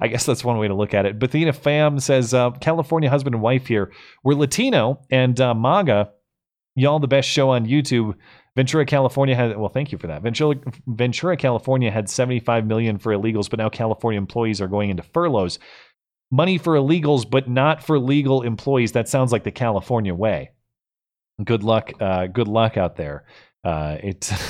I 0.00 0.08
guess 0.08 0.24
that's 0.24 0.44
one 0.44 0.58
way 0.58 0.68
to 0.68 0.74
look 0.74 0.94
at 0.94 1.04
it. 1.04 1.18
Bethina 1.18 1.54
Fam 1.54 2.00
says, 2.00 2.32
uh, 2.32 2.52
California 2.52 3.10
husband 3.10 3.34
and 3.34 3.42
wife 3.42 3.66
here. 3.66 3.92
We're 4.24 4.34
Latino 4.34 5.02
and 5.10 5.38
uh, 5.38 5.54
MAGA. 5.54 6.10
Y'all 6.74 7.00
the 7.00 7.08
best 7.08 7.28
show 7.28 7.50
on 7.50 7.66
YouTube. 7.66 8.14
Ventura, 8.58 8.84
California 8.84 9.36
had 9.36 9.56
well, 9.56 9.68
thank 9.68 9.92
you 9.92 9.98
for 9.98 10.08
that. 10.08 10.20
Ventura, 10.20 10.56
Ventura, 10.88 11.36
California 11.36 11.92
had 11.92 12.10
75 12.10 12.66
million 12.66 12.98
for 12.98 13.12
illegals, 13.12 13.48
but 13.48 13.60
now 13.60 13.68
California 13.68 14.18
employees 14.18 14.60
are 14.60 14.66
going 14.66 14.90
into 14.90 15.04
furloughs. 15.04 15.60
Money 16.32 16.58
for 16.58 16.74
illegals, 16.74 17.24
but 17.30 17.48
not 17.48 17.84
for 17.84 18.00
legal 18.00 18.42
employees. 18.42 18.90
That 18.90 19.08
sounds 19.08 19.30
like 19.30 19.44
the 19.44 19.52
California 19.52 20.12
way. 20.12 20.50
Good 21.44 21.62
luck. 21.62 21.92
Uh, 22.00 22.26
good 22.26 22.48
luck 22.48 22.76
out 22.76 22.96
there. 22.96 23.26
Uh, 23.62 23.98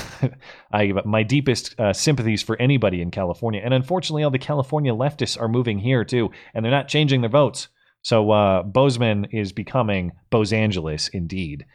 I 0.73 0.91
my 1.05 1.21
deepest 1.21 1.79
uh, 1.79 1.93
sympathies 1.93 2.41
for 2.41 2.59
anybody 2.59 3.03
in 3.03 3.11
California, 3.11 3.61
and 3.63 3.75
unfortunately, 3.75 4.23
all 4.23 4.31
the 4.31 4.39
California 4.39 4.91
leftists 4.91 5.39
are 5.39 5.47
moving 5.47 5.77
here 5.77 6.03
too, 6.03 6.31
and 6.55 6.65
they're 6.65 6.71
not 6.71 6.87
changing 6.87 7.21
their 7.21 7.29
votes. 7.29 7.67
So 8.01 8.31
uh, 8.31 8.63
Bozeman 8.63 9.25
is 9.25 9.51
becoming 9.51 10.13
Bose 10.31 10.51
Angeles 10.51 11.09
indeed. 11.09 11.67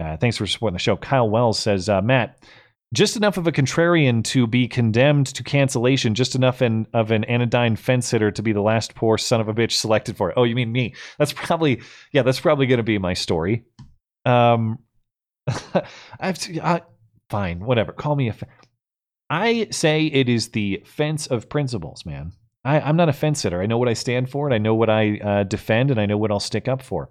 Uh, 0.00 0.16
thanks 0.16 0.36
for 0.36 0.46
supporting 0.46 0.74
the 0.74 0.80
show. 0.80 0.96
Kyle 0.96 1.28
Wells 1.28 1.58
says, 1.58 1.88
uh, 1.88 2.02
Matt, 2.02 2.38
just 2.92 3.16
enough 3.16 3.36
of 3.36 3.46
a 3.46 3.52
contrarian 3.52 4.22
to 4.24 4.46
be 4.46 4.68
condemned 4.68 5.26
to 5.26 5.42
cancellation, 5.42 6.14
just 6.14 6.34
enough 6.34 6.62
in, 6.62 6.86
of 6.94 7.10
an 7.10 7.24
anodyne 7.24 7.76
fence 7.76 8.06
sitter 8.06 8.30
to 8.30 8.42
be 8.42 8.52
the 8.52 8.60
last 8.60 8.94
poor 8.94 9.18
son 9.18 9.40
of 9.40 9.48
a 9.48 9.54
bitch 9.54 9.72
selected 9.72 10.16
for 10.16 10.30
it. 10.30 10.34
Oh, 10.36 10.44
you 10.44 10.54
mean 10.54 10.72
me? 10.72 10.94
That's 11.18 11.32
probably 11.32 11.82
yeah, 12.12 12.22
that's 12.22 12.40
probably 12.40 12.66
going 12.66 12.78
to 12.78 12.84
be 12.84 12.98
my 12.98 13.14
story. 13.14 13.64
Um, 14.24 14.78
I 15.48 15.84
have 16.20 16.38
to, 16.38 16.58
uh, 16.60 16.80
fine, 17.28 17.60
whatever. 17.60 17.92
Call 17.92 18.16
me 18.16 18.28
a. 18.28 18.34
I 19.28 19.68
say 19.70 20.06
it 20.06 20.28
is 20.28 20.50
the 20.50 20.82
fence 20.86 21.26
of 21.26 21.48
principles, 21.48 22.06
man. 22.06 22.32
I, 22.64 22.88
am 22.88 22.96
not 22.96 23.08
a 23.08 23.12
fence 23.12 23.40
sitter. 23.40 23.60
I 23.60 23.66
know 23.66 23.78
what 23.78 23.88
I 23.88 23.94
stand 23.94 24.30
for, 24.30 24.46
and 24.46 24.54
I 24.54 24.58
know 24.58 24.74
what 24.74 24.88
I 24.88 25.18
uh, 25.18 25.42
defend, 25.42 25.90
and 25.90 26.00
I 26.00 26.06
know 26.06 26.16
what 26.16 26.30
I'll 26.30 26.40
stick 26.40 26.68
up 26.68 26.80
for. 26.80 27.10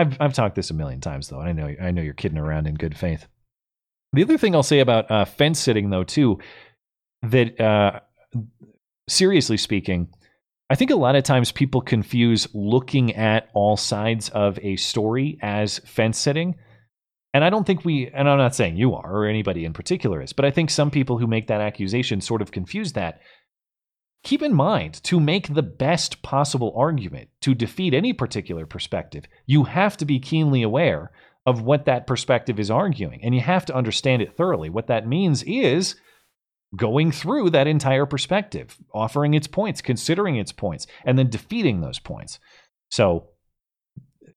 I've 0.00 0.16
I've 0.20 0.32
talked 0.32 0.54
this 0.54 0.70
a 0.70 0.74
million 0.74 1.00
times 1.00 1.28
though. 1.28 1.40
and 1.40 1.48
I 1.48 1.52
know 1.52 1.74
I 1.82 1.90
know 1.90 2.02
you're 2.02 2.14
kidding 2.14 2.38
around 2.38 2.66
in 2.66 2.74
good 2.74 2.96
faith. 2.96 3.26
The 4.12 4.22
other 4.22 4.38
thing 4.38 4.54
I'll 4.54 4.62
say 4.62 4.80
about 4.80 5.10
uh, 5.10 5.24
fence 5.24 5.60
sitting 5.60 5.90
though 5.90 6.04
too, 6.04 6.38
that 7.22 7.60
uh, 7.60 8.00
seriously 9.08 9.56
speaking, 9.56 10.08
I 10.70 10.74
think 10.74 10.90
a 10.90 10.96
lot 10.96 11.16
of 11.16 11.24
times 11.24 11.52
people 11.52 11.80
confuse 11.80 12.48
looking 12.54 13.14
at 13.14 13.50
all 13.54 13.76
sides 13.76 14.28
of 14.30 14.58
a 14.62 14.76
story 14.76 15.38
as 15.42 15.80
fence 15.80 16.18
sitting. 16.18 16.56
And 17.32 17.44
I 17.44 17.50
don't 17.50 17.64
think 17.64 17.84
we, 17.84 18.08
and 18.08 18.28
I'm 18.28 18.38
not 18.38 18.56
saying 18.56 18.76
you 18.76 18.94
are 18.94 19.18
or 19.18 19.26
anybody 19.26 19.64
in 19.64 19.72
particular 19.72 20.20
is, 20.20 20.32
but 20.32 20.44
I 20.44 20.50
think 20.50 20.70
some 20.70 20.90
people 20.90 21.18
who 21.18 21.28
make 21.28 21.46
that 21.46 21.60
accusation 21.60 22.20
sort 22.20 22.42
of 22.42 22.50
confuse 22.50 22.92
that 22.94 23.20
Keep 24.22 24.42
in 24.42 24.54
mind, 24.54 25.02
to 25.04 25.18
make 25.18 25.54
the 25.54 25.62
best 25.62 26.22
possible 26.22 26.74
argument 26.76 27.30
to 27.40 27.54
defeat 27.54 27.94
any 27.94 28.12
particular 28.12 28.66
perspective, 28.66 29.24
you 29.46 29.64
have 29.64 29.96
to 29.96 30.04
be 30.04 30.18
keenly 30.18 30.62
aware 30.62 31.10
of 31.46 31.62
what 31.62 31.86
that 31.86 32.06
perspective 32.06 32.60
is 32.60 32.70
arguing, 32.70 33.24
and 33.24 33.34
you 33.34 33.40
have 33.40 33.64
to 33.66 33.74
understand 33.74 34.20
it 34.20 34.36
thoroughly. 34.36 34.68
What 34.68 34.88
that 34.88 35.08
means 35.08 35.42
is 35.44 35.96
going 36.76 37.12
through 37.12 37.50
that 37.50 37.66
entire 37.66 38.06
perspective, 38.06 38.76
offering 38.92 39.34
its 39.34 39.46
points, 39.46 39.80
considering 39.80 40.36
its 40.36 40.52
points, 40.52 40.86
and 41.04 41.18
then 41.18 41.30
defeating 41.30 41.80
those 41.80 41.98
points. 41.98 42.38
So, 42.90 43.30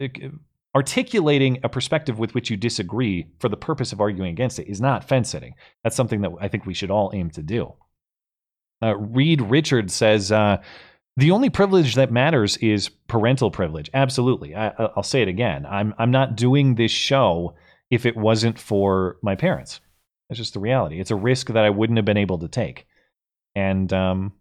uh, 0.02 0.06
uh, 0.06 0.30
articulating 0.76 1.60
a 1.64 1.70
perspective 1.70 2.18
with 2.18 2.34
which 2.34 2.50
you 2.50 2.58
disagree 2.58 3.28
for 3.40 3.50
the 3.50 3.58
purpose 3.58 3.92
of 3.92 4.02
arguing 4.02 4.32
against 4.32 4.58
it 4.58 4.68
is 4.68 4.82
not 4.82 5.08
fence 5.08 5.30
sitting. 5.30 5.54
That's 5.84 5.96
something 5.96 6.22
that 6.22 6.32
I 6.40 6.48
think 6.48 6.66
we 6.66 6.74
should 6.74 6.90
all 6.90 7.12
aim 7.14 7.30
to 7.32 7.44
do. 7.44 7.74
Uh, 8.84 8.98
Reed 8.98 9.42
Richard 9.42 9.90
says, 9.90 10.32
uh, 10.32 10.58
the 11.16 11.32
only 11.32 11.50
privilege 11.50 11.96
that 11.96 12.12
matters 12.12 12.58
is 12.58 12.90
parental 13.08 13.52
privilege. 13.52 13.90
Absolutely. 13.94 14.56
I, 14.56 14.74
will 14.96 15.04
say 15.04 15.22
it 15.22 15.28
again. 15.28 15.66
I'm, 15.66 15.94
I'm 15.98 16.12
not 16.12 16.36
doing 16.36 16.76
this 16.76 16.92
show 16.92 17.56
if 17.90 18.06
it 18.06 18.18
wasn't 18.18 18.60
for 18.60 19.18
my 19.22 19.36
parents. 19.36 19.80
That's 20.28 20.40
just 20.40 20.54
the 20.54 20.60
reality. 20.60 21.00
It's 21.00 21.12
a 21.12 21.16
risk 21.16 21.48
that 21.48 21.64
I 21.64 21.70
wouldn't 21.70 21.98
have 21.98 22.06
been 22.06 22.18
able 22.18 22.40
to 22.40 22.48
take. 22.48 22.88
And, 23.56 23.94
um, 23.94 24.34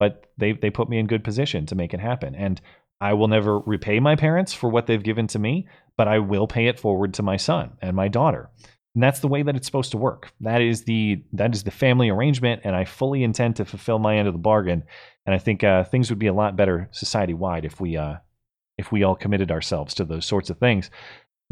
but 0.00 0.30
they, 0.38 0.52
they 0.52 0.70
put 0.70 0.88
me 0.88 0.98
in 0.98 1.06
good 1.06 1.22
position 1.22 1.66
to 1.66 1.74
make 1.74 1.92
it 1.92 2.00
happen. 2.00 2.34
And 2.34 2.60
I 3.00 3.12
will 3.12 3.28
never 3.28 3.58
repay 3.60 4.00
my 4.00 4.16
parents 4.16 4.54
for 4.54 4.70
what 4.70 4.86
they've 4.86 5.02
given 5.02 5.26
to 5.28 5.38
me, 5.38 5.68
but 5.96 6.08
I 6.08 6.18
will 6.20 6.46
pay 6.46 6.66
it 6.66 6.80
forward 6.80 7.14
to 7.14 7.22
my 7.22 7.36
son 7.36 7.76
and 7.82 7.94
my 7.94 8.08
daughter. 8.08 8.50
And 8.94 9.02
that's 9.02 9.20
the 9.20 9.28
way 9.28 9.42
that 9.42 9.56
it's 9.56 9.66
supposed 9.66 9.90
to 9.90 9.96
work. 9.98 10.32
That 10.40 10.62
is 10.62 10.84
the 10.84 11.22
that 11.32 11.54
is 11.54 11.64
the 11.64 11.70
family 11.70 12.10
arrangement, 12.10 12.62
and 12.64 12.76
I 12.76 12.84
fully 12.84 13.24
intend 13.24 13.56
to 13.56 13.64
fulfill 13.64 13.98
my 13.98 14.16
end 14.16 14.28
of 14.28 14.34
the 14.34 14.38
bargain. 14.38 14.84
And 15.26 15.34
I 15.34 15.38
think 15.38 15.64
uh, 15.64 15.84
things 15.84 16.10
would 16.10 16.18
be 16.18 16.28
a 16.28 16.34
lot 16.34 16.56
better 16.56 16.88
society 16.92 17.34
wide 17.34 17.64
if 17.64 17.80
we 17.80 17.96
uh, 17.96 18.16
if 18.78 18.92
we 18.92 19.02
all 19.02 19.16
committed 19.16 19.50
ourselves 19.50 19.94
to 19.94 20.04
those 20.04 20.26
sorts 20.26 20.50
of 20.50 20.58
things. 20.58 20.90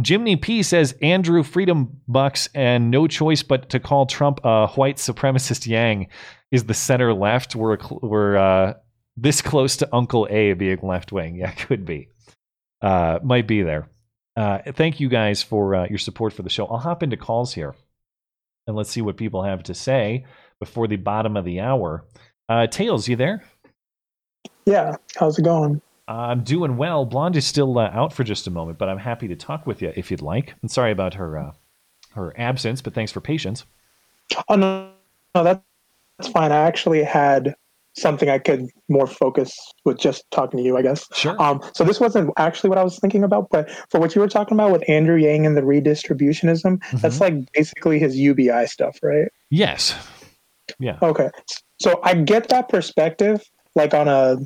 Jimmy 0.01 0.37
P 0.37 0.63
says 0.63 0.95
Andrew 1.03 1.43
Freedom 1.43 2.01
Bucks 2.09 2.49
and 2.55 2.91
no 2.91 3.07
choice 3.07 3.43
but 3.43 3.69
to 3.71 3.81
call 3.81 4.07
Trump 4.07 4.41
a 4.45 4.69
white 4.69 4.97
supremacist 4.97 5.67
Yang 5.67 6.09
is 6.51 6.65
the 6.65 6.75
center 6.75 7.13
left. 7.13 7.57
We're 7.57 7.79
we're 8.03 8.37
uh, 8.37 8.75
this 9.17 9.43
close 9.43 9.77
to 9.79 9.89
Uncle 9.93 10.27
A 10.31 10.55
being 10.55 10.81
left 10.83 11.13
wing. 11.13 11.37
Yeah, 11.43 11.51
could 11.51 11.85
be. 11.85 12.09
Uh, 12.81 13.19
might 13.23 13.47
be 13.47 13.63
there. 13.63 13.89
Uh, 14.37 14.59
thank 14.73 15.01
you 15.01 15.09
guys 15.09 15.43
for 15.43 15.75
uh, 15.75 15.87
your 15.89 15.99
support 15.99 16.33
for 16.33 16.43
the 16.43 16.51
show. 16.51 16.67
I'll 16.67 16.79
hop 16.79 17.03
into 17.03 17.17
calls 17.17 17.53
here 17.53 17.75
and 18.67 18.77
let's 18.77 18.91
see 18.91 19.03
what 19.03 19.17
people 19.17 19.43
have 19.43 19.63
to 19.65 19.75
say 19.75 20.25
before 20.59 20.87
the 20.87 20.97
bottom 20.97 21.37
of 21.37 21.45
the 21.45 21.61
hour. 21.61 22.05
Uh, 22.49 22.67
Tails, 22.67 23.09
you 23.09 23.17
there? 23.17 23.43
Yeah. 24.65 24.97
How's 25.17 25.39
it 25.39 25.43
going? 25.43 25.81
I'm 26.09 26.43
doing 26.43 26.77
well. 26.77 27.05
Blonde 27.05 27.37
is 27.37 27.47
still 27.47 27.79
uh, 27.79 27.91
out 27.93 28.13
for 28.13 28.25
just 28.25 28.47
a 28.47 28.51
moment, 28.51 28.79
but 28.79 28.89
I'm 28.89 28.99
happy 28.99 29.29
to 29.29 29.37
talk 29.37 29.67
with 29.67 29.83
you 29.83 29.93
if 29.97 30.11
you'd 30.11 30.23
like. 30.23 30.55
And 30.63 30.71
sorry 30.71 30.93
about 30.93 31.15
her 31.15 31.39
uh, 31.39 31.53
her 32.11 32.39
absence, 32.39 32.83
but 32.83 32.95
thanks 32.95 33.13
for 33.13 33.21
patience. 33.21 33.65
Oh 34.49 34.57
no, 34.57 34.91
no, 35.35 35.45
that's 35.45 36.29
fine. 36.29 36.53
I 36.53 36.57
actually 36.57 37.03
had 37.03 37.55
something 37.95 38.29
I 38.29 38.39
could 38.39 38.69
more 38.89 39.07
focus 39.07 39.55
with 39.85 39.99
just 39.99 40.25
talking 40.31 40.59
to 40.59 40.65
you, 40.65 40.77
I 40.77 40.83
guess. 40.83 41.07
Sure. 41.15 41.41
Um, 41.41 41.61
so 41.75 41.85
this 41.85 42.01
wasn't 42.01 42.31
actually 42.37 42.71
what 42.71 42.79
I 42.79 42.85
was 42.85 42.99
thinking 42.99 43.25
about, 43.25 43.49
but 43.51 43.71
for 43.91 44.01
what 44.01 44.15
you 44.15 44.21
were 44.21 44.29
talking 44.29 44.57
about 44.57 44.73
with 44.73 44.89
Andrew 44.89 45.17
Yang 45.17 45.47
and 45.47 45.57
the 45.57 45.63
redistributionism, 45.63 46.79
mm-hmm. 46.79 46.97
that's 46.99 47.21
like 47.21 47.35
basically 47.53 47.99
his 47.99 48.17
UBI 48.17 48.67
stuff, 48.67 48.99
right? 49.03 49.29
Yes. 49.51 49.95
Yeah. 50.79 50.99
Okay. 51.03 51.31
So 51.81 52.01
I 52.03 52.15
get 52.15 52.49
that 52.49 52.69
perspective, 52.69 53.43
like 53.75 53.93
on 53.93 54.09
a, 54.09 54.37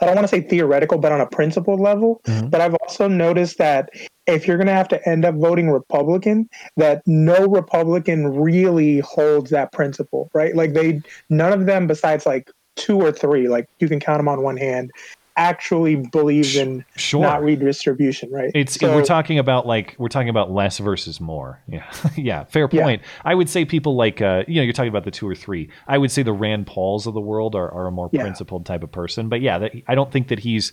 I 0.00 0.06
don't 0.06 0.16
want 0.16 0.28
to 0.28 0.28
say 0.28 0.40
theoretical, 0.40 0.98
but 0.98 1.12
on 1.12 1.20
a 1.20 1.26
principle 1.26 1.80
level. 1.80 2.20
Mm-hmm. 2.26 2.48
But 2.48 2.60
I've 2.60 2.74
also 2.74 3.08
noticed 3.08 3.58
that 3.58 3.90
if 4.26 4.46
you're 4.46 4.56
going 4.56 4.66
to 4.66 4.72
have 4.72 4.88
to 4.88 5.08
end 5.08 5.24
up 5.24 5.34
voting 5.36 5.70
Republican, 5.70 6.48
that 6.76 7.02
no 7.06 7.46
Republican 7.46 8.28
really 8.36 9.00
holds 9.00 9.50
that 9.50 9.72
principle, 9.72 10.30
right? 10.34 10.54
Like 10.54 10.74
they, 10.74 11.00
none 11.30 11.52
of 11.52 11.66
them 11.66 11.86
besides 11.86 12.26
like 12.26 12.50
two 12.76 13.00
or 13.00 13.12
three, 13.12 13.48
like 13.48 13.68
you 13.78 13.88
can 13.88 14.00
count 14.00 14.18
them 14.18 14.28
on 14.28 14.42
one 14.42 14.56
hand, 14.56 14.90
actually 15.36 15.96
believes 15.96 16.54
in 16.56 16.84
Sure. 16.96 17.20
not 17.20 17.42
redistribution, 17.42 18.30
right? 18.30 18.52
It's 18.54 18.78
So- 18.78 18.94
we're 18.94 19.04
talking 19.04 19.38
about 19.38 19.66
like 19.66 19.96
we're 19.98 20.08
talking 20.08 20.28
about 20.28 20.52
less 20.52 20.78
versus 20.78 21.20
more. 21.20 21.60
Yeah, 21.68 21.84
yeah, 22.16 22.44
fair 22.44 22.68
point. 22.68 23.02
I 23.24 23.34
would 23.34 23.48
say 23.48 23.64
people 23.64 23.96
like 23.96 24.20
uh, 24.22 24.44
you 24.46 24.56
know 24.56 24.62
you're 24.62 24.72
talking 24.72 24.90
about 24.90 25.04
the 25.04 25.10
two 25.10 25.28
or 25.28 25.34
three. 25.34 25.70
I 25.88 25.98
would 25.98 26.10
say 26.12 26.22
the 26.22 26.32
Rand 26.32 26.66
Pauls 26.68 27.06
of 27.06 27.14
the 27.14 27.20
world 27.20 27.54
are, 27.56 27.70
are 27.72 27.86
a 27.88 27.90
more 27.90 28.08
Yeah. 28.12 28.22
principled 28.22 28.64
type 28.66 28.82
of 28.84 28.92
person. 28.92 29.28
But 29.28 29.40
yeah, 29.40 29.58
that, 29.58 29.72
I 29.88 29.94
don't 29.94 30.12
think 30.12 30.28
that 30.28 30.38
he's 30.40 30.72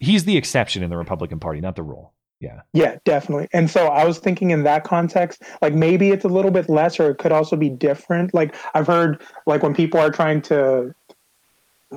he's 0.00 0.24
the 0.24 0.36
exception 0.36 0.82
in 0.82 0.90
the 0.90 0.96
Republican 0.96 1.38
Party, 1.38 1.60
not 1.60 1.76
the 1.76 1.82
rule. 1.82 2.12
Yeah, 2.40 2.60
Yeah, 2.72 2.96
definitely. 3.04 3.48
And 3.52 3.68
so 3.68 3.88
I 3.88 4.04
was 4.06 4.18
thinking 4.18 4.50
in 4.50 4.62
that 4.62 4.82
context, 4.82 5.42
like 5.60 5.74
maybe 5.74 6.08
it's 6.10 6.24
a 6.24 6.28
little 6.28 6.50
bit 6.50 6.70
less 6.70 6.98
or 6.98 7.10
it 7.10 7.18
could 7.18 7.32
also 7.32 7.54
be 7.54 7.68
different. 7.68 8.32
Like 8.32 8.54
I've 8.74 8.86
heard 8.86 9.20
like 9.46 9.62
when 9.62 9.74
people 9.74 10.00
are 10.00 10.10
trying 10.10 10.40
to 10.42 10.94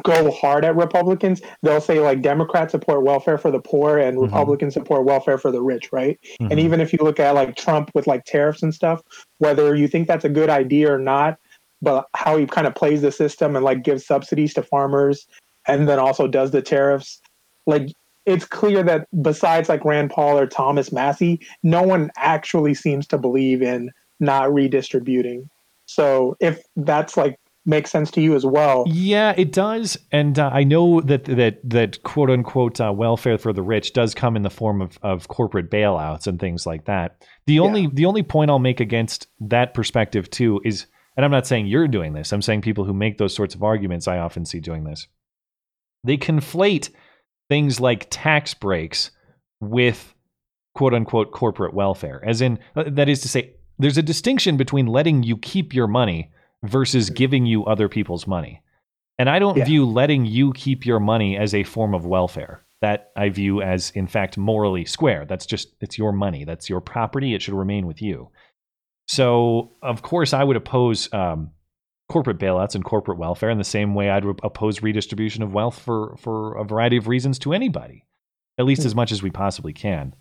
go 0.02 0.32
hard 0.32 0.66
at 0.66 0.76
Republicans, 0.76 1.42
they'll 1.62 1.82
say 1.82 2.00
like 2.00 2.22
Democrats 2.22 2.72
support 2.72 3.04
welfare 3.04 3.38
for 3.38 3.52
the 3.52 3.60
poor 3.60 4.00
and 4.00 4.20
Republicans 4.20 4.74
support 4.74 5.06
welfare 5.06 5.38
for 5.38 5.52
the 5.52 5.62
rich, 5.62 5.94
right? 5.94 6.20
And 6.40 6.54
Mhm. 6.54 6.64
even 6.64 6.82
if 6.82 6.92
you 6.92 7.00
look 7.02 7.20
at 7.20 7.36
like 7.36 7.56
Trump 7.56 7.92
with 7.94 8.08
like 8.08 8.26
tariffs 8.26 8.64
and 8.64 8.74
stuff, 8.74 9.02
whether 9.38 9.76
you 9.76 9.88
think 9.88 10.08
that's 10.08 10.26
a 10.26 10.30
good 10.30 10.50
idea 10.50 10.92
or 10.92 10.98
not, 10.98 11.38
but 11.82 12.08
how 12.16 12.38
he 12.38 12.48
kind 12.48 12.66
of 12.66 12.74
plays 12.74 13.02
the 13.02 13.12
system 13.12 13.56
and 13.56 13.64
like 13.64 13.84
gives 13.84 14.06
subsidies 14.06 14.54
to 14.56 14.64
farmers 14.64 15.28
and 15.68 15.88
then 15.88 16.00
also 16.00 16.28
does 16.28 16.52
the 16.52 16.62
tariffs, 16.62 17.22
like 17.68 17.88
it's 18.26 18.46
clear 18.46 18.84
that 18.84 19.08
besides 19.22 19.70
like 19.70 19.86
Rand 19.86 20.10
Paul 20.10 20.40
or 20.40 20.48
Thomas 20.48 20.92
Massie, 20.92 21.40
no 21.62 21.84
one 21.84 22.10
actually 22.18 22.74
seems 22.74 23.06
to 23.08 23.18
believe 23.18 23.62
in 23.62 23.92
not 24.20 24.54
redistributing. 24.54 25.50
So 25.86 26.36
if 26.40 26.64
that's 26.78 27.18
like 27.18 27.38
makes 27.66 27.92
sense 27.92 28.12
to 28.12 28.22
you 28.22 28.36
as 28.36 28.46
well, 28.46 28.84
Yeah, 28.88 29.34
it 29.38 29.52
does, 29.52 29.98
and 30.12 30.38
uh, 30.38 30.50
I 30.54 30.64
know 30.64 31.02
that 31.02 31.26
that 31.26 31.60
that 31.70 32.04
quote 32.04 32.30
unquote 32.30 32.82
uh, 32.82 32.92
welfare 32.92 33.38
for 33.38 33.54
the 33.54 33.62
rich 33.62 33.94
does 33.94 34.14
come 34.14 34.36
in 34.36 34.42
the 34.42 34.50
form 34.50 34.82
of, 34.82 34.98
of 35.02 35.28
corporate 35.28 35.72
bailouts 35.72 36.28
and 36.28 36.40
things 36.40 36.66
like 36.66 36.86
that. 36.86 37.24
The 37.46 37.60
only 37.60 37.88
the 37.88 38.06
only 38.06 38.24
point 38.24 38.52
I'll 38.52 38.60
make 38.60 38.80
against 38.80 39.28
that 39.40 39.74
perspective 39.74 40.30
too 40.30 40.62
is, 40.64 40.88
and 41.16 41.26
I'm 41.26 41.32
not 41.32 41.48
saying 41.48 41.68
you're 41.68 41.88
doing 41.88 42.14
this. 42.14 42.34
I'm 42.34 42.42
saying 42.42 42.62
people 42.62 42.86
who 42.86 42.94
make 42.94 43.18
those 43.18 43.36
sorts 43.36 43.56
of 43.56 43.64
arguments, 43.64 44.08
I 44.08 44.18
often 44.18 44.46
see 44.46 44.60
doing 44.60 44.84
this. 44.84 45.08
They 46.04 46.18
conflate 46.18 46.90
things 47.50 47.80
like 47.80 48.08
tax 48.10 48.54
breaks 48.54 49.12
with 49.62 50.14
quote 50.76 50.94
unquote 50.94 51.32
corporate 51.32 51.74
welfare, 51.74 52.22
as 52.26 52.42
in 52.42 52.60
uh, 52.76 52.84
that 52.88 53.08
is 53.08 53.22
to 53.22 53.30
say, 53.30 53.54
there's 53.80 53.98
a 53.98 54.04
distinction 54.04 54.58
between 54.58 54.86
letting 54.86 55.24
you 55.24 55.38
keep 55.38 55.74
your 55.74 55.88
money 55.88 56.32
versus 56.64 57.10
giving 57.10 57.46
you 57.46 57.66
other 57.66 57.90
people's 57.90 58.26
money. 58.26 58.62
And 59.20 59.30
I 59.30 59.40
don't 59.40 59.64
view 59.64 59.86
letting 59.86 60.26
you 60.26 60.54
keep 60.54 60.86
your 60.86 61.00
money 61.00 61.38
as 61.38 61.54
a 61.54 61.64
form 61.64 61.94
of 61.94 62.06
welfare. 62.06 62.66
That 62.82 63.12
I 63.16 63.30
view 63.30 63.62
as, 63.62 63.92
in 63.92 64.08
fact, 64.08 64.38
morally 64.38 64.84
square. 64.84 65.26
That's 65.26 65.46
just, 65.46 65.70
it's 65.80 65.98
your 65.98 66.12
money. 66.12 66.44
That's 66.44 66.70
your 66.70 66.82
property. 66.82 67.34
It 67.34 67.42
should 67.42 67.54
remain 67.54 67.88
with 67.88 68.02
you. 68.02 68.30
So, 69.08 69.72
of 69.82 70.02
course, 70.02 70.34
I 70.34 70.44
would 70.44 70.58
oppose 70.58 71.12
um, 71.14 71.52
corporate 72.10 72.40
bailouts 72.40 72.76
and 72.76 72.84
corporate 72.84 73.18
welfare 73.18 73.50
in 73.50 73.58
the 73.58 73.64
same 73.64 73.96
way 73.96 74.10
I'd 74.10 74.26
re- 74.26 74.34
oppose 74.44 74.82
redistribution 74.82 75.44
of 75.44 75.54
wealth 75.54 75.80
for, 75.80 76.18
for 76.18 76.58
a 76.58 76.66
variety 76.66 76.98
of 76.98 77.08
reasons 77.08 77.40
to 77.40 77.54
anybody, 77.54 78.04
at 78.58 78.66
least 78.66 78.84
as 78.84 78.96
much 78.96 79.14
as 79.14 79.24
we 79.24 79.30
possibly 79.30 79.72
can. 79.72 80.14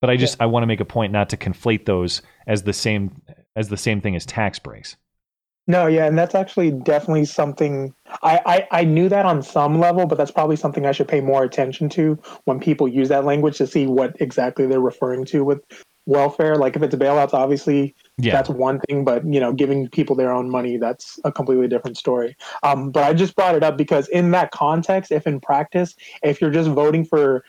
But 0.00 0.10
I 0.10 0.16
just, 0.16 0.40
I 0.40 0.46
want 0.46 0.64
to 0.64 0.68
make 0.68 0.80
a 0.80 0.84
point 0.84 1.12
not 1.12 1.28
to 1.28 1.36
conflate 1.36 1.84
those 1.84 2.22
as 2.46 2.64
the 2.64 2.72
same 2.72 3.22
as 3.54 3.68
the 3.68 3.76
same 3.76 4.00
thing 4.00 4.16
as 4.16 4.26
tax 4.26 4.58
breaks. 4.58 4.96
No, 5.70 5.86
yeah, 5.86 6.06
and 6.06 6.18
that's 6.18 6.34
actually 6.34 6.72
definitely 6.72 7.26
something 7.26 7.94
I, 8.24 8.40
I 8.72 8.80
I 8.80 8.84
knew 8.84 9.08
that 9.08 9.24
on 9.24 9.40
some 9.40 9.78
level, 9.78 10.04
but 10.04 10.18
that's 10.18 10.32
probably 10.32 10.56
something 10.56 10.84
I 10.84 10.90
should 10.90 11.06
pay 11.06 11.20
more 11.20 11.44
attention 11.44 11.88
to 11.90 12.18
when 12.44 12.58
people 12.58 12.88
use 12.88 13.08
that 13.10 13.24
language 13.24 13.58
to 13.58 13.68
see 13.68 13.86
what 13.86 14.16
exactly 14.20 14.66
they're 14.66 14.80
referring 14.80 15.24
to 15.26 15.44
with 15.44 15.60
welfare. 16.06 16.56
Like 16.56 16.74
if 16.74 16.82
it's 16.82 16.96
bailouts, 16.96 17.34
obviously 17.34 17.94
Yeah. 18.18 18.32
that's 18.32 18.48
one 18.48 18.80
thing, 18.88 19.04
but 19.04 19.24
you 19.24 19.38
know, 19.38 19.52
giving 19.52 19.88
people 19.88 20.16
their 20.16 20.32
own 20.32 20.50
money, 20.50 20.76
that's 20.76 21.20
a 21.22 21.30
completely 21.30 21.68
different 21.68 21.96
story. 21.96 22.34
Um, 22.64 22.90
but 22.90 23.04
I 23.04 23.14
just 23.14 23.36
brought 23.36 23.54
it 23.54 23.62
up 23.62 23.78
because 23.78 24.08
in 24.08 24.32
that 24.32 24.50
context, 24.50 25.12
if 25.12 25.24
in 25.24 25.38
practice, 25.38 25.94
if 26.24 26.40
you're 26.40 26.50
just 26.50 26.70
voting 26.70 27.04
for 27.04 27.44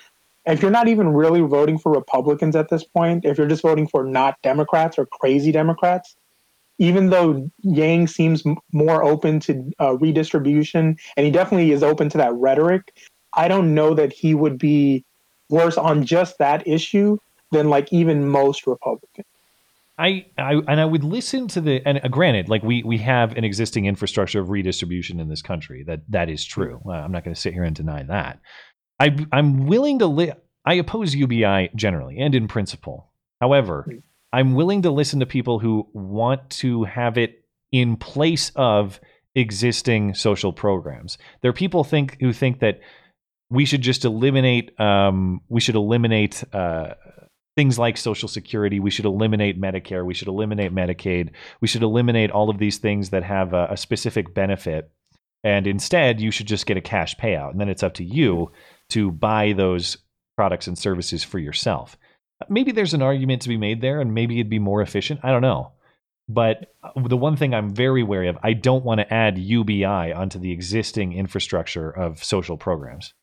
if 0.45 0.61
you're 0.61 0.69
not 0.69 0.87
even 0.87 1.09
really 1.09 1.41
voting 1.41 1.79
for 1.79 1.91
Republicans 1.91 2.55
at 2.55 2.69
this 2.69 2.83
point, 2.83 3.25
if 3.25 3.39
you're 3.39 3.47
just 3.47 3.63
voting 3.63 3.87
for 3.87 4.03
not 4.03 4.35
Democrats 4.43 4.99
or 4.99 5.07
crazy 5.07 5.51
Democrats, 5.51 6.15
even 6.81 7.11
though 7.11 7.49
Yang 7.59 8.07
seems 8.07 8.45
m- 8.45 8.57
more 8.73 9.03
open 9.03 9.39
to 9.41 9.71
uh, 9.79 9.97
redistribution 9.97 10.97
and 11.15 11.25
he 11.25 11.31
definitely 11.31 11.71
is 11.71 11.83
open 11.83 12.09
to 12.09 12.17
that 12.17 12.33
rhetoric, 12.33 12.97
I 13.33 13.47
don't 13.47 13.75
know 13.75 13.93
that 13.93 14.11
he 14.11 14.33
would 14.33 14.57
be 14.57 15.05
worse 15.49 15.77
on 15.77 16.03
just 16.03 16.39
that 16.39 16.67
issue 16.67 17.17
than 17.51 17.69
like 17.69 17.93
even 17.93 18.27
most 18.27 18.65
Republicans. 18.65 19.27
I, 19.99 20.25
I 20.39 20.53
and 20.53 20.81
I 20.81 20.85
would 20.85 21.03
listen 21.03 21.47
to 21.49 21.61
the 21.61 21.85
and 21.85 22.03
uh, 22.03 22.07
granted, 22.07 22.49
like 22.49 22.63
we 22.63 22.81
we 22.81 22.97
have 22.97 23.37
an 23.37 23.43
existing 23.43 23.85
infrastructure 23.85 24.39
of 24.39 24.49
redistribution 24.49 25.19
in 25.19 25.29
this 25.29 25.43
country. 25.43 25.83
That 25.83 26.01
that 26.09 26.29
is 26.29 26.43
true. 26.43 26.81
Uh, 26.83 26.93
I'm 26.93 27.11
not 27.11 27.23
going 27.23 27.35
to 27.35 27.39
sit 27.39 27.53
here 27.53 27.63
and 27.63 27.75
deny 27.75 28.01
that. 28.03 28.39
I 28.99 29.15
I'm 29.31 29.67
willing 29.67 29.99
to 29.99 30.07
li- 30.07 30.33
I 30.65 30.73
oppose 30.75 31.13
UBI 31.13 31.69
generally 31.75 32.17
and 32.17 32.33
in 32.33 32.47
principle. 32.47 33.11
However, 33.39 33.85
I'm 34.33 34.53
willing 34.53 34.83
to 34.83 34.91
listen 34.91 35.19
to 35.19 35.25
people 35.25 35.59
who 35.59 35.87
want 35.93 36.49
to 36.51 36.83
have 36.85 37.17
it 37.17 37.43
in 37.71 37.97
place 37.97 38.51
of 38.55 38.99
existing 39.35 40.13
social 40.13 40.53
programs. 40.53 41.17
There 41.41 41.49
are 41.49 41.53
people 41.53 41.83
think 41.83 42.17
who 42.19 42.33
think 42.33 42.59
that 42.59 42.79
we 43.49 43.65
should 43.65 43.81
just 43.81 44.05
eliminate 44.05 44.79
um, 44.79 45.41
we 45.49 45.61
should 45.61 45.75
eliminate 45.75 46.43
uh, 46.53 46.95
things 47.55 47.77
like 47.77 47.97
social 47.97 48.29
security 48.29 48.79
we 48.79 48.89
should 48.89 49.05
eliminate 49.05 49.61
medicare 49.61 50.05
we 50.05 50.13
should 50.13 50.29
eliminate 50.29 50.73
medicaid 50.73 51.31
we 51.59 51.67
should 51.67 51.83
eliminate 51.83 52.31
all 52.31 52.49
of 52.49 52.57
these 52.57 52.77
things 52.77 53.09
that 53.09 53.23
have 53.23 53.53
a, 53.53 53.67
a 53.71 53.77
specific 53.77 54.33
benefit 54.33 54.89
and 55.43 55.67
instead 55.67 56.21
you 56.21 56.31
should 56.31 56.47
just 56.47 56.65
get 56.65 56.77
a 56.77 56.81
cash 56.81 57.15
payout 57.17 57.51
and 57.51 57.59
then 57.59 57.69
it's 57.69 57.83
up 57.83 57.93
to 57.93 58.05
you 58.05 58.49
to 58.89 59.11
buy 59.11 59.51
those 59.51 59.97
products 60.37 60.67
and 60.67 60.77
services 60.77 61.23
for 61.23 61.39
yourself 61.39 61.97
maybe 62.49 62.71
there's 62.71 62.93
an 62.93 63.01
argument 63.01 63.41
to 63.41 63.49
be 63.49 63.57
made 63.57 63.81
there 63.81 63.99
and 63.99 64.13
maybe 64.13 64.39
it'd 64.39 64.49
be 64.49 64.59
more 64.59 64.81
efficient 64.81 65.19
i 65.23 65.31
don't 65.31 65.41
know 65.41 65.71
but 66.29 66.73
the 67.05 67.17
one 67.17 67.35
thing 67.35 67.53
i'm 67.53 67.69
very 67.69 68.03
wary 68.03 68.27
of 68.27 68.37
i 68.43 68.53
don't 68.53 68.83
want 68.83 68.99
to 68.99 69.13
add 69.13 69.37
ubi 69.37 69.83
onto 69.83 70.39
the 70.39 70.51
existing 70.51 71.13
infrastructure 71.13 71.89
of 71.89 72.23
social 72.23 72.57
programs 72.57 73.13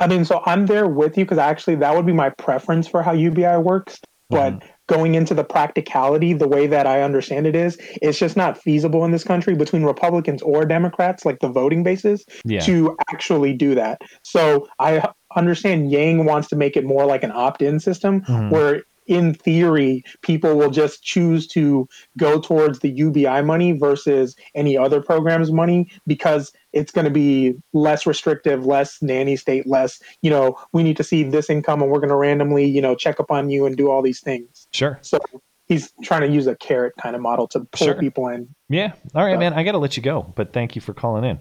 I 0.00 0.06
mean, 0.06 0.24
so 0.24 0.42
I'm 0.46 0.66
there 0.66 0.88
with 0.88 1.16
you 1.18 1.24
because 1.24 1.38
actually 1.38 1.76
that 1.76 1.94
would 1.94 2.06
be 2.06 2.12
my 2.12 2.30
preference 2.30 2.88
for 2.88 3.02
how 3.02 3.12
UBI 3.12 3.58
works. 3.58 4.00
But 4.30 4.54
mm-hmm. 4.54 4.68
going 4.86 5.14
into 5.16 5.34
the 5.34 5.42
practicality, 5.42 6.32
the 6.32 6.46
way 6.46 6.68
that 6.68 6.86
I 6.86 7.02
understand 7.02 7.46
it 7.46 7.56
is, 7.56 7.76
it's 8.00 8.18
just 8.18 8.36
not 8.36 8.56
feasible 8.56 9.04
in 9.04 9.10
this 9.10 9.24
country 9.24 9.56
between 9.56 9.82
Republicans 9.82 10.40
or 10.40 10.64
Democrats, 10.64 11.24
like 11.24 11.40
the 11.40 11.48
voting 11.48 11.82
bases, 11.82 12.24
Yeah. 12.44 12.60
to 12.60 12.96
actually 13.10 13.52
do 13.52 13.74
that. 13.74 14.00
So 14.22 14.68
I 14.78 15.06
understand 15.36 15.90
Yang 15.90 16.24
wants 16.24 16.48
to 16.48 16.56
make 16.56 16.76
it 16.76 16.84
more 16.84 17.06
like 17.06 17.22
an 17.22 17.32
opt 17.32 17.62
in 17.62 17.80
system 17.80 18.22
Mhm. 18.22 18.50
where 18.50 18.82
in 19.06 19.34
theory, 19.34 20.04
people 20.22 20.56
will 20.56 20.70
just 20.70 21.02
choose 21.02 21.48
to 21.48 21.88
go 22.16 22.38
towards 22.40 22.78
the 22.78 22.88
UBI 22.90 23.42
money 23.42 23.72
versus 23.72 24.36
any 24.54 24.76
other 24.78 25.00
program's 25.02 25.50
money 25.50 25.90
because 26.06 26.52
it's 26.72 26.92
going 26.92 27.06
to 27.06 27.10
be 27.10 27.54
less 27.72 28.06
restrictive, 28.06 28.66
less 28.66 29.02
nanny 29.02 29.34
state, 29.34 29.66
less, 29.66 30.00
you 30.22 30.30
know, 30.30 30.56
we 30.72 30.84
need 30.84 30.96
to 30.96 31.02
see 31.02 31.24
this 31.24 31.50
income 31.50 31.82
and 31.82 31.90
we're 31.90 31.98
going 31.98 32.08
to 32.10 32.14
randomly, 32.14 32.64
you 32.64 32.80
know, 32.80 32.94
check 32.94 33.18
up 33.18 33.32
on 33.32 33.50
you 33.50 33.66
and 33.66 33.76
do 33.76 33.90
all 33.90 34.00
these 34.00 34.20
things. 34.20 34.68
Sure. 34.72 34.96
So 35.02 35.18
he's 35.66 35.92
trying 36.04 36.20
to 36.20 36.28
use 36.28 36.46
a 36.46 36.54
carrot 36.54 36.92
kind 37.02 37.16
of 37.16 37.22
model 37.22 37.48
to 37.48 37.60
pull 37.72 37.86
Sure. 37.88 37.94
people 37.94 38.28
in. 38.28 38.48
yeah 38.68 38.92
all 39.16 39.24
right 39.24 39.38
man 39.38 39.52
i 39.54 39.62
gotta 39.64 39.78
let 39.78 39.96
you 39.96 40.02
go 40.02 40.32
but 40.36 40.52
thank 40.52 40.74
you 40.76 40.80
for 40.82 40.92
calling 40.94 41.24
in 41.24 41.38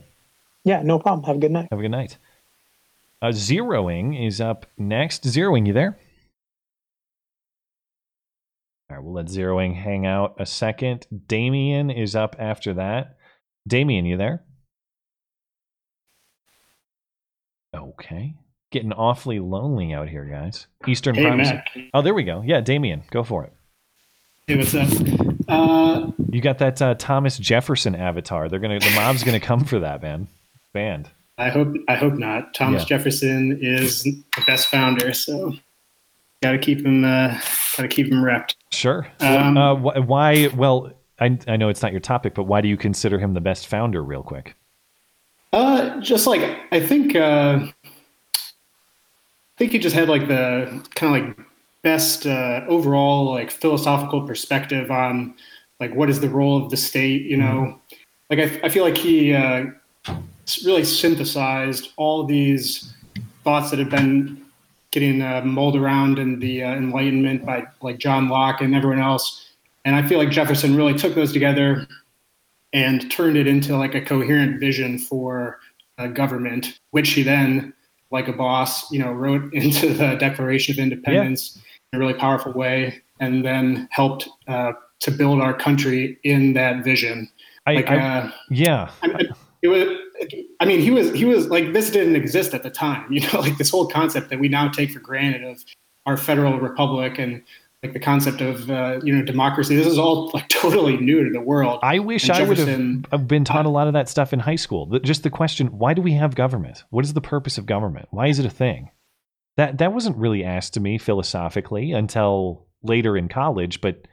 Yeah, 0.63 0.81
no 0.83 0.97
problem. 0.99 1.23
Have 1.25 1.35
a 1.37 1.39
good 1.39 1.51
night. 1.51 1.67
Have 1.71 1.79
a 1.79 1.81
good 1.83 1.91
night. 1.91 2.17
Uh, 3.21 3.27
Zeroing 3.27 4.25
is 4.27 4.39
up 4.39 4.65
next. 4.77 5.23
Zeroing, 5.23 5.67
you 5.67 5.73
there? 5.73 5.97
All 8.89 8.95
right, 8.97 9.03
we'll 9.03 9.13
let 9.13 9.27
Zeroing 9.27 9.75
hang 9.75 10.05
out 10.05 10.35
a 10.39 10.45
second. 10.45 11.05
Damien 11.27 11.89
is 11.91 12.15
up 12.15 12.35
after 12.39 12.73
that. 12.75 13.17
Damien, 13.67 14.05
you 14.05 14.17
there? 14.17 14.41
Okay. 17.75 18.35
Getting 18.71 18.93
awfully 18.93 19.39
lonely 19.39 19.93
out 19.93 20.09
here, 20.09 20.25
guys. 20.25 20.67
Eastern 20.87 21.15
Hey. 21.15 21.35
Matt. 21.35 21.67
Oh, 21.93 22.01
there 22.01 22.13
we 22.13 22.23
go. 22.23 22.41
Yeah, 22.45 22.61
Damien, 22.61 23.03
go 23.11 23.23
for 23.23 23.43
it. 23.43 23.53
Hey, 24.47 24.55
what's 24.57 24.73
up? 24.73 24.87
Uh, 25.47 26.11
You 26.31 26.41
got 26.41 26.59
that 26.59 26.81
uh, 26.81 26.95
Thomas 26.95 27.37
Jefferson 27.37 27.95
avatar. 27.95 28.47
They're 28.49 28.59
gonna 28.59 28.79
the 28.79 28.91
mob's 28.95 29.23
gonna 29.23 29.39
come 29.39 29.65
for 29.65 29.79
that, 29.79 30.01
man. 30.01 30.27
Banned. 30.73 31.09
I 31.39 31.49
hope 31.49 31.75
I 31.87 31.95
hope 31.95 32.13
not. 32.15 32.53
Thomas 32.53 32.83
Yeah. 32.83 32.97
Jefferson 32.97 33.57
is 33.61 34.03
the 34.03 34.21
best 34.45 34.67
founder, 34.67 35.13
so 35.13 35.53
got 36.43 36.51
to 36.51 36.57
keep 36.59 36.85
him 36.85 37.05
uh, 37.05 37.29
got 37.77 37.83
to 37.83 37.87
keep 37.87 38.07
him 38.07 38.21
repped. 38.21 38.55
Sure. 38.71 39.07
Um, 39.21 39.57
uh, 39.57 39.75
wh- 39.75 40.07
why? 40.07 40.47
Well, 40.47 40.91
I, 41.19 41.37
I 41.47 41.55
know 41.57 41.69
it's 41.69 41.81
not 41.81 41.91
your 41.91 42.01
topic, 42.01 42.33
but 42.35 42.43
why 42.43 42.61
do 42.61 42.67
you 42.67 42.77
consider 42.77 43.17
him 43.17 43.33
the 43.33 43.41
best 43.41 43.67
founder, 43.67 44.03
real 44.03 44.21
quick? 44.21 44.55
Uh, 45.53 45.99
just 46.01 46.27
like 46.27 46.41
I 46.71 46.79
think, 46.79 47.15
uh, 47.15 47.59
I 47.63 47.71
think 49.57 49.71
he 49.71 49.79
just 49.79 49.95
had 49.95 50.09
like 50.09 50.27
the 50.27 50.85
kind 50.95 51.15
of 51.15 51.27
like 51.27 51.47
best 51.83 52.27
uh, 52.27 52.65
overall 52.67 53.31
like 53.31 53.49
philosophical 53.49 54.27
perspective 54.27 54.91
on 54.91 55.33
like 55.79 55.95
what 55.95 56.09
is 56.09 56.19
the 56.19 56.29
role 56.29 56.61
of 56.63 56.69
the 56.69 56.77
state. 56.77 57.23
You 57.23 57.37
know, 57.37 57.79
like 58.29 58.39
I, 58.39 58.59
I 58.65 58.69
feel 58.69 58.83
like 58.83 58.97
he 58.97 59.33
uh, 59.33 59.65
really 60.65 60.83
synthesized 60.83 61.89
all 61.97 62.23
these 62.25 62.93
thoughts 63.43 63.69
that 63.71 63.79
have 63.79 63.89
been 63.89 64.43
getting 64.91 65.21
uh, 65.21 65.41
mulled 65.45 65.75
around 65.75 66.17
in 66.19 66.39
the 66.39 66.63
uh, 66.63 66.73
Enlightenment 66.75 67.45
by 67.45 67.65
like 67.81 67.99
John 67.99 68.27
Locke 68.29 68.61
and 68.61 68.73
everyone 68.75 68.99
else. 68.99 69.45
And 69.85 69.95
I 69.95 70.07
feel 70.07 70.17
like 70.17 70.29
Jefferson 70.29 70.75
really 70.75 70.93
took 70.97 71.13
those 71.15 71.31
together 71.31 71.87
and 72.73 73.09
turned 73.11 73.37
it 73.37 73.47
into 73.47 73.77
like 73.77 73.95
a 73.95 74.01
coherent 74.01 74.59
vision 74.59 74.97
for 74.99 75.59
uh, 75.97 76.07
government, 76.07 76.79
which 76.91 77.09
he 77.09 77.23
then, 77.23 77.73
like 78.11 78.27
a 78.27 78.33
boss, 78.33 78.91
you 78.91 78.99
know, 78.99 79.11
wrote 79.11 79.53
into 79.53 79.93
the 79.93 80.15
Declaration 80.15 80.73
of 80.75 80.79
Independence 80.79 81.57
in 81.91 81.97
a 81.97 81.99
really 81.99 82.13
powerful 82.13 82.53
way, 82.53 83.01
and 83.19 83.43
then 83.45 83.87
helped 83.91 84.27
uh, 84.47 84.73
to 84.99 85.11
build 85.11 85.41
our 85.41 85.53
country 85.53 86.19
in 86.23 86.53
that 86.53 86.83
vision. 86.83 87.29
I, 87.65 87.73
like, 87.75 87.89
I- 87.89 87.97
uh, 87.99 88.31
yeah. 88.49 88.91
I 89.01 89.07
mean, 89.07 89.29
it 89.61 89.67
was. 89.67 89.87
I 90.59 90.65
mean, 90.65 90.79
he 90.79 90.91
was. 90.91 91.11
He 91.13 91.25
was 91.25 91.47
like 91.47 91.73
this 91.73 91.89
didn't 91.89 92.15
exist 92.15 92.53
at 92.53 92.63
the 92.63 92.69
time. 92.69 93.11
You 93.11 93.21
know, 93.21 93.39
like 93.39 93.57
this 93.57 93.69
whole 93.69 93.87
concept 93.87 94.29
that 94.29 94.39
we 94.39 94.47
now 94.47 94.69
take 94.69 94.91
for 94.91 94.99
granted 94.99 95.43
of 95.43 95.63
our 96.05 96.17
federal 96.17 96.59
republic 96.59 97.19
and 97.19 97.43
like 97.83 97.93
the 97.93 97.99
concept 97.99 98.41
of 98.41 98.69
uh, 98.69 98.99
you 99.03 99.15
know 99.15 99.23
democracy. 99.23 99.75
This 99.75 99.87
is 99.87 99.97
all 99.97 100.31
like 100.33 100.47
totally 100.49 100.97
new 100.97 101.23
to 101.23 101.31
the 101.31 101.41
world. 101.41 101.79
I 101.83 101.99
wish 101.99 102.29
I 102.29 102.43
would 102.43 102.57
have 102.57 103.27
been 103.27 103.43
taught 103.43 103.65
a 103.65 103.69
lot 103.69 103.87
of 103.87 103.93
that 103.93 104.09
stuff 104.09 104.33
in 104.33 104.39
high 104.39 104.55
school. 104.55 104.99
Just 104.99 105.23
the 105.23 105.29
question, 105.29 105.77
why 105.77 105.93
do 105.93 106.01
we 106.01 106.13
have 106.13 106.35
government? 106.35 106.83
What 106.89 107.05
is 107.05 107.13
the 107.13 107.21
purpose 107.21 107.57
of 107.57 107.65
government? 107.65 108.07
Why 108.11 108.27
is 108.27 108.39
it 108.39 108.45
a 108.45 108.49
thing? 108.49 108.91
That 109.57 109.77
that 109.79 109.93
wasn't 109.93 110.17
really 110.17 110.43
asked 110.43 110.73
to 110.75 110.79
me 110.79 110.97
philosophically 110.97 111.91
until 111.91 112.65
later 112.81 113.17
in 113.17 113.27
college, 113.27 113.81
but 113.81 114.07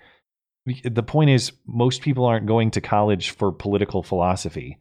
the 0.85 1.03
point 1.03 1.31
is 1.31 1.53
most 1.67 2.03
people 2.03 2.25
aren't 2.25 2.47
going 2.47 2.73
to 2.73 2.81
college 2.81 3.31
for 3.31 3.53
political 3.53 4.03
philosophy 4.03 4.79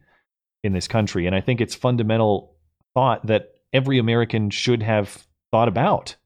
in 0.66 0.72
this 0.72 0.86
country, 0.88 1.26
and 1.26 1.34
I 1.34 1.40
think 1.40 1.60
it's 1.60 1.74
fundamental 1.74 2.54
thought 2.94 3.26
that 3.26 3.52
every 3.72 3.98
American 3.98 4.50
should 4.50 4.82
have 4.82 5.24
thought 5.50 5.68
about. 5.68 6.16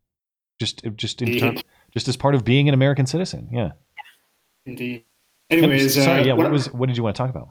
Just 0.59 0.83
just 0.97 1.23
in 1.23 1.39
term, 1.39 1.57
just 1.93 2.09
as 2.09 2.17
part 2.17 2.35
of 2.35 2.45
being 2.45 2.69
an 2.69 2.75
American 2.75 3.07
citizen. 3.07 3.49
Yeah. 3.53 3.73
Indeed. 4.67 5.05
Anyways, 5.49 5.95
sorry, 6.03 6.21
uh, 6.23 6.25
yeah, 6.25 6.33
what 6.35 6.45
what- 6.45 6.53
was 6.53 6.73
what 6.73 6.87
did 6.87 6.97
you 6.97 7.03
want 7.03 7.17
to 7.17 7.19
talk 7.23 7.31
about? 7.31 7.51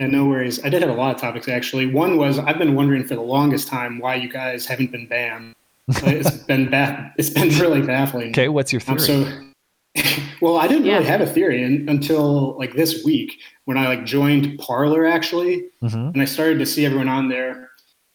And 0.00 0.10
no 0.10 0.24
worries. 0.26 0.62
I 0.64 0.68
did 0.70 0.82
have 0.82 0.90
a 0.90 0.94
lot 0.94 1.14
of 1.14 1.20
topics 1.20 1.46
actually. 1.48 1.86
One 1.86 2.16
was 2.16 2.38
I've 2.38 2.58
been 2.58 2.74
wondering 2.74 3.04
for 3.06 3.14
the 3.14 3.22
longest 3.22 3.68
time 3.68 3.98
why 4.00 4.16
you 4.16 4.28
guys 4.28 4.66
haven't 4.66 4.90
been 4.90 5.06
banned. 5.06 5.54
it's 5.88 6.30
been 6.48 6.68
ba- 6.68 7.12
it's 7.16 7.30
been 7.30 7.48
really 7.60 7.80
baffling. 7.80 8.30
Okay, 8.30 8.48
what's 8.48 8.72
your 8.72 8.82
Um, 8.88 8.98
theory? 8.98 9.24
so, 9.24 9.44
well, 10.40 10.56
I 10.56 10.66
didn't 10.66 10.84
really 10.84 11.04
have 11.04 11.20
a 11.20 11.26
theory 11.26 11.64
un- 11.64 11.86
until 11.88 12.56
like 12.58 12.74
this 12.74 13.04
week 13.04 13.38
when 13.64 13.78
I 13.78 13.86
like 13.88 14.04
joined 14.04 14.58
Parler 14.58 15.06
actually, 15.06 15.64
Mhm. 15.82 16.12
and 16.12 16.20
I 16.22 16.24
started 16.24 16.58
to 16.58 16.66
see 16.66 16.84
everyone 16.84 17.08
on 17.08 17.28
there, 17.28 17.70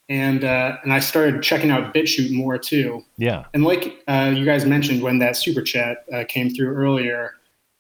and 0.09 0.43
uh, 0.43 0.77
and 0.83 0.91
I 0.93 0.99
started 0.99 1.41
checking 1.41 1.71
out 1.71 1.93
BitChute 1.93 2.31
more 2.31 2.57
too. 2.57 3.03
Yeah. 3.17 3.45
And 3.53 3.63
like 3.63 4.01
uh, 4.07 4.33
you 4.35 4.45
guys 4.45 4.65
mentioned 4.65 5.01
when 5.01 5.19
that 5.19 5.37
super 5.37 5.61
chat 5.61 6.05
uh, 6.13 6.23
came 6.27 6.49
through 6.49 6.73
earlier, 6.75 7.35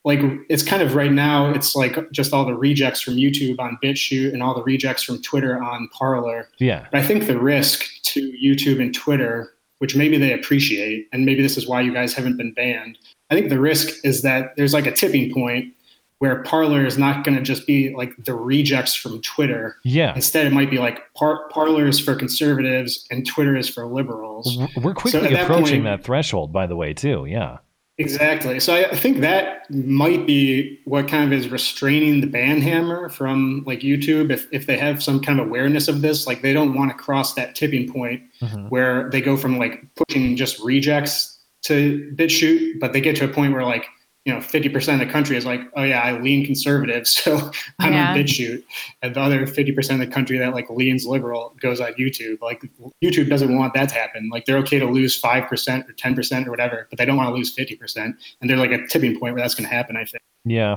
like 0.05 0.19
it's 0.49 0.63
kind 0.63 0.81
of 0.81 0.95
right 0.95 1.11
now, 1.11 1.51
it's 1.51 1.75
like 1.75 1.97
just 2.11 2.31
all 2.33 2.45
the 2.45 2.55
rejects 2.55 3.01
from 3.01 3.15
YouTube 3.15 3.59
on 3.59 3.77
BitChute 3.83 4.31
and 4.33 4.41
all 4.41 4.55
the 4.55 4.63
rejects 4.63 5.03
from 5.03 5.21
Twitter 5.21 5.61
on 5.61 5.89
Parler. 5.89 6.47
Yeah. 6.59 6.87
But 6.91 7.01
I 7.01 7.05
think 7.05 7.27
the 7.27 7.37
risk 7.37 7.85
to 8.03 8.31
YouTube 8.41 8.81
and 8.81 8.93
Twitter, 8.95 9.51
which 9.79 9.95
maybe 9.95 10.17
they 10.17 10.31
appreciate, 10.33 11.07
and 11.11 11.25
maybe 11.25 11.41
this 11.41 11.57
is 11.57 11.67
why 11.67 11.81
you 11.81 11.93
guys 11.93 12.13
haven't 12.13 12.37
been 12.37 12.53
banned, 12.53 12.97
I 13.29 13.35
think 13.35 13.49
the 13.49 13.59
risk 13.59 14.03
is 14.03 14.21
that 14.23 14.55
there's 14.57 14.73
like 14.73 14.87
a 14.87 14.91
tipping 14.91 15.33
point 15.33 15.73
where 16.19 16.43
Parler 16.43 16.85
is 16.85 16.97
not 16.97 17.23
going 17.23 17.37
to 17.37 17.41
just 17.43 17.65
be 17.65 17.93
like 17.95 18.11
the 18.25 18.33
rejects 18.33 18.93
from 18.93 19.21
Twitter. 19.21 19.77
Yeah. 19.85 20.13
Instead, 20.15 20.47
it 20.47 20.51
might 20.53 20.69
be 20.69 20.77
like 20.77 21.01
par- 21.13 21.47
Parler 21.49 21.87
is 21.87 21.99
for 21.99 22.13
conservatives 22.15 23.05
and 23.09 23.25
Twitter 23.25 23.55
is 23.55 23.69
for 23.69 23.85
liberals. 23.85 24.57
We're 24.75 24.93
quickly 24.93 25.21
that 25.33 25.43
approaching 25.43 25.83
point- 25.83 25.99
that 25.99 26.03
threshold, 26.03 26.51
by 26.51 26.67
the 26.67 26.75
way, 26.75 26.93
too. 26.93 27.25
Yeah. 27.25 27.59
Exactly. 27.97 28.61
So 28.61 28.73
I 28.75 28.85
I 28.89 28.95
think 28.95 29.19
that 29.19 29.69
might 29.69 30.25
be 30.25 30.79
what 30.85 31.09
kind 31.09 31.25
of 31.25 31.37
is 31.37 31.49
restraining 31.49 32.21
the 32.21 32.27
ban 32.27 32.61
hammer 32.61 33.09
from 33.09 33.61
like 33.67 33.81
YouTube. 33.81 34.31
If, 34.31 34.47
if 34.53 34.67
they 34.67 34.77
have 34.77 35.03
some 35.03 35.19
kind 35.19 35.37
of 35.39 35.47
awareness 35.47 35.89
of 35.89 36.01
this, 36.01 36.25
like 36.25 36.41
they 36.41 36.53
don't 36.53 36.75
want 36.75 36.91
to 36.91 36.97
cross 36.97 37.33
that 37.33 37.55
tipping 37.55 37.91
point 37.91 38.21
Mhm. 38.41 38.69
where 38.69 39.09
they 39.09 39.19
go 39.19 39.35
from 39.35 39.57
like 39.57 39.83
pushing 39.95 40.37
just 40.37 40.59
rejects 40.61 41.38
to 41.63 42.11
BitChute, 42.15 42.79
but 42.79 42.93
they 42.93 43.01
get 43.01 43.15
to 43.17 43.25
a 43.25 43.27
point 43.27 43.53
where 43.53 43.63
like, 43.63 43.85
you 44.25 44.33
know, 44.33 44.39
50% 44.39 44.93
of 44.93 44.99
the 44.99 45.05
country 45.05 45.37
is 45.37 45.45
like, 45.45 45.61
oh 45.75 45.83
yeah, 45.83 46.01
I 46.01 46.19
lean 46.19 46.45
conservative. 46.45 47.07
So 47.07 47.51
I'm 47.79 47.93
Yeah. 47.93 48.11
on 48.11 48.17
BitChute. 48.17 48.63
And 49.01 49.15
the 49.15 49.21
other 49.21 49.45
50% 49.47 49.93
of 49.93 49.99
the 49.99 50.07
country 50.07 50.37
that 50.37 50.53
like 50.53 50.69
leans 50.69 51.05
liberal 51.05 51.55
goes 51.61 51.79
on 51.81 51.93
YouTube. 51.93 52.41
Like 52.41 52.61
YouTube 53.03 53.29
doesn't 53.29 53.57
want 53.57 53.73
that 53.73 53.89
to 53.89 53.95
happen. 53.95 54.29
Like 54.31 54.45
they're 54.45 54.57
okay 54.57 54.77
to 54.79 54.85
lose 54.85 55.19
5% 55.19 55.49
or 55.89 55.93
10% 55.93 56.47
or 56.47 56.49
whatever, 56.51 56.87
but 56.89 56.99
they 56.99 57.05
don't 57.05 57.17
want 57.17 57.29
to 57.29 57.33
lose 57.33 57.55
50%. 57.55 58.13
And 58.41 58.49
they're 58.49 58.57
like 58.57 58.71
a 58.71 58.85
tipping 58.87 59.19
point 59.19 59.33
where 59.33 59.41
that's 59.41 59.55
going 59.55 59.67
to 59.69 59.73
happen, 59.75 59.95
I 59.97 60.05
think. 60.05 60.21
Yeah. 60.45 60.75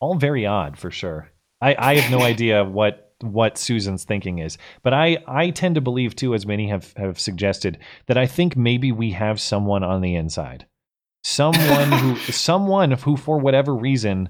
All 0.00 0.14
very 0.14 0.46
odd 0.46 0.78
for 0.78 0.90
sure. 0.90 1.30
I, 1.60 1.74
I 1.78 1.96
have 1.96 2.10
no 2.10 2.20
idea 2.24 2.64
what 2.64 3.09
what 3.22 3.58
Susan's 3.58 4.04
thinking 4.04 4.38
is, 4.38 4.58
but 4.82 4.94
I, 4.94 5.18
I 5.26 5.50
tend 5.50 5.74
to 5.76 5.80
believe 5.80 6.16
too, 6.16 6.34
as 6.34 6.46
many 6.46 6.68
have, 6.68 6.92
have 6.96 7.18
suggested, 7.18 7.78
that 8.06 8.18
I 8.18 8.26
think 8.26 8.56
maybe 8.56 8.92
we 8.92 9.10
have 9.12 9.40
someone 9.40 9.82
on 9.82 10.00
the 10.00 10.14
inside, 10.14 10.66
someone 11.22 11.92
who 11.92 12.16
someone 12.32 12.92
who 12.92 13.16
for 13.16 13.38
whatever 13.38 13.74
reason, 13.74 14.28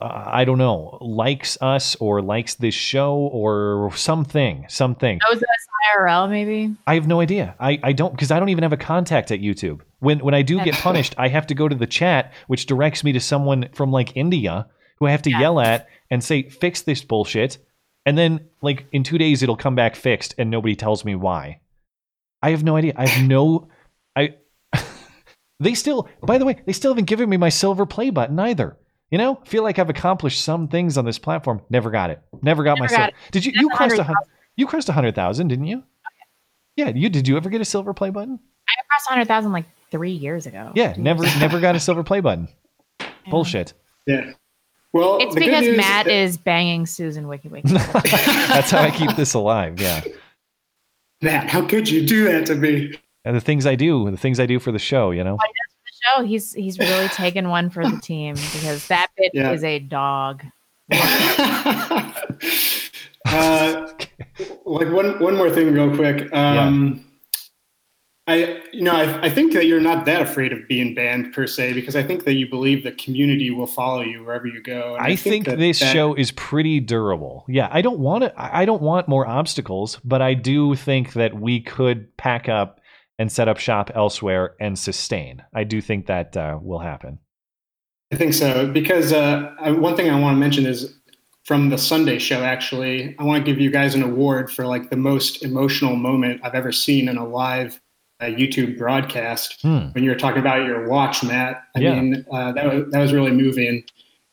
uh, 0.00 0.24
I 0.26 0.44
don't 0.44 0.58
know, 0.58 0.98
likes 1.00 1.58
us 1.60 1.96
or 1.96 2.22
likes 2.22 2.54
this 2.54 2.74
show 2.74 3.14
or 3.14 3.90
something, 3.94 4.66
something. 4.68 5.20
Knows 5.28 5.42
us 5.42 5.66
IRL 5.90 6.28
maybe. 6.30 6.74
I 6.86 6.94
have 6.94 7.06
no 7.06 7.20
idea. 7.20 7.54
I, 7.58 7.78
I 7.82 7.92
don't 7.92 8.12
because 8.12 8.30
I 8.30 8.38
don't 8.38 8.48
even 8.48 8.62
have 8.62 8.72
a 8.72 8.78
contact 8.78 9.30
at 9.30 9.40
YouTube. 9.40 9.80
When 9.98 10.20
when 10.20 10.34
I 10.34 10.42
do 10.42 10.62
get 10.62 10.74
punished, 10.82 11.14
I 11.18 11.28
have 11.28 11.46
to 11.48 11.54
go 11.54 11.68
to 11.68 11.74
the 11.74 11.86
chat, 11.86 12.32
which 12.46 12.66
directs 12.66 13.04
me 13.04 13.12
to 13.12 13.20
someone 13.20 13.68
from 13.72 13.90
like 13.90 14.16
India 14.16 14.66
who 14.98 15.06
I 15.06 15.10
have 15.10 15.22
to 15.22 15.30
yell 15.30 15.60
at 15.60 15.88
and 16.10 16.22
say, 16.22 16.48
"Fix 16.48 16.82
this 16.82 17.02
bullshit." 17.02 17.58
And 18.04 18.18
then 18.18 18.48
like 18.60 18.86
in 18.92 19.04
two 19.04 19.18
days, 19.18 19.42
it'll 19.42 19.56
come 19.56 19.74
back 19.74 19.94
fixed, 19.96 20.34
and 20.38 20.50
nobody 20.50 20.74
tells 20.74 21.04
me 21.04 21.14
why. 21.14 21.60
I 22.42 22.50
have 22.50 22.64
no 22.64 22.76
idea. 22.76 22.94
I 22.96 23.06
have 23.06 23.28
no. 23.28 23.68
I. 24.16 24.34
they 25.60 25.74
still. 25.74 26.08
By 26.22 26.38
the 26.38 26.44
way, 26.44 26.60
they 26.66 26.72
still 26.72 26.90
haven't 26.92 27.04
given 27.04 27.28
me 27.28 27.36
my 27.36 27.48
silver 27.48 27.86
play 27.86 28.10
button 28.10 28.38
either. 28.38 28.76
You 29.10 29.18
know, 29.18 29.36
feel 29.44 29.62
like 29.62 29.78
I've 29.78 29.90
accomplished 29.90 30.42
some 30.42 30.68
things 30.68 30.96
on 30.96 31.04
this 31.04 31.18
platform. 31.18 31.60
Never 31.70 31.90
got 31.90 32.10
it. 32.10 32.20
Never 32.42 32.64
got 32.64 32.78
my 32.78 32.86
got 32.86 32.96
silver. 32.96 33.08
it. 33.08 33.14
Did 33.30 33.44
you? 33.44 33.52
That's 33.52 33.62
You 33.62 33.68
crossed 33.68 33.94
a 33.94 33.98
100,000. 33.98 34.04
hundred. 34.06 34.28
You 34.56 34.66
crossed 34.66 34.88
a 34.88 34.92
hundred 34.92 35.14
thousand, 35.14 35.48
didn't 35.48 35.66
you? 35.66 35.82
Yeah. 36.76 36.88
You 36.88 37.08
did. 37.08 37.28
You 37.28 37.36
ever 37.36 37.50
get 37.50 37.60
a 37.60 37.64
silver 37.64 37.94
play 37.94 38.10
button? 38.10 38.40
I 38.68 38.72
crossed 38.88 39.08
hundred 39.08 39.28
thousand 39.28 39.52
like 39.52 39.66
three 39.90 40.12
years 40.12 40.46
ago. 40.46 40.72
Yeah. 40.74 40.94
Never. 40.96 41.22
never 41.38 41.60
got 41.60 41.76
a 41.76 41.80
silver 41.80 42.02
play 42.02 42.20
button. 42.20 42.48
Bullshit. 43.30 43.74
Yeah. 44.06 44.32
Well, 44.92 45.18
It's 45.20 45.34
because 45.34 45.62
news- 45.64 45.76
Matt 45.76 46.06
is 46.06 46.36
banging 46.36 46.86
Susan 46.86 47.26
Wiki 47.28 47.48
Wiki. 47.48 47.68
That's 47.72 48.70
how 48.70 48.80
I 48.82 48.90
keep 48.90 49.16
this 49.16 49.32
alive. 49.34 49.80
Yeah. 49.80 50.02
Matt, 51.22 51.48
how 51.48 51.64
could 51.66 51.88
you 51.88 52.04
do 52.06 52.24
that 52.24 52.46
to 52.46 52.54
me? 52.54 52.92
And 53.24 53.36
the 53.36 53.40
things 53.40 53.64
I 53.66 53.74
do, 53.76 54.10
the 54.10 54.16
things 54.16 54.38
I 54.40 54.46
do 54.46 54.58
for 54.58 54.72
the 54.72 54.78
show, 54.78 55.10
you 55.12 55.22
know. 55.24 55.36
the 55.36 55.92
show, 56.16 56.24
he's 56.24 56.52
he's 56.52 56.78
really 56.78 57.08
taken 57.08 57.48
one 57.48 57.70
for 57.70 57.88
the 57.88 57.98
team 58.00 58.34
because 58.34 58.86
that 58.88 59.06
bitch 59.18 59.30
Yeah. 59.32 59.52
is 59.52 59.62
a 59.64 59.78
dog. 59.78 60.42
Uh, 63.24 63.86
like 64.66 64.90
one 64.90 65.18
one 65.20 65.36
more 65.36 65.48
thing, 65.48 65.72
real 65.72 65.94
quick. 65.94 66.30
Um, 66.34 67.04
I 68.32 68.62
you 68.72 68.82
know 68.82 68.94
I, 68.94 69.26
I 69.26 69.30
think 69.30 69.52
that 69.52 69.66
you're 69.66 69.80
not 69.80 70.04
that 70.06 70.22
afraid 70.22 70.52
of 70.52 70.66
being 70.68 70.94
banned 70.94 71.32
per 71.32 71.46
se 71.46 71.74
because 71.74 71.94
I 71.96 72.02
think 72.02 72.24
that 72.24 72.34
you 72.34 72.48
believe 72.48 72.82
the 72.84 72.92
community 72.92 73.50
will 73.50 73.66
follow 73.66 74.00
you 74.02 74.24
wherever 74.24 74.46
you 74.46 74.62
go. 74.62 74.96
And 74.96 75.04
I 75.06 75.16
think 75.16 75.46
that 75.46 75.58
this 75.58 75.80
that- 75.80 75.92
show 75.92 76.14
is 76.14 76.32
pretty 76.32 76.80
durable. 76.80 77.44
Yeah, 77.48 77.68
I 77.70 77.82
don't 77.82 77.98
want 77.98 78.24
to. 78.24 78.40
I 78.40 78.62
I 78.62 78.64
don't 78.64 78.82
want 78.82 79.08
more 79.08 79.26
obstacles, 79.26 80.00
but 80.04 80.22
I 80.22 80.34
do 80.34 80.74
think 80.74 81.12
that 81.14 81.38
we 81.38 81.60
could 81.60 82.16
pack 82.16 82.48
up 82.48 82.80
and 83.18 83.30
set 83.30 83.48
up 83.48 83.58
shop 83.58 83.90
elsewhere 83.94 84.54
and 84.58 84.78
sustain. 84.78 85.42
I 85.54 85.64
do 85.64 85.80
think 85.80 86.06
that 86.06 86.36
uh, 86.36 86.58
will 86.60 86.78
happen. 86.78 87.18
I 88.12 88.16
think 88.16 88.34
so 88.34 88.66
because 88.66 89.12
uh, 89.12 89.54
I- 89.60 89.70
one 89.72 89.96
thing 89.96 90.10
I 90.10 90.18
want 90.18 90.36
to 90.36 90.40
mention 90.40 90.66
is 90.66 90.98
from 91.44 91.70
the 91.70 91.78
Sunday 91.78 92.18
show. 92.18 92.42
Actually, 92.42 93.14
I 93.18 93.24
want 93.24 93.44
to 93.44 93.50
give 93.50 93.60
you 93.60 93.70
guys 93.70 93.94
an 93.94 94.02
award 94.02 94.50
for 94.50 94.66
like 94.66 94.90
the 94.90 94.96
most 94.96 95.42
emotional 95.42 95.96
moment 95.96 96.40
I've 96.44 96.54
ever 96.54 96.72
seen 96.72 97.08
in 97.08 97.16
a 97.16 97.26
live 97.26 97.80
uh, 98.22 98.26
YouTube 98.26 98.78
broadcast. 98.78 99.60
Hmm. 99.62 99.88
When 99.92 100.04
you 100.04 100.10
were 100.10 100.16
talking 100.16 100.40
about 100.40 100.64
your 100.64 100.88
watch, 100.88 101.22
Matt, 101.24 101.62
I 101.76 101.80
Yeah. 101.80 102.00
mean 102.00 102.24
uh, 102.32 102.52
that 102.52 102.72
was 102.72 102.90
that 102.92 103.00
was 103.00 103.12
really 103.12 103.32
moving, 103.32 103.84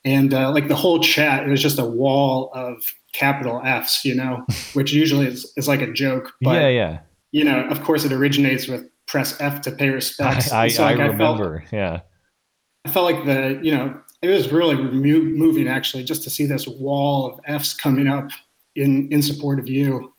and 0.04 0.32
uh, 0.32 0.50
like 0.52 0.68
the 0.68 0.76
whole 0.76 1.00
chat, 1.00 1.44
it 1.46 1.50
was 1.50 1.60
just 1.62 1.78
a 1.78 1.84
wall 1.84 2.50
of 2.54 2.76
capital 3.12 3.60
F's, 3.64 4.04
you 4.04 4.14
know, 4.14 4.44
which 4.74 4.92
usually 4.92 5.26
is, 5.26 5.52
is 5.56 5.66
like 5.68 5.80
a 5.82 5.92
joke. 5.92 6.32
But, 6.40 6.60
yeah, 6.62 6.68
yeah. 6.68 6.98
you 7.32 7.44
know, 7.44 7.64
of 7.68 7.82
course, 7.82 8.04
it 8.04 8.12
originates 8.12 8.68
with 8.68 8.86
press 9.06 9.38
F 9.40 9.60
to 9.62 9.72
pay 9.72 9.90
respects. 9.90 10.52
I, 10.52 10.64
I, 10.64 10.68
So, 10.68 10.84
I 10.84 10.94
like, 10.94 11.18
felt- 11.18 11.40
remember. 11.40 11.64
yeah. 11.72 12.00
I 12.86 12.90
felt 12.90 13.04
like 13.12 13.24
the, 13.26 13.58
you 13.62 13.74
know, 13.76 14.00
it 14.22 14.28
was 14.28 14.52
really 14.52 14.76
moving 14.76 15.66
actually 15.68 16.04
just 16.04 16.22
to 16.24 16.30
see 16.30 16.46
this 16.46 16.66
wall 16.68 17.26
of 17.32 17.40
F's 17.46 17.74
coming 17.74 18.06
up 18.06 18.30
in 18.76 19.08
in 19.10 19.20
support 19.22 19.58
of 19.58 19.68
you 19.68 20.12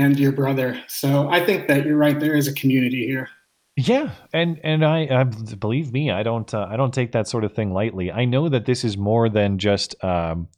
and 0.00 0.18
your 0.18 0.32
brother. 0.32 0.82
So 0.88 1.28
I 1.28 1.44
think 1.44 1.68
that 1.68 1.84
you're 1.84 1.96
right. 1.96 2.18
There 2.18 2.34
is 2.34 2.48
a 2.48 2.54
community 2.54 3.06
here. 3.06 3.28
Yeah, 3.76 4.10
and 4.32 4.60
and 4.64 4.84
I, 4.84 5.06
I 5.10 5.24
believe 5.24 5.92
me, 5.92 6.10
I 6.10 6.22
don't 6.22 6.52
uh, 6.52 6.66
I 6.68 6.76
don't 6.76 6.92
take 6.92 7.12
that 7.12 7.28
sort 7.28 7.44
of 7.44 7.54
thing 7.54 7.72
lightly. 7.72 8.10
I 8.10 8.24
know 8.24 8.48
that 8.48 8.66
this 8.66 8.84
is 8.84 8.96
more 8.96 9.28
than 9.28 9.58
just 9.58 10.02
um, 10.04 10.48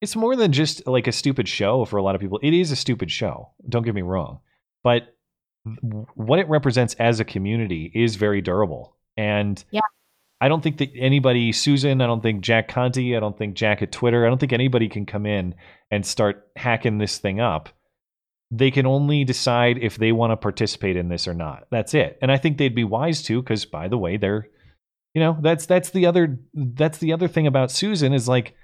it's 0.00 0.16
more 0.16 0.34
than 0.34 0.52
just 0.52 0.86
like 0.86 1.06
a 1.06 1.12
stupid 1.12 1.48
show 1.48 1.84
for 1.84 1.98
a 1.98 2.02
lot 2.02 2.14
of 2.14 2.20
people. 2.20 2.40
It 2.42 2.54
is 2.54 2.70
a 2.70 2.76
stupid 2.76 3.10
show. 3.10 3.50
Don't 3.68 3.84
get 3.84 3.94
me 3.94 4.02
wrong, 4.02 4.40
but 4.82 5.14
what 6.14 6.38
it 6.38 6.48
represents 6.48 6.94
as 6.94 7.20
a 7.20 7.24
community 7.24 7.90
is 7.94 8.16
very 8.16 8.40
durable. 8.40 8.96
And 9.16 9.62
Yeah. 9.70 9.80
I 10.40 10.46
don't 10.46 10.62
think 10.62 10.78
that 10.78 10.90
anybody, 10.94 11.50
Susan, 11.50 12.00
I 12.00 12.06
don't 12.06 12.22
think 12.22 12.42
Jack 12.42 12.68
Conte, 12.68 13.16
I 13.16 13.18
don't 13.18 13.36
think 13.36 13.54
Jack 13.54 13.82
at 13.82 13.90
Twitter, 13.90 14.24
I 14.24 14.28
don't 14.28 14.38
think 14.38 14.52
anybody 14.52 14.88
can 14.88 15.04
come 15.04 15.26
in 15.26 15.54
and 15.90 16.06
start 16.06 16.46
hacking 16.54 16.98
this 16.98 17.18
thing 17.18 17.40
up 17.40 17.68
they 18.50 18.70
can 18.70 18.86
only 18.86 19.24
decide 19.24 19.78
if 19.78 19.96
they 19.96 20.12
want 20.12 20.32
to 20.32 20.36
participate 20.36 20.96
in 20.96 21.08
this 21.08 21.28
or 21.28 21.34
not. 21.34 21.66
That's 21.70 21.94
it. 21.94 22.18
And 22.22 22.32
I 22.32 22.38
think 22.38 22.56
they'd 22.56 22.74
be 22.74 22.84
wise 22.84 23.22
to 23.24 23.42
cuz 23.42 23.64
by 23.64 23.88
the 23.88 23.98
way, 23.98 24.16
they're 24.16 24.48
you 25.14 25.20
know, 25.22 25.36
that's 25.40 25.66
that's 25.66 25.90
the 25.90 26.06
other 26.06 26.38
that's 26.54 26.98
the 26.98 27.12
other 27.12 27.28
thing 27.28 27.46
about 27.46 27.70
Susan 27.70 28.12
is 28.12 28.28
like 28.28 28.54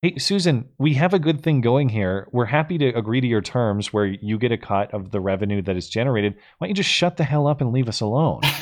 Hey 0.00 0.16
Susan, 0.16 0.68
we 0.78 0.94
have 0.94 1.12
a 1.12 1.18
good 1.18 1.42
thing 1.42 1.60
going 1.60 1.88
here. 1.88 2.28
We're 2.30 2.44
happy 2.44 2.78
to 2.78 2.86
agree 2.96 3.20
to 3.20 3.26
your 3.26 3.40
terms 3.40 3.92
where 3.92 4.06
you 4.06 4.38
get 4.38 4.52
a 4.52 4.56
cut 4.56 4.94
of 4.94 5.10
the 5.10 5.20
revenue 5.20 5.60
that 5.62 5.76
is 5.76 5.88
generated. 5.88 6.34
Why 6.58 6.66
don't 6.66 6.70
you 6.70 6.74
just 6.74 6.88
shut 6.88 7.16
the 7.16 7.24
hell 7.24 7.48
up 7.48 7.60
and 7.60 7.72
leave 7.72 7.88
us 7.88 8.00
alone? 8.00 8.42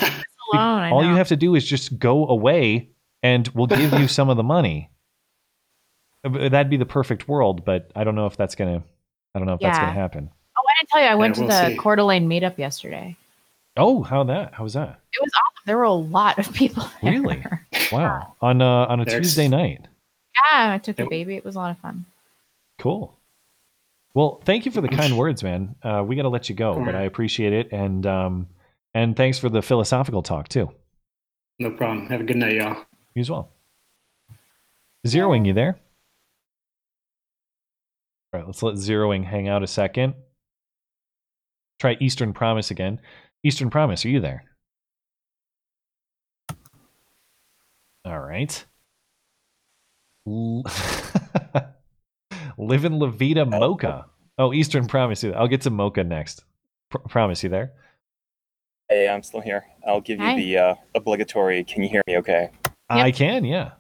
Alone, 0.52 0.92
All 0.92 1.04
you 1.04 1.16
have 1.16 1.28
to 1.28 1.36
do 1.36 1.56
is 1.56 1.66
just 1.66 1.98
go 1.98 2.28
away 2.28 2.90
and 3.20 3.48
we'll 3.48 3.66
give 3.66 3.92
you 3.94 4.06
some 4.06 4.28
of 4.28 4.36
the 4.36 4.42
money. 4.42 4.90
Uh, 6.24 6.48
That'd 6.48 6.70
be 6.70 6.76
the 6.76 6.86
perfect 6.86 7.28
world, 7.28 7.64
but 7.64 7.92
I 7.94 8.02
don't 8.02 8.16
know 8.16 8.26
if 8.26 8.36
that's 8.36 8.56
going 8.56 8.80
to 8.80 8.86
I 9.34 9.38
don't 9.38 9.46
know 9.46 9.54
if 9.54 9.60
that's 9.60 9.78
going 9.78 9.94
to 9.94 10.00
happen. 10.00 10.30
I 10.76 10.80
didn't 10.80 10.90
tell 10.90 11.00
you. 11.02 11.06
I 11.08 11.14
went 11.14 11.38
we'll 11.38 11.48
to 11.48 11.52
the 11.54 11.68
see. 11.70 11.76
Coeur 11.76 11.96
d'Alene 11.96 12.28
meetup 12.28 12.58
yesterday. 12.58 13.16
Oh, 13.76 14.02
how 14.02 14.24
that? 14.24 14.54
How 14.54 14.64
was 14.64 14.74
that? 14.74 15.00
It 15.12 15.20
was 15.20 15.30
awesome. 15.34 15.62
There 15.66 15.76
were 15.76 15.84
a 15.84 15.92
lot 15.92 16.38
of 16.38 16.52
people. 16.52 16.88
There. 17.02 17.12
Really? 17.12 17.44
Wow. 17.92 18.34
On 18.40 18.60
uh, 18.62 18.66
on 18.86 19.00
a 19.00 19.04
There's- 19.04 19.22
Tuesday 19.22 19.48
night. 19.48 19.86
Yeah, 20.52 20.72
I 20.74 20.78
took 20.78 20.96
the 20.96 21.06
baby. 21.06 21.36
It 21.36 21.44
was 21.44 21.56
a 21.56 21.58
lot 21.58 21.70
of 21.70 21.78
fun. 21.78 22.04
Cool. 22.78 23.16
Well, 24.12 24.40
thank 24.44 24.66
you 24.66 24.72
for 24.72 24.80
the 24.82 24.88
kind 24.88 25.16
words, 25.16 25.42
man. 25.42 25.74
Uh, 25.82 26.02
we 26.06 26.14
got 26.16 26.22
to 26.22 26.28
let 26.28 26.48
you 26.48 26.54
go, 26.54 26.82
but 26.84 26.94
I 26.94 27.02
appreciate 27.02 27.52
it, 27.52 27.72
and 27.72 28.06
um, 28.06 28.46
and 28.94 29.16
thanks 29.16 29.38
for 29.38 29.48
the 29.48 29.62
philosophical 29.62 30.22
talk 30.22 30.48
too. 30.48 30.70
No 31.58 31.70
problem. 31.70 32.06
Have 32.08 32.20
a 32.20 32.24
good 32.24 32.36
night, 32.36 32.54
y'all. 32.54 32.76
You 33.14 33.20
as 33.20 33.30
well. 33.30 33.48
Zeroing, 35.06 35.46
you 35.46 35.52
there? 35.54 35.78
All 38.32 38.40
right, 38.40 38.46
let's 38.46 38.62
let 38.62 38.74
zeroing 38.74 39.24
hang 39.24 39.48
out 39.48 39.62
a 39.62 39.66
second. 39.66 40.14
Try 41.78 41.96
Eastern 42.00 42.32
Promise 42.32 42.70
again. 42.70 43.00
Eastern 43.42 43.70
Promise, 43.70 44.04
are 44.04 44.08
you 44.08 44.20
there? 44.20 44.44
All 48.04 48.20
right. 48.20 48.64
L- 50.26 50.64
in 52.58 52.98
La 52.98 53.08
Vida 53.10 53.44
Mocha. 53.44 54.06
Oh, 54.38 54.52
Eastern 54.52 54.86
Promise. 54.86 55.24
I'll 55.24 55.48
get 55.48 55.62
to 55.62 55.70
Mocha 55.70 56.04
next. 56.04 56.44
Pr- 56.90 56.98
promise 56.98 57.42
you 57.42 57.48
there? 57.48 57.72
Hey, 58.88 59.08
I'm 59.08 59.22
still 59.22 59.40
here. 59.40 59.64
I'll 59.86 60.00
give 60.00 60.18
you 60.20 60.24
Hi. 60.24 60.36
the 60.36 60.58
uh, 60.58 60.74
obligatory. 60.94 61.64
Can 61.64 61.82
you 61.82 61.88
hear 61.88 62.02
me? 62.06 62.16
Okay. 62.18 62.50
I 62.88 63.10
can, 63.10 63.44
yeah. 63.44 63.72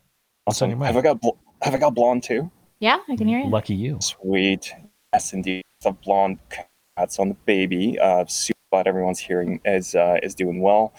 What's 0.44 0.60
on 0.62 0.70
Awesome. 0.70 0.80
your 0.80 0.86
Have 0.86 0.96
I 0.96 1.00
mind? 1.00 1.04
got 1.04 1.20
bl- 1.20 1.38
Have 1.62 1.74
I 1.74 1.78
got 1.78 1.94
blonde 1.94 2.24
too? 2.24 2.50
Yeah, 2.80 2.98
I 3.08 3.16
can 3.16 3.28
hear 3.28 3.38
you. 3.38 3.48
Lucky 3.48 3.74
you. 3.74 3.98
Sweet. 4.00 4.72
Yes, 5.12 5.32
indeed. 5.32 5.62
The 5.82 5.92
blonde. 5.92 6.38
Congrats 6.96 7.18
on 7.18 7.28
the 7.28 7.36
baby. 7.44 7.98
Uh, 7.98 8.24
super 8.24 8.58
glad 8.72 8.86
everyone's 8.86 9.18
hearing 9.18 9.60
is 9.66 9.94
uh, 9.94 10.16
is 10.22 10.34
doing 10.34 10.62
well. 10.62 10.94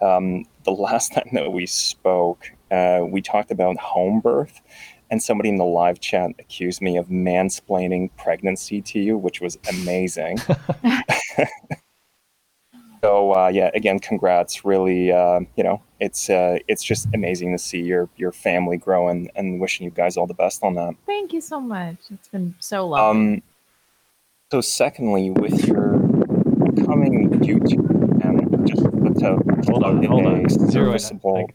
Um, 0.00 0.44
the 0.62 0.70
last 0.70 1.12
time 1.12 1.28
that 1.32 1.50
we 1.50 1.66
spoke, 1.66 2.52
uh, 2.70 3.00
we 3.02 3.20
talked 3.20 3.50
about 3.50 3.76
home 3.76 4.20
birth, 4.20 4.60
and 5.10 5.20
somebody 5.20 5.48
in 5.48 5.56
the 5.56 5.64
live 5.64 5.98
chat 5.98 6.30
accused 6.38 6.80
me 6.80 6.96
of 6.96 7.08
mansplaining 7.08 8.10
pregnancy 8.16 8.80
to 8.82 9.00
you, 9.00 9.18
which 9.18 9.40
was 9.40 9.58
amazing. 9.68 10.38
so 13.02 13.34
uh, 13.34 13.50
yeah, 13.52 13.72
again, 13.74 13.98
congrats. 13.98 14.64
Really, 14.64 15.10
uh, 15.10 15.40
you 15.56 15.64
know, 15.64 15.82
it's 15.98 16.30
uh, 16.30 16.60
it's 16.68 16.84
just 16.84 17.08
amazing 17.12 17.50
to 17.50 17.58
see 17.58 17.80
your 17.80 18.08
your 18.16 18.30
family 18.30 18.76
grow, 18.76 19.08
and, 19.08 19.28
and 19.34 19.58
wishing 19.58 19.84
you 19.84 19.90
guys 19.90 20.16
all 20.16 20.28
the 20.28 20.34
best 20.34 20.62
on 20.62 20.76
that. 20.76 20.94
Thank 21.06 21.32
you 21.32 21.40
so 21.40 21.60
much. 21.60 21.96
It's 22.08 22.28
been 22.28 22.54
so 22.60 22.86
lovely. 22.86 23.34
Um, 23.34 23.42
so 24.50 24.60
secondly, 24.60 25.30
with 25.30 25.66
your 25.66 25.92
coming 26.84 27.30
YouTube, 27.30 28.24
and 28.24 28.66
just 28.68 28.82
to 28.82 29.38
Hold 29.70 29.84
on, 29.84 30.02
hold 30.04 30.26
on. 30.26 30.48
Serviceable. 30.48 31.46
I- 31.48 31.54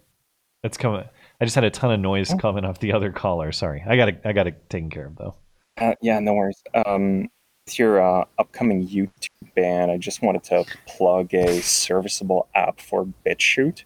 That's 0.63 0.77
coming. 0.77 1.03
I 1.41 1.45
just 1.45 1.55
had 1.55 1.63
a 1.65 1.69
ton 1.69 1.91
of 1.91 1.99
noise 1.99 2.33
coming 2.39 2.63
off 2.63 2.79
the 2.79 2.93
other 2.93 3.11
caller. 3.11 3.51
Sorry, 3.51 3.83
I 3.85 3.95
got 3.97 4.09
it. 4.09 4.21
I 4.23 4.31
got 4.33 4.47
it 4.47 4.69
taken 4.69 4.89
care 4.89 5.07
of 5.07 5.15
though. 5.17 5.35
Uh, 5.77 5.93
yeah, 6.01 6.19
no 6.19 6.33
worries. 6.33 6.61
Um, 6.85 7.29
with 7.65 7.77
your 7.79 7.99
uh, 8.01 8.25
upcoming 8.39 8.87
YouTube 8.87 9.19
ban, 9.55 9.89
I 9.89 9.97
just 9.97 10.21
wanted 10.21 10.43
to 10.45 10.65
plug 10.87 11.33
a 11.33 11.61
serviceable 11.61 12.47
app 12.55 12.79
for 12.79 13.05
BitChute. 13.25 13.83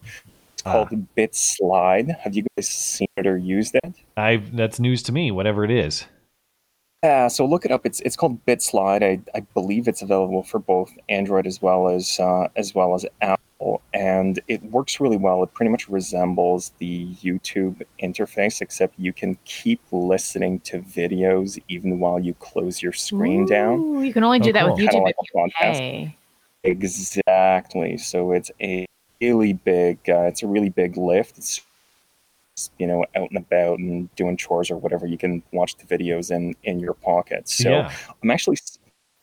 It's 0.52 0.62
Ah. 0.64 0.84
called 0.84 1.06
BitSlide. 1.16 2.18
Have 2.20 2.36
you 2.36 2.44
guys 2.56 2.68
seen 2.68 3.08
it 3.16 3.26
or 3.26 3.36
used 3.36 3.74
it? 3.82 3.94
I 4.16 4.36
that's 4.36 4.78
news 4.78 5.02
to 5.04 5.12
me. 5.12 5.30
Whatever 5.32 5.64
it 5.64 5.70
is. 5.70 6.04
Yeah, 7.02 7.28
so 7.28 7.46
look 7.46 7.64
it 7.64 7.70
up. 7.70 7.86
It's 7.86 8.00
it's 8.00 8.14
called 8.14 8.44
BitSlide. 8.44 9.02
I, 9.02 9.20
I 9.34 9.40
believe 9.54 9.88
it's 9.88 10.02
available 10.02 10.42
for 10.42 10.58
both 10.58 10.92
Android 11.08 11.46
as 11.46 11.62
well 11.62 11.88
as 11.88 12.20
uh, 12.20 12.48
as 12.56 12.74
well 12.74 12.94
as 12.94 13.06
Apple, 13.22 13.80
and 13.94 14.38
it 14.48 14.62
works 14.64 15.00
really 15.00 15.16
well. 15.16 15.42
It 15.42 15.54
pretty 15.54 15.70
much 15.70 15.88
resembles 15.88 16.72
the 16.78 17.06
YouTube 17.22 17.80
interface, 18.02 18.60
except 18.60 18.98
you 18.98 19.14
can 19.14 19.38
keep 19.46 19.80
listening 19.90 20.60
to 20.60 20.80
videos 20.80 21.58
even 21.68 22.00
while 22.00 22.20
you 22.20 22.34
close 22.34 22.82
your 22.82 22.92
screen 22.92 23.46
down. 23.46 24.04
You 24.04 24.12
can 24.12 24.22
only 24.22 24.38
do 24.38 24.50
Oh, 24.50 24.52
that 24.52 24.66
with 24.66 24.78
cool. 24.78 24.88
Kinda 24.88 24.98
YouTube 24.98 25.04
like 25.04 25.14
if 25.22 25.34
you 25.34 25.40
podcast. 25.40 26.14
Exactly. 26.64 27.96
So 27.96 28.32
it's 28.32 28.50
a 28.60 28.84
really 29.22 29.54
big. 29.54 29.98
Uh, 30.06 30.24
it's 30.24 30.42
a 30.42 30.46
really 30.46 30.68
big 30.68 30.98
lift. 30.98 31.38
It's 31.38 31.62
you 32.78 32.86
know 32.86 33.04
out 33.16 33.28
and 33.30 33.38
about 33.38 33.78
and 33.78 34.14
doing 34.16 34.36
chores 34.36 34.70
or 34.70 34.76
whatever. 34.76 35.06
You 35.06 35.18
can 35.18 35.42
watch 35.52 35.76
the 35.76 35.84
videos 35.86 36.30
in 36.30 36.54
in 36.64 36.80
your 36.80 36.94
pocket. 36.94 37.48
So 37.48 37.70
Yeah. 37.70 37.92
I'm 38.22 38.30
actually 38.30 38.58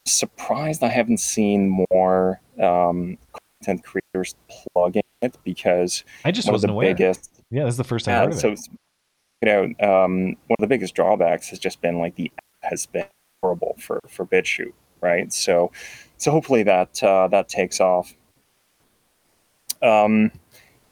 surprised 0.05 0.83
I 0.83 0.87
haven't 0.89 1.19
seen 1.19 1.85
more 1.91 2.39
um, 2.61 3.17
content 3.61 3.83
creators 3.83 4.35
plugging 4.73 5.03
it 5.21 5.37
because 5.43 6.03
I 6.23 6.31
just 6.31 6.47
one 6.47 6.53
wasn't 6.53 6.69
the 6.71 6.73
aware. 6.73 6.93
biggest 6.95 7.29
Yeah, 7.51 7.65
this 7.65 7.73
is 7.73 7.77
the 7.77 7.83
first 7.83 8.05
time 8.05 8.15
I 8.15 8.23
heard 8.25 8.33
of 8.33 8.39
so 8.39 8.51
it. 8.51 8.59
you 9.41 9.45
know, 9.47 9.63
um, 10.05 10.27
one 10.47 10.55
of 10.57 10.61
the 10.61 10.67
biggest 10.67 10.95
drawbacks 10.95 11.49
has 11.49 11.59
just 11.59 11.81
been 11.81 11.99
like 11.99 12.15
the 12.15 12.31
app 12.37 12.71
has 12.71 12.85
been 12.85 13.05
horrible 13.41 13.75
for 13.79 13.99
for 14.09 14.25
BitChute, 14.25 14.73
right? 15.01 15.31
So, 15.33 15.71
so 16.17 16.31
hopefully 16.31 16.63
that 16.63 17.03
uh, 17.03 17.27
that 17.29 17.49
takes 17.49 17.79
off. 17.79 18.13
Um, 19.81 20.31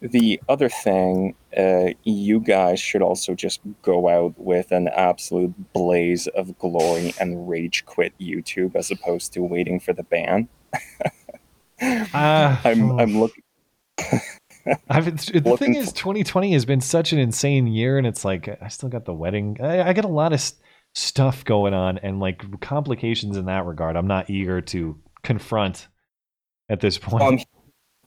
the 0.02 0.40
other 0.50 0.70
thing, 0.70 1.36
uh, 1.58 1.90
you 2.04 2.40
guys 2.40 2.80
should 2.80 3.02
also 3.02 3.34
just 3.34 3.62
go 3.82 4.10
out 4.10 4.38
with 4.38 4.72
an 4.72 4.88
absolute 4.90 5.54
blaze 5.74 6.28
of 6.28 6.58
glory 6.60 7.14
and 7.20 7.48
rage 7.50 7.86
quit 7.86 8.14
YouTube 8.20 8.76
as 8.76 8.92
opposed 8.92 9.34
to 9.34 9.42
waiting 9.42 9.80
for 9.80 9.94
the 9.94 10.04
ban. 10.04 10.48
Ah, 11.82 12.62
I'm 12.66 12.98
I'm 13.00 13.20
looking. 13.20 13.44
I've 14.90 15.06
been, 15.06 15.16
the 15.18 15.42
Looking 15.46 15.58
thing 15.58 15.76
is, 15.76 15.94
2020 15.94 16.54
has 16.54 16.66
been 16.66 16.82
such 16.82 17.14
an 17.14 17.20
insane 17.20 17.68
year, 17.68 17.98
and 17.98 18.08
it's 18.08 18.26
like 18.26 18.48
I 18.62 18.68
still 18.70 18.90
got 18.90 19.06
the 19.06 19.14
wedding. 19.14 19.58
I, 19.62 19.90
I 19.90 19.94
got 19.94 20.06
a 20.06 20.10
lot 20.10 20.32
of 20.32 20.38
s- 20.40 20.54
stuff 20.94 21.46
going 21.46 21.74
on, 21.74 21.98
and 22.00 22.20
like 22.20 22.62
complications 22.62 23.38
in 23.38 23.46
that 23.46 23.66
regard. 23.66 23.96
I'm 23.96 24.08
not 24.08 24.30
eager 24.30 24.62
to 24.62 24.98
confront 25.22 25.88
at 26.70 26.80
this 26.80 26.98
point. 26.98 27.24
I'm, 27.24 27.40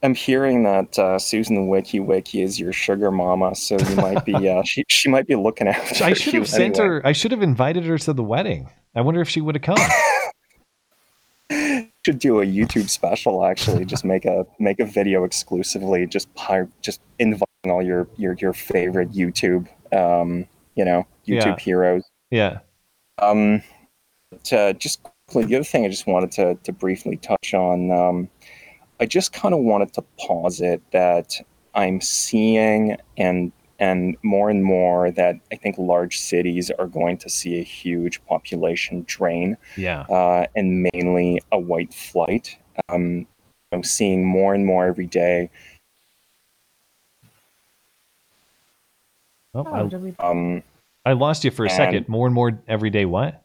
I'm 0.01 0.15
hearing 0.15 0.63
that 0.63 0.97
uh, 0.97 1.19
Susan 1.19 1.67
Wiki 1.67 1.99
Wiki 1.99 2.41
is 2.41 2.59
your 2.59 2.71
sugar 2.73 3.11
mama, 3.11 3.53
so 3.55 3.77
you 3.77 3.95
might 3.97 4.23
be 4.25 4.47
uh, 4.49 4.63
she 4.63 4.83
she 4.87 5.09
might 5.09 5.27
be 5.27 5.35
looking 5.35 5.67
after 5.75 6.03
I 6.03 6.13
should 6.13 6.33
you 6.33 6.39
have 6.41 6.49
sent 6.49 6.79
anyway. 6.79 6.87
her. 6.95 7.07
I 7.07 7.11
should 7.11 7.31
have 7.31 7.41
invited 7.41 7.85
her 7.85 7.97
to 7.97 8.13
the 8.13 8.23
wedding. 8.23 8.69
I 8.95 9.01
wonder 9.01 9.21
if 9.21 9.29
she 9.29 9.41
would 9.41 9.55
have 9.55 9.61
come. 9.61 9.77
Should 12.05 12.19
do 12.19 12.39
a 12.39 12.45
YouTube 12.45 12.89
special 12.89 13.43
actually. 13.43 13.83
Just 13.83 14.05
make 14.05 14.23
a 14.23 14.45
make 14.57 14.79
a 14.79 14.85
video 14.85 15.25
exclusively. 15.25 16.05
Just 16.07 16.29
just 16.81 17.01
inviting 17.19 17.45
all 17.65 17.81
your 17.83 18.07
your 18.15 18.33
your 18.39 18.53
favorite 18.53 19.11
YouTube 19.11 19.67
um 19.91 20.47
you 20.75 20.85
know 20.85 21.05
YouTube 21.27 21.45
Yeah. 21.45 21.59
heroes. 21.59 22.03
yeah. 22.31 22.59
Um, 23.21 23.61
But, 24.31 24.53
uh, 24.53 24.73
just 24.73 25.01
the 25.33 25.39
other 25.43 25.63
thing 25.63 25.83
I 25.85 25.89
just 25.89 26.07
wanted 26.07 26.31
to 26.33 26.55
to 26.63 26.71
briefly 26.71 27.17
touch 27.17 27.53
on. 27.53 27.91
Um, 27.91 28.29
I 28.99 29.05
just 29.05 29.31
kind 29.33 29.53
of 29.53 29.61
wanted 29.61 29.93
to 29.93 30.03
posit 30.19 30.81
that 30.91 31.35
I'm 31.73 32.01
seeing 32.01 32.97
and 33.17 33.51
and 33.81 34.17
more 34.23 34.49
and 34.49 34.61
more 34.65 35.09
that 35.11 35.37
I 35.53 35.55
think 35.55 35.77
large 35.77 36.19
cities 36.19 36.69
are 36.69 36.87
going 36.87 37.17
to 37.19 37.29
see 37.29 37.59
a 37.61 37.63
huge 37.63 38.21
population 38.25 39.05
drain, 39.07 39.55
Yeah. 39.77 40.01
uh, 40.01 40.47
and 40.53 40.85
mainly 40.93 41.39
a 41.53 41.57
white 41.57 41.93
flight. 41.93 42.57
Um, 42.89 43.25
I'm 43.71 43.83
seeing 43.83 44.25
more 44.25 44.53
and 44.53 44.65
more 44.65 44.85
every 44.85 45.05
day. 45.07 45.49
Oh, 49.53 49.65
I, 49.65 50.13
Um, 50.27 50.61
I 51.05 51.13
lost 51.13 51.45
you 51.45 51.51
for 51.51 51.65
a 51.65 51.69
second. 51.69 52.09
More 52.09 52.27
and 52.27 52.35
more 52.35 52.59
every 52.67 52.89
day. 52.89 53.05
What? 53.05 53.41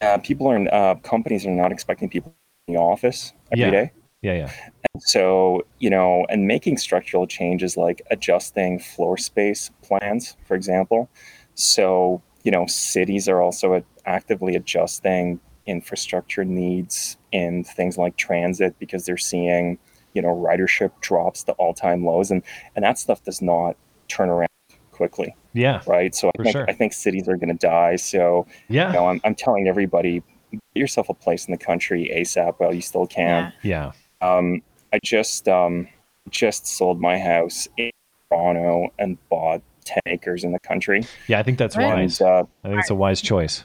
uh, 0.00 0.16
people 0.18 0.46
are 0.48 0.66
uh, 0.74 0.94
companies 0.96 1.44
are 1.44 1.50
not 1.50 1.72
expecting 1.72 2.08
people 2.08 2.34
in 2.68 2.74
the 2.74 2.80
office 2.80 3.34
every 3.52 3.70
day. 3.70 3.90
Yeah. 4.22 4.34
Yeah. 4.34 4.52
Yeah. 4.84 5.00
So, 5.00 5.62
you 5.78 5.88
know, 5.90 6.26
and 6.28 6.46
making 6.46 6.76
structural 6.78 7.26
changes 7.26 7.76
like 7.76 8.02
adjusting 8.10 8.78
floor 8.78 9.16
space 9.16 9.70
plans, 9.82 10.36
for 10.46 10.54
example. 10.54 11.08
So, 11.54 12.22
you 12.44 12.50
know, 12.50 12.66
cities 12.66 13.28
are 13.28 13.40
also 13.40 13.82
actively 14.06 14.56
adjusting 14.56 15.40
infrastructure 15.66 16.44
needs 16.44 17.16
in 17.32 17.64
things 17.64 17.96
like 17.96 18.16
transit 18.16 18.74
because 18.78 19.06
they're 19.06 19.16
seeing, 19.16 19.78
you 20.14 20.22
know, 20.22 20.28
ridership 20.28 20.90
drops 21.00 21.44
to 21.44 21.52
all 21.52 21.72
time 21.72 22.04
lows. 22.04 22.30
And, 22.30 22.42
and 22.76 22.84
that 22.84 22.98
stuff 22.98 23.22
does 23.24 23.40
not 23.40 23.76
turn 24.08 24.28
around 24.28 24.48
quickly. 24.90 25.34
Yeah. 25.52 25.82
Right. 25.86 26.14
So 26.14 26.30
For 26.36 26.42
I 26.42 26.44
think, 26.44 26.52
sure. 26.52 26.64
I 26.68 26.72
think 26.72 26.92
cities 26.92 27.28
are 27.28 27.36
going 27.36 27.56
to 27.56 27.66
die. 27.66 27.96
So, 27.96 28.46
Yeah. 28.68 28.88
you 28.88 28.94
know, 28.94 29.06
I'm, 29.08 29.20
I'm 29.24 29.34
telling 29.34 29.66
everybody, 29.68 30.22
get 30.50 30.60
yourself 30.74 31.08
a 31.08 31.14
place 31.14 31.46
in 31.46 31.52
the 31.52 31.58
country 31.58 32.10
ASAP 32.14 32.54
while 32.58 32.74
you 32.74 32.82
still 32.82 33.06
can. 33.06 33.52
Yeah. 33.62 33.92
Um, 34.20 34.62
I 34.92 34.98
just 35.04 35.48
um, 35.48 35.88
just 36.30 36.66
sold 36.66 37.00
my 37.00 37.18
house 37.18 37.68
in 37.76 37.90
Toronto 38.30 38.92
and 38.98 39.16
bought 39.28 39.62
ten 39.84 40.00
acres 40.06 40.44
in 40.44 40.52
the 40.52 40.60
country. 40.60 41.04
Yeah. 41.28 41.38
I 41.38 41.42
think 41.42 41.58
that's 41.58 41.76
And, 41.76 41.84
wise. 41.84 42.20
uh, 42.20 42.42
I 42.64 42.68
think 42.68 42.80
it's 42.80 42.90
a 42.90 42.94
wise 42.94 43.20
choice. 43.20 43.64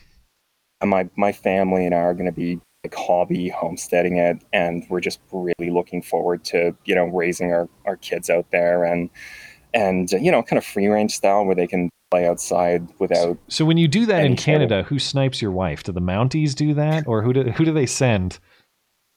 and 0.82 0.90
my 0.90 1.10
my 1.16 1.32
family 1.32 1.86
and 1.86 1.94
I 1.96 2.00
are 2.00 2.14
going 2.14 2.26
to 2.28 2.32
be 2.32 2.60
like 2.84 2.94
hobby 2.96 3.50
homesteading 3.50 4.18
it, 4.18 4.38
and 4.54 4.86
we're 4.90 5.00
just 5.02 5.20
really 5.32 5.72
looking 5.72 6.02
forward 6.02 6.44
to 6.46 6.76
you 6.86 6.96
know 6.96 7.06
raising 7.06 7.52
our 7.52 7.68
our 7.86 7.98
kids 7.98 8.30
out 8.30 8.50
there 8.52 8.84
and 8.84 9.10
and 9.74 10.14
uh, 10.14 10.18
you 10.18 10.32
know 10.32 10.42
kind 10.44 10.58
of 10.58 10.66
free 10.66 10.88
range 10.88 11.16
style 11.16 11.46
where 11.46 11.56
they 11.56 11.68
can 11.68 11.90
play 12.12 12.28
outside 12.28 12.88
without 13.00 13.38
So 13.48 13.66
when 13.66 13.78
you 13.78 13.88
do 13.88 14.06
that 14.06 14.20
in 14.20 14.26
Any 14.28 14.36
sort 14.38 14.46
Canada, 14.46 14.84
who 14.84 15.00
snipes 15.00 15.42
your 15.42 15.52
wife? 15.52 15.82
Do 15.84 15.92
the 15.92 16.00
Mounties 16.02 16.54
do 16.54 16.74
that, 16.76 17.08
or 17.08 17.24
who 17.24 17.34
do 17.34 17.44
who 17.52 17.66
do 17.66 17.74
they 17.74 17.88
send 17.88 18.38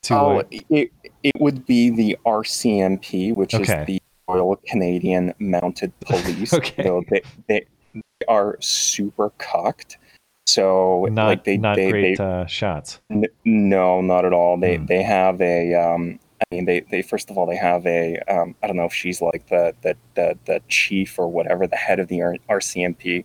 to? 0.08 0.14
oh 0.14 0.42
it 0.50 0.90
it 1.22 1.32
would 1.38 1.64
be 1.66 1.90
the 1.90 2.16
RCMP, 2.26 3.34
which 3.34 3.54
Okay. 3.54 3.80
is 3.82 3.86
the 3.86 4.02
Royal 4.28 4.56
Canadian 4.66 5.32
Mounted 5.38 5.92
Police. 6.00 6.52
Okay. 6.58 6.82
So 6.82 7.02
they, 7.08 7.22
they 7.48 7.66
they 7.94 8.26
are 8.28 8.56
super 8.60 9.30
cocked. 9.38 9.98
So 10.46 11.06
not 11.10 11.26
like 11.26 11.44
they 11.44 11.56
not 11.56 11.76
they, 11.76 11.90
great 11.90 12.18
they 12.18 12.24
uh, 12.24 12.46
shots. 12.46 13.00
N- 13.10 13.24
no, 13.44 14.00
not 14.00 14.24
at 14.24 14.32
all. 14.32 14.56
They 14.58 14.76
Hmm. 14.76 14.86
they 14.86 15.02
have 15.02 15.40
a. 15.40 15.74
Um, 15.74 16.18
I 16.40 16.54
mean, 16.54 16.66
they, 16.66 16.80
they 16.90 17.02
first 17.02 17.30
of 17.30 17.36
all 17.36 17.46
they 17.46 17.56
have 17.56 17.84
a. 17.86 18.16
Um, 18.28 18.54
I 18.62 18.66
don't 18.68 18.76
know 18.76 18.84
if 18.84 18.94
she's 18.94 19.20
like 19.20 19.48
the 19.48 19.74
the 19.82 19.96
the, 20.14 20.38
the 20.46 20.62
chief 20.68 21.18
or 21.18 21.28
whatever, 21.28 21.66
the 21.66 21.76
head 21.76 21.98
of 22.00 22.08
the 22.08 22.20
RCMP. 22.48 23.24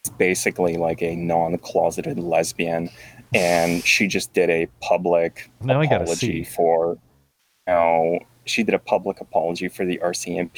It's 0.00 0.10
basically 0.16 0.76
like 0.76 1.02
a 1.02 1.14
non-closeted 1.16 2.18
lesbian, 2.18 2.88
and 3.36 3.84
she 3.84 4.06
just 4.06 4.32
did 4.32 4.50
a 4.50 4.66
public 4.80 5.50
Now 5.62 5.80
I 5.80 5.86
gotta 5.86 6.04
apology 6.04 6.44
see. 6.44 6.50
for. 6.50 6.98
You 7.68 7.74
know, 7.74 8.18
she 8.44 8.62
did 8.62 8.74
a 8.74 8.78
public 8.78 9.20
apology 9.20 9.68
for 9.68 9.84
the 9.84 9.98
RCMP 9.98 10.56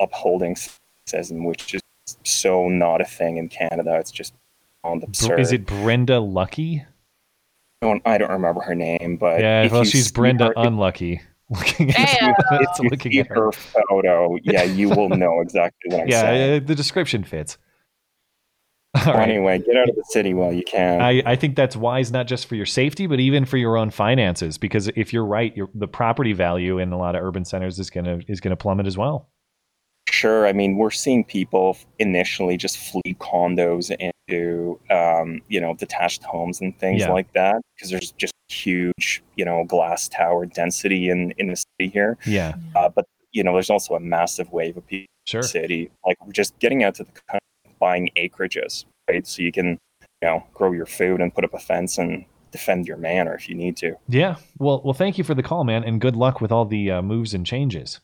upholding 0.00 0.54
sexism, 0.56 1.44
which 1.46 1.74
is 1.74 1.80
so 2.24 2.68
not 2.68 3.00
a 3.00 3.04
thing 3.04 3.36
in 3.38 3.48
Canada. 3.48 3.96
It's 3.98 4.10
just 4.12 4.32
beyond 4.82 5.00
Br- 5.00 5.06
absurd. 5.06 5.40
Is 5.40 5.52
it 5.52 5.66
Brenda 5.66 6.14
Lucki? 6.14 6.84
I 7.82 7.86
don't, 7.86 8.02
I 8.06 8.18
don't 8.18 8.30
remember 8.30 8.60
her 8.62 8.74
name, 8.74 9.16
but 9.16 9.40
Yeah. 9.40 9.62
if 9.64 9.72
Well, 9.72 9.82
you 9.84 9.90
she's 9.90 10.10
Brenda 10.12 10.46
her, 10.46 10.52
Unlucky. 10.56 11.20
Looking 11.50 11.90
at, 11.90 11.96
if 11.98 12.20
you, 12.22 12.34
if 12.60 12.68
you 12.82 12.88
looking 12.90 13.12
see 13.12 13.20
at 13.20 13.28
her. 13.28 13.34
her 13.34 13.52
photo, 13.52 14.36
yeah, 14.42 14.62
you 14.64 14.88
will 14.88 15.08
know 15.08 15.40
exactly 15.40 15.92
what 15.92 16.02
I'm 16.02 16.08
Yeah, 16.08 16.20
saying. 16.22 16.62
uh, 16.62 16.66
the 16.66 16.74
description 16.74 17.22
fits. 17.22 17.58
So 19.04 19.12
Anyway, 19.12 19.58
get 19.58 19.76
out 19.76 19.88
of 19.88 19.96
the 19.96 20.04
city 20.08 20.34
while 20.34 20.52
you 20.52 20.62
can. 20.64 21.00
I, 21.00 21.22
I 21.26 21.36
think 21.36 21.56
that's 21.56 21.76
wise 21.76 22.10
not 22.12 22.26
just 22.26 22.46
for 22.46 22.54
your 22.54 22.66
safety, 22.66 23.06
but 23.06 23.20
even 23.20 23.44
for 23.44 23.56
your 23.56 23.76
own 23.76 23.90
finances. 23.90 24.58
Because 24.58 24.88
if 24.96 25.12
you're 25.12 25.24
right, 25.24 25.56
your, 25.56 25.68
the 25.74 25.88
property 25.88 26.32
value 26.32 26.78
in 26.78 26.92
a 26.92 26.98
lot 26.98 27.14
of 27.16 27.22
urban 27.22 27.44
centers 27.44 27.78
is 27.78 27.90
gonna 27.90 28.20
is 28.28 28.40
gonna 28.40 28.56
plummet 28.56 28.86
as 28.86 28.96
well. 28.96 29.28
Sure. 30.08 30.46
I 30.46 30.52
mean, 30.52 30.76
we're 30.76 30.90
seeing 30.92 31.24
people 31.24 31.76
initially 31.98 32.56
just 32.56 32.78
flee 32.78 33.16
condos 33.18 33.90
into, 34.28 34.78
um, 34.90 35.42
you 35.48 35.60
know, 35.60 35.74
detached 35.74 36.22
homes 36.22 36.60
and 36.60 36.78
things 36.78 37.00
Yeah. 37.02 37.10
like 37.12 37.32
that 37.32 37.60
because 37.74 37.90
there's 37.90 38.12
just 38.12 38.32
huge, 38.48 39.22
you 39.34 39.44
know, 39.44 39.64
glass 39.64 40.08
tower 40.08 40.46
density 40.46 41.10
in 41.10 41.32
in 41.38 41.48
the 41.48 41.56
city 41.56 41.90
here. 41.92 42.16
Yeah. 42.24 42.54
Uh, 42.74 42.88
but 42.88 43.04
you 43.32 43.42
know, 43.42 43.52
there's 43.52 43.68
also 43.70 43.94
a 43.94 44.00
massive 44.00 44.50
wave 44.52 44.76
of 44.76 44.86
people 44.86 45.06
Sure. 45.26 45.40
in 45.40 45.42
the 45.42 45.48
city, 45.48 45.90
like 46.06 46.16
we're 46.24 46.32
just 46.32 46.56
getting 46.60 46.84
out 46.84 46.94
to 46.94 47.02
the 47.04 47.10
country, 47.10 47.40
buying 47.86 48.10
acreages, 48.16 48.84
right? 49.08 49.24
So 49.24 49.42
you 49.42 49.52
can, 49.52 49.78
you 50.20 50.28
know, 50.28 50.44
grow 50.54 50.72
your 50.72 50.86
food 50.86 51.20
and 51.20 51.32
put 51.32 51.44
up 51.44 51.54
a 51.54 51.58
fence 51.60 51.98
and 51.98 52.24
defend 52.50 52.88
your 52.88 52.96
manor 52.96 53.32
if 53.34 53.48
you 53.48 53.54
need 53.54 53.76
to. 53.76 53.94
Yeah. 54.08 54.36
Well, 54.58 54.82
well, 54.84 54.92
thank 54.92 55.18
you 55.18 55.24
for 55.24 55.34
the 55.34 55.42
call, 55.42 55.62
man, 55.62 55.84
and 55.84 56.00
good 56.00 56.16
luck 56.16 56.40
with 56.40 56.50
all 56.50 56.64
the 56.64 56.90
uh, 56.90 57.02
moves 57.02 57.32
and 57.32 57.46
changes. 57.46 58.00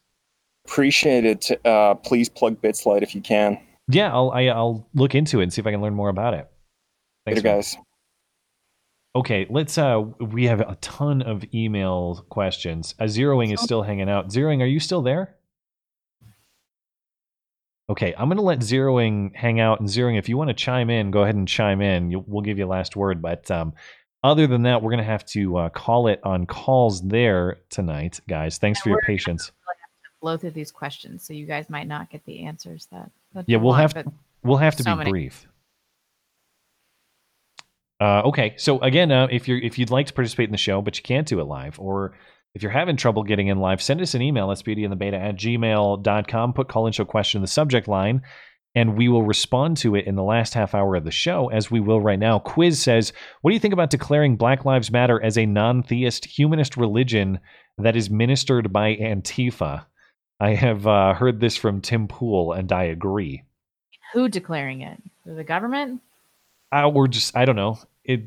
Appreciate 0.67 1.25
it. 1.25 1.67
Uh, 1.67 1.95
please 1.95 2.29
plug 2.29 2.63
Bitslide 2.63 3.03
if 3.03 3.13
you 3.17 3.21
can. 3.21 3.59
Yeah, 3.89 4.13
I'll 4.13 4.31
I, 4.31 4.43
I'll 4.45 4.87
look 4.95 5.17
into 5.17 5.41
it 5.41 5.45
and 5.45 5.53
see 5.53 5.61
if 5.61 5.67
I 5.67 5.73
can 5.73 5.81
learn 5.81 5.95
more 5.95 6.09
about 6.09 6.35
it. 6.35 6.49
Later, 7.27 7.41
guys. 7.41 7.77
Okay, 9.17 9.47
let's. 9.51 9.77
Uh, 9.77 10.05
we 10.21 10.45
have 10.45 10.61
a 10.61 10.77
ton 10.81 11.23
of 11.23 11.45
email 11.53 12.25
questions. 12.31 12.95
Uh, 13.01 13.05
Zeroing 13.05 13.53
is 13.53 13.61
still 13.61 13.83
hanging 13.83 14.09
out. 14.09 14.29
Zeroing, 14.29 14.63
are 14.63 14.67
you 14.67 14.79
still 14.79 15.03
there? 15.03 15.35
Okay, 17.91 18.15
I'm 18.17 18.29
gonna 18.29 18.43
let 18.43 18.61
Zeroing 18.61 19.35
hang 19.35 19.61
out. 19.61 19.81
And 19.81 19.89
Zeroing, 19.89 20.19
if 20.19 20.29
you 20.29 20.37
want 20.37 20.49
to 20.49 20.55
chime 20.55 20.89
in, 20.89 21.11
go 21.11 21.23
ahead 21.23 21.35
and 21.35 21.47
chime 21.49 21.81
in. 21.81 22.25
We'll 22.27 22.43
give 22.43 22.59
you 22.59 22.65
a 22.65 22.69
last 22.69 22.97
word. 22.97 23.21
But 23.21 23.51
um, 23.51 23.75
other 24.23 24.47
than 24.47 24.63
that, 24.63 24.83
we're 24.83 24.91
gonna 24.93 25.03
have 25.03 25.25
to 25.27 25.57
uh, 25.59 25.69
call 25.71 26.07
it 26.07 26.21
on 26.23 26.47
calls 26.47 27.03
there 27.03 27.59
tonight, 27.71 28.21
guys. 28.29 28.59
Thanks 28.59 28.81
for 28.81 28.89
your 28.91 29.01
patience. 29.07 29.51
blow 30.21 30.37
through 30.37 30.53
these 30.53 30.71
questions, 30.71 31.27
so 31.27 31.33
you 31.33 31.47
guys 31.47 31.69
might 31.69 31.89
not 31.89 32.09
get 32.09 32.25
the 32.25 32.45
answers 32.45 32.87
that. 32.93 33.11
that 33.35 33.45
Yeah, 33.49 33.57
we'll 33.57 33.71
want, 33.71 33.95
have 33.95 33.95
but 33.95 34.07
we'll 34.45 34.59
have 34.59 34.77
to 34.77 34.85
so 34.85 34.93
be 34.93 34.99
many. 34.99 35.11
brief. 35.11 35.47
Uh, 38.01 38.23
okay, 38.25 38.55
so 38.57 38.81
again, 38.81 39.13
uh, 39.13 39.29
if 39.31 39.47
you're 39.47 39.59
if 39.59 39.79
you'd 39.79 39.91
like 39.91 40.07
to 40.07 40.13
participate 40.13 40.49
in 40.49 40.53
the 40.53 40.59
show, 40.59 40.81
but 40.83 40.97
you 40.97 41.03
can't 41.03 41.27
do 41.27 41.41
it 41.41 41.45
live, 41.45 41.79
or 41.79 42.13
if 42.55 42.63
you're 42.63 42.73
having 42.73 42.97
trouble 42.97 43.23
getting 43.23 43.49
in 43.49 43.59
live, 43.61 43.81
send 43.81 44.01
us 44.01 44.15
an 44.15 44.23
email 44.23 44.51
at 44.51 44.59
beautyandthebeta 44.59 45.15
at 45.15 45.37
gmail.com. 45.37 46.53
Put 46.53 46.69
call 46.69 46.87
in 46.87 46.93
show 46.93 47.05
question 47.05 47.39
in 47.39 47.43
the 47.43 47.49
subject 47.49 47.89
line, 47.89 48.23
and 48.75 48.97
we 48.97 49.09
will 49.09 49.23
respond 49.23 49.79
to 49.79 49.95
it 49.95 50.07
in 50.07 50.17
the 50.17 50.23
last 50.23 50.55
half 50.55 50.75
hour 50.75 50.95
of 50.97 51.05
the 51.05 51.11
show, 51.11 51.49
as 51.49 51.71
we 51.71 51.81
will 51.81 52.01
right 52.01 52.19
now. 52.19 52.39
Quiz 52.39 52.81
says, 52.81 53.13
What 53.41 53.51
do 53.51 53.55
you 53.55 53.61
think 53.61 53.75
about 53.75 53.91
declaring 53.91 54.37
Black 54.37 54.65
Lives 54.65 54.91
Matter 54.91 55.23
as 55.23 55.39
a 55.39 55.47
non 55.47 55.83
theist 55.83 56.27
humanist 56.27 56.77
religion 56.77 57.41
that 57.79 57.97
is 57.97 58.11
ministered 58.11 58.73
by 58.73 58.97
Antifa? 58.97 59.87
I 60.39 60.55
have 60.55 60.87
uh, 60.87 61.15
heard 61.15 61.41
this 61.41 61.57
from 61.57 61.81
Tim 61.81 62.09
Pool, 62.09 62.53
and 62.53 62.71
I 62.73 62.85
agree. 62.85 63.45
who 64.13 64.29
declaring 64.29 64.83
it? 64.83 65.01
The 65.25 65.45
government? 65.45 66.03
Uh, 66.73 66.91
or 66.91 67.07
just 67.07 67.37
I 67.37 67.45
don't 67.45 67.57
know. 67.57 67.79
It, 68.05 68.23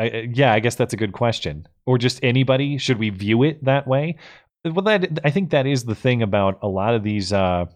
I, 0.00 0.28
yeah, 0.32 0.52
I 0.52 0.60
guess 0.60 0.76
that's 0.76 0.94
a 0.94 0.96
good 0.96 1.12
question. 1.12 1.66
Or 1.86 1.98
just 1.98 2.20
anybody? 2.22 2.78
Should 2.78 2.98
we 2.98 3.10
view 3.10 3.42
it 3.42 3.64
that 3.64 3.86
way? 3.86 4.16
Well, 4.64 4.84
that 4.84 5.20
I 5.24 5.30
think 5.30 5.50
that 5.50 5.66
is 5.66 5.84
the 5.84 5.94
thing 5.94 6.22
about 6.22 6.58
a 6.62 6.68
lot 6.68 6.94
of 6.94 7.02
these, 7.02 7.32
uh, 7.32 7.66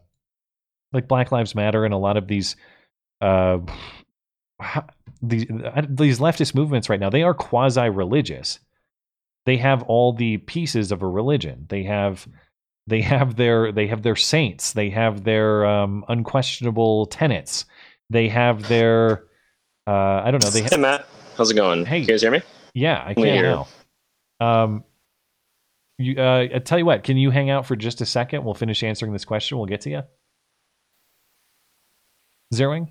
like 0.93 1.09
Black 1.09 1.33
Lives 1.33 1.55
Matter, 1.55 1.85
and 1.85 1.93
a 1.93 1.99
lot 1.99 2.17
of 2.17 2.27
these, 2.29 2.57
uh, 3.21 3.59
these 5.23 5.47
these 5.89 6.19
leftist 6.19 6.55
movements 6.55 6.89
right 6.89 7.01
now. 7.01 7.11
They 7.11 7.23
are 7.23 7.35
quasi 7.35 7.89
religious. 7.89 8.59
They 9.47 9.57
have 9.59 9.83
all 9.85 10.13
the 10.13 10.39
pieces 10.39 10.93
of 10.93 11.03
a 11.03 11.09
religion. 11.09 11.67
They 11.69 11.85
have 11.85 12.27
they 12.87 13.01
have 13.03 13.37
their 13.37 13.73
they 13.73 13.87
have 13.87 14.03
their 14.03 14.17
saints. 14.17 14.73
They 14.73 14.91
have 14.91 15.25
their 15.25 15.67
um, 15.67 16.05
unquestionable 16.09 17.07
tenets. 17.07 17.65
They 18.11 18.29
have 18.29 18.69
their 18.69 19.25
uh, 19.87 20.23
I 20.25 20.31
don't 20.31 20.43
know. 20.43 20.51
They 20.51 20.63
Hey 20.63 20.69
have, 20.73 20.81
how's 21.37 21.51
it 21.51 21.55
going? 21.55 21.85
Hey. 21.87 21.99
you 22.01 22.07
guys 22.07 22.23
hear 22.23 22.31
me? 22.31 22.41
yeah, 22.75 23.03
I 23.05 23.15
Yeah. 23.17 23.35
can 23.37 23.43
now. 23.43 23.67
Um, 24.41 24.85
you, 25.99 26.21
uh, 26.21 26.49
I 26.55 26.59
tell 26.59 26.79
you 26.79 26.85
what, 26.87 27.05
can 27.05 27.17
you 27.17 27.31
hang 27.31 27.51
out 27.51 27.67
for 27.67 27.77
just 27.77 28.01
a 28.01 28.07
second? 28.07 28.45
We'll 28.45 28.55
finish 28.55 28.83
answering 28.83 29.13
this 29.13 29.25
question. 29.25 29.59
We'll 29.59 29.67
get 29.67 29.83
to 29.83 29.91
you. 29.91 30.03
Zeroing. 32.53 32.89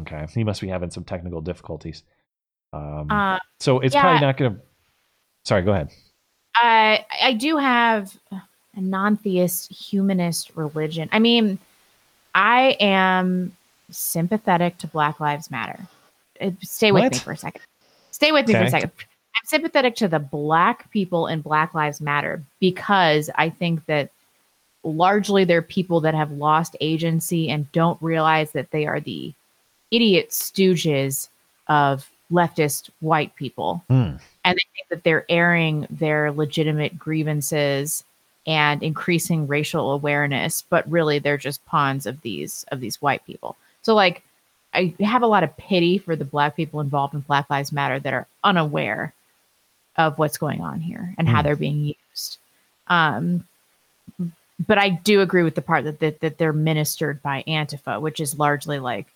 Okay, 0.00 0.26
he 0.34 0.44
must 0.44 0.60
be 0.60 0.68
having 0.68 0.90
some 0.90 1.04
technical 1.04 1.40
difficulties. 1.40 2.02
Um, 2.72 3.10
Uh, 3.10 3.38
so 3.58 3.80
it's 3.80 3.94
yeah. 3.94 4.02
probably 4.02 4.20
not 4.20 4.36
going 4.36 4.54
to. 4.54 4.60
Sorry, 5.44 5.62
go 5.62 5.72
ahead. 5.72 5.90
I 6.54 7.04
I 7.22 7.32
do 7.34 7.56
have 7.56 8.16
a 8.30 8.80
non-theist 8.80 9.72
humanist 9.72 10.52
religion. 10.54 11.08
I 11.12 11.18
mean, 11.18 11.58
I 12.34 12.76
am 12.80 13.56
sympathetic 13.90 14.78
to 14.78 14.86
Black 14.86 15.18
Lives 15.20 15.50
Matter. 15.50 15.86
Uh, 16.42 16.50
Stay 16.62 16.92
with 16.92 17.12
me 17.12 17.18
for 17.18 17.32
a 17.32 17.36
second. 17.36 17.62
Stay 18.10 18.32
with 18.32 18.46
me 18.46 18.54
for 18.54 18.62
a 18.62 18.70
second. 18.70 18.90
I'm 19.34 19.46
sympathetic 19.46 19.96
to 19.96 20.08
the 20.08 20.18
black 20.18 20.90
people 20.90 21.26
in 21.26 21.40
Black 21.40 21.74
Lives 21.74 22.00
Matter 22.00 22.42
because 22.60 23.30
I 23.36 23.48
think 23.50 23.86
that 23.86 24.10
largely 24.84 25.44
they're 25.44 25.62
people 25.62 26.00
that 26.00 26.14
have 26.14 26.32
lost 26.32 26.76
agency 26.80 27.48
and 27.48 27.70
don't 27.72 28.00
realize 28.02 28.52
that 28.52 28.70
they 28.72 28.86
are 28.86 29.00
the 29.00 29.32
idiot 29.90 30.30
stooges 30.30 31.28
of 31.68 32.10
leftist 32.30 32.90
white 33.00 33.34
people 33.36 33.84
Hmm. 33.88 34.16
and 34.44 34.56
they 34.56 34.66
think 34.74 34.88
that 34.90 35.04
they're 35.04 35.26
airing 35.28 35.86
their 35.90 36.32
legitimate 36.32 36.98
grievances 36.98 38.04
and 38.46 38.82
increasing 38.82 39.46
racial 39.46 39.92
awareness 39.92 40.62
but 40.68 40.90
really 40.90 41.18
they're 41.18 41.36
just 41.36 41.64
pawns 41.66 42.06
of 42.06 42.20
these 42.22 42.64
of 42.72 42.80
these 42.80 43.00
white 43.02 43.24
people 43.26 43.56
so 43.82 43.94
like 43.94 44.22
i 44.74 44.94
have 45.00 45.22
a 45.22 45.26
lot 45.26 45.44
of 45.44 45.56
pity 45.56 45.98
for 45.98 46.16
the 46.16 46.24
black 46.24 46.56
people 46.56 46.80
involved 46.80 47.14
in 47.14 47.20
black 47.20 47.48
lives 47.50 47.72
matter 47.72 47.98
that 48.00 48.12
are 48.14 48.26
unaware 48.44 49.12
of 49.96 50.18
what's 50.18 50.38
going 50.38 50.60
on 50.60 50.80
here 50.80 51.14
and 51.18 51.28
how 51.28 51.40
Hmm. 51.42 51.46
they're 51.46 51.56
being 51.56 51.84
used 52.10 52.38
um 52.88 53.44
but 54.66 54.78
i 54.78 54.88
do 54.88 55.20
agree 55.20 55.42
with 55.42 55.54
the 55.54 55.62
part 55.62 55.84
that, 55.84 56.00
that 56.00 56.20
that 56.20 56.38
they're 56.38 56.52
ministered 56.52 57.22
by 57.22 57.42
antifa 57.46 58.00
which 58.00 58.20
is 58.20 58.38
largely 58.38 58.78
like 58.78 59.06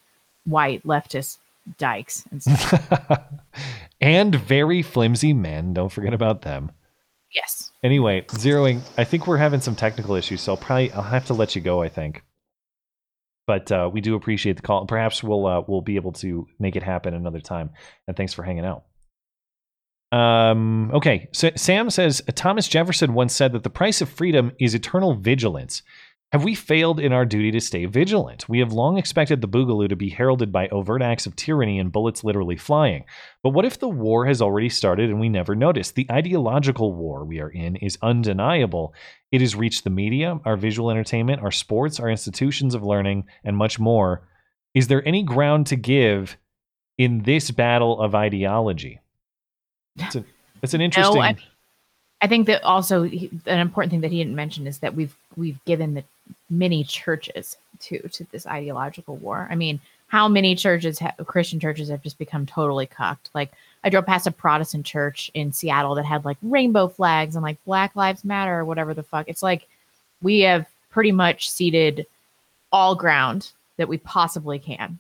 white 0.45 0.83
leftist 0.85 1.39
dykes 1.79 2.25
and 2.31 2.43
stuff 2.43 3.21
And 4.01 4.35
very 4.35 4.83
flimsy 4.83 5.33
men. 5.33 5.73
Don't 5.73 5.89
forget 5.91 6.13
about 6.13 6.43
them. 6.43 6.71
yes 7.33 7.73
Anyway, 7.83 8.21
zeroing. 8.29 8.83
I 8.99 9.05
think 9.05 9.27
we're 9.27 9.39
having 9.39 9.61
some 9.63 9.75
technical 9.75 10.15
issues, 10.15 10.43
so 10.43 10.53
I'll 10.53 10.57
probably 10.59 10.93
I'll 10.93 11.03
have 11.03 11.25
to 11.27 11.35
let 11.35 11.57
you 11.57 11.63
go. 11.63 11.83
I 11.83 11.89
think, 11.89 12.23
but 13.47 13.71
uh, 13.71 13.89
we 13.93 14.01
do 14.01 14.15
appreciate 14.15 14.57
the 14.57 14.63
call. 14.63 14.87
Perhaps 14.87 15.23
we'll 15.23 15.47
uh, 15.47 15.63
we'll 15.67 15.81
be 15.81 15.97
able 15.97 16.13
to 16.13 16.47
make 16.59 16.77
it 16.77 16.83
happen 16.83 17.15
another 17.15 17.41
time. 17.41 17.71
And 18.07 18.17
thanks 18.17 18.35
for 18.35 18.43
hanging 18.43 18.65
out. 18.65 18.85
Um. 20.13 20.91
Okay. 20.93 21.29
So 21.33 21.51
Sam 21.57 21.91
says 21.91 22.23
Thomas 22.35 22.69
Jefferson 22.69 23.15
once 23.15 23.35
said 23.35 23.53
that 23.53 23.63
the 23.63 23.71
price 23.71 24.01
of 24.01 24.09
freedom 24.09 24.53
is 24.59 24.75
eternal 24.75 25.15
vigilance. 25.15 25.83
Have 26.33 26.43
we 26.43 26.57
failed 26.57 26.99
in 26.99 27.13
our 27.13 27.25
duty 27.25 27.53
to 27.53 27.61
stay 27.61 27.87
vigilant? 27.87 28.49
We 28.49 28.59
have 28.59 28.73
long 28.73 28.99
expected 28.99 29.41
the 29.41 29.49
Boogaloo 29.49 29.89
to 29.89 29.97
be 29.97 30.09
heralded 30.09 30.51
by 30.51 30.67
overt 30.69 31.01
acts 31.01 31.25
of 31.25 31.37
tyranny 31.37 31.79
and 31.79 31.93
bullets 31.93 32.25
literally 32.25 32.57
flying. 32.57 33.05
But 33.45 33.51
what 33.51 33.65
if 33.65 33.79
the 33.79 33.89
war 33.89 34.27
has 34.27 34.43
already 34.43 34.69
started 34.69 35.09
and 35.09 35.21
we 35.21 35.29
never 35.29 35.55
noticed? 35.55 35.95
The 35.95 36.11
ideological 36.11 36.93
war 36.93 37.25
we 37.25 37.41
are 37.41 37.49
in 37.49 37.77
is 37.77 37.97
undeniable. 38.03 38.93
It 39.31 39.41
has 39.41 39.55
reached 39.55 39.85
the 39.85 39.91
media, 39.91 40.41
our 40.45 40.57
visual 40.57 40.91
entertainment, 40.91 41.43
our 41.43 41.53
sports, 41.53 42.01
our 42.01 42.11
institutions 42.11 42.75
of 42.75 42.83
learning, 42.83 43.27
and 43.45 43.57
much 43.57 43.79
more. 43.79 44.27
Is 44.75 44.89
there 44.89 45.07
any 45.07 45.23
ground 45.23 45.69
to 45.69 45.77
give 45.77 46.37
in 46.99 47.23
this 47.23 47.53
battle 47.53 48.01
of 48.01 48.17
ideology? 48.17 49.01
It's, 49.97 50.17
a, 50.17 50.25
it's 50.61 50.75
an 50.75 50.81
interesting. 50.81 51.15
No, 51.15 51.21
I, 51.21 51.37
I 52.23 52.27
think 52.29 52.47
that 52.47 52.63
also 52.65 53.03
he, 53.03 53.31
an 53.47 53.61
important 53.61 53.91
thing 53.91 54.01
that 54.01 54.11
he 54.11 54.19
didn't 54.19 54.37
mention 54.37 54.67
is 54.67 54.79
that 54.79 54.95
we've 54.95 55.15
we've 55.37 55.63
given 55.65 55.95
the 55.95 56.05
many 56.49 56.85
churches 56.85 57.57
to 57.81 58.09
to 58.09 58.25
this 58.33 58.47
ideological 58.47 59.17
war. 59.17 59.47
I 59.51 59.55
mean, 59.55 59.81
how 60.09 60.29
many 60.29 60.55
churches, 60.55 60.99
ha- 60.99 61.15
Christian 61.25 61.61
churches, 61.61 61.89
have 61.91 62.03
just 62.03 62.19
become 62.19 62.47
totally 62.47 62.87
cucked? 62.87 63.31
Like 63.35 63.53
I 63.85 63.91
drove 63.91 64.07
past 64.07 64.27
a 64.27 64.31
Protestant 64.31 64.87
church 64.87 65.31
in 65.35 65.53
Seattle 65.53 65.95
that 65.97 66.05
had 66.05 66.25
like 66.25 66.39
rainbow 66.43 66.89
flags 66.89 67.37
and 67.37 67.43
like 67.43 67.63
Black 67.65 67.95
Lives 67.97 68.25
Matter 68.25 68.59
or 68.59 68.65
whatever 68.65 68.95
the 68.95 69.03
fuck. 69.03 69.29
It's 69.29 69.43
like 69.43 69.67
we 70.23 70.41
have 70.41 70.67
pretty 70.91 71.13
much 71.13 71.51
ceded 71.51 72.07
all 72.73 72.95
ground 72.95 73.53
that 73.77 73.89
we 73.89 73.99
possibly 73.99 74.59
can. 74.59 74.99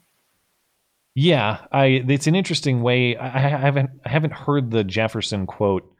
Yeah, 1.14 1.60
I. 1.72 2.04
It's 2.08 2.26
an 2.26 2.34
interesting 2.34 2.82
way. 2.82 3.16
I, 3.16 3.26
I 3.26 3.40
haven't 3.40 3.90
I 4.04 4.10
haven't 4.10 4.34
heard 4.34 4.70
the 4.70 4.84
Jefferson 4.84 5.46
quote 5.46 5.90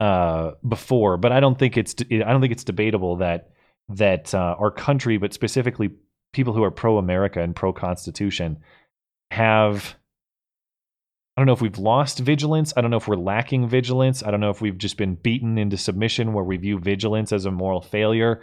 uh, 0.00 0.52
before, 0.66 1.16
but 1.16 1.32
I 1.32 1.40
don't 1.40 1.58
think 1.58 1.76
it's 1.76 1.94
I 2.10 2.16
don't 2.16 2.40
think 2.40 2.52
it's 2.52 2.64
debatable 2.64 3.16
that 3.16 3.50
that 3.88 4.34
uh, 4.34 4.56
our 4.58 4.70
country, 4.70 5.16
but 5.18 5.32
specifically 5.32 5.90
people 6.32 6.52
who 6.52 6.62
are 6.64 6.70
pro 6.70 6.98
America 6.98 7.40
and 7.40 7.54
pro 7.56 7.72
Constitution, 7.72 8.58
have. 9.30 9.96
I 11.36 11.42
don't 11.42 11.46
know 11.46 11.52
if 11.52 11.60
we've 11.60 11.76
lost 11.76 12.18
vigilance. 12.20 12.72
I 12.74 12.80
don't 12.80 12.90
know 12.90 12.96
if 12.96 13.08
we're 13.08 13.16
lacking 13.16 13.68
vigilance. 13.68 14.22
I 14.22 14.30
don't 14.30 14.40
know 14.40 14.48
if 14.48 14.62
we've 14.62 14.78
just 14.78 14.96
been 14.96 15.16
beaten 15.16 15.58
into 15.58 15.76
submission 15.76 16.32
where 16.32 16.44
we 16.44 16.56
view 16.56 16.78
vigilance 16.78 17.30
as 17.30 17.44
a 17.44 17.50
moral 17.50 17.82
failure. 17.82 18.40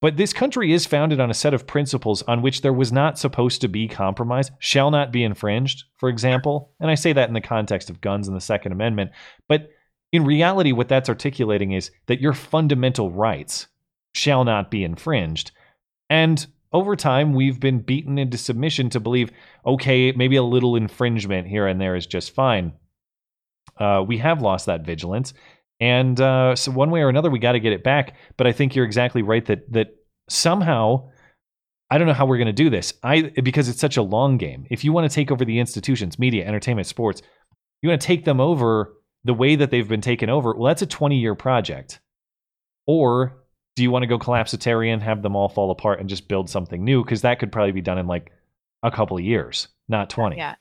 But 0.00 0.16
this 0.16 0.32
country 0.32 0.72
is 0.72 0.86
founded 0.86 1.20
on 1.20 1.30
a 1.30 1.34
set 1.34 1.52
of 1.52 1.66
principles 1.66 2.22
on 2.22 2.40
which 2.40 2.62
there 2.62 2.72
was 2.72 2.90
not 2.90 3.18
supposed 3.18 3.60
to 3.60 3.68
be 3.68 3.86
compromise, 3.86 4.50
shall 4.58 4.90
not 4.90 5.12
be 5.12 5.22
infringed, 5.22 5.84
for 5.98 6.08
example. 6.08 6.72
And 6.80 6.90
I 6.90 6.94
say 6.94 7.12
that 7.12 7.28
in 7.28 7.34
the 7.34 7.40
context 7.42 7.90
of 7.90 8.00
guns 8.00 8.26
and 8.26 8.34
the 8.34 8.40
Second 8.40 8.72
Amendment. 8.72 9.10
But 9.46 9.68
in 10.12 10.24
reality, 10.24 10.72
what 10.72 10.88
that's 10.88 11.08
articulating 11.08 11.72
is 11.72 11.90
that 12.06 12.20
your 12.20 12.32
fundamental 12.32 13.10
rights 13.10 13.68
shall 14.14 14.44
not 14.44 14.70
be 14.70 14.82
infringed. 14.82 15.52
And 16.08 16.44
over 16.72 16.96
time, 16.96 17.32
we've 17.32 17.60
been 17.60 17.80
beaten 17.80 18.18
into 18.18 18.38
submission 18.38 18.90
to 18.90 19.00
believe, 19.00 19.30
okay, 19.66 20.12
maybe 20.12 20.36
a 20.36 20.42
little 20.42 20.76
infringement 20.76 21.46
here 21.46 21.66
and 21.66 21.80
there 21.80 21.96
is 21.96 22.06
just 22.06 22.34
fine. 22.34 22.72
Uh, 23.78 24.04
we 24.06 24.18
have 24.18 24.42
lost 24.42 24.66
that 24.66 24.84
vigilance. 24.84 25.32
And 25.80 26.20
uh, 26.20 26.54
so 26.56 26.70
one 26.72 26.90
way 26.90 27.00
or 27.00 27.08
another, 27.08 27.30
we 27.30 27.38
got 27.38 27.52
to 27.52 27.60
get 27.60 27.72
it 27.72 27.82
back. 27.82 28.16
But 28.36 28.46
I 28.46 28.52
think 28.52 28.74
you're 28.74 28.84
exactly 28.84 29.22
right 29.22 29.44
that 29.46 29.72
that 29.72 29.88
somehow, 30.28 31.08
I 31.90 31.98
don't 31.98 32.06
know 32.06 32.12
how 32.12 32.26
we're 32.26 32.36
going 32.36 32.46
to 32.46 32.52
do 32.52 32.68
this. 32.68 32.92
I 33.02 33.22
because 33.42 33.68
it's 33.68 33.80
such 33.80 33.96
a 33.96 34.02
long 34.02 34.36
game. 34.36 34.66
If 34.70 34.84
you 34.84 34.92
want 34.92 35.10
to 35.10 35.14
take 35.14 35.30
over 35.30 35.44
the 35.44 35.58
institutions, 35.58 36.18
media, 36.18 36.46
entertainment, 36.46 36.86
sports, 36.86 37.22
you 37.80 37.88
want 37.88 38.00
to 38.00 38.06
take 38.06 38.26
them 38.26 38.40
over 38.40 38.94
the 39.24 39.34
way 39.34 39.56
that 39.56 39.70
they've 39.70 39.88
been 39.88 40.00
taken 40.00 40.30
over. 40.30 40.54
Well, 40.54 40.68
that's 40.68 40.82
a 40.82 40.86
20 40.86 41.18
year 41.18 41.34
project. 41.34 42.00
Or 42.86 43.36
do 43.76 43.82
you 43.82 43.90
want 43.90 44.02
to 44.02 44.06
go 44.06 44.18
collapsitarian, 44.18 45.00
have 45.00 45.22
them 45.22 45.36
all 45.36 45.48
fall 45.48 45.70
apart, 45.70 46.00
and 46.00 46.08
just 46.08 46.28
build 46.28 46.50
something 46.50 46.82
new? 46.82 47.04
Because 47.04 47.22
that 47.22 47.38
could 47.38 47.52
probably 47.52 47.72
be 47.72 47.80
done 47.80 47.98
in 47.98 48.06
like 48.06 48.32
a 48.82 48.90
couple 48.90 49.16
of 49.16 49.24
years, 49.24 49.68
not 49.88 50.10
20. 50.10 50.36
Yeah. 50.36 50.54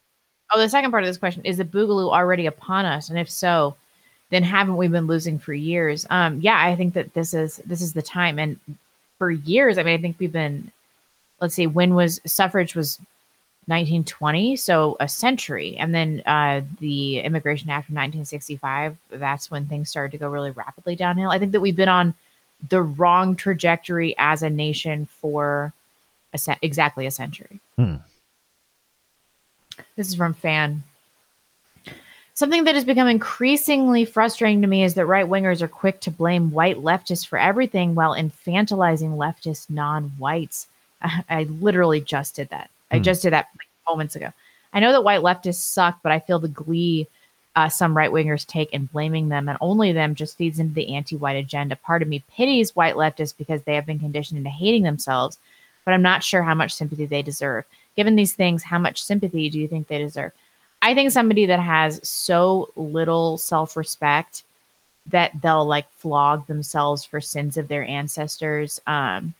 Oh, 0.51 0.59
the 0.59 0.69
second 0.69 0.91
part 0.91 1.03
of 1.03 1.07
this 1.07 1.17
question 1.17 1.43
is 1.45 1.57
the 1.57 1.65
Boogaloo 1.65 2.11
already 2.11 2.45
upon 2.45 2.85
us, 2.85 3.09
and 3.09 3.19
if 3.19 3.29
so, 3.29 3.75
then 4.29 4.43
haven't 4.43 4.77
we 4.77 4.87
been 4.87 5.07
losing 5.07 5.37
for 5.39 5.53
years? 5.53 6.05
Um, 6.09 6.39
yeah, 6.41 6.63
I 6.63 6.75
think 6.75 6.93
that 6.95 7.13
this 7.13 7.33
is 7.33 7.57
this 7.65 7.81
is 7.81 7.93
the 7.93 8.01
time, 8.01 8.39
and 8.39 8.59
for 9.17 9.31
years, 9.31 9.77
I 9.77 9.83
mean, 9.83 9.97
I 9.97 10.01
think 10.01 10.17
we've 10.19 10.31
been. 10.31 10.71
Let's 11.41 11.55
see, 11.55 11.67
when 11.67 11.95
was 11.95 12.19
suffrage 12.25 12.75
was 12.75 12.99
1920, 13.69 14.55
so 14.55 14.97
a 14.99 15.07
century, 15.07 15.77
and 15.77 15.93
then 15.93 16.21
uh, 16.25 16.61
the 16.79 17.19
Immigration 17.19 17.69
Act 17.69 17.89
of 17.89 17.93
1965. 17.93 18.97
That's 19.11 19.49
when 19.49 19.67
things 19.67 19.89
started 19.89 20.11
to 20.11 20.17
go 20.17 20.27
really 20.27 20.51
rapidly 20.51 20.95
downhill. 20.95 21.29
I 21.29 21.39
think 21.39 21.51
that 21.53 21.61
we've 21.61 21.75
been 21.75 21.87
on 21.87 22.13
the 22.67 22.81
wrong 22.81 23.35
trajectory 23.35 24.15
as 24.17 24.43
a 24.43 24.49
nation 24.49 25.07
for 25.21 25.71
a 26.33 26.37
ce- 26.37 26.57
exactly 26.61 27.05
a 27.05 27.11
century. 27.11 27.59
Hmm. 27.77 27.95
This 29.95 30.07
is 30.07 30.15
from 30.15 30.33
Fan. 30.33 30.83
Something 32.33 32.63
that 32.63 32.75
has 32.75 32.85
become 32.85 33.07
increasingly 33.07 34.05
frustrating 34.05 34.61
to 34.61 34.67
me 34.67 34.83
is 34.83 34.93
that 34.93 35.05
right 35.05 35.25
wingers 35.27 35.61
are 35.61 35.67
quick 35.67 35.99
to 36.01 36.11
blame 36.11 36.51
white 36.51 36.77
leftists 36.77 37.27
for 37.27 37.37
everything 37.37 37.95
while 37.95 38.15
infantilizing 38.15 39.17
leftist 39.17 39.69
non 39.69 40.13
whites. 40.17 40.67
I, 41.01 41.23
I 41.29 41.43
literally 41.43 42.01
just 42.01 42.35
did 42.35 42.49
that. 42.49 42.69
I 42.91 42.97
Hmm. 42.97 43.03
just 43.03 43.21
did 43.21 43.33
that 43.33 43.47
like 43.57 43.67
moments 43.87 44.15
ago. 44.15 44.31
I 44.73 44.79
know 44.79 44.91
that 44.91 45.03
white 45.03 45.21
leftists 45.21 45.55
suck, 45.61 45.99
but 46.03 46.11
I 46.11 46.19
feel 46.19 46.39
the 46.39 46.47
glee 46.47 47.07
uh, 47.55 47.67
some 47.67 47.97
right 47.97 48.11
wingers 48.11 48.45
take 48.45 48.71
in 48.71 48.85
blaming 48.85 49.27
them 49.27 49.49
and 49.49 49.57
only 49.59 49.91
them 49.91 50.15
just 50.15 50.37
feeds 50.37 50.59
into 50.59 50.73
the 50.73 50.95
anti 50.95 51.17
white 51.17 51.35
agenda. 51.35 51.75
Part 51.75 52.01
of 52.01 52.07
me 52.07 52.23
pities 52.31 52.75
white 52.75 52.95
leftists 52.95 53.35
because 53.37 53.61
they 53.63 53.75
have 53.75 53.85
been 53.85 53.99
conditioned 53.99 54.37
into 54.37 54.49
hating 54.49 54.83
themselves, 54.83 55.37
but 55.83 55.93
I'm 55.93 56.01
not 56.01 56.23
sure 56.23 56.43
how 56.43 56.53
much 56.53 56.73
sympathy 56.73 57.05
they 57.05 57.21
deserve. 57.21 57.65
Given 57.95 58.15
these 58.15 58.33
things, 58.33 58.63
how 58.63 58.79
much 58.79 59.03
sympathy 59.03 59.49
do 59.49 59.59
you 59.59 59.67
think 59.67 59.87
they 59.87 59.97
deserve? 59.97 60.31
I 60.81 60.93
think 60.93 61.11
somebody 61.11 61.45
that 61.47 61.59
has 61.59 61.99
so 62.07 62.71
little 62.75 63.37
self 63.37 63.75
respect 63.75 64.43
that 65.07 65.31
they'll 65.41 65.65
like 65.65 65.91
flog 65.93 66.45
themselves 66.47 67.03
for 67.03 67.19
sins 67.19 67.57
of 67.57 67.67
their 67.67 67.83
ancestors. 67.83 68.79
Um, 68.87 69.33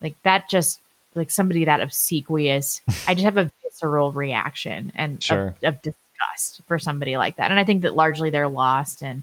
like 0.00 0.14
that 0.22 0.48
just 0.48 0.80
like 1.14 1.30
somebody 1.30 1.64
that 1.64 1.80
obsequious. 1.80 2.80
I 3.06 3.14
just 3.14 3.24
have 3.24 3.36
a 3.36 3.50
visceral 3.62 4.12
reaction 4.12 4.92
and 4.94 5.16
of- 5.16 5.22
Sure. 5.22 5.54
of, 5.62 5.80
disgust 5.82 6.62
for 6.66 6.78
somebody 6.78 7.16
like 7.16 7.36
that. 7.36 7.50
And 7.50 7.60
I 7.60 7.64
think 7.64 7.82
that 7.82 7.94
largely 7.96 8.30
they're 8.30 8.48
lost 8.48 9.02
and 9.02 9.22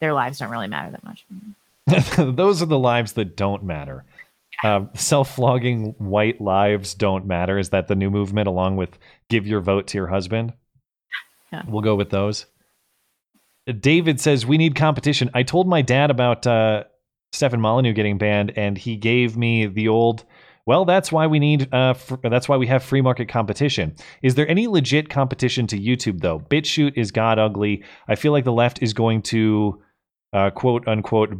their 0.00 0.12
lives 0.14 0.38
don't 0.38 0.50
really 0.50 0.68
matter 0.68 0.90
that 0.90 1.04
much. 1.04 1.24
Those 2.36 2.62
are 2.62 2.66
the 2.66 2.78
lives 2.78 3.12
that 3.12 3.36
don't 3.36 3.62
matter. 3.62 4.04
Um, 4.64 4.90
Self 4.94 5.34
flogging 5.34 5.94
white 5.98 6.40
lives 6.40 6.94
don't 6.94 7.26
matter. 7.26 7.58
Is 7.58 7.70
that 7.70 7.88
the 7.88 7.94
new 7.94 8.10
movement 8.10 8.46
along 8.48 8.76
with 8.76 8.98
give 9.28 9.46
your 9.46 9.60
vote 9.60 9.86
to 9.88 9.98
your 9.98 10.06
husband? 10.08 10.52
Yeah. 11.52 11.62
We'll 11.66 11.82
go 11.82 11.94
with 11.94 12.10
those. 12.10 12.46
David 13.80 14.20
says 14.20 14.46
we 14.46 14.58
need 14.58 14.74
competition. 14.74 15.30
I 15.34 15.42
told 15.42 15.68
my 15.68 15.82
dad 15.82 16.10
about 16.10 16.46
uh, 16.46 16.84
Stefan 17.32 17.60
Molyneux 17.60 17.92
getting 17.92 18.18
banned, 18.18 18.52
and 18.56 18.76
he 18.76 18.96
gave 18.96 19.36
me 19.36 19.66
the 19.66 19.88
old. 19.88 20.24
Well, 20.66 20.84
that's 20.84 21.10
why 21.10 21.26
we 21.26 21.38
need. 21.38 21.72
Uh, 21.72 21.94
fr- 21.94 22.16
that's 22.22 22.48
why 22.48 22.56
we 22.56 22.66
have 22.66 22.82
free 22.82 23.00
market 23.00 23.28
competition. 23.28 23.94
Is 24.22 24.34
there 24.34 24.48
any 24.48 24.68
legit 24.68 25.08
competition 25.08 25.66
to 25.68 25.78
YouTube 25.78 26.20
though? 26.20 26.40
BitChute 26.40 26.96
is 26.96 27.10
god 27.10 27.38
ugly. 27.38 27.84
I 28.08 28.14
feel 28.14 28.32
like 28.32 28.44
the 28.44 28.52
left 28.52 28.82
is 28.82 28.92
going 28.92 29.22
to 29.22 29.80
uh, 30.32 30.50
quote 30.50 30.86
unquote, 30.86 31.34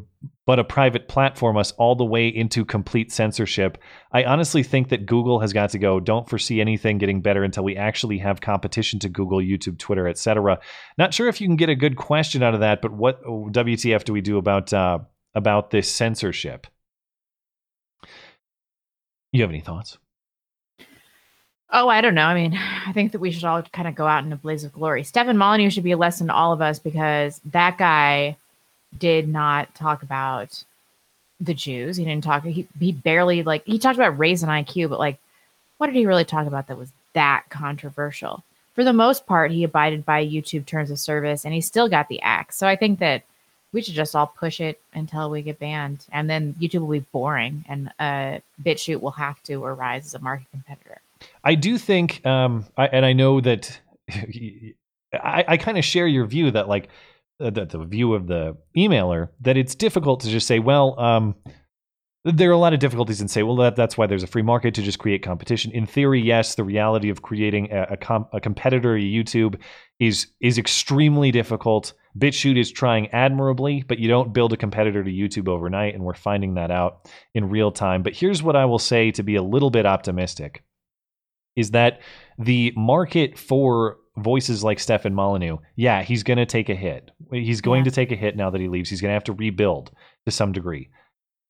but 0.47 0.59
a 0.59 0.65
private 0.65 1.07
platform 1.07 1.57
us 1.57 1.71
all 1.73 1.95
the 1.95 2.05
way 2.05 2.29
into 2.29 2.65
complete 2.65 3.13
censorship. 3.13 3.79
I 4.13 4.25
honestly 4.25 4.63
think 4.63 4.89
that 4.89 5.07
Google 5.07 5.41
has 5.41 5.53
got 5.53 5.71
to 5.71 5.79
go. 5.79 6.01
Don't 6.01 6.29
foresee 6.29 6.61
anything 6.61 6.99
getting 6.99 7.21
better 7.21 7.45
until 7.45 7.63
we 7.63 7.77
actually 7.77 8.19
have 8.19 8.41
competition 8.41 8.99
to 9.01 9.09
Google, 9.09 9.39
YouTube, 9.39 9.79
Twitter, 9.79 10.09
etc. 10.09 10.59
Not 10.99 11.15
sure 11.15 11.29
if 11.29 11.41
you 11.41 11.47
can 11.47 11.57
get 11.57 11.69
a 11.69 11.77
good 11.77 11.97
question 11.97 12.43
out 12.43 12.55
of 12.55 12.61
that, 12.61 12.83
but 12.83 12.93
what 12.93 13.23
WTF 13.23 14.05
do 14.05 14.13
we 14.13 14.21
do 14.21 14.39
about 14.39 14.73
uh, 14.73 14.99
about 15.35 15.71
this 15.71 15.89
censorship? 15.93 16.67
You 19.33 19.43
have 19.43 19.51
any 19.51 19.61
thoughts? 19.61 19.99
Oh, 21.73 21.89
I 21.89 22.01
don't 22.01 22.17
know. 22.17 22.25
I 22.25 22.35
mean, 22.35 22.59
I 22.87 22.93
think 22.93 23.13
that 23.13 23.21
we 23.21 23.31
should 23.31 23.45
all 23.45 23.63
kind 23.63 23.87
of 23.87 23.95
go 23.95 24.07
out 24.07 24.25
in 24.25 24.33
a 24.33 24.37
blaze 24.37 24.65
of 24.65 24.73
glory. 24.73 25.05
Stefan 25.05 25.39
Molyneux 25.39 25.71
should 25.71 25.85
be 25.85 25.93
a 25.93 25.97
lesson 25.97 26.27
to 26.27 26.35
all 26.35 26.53
of 26.53 26.61
us 26.61 26.81
because 26.81 27.41
that 27.53 27.79
guy 27.79 28.37
did 28.99 29.29
not 29.29 29.73
talk 29.75 30.03
about 30.03 30.65
the 31.41 31.55
Jews. 31.55 31.97
He 31.97 32.05
didn't 32.05 32.25
talk. 32.25 32.45
He 32.45 32.67
he 32.79 32.91
barely 32.93 33.45
like 33.45 33.65
he 33.65 33.79
talked 33.79 33.97
about 33.97 34.19
race 34.19 34.43
and 34.43 34.51
IQ, 34.51 34.91
but 34.91 34.99
like, 34.99 35.19
what 35.79 35.87
did 35.87 35.95
he 35.95 36.07
really 36.07 36.25
talk 36.25 36.47
about 36.47 36.67
that 36.67 36.77
was 36.77 36.93
that 37.13 37.45
controversial? 37.51 38.43
For 38.75 38.83
the 38.83 38.93
most 38.93 39.27
part, 39.27 39.53
he 39.53 39.63
abided 39.63 40.05
by 40.05 40.27
YouTube 40.27 40.67
terms 40.67 40.91
of 40.91 40.99
service, 40.99 41.45
and 41.45 41.55
he 41.55 41.61
still 41.61 41.89
got 41.89 42.09
the 42.09 42.21
axe. 42.23 42.57
So 42.57 42.67
I 42.67 42.75
think 42.75 42.99
that 42.99 43.23
we 43.73 43.83
should 43.83 43.95
just 43.95 44.17
all 44.17 44.27
push 44.27 44.61
it 44.61 44.81
until 44.95 45.31
we 45.31 45.43
get 45.43 45.59
banned, 45.59 46.07
and 46.13 46.29
then 46.29 46.55
YouTube 46.61 46.81
will 46.81 46.99
be 46.99 47.07
boring, 47.13 47.65
and 47.69 47.93
uh, 47.99 48.39
BitChute 48.63 49.01
will 49.01 49.13
have 49.13 49.43
to 49.45 49.65
arise 49.65 50.07
as 50.07 50.15
a 50.15 50.19
market 50.19 50.47
competitor. 50.51 51.01
I 51.45 51.55
do 51.55 51.79
think, 51.79 52.25
um, 52.27 52.67
I, 52.77 52.87
and 52.87 53.05
I 53.05 53.13
know 53.13 53.41
that 53.41 53.81
I, 55.13 55.45
I 55.47 55.57
kind 55.57 55.79
of 55.79 55.85
share 55.85 56.07
your 56.07 56.27
view 56.27 56.51
that 56.51 56.69
like 56.69 56.89
uh, 57.41 57.51
the, 57.51 57.65
the 57.65 57.85
view 57.85 58.15
of 58.15 58.27
the 58.27 58.57
emailer 58.77 59.29
that 59.41 59.57
it's 59.57 59.75
difficult 59.75 60.21
to 60.21 60.29
just 60.29 60.47
say, 60.47 60.59
well, 60.59 60.99
um, 60.99 61.35
there 62.25 62.51
are 62.51 62.55
a 62.55 62.59
lot 62.59 62.75
of 62.75 62.81
difficulties 62.81 63.21
in 63.21 63.29
say, 63.29 63.43
well, 63.43 63.57
that, 63.57 63.77
that's 63.77 63.97
why 63.97 64.07
there's 64.07 64.23
a 64.23 64.27
free 64.27 64.43
market 64.43 64.75
to 64.75 64.83
just 64.83 64.99
create 64.99 65.23
competition. 65.23 65.73
In 65.73 65.87
theory, 65.87 66.21
yes, 66.21 66.55
the 66.55 66.65
reality 66.65 67.09
of 67.09 67.23
creating 67.23 67.73
a, 67.73 67.89
a, 67.91 67.97
com- 67.97 68.27
a 68.33 68.41
competitor 68.41 68.99
to 68.99 69.05
YouTube 69.05 69.59
is 69.99 70.27
is 70.41 70.59
extremely 70.59 71.31
difficult. 71.31 71.95
BitChute 72.19 72.59
is 72.59 72.73
trying 72.73 73.09
admirably, 73.09 73.85
but 73.87 73.99
you 73.99 74.09
don't 74.09 74.33
build 74.33 74.53
a 74.53 74.57
competitor 74.57 75.05
to 75.05 75.11
YouTube 75.11 75.49
overnight, 75.49 75.95
and 75.95 76.03
we're 76.03 76.15
finding 76.15 76.55
that 76.55 76.71
out 76.71 77.09
in 77.35 77.49
real 77.49 77.71
time. 77.71 78.03
But 78.03 78.15
here's 78.15 78.43
what 78.43 78.57
I 78.57 78.65
will 78.65 78.79
say 78.79 79.11
to 79.13 79.23
be 79.23 79.37
a 79.37 79.43
little 79.43 79.71
bit 79.71 79.87
optimistic: 79.87 80.65
is 81.57 81.71
that 81.73 82.01
the 82.39 82.73
market 82.77 83.39
for 83.39 83.99
voices 84.17 84.65
like 84.65 84.81
Stefan 84.81 85.15
Molyneux, 85.15 85.59
yeah, 85.77 86.03
he's 86.03 86.23
going 86.23 86.39
to 86.39 86.47
take 86.47 86.69
a 86.69 86.75
hit. 86.75 87.11
He's 87.33 87.61
going 87.61 87.81
yeah. 87.81 87.91
to 87.91 87.91
take 87.91 88.13
a 88.13 88.17
hit 88.17 88.37
now 88.37 88.51
that 88.51 88.61
he 88.61 88.69
leaves. 88.69 88.91
He's 88.91 89.01
going 89.01 89.11
to 89.11 89.15
have 89.15 89.25
to 89.25 89.33
rebuild 89.33 89.93
to 90.27 90.33
some 90.33 90.53
degree. 90.53 90.91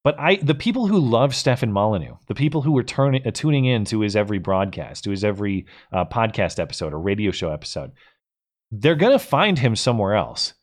But 0.02 0.18
I, 0.18 0.36
the 0.36 0.54
people 0.54 0.86
who 0.86 0.98
love 0.98 1.34
Stefan 1.34 1.72
Molyneux, 1.72 2.14
the 2.26 2.34
people 2.34 2.62
who 2.62 2.76
are 2.78 2.82
turning, 2.82 3.26
uh, 3.26 3.32
tuning 3.32 3.66
in 3.66 3.84
to 3.86 4.00
his 4.00 4.16
every 4.16 4.38
broadcast, 4.38 5.04
to 5.04 5.10
his 5.10 5.24
every 5.24 5.66
uh, 5.92 6.06
podcast 6.06 6.58
episode 6.58 6.94
or 6.94 7.00
radio 7.00 7.30
show 7.30 7.52
episode, 7.52 7.92
they're 8.70 8.94
going 8.94 9.12
to 9.12 9.18
find 9.18 9.58
him 9.58 9.76
somewhere 9.76 10.14
else. 10.14 10.54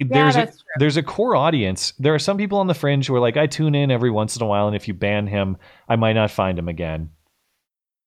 Yeah, 0.00 0.06
there's 0.10 0.36
a, 0.36 0.46
true. 0.46 0.54
there's 0.78 0.96
a 0.96 1.02
core 1.02 1.34
audience. 1.34 1.92
There 1.98 2.14
are 2.14 2.20
some 2.20 2.36
people 2.36 2.58
on 2.58 2.68
the 2.68 2.74
fringe 2.74 3.06
who 3.06 3.14
are 3.16 3.20
like, 3.20 3.36
I 3.36 3.46
tune 3.46 3.74
in 3.74 3.90
every 3.90 4.10
once 4.10 4.36
in 4.36 4.42
a 4.42 4.46
while, 4.46 4.66
and 4.66 4.76
if 4.76 4.86
you 4.86 4.94
ban 4.94 5.26
him, 5.26 5.56
I 5.88 5.96
might 5.96 6.12
not 6.12 6.30
find 6.30 6.58
him 6.58 6.68
again 6.68 7.10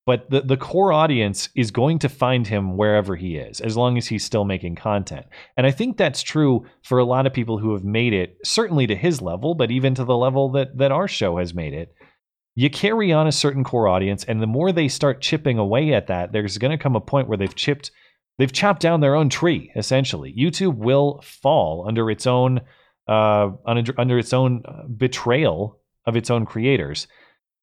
but 0.04 0.28
the, 0.30 0.40
the 0.40 0.56
core 0.56 0.92
audience 0.92 1.48
is 1.54 1.70
going 1.70 1.98
to 2.00 2.08
find 2.08 2.46
him 2.46 2.76
wherever 2.76 3.14
he 3.14 3.36
is 3.36 3.60
as 3.60 3.76
long 3.76 3.96
as 3.96 4.06
he's 4.06 4.24
still 4.24 4.44
making 4.44 4.74
content 4.74 5.26
and 5.56 5.66
i 5.66 5.70
think 5.70 5.96
that's 5.96 6.22
true 6.22 6.66
for 6.82 6.98
a 6.98 7.04
lot 7.04 7.26
of 7.26 7.32
people 7.32 7.58
who 7.58 7.72
have 7.72 7.84
made 7.84 8.12
it 8.12 8.36
certainly 8.44 8.86
to 8.86 8.96
his 8.96 9.20
level 9.20 9.54
but 9.54 9.70
even 9.70 9.94
to 9.94 10.04
the 10.04 10.16
level 10.16 10.50
that 10.50 10.76
that 10.76 10.92
our 10.92 11.08
show 11.08 11.38
has 11.38 11.54
made 11.54 11.72
it 11.72 11.94
you 12.54 12.68
carry 12.68 13.12
on 13.12 13.26
a 13.26 13.32
certain 13.32 13.64
core 13.64 13.88
audience 13.88 14.24
and 14.24 14.42
the 14.42 14.46
more 14.46 14.72
they 14.72 14.88
start 14.88 15.22
chipping 15.22 15.58
away 15.58 15.92
at 15.92 16.08
that 16.08 16.32
there's 16.32 16.58
going 16.58 16.70
to 16.76 16.82
come 16.82 16.96
a 16.96 17.00
point 17.00 17.28
where 17.28 17.38
they've 17.38 17.54
chipped 17.54 17.90
they've 18.38 18.52
chopped 18.52 18.82
down 18.82 19.00
their 19.00 19.14
own 19.14 19.28
tree 19.28 19.70
essentially 19.76 20.34
youtube 20.36 20.76
will 20.76 21.20
fall 21.22 21.84
under 21.86 22.10
its 22.10 22.26
own 22.26 22.60
uh 23.08 23.50
under, 23.66 23.94
under 23.98 24.18
its 24.18 24.32
own 24.32 24.62
uh, 24.64 24.82
betrayal 24.88 25.78
of 26.06 26.16
its 26.16 26.30
own 26.30 26.44
creators 26.44 27.06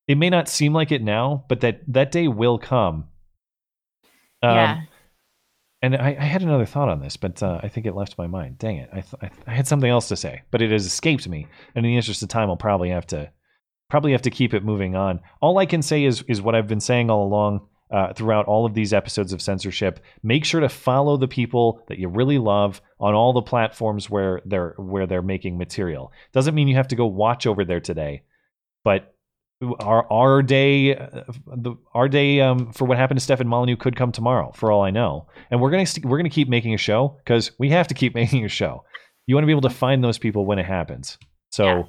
it 0.10 0.18
may 0.18 0.32
not 0.32 0.50
seem 0.50 0.74
like 0.74 0.92
it 0.92 1.04
now, 1.04 1.46
but 1.48 1.62
that 1.62 1.82
that 1.88 2.12
day 2.12 2.28
will 2.28 2.58
come. 2.58 3.06
Um, 4.42 4.56
yeah. 4.56 4.82
And 5.84 5.96
I, 5.96 6.18
I, 6.20 6.24
had 6.24 6.42
another 6.42 6.66
thought 6.66 6.90
on 6.90 7.00
this, 7.00 7.16
but 7.16 7.44
uh, 7.44 7.60
I 7.62 7.68
think 7.70 7.86
it 7.86 7.94
left 7.94 8.18
my 8.18 8.26
mind. 8.26 8.58
Dang 8.58 8.78
it! 8.78 8.90
I, 8.92 9.02
th- 9.02 9.32
I 9.46 9.52
had 9.52 9.68
something 9.68 9.90
else 9.90 10.08
to 10.08 10.16
say, 10.16 10.42
but 10.50 10.64
it 10.64 10.72
has 10.72 10.88
escaped 10.88 11.28
me. 11.28 11.48
And 11.76 11.86
in 11.86 11.92
the 11.92 11.96
interest 11.96 12.24
of 12.24 12.30
time, 12.30 12.50
I'll 12.50 12.58
probably 12.58 12.90
have 12.90 13.06
to 13.08 13.32
probably 13.92 14.12
have 14.14 14.24
to 14.24 14.32
keep 14.32 14.56
it 14.56 14.64
moving 14.64 14.96
on. 14.96 15.20
All 15.42 15.60
I 15.60 15.68
can 15.68 15.84
say 15.84 16.04
is 16.04 16.24
is 16.28 16.42
what 16.42 16.56
I've 16.56 16.68
been 16.68 16.80
saying 16.80 17.12
all 17.12 17.24
along 17.24 17.68
uh, 17.92 18.14
throughout 18.14 18.46
all 18.46 18.66
of 18.66 18.74
these 18.74 18.94
episodes 18.94 19.34
of 19.34 19.42
censorship. 19.42 20.00
Make 20.24 20.46
sure 20.46 20.62
to 20.62 20.70
follow 20.70 21.18
the 21.18 21.28
people 21.28 21.82
that 21.88 22.00
you 22.00 22.08
really 22.08 22.38
love 22.38 22.82
on 23.00 23.14
all 23.14 23.34
the 23.34 23.42
platforms 23.42 24.10
where 24.10 24.42
they're 24.46 24.76
where 24.78 25.08
they're 25.08 25.22
making 25.22 25.58
material. 25.58 26.12
Doesn't 26.32 26.56
mean 26.56 26.68
you 26.68 26.76
have 26.76 26.90
to 26.90 26.96
go 26.96 27.08
watch 27.08 27.48
over 27.48 27.66
there 27.66 27.80
today, 27.80 28.24
but 28.84 29.16
our 29.80 30.12
our 30.12 30.42
day 30.42 30.94
the 30.94 31.76
our 31.94 32.08
day 32.08 32.40
um, 32.42 32.72
for 32.72 32.86
what 32.86 32.98
happened 32.98 33.20
to 33.20 33.24
Stefan 33.24 33.48
Molyneux 33.48 33.76
could 33.76 33.96
come 33.96 34.12
tomorrow 34.12 34.52
for 34.54 34.72
all 34.72 34.82
I 34.82 34.92
know. 34.92 35.28
And 35.52 35.60
we're 35.60 35.72
going 35.72 35.86
to 35.86 36.02
we're 36.08 36.18
going 36.18 36.30
to 36.30 36.34
keep 36.34 36.48
making 36.48 36.74
a 36.74 36.78
show 36.78 37.18
cuz 37.26 37.52
we 37.58 37.70
have 37.70 37.88
to 37.88 37.94
keep 37.94 38.16
making 38.24 38.46
a 38.46 38.50
show. 38.50 38.84
You 39.28 39.36
want 39.36 39.44
to 39.44 39.48
be 39.48 39.54
able 39.54 39.62
to 39.62 39.70
find 39.70 40.04
those 40.04 40.18
people 40.18 40.46
when 40.46 40.60
it 40.60 40.66
happens. 40.66 41.18
So 41.52 41.88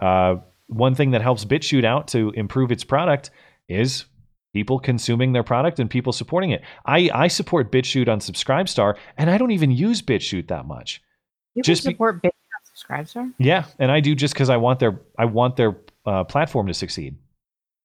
yeah. 0.00 0.06
uh, 0.06 0.40
one 0.66 0.94
thing 0.94 1.12
that 1.12 1.22
helps 1.22 1.44
BitChute 1.44 1.84
out 1.84 2.08
to 2.08 2.30
improve 2.30 2.72
its 2.72 2.84
product 2.84 3.30
is 3.68 4.06
people 4.54 4.78
consuming 4.78 5.32
their 5.32 5.42
product 5.42 5.78
and 5.80 5.90
people 5.90 6.12
supporting 6.12 6.50
it. 6.52 6.62
I 6.86 7.10
I 7.12 7.28
support 7.28 7.70
BitChute 7.70 8.08
on 8.08 8.20
Subscribestar 8.20 8.96
and 9.18 9.28
I 9.28 9.36
don't 9.36 9.50
even 9.50 9.70
use 9.70 10.00
BitChute 10.00 10.48
that 10.48 10.64
much. 10.64 11.02
You 11.54 11.62
just 11.62 11.82
support 11.82 12.22
be- 12.22 12.28
BitChute 12.28 12.32
on 12.32 13.04
Subscribestar? 13.04 13.34
Yeah, 13.38 13.66
and 13.78 13.90
I 13.90 14.00
do 14.00 14.14
just 14.14 14.34
cuz 14.34 14.48
I 14.48 14.56
want 14.56 14.78
their 14.78 15.00
I 15.18 15.26
want 15.26 15.56
their 15.56 15.76
uh, 16.06 16.24
platform 16.24 16.68
to 16.68 16.74
succeed. 16.74 17.16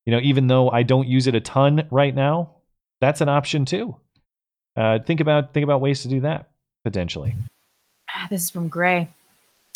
You 0.06 0.12
know, 0.14 0.20
even 0.22 0.48
though 0.48 0.70
I 0.70 0.84
don't 0.84 1.08
use 1.08 1.28
it 1.28 1.36
a 1.36 1.42
ton 1.42 1.88
right 1.92 2.16
now, 2.16 2.52
that's 3.02 3.22
an 3.22 3.30
option 3.30 3.66
too. 3.66 3.96
Uh, 4.78 5.00
think 5.00 5.20
about 5.20 5.54
think 5.54 5.64
about 5.64 5.82
ways 5.82 6.04
to 6.04 6.08
do 6.08 6.22
that 6.22 6.50
potentially. 6.84 7.36
Ah, 8.12 8.28
this 8.30 8.44
is 8.44 8.50
from 8.50 8.70
Gray. 8.70 9.10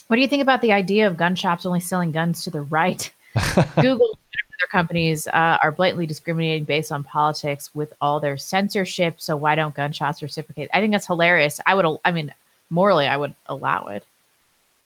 What 0.07 0.17
do 0.17 0.21
you 0.21 0.27
think 0.27 0.43
about 0.43 0.61
the 0.61 0.73
idea 0.73 1.07
of 1.07 1.17
gun 1.17 1.35
shops 1.35 1.65
only 1.65 1.79
selling 1.79 2.11
guns 2.11 2.43
to 2.43 2.51
the 2.51 2.61
right? 2.61 3.11
Google 3.81 4.19
companies 4.67 5.27
uh, 5.27 5.57
are 5.61 5.71
blatantly 5.71 6.05
discriminating 6.05 6.63
based 6.63 6.91
on 6.91 7.03
politics 7.03 7.69
with 7.73 7.93
all 8.01 8.19
their 8.19 8.37
censorship. 8.37 9.21
So 9.21 9.35
why 9.35 9.55
don't 9.55 9.75
gunshots 9.75 10.21
reciprocate? 10.21 10.69
I 10.73 10.79
think 10.79 10.91
that's 10.91 11.07
hilarious. 11.07 11.59
I 11.65 11.75
would, 11.75 11.85
I 12.05 12.11
mean, 12.11 12.33
morally, 12.69 13.07
I 13.07 13.17
would 13.17 13.35
allow 13.47 13.87
it. 13.87 14.05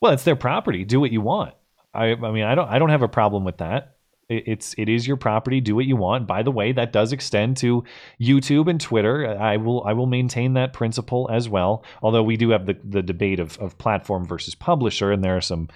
Well, 0.00 0.12
it's 0.12 0.24
their 0.24 0.36
property. 0.36 0.84
Do 0.84 1.00
what 1.00 1.10
you 1.10 1.20
want. 1.20 1.54
I, 1.92 2.12
I 2.12 2.30
mean, 2.30 2.44
I 2.44 2.54
don't, 2.54 2.68
I 2.68 2.78
don't 2.78 2.90
have 2.90 3.02
a 3.02 3.08
problem 3.08 3.44
with 3.44 3.58
that. 3.58 3.96
It, 4.28 4.44
it's, 4.46 4.74
it 4.78 4.88
is 4.88 5.06
your 5.06 5.16
property. 5.16 5.60
Do 5.60 5.74
what 5.74 5.86
you 5.86 5.96
want. 5.96 6.26
By 6.26 6.42
the 6.42 6.52
way, 6.52 6.72
that 6.72 6.92
does 6.92 7.12
extend 7.12 7.56
to 7.58 7.84
YouTube 8.20 8.68
and 8.68 8.80
Twitter. 8.80 9.26
I 9.26 9.56
will, 9.56 9.82
I 9.84 9.94
will 9.94 10.06
maintain 10.06 10.54
that 10.54 10.72
principle 10.72 11.28
as 11.32 11.48
well. 11.48 11.82
Although 12.02 12.22
we 12.22 12.36
do 12.36 12.50
have 12.50 12.66
the, 12.66 12.76
the 12.84 13.02
debate 13.02 13.40
of, 13.40 13.58
of 13.58 13.78
platform 13.78 14.26
versus 14.26 14.54
publisher, 14.54 15.10
and 15.10 15.24
there 15.24 15.36
are 15.36 15.40
some, 15.40 15.68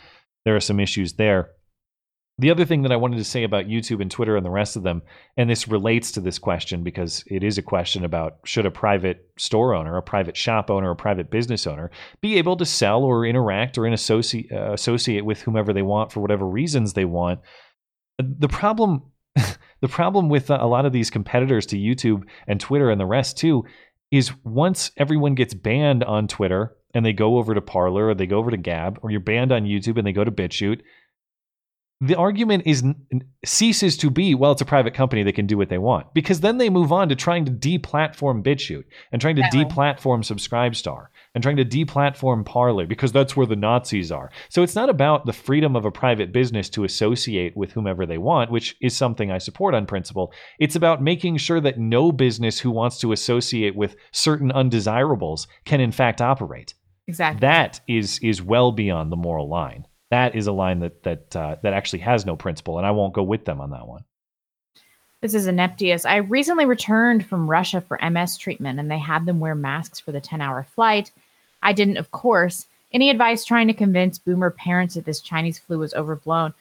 there 0.44 0.54
are 0.54 0.60
some 0.60 0.78
issues 0.78 1.14
there. 1.14 1.50
The 2.38 2.50
other 2.50 2.64
thing 2.64 2.82
that 2.82 2.92
I 2.92 2.96
wanted 2.96 3.18
to 3.18 3.24
say 3.24 3.44
about 3.44 3.66
YouTube 3.66 4.00
and 4.00 4.10
Twitter 4.10 4.36
and 4.36 4.44
the 4.44 4.50
rest 4.50 4.74
of 4.76 4.82
them, 4.82 5.02
and 5.36 5.50
this 5.50 5.68
relates 5.68 6.10
to 6.12 6.20
this 6.20 6.38
question 6.38 6.82
because 6.82 7.22
it 7.26 7.44
is 7.44 7.58
a 7.58 7.62
question 7.62 8.04
about 8.04 8.38
should 8.44 8.64
a 8.64 8.70
private 8.70 9.28
store 9.36 9.74
owner, 9.74 9.96
a 9.96 10.02
private 10.02 10.36
shop 10.36 10.70
owner, 10.70 10.90
a 10.90 10.96
private 10.96 11.30
business 11.30 11.66
owner 11.66 11.90
be 12.22 12.38
able 12.38 12.56
to 12.56 12.64
sell 12.64 13.04
or 13.04 13.26
interact 13.26 13.76
or 13.76 13.86
in 13.86 13.92
associate, 13.92 14.50
uh, 14.50 14.72
associate 14.72 15.26
with 15.26 15.42
whomever 15.42 15.74
they 15.74 15.82
want 15.82 16.10
for 16.10 16.20
whatever 16.20 16.48
reasons 16.48 16.94
they 16.94 17.04
want. 17.04 17.40
The 18.18 18.48
problem, 18.48 19.02
the 19.36 19.88
problem 19.88 20.30
with 20.30 20.48
a 20.48 20.66
lot 20.66 20.86
of 20.86 20.92
these 20.92 21.10
competitors 21.10 21.66
to 21.66 21.76
YouTube 21.76 22.22
and 22.48 22.58
Twitter 22.58 22.90
and 22.90 23.00
the 23.00 23.06
rest 23.06 23.36
too, 23.36 23.64
is 24.10 24.32
once 24.42 24.90
everyone 24.96 25.34
gets 25.34 25.52
banned 25.52 26.02
on 26.02 26.28
Twitter 26.28 26.76
and 26.94 27.04
they 27.04 27.12
go 27.12 27.36
over 27.36 27.54
to 27.54 27.60
Parler 27.60 28.08
or 28.08 28.14
they 28.14 28.26
go 28.26 28.38
over 28.38 28.50
to 28.50 28.56
Gab, 28.56 28.98
or 29.02 29.10
you're 29.10 29.20
banned 29.20 29.52
on 29.52 29.64
YouTube 29.64 29.98
and 29.98 30.06
they 30.06 30.12
go 30.12 30.24
to 30.24 30.30
BitChute 30.30 30.80
the 32.02 32.16
argument 32.16 32.64
is 32.66 32.82
ceases 33.44 33.96
to 33.96 34.10
be 34.10 34.34
well 34.34 34.50
it's 34.50 34.60
a 34.60 34.66
private 34.66 34.92
company 34.92 35.22
they 35.22 35.32
can 35.32 35.46
do 35.46 35.56
what 35.56 35.68
they 35.68 35.78
want 35.78 36.12
because 36.14 36.40
then 36.40 36.58
they 36.58 36.68
move 36.68 36.90
on 36.90 37.08
to 37.08 37.14
trying 37.14 37.44
to 37.44 37.52
deplatform 37.52 38.42
BitChute 38.42 38.84
and 39.12 39.20
trying 39.20 39.36
to 39.36 39.42
exactly. 39.42 39.64
deplatform 39.64 40.22
Subscribestar 40.24 41.06
and 41.34 41.42
trying 41.42 41.56
to 41.56 41.64
deplatform 41.64 42.44
Parler 42.44 42.86
because 42.86 43.12
that's 43.12 43.36
where 43.36 43.46
the 43.46 43.56
Nazis 43.56 44.10
are. 44.10 44.30
So 44.48 44.62
it's 44.62 44.74
not 44.74 44.90
about 44.90 45.26
the 45.26 45.32
freedom 45.32 45.76
of 45.76 45.84
a 45.84 45.90
private 45.90 46.32
business 46.32 46.68
to 46.70 46.84
associate 46.84 47.56
with 47.56 47.72
whomever 47.72 48.04
they 48.04 48.18
want, 48.18 48.50
which 48.50 48.76
is 48.80 48.96
something 48.96 49.30
I 49.30 49.38
support 49.38 49.74
on 49.74 49.86
principle. 49.86 50.32
It's 50.58 50.76
about 50.76 51.02
making 51.02 51.36
sure 51.38 51.60
that 51.60 51.78
no 51.78 52.12
business 52.12 52.58
who 52.58 52.70
wants 52.70 52.98
to 53.00 53.12
associate 53.12 53.76
with 53.76 53.96
certain 54.10 54.50
undesirables 54.50 55.46
can 55.64 55.80
in 55.80 55.92
fact 55.92 56.20
operate. 56.20 56.74
Exactly. 57.06 57.40
That 57.40 57.80
is 57.88 58.18
is 58.22 58.42
well 58.42 58.72
beyond 58.72 59.10
the 59.10 59.16
moral 59.16 59.48
line 59.48 59.86
that 60.12 60.34
is 60.34 60.46
a 60.46 60.52
line 60.52 60.80
that 60.80 61.02
that 61.04 61.34
uh, 61.34 61.56
that 61.62 61.72
actually 61.72 62.00
has 62.00 62.26
no 62.26 62.36
principle, 62.36 62.76
and 62.76 62.86
I 62.86 62.90
won't 62.90 63.14
go 63.14 63.22
with 63.22 63.46
them 63.46 63.62
on 63.62 63.70
that 63.70 63.88
one. 63.88 64.04
This 65.22 65.34
is 65.34 65.48
Aneptius. 65.48 66.04
I 66.04 66.16
recently 66.16 66.66
returned 66.66 67.24
from 67.24 67.48
Russia 67.48 67.80
for 67.80 67.98
MS 68.10 68.36
treatment, 68.36 68.78
and 68.78 68.90
they 68.90 68.98
had 68.98 69.24
them 69.24 69.40
wear 69.40 69.54
masks 69.54 70.00
for 70.00 70.12
the 70.12 70.20
10 70.20 70.42
hour 70.42 70.66
flight. 70.74 71.12
I 71.62 71.72
didn't, 71.72 71.96
of 71.96 72.10
course. 72.10 72.66
Any 72.92 73.08
advice 73.08 73.44
trying 73.44 73.68
to 73.68 73.72
convince 73.72 74.18
boomer 74.18 74.50
parents 74.50 74.96
that 74.96 75.06
this 75.06 75.20
Chinese 75.20 75.58
flu 75.58 75.78
was 75.78 75.94
overblown? 75.94 76.52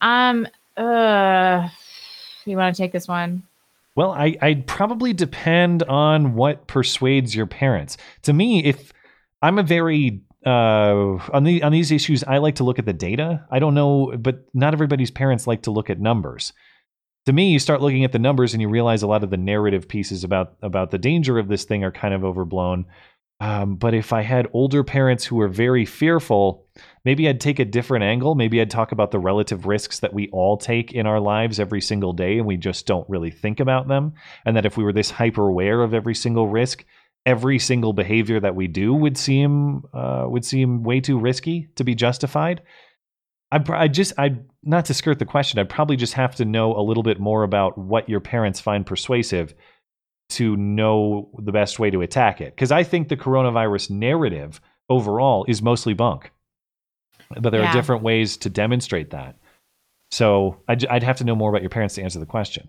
Um, 0.00 0.48
uh, 0.76 1.68
you 2.46 2.56
want 2.56 2.74
to 2.74 2.82
take 2.82 2.92
this 2.92 3.08
one? 3.08 3.42
Well, 3.96 4.12
I, 4.12 4.36
I'd 4.40 4.66
probably 4.66 5.12
depend 5.12 5.82
on 5.82 6.34
what 6.34 6.66
persuades 6.68 7.36
your 7.36 7.46
parents. 7.46 7.98
To 8.22 8.32
me, 8.32 8.64
if 8.64 8.92
I'm 9.42 9.58
a 9.58 9.62
very 9.62 10.20
uh, 10.44 11.18
on 11.32 11.44
the 11.44 11.62
on 11.62 11.72
these 11.72 11.90
issues, 11.90 12.24
I 12.24 12.38
like 12.38 12.56
to 12.56 12.64
look 12.64 12.78
at 12.78 12.86
the 12.86 12.92
data. 12.92 13.46
I 13.50 13.58
don't 13.58 13.74
know, 13.74 14.14
but 14.18 14.44
not 14.52 14.74
everybody's 14.74 15.10
parents 15.10 15.46
like 15.46 15.62
to 15.62 15.70
look 15.70 15.90
at 15.90 16.00
numbers. 16.00 16.52
To 17.26 17.32
me, 17.32 17.50
you 17.50 17.58
start 17.58 17.80
looking 17.80 18.04
at 18.04 18.12
the 18.12 18.18
numbers 18.18 18.52
and 18.52 18.60
you 18.60 18.68
realize 18.68 19.02
a 19.02 19.06
lot 19.06 19.24
of 19.24 19.30
the 19.30 19.38
narrative 19.38 19.88
pieces 19.88 20.24
about 20.24 20.56
about 20.62 20.90
the 20.90 20.98
danger 20.98 21.38
of 21.38 21.48
this 21.48 21.64
thing 21.64 21.82
are 21.84 21.92
kind 21.92 22.12
of 22.12 22.24
overblown. 22.24 22.86
Um, 23.40 23.76
but 23.76 23.94
if 23.94 24.12
I 24.12 24.22
had 24.22 24.48
older 24.52 24.84
parents 24.84 25.24
who 25.24 25.36
were 25.36 25.48
very 25.48 25.84
fearful, 25.84 26.66
maybe 27.04 27.28
I'd 27.28 27.40
take 27.40 27.58
a 27.58 27.64
different 27.64 28.04
angle. 28.04 28.34
Maybe 28.34 28.60
I'd 28.60 28.70
talk 28.70 28.92
about 28.92 29.10
the 29.10 29.18
relative 29.18 29.66
risks 29.66 29.98
that 30.00 30.14
we 30.14 30.28
all 30.28 30.56
take 30.56 30.92
in 30.92 31.06
our 31.06 31.20
lives 31.20 31.58
every 31.58 31.80
single 31.80 32.12
day, 32.12 32.38
and 32.38 32.46
we 32.46 32.56
just 32.56 32.86
don't 32.86 33.08
really 33.08 33.30
think 33.30 33.58
about 33.58 33.88
them. 33.88 34.14
And 34.46 34.56
that 34.56 34.66
if 34.66 34.76
we 34.76 34.84
were 34.84 34.92
this 34.92 35.10
hyper 35.10 35.48
aware 35.48 35.82
of 35.82 35.94
every 35.94 36.14
single 36.14 36.48
risk, 36.48 36.84
every 37.26 37.58
single 37.58 37.92
behavior 37.92 38.40
that 38.40 38.54
we 38.54 38.66
do 38.66 38.92
would 38.94 39.16
seem 39.16 39.84
uh, 39.92 40.26
would 40.28 40.44
seem 40.44 40.82
way 40.82 41.00
too 41.00 41.18
risky 41.18 41.68
to 41.76 41.84
be 41.84 41.94
justified. 41.94 42.62
I 43.50 43.62
I 43.68 43.88
just 43.88 44.12
I 44.18 44.36
not 44.62 44.86
to 44.86 44.94
skirt 44.94 45.18
the 45.18 45.24
question. 45.24 45.58
I'd 45.58 45.68
probably 45.68 45.96
just 45.96 46.14
have 46.14 46.34
to 46.36 46.44
know 46.44 46.76
a 46.76 46.82
little 46.82 47.02
bit 47.02 47.20
more 47.20 47.42
about 47.42 47.78
what 47.78 48.08
your 48.08 48.20
parents 48.20 48.60
find 48.60 48.86
persuasive 48.86 49.54
to 50.30 50.56
know 50.56 51.30
the 51.38 51.52
best 51.52 51.78
way 51.78 51.90
to 51.90 52.00
attack 52.00 52.40
it. 52.40 52.54
Because 52.54 52.72
I 52.72 52.82
think 52.82 53.08
the 53.08 53.16
coronavirus 53.16 53.90
narrative 53.90 54.60
overall 54.88 55.44
is 55.48 55.62
mostly 55.62 55.94
bunk, 55.94 56.30
but 57.40 57.50
there 57.50 57.62
yeah. 57.62 57.70
are 57.70 57.72
different 57.72 58.02
ways 58.02 58.36
to 58.38 58.50
demonstrate 58.50 59.10
that. 59.10 59.36
So 60.10 60.62
I'd, 60.68 60.86
I'd 60.86 61.02
have 61.02 61.16
to 61.16 61.24
know 61.24 61.34
more 61.34 61.50
about 61.50 61.62
your 61.62 61.70
parents 61.70 61.94
to 61.96 62.02
answer 62.02 62.20
the 62.20 62.26
question. 62.26 62.68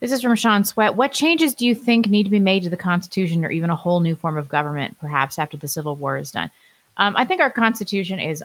This 0.00 0.12
is 0.12 0.22
from 0.22 0.34
Sean 0.34 0.64
Sweat. 0.64 0.96
What 0.96 1.12
changes 1.12 1.54
do 1.54 1.66
you 1.66 1.74
think 1.74 2.08
need 2.08 2.24
to 2.24 2.30
be 2.30 2.40
made 2.40 2.62
to 2.62 2.70
the 2.70 2.76
Constitution 2.76 3.44
or 3.44 3.50
even 3.50 3.68
a 3.68 3.76
whole 3.76 4.00
new 4.00 4.16
form 4.16 4.38
of 4.38 4.48
government, 4.48 4.98
perhaps 4.98 5.38
after 5.38 5.58
the 5.58 5.68
Civil 5.68 5.94
War 5.94 6.16
is 6.16 6.32
done? 6.32 6.50
Um, 6.96 7.14
I 7.16 7.26
think 7.26 7.42
our 7.42 7.50
Constitution 7.50 8.18
is 8.18 8.42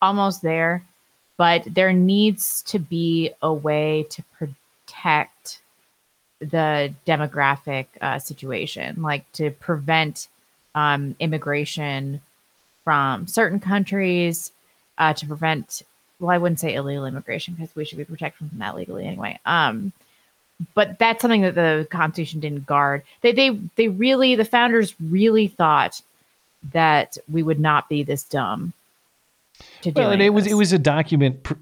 almost 0.00 0.42
there, 0.42 0.84
but 1.36 1.64
there 1.66 1.92
needs 1.92 2.62
to 2.62 2.78
be 2.78 3.32
a 3.42 3.52
way 3.52 4.06
to 4.10 4.22
protect 4.38 5.60
the 6.38 6.94
demographic 7.04 7.86
uh, 8.00 8.20
situation, 8.20 9.02
like 9.02 9.30
to 9.32 9.50
prevent 9.50 10.28
um, 10.76 11.16
immigration 11.18 12.20
from 12.84 13.26
certain 13.26 13.58
countries, 13.58 14.52
uh, 14.98 15.12
to 15.14 15.26
prevent, 15.26 15.82
well, 16.20 16.30
I 16.30 16.38
wouldn't 16.38 16.60
say 16.60 16.74
illegal 16.74 17.06
immigration 17.06 17.54
because 17.54 17.74
we 17.74 17.84
should 17.84 17.98
be 17.98 18.04
protected 18.04 18.48
from 18.48 18.58
that 18.60 18.76
legally 18.76 19.06
anyway. 19.06 19.38
Um, 19.44 19.92
but 20.74 20.98
that's 20.98 21.22
something 21.22 21.42
that 21.42 21.54
the 21.54 21.86
Constitution 21.90 22.40
didn't 22.40 22.66
guard. 22.66 23.02
They 23.22 23.32
they 23.32 23.50
they 23.76 23.88
really 23.88 24.34
the 24.34 24.44
founders 24.44 24.94
really 25.00 25.48
thought 25.48 26.00
that 26.72 27.16
we 27.30 27.42
would 27.42 27.60
not 27.60 27.88
be 27.88 28.02
this 28.02 28.22
dumb. 28.22 28.72
To 29.82 29.90
well, 29.90 30.10
and 30.10 30.22
it 30.22 30.30
was 30.30 30.46
it 30.46 30.54
was 30.54 30.72
a 30.72 30.78
document 30.78 31.42
pr- 31.42 31.54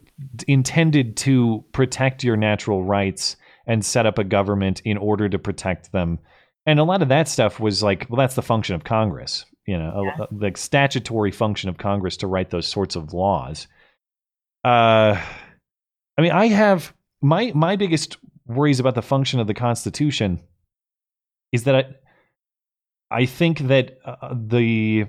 intended 0.47 1.17
to 1.19 1.65
protect 1.73 2.25
your 2.25 2.37
natural 2.37 2.85
rights 2.85 3.37
and 3.67 3.85
set 3.85 4.07
up 4.07 4.19
a 4.19 4.25
government 4.25 4.81
in 4.85 4.97
order 4.97 5.29
to 5.29 5.39
protect 5.39 5.93
them. 5.93 6.19
And 6.67 6.79
a 6.79 6.85
lot 6.85 7.03
of 7.03 7.09
that 7.09 7.29
stuff 7.29 7.61
was 7.61 7.83
like, 7.83 8.07
well, 8.09 8.19
that's 8.19 8.35
the 8.35 8.43
function 8.43 8.75
of 8.75 8.85
Congress, 8.85 9.45
you 9.67 9.79
know, 9.79 10.05
yeah. 10.05 10.17
a, 10.19 10.23
a, 10.23 10.51
the 10.51 10.59
statutory 10.59 11.31
function 11.31 11.69
of 11.69 11.79
Congress 11.79 12.17
to 12.19 12.27
write 12.27 12.51
those 12.51 12.67
sorts 12.67 12.97
of 12.97 13.13
laws. 13.13 13.69
Uh, 14.65 15.21
I 16.17 16.21
mean, 16.21 16.33
I 16.33 16.49
have 16.49 16.93
my 17.21 17.53
my 17.55 17.77
biggest 17.77 18.17
worries 18.49 18.81
about 18.81 18.95
the 18.95 19.03
function 19.03 19.41
of 19.41 19.47
the 19.47 19.55
Constitution 19.55 20.41
is 21.53 21.65
that 21.65 21.75
I, 21.75 21.85
I 23.11 23.27
think 23.27 23.61
that 23.61 23.99
uh, 24.05 24.35
the 24.35 25.07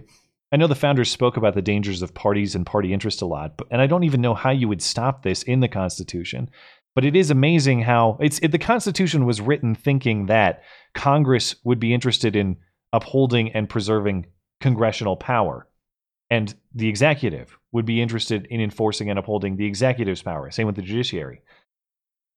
I 0.51 0.57
know 0.57 0.67
the 0.67 0.75
founders 0.75 1.11
spoke 1.11 1.37
about 1.37 1.53
the 1.53 1.61
dangers 1.61 2.01
of 2.01 2.13
parties 2.13 2.55
and 2.55 2.65
party 2.65 2.91
interest 2.91 3.21
a 3.21 3.25
lot, 3.25 3.57
but 3.57 3.67
and 3.71 3.81
I 3.81 3.87
don't 3.87 4.03
even 4.03 4.21
know 4.21 4.33
how 4.33 4.49
you 4.51 4.67
would 4.67 4.81
stop 4.81 5.23
this 5.23 5.43
in 5.43 5.59
the 5.59 5.67
Constitution. 5.67 6.49
But 6.95 7.05
it 7.05 7.15
is 7.15 7.29
amazing 7.29 7.81
how 7.81 8.17
it's 8.19 8.39
it, 8.39 8.51
the 8.51 8.57
Constitution 8.57 9.25
was 9.25 9.41
written 9.41 9.75
thinking 9.75 10.25
that 10.25 10.63
Congress 10.93 11.55
would 11.63 11.79
be 11.79 11.93
interested 11.93 12.35
in 12.35 12.57
upholding 12.91 13.51
and 13.51 13.69
preserving 13.69 14.25
congressional 14.59 15.15
power, 15.15 15.67
and 16.29 16.53
the 16.73 16.89
executive 16.89 17.57
would 17.71 17.85
be 17.85 18.01
interested 18.01 18.47
in 18.47 18.59
enforcing 18.59 19.09
and 19.09 19.19
upholding 19.19 19.55
the 19.55 19.67
executive's 19.67 20.23
power. 20.23 20.49
Same 20.49 20.65
with 20.65 20.75
the 20.75 20.81
judiciary 20.81 21.41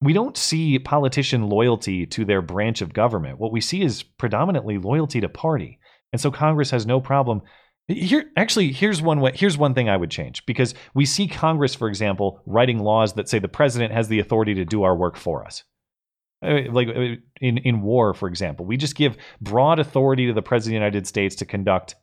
we 0.02 0.12
don't 0.12 0.36
see 0.36 0.78
politician 0.78 1.48
loyalty 1.48 2.06
to 2.06 2.24
their 2.24 2.42
branch 2.42 2.82
of 2.82 2.92
government. 2.92 3.38
What 3.38 3.52
we 3.52 3.60
see 3.60 3.82
is 3.82 4.02
predominantly 4.02 4.78
loyalty 4.78 5.20
to 5.20 5.28
party. 5.28 5.78
And 6.12 6.20
so 6.20 6.30
Congress 6.30 6.70
has 6.70 6.86
no 6.86 7.00
problem 7.00 7.42
here 7.88 8.30
actually 8.36 8.72
here's 8.72 9.02
one 9.02 9.20
way 9.20 9.32
here's 9.34 9.58
one 9.58 9.74
thing 9.74 9.88
I 9.88 9.96
would 9.96 10.10
change 10.10 10.44
because 10.46 10.74
we 10.94 11.04
see 11.04 11.26
Congress 11.26 11.74
for 11.74 11.88
example 11.88 12.40
writing 12.46 12.78
laws 12.78 13.14
that 13.14 13.28
say 13.28 13.38
the 13.38 13.48
president 13.48 13.92
has 13.92 14.08
the 14.08 14.20
authority 14.20 14.54
to 14.54 14.64
do 14.64 14.82
our 14.82 14.96
work 14.96 15.16
for 15.16 15.44
us. 15.44 15.64
Uh, 16.44 16.62
like 16.70 16.88
uh, 16.88 17.16
in 17.40 17.58
in 17.58 17.82
war 17.82 18.14
for 18.14 18.28
example, 18.28 18.66
we 18.66 18.76
just 18.76 18.96
give 18.96 19.16
broad 19.40 19.78
authority 19.78 20.26
to 20.26 20.32
the 20.32 20.42
president 20.42 20.76
of 20.76 20.80
the 20.80 20.84
United 20.84 21.06
States 21.06 21.36
to 21.36 21.44
conduct 21.44 21.96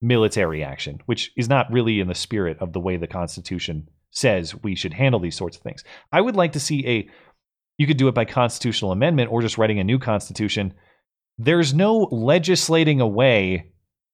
military 0.00 0.62
action, 0.62 1.00
which 1.06 1.32
is 1.36 1.48
not 1.48 1.72
really 1.72 2.00
in 2.00 2.08
the 2.08 2.14
spirit 2.14 2.58
of 2.60 2.72
the 2.72 2.80
way 2.80 2.96
the 2.96 3.06
constitution 3.06 3.88
says 4.10 4.54
we 4.62 4.74
should 4.74 4.94
handle 4.94 5.20
these 5.20 5.36
sorts 5.36 5.56
of 5.56 5.62
things. 5.62 5.84
I 6.12 6.20
would 6.20 6.36
like 6.36 6.52
to 6.52 6.60
see 6.60 6.86
a 6.86 7.08
you 7.78 7.86
could 7.86 7.96
do 7.96 8.08
it 8.08 8.14
by 8.14 8.24
constitutional 8.24 8.92
amendment 8.92 9.30
or 9.30 9.42
just 9.42 9.58
writing 9.58 9.78
a 9.78 9.84
new 9.84 9.98
constitution. 9.98 10.74
There's 11.38 11.74
no 11.74 12.08
legislating 12.10 13.00
away 13.00 13.72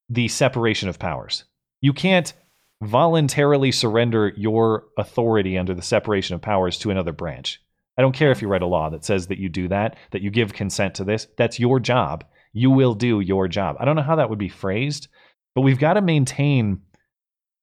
the 0.09 0.27
separation 0.27 0.89
of 0.89 0.99
powers. 0.99 1.45
You 1.79 1.93
can't 1.93 2.33
voluntarily 2.81 3.71
surrender 3.71 4.33
your 4.35 4.85
authority 4.97 5.57
under 5.57 5.73
the 5.73 5.81
separation 5.81 6.35
of 6.35 6.41
powers 6.41 6.79
to 6.79 6.89
another 6.89 7.11
branch. 7.11 7.61
I 7.97 8.01
don't 8.01 8.15
care 8.15 8.31
if 8.31 8.41
you 8.41 8.47
write 8.47 8.63
a 8.63 8.67
law 8.67 8.89
that 8.89 9.05
says 9.05 9.27
that 9.27 9.37
you 9.37 9.49
do 9.49 9.67
that, 9.67 9.97
that 10.11 10.21
you 10.21 10.31
give 10.31 10.53
consent 10.53 10.95
to 10.95 11.03
this. 11.03 11.27
That's 11.37 11.59
your 11.59 11.79
job. 11.79 12.25
You 12.53 12.71
will 12.71 12.95
do 12.95 13.19
your 13.19 13.47
job. 13.47 13.75
I 13.79 13.85
don't 13.85 13.95
know 13.95 14.01
how 14.01 14.15
that 14.15 14.29
would 14.29 14.39
be 14.39 14.49
phrased, 14.49 15.07
but 15.53 15.61
we've 15.61 15.79
got 15.79 15.93
to 15.93 16.01
maintain 16.01 16.81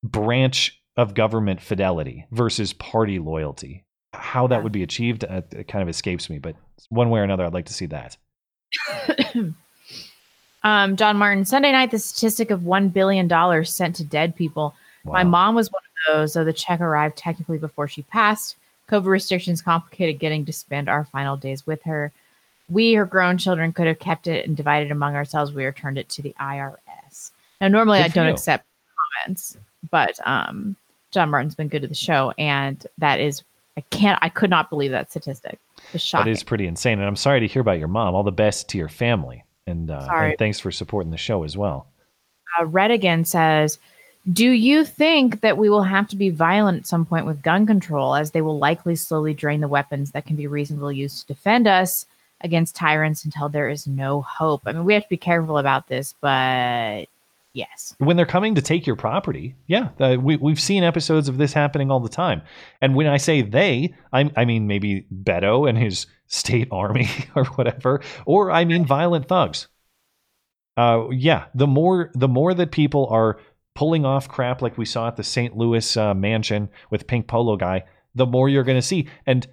branch 0.05 0.81
of 0.97 1.15
government 1.15 1.61
fidelity 1.61 2.27
versus 2.31 2.73
party 2.73 3.19
loyalty 3.19 3.85
how 4.19 4.47
that 4.47 4.63
would 4.63 4.73
be 4.73 4.83
achieved 4.83 5.25
uh, 5.25 5.43
it 5.53 5.69
kind 5.69 5.83
of 5.83 5.89
escapes 5.89 6.29
me 6.29 6.39
but 6.39 6.57
one 6.89 7.11
way 7.11 7.21
or 7.21 7.23
another 7.23 7.45
i'd 7.45 7.55
like 7.55 7.67
to 7.67 7.75
see 7.75 7.87
that. 7.87 8.17
Um, 10.65 10.97
john 10.97 11.17
martin 11.17 11.45
sunday 11.45 11.71
night 11.71 11.93
the 11.93 12.01
statistic 12.01 12.51
of 12.51 12.63
$1 12.63 12.93
billion 12.93 13.65
sent 13.65 13.95
to 13.95 14.05
dead 14.05 14.35
people. 14.35 14.75
Wow. 15.05 15.13
my 15.13 15.23
mom 15.23 15.55
was 15.55 15.71
one 15.71 15.83
of 15.85 16.13
those 16.13 16.33
so 16.33 16.45
the 16.45 16.53
check 16.53 16.81
arrived 16.81 17.17
technically 17.17 17.59
before 17.59 17.87
she 17.87 18.03
passed. 18.03 18.57
Covid 18.89 19.07
restrictions 19.07 19.63
complicated 19.63 20.19
getting 20.19 20.45
to 20.47 20.53
spend 20.53 20.89
our 20.89 21.05
final 21.05 21.37
days 21.37 21.65
with 21.65 21.81
her. 21.85 22.11
We 22.69 22.95
her 22.95 23.07
grown 23.07 23.39
children 23.39 23.73
could 23.73 23.87
have 23.87 24.01
kept 24.01 24.27
it 24.27 24.47
and 24.47 24.57
divided 24.57 24.91
among 24.91 25.15
ourselves. 25.15 25.53
We 25.53 25.65
returned 25.65 25.97
it 25.97 26.09
to 26.11 26.23
the 26.23 26.35
irs 26.41 27.31
now 27.61 27.69
normally 27.69 28.01
i 28.01 28.09
don't 28.09 28.27
you. 28.27 28.33
accept 28.33 28.65
comments 29.25 29.57
but 29.91 30.19
um, 30.27 30.77
john 31.11 31.31
martin's 31.31 31.55
been 31.55 31.69
good 31.69 31.83
to 31.83 31.89
the 31.89 31.95
show 31.95 32.33
and 32.39 32.87
that 32.99 33.21
is 33.21 33.43
I 33.79 33.83
can't. 33.91 34.19
I 34.23 34.29
could 34.29 34.51
not 34.51 34.71
believe 34.71 34.91
that 34.91 35.09
statistic. 35.09 35.61
It's 35.95 36.03
shocking. 36.03 36.25
That 36.25 36.33
is 36.33 36.43
pretty 36.43 36.67
insane, 36.67 36.99
and 36.99 37.07
I'm 37.07 37.15
sorry 37.15 37.39
to 37.39 37.47
hear 37.47 37.63
about 37.63 37.79
your 37.79 37.87
mom. 37.87 38.17
All 38.17 38.25
the 38.25 38.33
best 38.33 38.69
to 38.71 38.79
your 38.79 38.89
family, 38.89 39.45
and, 39.69 39.89
uh, 39.89 40.09
and 40.11 40.37
thanks 40.37 40.59
for 40.59 40.73
supporting 40.73 41.13
the 41.13 41.17
show 41.17 41.45
as 41.45 41.57
well. 41.57 41.87
Uh, 42.59 42.65
Redigan 42.65 43.25
says, 43.25 43.79
Do 44.33 44.51
you 44.51 44.85
think 44.85 45.43
that 45.43 45.59
we 45.59 45.71
will 45.71 45.85
have 45.85 46.09
to 46.09 46.17
be 46.17 46.29
violent 46.29 46.79
at 46.79 46.87
some 46.89 47.07
point 47.07 47.25
with 47.25 47.41
gun 47.41 47.67
control, 47.67 48.17
as 48.17 48.33
they 48.33 48.43
will 48.43 48.59
likely 48.59 48.97
slowly 48.97 49.33
drain 49.33 49.61
the 49.61 49.69
weapons 49.69 50.11
that 50.11 50.27
can 50.27 50.35
be 50.35 50.49
reasonably 50.49 50.97
used 50.97 51.21
to 51.21 51.33
defend 51.33 51.69
us 51.69 52.05
against 52.41 52.75
tyrants 52.75 53.25
until 53.25 53.49
there 53.49 53.69
is 53.69 53.87
no 53.87 54.23
hope? 54.23 54.63
I 54.67 54.73
mean, 54.73 54.87
we 54.87 54.95
have 54.95 55.05
to 55.05 55.09
be 55.09 55.17
careful 55.17 55.57
about 55.57 55.87
this, 55.87 56.17
but 56.21 57.05
yes. 57.59 57.95
when 57.99 58.17
they're 58.17 58.27
coming 58.27 58.55
to 58.55 58.63
take 58.63 58.87
your 58.87 58.97
property. 58.97 59.55
Yeah, 59.67 59.89
uh, 59.99 60.17
we 60.21 60.37
we've 60.37 60.61
seen 60.61 60.85
episodes 60.85 61.29
of 61.29 61.39
this 61.39 61.53
happening 61.53 61.91
all 61.91 62.01
the 62.01 62.09
time. 62.09 62.43
And 62.81 62.95
when 62.95 63.07
I 63.07 63.17
say 63.17 63.43
they, 63.43 63.95
I 64.13 64.31
I 64.37 64.45
mean 64.45 64.67
maybe 64.67 65.07
Beto 65.13 65.69
and 65.69 65.77
his 65.77 66.07
state 66.27 66.69
army 66.73 67.09
or 67.35 67.45
whatever, 67.45 68.01
or 68.27 68.51
I 68.51 68.65
mean 68.65 68.87
violent 68.87 69.29
thugs. 69.29 69.69
Uh, 70.77 71.09
yeah, 71.11 71.47
the 71.55 71.67
more 71.67 72.11
the 72.15 72.29
more 72.29 72.55
that 72.55 72.71
people 72.71 73.07
are 73.11 73.39
pulling 73.75 74.05
off 74.05 74.29
crap 74.29 74.63
like 74.63 74.79
we 74.79 74.85
saw 74.85 75.09
at 75.09 75.17
the 75.17 75.25
St. 75.25 75.57
Louis 75.57 75.97
uh, 75.97 76.15
mansion 76.15 76.69
with 76.91 77.07
Pink 77.07 77.29
Polo 77.29 77.57
guy, 77.57 77.85
the 78.15 78.27
more 78.27 78.49
you're 78.49 78.65
going 78.65 78.79
to 78.79 78.83
see. 78.83 79.09
And 79.27 79.47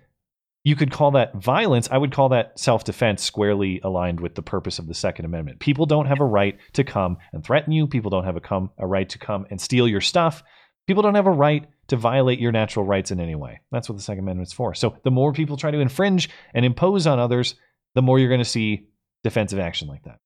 you 0.65 0.75
could 0.75 0.91
call 0.91 1.11
that 1.11 1.35
violence. 1.35 1.87
I 1.91 1.97
would 1.97 2.11
call 2.11 2.29
that 2.29 2.59
self 2.59 2.83
defense 2.83 3.23
squarely 3.23 3.79
aligned 3.83 4.19
with 4.19 4.33
the 4.33 4.41
purpose 4.41 4.79
of 4.79 4.87
the 4.87 4.95
Second 4.95 5.25
Amendment. 5.25 5.59
People 5.59 5.85
don't 5.85 6.07
have 6.07 6.19
a 6.19 6.25
right 6.25 6.57
to 6.73 6.83
come 6.83 7.17
and 7.31 7.43
threaten 7.43 7.71
you. 7.71 7.85
People 7.85 8.09
don't 8.09 8.25
have 8.25 8.35
a, 8.35 8.41
come, 8.41 8.71
a 8.79 8.87
right 8.87 9.07
to 9.09 9.19
come 9.19 9.45
and 9.51 9.61
steal 9.61 9.87
your 9.87 10.01
stuff. 10.01 10.43
People 10.87 11.03
don't 11.03 11.13
have 11.13 11.27
a 11.27 11.31
right 11.31 11.67
to 11.87 11.95
violate 11.95 12.39
your 12.39 12.51
natural 12.51 12.83
rights 12.83 13.11
in 13.11 13.19
any 13.19 13.35
way. 13.35 13.61
That's 13.71 13.87
what 13.87 13.95
the 13.95 14.01
Second 14.01 14.23
Amendment's 14.23 14.53
for. 14.53 14.73
So 14.73 14.97
the 15.03 15.11
more 15.11 15.33
people 15.33 15.55
try 15.55 15.69
to 15.69 15.79
infringe 15.79 16.31
and 16.55 16.65
impose 16.65 17.05
on 17.05 17.19
others, 17.19 17.53
the 17.93 18.01
more 18.01 18.17
you're 18.17 18.29
going 18.29 18.39
to 18.39 18.45
see 18.45 18.87
defensive 19.23 19.59
action 19.59 19.87
like 19.87 20.03
that. 20.05 20.17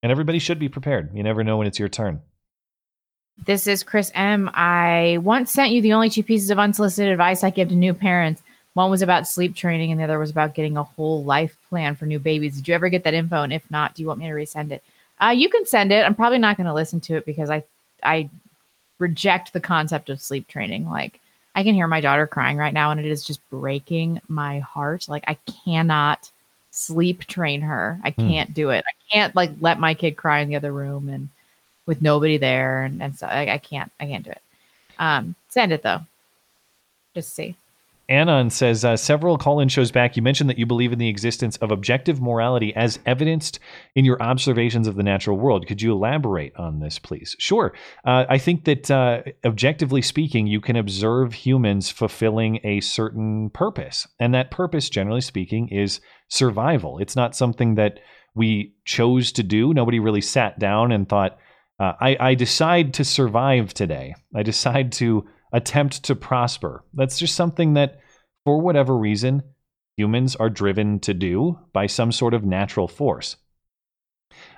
And 0.00 0.12
everybody 0.12 0.38
should 0.38 0.60
be 0.60 0.68
prepared. 0.68 1.10
You 1.12 1.24
never 1.24 1.42
know 1.42 1.56
when 1.56 1.66
it's 1.66 1.80
your 1.80 1.88
turn. 1.88 2.22
This 3.46 3.66
is 3.66 3.82
Chris 3.82 4.12
M. 4.14 4.48
I 4.54 5.18
once 5.22 5.50
sent 5.50 5.72
you 5.72 5.82
the 5.82 5.94
only 5.94 6.08
two 6.10 6.22
pieces 6.22 6.50
of 6.50 6.60
unsolicited 6.60 7.10
advice 7.10 7.42
I 7.42 7.50
give 7.50 7.70
to 7.70 7.74
new 7.74 7.94
parents. 7.94 8.42
One 8.74 8.90
was 8.90 9.02
about 9.02 9.28
sleep 9.28 9.54
training, 9.54 9.90
and 9.90 10.00
the 10.00 10.04
other 10.04 10.18
was 10.18 10.30
about 10.30 10.54
getting 10.54 10.76
a 10.76 10.82
whole 10.82 11.24
life 11.24 11.56
plan 11.68 11.94
for 11.94 12.06
new 12.06 12.18
babies. 12.18 12.56
Did 12.56 12.68
you 12.68 12.74
ever 12.74 12.88
get 12.88 13.04
that 13.04 13.14
info? 13.14 13.42
And 13.42 13.52
if 13.52 13.70
not, 13.70 13.94
do 13.94 14.02
you 14.02 14.08
want 14.08 14.20
me 14.20 14.26
to 14.26 14.32
resend 14.32 14.70
it? 14.70 14.82
Uh, 15.22 15.28
you 15.28 15.48
can 15.48 15.66
send 15.66 15.92
it. 15.92 16.04
I'm 16.06 16.14
probably 16.14 16.38
not 16.38 16.56
going 16.56 16.66
to 16.66 16.74
listen 16.74 17.00
to 17.02 17.16
it 17.16 17.26
because 17.26 17.50
I, 17.50 17.62
I 18.02 18.30
reject 18.98 19.52
the 19.52 19.60
concept 19.60 20.08
of 20.08 20.20
sleep 20.22 20.48
training. 20.48 20.88
Like 20.88 21.20
I 21.54 21.62
can 21.62 21.74
hear 21.74 21.86
my 21.86 22.00
daughter 22.00 22.26
crying 22.26 22.56
right 22.56 22.72
now, 22.72 22.90
and 22.90 22.98
it 22.98 23.06
is 23.06 23.24
just 23.24 23.46
breaking 23.50 24.20
my 24.28 24.60
heart. 24.60 25.06
Like 25.08 25.24
I 25.26 25.34
cannot 25.64 26.30
sleep 26.70 27.26
train 27.26 27.60
her. 27.60 28.00
I 28.02 28.10
Hmm. 28.10 28.28
can't 28.28 28.54
do 28.54 28.70
it. 28.70 28.84
I 28.88 29.12
can't 29.12 29.36
like 29.36 29.50
let 29.60 29.78
my 29.78 29.92
kid 29.92 30.16
cry 30.16 30.40
in 30.40 30.48
the 30.48 30.56
other 30.56 30.72
room 30.72 31.10
and 31.10 31.28
with 31.84 32.00
nobody 32.00 32.38
there, 32.38 32.84
and, 32.84 33.02
and 33.02 33.14
so 33.14 33.26
I, 33.26 33.52
I 33.54 33.58
can't. 33.58 33.92
I 34.00 34.06
can't 34.06 34.24
do 34.24 34.30
it. 34.30 34.40
Um, 34.98 35.34
send 35.50 35.72
it 35.72 35.82
though. 35.82 36.00
Just 37.14 37.34
see. 37.34 37.54
Anon 38.12 38.50
says 38.50 38.84
uh, 38.84 38.96
several 38.96 39.38
call-in 39.38 39.68
shows 39.68 39.90
back, 39.90 40.16
you 40.16 40.22
mentioned 40.22 40.50
that 40.50 40.58
you 40.58 40.66
believe 40.66 40.92
in 40.92 40.98
the 40.98 41.08
existence 41.08 41.56
of 41.56 41.70
objective 41.70 42.20
morality 42.20 42.76
as 42.76 42.98
evidenced 43.06 43.58
in 43.94 44.04
your 44.04 44.22
observations 44.22 44.86
of 44.86 44.96
the 44.96 45.02
natural 45.02 45.38
world. 45.38 45.66
Could 45.66 45.80
you 45.80 45.92
elaborate 45.92 46.54
on 46.56 46.80
this, 46.80 46.98
please? 46.98 47.34
Sure. 47.38 47.72
Uh, 48.04 48.26
I 48.28 48.36
think 48.36 48.66
that 48.66 48.90
uh, 48.90 49.22
objectively 49.46 50.02
speaking, 50.02 50.46
you 50.46 50.60
can 50.60 50.76
observe 50.76 51.32
humans 51.32 51.90
fulfilling 51.90 52.60
a 52.64 52.80
certain 52.80 53.48
purpose, 53.48 54.06
and 54.20 54.34
that 54.34 54.50
purpose, 54.50 54.90
generally 54.90 55.22
speaking, 55.22 55.68
is 55.68 56.00
survival. 56.28 56.98
It's 56.98 57.16
not 57.16 57.34
something 57.34 57.76
that 57.76 57.98
we 58.34 58.74
chose 58.84 59.32
to 59.32 59.42
do. 59.42 59.72
Nobody 59.72 60.00
really 60.00 60.20
sat 60.20 60.58
down 60.58 60.92
and 60.92 61.08
thought, 61.08 61.38
uh, 61.80 61.92
I, 61.98 62.16
I 62.20 62.34
decide 62.34 62.92
to 62.94 63.04
survive 63.04 63.72
today. 63.72 64.14
I 64.34 64.42
decide 64.42 64.92
to 64.92 65.26
attempt 65.52 66.02
to 66.04 66.14
prosper. 66.14 66.84
That's 66.94 67.18
just 67.18 67.34
something 67.34 67.74
that, 67.74 68.00
for 68.44 68.60
whatever 68.60 68.96
reason, 68.96 69.42
humans 69.96 70.36
are 70.36 70.50
driven 70.50 70.98
to 71.00 71.14
do 71.14 71.58
by 71.72 71.86
some 71.86 72.12
sort 72.12 72.34
of 72.34 72.44
natural 72.44 72.88
force. 72.88 73.36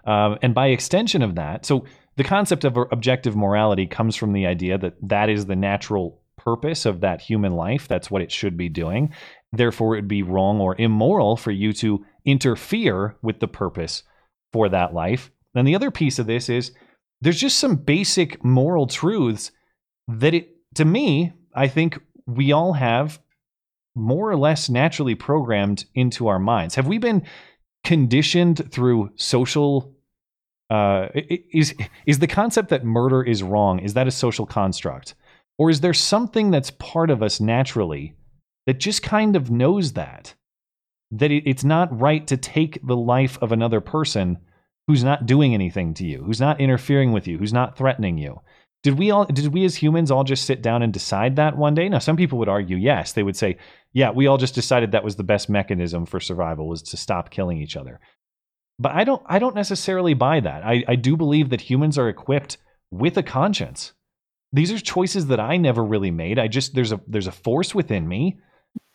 Um, 0.04 0.38
and 0.42 0.54
by 0.54 0.68
extension 0.68 1.22
of 1.22 1.34
that, 1.34 1.66
so 1.66 1.84
the 2.16 2.24
concept 2.24 2.64
of 2.64 2.76
objective 2.76 3.34
morality 3.34 3.86
comes 3.86 4.14
from 4.16 4.32
the 4.32 4.46
idea 4.46 4.78
that 4.78 4.94
that 5.02 5.28
is 5.28 5.46
the 5.46 5.56
natural 5.56 6.20
purpose 6.36 6.86
of 6.86 7.00
that 7.00 7.20
human 7.20 7.54
life. 7.54 7.88
That's 7.88 8.10
what 8.10 8.22
it 8.22 8.30
should 8.30 8.56
be 8.56 8.68
doing. 8.68 9.12
Therefore, 9.52 9.94
it 9.94 9.98
would 9.98 10.08
be 10.08 10.22
wrong 10.22 10.60
or 10.60 10.76
immoral 10.78 11.36
for 11.36 11.50
you 11.50 11.72
to 11.74 12.04
interfere 12.24 13.16
with 13.22 13.40
the 13.40 13.48
purpose 13.48 14.02
for 14.52 14.68
that 14.68 14.94
life. 14.94 15.30
And 15.54 15.66
the 15.66 15.74
other 15.74 15.90
piece 15.90 16.18
of 16.18 16.26
this 16.26 16.48
is 16.48 16.72
there's 17.20 17.40
just 17.40 17.58
some 17.58 17.76
basic 17.76 18.44
moral 18.44 18.86
truths 18.86 19.50
that 20.08 20.34
it 20.34 20.50
to 20.74 20.84
me, 20.84 21.32
I 21.54 21.68
think 21.68 22.00
we 22.26 22.52
all 22.52 22.72
have 22.72 23.20
more 23.94 24.30
or 24.30 24.36
less 24.36 24.68
naturally 24.68 25.14
programmed 25.14 25.84
into 25.94 26.26
our 26.28 26.38
minds. 26.38 26.74
Have 26.74 26.86
we 26.86 26.98
been 26.98 27.22
conditioned 27.84 28.70
through 28.72 29.10
social 29.16 29.94
uh 30.70 31.08
is 31.14 31.74
is 32.06 32.18
the 32.18 32.26
concept 32.26 32.70
that 32.70 32.82
murder 32.82 33.22
is 33.22 33.42
wrong 33.42 33.78
is 33.78 33.94
that 33.94 34.08
a 34.08 34.10
social 34.10 34.46
construct? 34.46 35.14
Or 35.58 35.70
is 35.70 35.80
there 35.80 35.94
something 35.94 36.50
that's 36.50 36.70
part 36.70 37.10
of 37.10 37.22
us 37.22 37.40
naturally 37.40 38.14
that 38.66 38.80
just 38.80 39.02
kind 39.02 39.36
of 39.36 39.50
knows 39.50 39.92
that 39.92 40.34
that 41.10 41.30
it's 41.30 41.62
not 41.62 42.00
right 42.00 42.26
to 42.26 42.36
take 42.36 42.84
the 42.84 42.96
life 42.96 43.38
of 43.40 43.52
another 43.52 43.80
person 43.80 44.38
who's 44.88 45.04
not 45.04 45.26
doing 45.26 45.54
anything 45.54 45.94
to 45.94 46.04
you 46.06 46.24
who's 46.24 46.40
not 46.40 46.60
interfering 46.60 47.12
with 47.12 47.28
you 47.28 47.38
who's 47.38 47.52
not 47.52 47.76
threatening 47.76 48.18
you? 48.18 48.40
Did 48.82 48.98
we 48.98 49.10
all 49.10 49.26
did 49.26 49.52
we 49.52 49.64
as 49.64 49.76
humans 49.76 50.10
all 50.10 50.24
just 50.24 50.44
sit 50.44 50.62
down 50.62 50.82
and 50.82 50.92
decide 50.92 51.36
that 51.36 51.56
one 51.56 51.74
day? 51.74 51.88
Now 51.88 51.98
some 51.98 52.16
people 52.16 52.38
would 52.38 52.48
argue 52.48 52.76
yes. 52.76 53.12
They 53.12 53.22
would 53.22 53.36
say 53.36 53.58
yeah 53.94 54.10
we 54.10 54.26
all 54.26 54.36
just 54.36 54.54
decided 54.54 54.92
that 54.92 55.04
was 55.04 55.16
the 55.16 55.24
best 55.24 55.48
mechanism 55.48 56.04
for 56.04 56.20
survival 56.20 56.68
was 56.68 56.82
to 56.82 56.96
stop 56.98 57.30
killing 57.30 57.58
each 57.58 57.76
other. 57.76 58.00
But 58.78 58.92
i 58.92 59.04
don't 59.04 59.22
i 59.26 59.38
don't 59.38 59.54
necessarily 59.54 60.12
buy 60.12 60.40
that. 60.40 60.62
I, 60.64 60.84
I 60.86 60.96
do 60.96 61.16
believe 61.16 61.48
that 61.50 61.62
humans 61.62 61.96
are 61.96 62.08
equipped 62.08 62.58
with 62.90 63.16
a 63.16 63.22
conscience. 63.22 63.94
These 64.52 64.72
are 64.72 64.78
choices 64.78 65.28
that 65.28 65.40
i 65.40 65.56
never 65.56 65.82
really 65.82 66.10
made. 66.10 66.38
I 66.38 66.48
just 66.48 66.74
there's 66.74 66.92
a 66.92 67.00
there's 67.06 67.28
a 67.28 67.32
force 67.32 67.74
within 67.74 68.06
me 68.06 68.38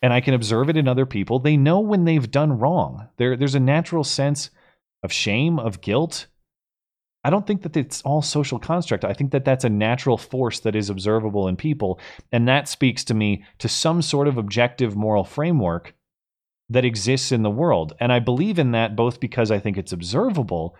and 0.02 0.12
i 0.12 0.20
can 0.20 0.34
observe 0.34 0.68
it 0.68 0.76
in 0.76 0.86
other 0.86 1.06
people. 1.06 1.40
They 1.40 1.56
know 1.56 1.80
when 1.80 2.04
they've 2.04 2.30
done 2.30 2.58
wrong. 2.58 3.08
There 3.16 3.36
there's 3.36 3.56
a 3.56 3.60
natural 3.60 4.04
sense 4.04 4.50
of 5.02 5.12
shame 5.12 5.58
of 5.58 5.80
guilt 5.80 6.26
I 7.22 7.30
don't 7.30 7.46
think 7.46 7.62
that 7.62 7.76
it's 7.76 8.00
all 8.02 8.22
social 8.22 8.58
construct. 8.58 9.04
I 9.04 9.12
think 9.12 9.32
that 9.32 9.44
that's 9.44 9.64
a 9.64 9.68
natural 9.68 10.16
force 10.16 10.60
that 10.60 10.74
is 10.74 10.88
observable 10.88 11.48
in 11.48 11.56
people. 11.56 12.00
And 12.32 12.48
that 12.48 12.68
speaks 12.68 13.04
to 13.04 13.14
me 13.14 13.44
to 13.58 13.68
some 13.68 14.00
sort 14.00 14.26
of 14.26 14.38
objective 14.38 14.96
moral 14.96 15.24
framework 15.24 15.94
that 16.70 16.84
exists 16.84 17.32
in 17.32 17.42
the 17.42 17.50
world. 17.50 17.94
And 18.00 18.12
I 18.12 18.20
believe 18.20 18.58
in 18.58 18.70
that 18.72 18.96
both 18.96 19.20
because 19.20 19.50
I 19.50 19.58
think 19.58 19.76
it's 19.76 19.92
observable, 19.92 20.76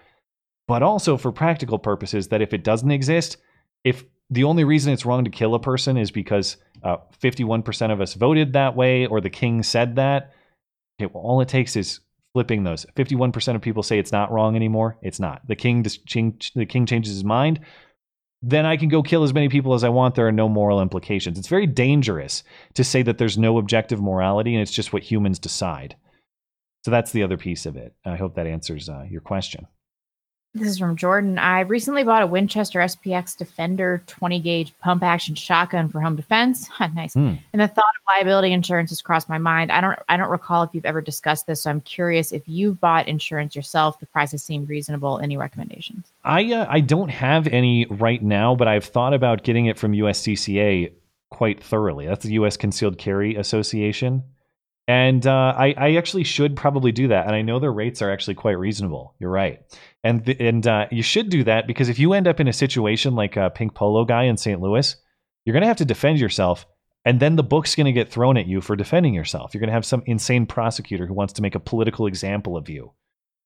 but 0.66 0.82
also 0.82 1.16
for 1.16 1.32
practical 1.32 1.78
purposes 1.78 2.28
that 2.28 2.40
if 2.40 2.54
it 2.54 2.64
doesn't 2.64 2.90
exist, 2.90 3.36
if 3.84 4.04
the 4.30 4.44
only 4.44 4.64
reason 4.64 4.92
it's 4.92 5.04
wrong 5.04 5.24
to 5.24 5.30
kill 5.30 5.54
a 5.54 5.60
person 5.60 5.96
is 5.96 6.10
because 6.10 6.56
uh, 6.82 6.98
51% 7.20 7.92
of 7.92 8.00
us 8.00 8.14
voted 8.14 8.52
that 8.52 8.76
way 8.76 9.04
or 9.06 9.20
the 9.20 9.28
king 9.28 9.62
said 9.62 9.96
that, 9.96 10.32
okay, 10.98 11.10
well, 11.12 11.24
all 11.24 11.40
it 11.40 11.48
takes 11.48 11.76
is 11.76 12.00
flipping 12.32 12.64
those. 12.64 12.86
51% 12.96 13.54
of 13.54 13.62
people 13.62 13.82
say 13.82 13.98
it's 13.98 14.12
not 14.12 14.30
wrong 14.30 14.56
anymore. 14.56 14.96
It's 15.02 15.20
not. 15.20 15.46
The 15.46 15.56
king 15.56 15.82
the 15.82 16.66
king 16.66 16.86
changes 16.86 17.14
his 17.14 17.24
mind. 17.24 17.60
Then 18.42 18.64
I 18.64 18.76
can 18.76 18.88
go 18.88 19.02
kill 19.02 19.22
as 19.22 19.34
many 19.34 19.48
people 19.48 19.74
as 19.74 19.84
I 19.84 19.90
want. 19.90 20.14
There 20.14 20.26
are 20.26 20.32
no 20.32 20.48
moral 20.48 20.80
implications. 20.80 21.38
It's 21.38 21.48
very 21.48 21.66
dangerous 21.66 22.42
to 22.74 22.84
say 22.84 23.02
that 23.02 23.18
there's 23.18 23.36
no 23.36 23.58
objective 23.58 24.00
morality 24.00 24.54
and 24.54 24.62
it's 24.62 24.72
just 24.72 24.92
what 24.92 25.02
humans 25.02 25.38
decide. 25.38 25.96
So 26.84 26.90
that's 26.90 27.12
the 27.12 27.22
other 27.22 27.36
piece 27.36 27.66
of 27.66 27.76
it. 27.76 27.94
I 28.06 28.16
hope 28.16 28.36
that 28.36 28.46
answers 28.46 28.88
uh, 28.88 29.04
your 29.10 29.20
question. 29.20 29.66
This 30.52 30.66
is 30.66 30.78
from 30.80 30.96
Jordan. 30.96 31.38
I 31.38 31.60
recently 31.60 32.02
bought 32.02 32.22
a 32.24 32.26
Winchester 32.26 32.80
SPX 32.80 33.36
Defender 33.36 34.02
20 34.08 34.40
gauge 34.40 34.74
pump 34.80 35.04
action 35.04 35.36
shotgun 35.36 35.88
for 35.88 36.00
home 36.00 36.16
defense. 36.16 36.68
nice. 36.94 37.14
Hmm. 37.14 37.34
And 37.52 37.62
the 37.62 37.68
thought 37.68 37.84
of 37.84 38.16
liability 38.16 38.52
insurance 38.52 38.90
has 38.90 39.00
crossed 39.00 39.28
my 39.28 39.38
mind. 39.38 39.70
I 39.70 39.80
don't 39.80 39.96
I 40.08 40.16
don't 40.16 40.28
recall 40.28 40.64
if 40.64 40.70
you've 40.72 40.84
ever 40.84 41.00
discussed 41.00 41.46
this, 41.46 41.62
so 41.62 41.70
I'm 41.70 41.80
curious 41.82 42.32
if 42.32 42.42
you've 42.48 42.80
bought 42.80 43.06
insurance 43.06 43.54
yourself. 43.54 44.00
The 44.00 44.06
prices 44.06 44.42
seem 44.42 44.64
reasonable. 44.66 45.20
Any 45.20 45.36
recommendations? 45.36 46.10
I 46.24 46.52
uh, 46.52 46.66
I 46.68 46.80
don't 46.80 47.10
have 47.10 47.46
any 47.46 47.86
right 47.86 48.20
now, 48.22 48.56
but 48.56 48.66
I've 48.66 48.84
thought 48.84 49.14
about 49.14 49.44
getting 49.44 49.66
it 49.66 49.78
from 49.78 49.92
USCCA 49.92 50.92
quite 51.30 51.62
thoroughly. 51.62 52.06
That's 52.06 52.24
the 52.24 52.32
U.S. 52.32 52.56
Concealed 52.56 52.98
Carry 52.98 53.36
Association, 53.36 54.24
and 54.88 55.24
uh, 55.28 55.54
I 55.56 55.74
I 55.76 55.94
actually 55.94 56.24
should 56.24 56.56
probably 56.56 56.90
do 56.90 57.06
that. 57.08 57.26
And 57.26 57.36
I 57.36 57.42
know 57.42 57.60
their 57.60 57.72
rates 57.72 58.02
are 58.02 58.10
actually 58.10 58.34
quite 58.34 58.58
reasonable. 58.58 59.14
You're 59.20 59.30
right, 59.30 59.62
and 60.02 60.24
th- 60.24 60.38
and 60.40 60.66
uh, 60.66 60.86
you 60.90 61.02
should 61.02 61.28
do 61.30 61.44
that 61.44 61.66
because 61.66 61.88
if 61.88 61.98
you 61.98 62.12
end 62.12 62.26
up 62.26 62.40
in 62.40 62.48
a 62.48 62.52
situation 62.52 63.14
like 63.14 63.36
a 63.36 63.50
pink 63.50 63.74
polo 63.74 64.04
guy 64.04 64.24
in 64.24 64.36
St. 64.36 64.60
Louis, 64.60 64.96
you're 65.44 65.54
gonna 65.54 65.66
have 65.66 65.76
to 65.78 65.84
defend 65.84 66.18
yourself. 66.18 66.66
And 67.04 67.18
then 67.18 67.36
the 67.36 67.42
book's 67.42 67.74
going 67.74 67.86
to 67.86 67.92
get 67.92 68.10
thrown 68.10 68.36
at 68.36 68.46
you 68.46 68.60
for 68.60 68.76
defending 68.76 69.14
yourself. 69.14 69.54
You're 69.54 69.60
going 69.60 69.68
to 69.68 69.74
have 69.74 69.86
some 69.86 70.02
insane 70.04 70.44
prosecutor 70.44 71.06
who 71.06 71.14
wants 71.14 71.32
to 71.34 71.42
make 71.42 71.54
a 71.54 71.60
political 71.60 72.06
example 72.06 72.58
of 72.58 72.68
you. 72.68 72.92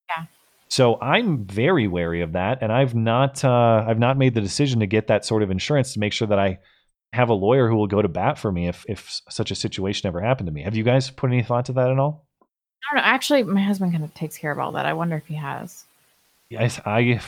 Yeah. 0.09 0.25
So 0.69 1.01
I'm 1.01 1.47
very 1.47 1.87
wary 1.87 2.21
of 2.23 2.33
that, 2.33 2.59
and 2.63 2.73
I've 2.73 2.95
not 2.97 3.45
uh, 3.45 3.85
I've 3.87 3.99
not 3.99 4.19
made 4.19 4.35
the 4.35 4.41
decision 4.41 4.81
to 4.81 4.87
get 4.87 5.07
that 5.07 5.25
sort 5.25 5.43
of 5.43 5.51
insurance 5.51 5.93
to 5.93 6.01
make 6.01 6.13
sure 6.13 6.27
that 6.27 6.39
I 6.39 6.59
have 7.13 7.29
a 7.29 7.35
lawyer 7.35 7.69
who 7.69 7.77
will 7.77 7.87
go 7.87 8.03
to 8.03 8.09
bat 8.09 8.39
for 8.39 8.51
me 8.51 8.67
if 8.67 8.85
if 8.89 9.21
such 9.31 9.53
a 9.53 9.55
situation 9.55 10.09
ever 10.09 10.21
happened 10.21 10.49
to 10.49 10.53
me. 10.53 10.63
Have 10.63 10.75
you 10.75 10.83
guys 10.83 11.11
put 11.11 11.31
any 11.31 11.45
thought 11.45 11.67
to 11.67 11.75
that 11.75 11.91
at 11.91 11.99
all? 11.99 12.27
I 12.43 12.97
don't 12.97 13.05
know. 13.05 13.09
Actually, 13.09 13.45
my 13.45 13.63
husband 13.63 13.93
kind 13.93 14.03
of 14.03 14.13
takes 14.15 14.37
care 14.37 14.51
of 14.51 14.59
all 14.59 14.73
that. 14.73 14.85
I 14.85 14.95
wonder 14.95 15.17
if 15.17 15.27
he 15.27 15.35
has. 15.35 15.85
Yes, 16.51 16.81
I. 16.85 17.21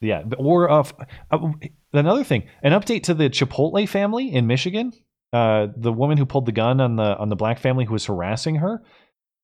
Yeah, 0.00 0.22
or 0.38 0.70
uh, 0.70 0.84
uh, 1.30 1.50
another 1.92 2.22
thing, 2.22 2.44
an 2.62 2.72
update 2.72 3.02
to 3.04 3.14
the 3.14 3.28
Chipotle 3.28 3.88
family 3.88 4.32
in 4.32 4.46
Michigan. 4.46 4.92
Uh, 5.32 5.66
the 5.76 5.92
woman 5.92 6.16
who 6.16 6.24
pulled 6.24 6.46
the 6.46 6.52
gun 6.52 6.80
on 6.80 6.96
the 6.96 7.16
on 7.18 7.28
the 7.28 7.36
black 7.36 7.58
family 7.58 7.84
who 7.84 7.92
was 7.92 8.06
harassing 8.06 8.56
her. 8.56 8.82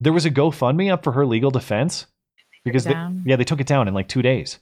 There 0.01 0.13
was 0.13 0.27
a 0.27 0.31
GoFundMe 0.31 0.93
up 0.93 1.05
for 1.05 1.13
her 1.13 1.27
legal 1.27 1.51
defense 1.51 2.07
because 2.65 2.85
they, 2.85 2.95
yeah, 3.27 3.37
they 3.37 3.45
took 3.45 3.61
it 3.61 3.67
down 3.67 3.89
in 3.89 3.95
like 3.95 4.09
two 4.09 4.23
days. 4.23 4.59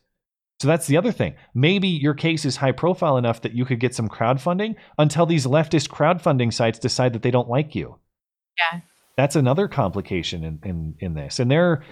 So 0.61 0.69
that's 0.69 0.87
the 0.87 0.97
other 0.97 1.13
thing. 1.13 1.35
Maybe 1.55 1.89
your 1.89 2.15
case 2.15 2.45
is 2.45 2.57
high 2.57 2.73
profile 2.73 3.17
enough 3.17 3.41
that 3.43 3.53
you 3.53 3.65
could 3.65 3.81
get 3.81 3.95
some 3.95 4.09
crowdfunding 4.09 4.77
until 4.99 5.27
these 5.27 5.47
leftist 5.47 5.89
crowdfunding 5.89 6.53
sites 6.53 6.79
decide 6.79 7.13
that 7.15 7.23
they 7.23 7.31
don't 7.31 7.49
like 7.49 7.75
you. 7.75 7.99
Yeah. 8.59 8.81
That's 9.17 9.37
another 9.37 9.69
complication 9.69 10.45
in 10.45 10.61
in, 10.65 10.95
in 11.01 11.15
this. 11.15 11.39
And 11.39 11.51
they're 11.51 11.83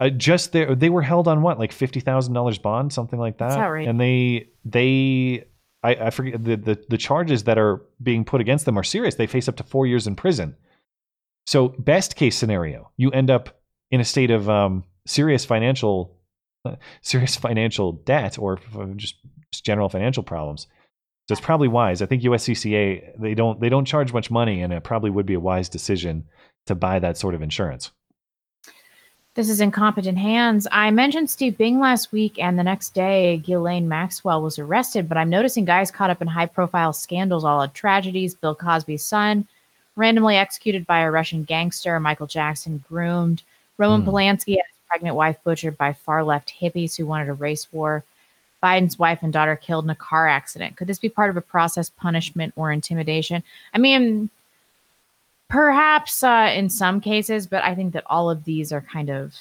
uh, 0.00 0.10
just 0.10 0.52
there 0.52 0.74
they 0.74 0.90
were 0.90 1.02
held 1.02 1.28
on 1.28 1.42
what 1.42 1.58
like 1.58 1.72
$50,000 1.72 2.62
bond 2.62 2.92
something 2.92 3.18
like 3.18 3.38
that. 3.38 3.48
That's 3.48 3.58
outrageous. 3.58 3.90
And 3.90 4.00
they 4.00 4.48
they 4.64 5.44
I, 5.82 6.06
I 6.06 6.10
forget 6.10 6.44
the, 6.44 6.56
the 6.56 6.84
the 6.88 6.98
charges 6.98 7.44
that 7.44 7.58
are 7.58 7.82
being 8.02 8.24
put 8.24 8.40
against 8.40 8.64
them 8.64 8.78
are 8.78 8.84
serious. 8.84 9.14
They 9.14 9.26
face 9.26 9.48
up 9.48 9.56
to 9.56 9.62
4 9.64 9.86
years 9.86 10.06
in 10.06 10.16
prison. 10.16 10.56
So 11.46 11.68
best 11.68 12.16
case 12.16 12.36
scenario, 12.36 12.90
you 12.96 13.10
end 13.10 13.30
up 13.30 13.60
in 13.90 14.00
a 14.00 14.04
state 14.04 14.30
of 14.30 14.50
um, 14.50 14.84
serious 15.06 15.44
financial 15.44 16.16
serious 17.02 17.36
financial 17.36 17.92
debt 17.92 18.38
or 18.38 18.58
just, 18.96 19.16
just 19.52 19.64
general 19.64 19.88
financial 19.88 20.22
problems. 20.22 20.66
So 21.28 21.32
it's 21.32 21.40
probably 21.40 21.68
wise. 21.68 22.02
I 22.02 22.06
think 22.06 22.22
USCCA 22.22 23.20
they 23.20 23.34
don't 23.34 23.60
they 23.60 23.68
don't 23.68 23.84
charge 23.84 24.12
much 24.12 24.30
money, 24.30 24.62
and 24.62 24.72
it 24.72 24.84
probably 24.84 25.10
would 25.10 25.26
be 25.26 25.34
a 25.34 25.40
wise 25.40 25.68
decision 25.68 26.24
to 26.66 26.74
buy 26.74 26.98
that 27.00 27.16
sort 27.16 27.34
of 27.34 27.42
insurance. 27.42 27.90
This 29.36 29.50
is 29.50 29.60
incompetent 29.60 30.16
hands. 30.16 30.66
I 30.72 30.90
mentioned 30.90 31.28
Steve 31.28 31.58
Bing 31.58 31.78
last 31.78 32.10
week, 32.10 32.38
and 32.38 32.58
the 32.58 32.62
next 32.62 32.94
day, 32.94 33.36
Ghislaine 33.36 33.86
Maxwell 33.86 34.40
was 34.40 34.58
arrested. 34.58 35.10
But 35.10 35.18
I'm 35.18 35.28
noticing 35.28 35.66
guys 35.66 35.90
caught 35.90 36.08
up 36.08 36.22
in 36.22 36.26
high 36.26 36.46
profile 36.46 36.94
scandals, 36.94 37.44
all 37.44 37.60
of 37.60 37.74
tragedies. 37.74 38.34
Bill 38.34 38.54
Cosby's 38.54 39.04
son, 39.04 39.46
randomly 39.94 40.36
executed 40.36 40.86
by 40.86 41.00
a 41.00 41.10
Russian 41.10 41.44
gangster. 41.44 42.00
Michael 42.00 42.26
Jackson 42.26 42.82
groomed. 42.88 43.42
Roman 43.76 44.00
Hmm. 44.00 44.08
Polanski 44.08 44.56
had 44.56 44.64
his 44.68 44.78
pregnant 44.88 45.16
wife 45.16 45.36
butchered 45.44 45.76
by 45.76 45.92
far 45.92 46.24
left 46.24 46.54
hippies 46.58 46.96
who 46.96 47.04
wanted 47.04 47.28
a 47.28 47.34
race 47.34 47.70
war. 47.72 48.04
Biden's 48.62 48.98
wife 48.98 49.22
and 49.22 49.34
daughter 49.34 49.54
killed 49.54 49.84
in 49.84 49.90
a 49.90 49.94
car 49.94 50.26
accident. 50.26 50.76
Could 50.76 50.86
this 50.86 50.98
be 50.98 51.10
part 51.10 51.28
of 51.28 51.36
a 51.36 51.42
process, 51.42 51.90
punishment, 51.90 52.54
or 52.56 52.72
intimidation? 52.72 53.42
I 53.74 53.78
mean, 53.78 54.30
perhaps 55.48 56.22
uh, 56.22 56.52
in 56.54 56.68
some 56.68 57.00
cases, 57.00 57.46
but 57.46 57.62
I 57.62 57.74
think 57.74 57.92
that 57.92 58.04
all 58.06 58.30
of 58.30 58.44
these 58.44 58.72
are 58.72 58.80
kind 58.80 59.10
of 59.10 59.34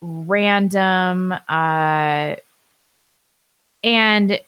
random. 0.00 1.32
Uh, 1.48 2.36
and 3.82 4.40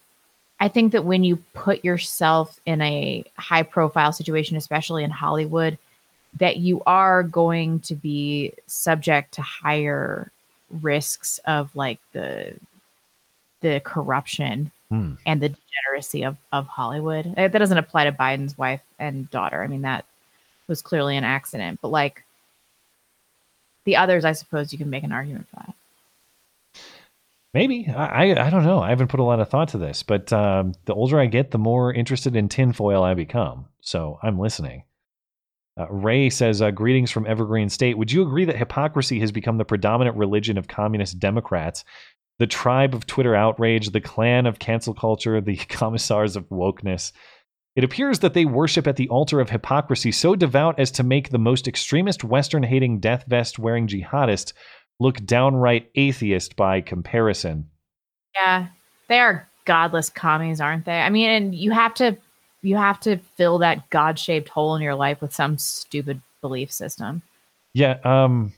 I 0.60 0.68
think 0.68 0.92
that 0.92 1.04
when 1.04 1.24
you 1.24 1.36
put 1.54 1.84
yourself 1.84 2.60
in 2.66 2.80
a 2.82 3.24
high 3.36 3.62
profile 3.62 4.12
situation, 4.12 4.56
especially 4.56 5.04
in 5.04 5.10
Hollywood, 5.10 5.78
that 6.38 6.58
you 6.58 6.82
are 6.86 7.22
going 7.22 7.80
to 7.80 7.94
be 7.94 8.52
subject 8.66 9.34
to 9.34 9.42
higher 9.42 10.30
risks 10.80 11.38
of 11.46 11.74
like 11.76 11.98
the 12.12 12.54
the 13.60 13.80
corruption 13.84 14.70
Hmm. 14.92 15.14
and 15.24 15.40
the 15.40 15.48
degeneracy 15.48 16.22
of, 16.22 16.36
of 16.52 16.66
Hollywood. 16.66 17.26
Uh, 17.26 17.48
That 17.48 17.56
doesn't 17.58 17.78
apply 17.78 18.04
to 18.04 18.12
Biden's 18.12 18.58
wife 18.58 18.82
and 18.98 19.30
daughter. 19.30 19.62
I 19.62 19.66
mean, 19.66 19.80
that 19.82 20.04
was 20.68 20.82
clearly 20.82 21.16
an 21.16 21.24
accident, 21.24 21.78
but 21.80 21.88
like 21.88 22.24
the 23.86 23.96
others, 23.96 24.26
I 24.26 24.32
suppose 24.32 24.70
you 24.70 24.76
can 24.76 24.90
make 24.90 25.02
an 25.02 25.10
argument 25.10 25.46
for 25.48 25.56
that. 25.64 25.74
Maybe 27.54 27.88
I, 27.88 28.32
I 28.34 28.46
I 28.46 28.50
don't 28.50 28.64
know. 28.64 28.80
I 28.80 28.90
haven't 28.90 29.08
put 29.08 29.20
a 29.20 29.24
lot 29.24 29.40
of 29.40 29.48
thought 29.48 29.68
to 29.68 29.78
this, 29.78 30.02
but 30.02 30.30
um, 30.30 30.74
the 30.84 30.92
older 30.92 31.18
I 31.18 31.24
get, 31.24 31.52
the 31.52 31.58
more 31.58 31.90
interested 31.90 32.36
in 32.36 32.50
tinfoil 32.50 33.02
I 33.02 33.14
become. 33.14 33.64
So 33.80 34.18
I'm 34.22 34.38
listening. 34.38 34.84
Uh, 35.80 35.86
Ray 35.88 36.28
says, 36.28 36.60
uh, 36.60 36.70
"Greetings 36.70 37.10
from 37.10 37.26
Evergreen 37.26 37.70
State. 37.70 37.96
Would 37.96 38.12
you 38.12 38.20
agree 38.20 38.44
that 38.44 38.56
hypocrisy 38.56 39.20
has 39.20 39.32
become 39.32 39.56
the 39.56 39.64
predominant 39.64 40.18
religion 40.18 40.58
of 40.58 40.68
communist 40.68 41.18
Democrats? 41.18 41.82
The 42.38 42.46
tribe 42.46 42.94
of 42.94 43.06
Twitter 43.06 43.34
outrage, 43.34 43.90
the 43.90 44.00
clan 44.00 44.46
of 44.46 44.58
cancel 44.58 44.94
culture, 44.94 45.40
the 45.40 45.56
commissars 45.68 46.36
of 46.36 46.48
wokeness." 46.48 47.12
It 47.74 47.84
appears 47.84 48.18
that 48.18 48.34
they 48.34 48.44
worship 48.44 48.86
at 48.86 48.96
the 48.96 49.08
altar 49.08 49.40
of 49.40 49.48
hypocrisy 49.48 50.12
so 50.12 50.36
devout 50.36 50.78
as 50.78 50.90
to 50.92 51.02
make 51.02 51.30
the 51.30 51.38
most 51.38 51.66
extremist 51.66 52.22
Western 52.22 52.62
hating 52.62 53.00
death 53.00 53.24
vest 53.26 53.58
wearing 53.58 53.86
jihadist 53.86 54.52
look 55.00 55.24
downright 55.24 55.90
atheist 55.94 56.54
by 56.54 56.80
comparison. 56.80 57.70
Yeah, 58.34 58.68
they 59.08 59.20
are 59.20 59.48
godless 59.64 60.10
commies, 60.10 60.60
aren't 60.60 60.84
they? 60.84 61.00
I 61.00 61.08
mean, 61.10 61.30
and 61.30 61.54
you 61.54 61.70
have 61.70 61.94
to 61.94 62.16
you 62.62 62.76
have 62.76 63.00
to 63.00 63.18
fill 63.36 63.58
that 63.58 63.90
god 63.90 64.18
shaped 64.18 64.48
hole 64.48 64.76
in 64.76 64.82
your 64.82 64.94
life 64.94 65.20
with 65.20 65.34
some 65.34 65.58
stupid 65.58 66.20
belief 66.40 66.70
system. 66.70 67.22
Yeah, 67.74 67.98
um, 68.04 68.52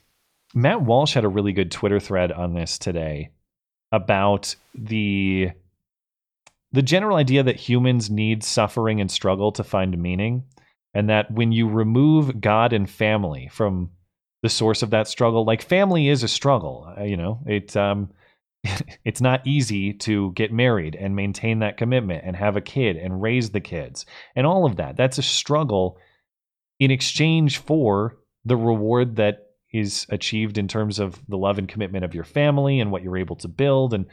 Matt 0.54 0.82
Walsh 0.82 1.14
had 1.14 1.24
a 1.24 1.28
really 1.28 1.52
good 1.52 1.70
Twitter 1.70 2.00
thread 2.00 2.32
on 2.32 2.54
this 2.54 2.78
today 2.78 3.30
about 3.94 4.56
the 4.74 5.50
the 6.72 6.82
general 6.82 7.16
idea 7.16 7.44
that 7.44 7.54
humans 7.54 8.10
need 8.10 8.42
suffering 8.42 9.00
and 9.00 9.08
struggle 9.08 9.52
to 9.52 9.62
find 9.62 9.96
meaning, 9.96 10.42
and 10.92 11.08
that 11.08 11.30
when 11.30 11.52
you 11.52 11.68
remove 11.68 12.40
God 12.40 12.72
and 12.72 12.90
family 12.90 13.48
from 13.52 13.90
the 14.42 14.48
source 14.48 14.82
of 14.82 14.90
that 14.90 15.06
struggle, 15.06 15.44
like 15.44 15.62
family 15.62 16.08
is 16.08 16.24
a 16.24 16.28
struggle, 16.28 16.92
uh, 16.98 17.04
you 17.04 17.16
know, 17.16 17.40
it 17.46 17.76
um, 17.76 18.10
it's 19.04 19.20
not 19.20 19.46
easy 19.46 19.92
to 19.92 20.32
get 20.32 20.52
married 20.52 20.96
and 20.96 21.14
maintain 21.14 21.60
that 21.60 21.76
commitment 21.76 22.24
and 22.26 22.34
have 22.36 22.56
a 22.56 22.60
kid 22.60 22.96
and 22.96 23.22
raise 23.22 23.50
the 23.50 23.60
kids 23.60 24.04
and 24.34 24.46
all 24.46 24.64
of 24.64 24.76
that. 24.76 24.96
That's 24.96 25.18
a 25.18 25.22
struggle 25.22 25.98
in 26.80 26.90
exchange 26.90 27.58
for 27.58 28.18
the 28.44 28.56
reward 28.56 29.16
that 29.16 29.53
is 29.74 30.06
achieved 30.08 30.56
in 30.56 30.68
terms 30.68 31.00
of 31.00 31.20
the 31.28 31.36
love 31.36 31.58
and 31.58 31.68
commitment 31.68 32.04
of 32.04 32.14
your 32.14 32.24
family 32.24 32.78
and 32.78 32.92
what 32.92 33.02
you're 33.02 33.18
able 33.18 33.36
to 33.36 33.48
build. 33.48 33.92
And 33.92 34.06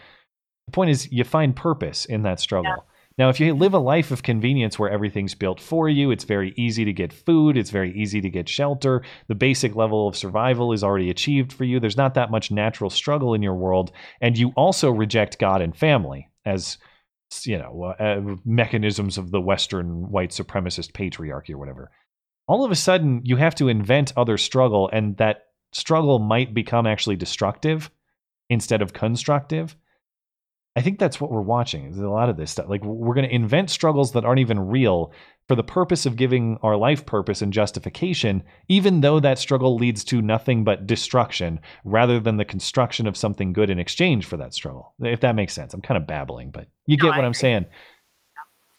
the 0.65 0.71
point 0.71 0.89
is, 0.89 1.11
you 1.11 1.23
find 1.23 1.55
purpose 1.55 2.05
in 2.05 2.23
that 2.23 2.39
struggle. 2.39 2.85
Now, 3.17 3.29
if 3.29 3.39
you 3.39 3.53
live 3.53 3.75
a 3.75 3.79
life 3.79 4.09
of 4.09 4.23
convenience 4.23 4.79
where 4.79 4.89
everything's 4.89 5.35
built 5.35 5.59
for 5.59 5.87
you, 5.87 6.09
it's 6.09 6.23
very 6.23 6.53
easy 6.57 6.83
to 6.85 6.93
get 6.93 7.13
food, 7.13 7.57
it's 7.57 7.69
very 7.69 7.93
easy 7.93 8.21
to 8.21 8.29
get 8.29 8.49
shelter, 8.49 9.03
the 9.27 9.35
basic 9.35 9.75
level 9.75 10.07
of 10.07 10.15
survival 10.15 10.71
is 10.71 10.83
already 10.83 11.09
achieved 11.09 11.53
for 11.53 11.63
you, 11.63 11.79
there's 11.79 11.97
not 11.97 12.15
that 12.15 12.31
much 12.31 12.49
natural 12.49 12.89
struggle 12.89 13.33
in 13.33 13.43
your 13.43 13.53
world, 13.53 13.91
and 14.21 14.37
you 14.37 14.53
also 14.55 14.89
reject 14.89 15.39
God 15.39 15.61
and 15.61 15.77
family 15.77 16.29
as 16.45 16.77
you 17.43 17.57
know 17.57 17.93
uh, 17.99 18.19
mechanisms 18.43 19.17
of 19.17 19.31
the 19.31 19.39
western 19.39 20.09
white 20.09 20.31
supremacist 20.31 20.91
patriarchy 20.91 21.51
or 21.51 21.57
whatever 21.57 21.89
all 22.47 22.65
of 22.65 22.71
a 22.71 22.75
sudden 22.75 23.21
you 23.23 23.37
have 23.37 23.55
to 23.55 23.69
invent 23.69 24.11
other 24.17 24.37
struggle 24.37 24.89
and 24.91 25.15
that 25.15 25.45
struggle 25.71 26.19
might 26.19 26.53
become 26.53 26.85
actually 26.85 27.15
destructive 27.15 27.89
instead 28.49 28.81
of 28.81 28.93
constructive. 28.93 29.75
I 30.75 30.81
think 30.81 30.99
that's 30.99 31.19
what 31.19 31.31
we're 31.31 31.41
watching 31.41 31.85
is 31.85 31.97
a 31.97 32.07
lot 32.07 32.29
of 32.29 32.37
this 32.37 32.51
stuff. 32.51 32.69
Like 32.69 32.83
we're 32.83 33.13
going 33.13 33.27
to 33.27 33.35
invent 33.35 33.69
struggles 33.69 34.13
that 34.13 34.23
aren't 34.23 34.39
even 34.39 34.59
real 34.59 35.11
for 35.47 35.55
the 35.55 35.63
purpose 35.63 36.05
of 36.05 36.15
giving 36.15 36.57
our 36.61 36.77
life 36.77 37.05
purpose 37.05 37.41
and 37.41 37.51
justification 37.51 38.41
even 38.69 39.01
though 39.01 39.19
that 39.19 39.37
struggle 39.37 39.75
leads 39.75 40.05
to 40.05 40.21
nothing 40.21 40.63
but 40.63 40.87
destruction 40.87 41.59
rather 41.83 42.21
than 42.21 42.37
the 42.37 42.45
construction 42.45 43.05
of 43.05 43.17
something 43.17 43.51
good 43.51 43.69
in 43.69 43.79
exchange 43.79 44.25
for 44.25 44.37
that 44.37 44.53
struggle. 44.53 44.93
If 45.01 45.19
that 45.21 45.35
makes 45.35 45.53
sense. 45.53 45.73
I'm 45.73 45.81
kind 45.81 45.97
of 45.97 46.07
babbling 46.07 46.51
but 46.51 46.67
you 46.85 46.95
get 46.95 47.09
what 47.09 47.25
i'm 47.25 47.33
saying. 47.33 47.65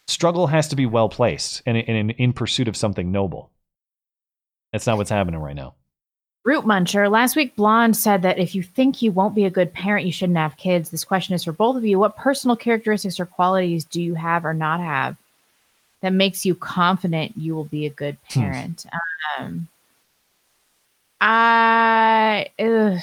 Struggle 0.06 0.47
has 0.47 0.69
to 0.69 0.77
be 0.77 0.86
well 0.86 1.10
placed 1.10 1.62
and 1.66 1.77
in, 1.77 2.10
in 2.10 2.32
pursuit 2.32 2.69
of 2.69 2.77
something 2.77 3.12
noble. 3.12 3.51
That's 4.73 4.86
not 4.86 4.97
what's 4.97 5.10
happening 5.10 5.40
right 5.40 5.55
now. 5.55 5.74
Root 6.44 6.64
Muncher. 6.64 7.09
Last 7.10 7.36
week, 7.36 7.55
Blonde 7.55 7.97
said 7.97 8.23
that 8.23 8.39
if 8.39 8.55
you 8.55 8.62
think 8.62 9.01
you 9.01 9.12
won't 9.12 9.35
be 9.35 9.44
a 9.44 9.51
good 9.51 9.73
parent, 9.73 10.06
you 10.06 10.12
shouldn't 10.12 10.39
have 10.39 10.56
kids. 10.56 10.90
This 10.90 11.05
question 11.05 11.35
is 11.35 11.44
for 11.44 11.52
both 11.52 11.77
of 11.77 11.85
you. 11.85 11.98
What 11.98 12.16
personal 12.16 12.56
characteristics 12.56 13.20
or 13.20 13.27
qualities 13.27 13.85
do 13.85 14.02
you 14.02 14.14
have 14.14 14.44
or 14.44 14.52
not 14.52 14.81
have 14.81 15.16
that 16.01 16.12
makes 16.12 16.44
you 16.44 16.56
confident 16.56 17.36
you 17.36 17.55
will 17.55 17.64
be 17.64 17.86
a 17.86 17.90
good 17.90 18.16
parent? 18.28 18.85
um, 19.39 19.69
I, 21.20 22.48
ugh, 22.59 22.98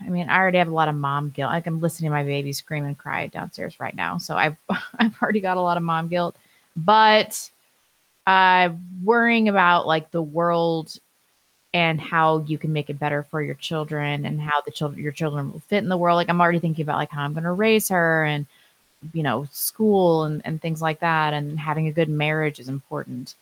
I 0.00 0.08
mean, 0.08 0.28
I 0.28 0.38
already 0.38 0.58
have 0.58 0.68
a 0.68 0.74
lot 0.74 0.86
of 0.86 0.94
mom 0.94 1.30
guilt. 1.30 1.50
Like 1.50 1.66
I'm 1.66 1.80
listening 1.80 2.10
to 2.10 2.14
my 2.14 2.22
baby 2.22 2.52
scream 2.52 2.84
and 2.84 2.96
cry 2.96 3.26
downstairs 3.26 3.80
right 3.80 3.96
now, 3.96 4.18
so 4.18 4.36
I've 4.36 4.56
I've 4.98 5.20
already 5.20 5.40
got 5.40 5.56
a 5.56 5.60
lot 5.60 5.76
of 5.76 5.82
mom 5.82 6.06
guilt. 6.06 6.36
But 6.76 7.50
I'm 8.28 8.70
uh, 8.70 8.74
worrying 9.04 9.48
about 9.48 9.88
like 9.88 10.12
the 10.12 10.22
world 10.22 10.96
and 11.74 12.00
how 12.00 12.38
you 12.46 12.56
can 12.56 12.72
make 12.72 12.88
it 12.88 13.00
better 13.00 13.24
for 13.24 13.42
your 13.42 13.56
children 13.56 14.24
and 14.24 14.40
how 14.40 14.60
the 14.62 14.70
children 14.70 15.02
your 15.02 15.12
children 15.12 15.52
will 15.52 15.60
fit 15.60 15.82
in 15.82 15.88
the 15.88 15.96
world. 15.96 16.16
Like 16.16 16.30
i'm 16.30 16.40
already 16.40 16.60
thinking 16.60 16.84
about 16.84 16.96
like 16.96 17.10
how 17.10 17.22
i'm 17.22 17.34
going 17.34 17.44
to 17.44 17.52
raise 17.52 17.88
her 17.90 18.24
and 18.24 18.46
you 19.12 19.22
know 19.22 19.46
school 19.52 20.24
and, 20.24 20.40
and 20.46 20.62
things 20.62 20.80
like 20.80 21.00
that 21.00 21.34
and 21.34 21.58
having 21.58 21.88
a 21.88 21.92
good 21.92 22.08
marriage 22.08 22.58
is 22.60 22.68
important. 22.68 23.34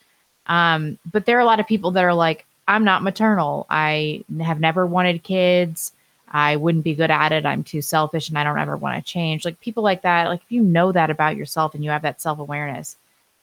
Um, 0.47 0.99
but 1.13 1.25
there 1.25 1.37
are 1.37 1.43
a 1.43 1.45
lot 1.45 1.61
of 1.61 1.69
people 1.69 1.93
that 1.93 2.05
are 2.05 2.15
like 2.15 2.45
i'm 2.67 2.85
not 2.85 3.05
maternal. 3.05 3.67
I 3.71 4.25
have 4.41 4.59
never 4.59 4.87
wanted 4.87 5.23
kids. 5.23 5.93
I 6.35 6.57
wouldn't 6.57 6.85
be 6.85 6.95
good 6.95 7.11
at 7.11 7.33
it. 7.33 7.45
I'm 7.45 7.63
too 7.63 7.83
selfish 7.83 8.31
and 8.31 8.39
i 8.39 8.45
don't 8.45 8.59
ever 8.59 8.77
want 8.79 8.97
to 8.97 9.13
change. 9.13 9.45
Like 9.45 9.61
people 9.61 9.83
like 9.83 10.03
that 10.03 10.29
like 10.29 10.41
if 10.43 10.51
you 10.51 10.63
know 10.63 10.91
that 10.91 11.11
about 11.11 11.37
yourself 11.37 11.75
and 11.75 11.85
you 11.85 11.91
have 11.91 12.03
that 12.03 12.21
self-awareness 12.23 12.97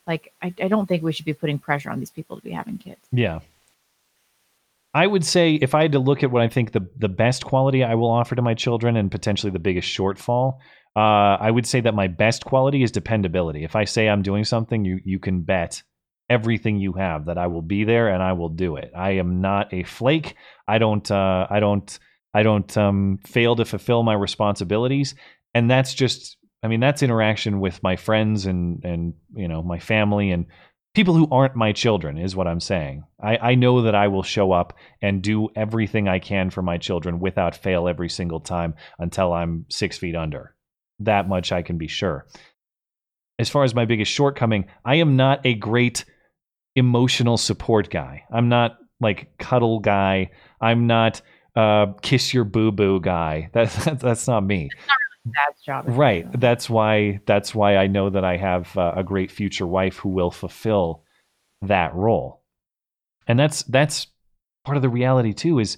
like 0.08 0.34
I, 0.42 0.52
I 0.64 0.68
don't 0.68 0.88
think 0.88 1.04
we 1.04 1.14
should 1.14 1.26
be 1.26 1.36
putting 1.36 1.60
pressure 1.60 1.92
on 1.92 2.00
these 2.00 2.10
people 2.10 2.36
to 2.36 2.44
be 2.44 2.50
having 2.50 2.80
kids. 2.80 3.00
Yeah. 3.12 3.40
I 4.94 5.06
would 5.06 5.26
say 5.26 5.54
if 5.54 5.76
I 5.76 5.84
had 5.84 5.92
to 5.92 6.00
look 6.00 6.24
at 6.24 6.32
what 6.32 6.42
I 6.42 6.48
think 6.48 6.72
the 6.72 6.88
the 6.98 7.10
best 7.10 7.46
quality 7.46 7.84
I 7.84 7.96
will 7.96 8.10
offer 8.10 8.36
to 8.36 8.42
my 8.42 8.54
children 8.56 8.96
and 8.96 9.12
potentially 9.12 9.52
the 9.52 9.60
biggest 9.60 9.88
shortfall, 9.88 10.58
uh, 10.96 11.38
I 11.40 11.52
would 11.52 11.68
say 11.68 11.82
that 11.82 11.94
my 11.94 12.08
best 12.08 12.46
quality 12.46 12.82
is 12.82 12.92
dependability. 12.92 13.64
If 13.64 13.76
I 13.76 13.84
say 13.84 14.10
I'm 14.10 14.24
doing 14.24 14.44
something, 14.44 14.86
you 14.86 15.00
you 15.04 15.20
can 15.20 15.42
bet 15.42 15.84
everything 16.30 16.78
you 16.78 16.94
have 16.94 17.26
that 17.26 17.38
I 17.38 17.48
will 17.48 17.62
be 17.62 17.84
there 17.84 18.08
and 18.08 18.22
I 18.22 18.34
will 18.34 18.50
do 18.50 18.76
it. 18.76 18.92
I 18.96 19.12
am 19.12 19.42
not 19.42 19.74
a 19.74 19.84
flake. 19.84 20.36
I 20.68 20.78
don't 20.78 21.10
uh, 21.10 21.48
I 21.50 21.60
don't 21.60 22.00
I 22.34 22.44
don't 22.44 22.78
um, 22.78 23.20
fail 23.26 23.56
to 23.56 23.66
fulfill 23.66 24.04
my 24.04 24.14
responsibilities, 24.14 25.16
and 25.54 25.70
that's 25.70 25.94
just 25.94 26.38
I 26.64 26.68
mean 26.68 26.80
that's 26.80 27.04
interaction 27.04 27.60
with 27.60 27.82
my 27.84 27.96
friends 27.96 28.46
and 28.46 28.84
and 28.84 29.14
you 29.36 29.48
know 29.48 29.62
my 29.62 29.80
family 29.80 30.32
and 30.32 30.48
people 30.94 31.14
who 31.14 31.28
aren't 31.32 31.56
my 31.56 31.72
children 31.72 32.18
is 32.18 32.36
what 32.36 32.48
I'm 32.48 32.60
saying. 32.60 33.04
I, 33.22 33.38
I 33.38 33.56
know 33.56 33.84
that 33.84 33.96
I 33.96 34.08
will 34.08 34.24
show 34.24 34.52
up 34.52 34.74
and 35.02 35.22
do 35.22 35.50
everything 35.56 36.08
I 36.08 36.20
can 36.20 36.50
for 36.50 36.62
my 36.62 36.78
children 36.78 37.20
without 37.20 37.56
fail 37.56 37.88
every 37.88 38.10
single 38.10 38.40
time 38.40 38.76
until 38.98 39.34
I'm 39.34 39.66
six 39.70 39.98
feet 39.98 40.16
under. 40.16 40.56
That 41.00 41.30
much 41.30 41.52
I 41.52 41.62
can 41.62 41.78
be 41.78 41.88
sure. 41.88 42.26
As 43.38 43.50
far 43.50 43.64
as 43.64 43.74
my 43.74 43.86
biggest 43.86 44.12
shortcoming, 44.12 44.66
I 44.84 44.96
am 44.96 45.16
not 45.16 45.46
a 45.46 45.54
great 45.54 46.06
emotional 46.76 47.38
support 47.38 47.90
guy. 47.90 48.24
I'm 48.32 48.50
not 48.50 48.78
like 49.00 49.38
cuddle 49.38 49.80
guy. 49.80 50.32
I'm 50.60 50.88
not 50.88 51.22
uh, 51.56 51.94
kiss 52.02 52.34
your 52.34 52.44
boo 52.44 52.72
boo 52.72 53.00
guy. 53.00 53.50
That, 53.54 53.72
that 53.72 54.00
that's 54.00 54.28
not 54.28 54.44
me. 54.44 54.70
Dad's 55.32 55.62
job 55.66 55.86
Right. 55.88 56.28
That's 56.40 56.70
why. 56.70 57.20
That's 57.26 57.54
why 57.56 57.78
I 57.78 57.88
know 57.88 58.10
that 58.10 58.24
I 58.24 58.38
have 58.38 58.76
uh, 58.78 58.94
a 58.96 59.04
great 59.04 59.32
future 59.32 59.68
wife 59.68 59.98
who 59.98 60.10
will 60.10 60.32
fulfill 60.32 61.04
that 61.62 61.94
role. 61.94 62.42
And 63.28 63.38
that's 63.38 63.64
that's 63.64 64.08
part 64.66 64.78
of 64.78 64.82
the 64.82 64.90
reality 64.90 65.34
too. 65.34 65.60
Is 65.60 65.78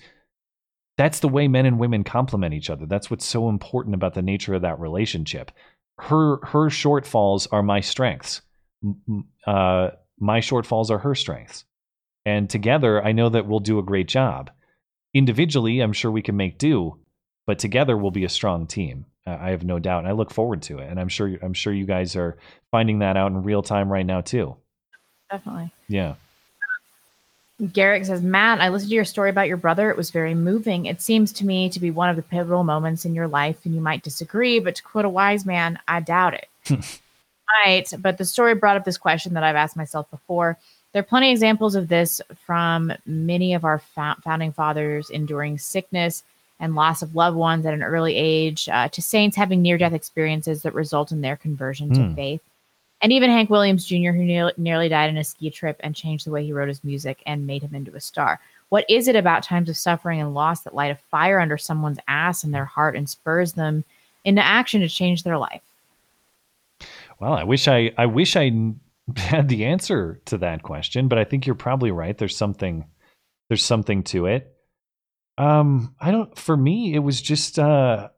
that's 0.97 1.19
the 1.19 1.29
way 1.29 1.47
men 1.47 1.65
and 1.65 1.79
women 1.79 2.03
complement 2.03 2.53
each 2.53 2.69
other. 2.69 2.85
That's 2.85 3.09
what's 3.09 3.25
so 3.25 3.49
important 3.49 3.95
about 3.95 4.13
the 4.13 4.21
nature 4.21 4.53
of 4.53 4.61
that 4.61 4.79
relationship. 4.79 5.51
Her 5.99 6.37
her 6.45 6.69
shortfalls 6.69 7.47
are 7.51 7.63
my 7.63 7.79
strengths. 7.79 8.41
Uh, 9.45 9.89
my 10.19 10.39
shortfalls 10.39 10.89
are 10.89 10.99
her 10.99 11.15
strengths. 11.15 11.65
And 12.25 12.49
together, 12.49 13.03
I 13.03 13.11
know 13.11 13.29
that 13.29 13.47
we'll 13.47 13.59
do 13.59 13.79
a 13.79 13.83
great 13.83 14.07
job. 14.07 14.51
Individually, 15.13 15.79
I'm 15.79 15.93
sure 15.93 16.11
we 16.11 16.21
can 16.21 16.37
make 16.37 16.57
do, 16.57 16.99
but 17.51 17.59
together 17.59 17.97
we'll 17.97 18.11
be 18.11 18.23
a 18.23 18.29
strong 18.29 18.65
team. 18.65 19.03
I 19.27 19.49
have 19.49 19.65
no 19.65 19.77
doubt, 19.77 19.99
and 19.99 20.07
I 20.07 20.13
look 20.13 20.31
forward 20.31 20.61
to 20.63 20.77
it. 20.77 20.89
And 20.89 20.97
I'm 20.97 21.09
sure 21.09 21.37
I'm 21.41 21.53
sure 21.53 21.73
you 21.73 21.83
guys 21.83 22.15
are 22.15 22.37
finding 22.71 22.99
that 22.99 23.17
out 23.17 23.33
in 23.33 23.43
real 23.43 23.61
time 23.61 23.91
right 23.91 24.05
now 24.05 24.21
too. 24.21 24.55
definitely 25.29 25.69
Yeah. 25.89 26.15
Garrick 27.73 28.05
says, 28.05 28.21
Matt, 28.21 28.61
I 28.61 28.69
listened 28.69 28.91
to 28.91 28.95
your 28.95 29.03
story 29.03 29.29
about 29.29 29.49
your 29.49 29.57
brother. 29.57 29.89
It 29.89 29.97
was 29.97 30.11
very 30.11 30.33
moving. 30.33 30.85
It 30.85 31.01
seems 31.01 31.33
to 31.33 31.45
me 31.45 31.69
to 31.71 31.79
be 31.81 31.91
one 31.91 32.09
of 32.09 32.15
the 32.15 32.21
pivotal 32.21 32.63
moments 32.63 33.03
in 33.03 33.13
your 33.13 33.27
life, 33.27 33.57
and 33.65 33.75
you 33.75 33.81
might 33.81 34.01
disagree, 34.01 34.61
but 34.61 34.75
to 34.75 34.83
quote 34.83 35.03
a 35.03 35.09
wise 35.09 35.45
man, 35.45 35.77
I 35.89 35.99
doubt 35.99 36.35
it. 36.35 36.47
right. 37.65 37.93
But 37.99 38.17
the 38.17 38.23
story 38.23 38.55
brought 38.55 38.77
up 38.77 38.85
this 38.85 38.97
question 38.97 39.33
that 39.33 39.43
I've 39.43 39.57
asked 39.57 39.75
myself 39.75 40.09
before. 40.09 40.57
There 40.93 41.01
are 41.01 41.03
plenty 41.03 41.31
of 41.31 41.33
examples 41.33 41.75
of 41.75 41.89
this 41.89 42.21
from 42.45 42.93
many 43.05 43.53
of 43.55 43.65
our 43.65 43.79
fou- 43.79 44.21
founding 44.23 44.53
fathers 44.53 45.09
enduring 45.09 45.57
sickness 45.57 46.23
and 46.61 46.75
loss 46.75 47.01
of 47.01 47.15
loved 47.15 47.35
ones 47.35 47.65
at 47.65 47.73
an 47.73 47.83
early 47.83 48.15
age, 48.15 48.69
uh, 48.69 48.87
to 48.89 49.01
saints 49.01 49.35
having 49.35 49.61
near 49.61 49.77
death 49.77 49.93
experiences 49.93 50.61
that 50.61 50.73
result 50.73 51.11
in 51.11 51.19
their 51.19 51.35
conversion 51.35 51.91
to 51.93 52.03
Hmm. 52.03 52.13
faith. 52.13 52.41
And 53.01 53.11
even 53.11 53.31
Hank 53.31 53.49
Williams 53.49 53.85
Jr., 53.85 54.11
who 54.11 54.23
nearly, 54.23 54.53
nearly 54.57 54.87
died 54.87 55.09
in 55.09 55.17
a 55.17 55.23
ski 55.23 55.49
trip 55.49 55.77
and 55.79 55.95
changed 55.95 56.25
the 56.25 56.31
way 56.31 56.45
he 56.45 56.53
wrote 56.53 56.67
his 56.67 56.83
music 56.83 57.23
and 57.25 57.47
made 57.47 57.63
him 57.63 57.73
into 57.73 57.95
a 57.95 57.99
star. 57.99 58.39
What 58.69 58.85
is 58.87 59.07
it 59.07 59.15
about 59.15 59.43
times 59.43 59.69
of 59.69 59.75
suffering 59.75 60.21
and 60.21 60.35
loss 60.35 60.61
that 60.61 60.75
light 60.75 60.91
a 60.91 60.95
fire 61.09 61.39
under 61.39 61.57
someone's 61.57 61.97
ass 62.07 62.43
and 62.43 62.53
their 62.53 62.63
heart 62.65 62.95
and 62.95 63.09
spurs 63.09 63.53
them 63.53 63.83
into 64.23 64.45
action 64.45 64.81
to 64.81 64.87
change 64.87 65.23
their 65.23 65.37
life? 65.37 65.63
Well, 67.19 67.33
I 67.33 67.43
wish 67.43 67.67
I 67.67 67.91
I 67.97 68.05
wish 68.05 68.35
I 68.35 68.51
had 69.17 69.49
the 69.49 69.65
answer 69.65 70.21
to 70.25 70.37
that 70.37 70.61
question, 70.61 71.07
but 71.07 71.17
I 71.17 71.23
think 71.23 71.45
you're 71.45 71.55
probably 71.55 71.91
right. 71.91 72.17
There's 72.17 72.37
something 72.37 72.85
there's 73.49 73.65
something 73.65 74.03
to 74.03 74.27
it. 74.27 74.55
Um, 75.37 75.95
I 75.99 76.11
don't. 76.11 76.37
For 76.37 76.55
me, 76.55 76.93
it 76.93 76.99
was 76.99 77.21
just 77.21 77.57
uh, 77.57 78.09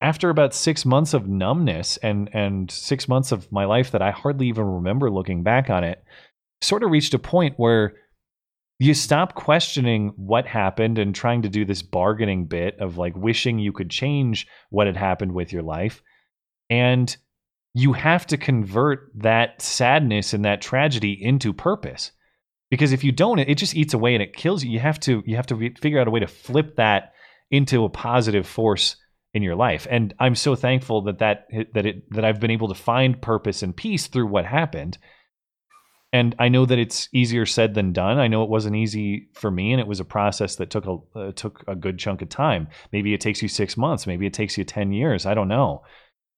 after 0.00 0.30
about 0.30 0.54
six 0.54 0.84
months 0.84 1.14
of 1.14 1.28
numbness 1.28 1.96
and 1.98 2.30
and 2.32 2.70
six 2.70 3.08
months 3.08 3.32
of 3.32 3.50
my 3.52 3.64
life 3.64 3.90
that 3.90 4.02
I 4.02 4.10
hardly 4.10 4.48
even 4.48 4.64
remember 4.64 5.10
looking 5.10 5.42
back 5.42 5.70
on 5.70 5.84
it. 5.84 6.02
Sort 6.60 6.82
of 6.82 6.90
reached 6.90 7.14
a 7.14 7.18
point 7.18 7.54
where 7.56 7.94
you 8.78 8.94
stop 8.94 9.34
questioning 9.34 10.12
what 10.16 10.46
happened 10.46 10.98
and 10.98 11.14
trying 11.14 11.42
to 11.42 11.48
do 11.48 11.64
this 11.64 11.82
bargaining 11.82 12.46
bit 12.46 12.78
of 12.80 12.98
like 12.98 13.16
wishing 13.16 13.58
you 13.58 13.72
could 13.72 13.90
change 13.90 14.46
what 14.70 14.86
had 14.86 14.96
happened 14.96 15.32
with 15.32 15.52
your 15.52 15.62
life, 15.62 16.02
and 16.70 17.16
you 17.74 17.92
have 17.92 18.26
to 18.26 18.36
convert 18.36 19.10
that 19.14 19.62
sadness 19.62 20.34
and 20.34 20.44
that 20.44 20.60
tragedy 20.60 21.12
into 21.12 21.52
purpose 21.52 22.12
because 22.72 22.92
if 22.92 23.04
you 23.04 23.12
don't 23.12 23.38
it 23.38 23.56
just 23.56 23.76
eats 23.76 23.92
away 23.92 24.14
and 24.14 24.22
it 24.22 24.34
kills 24.34 24.64
you. 24.64 24.70
You 24.70 24.78
have 24.78 24.98
to 25.00 25.22
you 25.26 25.36
have 25.36 25.46
to 25.48 25.54
re- 25.54 25.74
figure 25.78 26.00
out 26.00 26.08
a 26.08 26.10
way 26.10 26.20
to 26.20 26.26
flip 26.26 26.76
that 26.76 27.12
into 27.50 27.84
a 27.84 27.90
positive 27.90 28.46
force 28.46 28.96
in 29.34 29.42
your 29.42 29.54
life. 29.54 29.86
And 29.90 30.14
i'm 30.18 30.34
so 30.34 30.54
thankful 30.54 31.02
that 31.02 31.18
that 31.18 31.48
that 31.74 31.84
it 31.84 32.10
that 32.12 32.24
i've 32.24 32.40
been 32.40 32.50
able 32.50 32.68
to 32.68 32.74
find 32.74 33.20
purpose 33.20 33.62
and 33.62 33.76
peace 33.76 34.06
through 34.06 34.26
what 34.26 34.46
happened. 34.46 34.96
And 36.14 36.34
i 36.38 36.48
know 36.48 36.64
that 36.64 36.78
it's 36.78 37.10
easier 37.12 37.44
said 37.44 37.74
than 37.74 37.92
done. 37.92 38.18
I 38.18 38.28
know 38.28 38.42
it 38.42 38.48
wasn't 38.48 38.76
easy 38.76 39.28
for 39.34 39.50
me 39.50 39.72
and 39.72 39.80
it 39.80 39.86
was 39.86 40.00
a 40.00 40.14
process 40.16 40.56
that 40.56 40.70
took 40.70 40.86
a 40.86 40.96
uh, 41.14 41.32
took 41.32 41.62
a 41.68 41.74
good 41.74 41.98
chunk 41.98 42.22
of 42.22 42.30
time. 42.30 42.68
Maybe 42.90 43.12
it 43.12 43.20
takes 43.20 43.42
you 43.42 43.48
6 43.48 43.76
months. 43.76 44.06
Maybe 44.06 44.24
it 44.24 44.32
takes 44.32 44.56
you 44.56 44.64
10 44.64 44.92
years. 44.92 45.26
I 45.26 45.34
don't 45.34 45.48
know. 45.48 45.82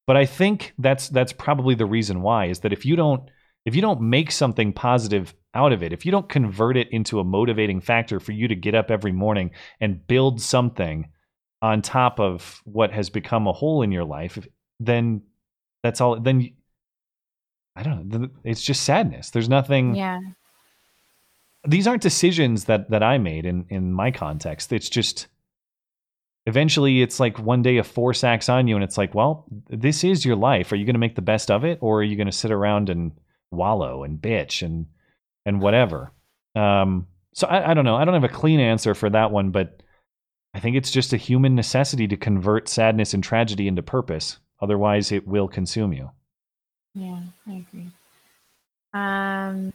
But 0.09 0.17
I 0.17 0.27
think 0.27 0.75
that's 0.79 1.09
that's 1.11 1.33
probably 1.33 1.77
the 1.77 1.87
reason 1.87 2.23
why 2.23 2.47
is 2.47 2.59
that 2.61 2.73
if 2.73 2.85
you 2.85 2.97
don't 2.97 3.31
if 3.65 3.77
you 3.77 3.83
don't 3.83 4.01
make 4.01 4.33
something 4.33 4.73
positive 4.73 5.33
out 5.55 5.73
of 5.73 5.83
it, 5.83 5.93
if 5.93 6.05
you 6.05 6.13
don't 6.13 6.29
convert 6.29 6.77
it 6.77 6.89
into 6.91 7.21
a 7.21 7.25
motivating 7.25 7.81
factor 7.81 8.21
for 8.21 8.33
you 8.33 8.49
to 8.49 8.55
get 8.55 8.75
up 8.75 8.91
every 8.91 9.13
morning 9.13 9.51
and 9.81 10.07
build 10.07 10.41
something 10.41 11.09
on 11.63 11.81
top 11.81 12.19
of 12.21 12.61
what 12.65 12.93
has 12.93 13.09
become 13.11 13.47
a 13.47 13.53
hole 13.53 13.83
in 13.83 13.93
your 13.93 14.05
life, 14.05 14.39
then 14.81 15.23
that's 15.83 16.01
all 16.01 16.19
then 16.21 16.51
I 17.77 17.83
don't 17.83 18.09
know, 18.09 18.29
it's 18.45 18.63
just 18.63 18.85
sadness. 18.85 19.31
There's 19.31 19.49
nothing 19.49 19.95
Yeah. 19.95 20.21
these 21.67 21.87
aren't 21.87 22.03
decisions 22.03 22.65
that 22.65 22.91
that 22.91 23.03
I 23.03 23.19
made 23.19 23.47
in 23.47 23.67
in 23.69 23.93
my 23.93 24.11
context. 24.11 24.73
It's 24.73 24.89
just 24.91 25.29
eventually 26.47 27.01
it's 27.01 27.19
like 27.21 27.39
one 27.39 27.63
day 27.63 27.79
a 27.79 27.85
force 27.85 28.23
acts 28.23 28.49
on 28.49 28.67
you 28.69 28.75
and 28.75 28.85
it's 28.85 28.99
like, 28.99 29.15
well, 29.15 29.47
this 29.69 30.05
is 30.05 30.25
your 30.25 30.37
life. 30.37 30.73
Are 30.73 30.77
you 30.77 30.85
going 30.85 30.95
to 30.95 31.01
make 31.01 31.15
the 31.17 31.23
best 31.23 31.51
of 31.51 31.65
it 31.65 31.79
or 31.81 32.01
are 32.01 32.05
you 32.05 32.17
going 32.17 32.27
to 32.27 32.33
sit 32.33 32.51
around 32.51 32.91
and 32.91 33.13
wallow 33.51 34.05
and 34.05 34.21
bitch 34.21 34.63
and 34.63 34.87
and 35.45 35.61
whatever? 35.61 36.13
Um 36.55 37.07
so 37.33 37.47
I, 37.49 37.71
I 37.71 37.75
don't 37.75 37.85
know. 37.85 37.97
I 37.97 38.05
don't 38.05 38.15
have 38.15 38.25
a 38.25 38.29
clean 38.29 38.61
answer 38.61 38.95
for 38.95 39.11
that 39.11 39.31
one, 39.31 39.51
but 39.51 39.83
I 40.55 40.61
think 40.61 40.77
it's 40.77 40.91
just 40.91 41.13
a 41.13 41.17
human 41.17 41.55
necessity 41.57 42.07
to 42.09 42.17
convert 42.17 42.69
sadness 42.69 43.13
and 43.13 43.25
tragedy 43.25 43.67
into 43.67 43.83
purpose. 43.83 44.39
Otherwise 44.61 45.11
it 45.11 45.27
will 45.27 45.49
consume 45.49 45.93
you. 45.93 46.11
Yeah, 46.95 47.21
I 47.49 47.65
agree. 47.69 47.91
Um, 48.93 49.73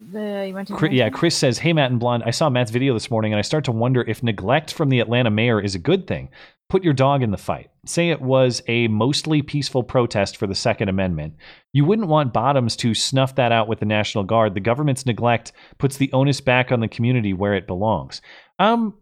the 0.00 0.46
you 0.48 0.54
went 0.54 0.68
to 0.68 0.74
Chris, 0.74 0.92
yeah. 0.92 1.10
Chris 1.10 1.36
says, 1.36 1.58
"Hey 1.58 1.72
Matt 1.72 1.90
and 1.90 2.00
Blonde, 2.00 2.24
I 2.24 2.30
saw 2.30 2.48
Matt's 2.48 2.70
video 2.70 2.94
this 2.94 3.10
morning 3.10 3.32
and 3.32 3.38
I 3.38 3.42
start 3.42 3.64
to 3.66 3.72
wonder 3.72 4.02
if 4.02 4.22
neglect 4.22 4.72
from 4.72 4.88
the 4.88 5.00
Atlanta 5.00 5.30
mayor 5.30 5.60
is 5.60 5.74
a 5.74 5.78
good 5.78 6.06
thing. 6.06 6.30
Put 6.68 6.84
your 6.84 6.94
dog 6.94 7.22
in 7.22 7.30
the 7.30 7.36
fight. 7.36 7.70
Say 7.84 8.08
it 8.10 8.22
was 8.22 8.62
a 8.66 8.88
mostly 8.88 9.42
peaceful 9.42 9.82
protest 9.82 10.38
for 10.38 10.46
the 10.46 10.54
Second 10.54 10.88
Amendment. 10.88 11.34
You 11.74 11.84
wouldn't 11.84 12.08
want 12.08 12.32
Bottoms 12.32 12.76
to 12.76 12.94
snuff 12.94 13.34
that 13.34 13.52
out 13.52 13.68
with 13.68 13.80
the 13.80 13.84
National 13.86 14.24
Guard. 14.24 14.54
The 14.54 14.60
government's 14.60 15.04
neglect 15.04 15.52
puts 15.78 15.98
the 15.98 16.10
onus 16.12 16.40
back 16.40 16.72
on 16.72 16.80
the 16.80 16.88
community 16.88 17.34
where 17.34 17.54
it 17.54 17.66
belongs." 17.66 18.22
Um, 18.58 18.94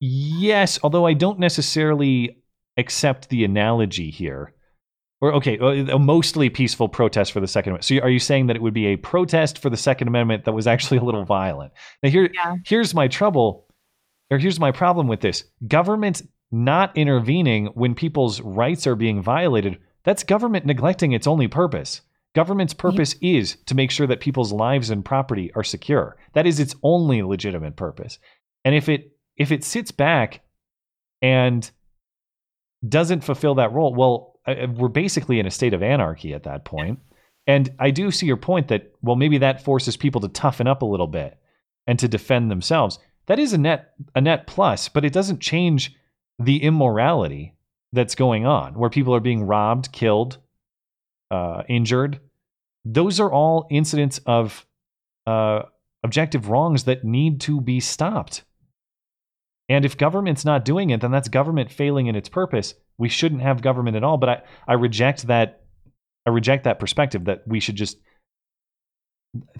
yes, 0.00 0.80
although 0.82 1.06
I 1.06 1.12
don't 1.14 1.38
necessarily 1.38 2.42
accept 2.76 3.28
the 3.28 3.44
analogy 3.44 4.10
here. 4.10 4.54
or 5.20 5.32
okay, 5.34 5.56
a 5.58 6.00
mostly 6.00 6.50
peaceful 6.50 6.88
protest 6.88 7.30
for 7.30 7.38
the 7.38 7.46
Second 7.46 7.70
Amendment. 7.70 7.84
So 7.84 7.98
are 7.98 8.10
you 8.10 8.18
saying 8.18 8.48
that 8.48 8.56
it 8.56 8.62
would 8.62 8.74
be 8.74 8.86
a 8.86 8.96
protest 8.96 9.58
for 9.58 9.70
the 9.70 9.76
Second 9.76 10.08
Amendment 10.08 10.46
that 10.46 10.52
was 10.52 10.66
actually 10.66 10.98
a 10.98 11.04
little 11.04 11.24
violent? 11.24 11.72
Now 12.02 12.08
here, 12.10 12.28
Yeah. 12.34 12.56
here's 12.66 12.92
my 12.92 13.06
trouble, 13.06 13.68
or 14.32 14.38
here's 14.38 14.58
my 14.58 14.72
problem 14.72 15.06
with 15.06 15.20
this: 15.20 15.44
government 15.68 16.22
not 16.52 16.96
intervening 16.96 17.66
when 17.68 17.94
people's 17.94 18.40
rights 18.40 18.86
are 18.86 18.94
being 18.94 19.22
violated. 19.22 19.78
That's 20.04 20.22
government 20.22 20.66
neglecting 20.66 21.12
its 21.12 21.26
only 21.26 21.48
purpose. 21.48 22.02
Government's 22.34 22.74
purpose 22.74 23.14
is 23.20 23.56
to 23.66 23.74
make 23.74 23.90
sure 23.90 24.06
that 24.06 24.20
people's 24.20 24.52
lives 24.52 24.90
and 24.90 25.04
property 25.04 25.52
are 25.54 25.64
secure. 25.64 26.16
That 26.34 26.46
is 26.46 26.60
its 26.60 26.74
only 26.82 27.22
legitimate 27.22 27.76
purpose. 27.76 28.18
And 28.64 28.74
if 28.74 28.88
it 28.88 29.16
if 29.36 29.50
it 29.50 29.64
sits 29.64 29.90
back 29.90 30.40
and 31.20 31.70
doesn't 32.86 33.24
fulfill 33.24 33.54
that 33.56 33.72
role, 33.72 33.94
well, 33.94 34.40
uh, 34.46 34.66
we're 34.74 34.88
basically 34.88 35.40
in 35.40 35.46
a 35.46 35.50
state 35.50 35.74
of 35.74 35.82
anarchy 35.82 36.34
at 36.34 36.44
that 36.44 36.64
point. 36.64 37.00
And 37.46 37.74
I 37.78 37.90
do 37.90 38.10
see 38.10 38.26
your 38.26 38.36
point 38.36 38.68
that 38.68 38.92
well, 39.02 39.16
maybe 39.16 39.38
that 39.38 39.64
forces 39.64 39.96
people 39.96 40.20
to 40.22 40.28
toughen 40.28 40.66
up 40.66 40.82
a 40.82 40.86
little 40.86 41.06
bit 41.06 41.38
and 41.86 41.98
to 41.98 42.08
defend 42.08 42.50
themselves. 42.50 42.98
That 43.26 43.38
is 43.38 43.52
a 43.52 43.58
net 43.58 43.94
a 44.14 44.20
net 44.20 44.46
plus, 44.46 44.88
but 44.88 45.04
it 45.04 45.12
doesn't 45.12 45.40
change 45.40 45.94
the 46.44 46.62
immorality 46.62 47.54
that's 47.92 48.14
going 48.14 48.46
on, 48.46 48.74
where 48.74 48.90
people 48.90 49.14
are 49.14 49.20
being 49.20 49.44
robbed, 49.44 49.92
killed, 49.92 50.38
uh, 51.30 51.62
injured. 51.68 52.20
Those 52.84 53.20
are 53.20 53.30
all 53.30 53.66
incidents 53.70 54.20
of 54.26 54.66
uh, 55.26 55.62
objective 56.02 56.48
wrongs 56.48 56.84
that 56.84 57.04
need 57.04 57.40
to 57.42 57.60
be 57.60 57.80
stopped. 57.80 58.44
And 59.68 59.84
if 59.84 59.96
government's 59.96 60.44
not 60.44 60.64
doing 60.64 60.90
it, 60.90 61.00
then 61.00 61.10
that's 61.10 61.28
government 61.28 61.70
failing 61.70 62.06
in 62.06 62.16
its 62.16 62.28
purpose. 62.28 62.74
We 62.98 63.08
shouldn't 63.08 63.42
have 63.42 63.62
government 63.62 63.96
at 63.96 64.04
all. 64.04 64.18
But 64.18 64.28
I, 64.28 64.42
I 64.68 64.72
reject 64.74 65.28
that. 65.28 65.62
I 66.26 66.30
reject 66.30 66.64
that 66.64 66.78
perspective 66.78 67.24
that 67.24 67.42
we 67.46 67.60
should 67.60 67.76
just. 67.76 67.98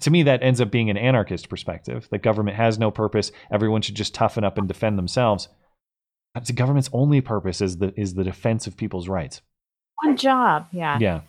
To 0.01 0.11
me, 0.11 0.23
that 0.23 0.43
ends 0.43 0.61
up 0.61 0.69
being 0.69 0.91
an 0.91 0.97
anarchist 0.97 1.49
perspective 1.49 2.07
that 2.11 2.21
government 2.21 2.57
has 2.57 2.77
no 2.77 2.91
purpose. 2.91 3.31
Everyone 3.51 3.81
should 3.81 3.95
just 3.95 4.13
toughen 4.13 4.43
up 4.43 4.57
and 4.59 4.67
defend 4.67 4.99
themselves. 4.99 5.49
That's 6.33 6.47
the 6.47 6.53
government's 6.53 6.89
only 6.93 7.21
purpose 7.21 7.61
is 7.61 7.77
the 7.77 7.93
is 7.99 8.15
the 8.15 8.23
defense 8.23 8.67
of 8.67 8.75
people's 8.75 9.07
rights. 9.07 9.41
One 10.03 10.17
job. 10.17 10.67
Yeah. 10.71 10.97
Yeah. 10.99 11.21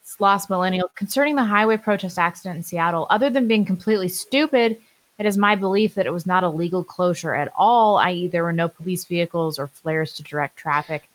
It's 0.00 0.18
Lost 0.20 0.48
Millennial. 0.48 0.90
Concerning 0.94 1.36
the 1.36 1.44
highway 1.44 1.76
protest 1.76 2.18
accident 2.18 2.56
in 2.56 2.62
Seattle, 2.62 3.06
other 3.10 3.28
than 3.28 3.46
being 3.46 3.66
completely 3.66 4.08
stupid, 4.08 4.78
it 5.18 5.26
is 5.26 5.36
my 5.36 5.54
belief 5.54 5.94
that 5.94 6.06
it 6.06 6.12
was 6.12 6.26
not 6.26 6.44
a 6.44 6.48
legal 6.48 6.82
closure 6.82 7.34
at 7.34 7.52
all, 7.56 7.98
i.e., 7.98 8.28
there 8.28 8.44
were 8.44 8.52
no 8.52 8.68
police 8.68 9.04
vehicles 9.04 9.58
or 9.58 9.66
flares 9.66 10.14
to 10.14 10.22
direct 10.22 10.56
traffic. 10.56 11.08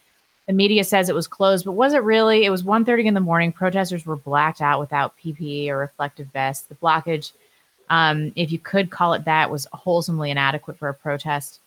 The 0.47 0.53
media 0.53 0.83
says 0.83 1.07
it 1.07 1.15
was 1.15 1.27
closed, 1.27 1.65
but 1.65 1.71
was 1.71 1.93
it 1.93 2.03
really? 2.03 2.43
It 2.43 2.49
was 2.49 2.63
1.30 2.63 3.05
in 3.05 3.13
the 3.13 3.21
morning. 3.21 3.53
Protesters 3.53 4.05
were 4.05 4.17
blacked 4.17 4.61
out 4.61 4.79
without 4.79 5.17
PPE 5.17 5.69
or 5.69 5.77
reflective 5.77 6.27
vests. 6.27 6.67
The 6.67 6.75
blockage, 6.75 7.31
um, 7.89 8.33
if 8.35 8.51
you 8.51 8.59
could 8.59 8.91
call 8.91 9.13
it 9.13 9.23
that, 9.23 9.49
was 9.49 9.67
wholesomely 9.71 10.31
inadequate 10.31 10.77
for 10.77 10.89
a 10.89 10.93
protest. 10.93 11.61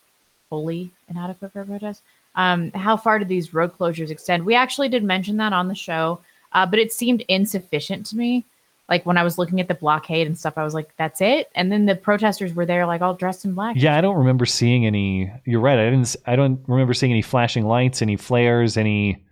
Wholly 0.49 0.91
inadequate 1.09 1.51
for 1.51 1.61
a 1.61 1.65
protest. 1.65 2.01
Um, 2.35 2.71
how 2.71 2.95
far 2.95 3.19
did 3.19 3.27
these 3.27 3.53
road 3.53 3.77
closures 3.77 4.11
extend? 4.11 4.45
We 4.45 4.55
actually 4.55 4.89
did 4.89 5.03
mention 5.03 5.37
that 5.37 5.53
on 5.53 5.67
the 5.67 5.75
show, 5.75 6.19
uh, 6.53 6.65
but 6.65 6.79
it 6.79 6.93
seemed 6.93 7.21
insufficient 7.27 8.05
to 8.07 8.17
me. 8.17 8.45
Like 8.87 9.05
when 9.05 9.17
I 9.17 9.23
was 9.23 9.37
looking 9.37 9.59
at 9.59 9.67
the 9.67 9.73
blockade 9.73 10.27
and 10.27 10.37
stuff, 10.37 10.53
I 10.55 10.63
was 10.63 10.73
like, 10.73 10.95
"That's 10.95 11.19
it." 11.19 11.49
And 11.55 11.71
then 11.71 11.85
the 11.85 11.95
protesters 11.95 12.53
were 12.53 12.65
there, 12.65 12.85
like 12.85 13.01
all 13.01 13.13
dressed 13.13 13.43
in 13.43 13.53
black. 13.53 13.75
Yeah, 13.77 13.97
I 13.97 14.01
don't 14.01 14.15
remember 14.15 14.45
seeing 14.45 14.85
any. 14.85 15.31
You're 15.43 15.59
right. 15.59 15.77
I 15.77 15.89
didn't. 15.89 16.15
I 16.25 16.37
don't 16.37 16.61
remember 16.67 16.93
seeing 16.93 17.11
any 17.11 17.21
flashing 17.21 17.65
lights, 17.65 18.01
any 18.01 18.15
flares, 18.15 18.77
any 18.77 19.23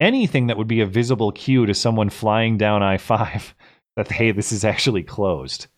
anything 0.00 0.48
that 0.48 0.58
would 0.58 0.68
be 0.68 0.80
a 0.80 0.86
visible 0.86 1.32
cue 1.32 1.64
to 1.64 1.72
someone 1.72 2.10
flying 2.10 2.58
down 2.58 2.82
I 2.82 2.98
five 2.98 3.54
that 3.96 4.10
hey, 4.10 4.32
this 4.32 4.52
is 4.52 4.64
actually 4.64 5.02
closed. 5.02 5.68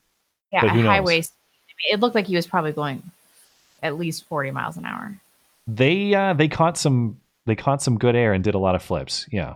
Yeah, 0.52 0.64
a 0.64 0.68
highway. 0.68 1.22
It 1.90 2.00
looked 2.00 2.14
like 2.14 2.26
he 2.26 2.34
was 2.34 2.46
probably 2.46 2.72
going 2.72 3.02
at 3.82 3.98
least 3.98 4.24
forty 4.24 4.50
miles 4.50 4.76
an 4.76 4.84
hour. 4.84 5.18
They 5.66 6.14
uh, 6.14 6.34
they 6.34 6.48
caught 6.48 6.78
some 6.78 7.20
they 7.46 7.56
caught 7.56 7.82
some 7.82 7.98
good 7.98 8.16
air 8.16 8.32
and 8.32 8.42
did 8.42 8.54
a 8.54 8.58
lot 8.58 8.74
of 8.74 8.82
flips. 8.82 9.26
Yeah. 9.30 9.54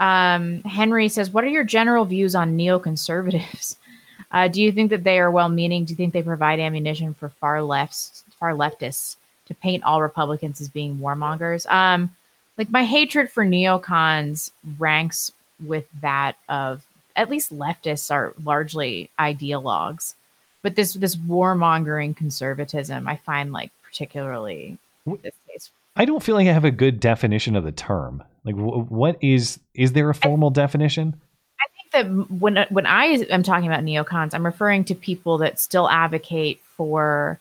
Um, 0.00 0.62
Henry 0.62 1.08
says, 1.08 1.30
"What 1.30 1.44
are 1.44 1.48
your 1.48 1.64
general 1.64 2.04
views 2.04 2.34
on 2.34 2.56
neoconservatives? 2.56 3.76
Uh, 4.32 4.48
do 4.48 4.62
you 4.62 4.72
think 4.72 4.88
that 4.88 5.04
they 5.04 5.18
are 5.18 5.30
well-meaning? 5.30 5.84
Do 5.84 5.92
you 5.92 5.96
think 5.96 6.14
they 6.14 6.22
provide 6.22 6.58
ammunition 6.58 7.12
for 7.12 7.28
far 7.28 7.62
lefts, 7.62 8.24
far 8.40 8.52
leftists 8.52 9.16
to 9.46 9.54
paint 9.54 9.84
all 9.84 10.00
Republicans 10.00 10.58
as 10.60 10.68
being 10.68 10.98
warmongers? 10.98 11.70
Um, 11.70 12.16
like 12.56 12.70
my 12.70 12.84
hatred 12.84 13.30
for 13.30 13.44
neocons 13.44 14.50
ranks 14.78 15.32
with 15.64 15.84
that 16.00 16.36
of 16.48 16.84
at 17.14 17.28
least 17.28 17.56
leftists 17.56 18.10
are 18.10 18.32
largely 18.42 19.10
ideologues, 19.18 20.14
but 20.62 20.74
this 20.76 20.94
this 20.94 21.16
warmongering 21.16 22.16
conservatism 22.16 23.06
I 23.08 23.16
find 23.16 23.52
like 23.52 23.70
particularly 23.82 24.78
distasteful. 25.22 25.74
I 25.96 26.04
don't 26.06 26.22
feel 26.22 26.34
like 26.34 26.46
I 26.48 26.52
have 26.52 26.64
a 26.64 26.70
good 26.70 27.00
definition 27.00 27.54
of 27.56 27.64
the 27.64 27.72
term. 27.72 28.22
Like, 28.44 28.54
wh- 28.54 28.90
what 28.90 29.18
is 29.20 29.58
is 29.74 29.92
there 29.92 30.08
a 30.10 30.14
formal 30.14 30.50
definition? 30.50 31.20
I 31.60 31.66
think 31.74 31.92
that 31.92 32.32
when 32.40 32.66
when 32.70 32.86
I 32.86 33.04
am 33.30 33.42
talking 33.42 33.66
about 33.68 33.84
neocons, 33.84 34.32
I'm 34.34 34.46
referring 34.46 34.84
to 34.86 34.94
people 34.94 35.38
that 35.38 35.60
still 35.60 35.88
advocate 35.90 36.60
for 36.76 37.38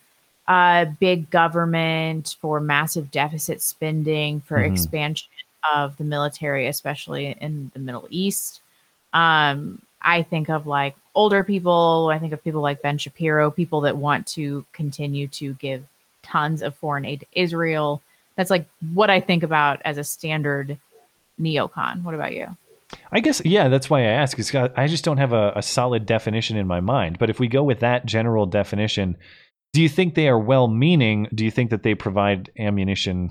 uh, 0.47 0.85
big 0.99 1.29
government, 1.29 2.35
for 2.41 2.59
massive 2.59 3.09
deficit 3.11 3.61
spending, 3.61 4.41
for 4.41 4.57
Mhm. 4.57 4.69
expansion 4.71 5.29
of 5.73 5.95
the 5.97 6.03
military, 6.03 6.67
especially 6.67 7.27
in 7.39 7.71
the 7.73 7.79
Middle 7.79 8.07
East. 8.09 8.59
Um, 9.13 9.81
I 10.01 10.23
think 10.23 10.49
of 10.49 10.67
like 10.67 10.95
older 11.15 11.43
people. 11.43 12.09
I 12.11 12.19
think 12.19 12.33
of 12.33 12.43
people 12.43 12.61
like 12.61 12.81
Ben 12.81 12.97
Shapiro, 12.97 13.51
people 13.51 13.81
that 13.81 13.97
want 13.97 14.27
to 14.27 14.65
continue 14.73 15.27
to 15.29 15.53
give 15.55 15.83
tons 16.23 16.61
of 16.61 16.75
foreign 16.75 17.05
aid 17.05 17.21
to 17.21 17.25
Israel. 17.33 18.01
That's 18.35 18.49
like 18.49 18.67
what 18.93 19.09
I 19.09 19.19
think 19.19 19.43
about 19.43 19.81
as 19.83 19.97
a 19.97 20.03
standard 20.03 20.77
neocon. 21.39 22.03
What 22.03 22.15
about 22.15 22.33
you? 22.33 22.55
I 23.11 23.19
guess 23.19 23.41
yeah, 23.45 23.67
that's 23.67 23.89
why 23.89 24.01
I 24.01 24.11
ask. 24.11 24.37
Is 24.39 24.53
I 24.53 24.87
just 24.87 25.03
don't 25.03 25.17
have 25.17 25.33
a, 25.33 25.53
a 25.55 25.61
solid 25.61 26.05
definition 26.05 26.57
in 26.57 26.67
my 26.67 26.79
mind. 26.79 27.19
But 27.19 27.29
if 27.29 27.39
we 27.39 27.47
go 27.47 27.63
with 27.63 27.79
that 27.79 28.05
general 28.05 28.45
definition, 28.45 29.17
do 29.73 29.81
you 29.81 29.89
think 29.89 30.15
they 30.15 30.27
are 30.27 30.39
well-meaning? 30.39 31.27
Do 31.33 31.45
you 31.45 31.51
think 31.51 31.69
that 31.69 31.83
they 31.83 31.95
provide 31.95 32.51
ammunition? 32.57 33.29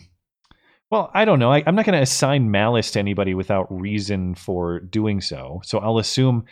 Well, 0.91 1.11
I 1.15 1.25
don't 1.25 1.39
know. 1.39 1.53
I, 1.53 1.63
I'm 1.67 1.77
not 1.77 1.87
going 1.87 1.97
to 1.97 2.03
assign 2.03 2.51
malice 2.51 2.91
to 2.93 2.99
anybody 2.99 3.35
without 3.35 3.67
reason 3.71 4.35
for 4.35 4.81
doing 4.81 5.21
so. 5.21 5.61
So 5.65 5.79
I'll 5.79 5.99
assume 5.99 6.45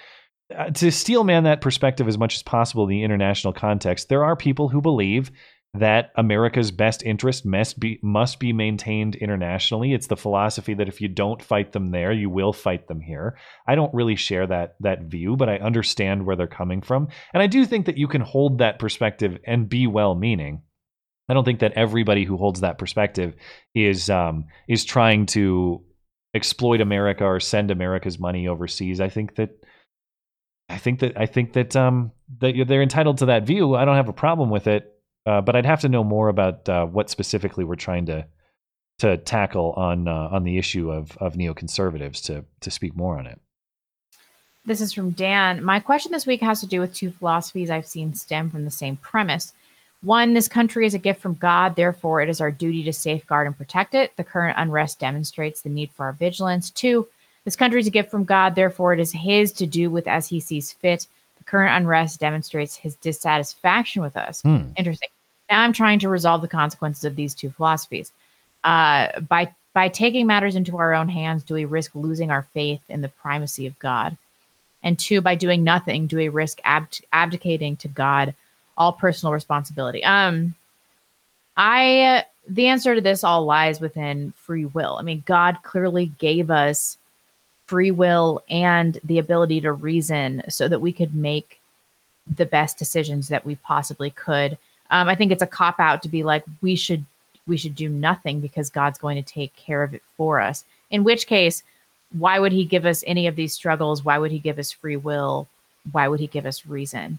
uh, 0.56 0.70
to 0.70 0.92
steelman 0.92 1.44
that 1.44 1.60
perspective 1.60 2.06
as 2.06 2.18
much 2.18 2.36
as 2.36 2.42
possible 2.42 2.84
in 2.84 2.90
the 2.90 3.02
international 3.02 3.52
context. 3.52 4.08
There 4.08 4.24
are 4.24 4.36
people 4.36 4.68
who 4.68 4.80
believe 4.80 5.30
that 5.74 6.12
America's 6.16 6.70
best 6.70 7.02
interest 7.02 7.44
must 7.44 7.78
be 7.78 7.98
must 8.02 8.40
be 8.40 8.52
maintained 8.54 9.16
internationally. 9.16 9.92
It's 9.92 10.06
the 10.06 10.16
philosophy 10.16 10.72
that 10.74 10.88
if 10.88 11.00
you 11.00 11.08
don't 11.08 11.42
fight 11.42 11.72
them 11.72 11.90
there, 11.90 12.10
you 12.10 12.30
will 12.30 12.54
fight 12.54 12.88
them 12.88 13.00
here. 13.00 13.36
I 13.66 13.74
don't 13.74 13.92
really 13.92 14.16
share 14.16 14.46
that 14.46 14.76
that 14.80 15.02
view, 15.02 15.36
but 15.36 15.50
I 15.50 15.58
understand 15.58 16.24
where 16.24 16.36
they're 16.36 16.46
coming 16.46 16.80
from, 16.80 17.08
and 17.34 17.42
I 17.42 17.48
do 17.48 17.66
think 17.66 17.84
that 17.84 17.98
you 17.98 18.08
can 18.08 18.22
hold 18.22 18.58
that 18.58 18.78
perspective 18.78 19.36
and 19.46 19.68
be 19.68 19.86
well-meaning. 19.86 20.62
I 21.28 21.34
don't 21.34 21.44
think 21.44 21.60
that 21.60 21.72
everybody 21.72 22.24
who 22.24 22.36
holds 22.36 22.60
that 22.60 22.78
perspective 22.78 23.34
is 23.74 24.08
um, 24.08 24.46
is 24.66 24.84
trying 24.84 25.26
to 25.26 25.82
exploit 26.34 26.80
America 26.80 27.24
or 27.24 27.40
send 27.40 27.70
America's 27.70 28.18
money 28.18 28.48
overseas. 28.48 29.00
I 29.00 29.08
think 29.08 29.36
that 29.36 29.50
I 30.68 30.78
think 30.78 31.00
that 31.00 31.18
I 31.18 31.26
think 31.26 31.52
that 31.54 31.76
um, 31.76 32.12
that 32.40 32.64
they're 32.66 32.82
entitled 32.82 33.18
to 33.18 33.26
that 33.26 33.46
view. 33.46 33.74
I 33.74 33.84
don't 33.84 33.96
have 33.96 34.08
a 34.08 34.14
problem 34.14 34.50
with 34.50 34.66
it, 34.66 34.94
uh, 35.26 35.40
but 35.40 35.56
I'd 35.56 35.66
have 35.66 35.80
to 35.80 35.88
know 35.88 36.04
more 36.04 36.28
about 36.28 36.68
uh, 36.68 36.86
what 36.86 37.10
specifically 37.10 37.64
we're 37.64 37.76
trying 37.76 38.06
to 38.06 38.26
to 39.00 39.16
tackle 39.16 39.72
on 39.72 40.08
uh, 40.08 40.28
on 40.32 40.44
the 40.44 40.58
issue 40.58 40.90
of 40.90 41.16
of 41.18 41.34
neoconservatives 41.34 42.22
to 42.24 42.44
to 42.60 42.70
speak 42.70 42.96
more 42.96 43.18
on 43.18 43.26
it. 43.26 43.40
This 44.64 44.80
is 44.82 44.92
from 44.92 45.12
Dan. 45.12 45.64
My 45.64 45.80
question 45.80 46.12
this 46.12 46.26
week 46.26 46.42
has 46.42 46.60
to 46.60 46.66
do 46.66 46.80
with 46.80 46.94
two 46.94 47.10
philosophies 47.10 47.70
I've 47.70 47.86
seen 47.86 48.12
stem 48.12 48.50
from 48.50 48.64
the 48.64 48.70
same 48.70 48.96
premise. 48.96 49.54
One, 50.02 50.34
this 50.34 50.48
country 50.48 50.86
is 50.86 50.94
a 50.94 50.98
gift 50.98 51.20
from 51.20 51.34
God, 51.34 51.74
therefore, 51.74 52.20
it 52.20 52.28
is 52.28 52.40
our 52.40 52.52
duty 52.52 52.84
to 52.84 52.92
safeguard 52.92 53.46
and 53.46 53.56
protect 53.56 53.94
it. 53.94 54.16
The 54.16 54.24
current 54.24 54.56
unrest 54.58 55.00
demonstrates 55.00 55.60
the 55.60 55.70
need 55.70 55.90
for 55.90 56.06
our 56.06 56.12
vigilance. 56.12 56.70
Two, 56.70 57.08
this 57.44 57.56
country 57.56 57.80
is 57.80 57.86
a 57.86 57.90
gift 57.90 58.10
from 58.10 58.24
God, 58.24 58.54
therefore, 58.54 58.92
it 58.92 59.00
is 59.00 59.10
His 59.10 59.52
to 59.54 59.66
do 59.66 59.90
with 59.90 60.06
as 60.06 60.28
He 60.28 60.38
sees 60.38 60.72
fit. 60.72 61.06
The 61.38 61.44
current 61.44 61.76
unrest 61.76 62.20
demonstrates 62.20 62.76
His 62.76 62.94
dissatisfaction 62.96 64.00
with 64.00 64.16
us. 64.16 64.42
Hmm. 64.42 64.70
Interesting. 64.76 65.08
Now 65.50 65.62
I'm 65.62 65.72
trying 65.72 65.98
to 66.00 66.08
resolve 66.08 66.42
the 66.42 66.48
consequences 66.48 67.04
of 67.04 67.16
these 67.16 67.34
two 67.34 67.50
philosophies. 67.50 68.12
Uh, 68.64 69.20
by 69.20 69.52
by 69.72 69.88
taking 69.88 70.26
matters 70.26 70.56
into 70.56 70.76
our 70.76 70.94
own 70.94 71.08
hands, 71.08 71.42
do 71.42 71.54
we 71.54 71.64
risk 71.64 71.94
losing 71.94 72.30
our 72.30 72.42
faith 72.54 72.80
in 72.88 73.00
the 73.00 73.08
primacy 73.08 73.66
of 73.66 73.78
God? 73.78 74.16
And 74.82 74.98
two, 74.98 75.20
by 75.20 75.34
doing 75.34 75.62
nothing, 75.62 76.06
do 76.06 76.16
we 76.16 76.28
risk 76.28 76.60
abd- 76.64 77.04
abdicating 77.12 77.76
to 77.78 77.88
God 77.88 78.34
all 78.78 78.92
personal 78.92 79.32
responsibility? 79.34 80.02
Um, 80.04 80.54
I 81.56 82.24
the 82.48 82.68
answer 82.68 82.94
to 82.94 83.00
this 83.00 83.22
all 83.22 83.44
lies 83.44 83.80
within 83.80 84.32
free 84.36 84.64
will. 84.64 84.96
I 84.98 85.02
mean, 85.02 85.22
God 85.26 85.58
clearly 85.62 86.06
gave 86.18 86.50
us 86.50 86.96
free 87.66 87.90
will 87.90 88.42
and 88.48 88.98
the 89.04 89.18
ability 89.18 89.60
to 89.60 89.72
reason 89.72 90.42
so 90.48 90.68
that 90.68 90.80
we 90.80 90.92
could 90.92 91.14
make 91.14 91.60
the 92.36 92.46
best 92.46 92.78
decisions 92.78 93.28
that 93.28 93.44
we 93.44 93.56
possibly 93.56 94.10
could. 94.10 94.56
Um, 94.90 95.08
I 95.08 95.14
think 95.14 95.30
it's 95.30 95.42
a 95.42 95.46
cop 95.46 95.78
out 95.78 96.02
to 96.02 96.08
be 96.08 96.22
like 96.22 96.44
we 96.62 96.74
should 96.74 97.04
we 97.46 97.56
should 97.56 97.74
do 97.74 97.88
nothing 97.88 98.40
because 98.40 98.70
God's 98.70 98.98
going 98.98 99.22
to 99.22 99.32
take 99.32 99.54
care 99.56 99.82
of 99.82 99.94
it 99.94 100.02
for 100.16 100.40
us. 100.40 100.64
In 100.90 101.04
which 101.04 101.26
case, 101.26 101.62
why 102.18 102.38
would 102.38 102.52
He 102.52 102.64
give 102.64 102.86
us 102.86 103.04
any 103.06 103.26
of 103.26 103.36
these 103.36 103.52
struggles? 103.52 104.04
Why 104.04 104.18
would 104.18 104.30
He 104.30 104.38
give 104.38 104.58
us 104.58 104.70
free 104.70 104.96
will? 104.96 105.48
Why 105.92 106.08
would 106.08 106.20
He 106.20 106.26
give 106.26 106.46
us 106.46 106.66
reason? 106.66 107.18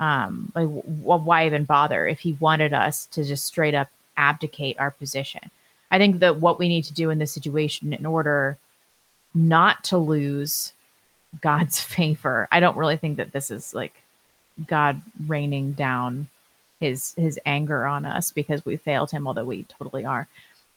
Um, 0.00 0.52
like, 0.54 0.66
w- 0.66 0.82
why 1.02 1.46
even 1.46 1.64
bother 1.64 2.06
if 2.06 2.20
He 2.20 2.34
wanted 2.34 2.72
us 2.72 3.06
to 3.06 3.24
just 3.24 3.44
straight 3.44 3.74
up 3.74 3.88
abdicate 4.16 4.78
our 4.78 4.90
position? 4.90 5.50
I 5.90 5.98
think 5.98 6.20
that 6.20 6.40
what 6.40 6.58
we 6.58 6.68
need 6.68 6.84
to 6.84 6.94
do 6.94 7.10
in 7.10 7.18
this 7.18 7.32
situation 7.32 7.92
in 7.92 8.06
order 8.06 8.58
not 9.34 9.84
to 9.84 9.98
lose 9.98 10.72
God's 11.40 11.80
favor. 11.94 12.48
I 12.52 12.60
don't 12.60 12.76
really 12.76 12.96
think 12.96 13.16
that 13.16 13.32
this 13.32 13.50
is 13.50 13.74
like 13.74 13.94
God 14.66 15.00
raining 15.26 15.72
down 15.72 16.28
his 16.80 17.14
his 17.14 17.38
anger 17.44 17.86
on 17.86 18.04
us 18.04 18.30
because 18.30 18.64
we 18.64 18.76
failed 18.76 19.10
him, 19.10 19.26
although 19.26 19.44
we 19.44 19.64
totally 19.64 20.04
are. 20.04 20.28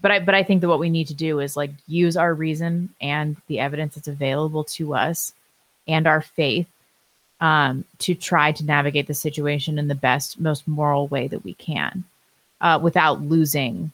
But 0.01 0.11
I 0.11 0.19
but 0.19 0.35
I 0.35 0.43
think 0.43 0.61
that 0.61 0.69
what 0.69 0.79
we 0.79 0.89
need 0.89 1.07
to 1.07 1.13
do 1.13 1.39
is 1.39 1.55
like 1.55 1.71
use 1.87 2.17
our 2.17 2.33
reason 2.33 2.89
and 3.01 3.37
the 3.47 3.59
evidence 3.59 3.95
that's 3.95 4.07
available 4.07 4.63
to 4.63 4.95
us 4.95 5.33
and 5.87 6.07
our 6.07 6.21
faith 6.21 6.67
um, 7.41 7.83
to 7.97 8.15
try 8.15 8.51
to 8.53 8.63
navigate 8.63 9.07
the 9.07 9.13
situation 9.13 9.77
in 9.77 9.87
the 9.87 9.95
best, 9.95 10.39
most 10.39 10.67
moral 10.67 11.07
way 11.07 11.27
that 11.27 11.43
we 11.43 11.55
can, 11.55 12.05
uh, 12.61 12.79
without 12.81 13.21
losing 13.21 13.91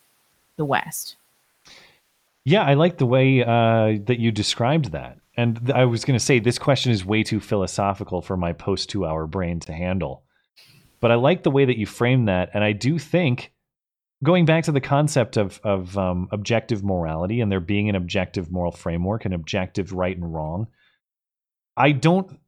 the 0.58 0.66
West. 0.66 1.16
Yeah, 2.44 2.64
I 2.64 2.76
like 2.76 2.98
the 2.98 3.06
way 3.06 3.44
uh, 3.44 4.00
that 4.06 4.20
you 4.20 4.32
described 4.32 4.92
that. 4.92 5.18
And 5.36 5.58
th- 5.66 5.76
I 5.76 5.86
was 5.86 6.06
going 6.06 6.18
to 6.18 6.24
say 6.24 6.40
this 6.40 6.60
question 6.60 6.92
is 6.92 7.06
way 7.06 7.24
too 7.24 7.40
philosophical 7.40 8.22
for 8.22 8.38
my 8.38 8.54
post 8.54 8.90
two 8.90 9.06
hour 9.06 9.28
brain 9.28 9.60
to 9.62 9.74
handle. 9.74 10.24
But 11.00 11.12
I 11.12 11.16
like 11.16 11.44
the 11.44 11.52
way 11.52 11.66
that 11.66 11.78
you 11.78 11.86
framed 11.86 12.28
that. 12.28 12.50
And 12.54 12.64
I 12.64 12.72
do 12.72 12.98
think, 13.00 13.52
going 14.24 14.46
back 14.46 14.64
to 14.64 14.72
the 14.72 14.82
concept 14.82 15.38
of, 15.38 15.60
of 15.64 15.98
um, 15.98 16.28
objective 16.32 16.84
morality 16.84 17.40
and 17.40 17.52
there 17.52 17.60
being 17.60 17.88
an 17.88 17.96
objective 17.96 18.52
moral 18.52 18.72
framework, 18.72 19.26
an 19.26 19.34
objective 19.34 19.94
right 19.94 20.18
and 20.18 20.34
wrong, 20.34 20.68
I 21.76 21.92
don't, 21.92 22.40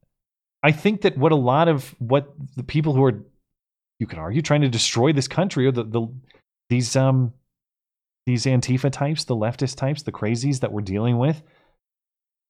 I 0.61 0.72
think 0.72 1.02
that 1.02 1.18
what 1.18 1.31
a 1.31 1.38
lot 1.38 1.68
of 1.68 1.95
what 1.99 2.34
the 2.56 2.64
people 2.64 2.94
who 2.94 3.03
are, 3.06 3.23
you 3.99 4.07
can 4.07 4.19
argue, 4.19 4.41
trying 4.41 4.61
to 4.61 4.69
destroy 4.69 5.14
this 5.14 5.27
country 5.27 5.65
or 5.65 5.72
the, 5.72 5.84
the 5.84 6.07
these, 6.69 6.95
um, 6.95 7.34
these 8.26 8.45
Antifa 8.45 8.91
types, 8.91 9.23
the 9.23 9.36
leftist 9.36 9.76
types, 9.76 10.03
the 10.03 10.11
crazies 10.11 10.60
that 10.60 10.72
we're 10.72 10.81
dealing 10.81 11.18
with, 11.18 11.41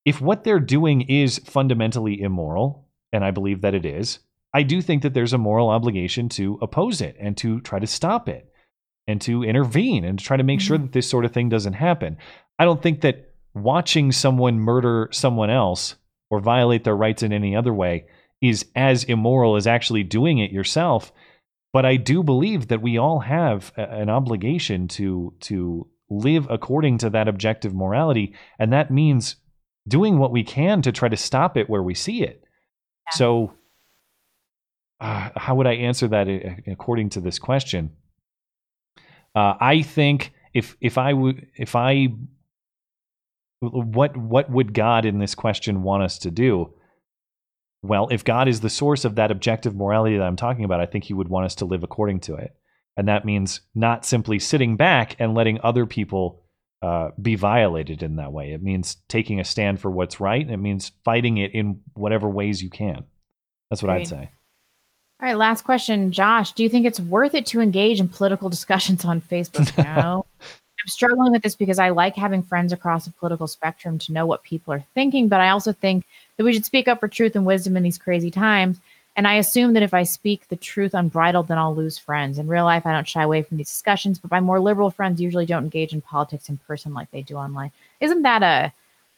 if 0.05 0.19
what 0.19 0.43
they're 0.43 0.59
doing 0.59 1.01
is 1.01 1.39
fundamentally 1.39 2.19
immoral, 2.19 2.87
and 3.13 3.23
I 3.23 3.31
believe 3.31 3.61
that 3.61 3.75
it 3.75 3.85
is, 3.85 4.19
I 4.53 4.63
do 4.63 4.81
think 4.81 5.03
that 5.03 5.13
there's 5.13 5.33
a 5.33 5.37
moral 5.37 5.69
obligation 5.69 6.29
to 6.29 6.57
oppose 6.61 7.01
it 7.01 7.15
and 7.19 7.37
to 7.37 7.61
try 7.61 7.79
to 7.79 7.87
stop 7.87 8.27
it 8.27 8.51
and 9.07 9.21
to 9.21 9.43
intervene 9.43 10.03
and 10.03 10.17
to 10.17 10.25
try 10.25 10.37
to 10.37 10.43
make 10.43 10.59
mm-hmm. 10.59 10.67
sure 10.67 10.77
that 10.77 10.91
this 10.91 11.09
sort 11.09 11.25
of 11.25 11.31
thing 11.31 11.49
doesn't 11.49 11.73
happen. 11.73 12.17
I 12.57 12.65
don't 12.65 12.81
think 12.81 13.01
that 13.01 13.33
watching 13.53 14.11
someone 14.11 14.59
murder 14.59 15.09
someone 15.11 15.49
else 15.49 15.95
or 16.29 16.39
violate 16.39 16.83
their 16.83 16.95
rights 16.95 17.23
in 17.23 17.33
any 17.33 17.55
other 17.55 17.73
way 17.73 18.05
is 18.41 18.65
as 18.75 19.03
immoral 19.03 19.55
as 19.55 19.67
actually 19.67 20.03
doing 20.03 20.39
it 20.39 20.51
yourself 20.51 21.11
but 21.71 21.85
I 21.85 21.97
do 21.97 22.23
believe 22.23 22.67
that 22.69 22.81
we 22.81 22.97
all 22.97 23.19
have 23.19 23.71
a, 23.77 23.81
an 23.81 24.09
obligation 24.09 24.87
to 24.89 25.33
to 25.41 25.87
live 26.09 26.47
according 26.49 26.97
to 26.99 27.09
that 27.11 27.27
objective 27.27 27.73
morality, 27.73 28.33
and 28.57 28.73
that 28.73 28.89
means 28.89 29.35
doing 29.87 30.17
what 30.17 30.31
we 30.31 30.43
can 30.43 30.81
to 30.81 30.91
try 30.91 31.09
to 31.09 31.17
stop 31.17 31.57
it 31.57 31.69
where 31.69 31.83
we 31.83 31.93
see 31.93 32.23
it. 32.23 32.43
Yeah. 32.43 33.17
So, 33.17 33.53
uh, 34.99 35.29
how 35.35 35.55
would 35.55 35.67
I 35.67 35.73
answer 35.73 36.07
that 36.07 36.27
according 36.67 37.09
to 37.11 37.21
this 37.21 37.37
question? 37.37 37.91
Uh, 39.35 39.53
I 39.59 39.83
think 39.83 40.33
if 40.53 40.75
if 40.81 40.97
I 40.97 41.13
would 41.13 41.47
if 41.55 41.75
I 41.75 42.07
what 43.61 44.15
what 44.17 44.49
would 44.49 44.73
God 44.73 45.05
in 45.05 45.19
this 45.19 45.35
question 45.35 45.83
want 45.83 46.03
us 46.03 46.17
to 46.19 46.31
do? 46.31 46.73
well, 47.81 48.07
if 48.11 48.23
God 48.23 48.47
is 48.47 48.59
the 48.59 48.69
source 48.69 49.05
of 49.05 49.15
that 49.15 49.31
objective 49.31 49.75
morality 49.75 50.17
that 50.17 50.23
I'm 50.23 50.35
talking 50.35 50.65
about, 50.65 50.81
I 50.81 50.85
think 50.85 51.05
he 51.05 51.13
would 51.13 51.29
want 51.29 51.45
us 51.45 51.55
to 51.55 51.65
live 51.65 51.83
according 51.83 52.19
to 52.21 52.35
it. 52.35 52.55
And 52.97 53.07
that 53.07 53.23
means 53.23 53.61
not 53.73 54.05
simply 54.05 54.39
sitting 54.39 54.75
back 54.75 55.15
and 55.19 55.33
letting 55.33 55.59
other 55.63 55.85
people 55.85 56.43
uh, 56.81 57.09
be 57.21 57.35
violated 57.35 58.03
in 58.03 58.17
that 58.17 58.33
way. 58.33 58.51
It 58.51 58.61
means 58.61 58.97
taking 59.07 59.39
a 59.39 59.45
stand 59.45 59.79
for 59.79 59.89
what's 59.89 60.19
right. 60.19 60.49
It 60.49 60.57
means 60.57 60.91
fighting 61.05 61.37
it 61.37 61.53
in 61.53 61.81
whatever 61.93 62.27
ways 62.27 62.61
you 62.61 62.69
can. 62.69 63.05
That's 63.69 63.81
what. 63.81 63.91
I'd 63.91 64.07
say. 64.07 64.31
All 65.21 65.27
right, 65.27 65.37
last 65.37 65.63
question, 65.63 66.11
Josh. 66.11 66.53
Do 66.53 66.63
you 66.63 66.69
think 66.69 66.85
it's 66.85 66.99
worth 66.99 67.35
it 67.35 67.45
to 67.47 67.59
engage 67.59 67.99
in 67.99 68.07
political 68.07 68.49
discussions 68.49 69.05
on 69.05 69.21
Facebook 69.21 69.77
now? 69.77 70.25
Struggling 70.89 71.31
with 71.31 71.43
this 71.43 71.55
because 71.55 71.79
I 71.79 71.89
like 71.89 72.15
having 72.15 72.43
friends 72.43 72.73
across 72.73 73.05
the 73.05 73.11
political 73.11 73.47
spectrum 73.47 73.97
to 73.99 74.13
know 74.13 74.25
what 74.25 74.43
people 74.43 74.73
are 74.73 74.83
thinking, 74.93 75.27
but 75.27 75.39
I 75.39 75.49
also 75.49 75.71
think 75.71 76.05
that 76.37 76.43
we 76.43 76.53
should 76.53 76.65
speak 76.65 76.87
up 76.87 76.99
for 76.99 77.07
truth 77.07 77.35
and 77.35 77.45
wisdom 77.45 77.77
in 77.77 77.83
these 77.83 77.97
crazy 77.97 78.31
times. 78.31 78.79
And 79.15 79.27
I 79.27 79.35
assume 79.35 79.73
that 79.73 79.83
if 79.83 79.93
I 79.93 80.03
speak 80.03 80.47
the 80.47 80.55
truth 80.55 80.93
unbridled, 80.93 81.49
then 81.49 81.57
I'll 81.57 81.75
lose 81.75 81.97
friends. 81.97 82.37
In 82.37 82.47
real 82.47 82.63
life, 82.63 82.85
I 82.85 82.93
don't 82.93 83.07
shy 83.07 83.23
away 83.23 83.41
from 83.41 83.57
these 83.57 83.67
discussions, 83.67 84.17
but 84.17 84.31
my 84.31 84.39
more 84.39 84.59
liberal 84.59 84.91
friends 84.91 85.19
usually 85.19 85.45
don't 85.45 85.65
engage 85.65 85.93
in 85.93 86.01
politics 86.01 86.47
in 86.47 86.57
person 86.57 86.93
like 86.93 87.11
they 87.11 87.21
do 87.21 87.35
online. 87.35 87.71
Isn't 87.99 88.21
that 88.21 88.43
a 88.43 88.71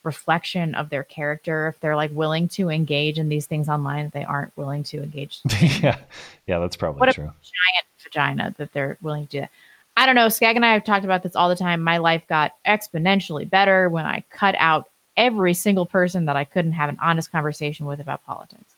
reflection 0.03 0.73
of 0.73 0.89
their 0.89 1.03
character 1.03 1.67
if 1.67 1.79
they're 1.79 1.95
like 1.95 2.09
willing 2.13 2.47
to 2.47 2.69
engage 2.69 3.19
in 3.19 3.29
these 3.29 3.45
things 3.45 3.69
online 3.69 4.05
that 4.05 4.13
they 4.13 4.23
aren't 4.23 4.55
willing 4.57 4.83
to 4.85 5.03
engage? 5.03 5.39
yeah, 5.61 5.99
yeah, 6.47 6.57
that's 6.57 6.75
probably 6.75 6.99
what 6.99 7.13
true. 7.13 7.25
giant 7.25 7.85
vagina 8.03 8.55
that 8.57 8.73
they're 8.73 8.97
willing 9.01 9.27
to 9.27 9.31
do 9.31 9.39
that. 9.41 9.51
I 9.97 10.05
don't 10.05 10.15
know. 10.15 10.29
Skag 10.29 10.55
and 10.55 10.65
I 10.65 10.73
have 10.73 10.83
talked 10.83 11.05
about 11.05 11.23
this 11.23 11.35
all 11.35 11.49
the 11.49 11.55
time. 11.55 11.81
My 11.81 11.97
life 11.97 12.23
got 12.27 12.53
exponentially 12.65 13.49
better 13.49 13.89
when 13.89 14.05
I 14.05 14.23
cut 14.29 14.55
out 14.57 14.89
every 15.17 15.53
single 15.53 15.85
person 15.85 16.25
that 16.25 16.35
I 16.35 16.45
couldn't 16.45 16.71
have 16.71 16.89
an 16.89 16.97
honest 17.01 17.31
conversation 17.31 17.85
with 17.85 17.99
about 17.99 18.23
politics. 18.23 18.75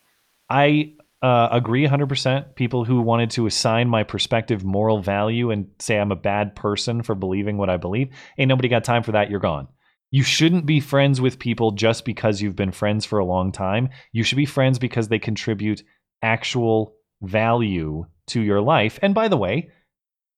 I 0.49 0.94
uh, 1.22 1.49
agree 1.52 1.88
100%. 1.88 2.56
People 2.56 2.84
who 2.84 3.02
wanted 3.02 3.30
to 3.31 3.45
assign 3.45 3.88
my 3.88 4.03
perspective 4.03 4.64
moral 4.64 5.02
value 5.02 5.52
and 5.52 5.68
say 5.80 5.98
I'm 5.98 6.11
a 6.11 6.18
bad 6.18 6.56
person 6.56 7.02
for 7.02 7.15
believing 7.15 7.57
what 7.57 7.69
I 7.69 7.77
believe, 7.77 8.10
ain't 8.38 8.49
nobody 8.49 8.68
got 8.68 8.84
time 8.84 9.03
for 9.03 9.14
that. 9.14 9.30
You're 9.30 9.40
gone. 9.40 9.68
You 10.11 10.22
shouldn't 10.22 10.65
be 10.65 10.80
friends 10.80 11.22
with 11.22 11.40
people 11.40 11.72
just 11.72 12.06
because 12.06 12.41
you've 12.41 12.56
been 12.56 12.72
friends 12.72 13.06
for 13.06 13.19
a 13.19 13.26
long 13.26 13.52
time. 13.52 13.90
You 14.11 14.23
should 14.23 14.35
be 14.35 14.45
friends 14.45 14.77
because 14.77 15.07
they 15.07 15.18
contribute 15.18 15.81
actual 16.22 16.94
value 17.22 18.06
to 18.27 18.41
your 18.41 18.61
life. 18.61 18.99
And 19.02 19.15
by 19.15 19.27
the 19.27 19.38
way, 19.38 19.69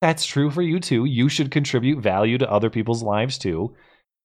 that's 0.05 0.23
true 0.23 0.51
for 0.51 0.61
you 0.61 0.79
too. 0.79 1.05
You 1.05 1.29
should 1.29 1.49
contribute 1.49 1.99
value 1.99 2.37
to 2.37 2.51
other 2.51 2.69
people's 2.69 3.01
lives 3.01 3.39
too. 3.39 3.73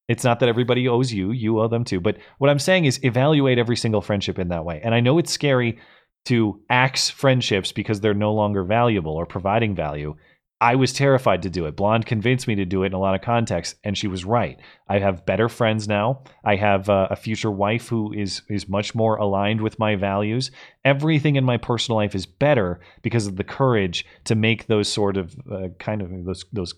It's 0.09 0.24
not 0.24 0.39
that 0.40 0.48
everybody 0.51 0.86
owes 0.86 1.11
you, 1.11 1.31
you 1.31 1.59
owe 1.59 1.69
them 1.69 1.85
too. 1.85 2.01
But 2.01 2.19
what 2.36 2.51
I'm 2.51 2.59
saying 2.59 2.85
is 2.85 3.02
evaluate 3.02 3.59
every 3.59 3.77
single 3.77 4.02
friendship 4.02 4.39
in 4.39 4.48
that 4.48 4.66
way. 4.66 4.82
And 4.85 4.94
I 4.94 5.01
know 5.01 5.16
it's 5.16 5.32
scary 5.32 5.78
to 6.27 6.61
axe 6.69 7.09
friendships 7.09 7.73
because 7.73 8.01
they're 8.01 8.12
no 8.12 8.35
longer 8.35 8.62
valuable 8.62 9.15
or 9.15 9.24
providing 9.24 9.74
value. 9.74 10.16
I 10.62 10.74
was 10.74 10.93
terrified 10.93 11.43
to 11.43 11.51
do 11.51 11.65
it. 11.65 11.77
Blonde 11.77 12.05
convinced 12.05 12.47
me 12.47 12.55
to 12.57 12.66
do 12.66 12.82
it 12.82 12.89
in 12.89 12.93
a 12.93 12.99
lot 12.99 13.15
of 13.15 13.23
contexts, 13.23 13.78
and 13.82 13.97
she 13.97 14.07
was 14.09 14.27
right. 14.27 14.61
I 14.89 14.99
have 14.99 15.24
better 15.24 15.49
friends 15.49 15.89
now. 15.89 16.23
I 16.45 16.57
have 16.57 16.91
uh, 16.91 17.09
a 17.11 17.16
future 17.16 17.51
wife 17.51 17.89
who 17.89 18.12
is 18.12 18.43
is 18.51 18.69
much 18.69 18.95
more 18.95 19.16
aligned 19.16 19.62
with 19.62 19.78
my 19.78 19.97
values. 19.97 20.51
Everything 20.85 21.37
in 21.37 21.45
my 21.45 21.57
personal 21.57 21.97
life 21.97 22.15
is 22.15 22.27
better 22.27 22.81
because 23.01 23.27
of 23.27 23.37
the 23.37 23.45
courage 23.45 24.05
to 24.24 24.35
make 24.35 24.66
those 24.66 24.89
sort 24.89 25.16
of 25.16 25.35
uh, 25.51 25.69
kind 25.78 26.03
of 26.03 26.24
those 26.27 26.45
those 26.53 26.74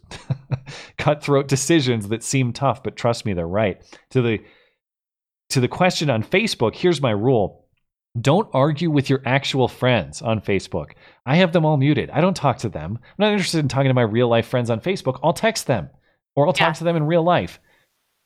cutthroat 0.99 1.49
decisions 1.49 2.09
that 2.09 2.23
seem 2.23 2.53
tough, 2.53 2.85
but 2.85 2.95
trust 2.95 3.27
me, 3.27 3.33
they're 3.33 3.49
right. 3.49 3.83
To 4.11 4.23
the 4.23 4.39
to 5.51 5.61
the 5.61 5.69
question 5.69 6.09
on 6.09 6.23
Facebook, 6.23 6.77
here's 6.77 7.03
my 7.03 7.11
rule 7.11 7.62
don't 8.21 8.49
argue 8.53 8.91
with 8.91 9.09
your 9.09 9.23
actual 9.25 9.69
friends 9.69 10.21
on 10.21 10.41
Facebook. 10.41 10.93
I 11.25 11.37
have 11.37 11.53
them 11.53 11.65
all 11.65 11.77
muted. 11.77 12.11
I 12.11 12.21
don't 12.21 12.37
talk 12.37 12.59
to 12.59 12.69
them. 12.69 12.99
I'm 13.03 13.15
not 13.19 13.33
interested 13.33 13.61
in 13.61 13.69
talking 13.69 13.89
to 13.89 13.95
my 13.95 14.03
real 14.03 14.29
life 14.29 14.47
friends 14.47 14.69
on 14.69 14.81
Facebook. 14.81 15.19
I'll 15.23 15.33
text 15.33 15.67
them 15.67 15.89
or 16.37 16.47
I'll 16.47 16.55
yeah. 16.57 16.67
talk 16.67 16.77
to 16.77 16.85
them 16.85 16.97
in 16.97 17.05
real 17.05 17.23
life. 17.23 17.59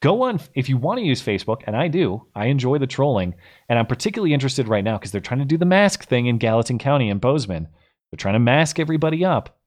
Go 0.03 0.23
on 0.23 0.41
if 0.55 0.69
you 0.69 0.77
want 0.77 0.99
to 0.99 1.05
use 1.05 1.23
Facebook, 1.23 1.63
and 1.67 1.75
I 1.75 1.89
do. 1.89 2.27
I 2.35 2.47
enjoy 2.47 2.79
the 2.79 2.87
trolling, 2.87 3.35
and 3.69 3.79
I'm 3.79 3.87
particularly 3.87 4.35
interested 4.35 4.69
right 4.69 4.85
now 4.85 4.99
because 4.99 5.11
they're 5.11 5.23
trying 5.23 5.41
to 5.41 5.47
do 5.47 5.57
the 5.57 5.65
mask 5.65 6.05
thing 6.05 6.27
in 6.27 6.37
Gallatin 6.37 6.79
County 6.79 7.09
and 7.09 7.21
Bozeman. 7.21 7.69
They're 8.11 8.19
trying 8.19 8.35
to 8.35 8.41
mask 8.41 8.79
everybody 8.79 9.25
up. 9.25 9.59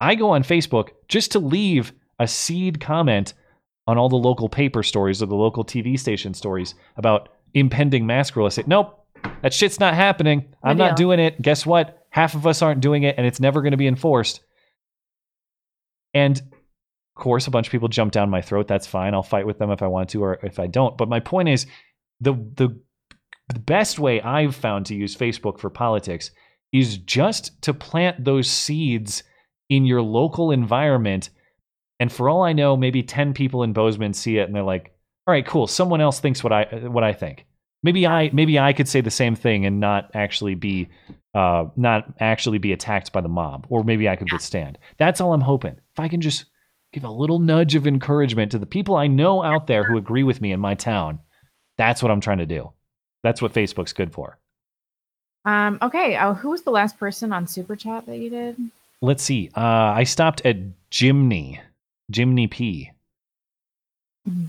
I 0.00 0.16
go 0.16 0.30
on 0.30 0.42
Facebook 0.42 0.90
just 1.08 1.32
to 1.32 1.38
leave 1.38 1.92
a 2.18 2.26
seed 2.26 2.80
comment 2.80 3.34
on 3.86 3.96
all 3.96 4.08
the 4.08 4.16
local 4.16 4.48
paper 4.48 4.82
stories 4.82 5.22
or 5.22 5.26
the 5.26 5.36
local 5.36 5.64
TV 5.64 5.98
station 5.98 6.34
stories 6.34 6.74
about 6.96 7.28
impending 7.54 8.06
mask 8.06 8.34
rule. 8.36 8.46
I 8.46 8.50
say, 8.50 8.64
nope, 8.66 8.97
that 9.42 9.54
shit's 9.54 9.80
not 9.80 9.94
happening. 9.94 10.54
I'm 10.62 10.76
not 10.76 10.96
doing 10.96 11.20
it. 11.20 11.40
Guess 11.40 11.66
what? 11.66 12.06
Half 12.10 12.34
of 12.34 12.46
us 12.46 12.62
aren't 12.62 12.80
doing 12.80 13.02
it, 13.02 13.16
and 13.18 13.26
it's 13.26 13.40
never 13.40 13.62
going 13.62 13.72
to 13.72 13.76
be 13.76 13.86
enforced. 13.86 14.40
And 16.14 16.38
of 16.38 17.22
course, 17.22 17.46
a 17.46 17.50
bunch 17.50 17.66
of 17.66 17.72
people 17.72 17.88
jump 17.88 18.12
down 18.12 18.30
my 18.30 18.40
throat. 18.40 18.68
That's 18.68 18.86
fine. 18.86 19.14
I'll 19.14 19.22
fight 19.22 19.46
with 19.46 19.58
them 19.58 19.70
if 19.70 19.82
I 19.82 19.88
want 19.88 20.10
to 20.10 20.22
or 20.22 20.38
if 20.42 20.58
I 20.58 20.66
don't. 20.66 20.96
But 20.96 21.08
my 21.08 21.20
point 21.20 21.48
is 21.48 21.66
the 22.20 22.32
the 22.32 22.80
the 23.48 23.58
best 23.58 23.98
way 23.98 24.20
I've 24.20 24.54
found 24.54 24.86
to 24.86 24.94
use 24.94 25.16
Facebook 25.16 25.58
for 25.58 25.70
politics 25.70 26.30
is 26.72 26.98
just 26.98 27.60
to 27.62 27.72
plant 27.72 28.24
those 28.24 28.48
seeds 28.48 29.22
in 29.70 29.84
your 29.84 30.02
local 30.02 30.50
environment. 30.50 31.30
And 31.98 32.12
for 32.12 32.28
all 32.28 32.42
I 32.42 32.52
know, 32.52 32.76
maybe 32.76 33.02
10 33.02 33.32
people 33.32 33.62
in 33.62 33.72
Bozeman 33.72 34.12
see 34.12 34.38
it 34.38 34.46
and 34.46 34.54
they're 34.54 34.62
like, 34.62 34.92
all 35.26 35.32
right, 35.32 35.46
cool. 35.46 35.66
Someone 35.66 36.00
else 36.00 36.20
thinks 36.20 36.44
what 36.44 36.52
I 36.52 36.64
what 36.88 37.04
I 37.04 37.12
think. 37.12 37.46
Maybe 37.88 38.06
I 38.06 38.28
maybe 38.34 38.58
I 38.58 38.74
could 38.74 38.86
say 38.86 39.00
the 39.00 39.10
same 39.10 39.34
thing 39.34 39.64
and 39.64 39.80
not 39.80 40.10
actually 40.12 40.54
be 40.54 40.90
uh, 41.32 41.64
not 41.74 42.04
actually 42.20 42.58
be 42.58 42.74
attacked 42.74 43.14
by 43.14 43.22
the 43.22 43.30
mob, 43.30 43.66
or 43.70 43.82
maybe 43.82 44.10
I 44.10 44.14
could 44.14 44.30
withstand. 44.30 44.76
That's 44.98 45.22
all 45.22 45.32
I'm 45.32 45.40
hoping. 45.40 45.72
If 45.92 45.98
I 45.98 46.06
can 46.08 46.20
just 46.20 46.44
give 46.92 47.04
a 47.04 47.10
little 47.10 47.38
nudge 47.38 47.74
of 47.74 47.86
encouragement 47.86 48.52
to 48.52 48.58
the 48.58 48.66
people 48.66 48.94
I 48.94 49.06
know 49.06 49.42
out 49.42 49.68
there 49.68 49.84
who 49.84 49.96
agree 49.96 50.22
with 50.22 50.42
me 50.42 50.52
in 50.52 50.60
my 50.60 50.74
town, 50.74 51.20
that's 51.78 52.02
what 52.02 52.12
I'm 52.12 52.20
trying 52.20 52.36
to 52.38 52.46
do. 52.46 52.74
That's 53.22 53.40
what 53.40 53.54
Facebook's 53.54 53.94
good 53.94 54.12
for. 54.12 54.38
Um, 55.46 55.78
okay. 55.80 56.14
Uh, 56.14 56.34
who 56.34 56.50
was 56.50 56.64
the 56.64 56.70
last 56.70 56.98
person 56.98 57.32
on 57.32 57.46
Super 57.46 57.74
Chat 57.74 58.04
that 58.04 58.18
you 58.18 58.28
did? 58.28 58.58
Let's 59.00 59.22
see. 59.22 59.48
Uh, 59.56 59.62
I 59.96 60.04
stopped 60.04 60.42
at 60.44 60.58
Jimny, 60.90 61.58
Jimny 62.12 62.50
P, 62.50 62.90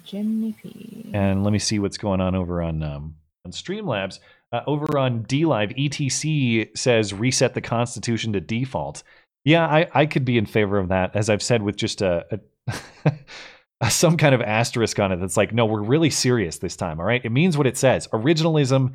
Jimmy 0.03 0.53
P. 0.61 1.09
and 1.13 1.45
let 1.45 1.53
me 1.53 1.59
see 1.59 1.79
what's 1.79 1.97
going 1.97 2.19
on 2.19 2.35
over 2.35 2.61
on 2.61 2.83
um, 2.83 3.15
on 3.49 3.51
Streamlabs. 3.51 4.19
Uh, 4.51 4.61
over 4.65 4.97
on 4.97 5.23
DLive, 5.25 5.77
ETC 5.77 6.75
says 6.75 7.13
reset 7.13 7.53
the 7.53 7.61
Constitution 7.61 8.33
to 8.33 8.39
default. 8.39 9.03
Yeah, 9.45 9.65
I, 9.65 9.87
I 9.93 10.05
could 10.05 10.25
be 10.25 10.37
in 10.37 10.45
favor 10.45 10.77
of 10.77 10.89
that, 10.89 11.15
as 11.15 11.29
I've 11.29 11.43
said, 11.43 11.61
with 11.61 11.75
just 11.75 12.01
a, 12.01 12.25
a 13.81 13.91
some 13.91 14.17
kind 14.17 14.33
of 14.33 14.41
asterisk 14.41 14.99
on 14.99 15.11
it 15.11 15.17
that's 15.17 15.37
like, 15.37 15.53
no, 15.53 15.65
we're 15.65 15.83
really 15.83 16.09
serious 16.09 16.57
this 16.57 16.75
time. 16.75 16.99
All 16.99 17.05
right, 17.05 17.23
it 17.23 17.31
means 17.31 17.57
what 17.57 17.67
it 17.67 17.77
says. 17.77 18.07
Originalism. 18.07 18.93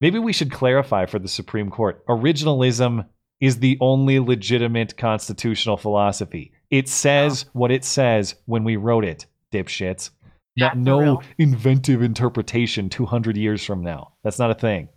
Maybe 0.00 0.18
we 0.18 0.32
should 0.32 0.50
clarify 0.50 1.06
for 1.06 1.20
the 1.20 1.28
Supreme 1.28 1.70
Court. 1.70 2.04
Originalism 2.06 3.06
is 3.40 3.60
the 3.60 3.78
only 3.80 4.18
legitimate 4.18 4.96
constitutional 4.96 5.76
philosophy. 5.76 6.52
It 6.70 6.88
says 6.88 7.44
what 7.52 7.70
it 7.70 7.84
says 7.84 8.34
when 8.46 8.64
we 8.64 8.74
wrote 8.74 9.04
it, 9.04 9.26
dipshits. 9.52 10.10
Not 10.56 10.76
no 10.76 11.22
inventive 11.38 12.02
interpretation 12.02 12.88
200 12.88 13.36
years 13.36 13.64
from 13.64 13.82
now. 13.82 14.12
That's 14.22 14.38
not 14.38 14.50
a 14.50 14.54
thing. 14.54 14.88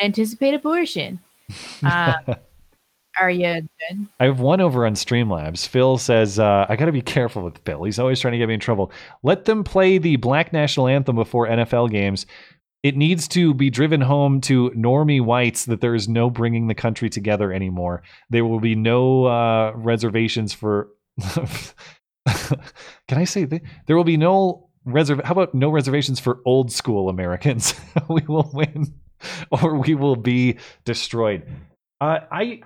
Anticipate 0.00 0.54
abortion. 0.54 1.20
Uh, 1.82 2.14
are 3.20 3.30
you 3.30 3.68
good? 3.90 4.06
I 4.20 4.24
have 4.24 4.40
one 4.40 4.60
over 4.60 4.86
on 4.86 4.94
Streamlabs. 4.94 5.66
Phil 5.66 5.98
says, 5.98 6.38
uh, 6.38 6.66
I 6.68 6.76
got 6.76 6.86
to 6.86 6.92
be 6.92 7.02
careful 7.02 7.42
with 7.42 7.58
Phil. 7.58 7.84
He's 7.84 7.98
always 7.98 8.20
trying 8.20 8.32
to 8.32 8.38
get 8.38 8.48
me 8.48 8.54
in 8.54 8.60
trouble. 8.60 8.90
Let 9.22 9.44
them 9.44 9.64
play 9.64 9.98
the 9.98 10.16
Black 10.16 10.52
National 10.52 10.88
Anthem 10.88 11.16
before 11.16 11.46
NFL 11.46 11.90
games. 11.90 12.26
It 12.82 12.96
needs 12.96 13.28
to 13.28 13.54
be 13.54 13.70
driven 13.70 14.00
home 14.00 14.40
to 14.42 14.70
normie 14.70 15.24
whites 15.24 15.66
that 15.66 15.80
there 15.80 15.94
is 15.94 16.08
no 16.08 16.30
bringing 16.30 16.66
the 16.66 16.74
country 16.74 17.08
together 17.08 17.52
anymore. 17.52 18.02
There 18.30 18.44
will 18.44 18.60
be 18.60 18.74
no 18.74 19.26
uh, 19.26 19.72
reservations 19.76 20.52
for. 20.52 20.88
Can 22.26 23.18
I 23.18 23.24
say 23.24 23.44
that? 23.44 23.62
There 23.86 23.96
will 23.96 24.04
be 24.04 24.16
no 24.16 24.68
reserv. 24.86 25.24
How 25.24 25.32
about 25.32 25.54
no 25.54 25.70
reservations 25.70 26.20
for 26.20 26.40
old 26.44 26.72
school 26.72 27.08
Americans? 27.08 27.74
we 28.08 28.22
will 28.28 28.50
win, 28.52 28.94
or 29.50 29.76
we 29.76 29.94
will 29.94 30.16
be 30.16 30.58
destroyed. 30.84 31.48
Uh, 32.00 32.20
I 32.30 32.62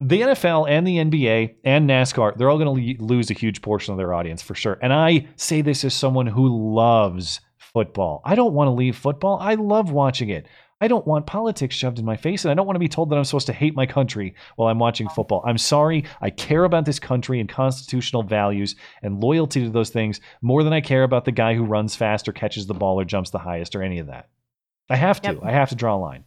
the 0.00 0.20
NFL 0.20 0.68
and 0.68 0.86
the 0.86 0.96
NBA 0.96 1.56
and 1.62 1.88
NASCAR, 1.88 2.36
they're 2.36 2.50
all 2.50 2.58
going 2.58 2.96
to 2.96 3.04
lose 3.04 3.30
a 3.30 3.34
huge 3.34 3.62
portion 3.62 3.92
of 3.92 3.98
their 3.98 4.12
audience 4.12 4.42
for 4.42 4.54
sure. 4.54 4.78
And 4.82 4.92
I 4.92 5.28
say 5.36 5.62
this 5.62 5.84
as 5.84 5.94
someone 5.94 6.26
who 6.26 6.74
loves 6.74 7.40
football. 7.58 8.20
I 8.24 8.34
don't 8.34 8.52
want 8.52 8.66
to 8.66 8.72
leave 8.72 8.96
football. 8.96 9.38
I 9.40 9.54
love 9.54 9.92
watching 9.92 10.28
it. 10.28 10.46
I 10.82 10.88
don't 10.88 11.06
want 11.06 11.26
politics 11.26 11.76
shoved 11.76 12.00
in 12.00 12.04
my 12.04 12.16
face, 12.16 12.44
and 12.44 12.50
I 12.50 12.54
don't 12.54 12.66
want 12.66 12.74
to 12.74 12.80
be 12.80 12.88
told 12.88 13.08
that 13.08 13.16
I'm 13.16 13.22
supposed 13.22 13.46
to 13.46 13.52
hate 13.52 13.76
my 13.76 13.86
country 13.86 14.34
while 14.56 14.68
I'm 14.68 14.80
watching 14.80 15.08
football. 15.08 15.40
I'm 15.46 15.56
sorry. 15.56 16.06
I 16.20 16.30
care 16.30 16.64
about 16.64 16.86
this 16.86 16.98
country 16.98 17.38
and 17.38 17.48
constitutional 17.48 18.24
values 18.24 18.74
and 19.00 19.22
loyalty 19.22 19.62
to 19.62 19.70
those 19.70 19.90
things 19.90 20.20
more 20.40 20.64
than 20.64 20.72
I 20.72 20.80
care 20.80 21.04
about 21.04 21.24
the 21.24 21.30
guy 21.30 21.54
who 21.54 21.62
runs 21.62 21.94
fast 21.94 22.26
or 22.26 22.32
catches 22.32 22.66
the 22.66 22.74
ball 22.74 22.98
or 22.98 23.04
jumps 23.04 23.30
the 23.30 23.38
highest 23.38 23.76
or 23.76 23.82
any 23.84 24.00
of 24.00 24.08
that. 24.08 24.28
I 24.90 24.96
have 24.96 25.22
to. 25.22 25.34
Yep. 25.34 25.44
I 25.44 25.52
have 25.52 25.68
to 25.68 25.76
draw 25.76 25.94
a 25.94 25.98
line. 25.98 26.24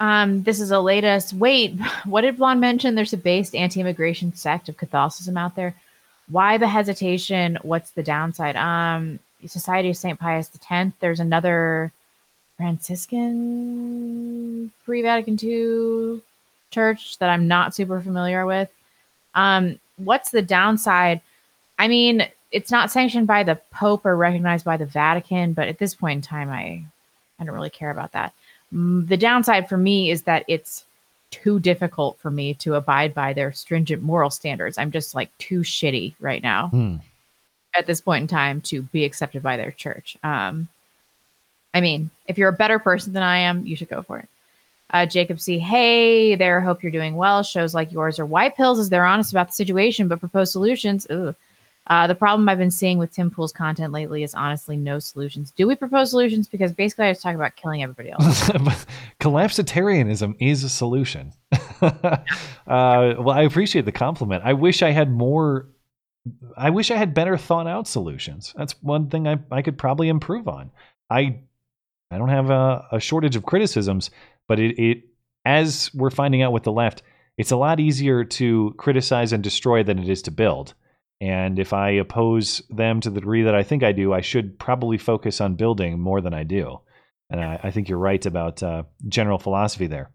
Um, 0.00 0.42
this 0.42 0.60
is 0.60 0.70
a 0.70 0.78
latest. 0.78 1.32
Wait, 1.32 1.80
what 2.04 2.20
did 2.20 2.36
Blonde 2.36 2.60
mention? 2.60 2.94
There's 2.94 3.14
a 3.14 3.16
based 3.16 3.54
anti-immigration 3.54 4.34
sect 4.34 4.68
of 4.68 4.76
Catholicism 4.76 5.38
out 5.38 5.56
there. 5.56 5.74
Why 6.28 6.58
the 6.58 6.68
hesitation? 6.68 7.56
What's 7.62 7.92
the 7.92 8.02
downside? 8.02 8.56
Um, 8.56 9.18
Society 9.46 9.88
of 9.88 9.96
Saint 9.96 10.20
Pius 10.20 10.50
X. 10.70 10.92
There's 11.00 11.20
another 11.20 11.90
Franciscan 12.58 14.70
pre-Vatican 14.84 15.38
II 15.42 16.20
church 16.70 17.18
that 17.18 17.30
I'm 17.30 17.48
not 17.48 17.74
super 17.74 18.00
familiar 18.00 18.46
with. 18.46 18.68
Um, 19.34 19.78
what's 19.96 20.30
the 20.30 20.42
downside? 20.42 21.20
I 21.78 21.88
mean, 21.88 22.26
it's 22.50 22.70
not 22.70 22.90
sanctioned 22.90 23.26
by 23.26 23.42
the 23.42 23.56
Pope 23.72 24.04
or 24.04 24.16
recognized 24.16 24.64
by 24.64 24.76
the 24.76 24.86
Vatican, 24.86 25.52
but 25.52 25.68
at 25.68 25.78
this 25.78 25.94
point 25.94 26.16
in 26.18 26.22
time, 26.22 26.50
I 26.50 26.84
I 27.40 27.44
don't 27.44 27.54
really 27.54 27.70
care 27.70 27.90
about 27.90 28.12
that. 28.12 28.32
Mm, 28.74 29.06
The 29.08 29.16
downside 29.16 29.68
for 29.68 29.76
me 29.78 30.10
is 30.10 30.22
that 30.22 30.44
it's 30.48 30.84
too 31.30 31.60
difficult 31.60 32.18
for 32.18 32.30
me 32.32 32.54
to 32.54 32.74
abide 32.74 33.14
by 33.14 33.32
their 33.32 33.52
stringent 33.52 34.02
moral 34.02 34.30
standards. 34.30 34.76
I'm 34.78 34.90
just 34.90 35.14
like 35.14 35.30
too 35.38 35.60
shitty 35.60 36.14
right 36.20 36.42
now 36.42 36.68
Hmm. 36.68 36.96
at 37.76 37.86
this 37.86 38.00
point 38.00 38.22
in 38.22 38.28
time 38.28 38.60
to 38.62 38.82
be 38.82 39.04
accepted 39.04 39.40
by 39.42 39.56
their 39.56 39.70
church. 39.70 40.16
Um, 40.24 40.66
I 41.78 41.80
mean, 41.80 42.10
if 42.26 42.36
you're 42.36 42.48
a 42.48 42.52
better 42.52 42.80
person 42.80 43.12
than 43.12 43.22
I 43.22 43.38
am, 43.38 43.64
you 43.64 43.76
should 43.76 43.88
go 43.88 44.02
for 44.02 44.18
it. 44.18 44.28
Uh, 44.90 45.06
Jacob 45.06 45.38
C. 45.38 45.60
Hey 45.60 46.34
there, 46.34 46.60
hope 46.60 46.82
you're 46.82 46.90
doing 46.90 47.14
well. 47.14 47.44
Shows 47.44 47.72
like 47.72 47.92
yours 47.92 48.18
are 48.18 48.26
white 48.26 48.56
pills 48.56 48.80
as 48.80 48.88
they're 48.88 49.04
honest 49.04 49.30
about 49.30 49.46
the 49.48 49.52
situation, 49.52 50.08
but 50.08 50.18
propose 50.18 50.50
solutions. 50.50 51.06
Ugh. 51.08 51.36
Uh, 51.86 52.06
the 52.08 52.16
problem 52.16 52.48
I've 52.48 52.58
been 52.58 52.72
seeing 52.72 52.98
with 52.98 53.12
Tim 53.12 53.30
Pool's 53.30 53.52
content 53.52 53.92
lately 53.92 54.24
is 54.24 54.34
honestly 54.34 54.76
no 54.76 54.98
solutions. 54.98 55.52
Do 55.52 55.68
we 55.68 55.76
propose 55.76 56.10
solutions? 56.10 56.48
Because 56.48 56.72
basically, 56.72 57.06
I 57.06 57.10
was 57.10 57.20
talking 57.20 57.36
about 57.36 57.54
killing 57.54 57.82
everybody 57.82 58.10
else. 58.10 58.48
Collapsitarianism 59.20 60.36
is 60.40 60.64
a 60.64 60.68
solution. 60.68 61.32
uh, 61.80 62.18
well, 62.66 63.30
I 63.30 63.42
appreciate 63.42 63.84
the 63.84 63.92
compliment. 63.92 64.42
I 64.44 64.52
wish 64.52 64.82
I 64.82 64.90
had 64.90 65.12
more. 65.12 65.68
I 66.56 66.70
wish 66.70 66.90
I 66.90 66.96
had 66.96 67.14
better 67.14 67.38
thought 67.38 67.68
out 67.68 67.86
solutions. 67.86 68.52
That's 68.56 68.74
one 68.82 69.08
thing 69.08 69.28
I, 69.28 69.38
I 69.52 69.62
could 69.62 69.78
probably 69.78 70.08
improve 70.08 70.48
on. 70.48 70.72
I 71.08 71.38
I 72.10 72.18
don't 72.18 72.28
have 72.28 72.50
a, 72.50 72.86
a 72.92 73.00
shortage 73.00 73.36
of 73.36 73.44
criticisms, 73.44 74.10
but 74.46 74.58
it, 74.58 74.78
it 74.78 75.04
as 75.44 75.90
we're 75.94 76.10
finding 76.10 76.42
out 76.42 76.52
with 76.52 76.62
the 76.62 76.72
left, 76.72 77.02
it's 77.36 77.52
a 77.52 77.56
lot 77.56 77.80
easier 77.80 78.24
to 78.24 78.74
criticize 78.76 79.32
and 79.32 79.42
destroy 79.42 79.82
than 79.82 79.98
it 79.98 80.08
is 80.08 80.22
to 80.22 80.30
build. 80.30 80.74
And 81.20 81.58
if 81.58 81.72
I 81.72 81.90
oppose 81.90 82.62
them 82.70 83.00
to 83.00 83.10
the 83.10 83.20
degree 83.20 83.42
that 83.42 83.54
I 83.54 83.62
think 83.62 83.82
I 83.82 83.92
do, 83.92 84.12
I 84.12 84.20
should 84.20 84.58
probably 84.58 84.98
focus 84.98 85.40
on 85.40 85.54
building 85.54 85.98
more 85.98 86.20
than 86.20 86.34
I 86.34 86.44
do. 86.44 86.80
And 87.30 87.40
I, 87.40 87.60
I 87.64 87.70
think 87.70 87.88
you're 87.88 87.98
right 87.98 88.24
about 88.24 88.62
uh, 88.62 88.84
general 89.08 89.38
philosophy 89.38 89.86
there. 89.86 90.10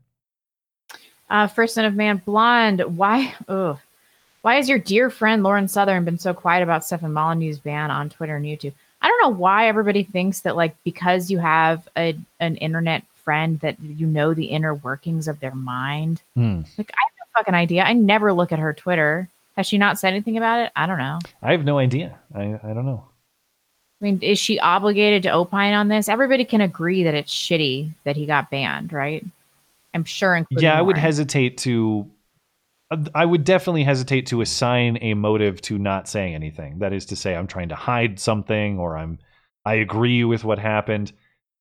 Uh, 1.30 1.48
First 1.48 1.76
Son 1.76 1.86
of 1.86 1.96
Man 1.96 2.22
Blonde. 2.26 2.82
Why? 2.98 3.34
Ugh. 3.48 3.78
Why 4.42 4.56
has 4.56 4.68
your 4.68 4.80
dear 4.80 5.10
friend 5.10 5.42
Lauren 5.42 5.68
Southern 5.68 6.04
been 6.04 6.18
so 6.18 6.34
quiet 6.34 6.64
about 6.64 6.86
Stefan 6.86 7.14
Molyneux's 7.14 7.60
ban 7.60 7.92
on 7.92 8.10
Twitter 8.10 8.36
and 8.36 8.46
YouTube? 8.46 8.74
I 9.04 9.08
don't 9.08 9.22
know 9.22 9.38
why 9.38 9.68
everybody 9.68 10.04
thinks 10.04 10.40
that 10.42 10.56
like 10.56 10.76
because 10.84 11.30
you 11.30 11.38
have 11.38 11.88
a 11.98 12.18
an 12.40 12.56
internet 12.56 13.04
friend 13.24 13.60
that 13.60 13.80
you 13.80 14.08
know 14.08 14.34
the 14.34 14.46
inner 14.46 14.74
workings 14.74 15.28
of 15.28 15.40
their 15.40 15.54
mind. 15.54 16.22
Hmm. 16.36 16.62
Like 16.78 16.92
I 16.92 17.04
have 17.04 17.14
no 17.20 17.26
fucking 17.36 17.54
idea. 17.54 17.84
I 17.84 17.94
never 17.94 18.34
look 18.34 18.52
at 18.52 18.60
her 18.60 18.74
Twitter. 18.74 19.30
Has 19.58 19.68
she 19.68 19.78
not 19.78 20.00
said 20.00 20.14
anything 20.14 20.38
about 20.38 20.60
it? 20.62 20.72
I 20.76 20.88
don't 20.88 20.98
know. 20.98 21.20
I 21.42 21.52
have 21.52 21.64
no 21.64 21.78
idea. 21.78 22.18
I, 22.34 22.60
I 22.64 22.74
don't 22.74 22.86
know. 22.86 23.04
I 24.02 24.06
mean, 24.06 24.20
is 24.22 24.40
she 24.40 24.60
obligated 24.60 25.24
to 25.24 25.34
opine 25.34 25.74
on 25.74 25.88
this? 25.88 26.10
Everybody 26.10 26.44
can 26.44 26.62
agree 26.62 27.04
that 27.04 27.14
it's 27.14 27.34
shitty 27.34 27.92
that 28.04 28.16
he 28.16 28.26
got 28.26 28.50
banned, 28.50 28.92
right? 28.92 29.24
I'm 29.94 30.06
sure. 30.06 30.36
including 30.36 30.64
Yeah, 30.64 30.78
I 30.78 30.82
would 30.82 30.98
hesitate 30.98 31.58
to. 31.60 32.10
I 33.14 33.26
would 33.26 33.44
definitely 33.44 33.84
hesitate 33.84 34.28
to 34.28 34.42
assign 34.42 34.98
a 35.02 35.14
motive 35.14 35.62
to 35.64 35.78
not 35.78 36.08
saying 36.08 36.36
anything. 36.36 36.80
That 36.80 36.94
is 36.94 37.06
to 37.08 37.16
say, 37.16 37.36
I'm 37.36 37.48
trying 37.48 37.70
to 37.70 37.76
hide 37.76 38.20
something, 38.20 38.80
or 38.80 38.98
I'm 38.98 39.20
I 39.66 39.76
agree 39.76 40.24
with 40.24 40.44
what 40.44 40.60
happened. 40.60 41.12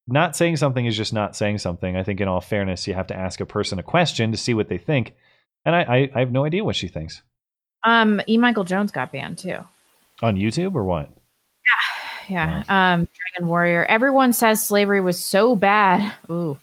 Not 0.08 0.34
saying 0.36 0.56
something 0.56 0.84
is 0.86 0.96
just 0.96 1.12
not 1.12 1.36
saying 1.36 1.58
something. 1.58 1.96
I 1.96 2.02
think, 2.02 2.20
in 2.20 2.28
all 2.28 2.40
fairness, 2.40 2.86
you 2.88 2.94
have 2.94 3.06
to 3.08 3.16
ask 3.16 3.40
a 3.40 3.46
person 3.46 3.78
a 3.78 3.82
question 3.82 4.32
to 4.32 4.36
see 4.38 4.54
what 4.54 4.68
they 4.68 4.78
think, 4.78 5.14
and 5.64 5.74
I 5.74 5.82
I, 5.82 6.10
I 6.14 6.18
have 6.20 6.32
no 6.32 6.44
idea 6.44 6.64
what 6.64 6.76
she 6.76 6.88
thinks 6.88 7.22
Um, 7.84 8.20
E. 8.28 8.36
Michael 8.38 8.64
Jones 8.64 8.90
got 8.90 9.12
banned 9.12 9.38
too. 9.38 9.58
on 10.22 10.36
YouTube 10.36 10.74
or 10.74 10.84
what. 10.84 11.10
Yeah. 12.28 12.62
Yeah. 12.66 12.92
Um, 12.94 13.08
Dragon 13.34 13.48
Warrior. 13.48 13.84
Everyone 13.84 14.32
says 14.32 14.64
slavery 14.64 15.00
was 15.00 15.22
so 15.24 15.56
bad. 15.56 16.12
Ooh. 16.30 16.58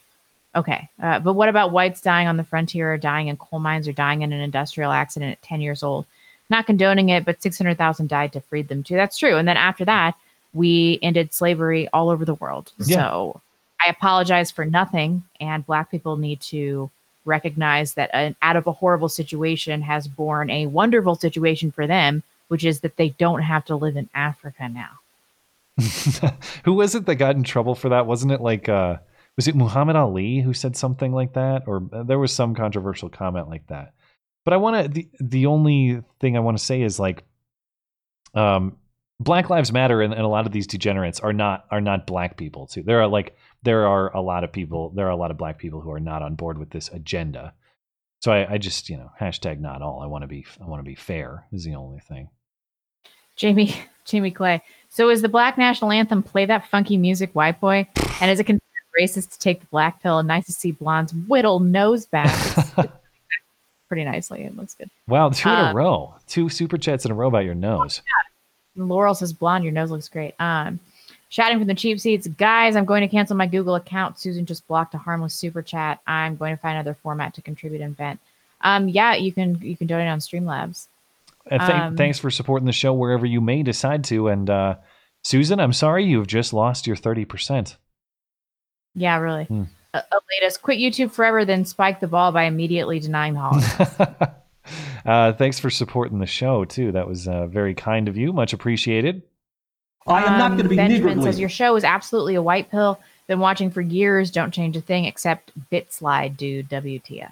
Okay. 0.59 0.89
Uh, 1.01 1.19
but 1.19 1.33
what 1.33 1.47
about 1.47 1.71
whites 1.71 2.01
dying 2.01 2.27
on 2.27 2.35
the 2.35 2.43
frontier 2.43 2.93
or 2.93 2.97
dying 2.97 3.29
in 3.29 3.38
coal 3.38 3.59
mines 3.59 3.88
or 3.88 3.93
dying 3.93 4.23
in 4.23 4.33
an 4.33 4.41
industrial 4.41 4.91
accident 4.91 5.31
at 5.31 5.41
10 5.41 5.61
years 5.61 5.83
old? 5.83 6.05
Not 6.49 6.65
condoning 6.65 7.09
it, 7.09 7.23
but 7.23 7.41
600,000 7.41 8.09
died 8.09 8.33
to 8.33 8.41
free 8.41 8.61
them 8.61 8.83
too. 8.83 8.95
That's 8.95 9.17
true. 9.17 9.38
And 9.38 9.47
then 9.47 9.55
after 9.55 9.85
that, 9.85 10.15
we 10.53 10.99
ended 11.01 11.33
slavery 11.33 11.88
all 11.93 12.09
over 12.09 12.25
the 12.25 12.35
world. 12.35 12.73
Yeah. 12.77 12.97
So 12.97 13.41
I 13.85 13.89
apologize 13.89 14.51
for 14.51 14.65
nothing. 14.65 15.23
And 15.39 15.65
Black 15.65 15.89
people 15.89 16.17
need 16.17 16.41
to 16.41 16.91
recognize 17.23 17.93
that 17.93 18.09
an, 18.11 18.35
out 18.41 18.57
of 18.57 18.67
a 18.67 18.73
horrible 18.73 19.07
situation 19.07 19.81
has 19.81 20.09
born 20.09 20.49
a 20.49 20.65
wonderful 20.65 21.15
situation 21.15 21.71
for 21.71 21.88
them, 21.88 22.21
which 22.49 22.65
is 22.65 22.81
that 22.81 22.97
they 22.97 23.09
don't 23.09 23.43
have 23.43 23.63
to 23.65 23.77
live 23.77 23.95
in 23.95 24.09
Africa 24.13 24.67
now. 24.67 24.99
Who 26.65 26.73
was 26.73 26.95
it 26.95 27.05
that 27.05 27.15
got 27.15 27.38
in 27.38 27.43
trouble 27.43 27.75
for 27.75 27.88
that? 27.89 28.07
Wasn't 28.07 28.33
it 28.33 28.41
like 28.41 28.67
uh 28.67 28.97
was 29.39 29.47
it 29.47 29.55
Muhammad 29.55 29.95
Ali 29.95 30.41
who 30.41 30.51
said 30.51 30.75
something 30.75 31.13
like 31.13 31.31
that 31.35 31.63
or 31.65 31.81
uh, 31.93 32.03
there 32.03 32.19
was 32.19 32.33
some 32.33 32.53
controversial 32.53 33.07
comment 33.07 33.47
like 33.47 33.65
that. 33.67 33.93
But 34.43 34.53
I 34.53 34.57
want 34.57 34.83
to 34.83 34.89
the 34.89 35.09
the 35.21 35.45
only 35.45 36.03
thing 36.19 36.35
I 36.35 36.41
want 36.41 36.57
to 36.57 36.63
say 36.63 36.81
is 36.81 36.99
like 36.99 37.23
um 38.33 38.75
Black 39.17 39.49
Lives 39.49 39.71
Matter 39.71 40.01
and, 40.01 40.13
and 40.13 40.23
a 40.23 40.27
lot 40.27 40.45
of 40.45 40.51
these 40.51 40.67
degenerates 40.67 41.21
are 41.21 41.31
not 41.31 41.63
are 41.71 41.79
not 41.79 42.05
black 42.05 42.35
people 42.35 42.67
too. 42.67 42.83
There 42.83 42.99
are 42.99 43.07
like 43.07 43.37
there 43.63 43.87
are 43.87 44.13
a 44.13 44.19
lot 44.19 44.43
of 44.43 44.51
people 44.51 44.89
there 44.89 45.07
are 45.07 45.11
a 45.11 45.15
lot 45.15 45.31
of 45.31 45.37
black 45.37 45.57
people 45.57 45.79
who 45.79 45.91
are 45.91 46.01
not 46.01 46.21
on 46.21 46.35
board 46.35 46.57
with 46.57 46.71
this 46.71 46.89
agenda. 46.89 47.53
So 48.19 48.33
I, 48.33 48.55
I 48.55 48.57
just, 48.57 48.89
you 48.89 48.97
know, 48.97 49.09
hashtag 49.21 49.61
not 49.61 49.81
all. 49.81 50.01
I 50.01 50.07
want 50.07 50.23
to 50.23 50.27
be 50.27 50.45
I 50.61 50.65
want 50.65 50.81
to 50.81 50.89
be 50.89 50.95
fair 50.95 51.45
is 51.53 51.63
the 51.63 51.75
only 51.75 52.01
thing. 52.01 52.27
Jamie 53.37 53.73
Jamie 54.03 54.31
Clay. 54.31 54.61
So 54.89 55.09
is 55.09 55.21
the 55.21 55.29
black 55.29 55.57
national 55.57 55.93
anthem 55.93 56.23
play 56.23 56.45
that 56.45 56.67
funky 56.67 56.97
music, 56.97 57.33
white 57.33 57.61
boy? 57.61 57.87
And 58.19 58.29
is 58.29 58.41
it 58.41 58.43
considered 58.43 58.68
racist 58.99 59.31
to 59.33 59.39
take 59.39 59.59
the 59.61 59.65
black 59.67 60.01
pill? 60.01 60.21
Nice 60.23 60.45
to 60.47 60.51
see 60.51 60.71
blonde's 60.71 61.13
whittle 61.13 61.59
nose 61.59 62.05
back. 62.05 62.35
Pretty 63.87 64.03
nicely. 64.05 64.43
It 64.43 64.55
looks 64.55 64.75
good. 64.75 64.89
Wow, 65.07 65.29
two 65.29 65.49
in 65.49 65.55
a 65.55 65.59
Um, 65.69 65.75
row. 65.75 66.13
Two 66.27 66.47
super 66.49 66.77
chats 66.77 67.05
in 67.05 67.11
a 67.11 67.15
row 67.15 67.27
about 67.27 67.43
your 67.45 67.55
nose. 67.55 68.01
Laurel 68.75 69.15
says 69.15 69.33
blonde, 69.33 69.63
your 69.63 69.73
nose 69.73 69.89
looks 69.91 70.07
great. 70.07 70.35
Um 70.39 70.79
shouting 71.29 71.57
from 71.59 71.67
the 71.67 71.75
cheap 71.75 71.99
seats. 71.99 72.27
Guys, 72.27 72.75
I'm 72.75 72.85
going 72.85 73.01
to 73.01 73.07
cancel 73.07 73.35
my 73.35 73.45
Google 73.45 73.75
account. 73.75 74.17
Susan 74.19 74.45
just 74.47 74.67
blocked 74.67 74.93
a 74.95 74.97
harmless 74.97 75.33
super 75.35 75.61
chat. 75.61 75.99
I'm 76.07 76.35
going 76.35 76.55
to 76.55 76.61
find 76.61 76.75
another 76.75 76.95
format 77.03 77.33
to 77.35 77.41
contribute 77.41 77.81
and 77.81 77.95
vent. 77.97 78.19
Um 78.61 78.87
yeah, 78.89 79.15
you 79.15 79.31
can 79.33 79.59
you 79.61 79.75
can 79.77 79.87
donate 79.87 80.07
on 80.07 80.19
Streamlabs. 80.19 80.87
Uh, 81.49 81.57
thank- 81.65 81.81
Um, 81.83 81.97
thanks 81.97 82.19
for 82.19 82.29
supporting 82.29 82.67
the 82.67 82.71
show 82.71 82.93
wherever 82.93 83.25
you 83.25 83.41
may 83.41 83.63
decide 83.63 84.03
to. 84.05 84.27
And 84.27 84.49
uh, 84.49 84.75
Susan, 85.23 85.59
I'm 85.59 85.73
sorry 85.73 86.05
you've 86.05 86.27
just 86.27 86.53
lost 86.53 86.85
your 86.85 86.95
30%. 86.95 87.75
Yeah, 88.95 89.17
really. 89.17 89.45
Hmm. 89.45 89.63
A, 89.93 89.99
a 89.99 90.19
latest 90.41 90.61
quit 90.61 90.79
YouTube 90.79 91.11
forever, 91.11 91.45
then 91.45 91.65
spike 91.65 91.99
the 91.99 92.07
ball 92.07 92.31
by 92.31 92.43
immediately 92.43 92.99
denying 92.99 93.33
the 93.33 93.39
holiday. 93.39 94.15
Uh, 95.05 95.33
thanks 95.33 95.57
for 95.57 95.71
supporting 95.71 96.19
the 96.19 96.27
show, 96.27 96.63
too. 96.63 96.91
That 96.91 97.07
was 97.07 97.27
uh, 97.27 97.47
very 97.47 97.73
kind 97.73 98.07
of 98.07 98.15
you. 98.15 98.31
Much 98.31 98.53
appreciated. 98.53 99.23
I 100.05 100.23
am 100.25 100.37
not 100.37 100.51
Um, 100.51 100.57
going 100.57 100.63
to 100.63 100.69
be 100.69 100.75
Benjamin 100.75 101.17
niggardly. 101.17 101.23
says 101.23 101.39
your 101.39 101.49
show 101.49 101.75
is 101.75 101.83
absolutely 101.83 102.35
a 102.35 102.41
white 102.41 102.69
pill. 102.69 102.99
Been 103.25 103.39
watching 103.39 103.71
for 103.71 103.81
years. 103.81 104.29
Don't 104.29 104.51
change 104.53 104.75
a 104.77 104.81
thing 104.81 105.05
except 105.05 105.53
bit 105.71 105.91
slide, 105.91 106.37
dude. 106.37 106.69
WTF? 106.69 107.31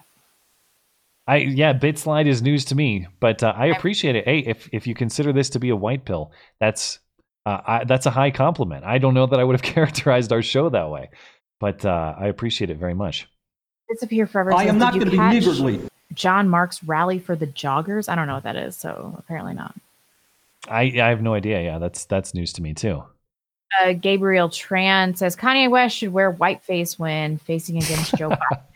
I 1.28 1.36
yeah, 1.38 1.74
BitSlide 1.74 2.26
is 2.26 2.42
news 2.42 2.64
to 2.66 2.76
me, 2.76 3.06
but 3.20 3.44
uh, 3.44 3.54
I 3.56 3.68
appreciate 3.68 4.16
it. 4.16 4.26
Hey, 4.26 4.40
if 4.40 4.70
if 4.72 4.88
you 4.88 4.96
consider 4.96 5.32
this 5.34 5.50
to 5.52 5.60
be 5.60 5.70
a 5.70 5.76
white 5.76 6.06
pill, 6.06 6.32
that's 6.60 7.00
uh, 7.46 7.60
I, 7.68 7.84
that's 7.84 8.06
a 8.06 8.12
high 8.12 8.32
compliment. 8.32 8.86
I 8.86 8.98
don't 8.98 9.14
know 9.14 9.26
that 9.28 9.40
I 9.40 9.44
would 9.44 9.54
have 9.54 9.62
characterized 9.76 10.32
our 10.32 10.42
show 10.42 10.70
that 10.70 10.90
way, 10.90 11.10
but 11.60 11.86
uh, 11.86 12.16
I 12.18 12.28
appreciate 12.28 12.70
it 12.70 12.78
very 12.78 12.94
much. 12.94 13.28
Disappear 13.90 14.28
forever. 14.28 14.54
I 14.54 14.64
says, 14.64 14.70
am 14.70 14.80
not 14.80 14.94
going 14.94 15.06
to 15.06 15.12
be 15.12 15.18
catch 15.18 15.34
niggardly. 15.34 15.88
John 16.14 16.50
Mark's 16.50 16.84
rally 16.84 17.20
for 17.20 17.36
the 17.36 17.48
joggers. 17.48 18.10
I 18.10 18.16
don't 18.16 18.28
know 18.28 18.36
what 18.36 18.44
that 18.44 18.56
is, 18.56 18.76
so 18.76 19.16
apparently 19.18 19.54
not. 19.54 19.76
I 20.68 20.82
I 20.82 21.10
have 21.10 21.22
no 21.22 21.34
idea. 21.34 21.62
Yeah, 21.62 21.80
that's 21.80 22.06
that's 22.06 22.34
news 22.34 22.54
to 22.54 22.62
me 22.62 22.74
too. 22.74 23.04
Uh, 23.82 23.94
Gabriel 23.94 24.50
Tran 24.50 25.18
says 25.18 25.36
Kanye 25.36 25.70
West 25.70 25.98
should 25.98 26.14
wear 26.14 26.32
whiteface 26.32 26.98
when 26.98 27.38
facing 27.38 27.78
against 27.78 28.16
Joe 28.16 28.30
Biden. 28.30 28.62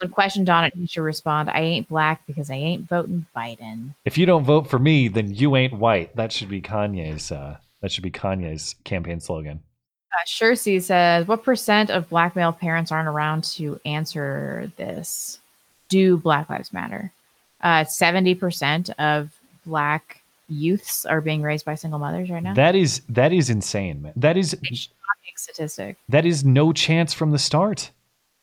When 0.00 0.10
questioned 0.10 0.50
on 0.50 0.64
it, 0.64 0.74
he 0.74 0.88
should 0.88 1.04
respond, 1.04 1.48
"I 1.48 1.60
ain't 1.60 1.88
black 1.88 2.26
because 2.26 2.50
I 2.50 2.54
ain't 2.54 2.88
voting 2.88 3.24
Biden." 3.36 3.94
If 4.04 4.18
you 4.18 4.26
don't 4.26 4.42
vote 4.42 4.66
for 4.66 4.80
me, 4.80 5.06
then 5.06 5.32
you 5.32 5.54
ain't 5.54 5.74
white. 5.74 6.16
That 6.16 6.32
should 6.32 6.48
be 6.48 6.60
Kanye's. 6.60 7.30
Uh, 7.30 7.58
that 7.82 7.92
should 7.92 8.02
be 8.02 8.10
Kanye's 8.10 8.74
campaign 8.82 9.20
slogan. 9.20 9.60
Uh, 10.12 10.24
Shursey 10.26 10.82
says, 10.82 11.26
"What 11.26 11.42
percent 11.42 11.90
of 11.90 12.08
black 12.08 12.36
male 12.36 12.52
parents 12.52 12.92
aren't 12.92 13.08
around 13.08 13.44
to 13.56 13.80
answer 13.84 14.70
this? 14.76 15.38
Do 15.88 16.16
Black 16.18 16.48
Lives 16.50 16.72
Matter? 16.72 17.12
Uh, 17.60 17.84
Seventy 17.84 18.34
percent 18.34 18.90
of 18.98 19.30
black 19.64 20.20
youths 20.48 21.06
are 21.06 21.20
being 21.20 21.40
raised 21.42 21.64
by 21.64 21.74
single 21.76 21.98
mothers 21.98 22.28
right 22.30 22.42
now. 22.42 22.54
That 22.54 22.74
is 22.74 23.00
that 23.08 23.32
is 23.32 23.48
insane, 23.50 24.02
man. 24.02 24.12
That 24.16 24.36
is 24.36 24.50
Shocking 24.50 24.88
statistic. 25.36 25.96
that 26.08 26.26
is 26.26 26.44
no 26.44 26.72
chance 26.72 27.12
from 27.14 27.30
the 27.30 27.38
start. 27.38 27.90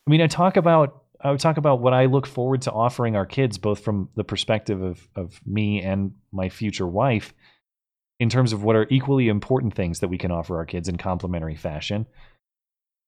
I 0.08 0.10
mean, 0.10 0.22
I 0.22 0.28
talk 0.28 0.58
about 0.58 1.04
I 1.22 1.32
would 1.32 1.40
talk 1.42 1.58
about 1.58 1.82
what 1.82 1.94
I 1.94 2.06
look 2.06 2.26
forward 2.26 2.62
to 2.64 2.72
offering 2.72 3.16
our 3.16 3.26
kids, 3.26 3.58
both 3.58 3.82
from 3.82 4.10
the 4.16 4.24
perspective 4.24 4.82
of 4.82 5.08
of 5.16 5.40
me 5.46 5.82
and 5.84 6.14
my 6.32 6.50
future 6.50 6.88
wife, 6.88 7.34
in 8.20 8.30
terms 8.30 8.54
of 8.54 8.64
what 8.64 8.76
are 8.76 8.88
equally 8.90 9.30
important 9.30 9.74
things 9.74 10.00
that 10.00 10.10
we 10.10 10.18
can 10.18 10.32
offer 10.32 10.58
our 10.58 10.66
kids 10.66 10.90
in 10.90 10.98
complementary 10.98 11.56
fashion. 11.56 12.06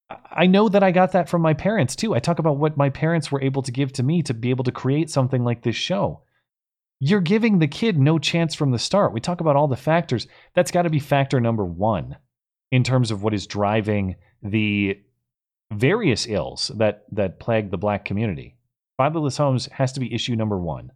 I- 0.10 0.48
know 0.48 0.70
that 0.70 0.84
I 0.84 0.92
got 0.92 1.12
that 1.14 1.30
from 1.30 1.42
my 1.42 1.54
parents 1.54 1.96
too. 1.96 2.16
I 2.16 2.20
talk 2.20 2.40
about 2.40 2.58
what 2.58 2.78
my 2.78 2.90
parents 2.90 3.32
were 3.32 3.42
able 3.42 3.62
to 3.62 3.72
give 3.72 3.94
to 3.94 4.04
me 4.04 4.22
to 4.24 4.34
be 4.34 4.50
able 4.50 4.64
to 4.66 4.72
create 4.72 5.10
something 5.10 5.44
like 5.44 5.64
this 5.64 5.76
show. 5.76 6.22
You're 7.00 7.22
giving 7.22 7.60
the 7.60 7.68
kid 7.68 7.98
no 7.98 8.20
chance 8.20 8.54
from 8.54 8.72
the 8.72 8.80
start. 8.80 9.14
We 9.14 9.22
talk 9.22 9.42
about 9.42 9.56
all 9.56 9.68
the 9.68 9.76
factors. 9.76 10.28
That's 10.54 10.72
got 10.72 10.84
to 10.84 10.90
be 10.90 11.00
factor 11.00 11.40
number 11.40 11.66
one 11.66 12.18
in 12.72 12.84
terms 12.84 13.10
of 13.12 13.24
what 13.24 13.34
is 13.34 13.48
driving 13.48 14.16
the 14.44 15.00
various 15.72 16.28
ills 16.28 16.70
that 16.76 17.06
that 17.12 17.40
plague 17.40 17.72
the 17.72 17.78
black 17.78 18.06
community. 18.06 18.58
Fatherless 18.98 19.38
homes 19.38 19.68
has 19.68 19.94
to 19.94 20.00
be 20.00 20.14
issue 20.14 20.36
number 20.36 20.60
one. 20.60 20.92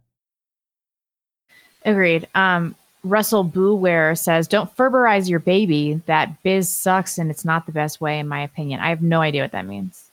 Agreed. 1.84 2.28
Um, 2.34 2.76
Russell 3.08 3.44
Booware 3.44 4.16
says, 4.18 4.48
"Don't 4.48 4.74
Ferberize 4.76 5.28
your 5.28 5.38
baby. 5.40 6.02
That 6.06 6.42
biz 6.42 6.68
sucks, 6.74 7.18
and 7.18 7.30
it's 7.30 7.44
not 7.44 7.66
the 7.66 7.72
best 7.72 8.00
way, 8.00 8.18
in 8.18 8.28
my 8.28 8.40
opinion." 8.42 8.80
I 8.80 8.88
have 8.90 9.02
no 9.02 9.20
idea 9.20 9.42
what 9.42 9.52
that 9.52 9.66
means. 9.66 10.10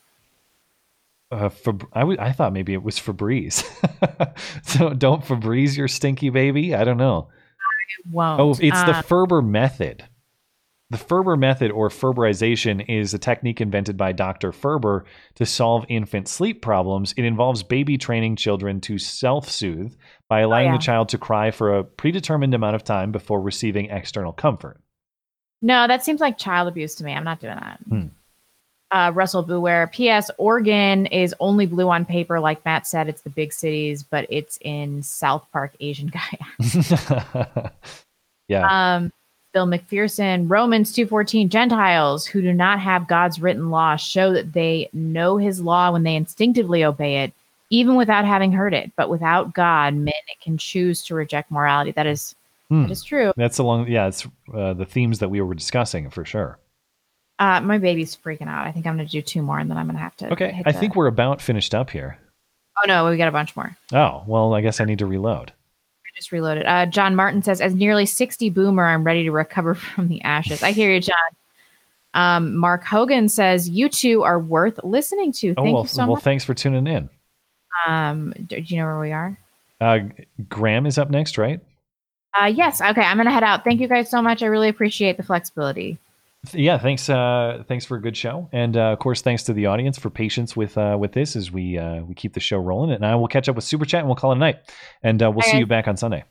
Uh, 1.31 1.49
I, 1.93 2.01
w- 2.01 2.19
I 2.19 2.31
thought 2.31 2.53
maybe 2.53 2.73
it 2.73 2.83
was 2.83 2.99
Febreze. 2.99 3.63
so 4.63 4.93
don't 4.93 5.23
Febreze 5.25 5.75
your 5.75 5.87
stinky 5.87 6.29
baby. 6.29 6.75
I 6.75 6.83
don't 6.83 6.97
know. 6.97 7.29
Won't. 8.11 8.39
Oh, 8.39 8.51
it's 8.51 8.83
the 8.83 8.97
Um, 8.97 9.03
Ferber 9.03 9.41
method. 9.41 10.03
The 10.93 10.99
Ferber 10.99 11.35
method 11.35 11.71
or 11.71 11.89
Ferberization 11.89 12.85
is 12.87 13.15
a 13.15 13.17
technique 13.17 13.59
invented 13.59 13.97
by 13.97 14.11
Dr. 14.11 14.51
Ferber 14.51 15.05
to 15.33 15.43
solve 15.43 15.87
infant 15.89 16.27
sleep 16.27 16.61
problems. 16.61 17.15
It 17.17 17.25
involves 17.25 17.63
baby 17.63 17.97
training 17.97 18.35
children 18.35 18.79
to 18.81 18.99
self 18.99 19.49
soothe 19.49 19.95
by 20.29 20.41
allowing 20.41 20.67
yeah. 20.67 20.73
the 20.73 20.83
child 20.83 21.09
to 21.09 21.17
cry 21.17 21.49
for 21.49 21.79
a 21.79 21.83
predetermined 21.83 22.53
amount 22.53 22.75
of 22.75 22.83
time 22.83 23.11
before 23.11 23.41
receiving 23.41 23.89
external 23.89 24.33
comfort. 24.33 24.81
No, 25.63 25.87
that 25.87 26.05
seems 26.05 26.21
like 26.21 26.37
child 26.37 26.67
abuse 26.67 26.93
to 26.93 27.03
me. 27.03 27.11
I'm 27.11 27.23
not 27.23 27.39
doing 27.39 27.55
that. 27.55 27.79
Hmm. 27.89 28.05
Uh, 28.91 29.11
Russell 29.15 29.43
Booware. 29.43 29.91
P.S. 29.91 30.29
Oregon 30.37 31.07
is 31.07 31.33
only 31.39 31.65
blue 31.65 31.89
on 31.89 32.05
paper, 32.05 32.39
like 32.39 32.63
Matt 32.65 32.85
said. 32.85 33.09
It's 33.09 33.23
the 33.23 33.31
big 33.31 33.51
cities, 33.51 34.03
but 34.03 34.27
it's 34.29 34.59
in 34.61 35.01
South 35.01 35.47
Park 35.51 35.75
Asian 35.79 36.11
guy. 36.61 37.71
yeah. 38.47 38.97
Um, 38.97 39.11
Bill 39.53 39.67
McPherson, 39.67 40.49
Romans 40.49 40.91
2:14, 40.93 41.47
Gentiles 41.49 42.25
who 42.25 42.41
do 42.41 42.51
not 42.53 42.79
have 42.79 43.07
God's 43.07 43.39
written 43.39 43.69
law 43.69 43.95
show 43.95 44.33
that 44.33 44.53
they 44.53 44.89
know 44.93 45.37
his 45.37 45.61
law 45.61 45.91
when 45.91 46.03
they 46.03 46.15
instinctively 46.15 46.83
obey 46.83 47.23
it, 47.23 47.33
even 47.69 47.95
without 47.95 48.25
having 48.25 48.51
heard 48.51 48.73
it. 48.73 48.91
But 48.95 49.09
without 49.09 49.53
God, 49.53 49.93
men 49.93 50.13
can 50.41 50.57
choose 50.57 51.03
to 51.05 51.15
reject 51.15 51.51
morality. 51.51 51.91
That 51.91 52.07
is 52.07 52.35
Hmm. 52.69 52.83
that 52.83 52.91
is 52.91 53.03
true. 53.03 53.31
That's 53.37 53.59
along, 53.59 53.87
yeah, 53.89 54.07
it's 54.07 54.25
uh, 54.53 54.73
the 54.73 54.85
themes 54.85 55.19
that 55.19 55.29
we 55.29 55.39
were 55.41 55.53
discussing 55.53 56.09
for 56.09 56.25
sure. 56.25 56.57
Uh, 57.37 57.61
my 57.61 57.77
baby's 57.77 58.15
freaking 58.15 58.47
out. 58.47 58.65
I 58.65 58.71
think 58.71 58.87
I'm 58.87 58.95
gonna 58.97 59.07
do 59.07 59.21
two 59.21 59.41
more 59.43 59.59
and 59.59 59.69
then 59.69 59.77
I'm 59.77 59.85
gonna 59.85 59.99
have 59.99 60.15
to 60.17 60.31
Okay, 60.33 60.61
I 60.65 60.71
the- 60.71 60.79
think 60.79 60.95
we're 60.95 61.07
about 61.07 61.41
finished 61.41 61.75
up 61.75 61.91
here. 61.91 62.17
Oh 62.83 62.87
no, 62.87 63.07
we 63.07 63.17
got 63.17 63.27
a 63.27 63.31
bunch 63.31 63.55
more. 63.55 63.77
Oh, 63.93 64.23
well, 64.25 64.55
I 64.55 64.61
guess 64.61 64.81
I 64.81 64.85
need 64.85 64.97
to 64.99 65.05
reload. 65.05 65.51
Just 66.23 66.31
reloaded. 66.31 66.65
Uh, 66.65 66.85
John 66.85 67.17
Martin 67.17 67.41
says, 67.41 67.59
as 67.59 67.75
nearly 67.75 68.05
60 68.05 68.49
boomer, 68.49 68.85
I'm 68.85 69.03
ready 69.03 69.23
to 69.23 69.31
recover 69.31 69.75
from 69.95 70.07
the 70.07 70.21
ashes. 70.21 70.63
I 70.63 70.71
hear 70.71 70.89
you, 70.93 71.01
John. 71.01 71.17
Um, 72.13 72.55
Mark 72.55 72.85
Hogan 72.85 73.27
says, 73.27 73.67
you 73.67 73.89
two 73.89 74.23
are 74.23 74.39
worth 74.39 74.79
listening 74.85 75.33
to. 75.33 75.49
Oh, 75.57 75.63
Thank 75.63 75.73
well, 75.73 75.83
you 75.83 75.87
so 75.89 75.97
well, 76.03 76.15
much. 76.15 76.23
thanks 76.23 76.45
for 76.45 76.53
tuning 76.53 76.87
in. 76.87 77.09
Um, 77.85 78.33
do, 78.45 78.61
do 78.61 78.73
you 78.73 78.79
know 78.79 78.85
where 78.85 78.99
we 79.01 79.11
are? 79.11 79.37
Uh, 79.81 79.99
Graham 80.47 80.85
is 80.85 80.97
up 80.97 81.09
next, 81.09 81.37
right? 81.37 81.59
Uh, 82.41 82.45
yes. 82.45 82.79
Okay. 82.79 83.01
I'm 83.01 83.17
going 83.17 83.25
to 83.25 83.33
head 83.33 83.43
out. 83.43 83.65
Thank 83.65 83.81
you 83.81 83.89
guys 83.89 84.09
so 84.09 84.21
much. 84.21 84.41
I 84.43 84.45
really 84.45 84.69
appreciate 84.69 85.17
the 85.17 85.23
flexibility. 85.23 85.97
Yeah 86.51 86.77
thanks 86.77 87.09
uh 87.09 87.63
thanks 87.67 87.85
for 87.85 87.95
a 87.95 88.01
good 88.01 88.17
show 88.17 88.49
and 88.51 88.75
uh, 88.75 88.91
of 88.91 88.99
course 88.99 89.21
thanks 89.21 89.43
to 89.43 89.53
the 89.53 89.65
audience 89.65 89.97
for 89.97 90.09
patience 90.09 90.57
with 90.57 90.77
uh 90.77 90.97
with 90.99 91.13
this 91.13 91.37
as 91.37 91.51
we 91.51 91.77
uh 91.77 92.01
we 92.01 92.13
keep 92.13 92.33
the 92.33 92.39
show 92.41 92.57
rolling 92.57 92.91
and 92.91 93.05
i 93.05 93.15
will 93.15 93.29
catch 93.29 93.47
up 93.47 93.55
with 93.55 93.63
super 93.63 93.85
chat 93.85 93.99
and 93.99 94.07
we'll 94.07 94.15
call 94.15 94.33
it 94.33 94.35
a 94.35 94.39
night 94.39 94.57
and 95.03 95.23
uh, 95.23 95.31
we'll 95.31 95.41
see 95.41 95.57
you 95.57 95.65
back 95.65 95.87
on 95.87 95.95
sunday 95.95 96.25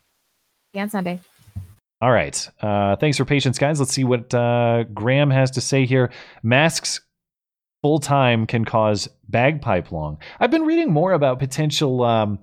you 0.75 0.81
on 0.81 0.89
Sunday. 0.89 1.21
All 2.01 2.11
right. 2.11 2.49
Uh, 2.61 2.97
thanks 2.97 3.17
for 3.17 3.25
patience, 3.25 3.59
guys. 3.59 3.79
Let's 3.79 3.93
see 3.93 4.05
what 4.05 4.33
uh, 4.35 4.85
Graham 4.95 5.31
has 5.31 5.51
to 5.53 5.61
say 5.61 5.85
here. 5.85 6.11
Masks 6.43 7.01
full 7.83 7.99
time 7.99 8.47
can 8.47 8.65
cause 8.65 9.09
bagpipe 9.29 9.93
lung. 9.93 10.19
I've 10.41 10.51
been 10.51 10.63
reading 10.63 10.91
more 10.91 11.13
about 11.13 11.39
potential 11.39 12.03
um, 12.05 12.39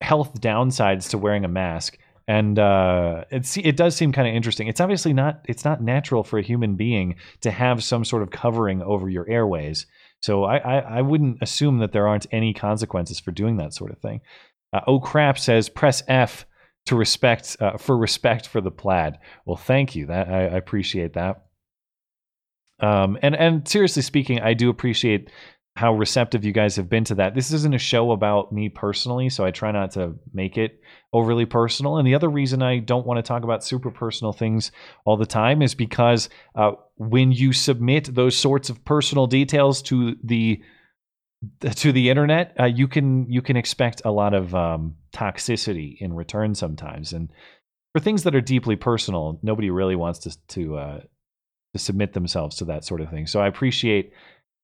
health 0.00 0.40
downsides 0.40 1.10
to 1.10 1.18
wearing 1.18 1.44
a 1.44 1.48
mask, 1.48 1.96
and 2.30 2.60
uh, 2.60 3.24
it 3.32 3.58
it 3.58 3.76
does 3.76 3.96
seem 3.96 4.12
kind 4.12 4.28
of 4.28 4.32
interesting. 4.32 4.68
It's 4.68 4.80
obviously 4.80 5.12
not 5.12 5.44
it's 5.48 5.64
not 5.64 5.82
natural 5.82 6.22
for 6.22 6.38
a 6.38 6.42
human 6.42 6.76
being 6.76 7.16
to 7.40 7.50
have 7.50 7.82
some 7.82 8.04
sort 8.04 8.22
of 8.22 8.30
covering 8.30 8.82
over 8.82 9.08
your 9.08 9.28
airways. 9.28 9.86
So 10.20 10.44
I, 10.44 10.58
I, 10.58 10.78
I 10.98 11.02
wouldn't 11.02 11.38
assume 11.42 11.78
that 11.78 11.90
there 11.90 12.06
aren't 12.06 12.26
any 12.30 12.54
consequences 12.54 13.18
for 13.18 13.32
doing 13.32 13.56
that 13.56 13.74
sort 13.74 13.90
of 13.90 13.98
thing. 13.98 14.20
Uh, 14.72 14.80
oh 14.86 15.00
crap 15.00 15.40
says 15.40 15.68
press 15.68 16.04
F 16.06 16.46
to 16.86 16.94
respect 16.94 17.56
uh, 17.58 17.76
for 17.78 17.98
respect 17.98 18.46
for 18.46 18.60
the 18.60 18.70
plaid. 18.70 19.18
Well, 19.44 19.56
thank 19.56 19.96
you. 19.96 20.06
That 20.06 20.28
I, 20.28 20.42
I 20.42 20.56
appreciate 20.56 21.14
that. 21.14 21.46
Um, 22.78 23.18
and 23.22 23.34
and 23.34 23.66
seriously 23.66 24.02
speaking, 24.02 24.38
I 24.38 24.54
do 24.54 24.70
appreciate 24.70 25.30
how 25.80 25.94
receptive 25.94 26.44
you 26.44 26.52
guys 26.52 26.76
have 26.76 26.90
been 26.90 27.04
to 27.04 27.14
that. 27.14 27.34
This 27.34 27.54
isn't 27.54 27.74
a 27.74 27.78
show 27.78 28.10
about 28.10 28.52
me 28.52 28.68
personally, 28.68 29.30
so 29.30 29.46
I 29.46 29.50
try 29.50 29.72
not 29.72 29.92
to 29.92 30.14
make 30.34 30.58
it 30.58 30.78
overly 31.10 31.46
personal. 31.46 31.96
And 31.96 32.06
the 32.06 32.14
other 32.14 32.28
reason 32.28 32.60
I 32.60 32.80
don't 32.80 33.06
want 33.06 33.16
to 33.16 33.22
talk 33.22 33.44
about 33.44 33.64
super 33.64 33.90
personal 33.90 34.34
things 34.34 34.72
all 35.06 35.16
the 35.16 35.24
time 35.24 35.62
is 35.62 35.74
because 35.74 36.28
uh, 36.54 36.72
when 36.96 37.32
you 37.32 37.54
submit 37.54 38.14
those 38.14 38.36
sorts 38.36 38.68
of 38.68 38.84
personal 38.84 39.26
details 39.26 39.80
to 39.84 40.16
the 40.22 40.62
to 41.76 41.92
the 41.92 42.10
internet, 42.10 42.54
uh, 42.60 42.66
you 42.66 42.86
can 42.86 43.30
you 43.30 43.40
can 43.40 43.56
expect 43.56 44.02
a 44.04 44.10
lot 44.10 44.34
of 44.34 44.54
um, 44.54 44.96
toxicity 45.14 45.96
in 45.98 46.12
return 46.12 46.54
sometimes. 46.54 47.14
And 47.14 47.30
for 47.94 48.00
things 48.00 48.24
that 48.24 48.34
are 48.34 48.42
deeply 48.42 48.76
personal, 48.76 49.40
nobody 49.42 49.70
really 49.70 49.96
wants 49.96 50.18
to 50.18 50.46
to 50.48 50.76
uh, 50.76 51.00
to 51.72 51.78
submit 51.78 52.12
themselves 52.12 52.56
to 52.56 52.66
that 52.66 52.84
sort 52.84 53.00
of 53.00 53.08
thing. 53.08 53.26
So 53.26 53.40
I 53.40 53.46
appreciate 53.46 54.12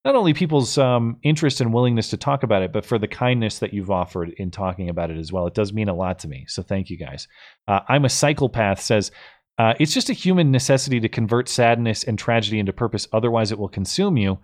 not 0.07 0.15
only 0.15 0.33
people's 0.33 0.79
um, 0.79 1.17
interest 1.25 1.61
and 1.61 1.75
willingness 1.75 2.11
to 2.11 2.17
talk 2.17 2.45
about 2.45 2.63
it, 2.63 2.73
but 2.73 2.87
for 2.87 2.97
the 2.97 3.09
kindness 3.09 3.59
that 3.59 3.75
you've 3.75 3.91
offered 3.91 4.29
in 4.39 4.53
talking 4.53 4.89
about 4.89 5.11
it 5.11 5.19
as 5.19 5.33
well. 5.33 5.49
It 5.49 5.55
does 5.55 5.73
mean 5.73 5.89
a 5.89 5.95
lot 5.95 6.21
to 6.21 6.29
me. 6.29 6.45
So 6.47 6.63
thank 6.63 6.91
you 6.91 6.97
guys. 6.97 7.27
Uh, 7.67 7.81
I'm 7.89 8.05
a 8.05 8.09
psychopath 8.09 8.81
says. 8.81 9.11
Uh, 9.59 9.75
it's 9.81 9.93
just 9.93 10.09
a 10.09 10.13
human 10.13 10.53
necessity 10.53 11.01
to 11.01 11.09
convert 11.09 11.49
sadness 11.49 12.05
and 12.05 12.17
tragedy 12.17 12.61
into 12.61 12.73
purpose. 12.73 13.09
Otherwise, 13.13 13.51
it 13.51 13.59
will 13.59 13.69
consume 13.69 14.17
you. 14.17 14.39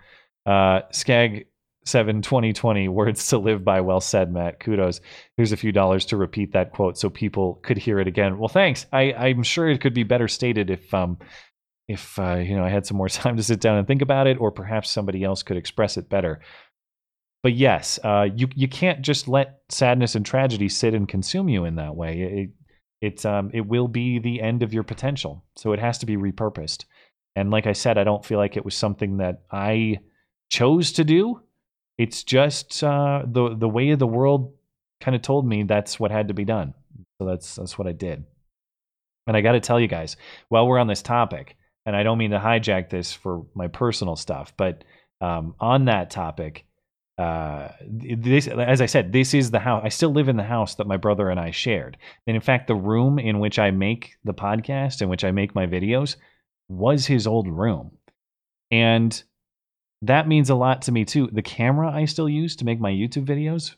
Uh, 0.45 0.81
Skag 0.91 1.47
7 1.85 2.23
2020 2.23 2.89
words 2.89 3.29
to 3.29 3.39
live 3.39 3.65
by 3.65 3.81
well 3.81 4.01
said 4.01 4.33
matt 4.33 4.61
kudos 4.61 5.01
here's 5.37 5.51
a 5.51 5.57
few 5.57 5.73
dollars 5.73 6.07
to 6.07 6.17
repeat 6.17 6.53
that 6.53 6.71
quote 6.71 6.97
so 6.97 7.11
people 7.11 7.59
could 7.65 7.77
hear 7.77 7.99
it 7.99 8.07
again 8.07 8.39
well 8.39 8.47
thanks 8.47 8.87
I, 8.93 9.13
i'm 9.13 9.43
sure 9.43 9.69
it 9.69 9.81
could 9.81 9.93
be 9.93 10.05
better 10.05 10.29
stated 10.29 10.71
if 10.71 10.95
um 10.95 11.19
if 11.93 12.19
uh, 12.19 12.37
you 12.37 12.57
know 12.57 12.65
i 12.65 12.69
had 12.69 12.87
some 12.87 12.97
more 12.97 13.09
time 13.21 13.37
to 13.37 13.43
sit 13.43 13.61
down 13.61 13.79
and 13.79 13.87
think 13.87 14.03
about 14.03 14.27
it 14.27 14.41
or 14.41 14.51
perhaps 14.51 14.91
somebody 14.91 15.23
else 15.25 15.43
could 15.43 15.57
express 15.57 15.97
it 15.97 16.09
better. 16.09 16.41
But 17.43 17.55
yes 17.55 17.99
uh, 18.05 18.29
you 18.35 18.49
you 18.55 18.69
can't 18.69 19.03
just 19.03 19.29
let 19.29 19.61
sadness 19.69 20.15
and 20.15 20.25
tragedy 20.25 20.69
sit 20.69 20.95
and 20.95 21.09
consume 21.09 21.49
you 21.49 21.65
in 21.65 21.77
that 21.77 21.97
way. 21.97 22.23
It 22.23 22.51
it, 23.01 23.27
um, 23.27 23.51
it 23.53 23.67
will 23.67 23.89
be 23.89 24.21
the 24.21 24.41
end 24.41 24.62
of 24.62 24.73
your 24.73 24.85
potential. 24.85 25.45
So 25.57 25.73
it 25.73 25.81
has 25.81 25.99
to 25.99 26.07
be 26.07 26.17
repurposed. 26.17 26.85
And 27.35 27.51
like 27.51 27.67
i 27.67 27.73
said 27.73 27.99
i 27.99 28.05
don't 28.05 28.25
feel 28.25 28.39
like 28.39 28.57
it 28.57 28.65
was 28.65 28.77
something 28.77 29.19
that 29.19 29.43
i 29.51 29.99
chose 30.51 30.93
to 30.93 31.05
do. 31.05 31.41
It's 31.99 32.23
just 32.25 32.85
uh, 32.85 33.23
the 33.27 33.57
the 33.57 33.69
way 33.69 33.91
of 33.91 33.99
the 33.99 34.07
world 34.07 34.55
kind 35.01 35.15
of 35.17 35.23
told 35.23 35.47
me 35.47 35.65
that's 35.65 35.99
what 35.99 36.11
had 36.11 36.29
to 36.29 36.35
be 36.35 36.45
done. 36.45 36.75
So 37.19 37.27
that's 37.27 37.57
that's 37.57 37.79
what 37.79 37.89
I 37.89 37.93
did. 37.93 38.25
And 39.27 39.37
I 39.37 39.41
got 39.41 39.53
to 39.53 39.61
tell 39.61 39.81
you 39.81 39.89
guys, 39.89 40.17
while 40.49 40.67
we're 40.67 40.79
on 40.79 40.89
this 40.89 41.03
topic, 41.03 41.57
and 41.86 41.97
I 41.97 42.02
don't 42.02 42.19
mean 42.19 42.31
to 42.31 42.39
hijack 42.39 42.91
this 42.91 43.12
for 43.12 43.47
my 43.55 43.69
personal 43.69 44.17
stuff, 44.17 44.52
but 44.57 44.85
um, 45.20 45.55
on 45.61 45.86
that 45.86 46.11
topic, 46.11 46.65
uh, 47.19 47.69
this, 47.86 48.49
as 48.49 48.81
I 48.81 48.86
said, 48.86 49.12
this 49.12 49.35
is 49.35 49.51
the 49.51 49.59
house. 49.59 49.83
I 49.85 49.91
still 49.91 50.11
live 50.11 50.28
in 50.28 50.36
the 50.36 50.43
house 50.43 50.77
that 50.77 50.86
my 50.86 50.97
brother 50.97 51.28
and 51.28 51.39
I 51.39 51.51
shared. 51.51 51.97
And 52.27 52.35
in 52.35 52.43
fact, 52.43 52.67
the 52.67 52.75
room 52.75 53.19
in 53.19 53.39
which 53.39 53.59
I 53.59 53.70
make 53.70 54.17
the 54.25 54.35
podcast, 54.35 55.02
in 55.02 55.09
which 55.09 55.25
I 55.25 55.31
make 55.31 55.55
my 55.55 55.67
videos, 55.67 56.17
was 56.69 57.07
his 57.07 57.27
old 57.27 57.49
room. 57.49 57.93
And 58.70 59.23
that 60.01 60.27
means 60.27 60.51
a 60.51 60.55
lot 60.55 60.83
to 60.83 60.93
me 60.93 61.05
too. 61.05 61.28
The 61.31 61.43
camera 61.43 61.91
I 61.91 62.07
still 62.07 62.28
use 62.28 62.57
to 62.57 62.65
make 62.65 62.81
my 62.81 62.91
YouTube 62.91 63.27
videos 63.27 63.75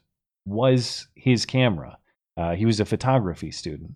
was 0.46 1.08
his 1.14 1.44
camera. 1.44 1.98
Uh, 2.36 2.54
he 2.54 2.66
was 2.66 2.80
a 2.80 2.84
photography 2.84 3.50
student. 3.50 3.92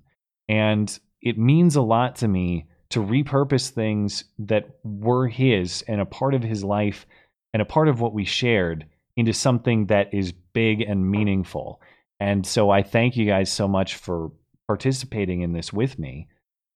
And 0.48 0.98
it 1.22 1.38
means 1.38 1.76
a 1.76 1.82
lot 1.82 2.16
to 2.16 2.28
me 2.28 2.66
to 2.90 3.00
repurpose 3.00 3.70
things 3.70 4.24
that 4.38 4.68
were 4.82 5.28
his 5.28 5.82
and 5.88 6.00
a 6.00 6.06
part 6.06 6.34
of 6.34 6.42
his 6.42 6.64
life 6.64 7.06
and 7.52 7.60
a 7.60 7.66
part 7.66 7.88
of 7.88 8.00
what 8.00 8.14
we 8.14 8.24
shared 8.24 8.86
into 9.16 9.32
something 9.32 9.86
that 9.86 10.12
is 10.14 10.32
big 10.52 10.80
and 10.80 11.10
meaningful. 11.10 11.80
And 12.20 12.46
so 12.46 12.70
I 12.70 12.82
thank 12.82 13.16
you 13.16 13.26
guys 13.26 13.50
so 13.52 13.68
much 13.68 13.96
for 13.96 14.32
participating 14.66 15.42
in 15.42 15.52
this 15.52 15.72
with 15.72 15.98
me 15.98 16.28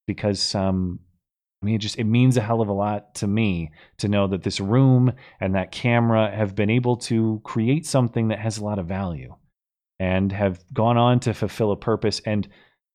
because 0.06 0.54
um, 0.54 0.98
I 1.62 1.66
mean, 1.66 1.76
it 1.76 1.78
just 1.78 1.98
it 1.98 2.04
means 2.04 2.36
a 2.36 2.40
hell 2.40 2.60
of 2.60 2.68
a 2.68 2.72
lot 2.72 3.14
to 3.16 3.26
me 3.26 3.70
to 3.98 4.08
know 4.08 4.26
that 4.26 4.42
this 4.42 4.58
room 4.60 5.12
and 5.40 5.54
that 5.54 5.70
camera 5.70 6.30
have 6.34 6.56
been 6.56 6.70
able 6.70 6.96
to 6.96 7.40
create 7.44 7.86
something 7.86 8.28
that 8.28 8.40
has 8.40 8.58
a 8.58 8.64
lot 8.64 8.80
of 8.80 8.86
value 8.86 9.36
and 10.00 10.32
have 10.32 10.60
gone 10.72 10.96
on 10.96 11.20
to 11.20 11.32
fulfill 11.32 11.70
a 11.70 11.76
purpose 11.76 12.20
and 12.26 12.48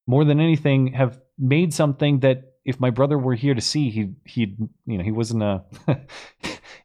more 0.07 0.25
than 0.25 0.41
anything 0.41 0.87
have 0.93 1.19
made 1.37 1.73
something 1.73 2.19
that 2.19 2.55
if 2.67 2.79
my 2.79 2.91
brother 2.91 3.17
were 3.17 3.33
here 3.33 3.55
to 3.55 3.61
see 3.61 3.89
he 3.89 4.13
he 4.25 4.55
you 4.85 4.97
know 4.97 5.03
he 5.03 5.11
wasn't 5.11 5.41
a 5.41 5.63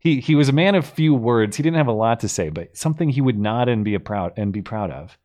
he 0.00 0.20
he 0.20 0.34
was 0.34 0.48
a 0.48 0.52
man 0.52 0.74
of 0.74 0.86
few 0.86 1.14
words 1.14 1.56
he 1.56 1.62
didn't 1.62 1.76
have 1.76 1.88
a 1.88 1.92
lot 1.92 2.20
to 2.20 2.28
say 2.28 2.48
but 2.48 2.74
something 2.74 3.10
he 3.10 3.20
would 3.20 3.38
nod 3.38 3.68
and 3.68 3.84
be 3.84 3.94
a 3.94 4.00
proud 4.00 4.32
and 4.36 4.52
be 4.52 4.62
proud 4.62 4.90
of 4.90 5.18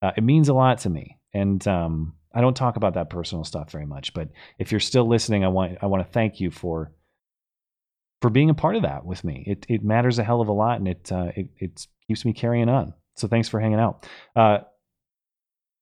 uh, 0.00 0.12
it 0.16 0.24
means 0.24 0.48
a 0.48 0.54
lot 0.54 0.78
to 0.78 0.88
me 0.88 1.18
and 1.34 1.68
um 1.68 2.14
I 2.36 2.42
don't 2.42 2.54
talk 2.54 2.76
about 2.76 2.94
that 2.94 3.08
personal 3.08 3.44
stuff 3.44 3.70
very 3.70 3.86
much, 3.86 4.12
but 4.12 4.28
if 4.58 4.70
you're 4.70 4.78
still 4.78 5.08
listening, 5.08 5.42
I 5.42 5.48
want 5.48 5.78
I 5.80 5.86
want 5.86 6.06
to 6.06 6.12
thank 6.12 6.38
you 6.38 6.50
for 6.50 6.92
for 8.20 8.28
being 8.28 8.50
a 8.50 8.54
part 8.54 8.76
of 8.76 8.82
that 8.82 9.06
with 9.06 9.24
me. 9.24 9.42
It 9.46 9.64
it 9.70 9.82
matters 9.82 10.18
a 10.18 10.24
hell 10.24 10.42
of 10.42 10.48
a 10.48 10.52
lot, 10.52 10.78
and 10.78 10.86
it 10.86 11.10
uh, 11.10 11.32
it 11.34 11.48
it 11.56 11.86
keeps 12.06 12.26
me 12.26 12.34
carrying 12.34 12.68
on. 12.68 12.92
So 13.14 13.26
thanks 13.26 13.48
for 13.48 13.58
hanging 13.58 13.80
out. 13.80 14.06
Uh, 14.36 14.58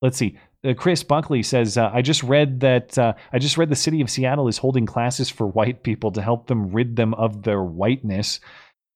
let's 0.00 0.16
see. 0.16 0.38
Uh, 0.64 0.74
Chris 0.74 1.02
Buckley 1.02 1.42
says, 1.42 1.76
uh, 1.76 1.90
"I 1.92 2.02
just 2.02 2.22
read 2.22 2.60
that 2.60 2.98
uh, 2.98 3.14
I 3.32 3.38
just 3.38 3.58
read 3.58 3.68
the 3.68 3.76
city 3.76 4.00
of 4.00 4.10
Seattle 4.10 4.48
is 4.48 4.58
holding 4.58 4.86
classes 4.86 5.30
for 5.30 5.46
white 5.46 5.82
people 5.82 6.10
to 6.12 6.22
help 6.22 6.46
them 6.46 6.70
rid 6.70 6.96
them 6.96 7.14
of 7.14 7.42
their 7.42 7.62
whiteness." 7.62 8.40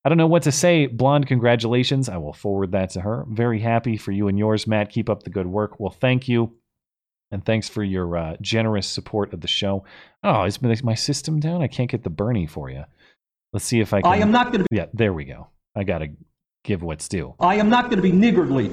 I 0.05 0.09
don't 0.09 0.19
know 0.19 0.29
what 0.29 0.45
to 0.45 0.53
say. 0.53 0.87
Blonde, 0.87 1.27
congratulations. 1.27 2.09
I 2.09 2.17
will 2.17 2.33
forward 2.33 2.73
that 2.73 2.91
to 2.91 3.01
her. 3.01 3.27
Very 3.29 3.61
happy 3.61 3.97
for 3.97 4.13
you 4.13 4.29
and 4.29 4.39
yours, 4.39 4.67
Matt. 4.67 4.91
Keep 4.91 5.11
up 5.11 5.25
the 5.25 5.31
good 5.31 5.47
work. 5.47 5.79
Well, 5.81 5.91
thank 5.91 6.29
you. 6.29 6.55
And 7.31 7.45
thanks 7.45 7.69
for 7.69 7.83
your 7.83 8.17
uh, 8.17 8.37
generous 8.41 8.87
support 8.87 9.35
of 9.35 9.43
the 9.43 9.49
show. 9.49 9.85
Oh, 10.23 10.45
is 10.45 10.63
my 10.63 10.95
system 10.95 11.41
down? 11.41 11.61
I 11.61 11.67
can't 11.67 11.91
get 11.91 12.05
the 12.05 12.11
Bernie 12.11 12.47
for 12.47 12.71
you. 12.71 12.85
Let's 13.53 13.67
see 13.67 13.81
if 13.81 13.93
I 13.93 14.01
can. 14.01 14.11
I 14.11 14.17
am 14.17 14.31
not 14.31 14.47
going 14.47 14.61
to 14.61 14.67
be. 14.71 14.77
Yeah, 14.77 14.87
there 14.95 15.13
we 15.13 15.25
go. 15.25 15.49
I 15.77 15.85
got 15.85 15.99
to 15.99 16.09
give 16.65 16.83
what's 16.83 17.09
due. 17.09 17.35
I 17.41 17.57
am 17.57 17.69
not 17.69 17.91
going 17.91 17.97
to 17.97 18.03
be 18.03 18.13
niggardly. 18.13 18.73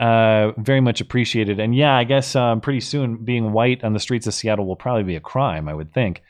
Uh, 0.00 0.52
very 0.56 0.80
much 0.80 1.02
appreciated. 1.02 1.60
And 1.60 1.74
yeah, 1.74 1.94
I 1.94 2.04
guess 2.04 2.34
um, 2.34 2.62
pretty 2.62 2.80
soon 2.80 3.22
being 3.22 3.52
white 3.52 3.84
on 3.84 3.92
the 3.92 4.00
streets 4.00 4.26
of 4.26 4.32
Seattle 4.32 4.66
will 4.66 4.74
probably 4.74 5.02
be 5.02 5.16
a 5.16 5.20
crime, 5.20 5.68
I 5.68 5.74
would 5.74 5.92
think. 5.92 6.22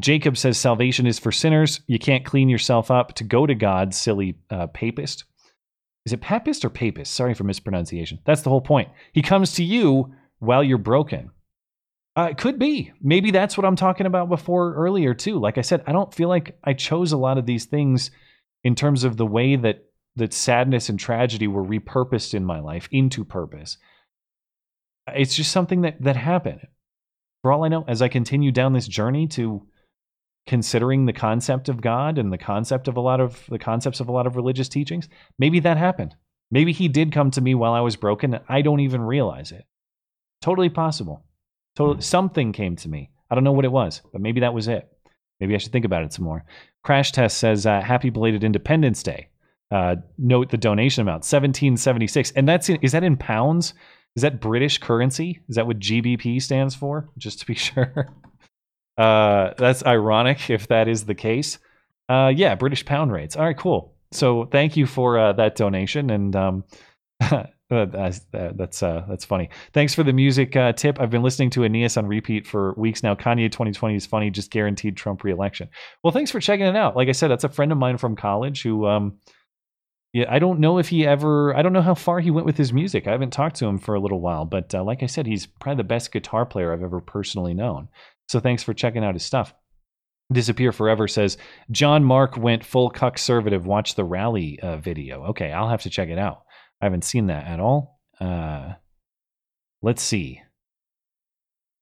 Jacob 0.00 0.36
says 0.36 0.58
salvation 0.58 1.06
is 1.06 1.20
for 1.20 1.30
sinners. 1.30 1.80
You 1.86 2.00
can't 2.00 2.24
clean 2.24 2.48
yourself 2.48 2.90
up 2.90 3.14
to 3.14 3.24
go 3.24 3.46
to 3.46 3.54
God, 3.54 3.94
silly 3.94 4.36
uh, 4.50 4.66
papist. 4.68 5.24
Is 6.04 6.12
it 6.12 6.20
papist 6.20 6.64
or 6.64 6.70
papist? 6.70 7.14
Sorry 7.14 7.34
for 7.34 7.44
mispronunciation. 7.44 8.18
That's 8.24 8.42
the 8.42 8.50
whole 8.50 8.60
point. 8.60 8.88
He 9.12 9.22
comes 9.22 9.52
to 9.52 9.62
you 9.64 10.12
while 10.40 10.64
you're 10.64 10.78
broken. 10.78 11.30
Uh, 12.16 12.28
it 12.32 12.38
could 12.38 12.58
be. 12.58 12.92
Maybe 13.00 13.30
that's 13.30 13.56
what 13.56 13.64
I'm 13.64 13.76
talking 13.76 14.06
about 14.06 14.28
before 14.28 14.74
earlier, 14.74 15.14
too. 15.14 15.38
Like 15.38 15.56
I 15.56 15.62
said, 15.62 15.84
I 15.86 15.92
don't 15.92 16.12
feel 16.12 16.28
like 16.28 16.58
I 16.64 16.72
chose 16.72 17.12
a 17.12 17.16
lot 17.16 17.38
of 17.38 17.46
these 17.46 17.66
things 17.66 18.10
in 18.64 18.74
terms 18.74 19.04
of 19.04 19.16
the 19.16 19.26
way 19.26 19.54
that, 19.54 19.84
that 20.16 20.32
sadness 20.32 20.88
and 20.88 20.98
tragedy 20.98 21.46
were 21.46 21.64
repurposed 21.64 22.34
in 22.34 22.44
my 22.44 22.60
life 22.60 22.88
into 22.90 23.24
purpose. 23.24 23.78
It's 25.08 25.34
just 25.34 25.52
something 25.52 25.82
that, 25.82 26.00
that 26.02 26.16
happened. 26.16 26.66
For 27.42 27.50
all 27.50 27.64
I 27.64 27.68
know, 27.68 27.84
as 27.88 28.02
I 28.02 28.08
continue 28.08 28.52
down 28.52 28.72
this 28.72 28.86
journey 28.86 29.26
to 29.28 29.66
considering 30.46 31.06
the 31.06 31.12
concept 31.12 31.68
of 31.68 31.80
God 31.80 32.18
and 32.18 32.32
the 32.32 32.38
concept 32.38 32.88
of 32.88 32.96
a 32.96 33.00
lot 33.00 33.20
of 33.20 33.44
the 33.48 33.58
concepts 33.58 34.00
of 34.00 34.08
a 34.08 34.12
lot 34.12 34.26
of 34.26 34.36
religious 34.36 34.68
teachings, 34.68 35.08
maybe 35.38 35.60
that 35.60 35.76
happened. 35.76 36.14
Maybe 36.50 36.72
he 36.72 36.88
did 36.88 37.12
come 37.12 37.30
to 37.32 37.40
me 37.40 37.54
while 37.54 37.72
I 37.72 37.80
was 37.80 37.96
broken. 37.96 38.34
And 38.34 38.44
I 38.48 38.62
don't 38.62 38.80
even 38.80 39.02
realize 39.02 39.50
it. 39.52 39.64
Totally 40.42 40.68
possible. 40.68 41.24
Totally, 41.74 41.96
hmm. 41.96 42.02
something 42.02 42.52
came 42.52 42.76
to 42.76 42.88
me. 42.88 43.10
I 43.30 43.34
don't 43.34 43.44
know 43.44 43.52
what 43.52 43.64
it 43.64 43.72
was, 43.72 44.02
but 44.12 44.20
maybe 44.20 44.40
that 44.40 44.54
was 44.54 44.68
it. 44.68 44.86
Maybe 45.40 45.54
I 45.54 45.58
should 45.58 45.72
think 45.72 45.86
about 45.86 46.04
it 46.04 46.12
some 46.12 46.26
more. 46.26 46.44
Crash 46.84 47.10
Test 47.12 47.38
says, 47.38 47.64
uh, 47.64 47.80
"Happy 47.80 48.10
belated 48.10 48.44
Independence 48.44 49.02
Day." 49.02 49.28
Uh, 49.72 49.96
note 50.18 50.50
the 50.50 50.58
donation 50.58 51.00
amount, 51.00 51.24
seventeen 51.24 51.76
seventy 51.76 52.06
six, 52.06 52.30
and 52.32 52.46
that's 52.46 52.68
in, 52.68 52.76
is 52.82 52.92
that 52.92 53.02
in 53.02 53.16
pounds? 53.16 53.72
Is 54.14 54.22
that 54.22 54.40
British 54.40 54.78
currency? 54.78 55.40
Is 55.48 55.56
that 55.56 55.66
what 55.66 55.78
GBP 55.78 56.42
stands 56.42 56.74
for? 56.74 57.08
Just 57.16 57.40
to 57.40 57.46
be 57.46 57.54
sure. 57.56 58.08
Uh, 58.98 59.54
that's 59.56 59.84
ironic 59.86 60.50
if 60.50 60.68
that 60.68 60.88
is 60.88 61.06
the 61.06 61.14
case. 61.14 61.58
Uh, 62.08 62.32
yeah, 62.34 62.54
British 62.54 62.84
pound 62.84 63.12
rates. 63.12 63.36
All 63.36 63.44
right, 63.44 63.56
cool. 63.56 63.94
So 64.12 64.44
thank 64.44 64.76
you 64.76 64.86
for 64.86 65.18
uh, 65.18 65.32
that 65.34 65.56
donation, 65.56 66.10
and 66.10 66.36
um, 66.36 66.64
that's 67.70 68.20
that's 68.30 68.82
uh, 68.82 69.04
that's 69.08 69.24
funny. 69.24 69.48
Thanks 69.72 69.94
for 69.94 70.02
the 70.02 70.12
music 70.12 70.54
uh, 70.54 70.72
tip. 70.72 71.00
I've 71.00 71.08
been 71.08 71.22
listening 71.22 71.48
to 71.50 71.64
Aeneas 71.64 71.96
on 71.96 72.06
repeat 72.06 72.46
for 72.46 72.74
weeks 72.76 73.02
now. 73.02 73.14
Kanye 73.14 73.50
2020 73.50 73.96
is 73.96 74.04
funny, 74.04 74.30
just 74.30 74.50
guaranteed 74.50 74.98
Trump 74.98 75.24
reelection. 75.24 75.70
Well, 76.02 76.12
thanks 76.12 76.30
for 76.30 76.40
checking 76.40 76.66
it 76.66 76.76
out. 76.76 76.94
Like 76.94 77.08
I 77.08 77.12
said, 77.12 77.28
that's 77.28 77.44
a 77.44 77.48
friend 77.48 77.72
of 77.72 77.78
mine 77.78 77.96
from 77.96 78.16
college 78.16 78.62
who 78.62 78.86
um, 78.86 79.18
yeah, 80.12 80.26
I 80.28 80.38
don't 80.38 80.60
know 80.60 80.78
if 80.78 80.88
he 80.88 81.06
ever, 81.06 81.56
I 81.56 81.62
don't 81.62 81.72
know 81.72 81.80
how 81.82 81.94
far 81.94 82.20
he 82.20 82.30
went 82.30 82.46
with 82.46 82.58
his 82.58 82.72
music. 82.72 83.06
I 83.06 83.12
haven't 83.12 83.32
talked 83.32 83.56
to 83.56 83.66
him 83.66 83.78
for 83.78 83.94
a 83.94 84.00
little 84.00 84.20
while, 84.20 84.44
but 84.44 84.74
uh, 84.74 84.84
like 84.84 85.02
I 85.02 85.06
said, 85.06 85.26
he's 85.26 85.46
probably 85.46 85.82
the 85.82 85.88
best 85.88 86.12
guitar 86.12 86.44
player 86.44 86.72
I've 86.72 86.82
ever 86.82 87.00
personally 87.00 87.54
known. 87.54 87.88
So 88.28 88.38
thanks 88.38 88.62
for 88.62 88.74
checking 88.74 89.04
out 89.04 89.14
his 89.14 89.24
stuff. 89.24 89.54
Disappear 90.30 90.72
Forever 90.72 91.08
says 91.08 91.38
John 91.70 92.04
Mark 92.04 92.36
went 92.36 92.64
full 92.64 92.90
conservative. 92.90 93.66
Watch 93.66 93.94
the 93.94 94.04
rally 94.04 94.58
uh, 94.60 94.76
video. 94.76 95.24
Okay, 95.26 95.50
I'll 95.50 95.68
have 95.68 95.82
to 95.82 95.90
check 95.90 96.08
it 96.08 96.18
out. 96.18 96.42
I 96.80 96.86
haven't 96.86 97.04
seen 97.04 97.26
that 97.26 97.46
at 97.46 97.60
all. 97.60 98.00
Uh, 98.20 98.74
let's 99.82 100.02
see. 100.02 100.42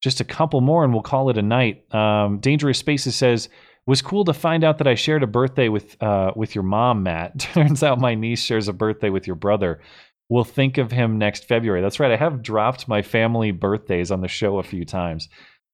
Just 0.02 0.20
a 0.20 0.24
couple 0.24 0.60
more 0.60 0.84
and 0.84 0.92
we'll 0.92 1.02
call 1.02 1.30
it 1.30 1.38
a 1.38 1.42
night. 1.42 1.92
Um, 1.94 2.38
Dangerous 2.38 2.78
Spaces 2.78 3.14
says 3.16 3.48
was 3.90 4.02
cool 4.02 4.24
to 4.24 4.32
find 4.32 4.62
out 4.62 4.78
that 4.78 4.86
I 4.86 4.94
shared 4.94 5.24
a 5.24 5.26
birthday 5.26 5.68
with 5.68 6.00
uh, 6.00 6.30
with 6.36 6.54
your 6.54 6.62
mom, 6.62 7.02
Matt. 7.02 7.38
Turns 7.40 7.82
out 7.82 7.98
my 7.98 8.14
niece 8.14 8.40
shares 8.40 8.68
a 8.68 8.72
birthday 8.72 9.10
with 9.10 9.26
your 9.26 9.34
brother. 9.34 9.80
We'll 10.28 10.44
think 10.44 10.78
of 10.78 10.92
him 10.92 11.18
next 11.18 11.46
February. 11.46 11.82
That's 11.82 11.98
right. 11.98 12.12
I 12.12 12.16
have 12.16 12.40
dropped 12.40 12.86
my 12.86 13.02
family 13.02 13.50
birthdays 13.50 14.12
on 14.12 14.20
the 14.20 14.28
show 14.28 14.58
a 14.60 14.62
few 14.62 14.84
times. 14.84 15.28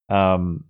Um, 0.09 0.65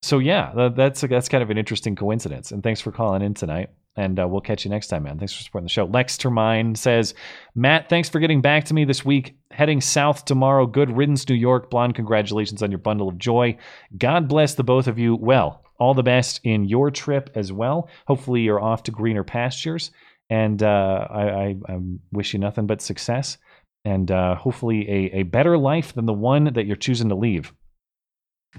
so 0.00 0.20
yeah, 0.20 0.52
that, 0.56 0.74
that's 0.74 1.02
that's 1.02 1.28
kind 1.28 1.42
of 1.42 1.50
an 1.50 1.58
interesting 1.58 1.94
coincidence. 1.94 2.50
And 2.50 2.62
thanks 2.62 2.80
for 2.80 2.92
calling 2.92 3.20
in 3.20 3.34
tonight. 3.34 3.68
And 3.96 4.18
uh, 4.18 4.26
we'll 4.26 4.40
catch 4.40 4.64
you 4.64 4.70
next 4.70 4.86
time, 4.86 5.02
man. 5.02 5.18
Thanks 5.18 5.34
for 5.34 5.42
supporting 5.42 5.66
the 5.66 5.70
show. 5.70 5.84
Lex 5.84 6.16
Termine 6.16 6.76
says, 6.76 7.12
Matt, 7.54 7.90
thanks 7.90 8.08
for 8.08 8.20
getting 8.20 8.40
back 8.40 8.64
to 8.66 8.74
me 8.74 8.86
this 8.86 9.04
week. 9.04 9.36
Heading 9.50 9.82
south 9.82 10.24
tomorrow. 10.24 10.66
Good 10.66 10.96
riddance, 10.96 11.28
New 11.28 11.34
York. 11.34 11.68
Blonde, 11.68 11.94
congratulations 11.94 12.62
on 12.62 12.70
your 12.70 12.78
bundle 12.78 13.08
of 13.08 13.18
joy. 13.18 13.58
God 13.98 14.28
bless 14.28 14.54
the 14.54 14.64
both 14.64 14.86
of 14.86 14.98
you. 14.98 15.14
Well, 15.14 15.62
all 15.78 15.94
the 15.94 16.02
best 16.02 16.40
in 16.44 16.64
your 16.64 16.90
trip 16.90 17.30
as 17.34 17.52
well. 17.52 17.88
Hopefully, 18.06 18.42
you're 18.42 18.60
off 18.60 18.82
to 18.84 18.90
greener 18.90 19.24
pastures. 19.24 19.90
And 20.30 20.62
uh, 20.62 21.06
I, 21.10 21.22
I, 21.22 21.56
I, 21.68 21.78
wish 22.12 22.34
you 22.34 22.38
nothing 22.38 22.66
but 22.66 22.82
success 22.82 23.38
and 23.84 24.10
uh, 24.10 24.34
hopefully 24.34 24.88
a, 24.88 25.20
a 25.20 25.22
better 25.22 25.56
life 25.56 25.94
than 25.94 26.04
the 26.04 26.12
one 26.12 26.52
that 26.52 26.66
you're 26.66 26.76
choosing 26.76 27.08
to 27.08 27.14
leave. 27.14 27.52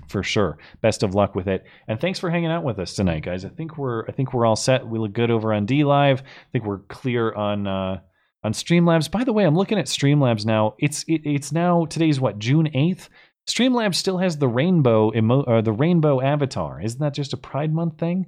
For 0.07 0.23
sure. 0.23 0.57
Best 0.81 1.03
of 1.03 1.15
luck 1.15 1.35
with 1.35 1.47
it. 1.47 1.65
And 1.87 1.99
thanks 1.99 2.19
for 2.19 2.29
hanging 2.29 2.51
out 2.51 2.63
with 2.63 2.79
us 2.79 2.93
tonight, 2.93 3.23
guys. 3.23 3.43
I 3.43 3.49
think 3.49 3.77
we're 3.77 4.05
I 4.07 4.11
think 4.11 4.33
we're 4.33 4.45
all 4.45 4.55
set. 4.55 4.87
We 4.87 4.99
look 4.99 5.13
good 5.13 5.31
over 5.31 5.51
on 5.51 5.65
DLive. 5.67 6.19
I 6.21 6.51
think 6.51 6.63
we're 6.63 6.79
clear 6.79 7.33
on 7.33 7.67
uh, 7.67 7.99
on 8.43 8.53
Streamlabs. 8.53 9.09
By 9.09 9.23
the 9.23 9.33
way, 9.33 9.43
I'm 9.45 9.55
looking 9.55 9.79
at 9.79 9.87
Streamlabs 9.87 10.45
now. 10.45 10.75
It's 10.77 11.03
it, 11.03 11.21
it's 11.25 11.51
now 11.51 11.85
today's 11.85 12.19
what 12.19 12.39
June 12.39 12.69
8th. 12.73 13.09
Streamlabs 13.49 13.95
still 13.95 14.19
has 14.19 14.37
the 14.37 14.47
rainbow 14.47 15.11
emo- 15.15 15.43
or 15.43 15.63
the 15.63 15.71
rainbow 15.71 16.21
avatar. 16.21 16.79
Isn't 16.79 16.99
that 16.99 17.15
just 17.15 17.33
a 17.33 17.37
Pride 17.37 17.73
Month 17.73 17.97
thing? 17.97 18.27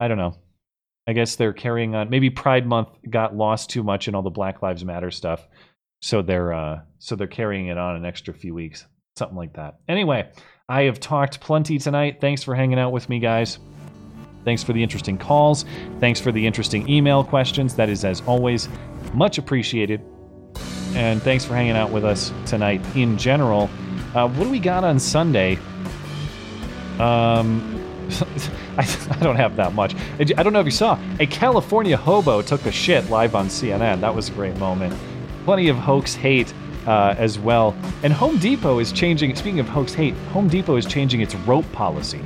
I 0.00 0.08
don't 0.08 0.18
know. 0.18 0.34
I 1.06 1.12
guess 1.12 1.36
they're 1.36 1.52
carrying 1.52 1.94
on. 1.94 2.10
Maybe 2.10 2.28
Pride 2.28 2.66
Month 2.66 2.88
got 3.08 3.36
lost 3.36 3.70
too 3.70 3.84
much 3.84 4.08
in 4.08 4.16
all 4.16 4.22
the 4.22 4.30
Black 4.30 4.60
Lives 4.60 4.84
Matter 4.84 5.12
stuff, 5.12 5.46
so 6.00 6.22
they're 6.22 6.52
uh, 6.52 6.80
so 6.98 7.14
they're 7.14 7.28
carrying 7.28 7.68
it 7.68 7.78
on 7.78 7.94
an 7.94 8.04
extra 8.04 8.34
few 8.34 8.52
weeks, 8.52 8.84
something 9.16 9.36
like 9.36 9.54
that. 9.54 9.78
Anyway, 9.88 10.28
I 10.68 10.82
have 10.82 10.98
talked 10.98 11.40
plenty 11.40 11.78
tonight. 11.78 12.20
Thanks 12.20 12.42
for 12.42 12.54
hanging 12.56 12.80
out 12.80 12.90
with 12.90 13.08
me, 13.08 13.20
guys. 13.20 13.60
Thanks 14.44 14.64
for 14.64 14.72
the 14.72 14.82
interesting 14.82 15.18
calls. 15.18 15.64
Thanks 16.00 16.20
for 16.20 16.32
the 16.32 16.44
interesting 16.44 16.88
email 16.88 17.22
questions. 17.22 17.76
That 17.76 17.88
is, 17.88 18.04
as 18.04 18.22
always, 18.22 18.68
much 19.14 19.38
appreciated. 19.38 20.00
And 20.94 21.22
thanks 21.22 21.44
for 21.44 21.54
hanging 21.54 21.76
out 21.76 21.90
with 21.90 22.04
us 22.04 22.32
tonight 22.44 22.80
in 22.96 23.16
general. 23.16 23.70
Uh, 24.14 24.28
what 24.28 24.44
do 24.44 24.50
we 24.50 24.58
got 24.58 24.84
on 24.84 24.98
Sunday? 24.98 25.58
Um, 26.98 27.78
I, 28.78 28.86
I, 29.10 29.16
don't 29.20 29.36
have 29.36 29.56
that 29.56 29.72
much. 29.74 29.94
I 30.18 30.42
don't 30.42 30.52
know 30.52 30.60
if 30.60 30.66
you 30.66 30.70
saw. 30.72 30.98
A 31.18 31.26
California 31.26 31.96
hobo 31.96 32.42
took 32.42 32.66
a 32.66 32.72
shit 32.72 33.08
live 33.08 33.34
on 33.34 33.46
CNN. 33.46 34.00
That 34.00 34.14
was 34.14 34.28
a 34.28 34.32
great 34.32 34.56
moment. 34.58 34.94
Plenty 35.44 35.68
of 35.68 35.76
hoax 35.76 36.14
hate 36.14 36.52
uh, 36.86 37.14
as 37.16 37.38
well. 37.38 37.74
And 38.02 38.12
Home 38.12 38.38
Depot 38.38 38.78
is 38.78 38.92
changing. 38.92 39.34
Speaking 39.34 39.60
of 39.60 39.68
hoax 39.68 39.94
hate, 39.94 40.14
Home 40.32 40.48
Depot 40.48 40.76
is 40.76 40.86
changing 40.86 41.20
its 41.20 41.34
rope 41.34 41.70
policy. 41.72 42.20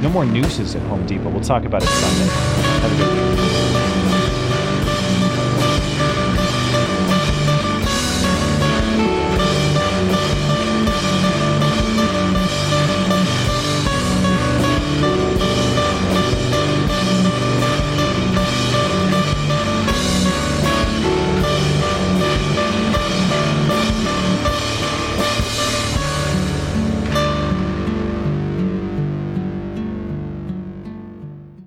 No 0.00 0.10
more 0.10 0.24
nooses 0.24 0.74
at 0.74 0.82
Home 0.82 1.06
Depot. 1.06 1.28
We'll 1.28 1.40
talk 1.40 1.64
about 1.64 1.82
it 1.82 1.88
Sunday. 1.88 3.31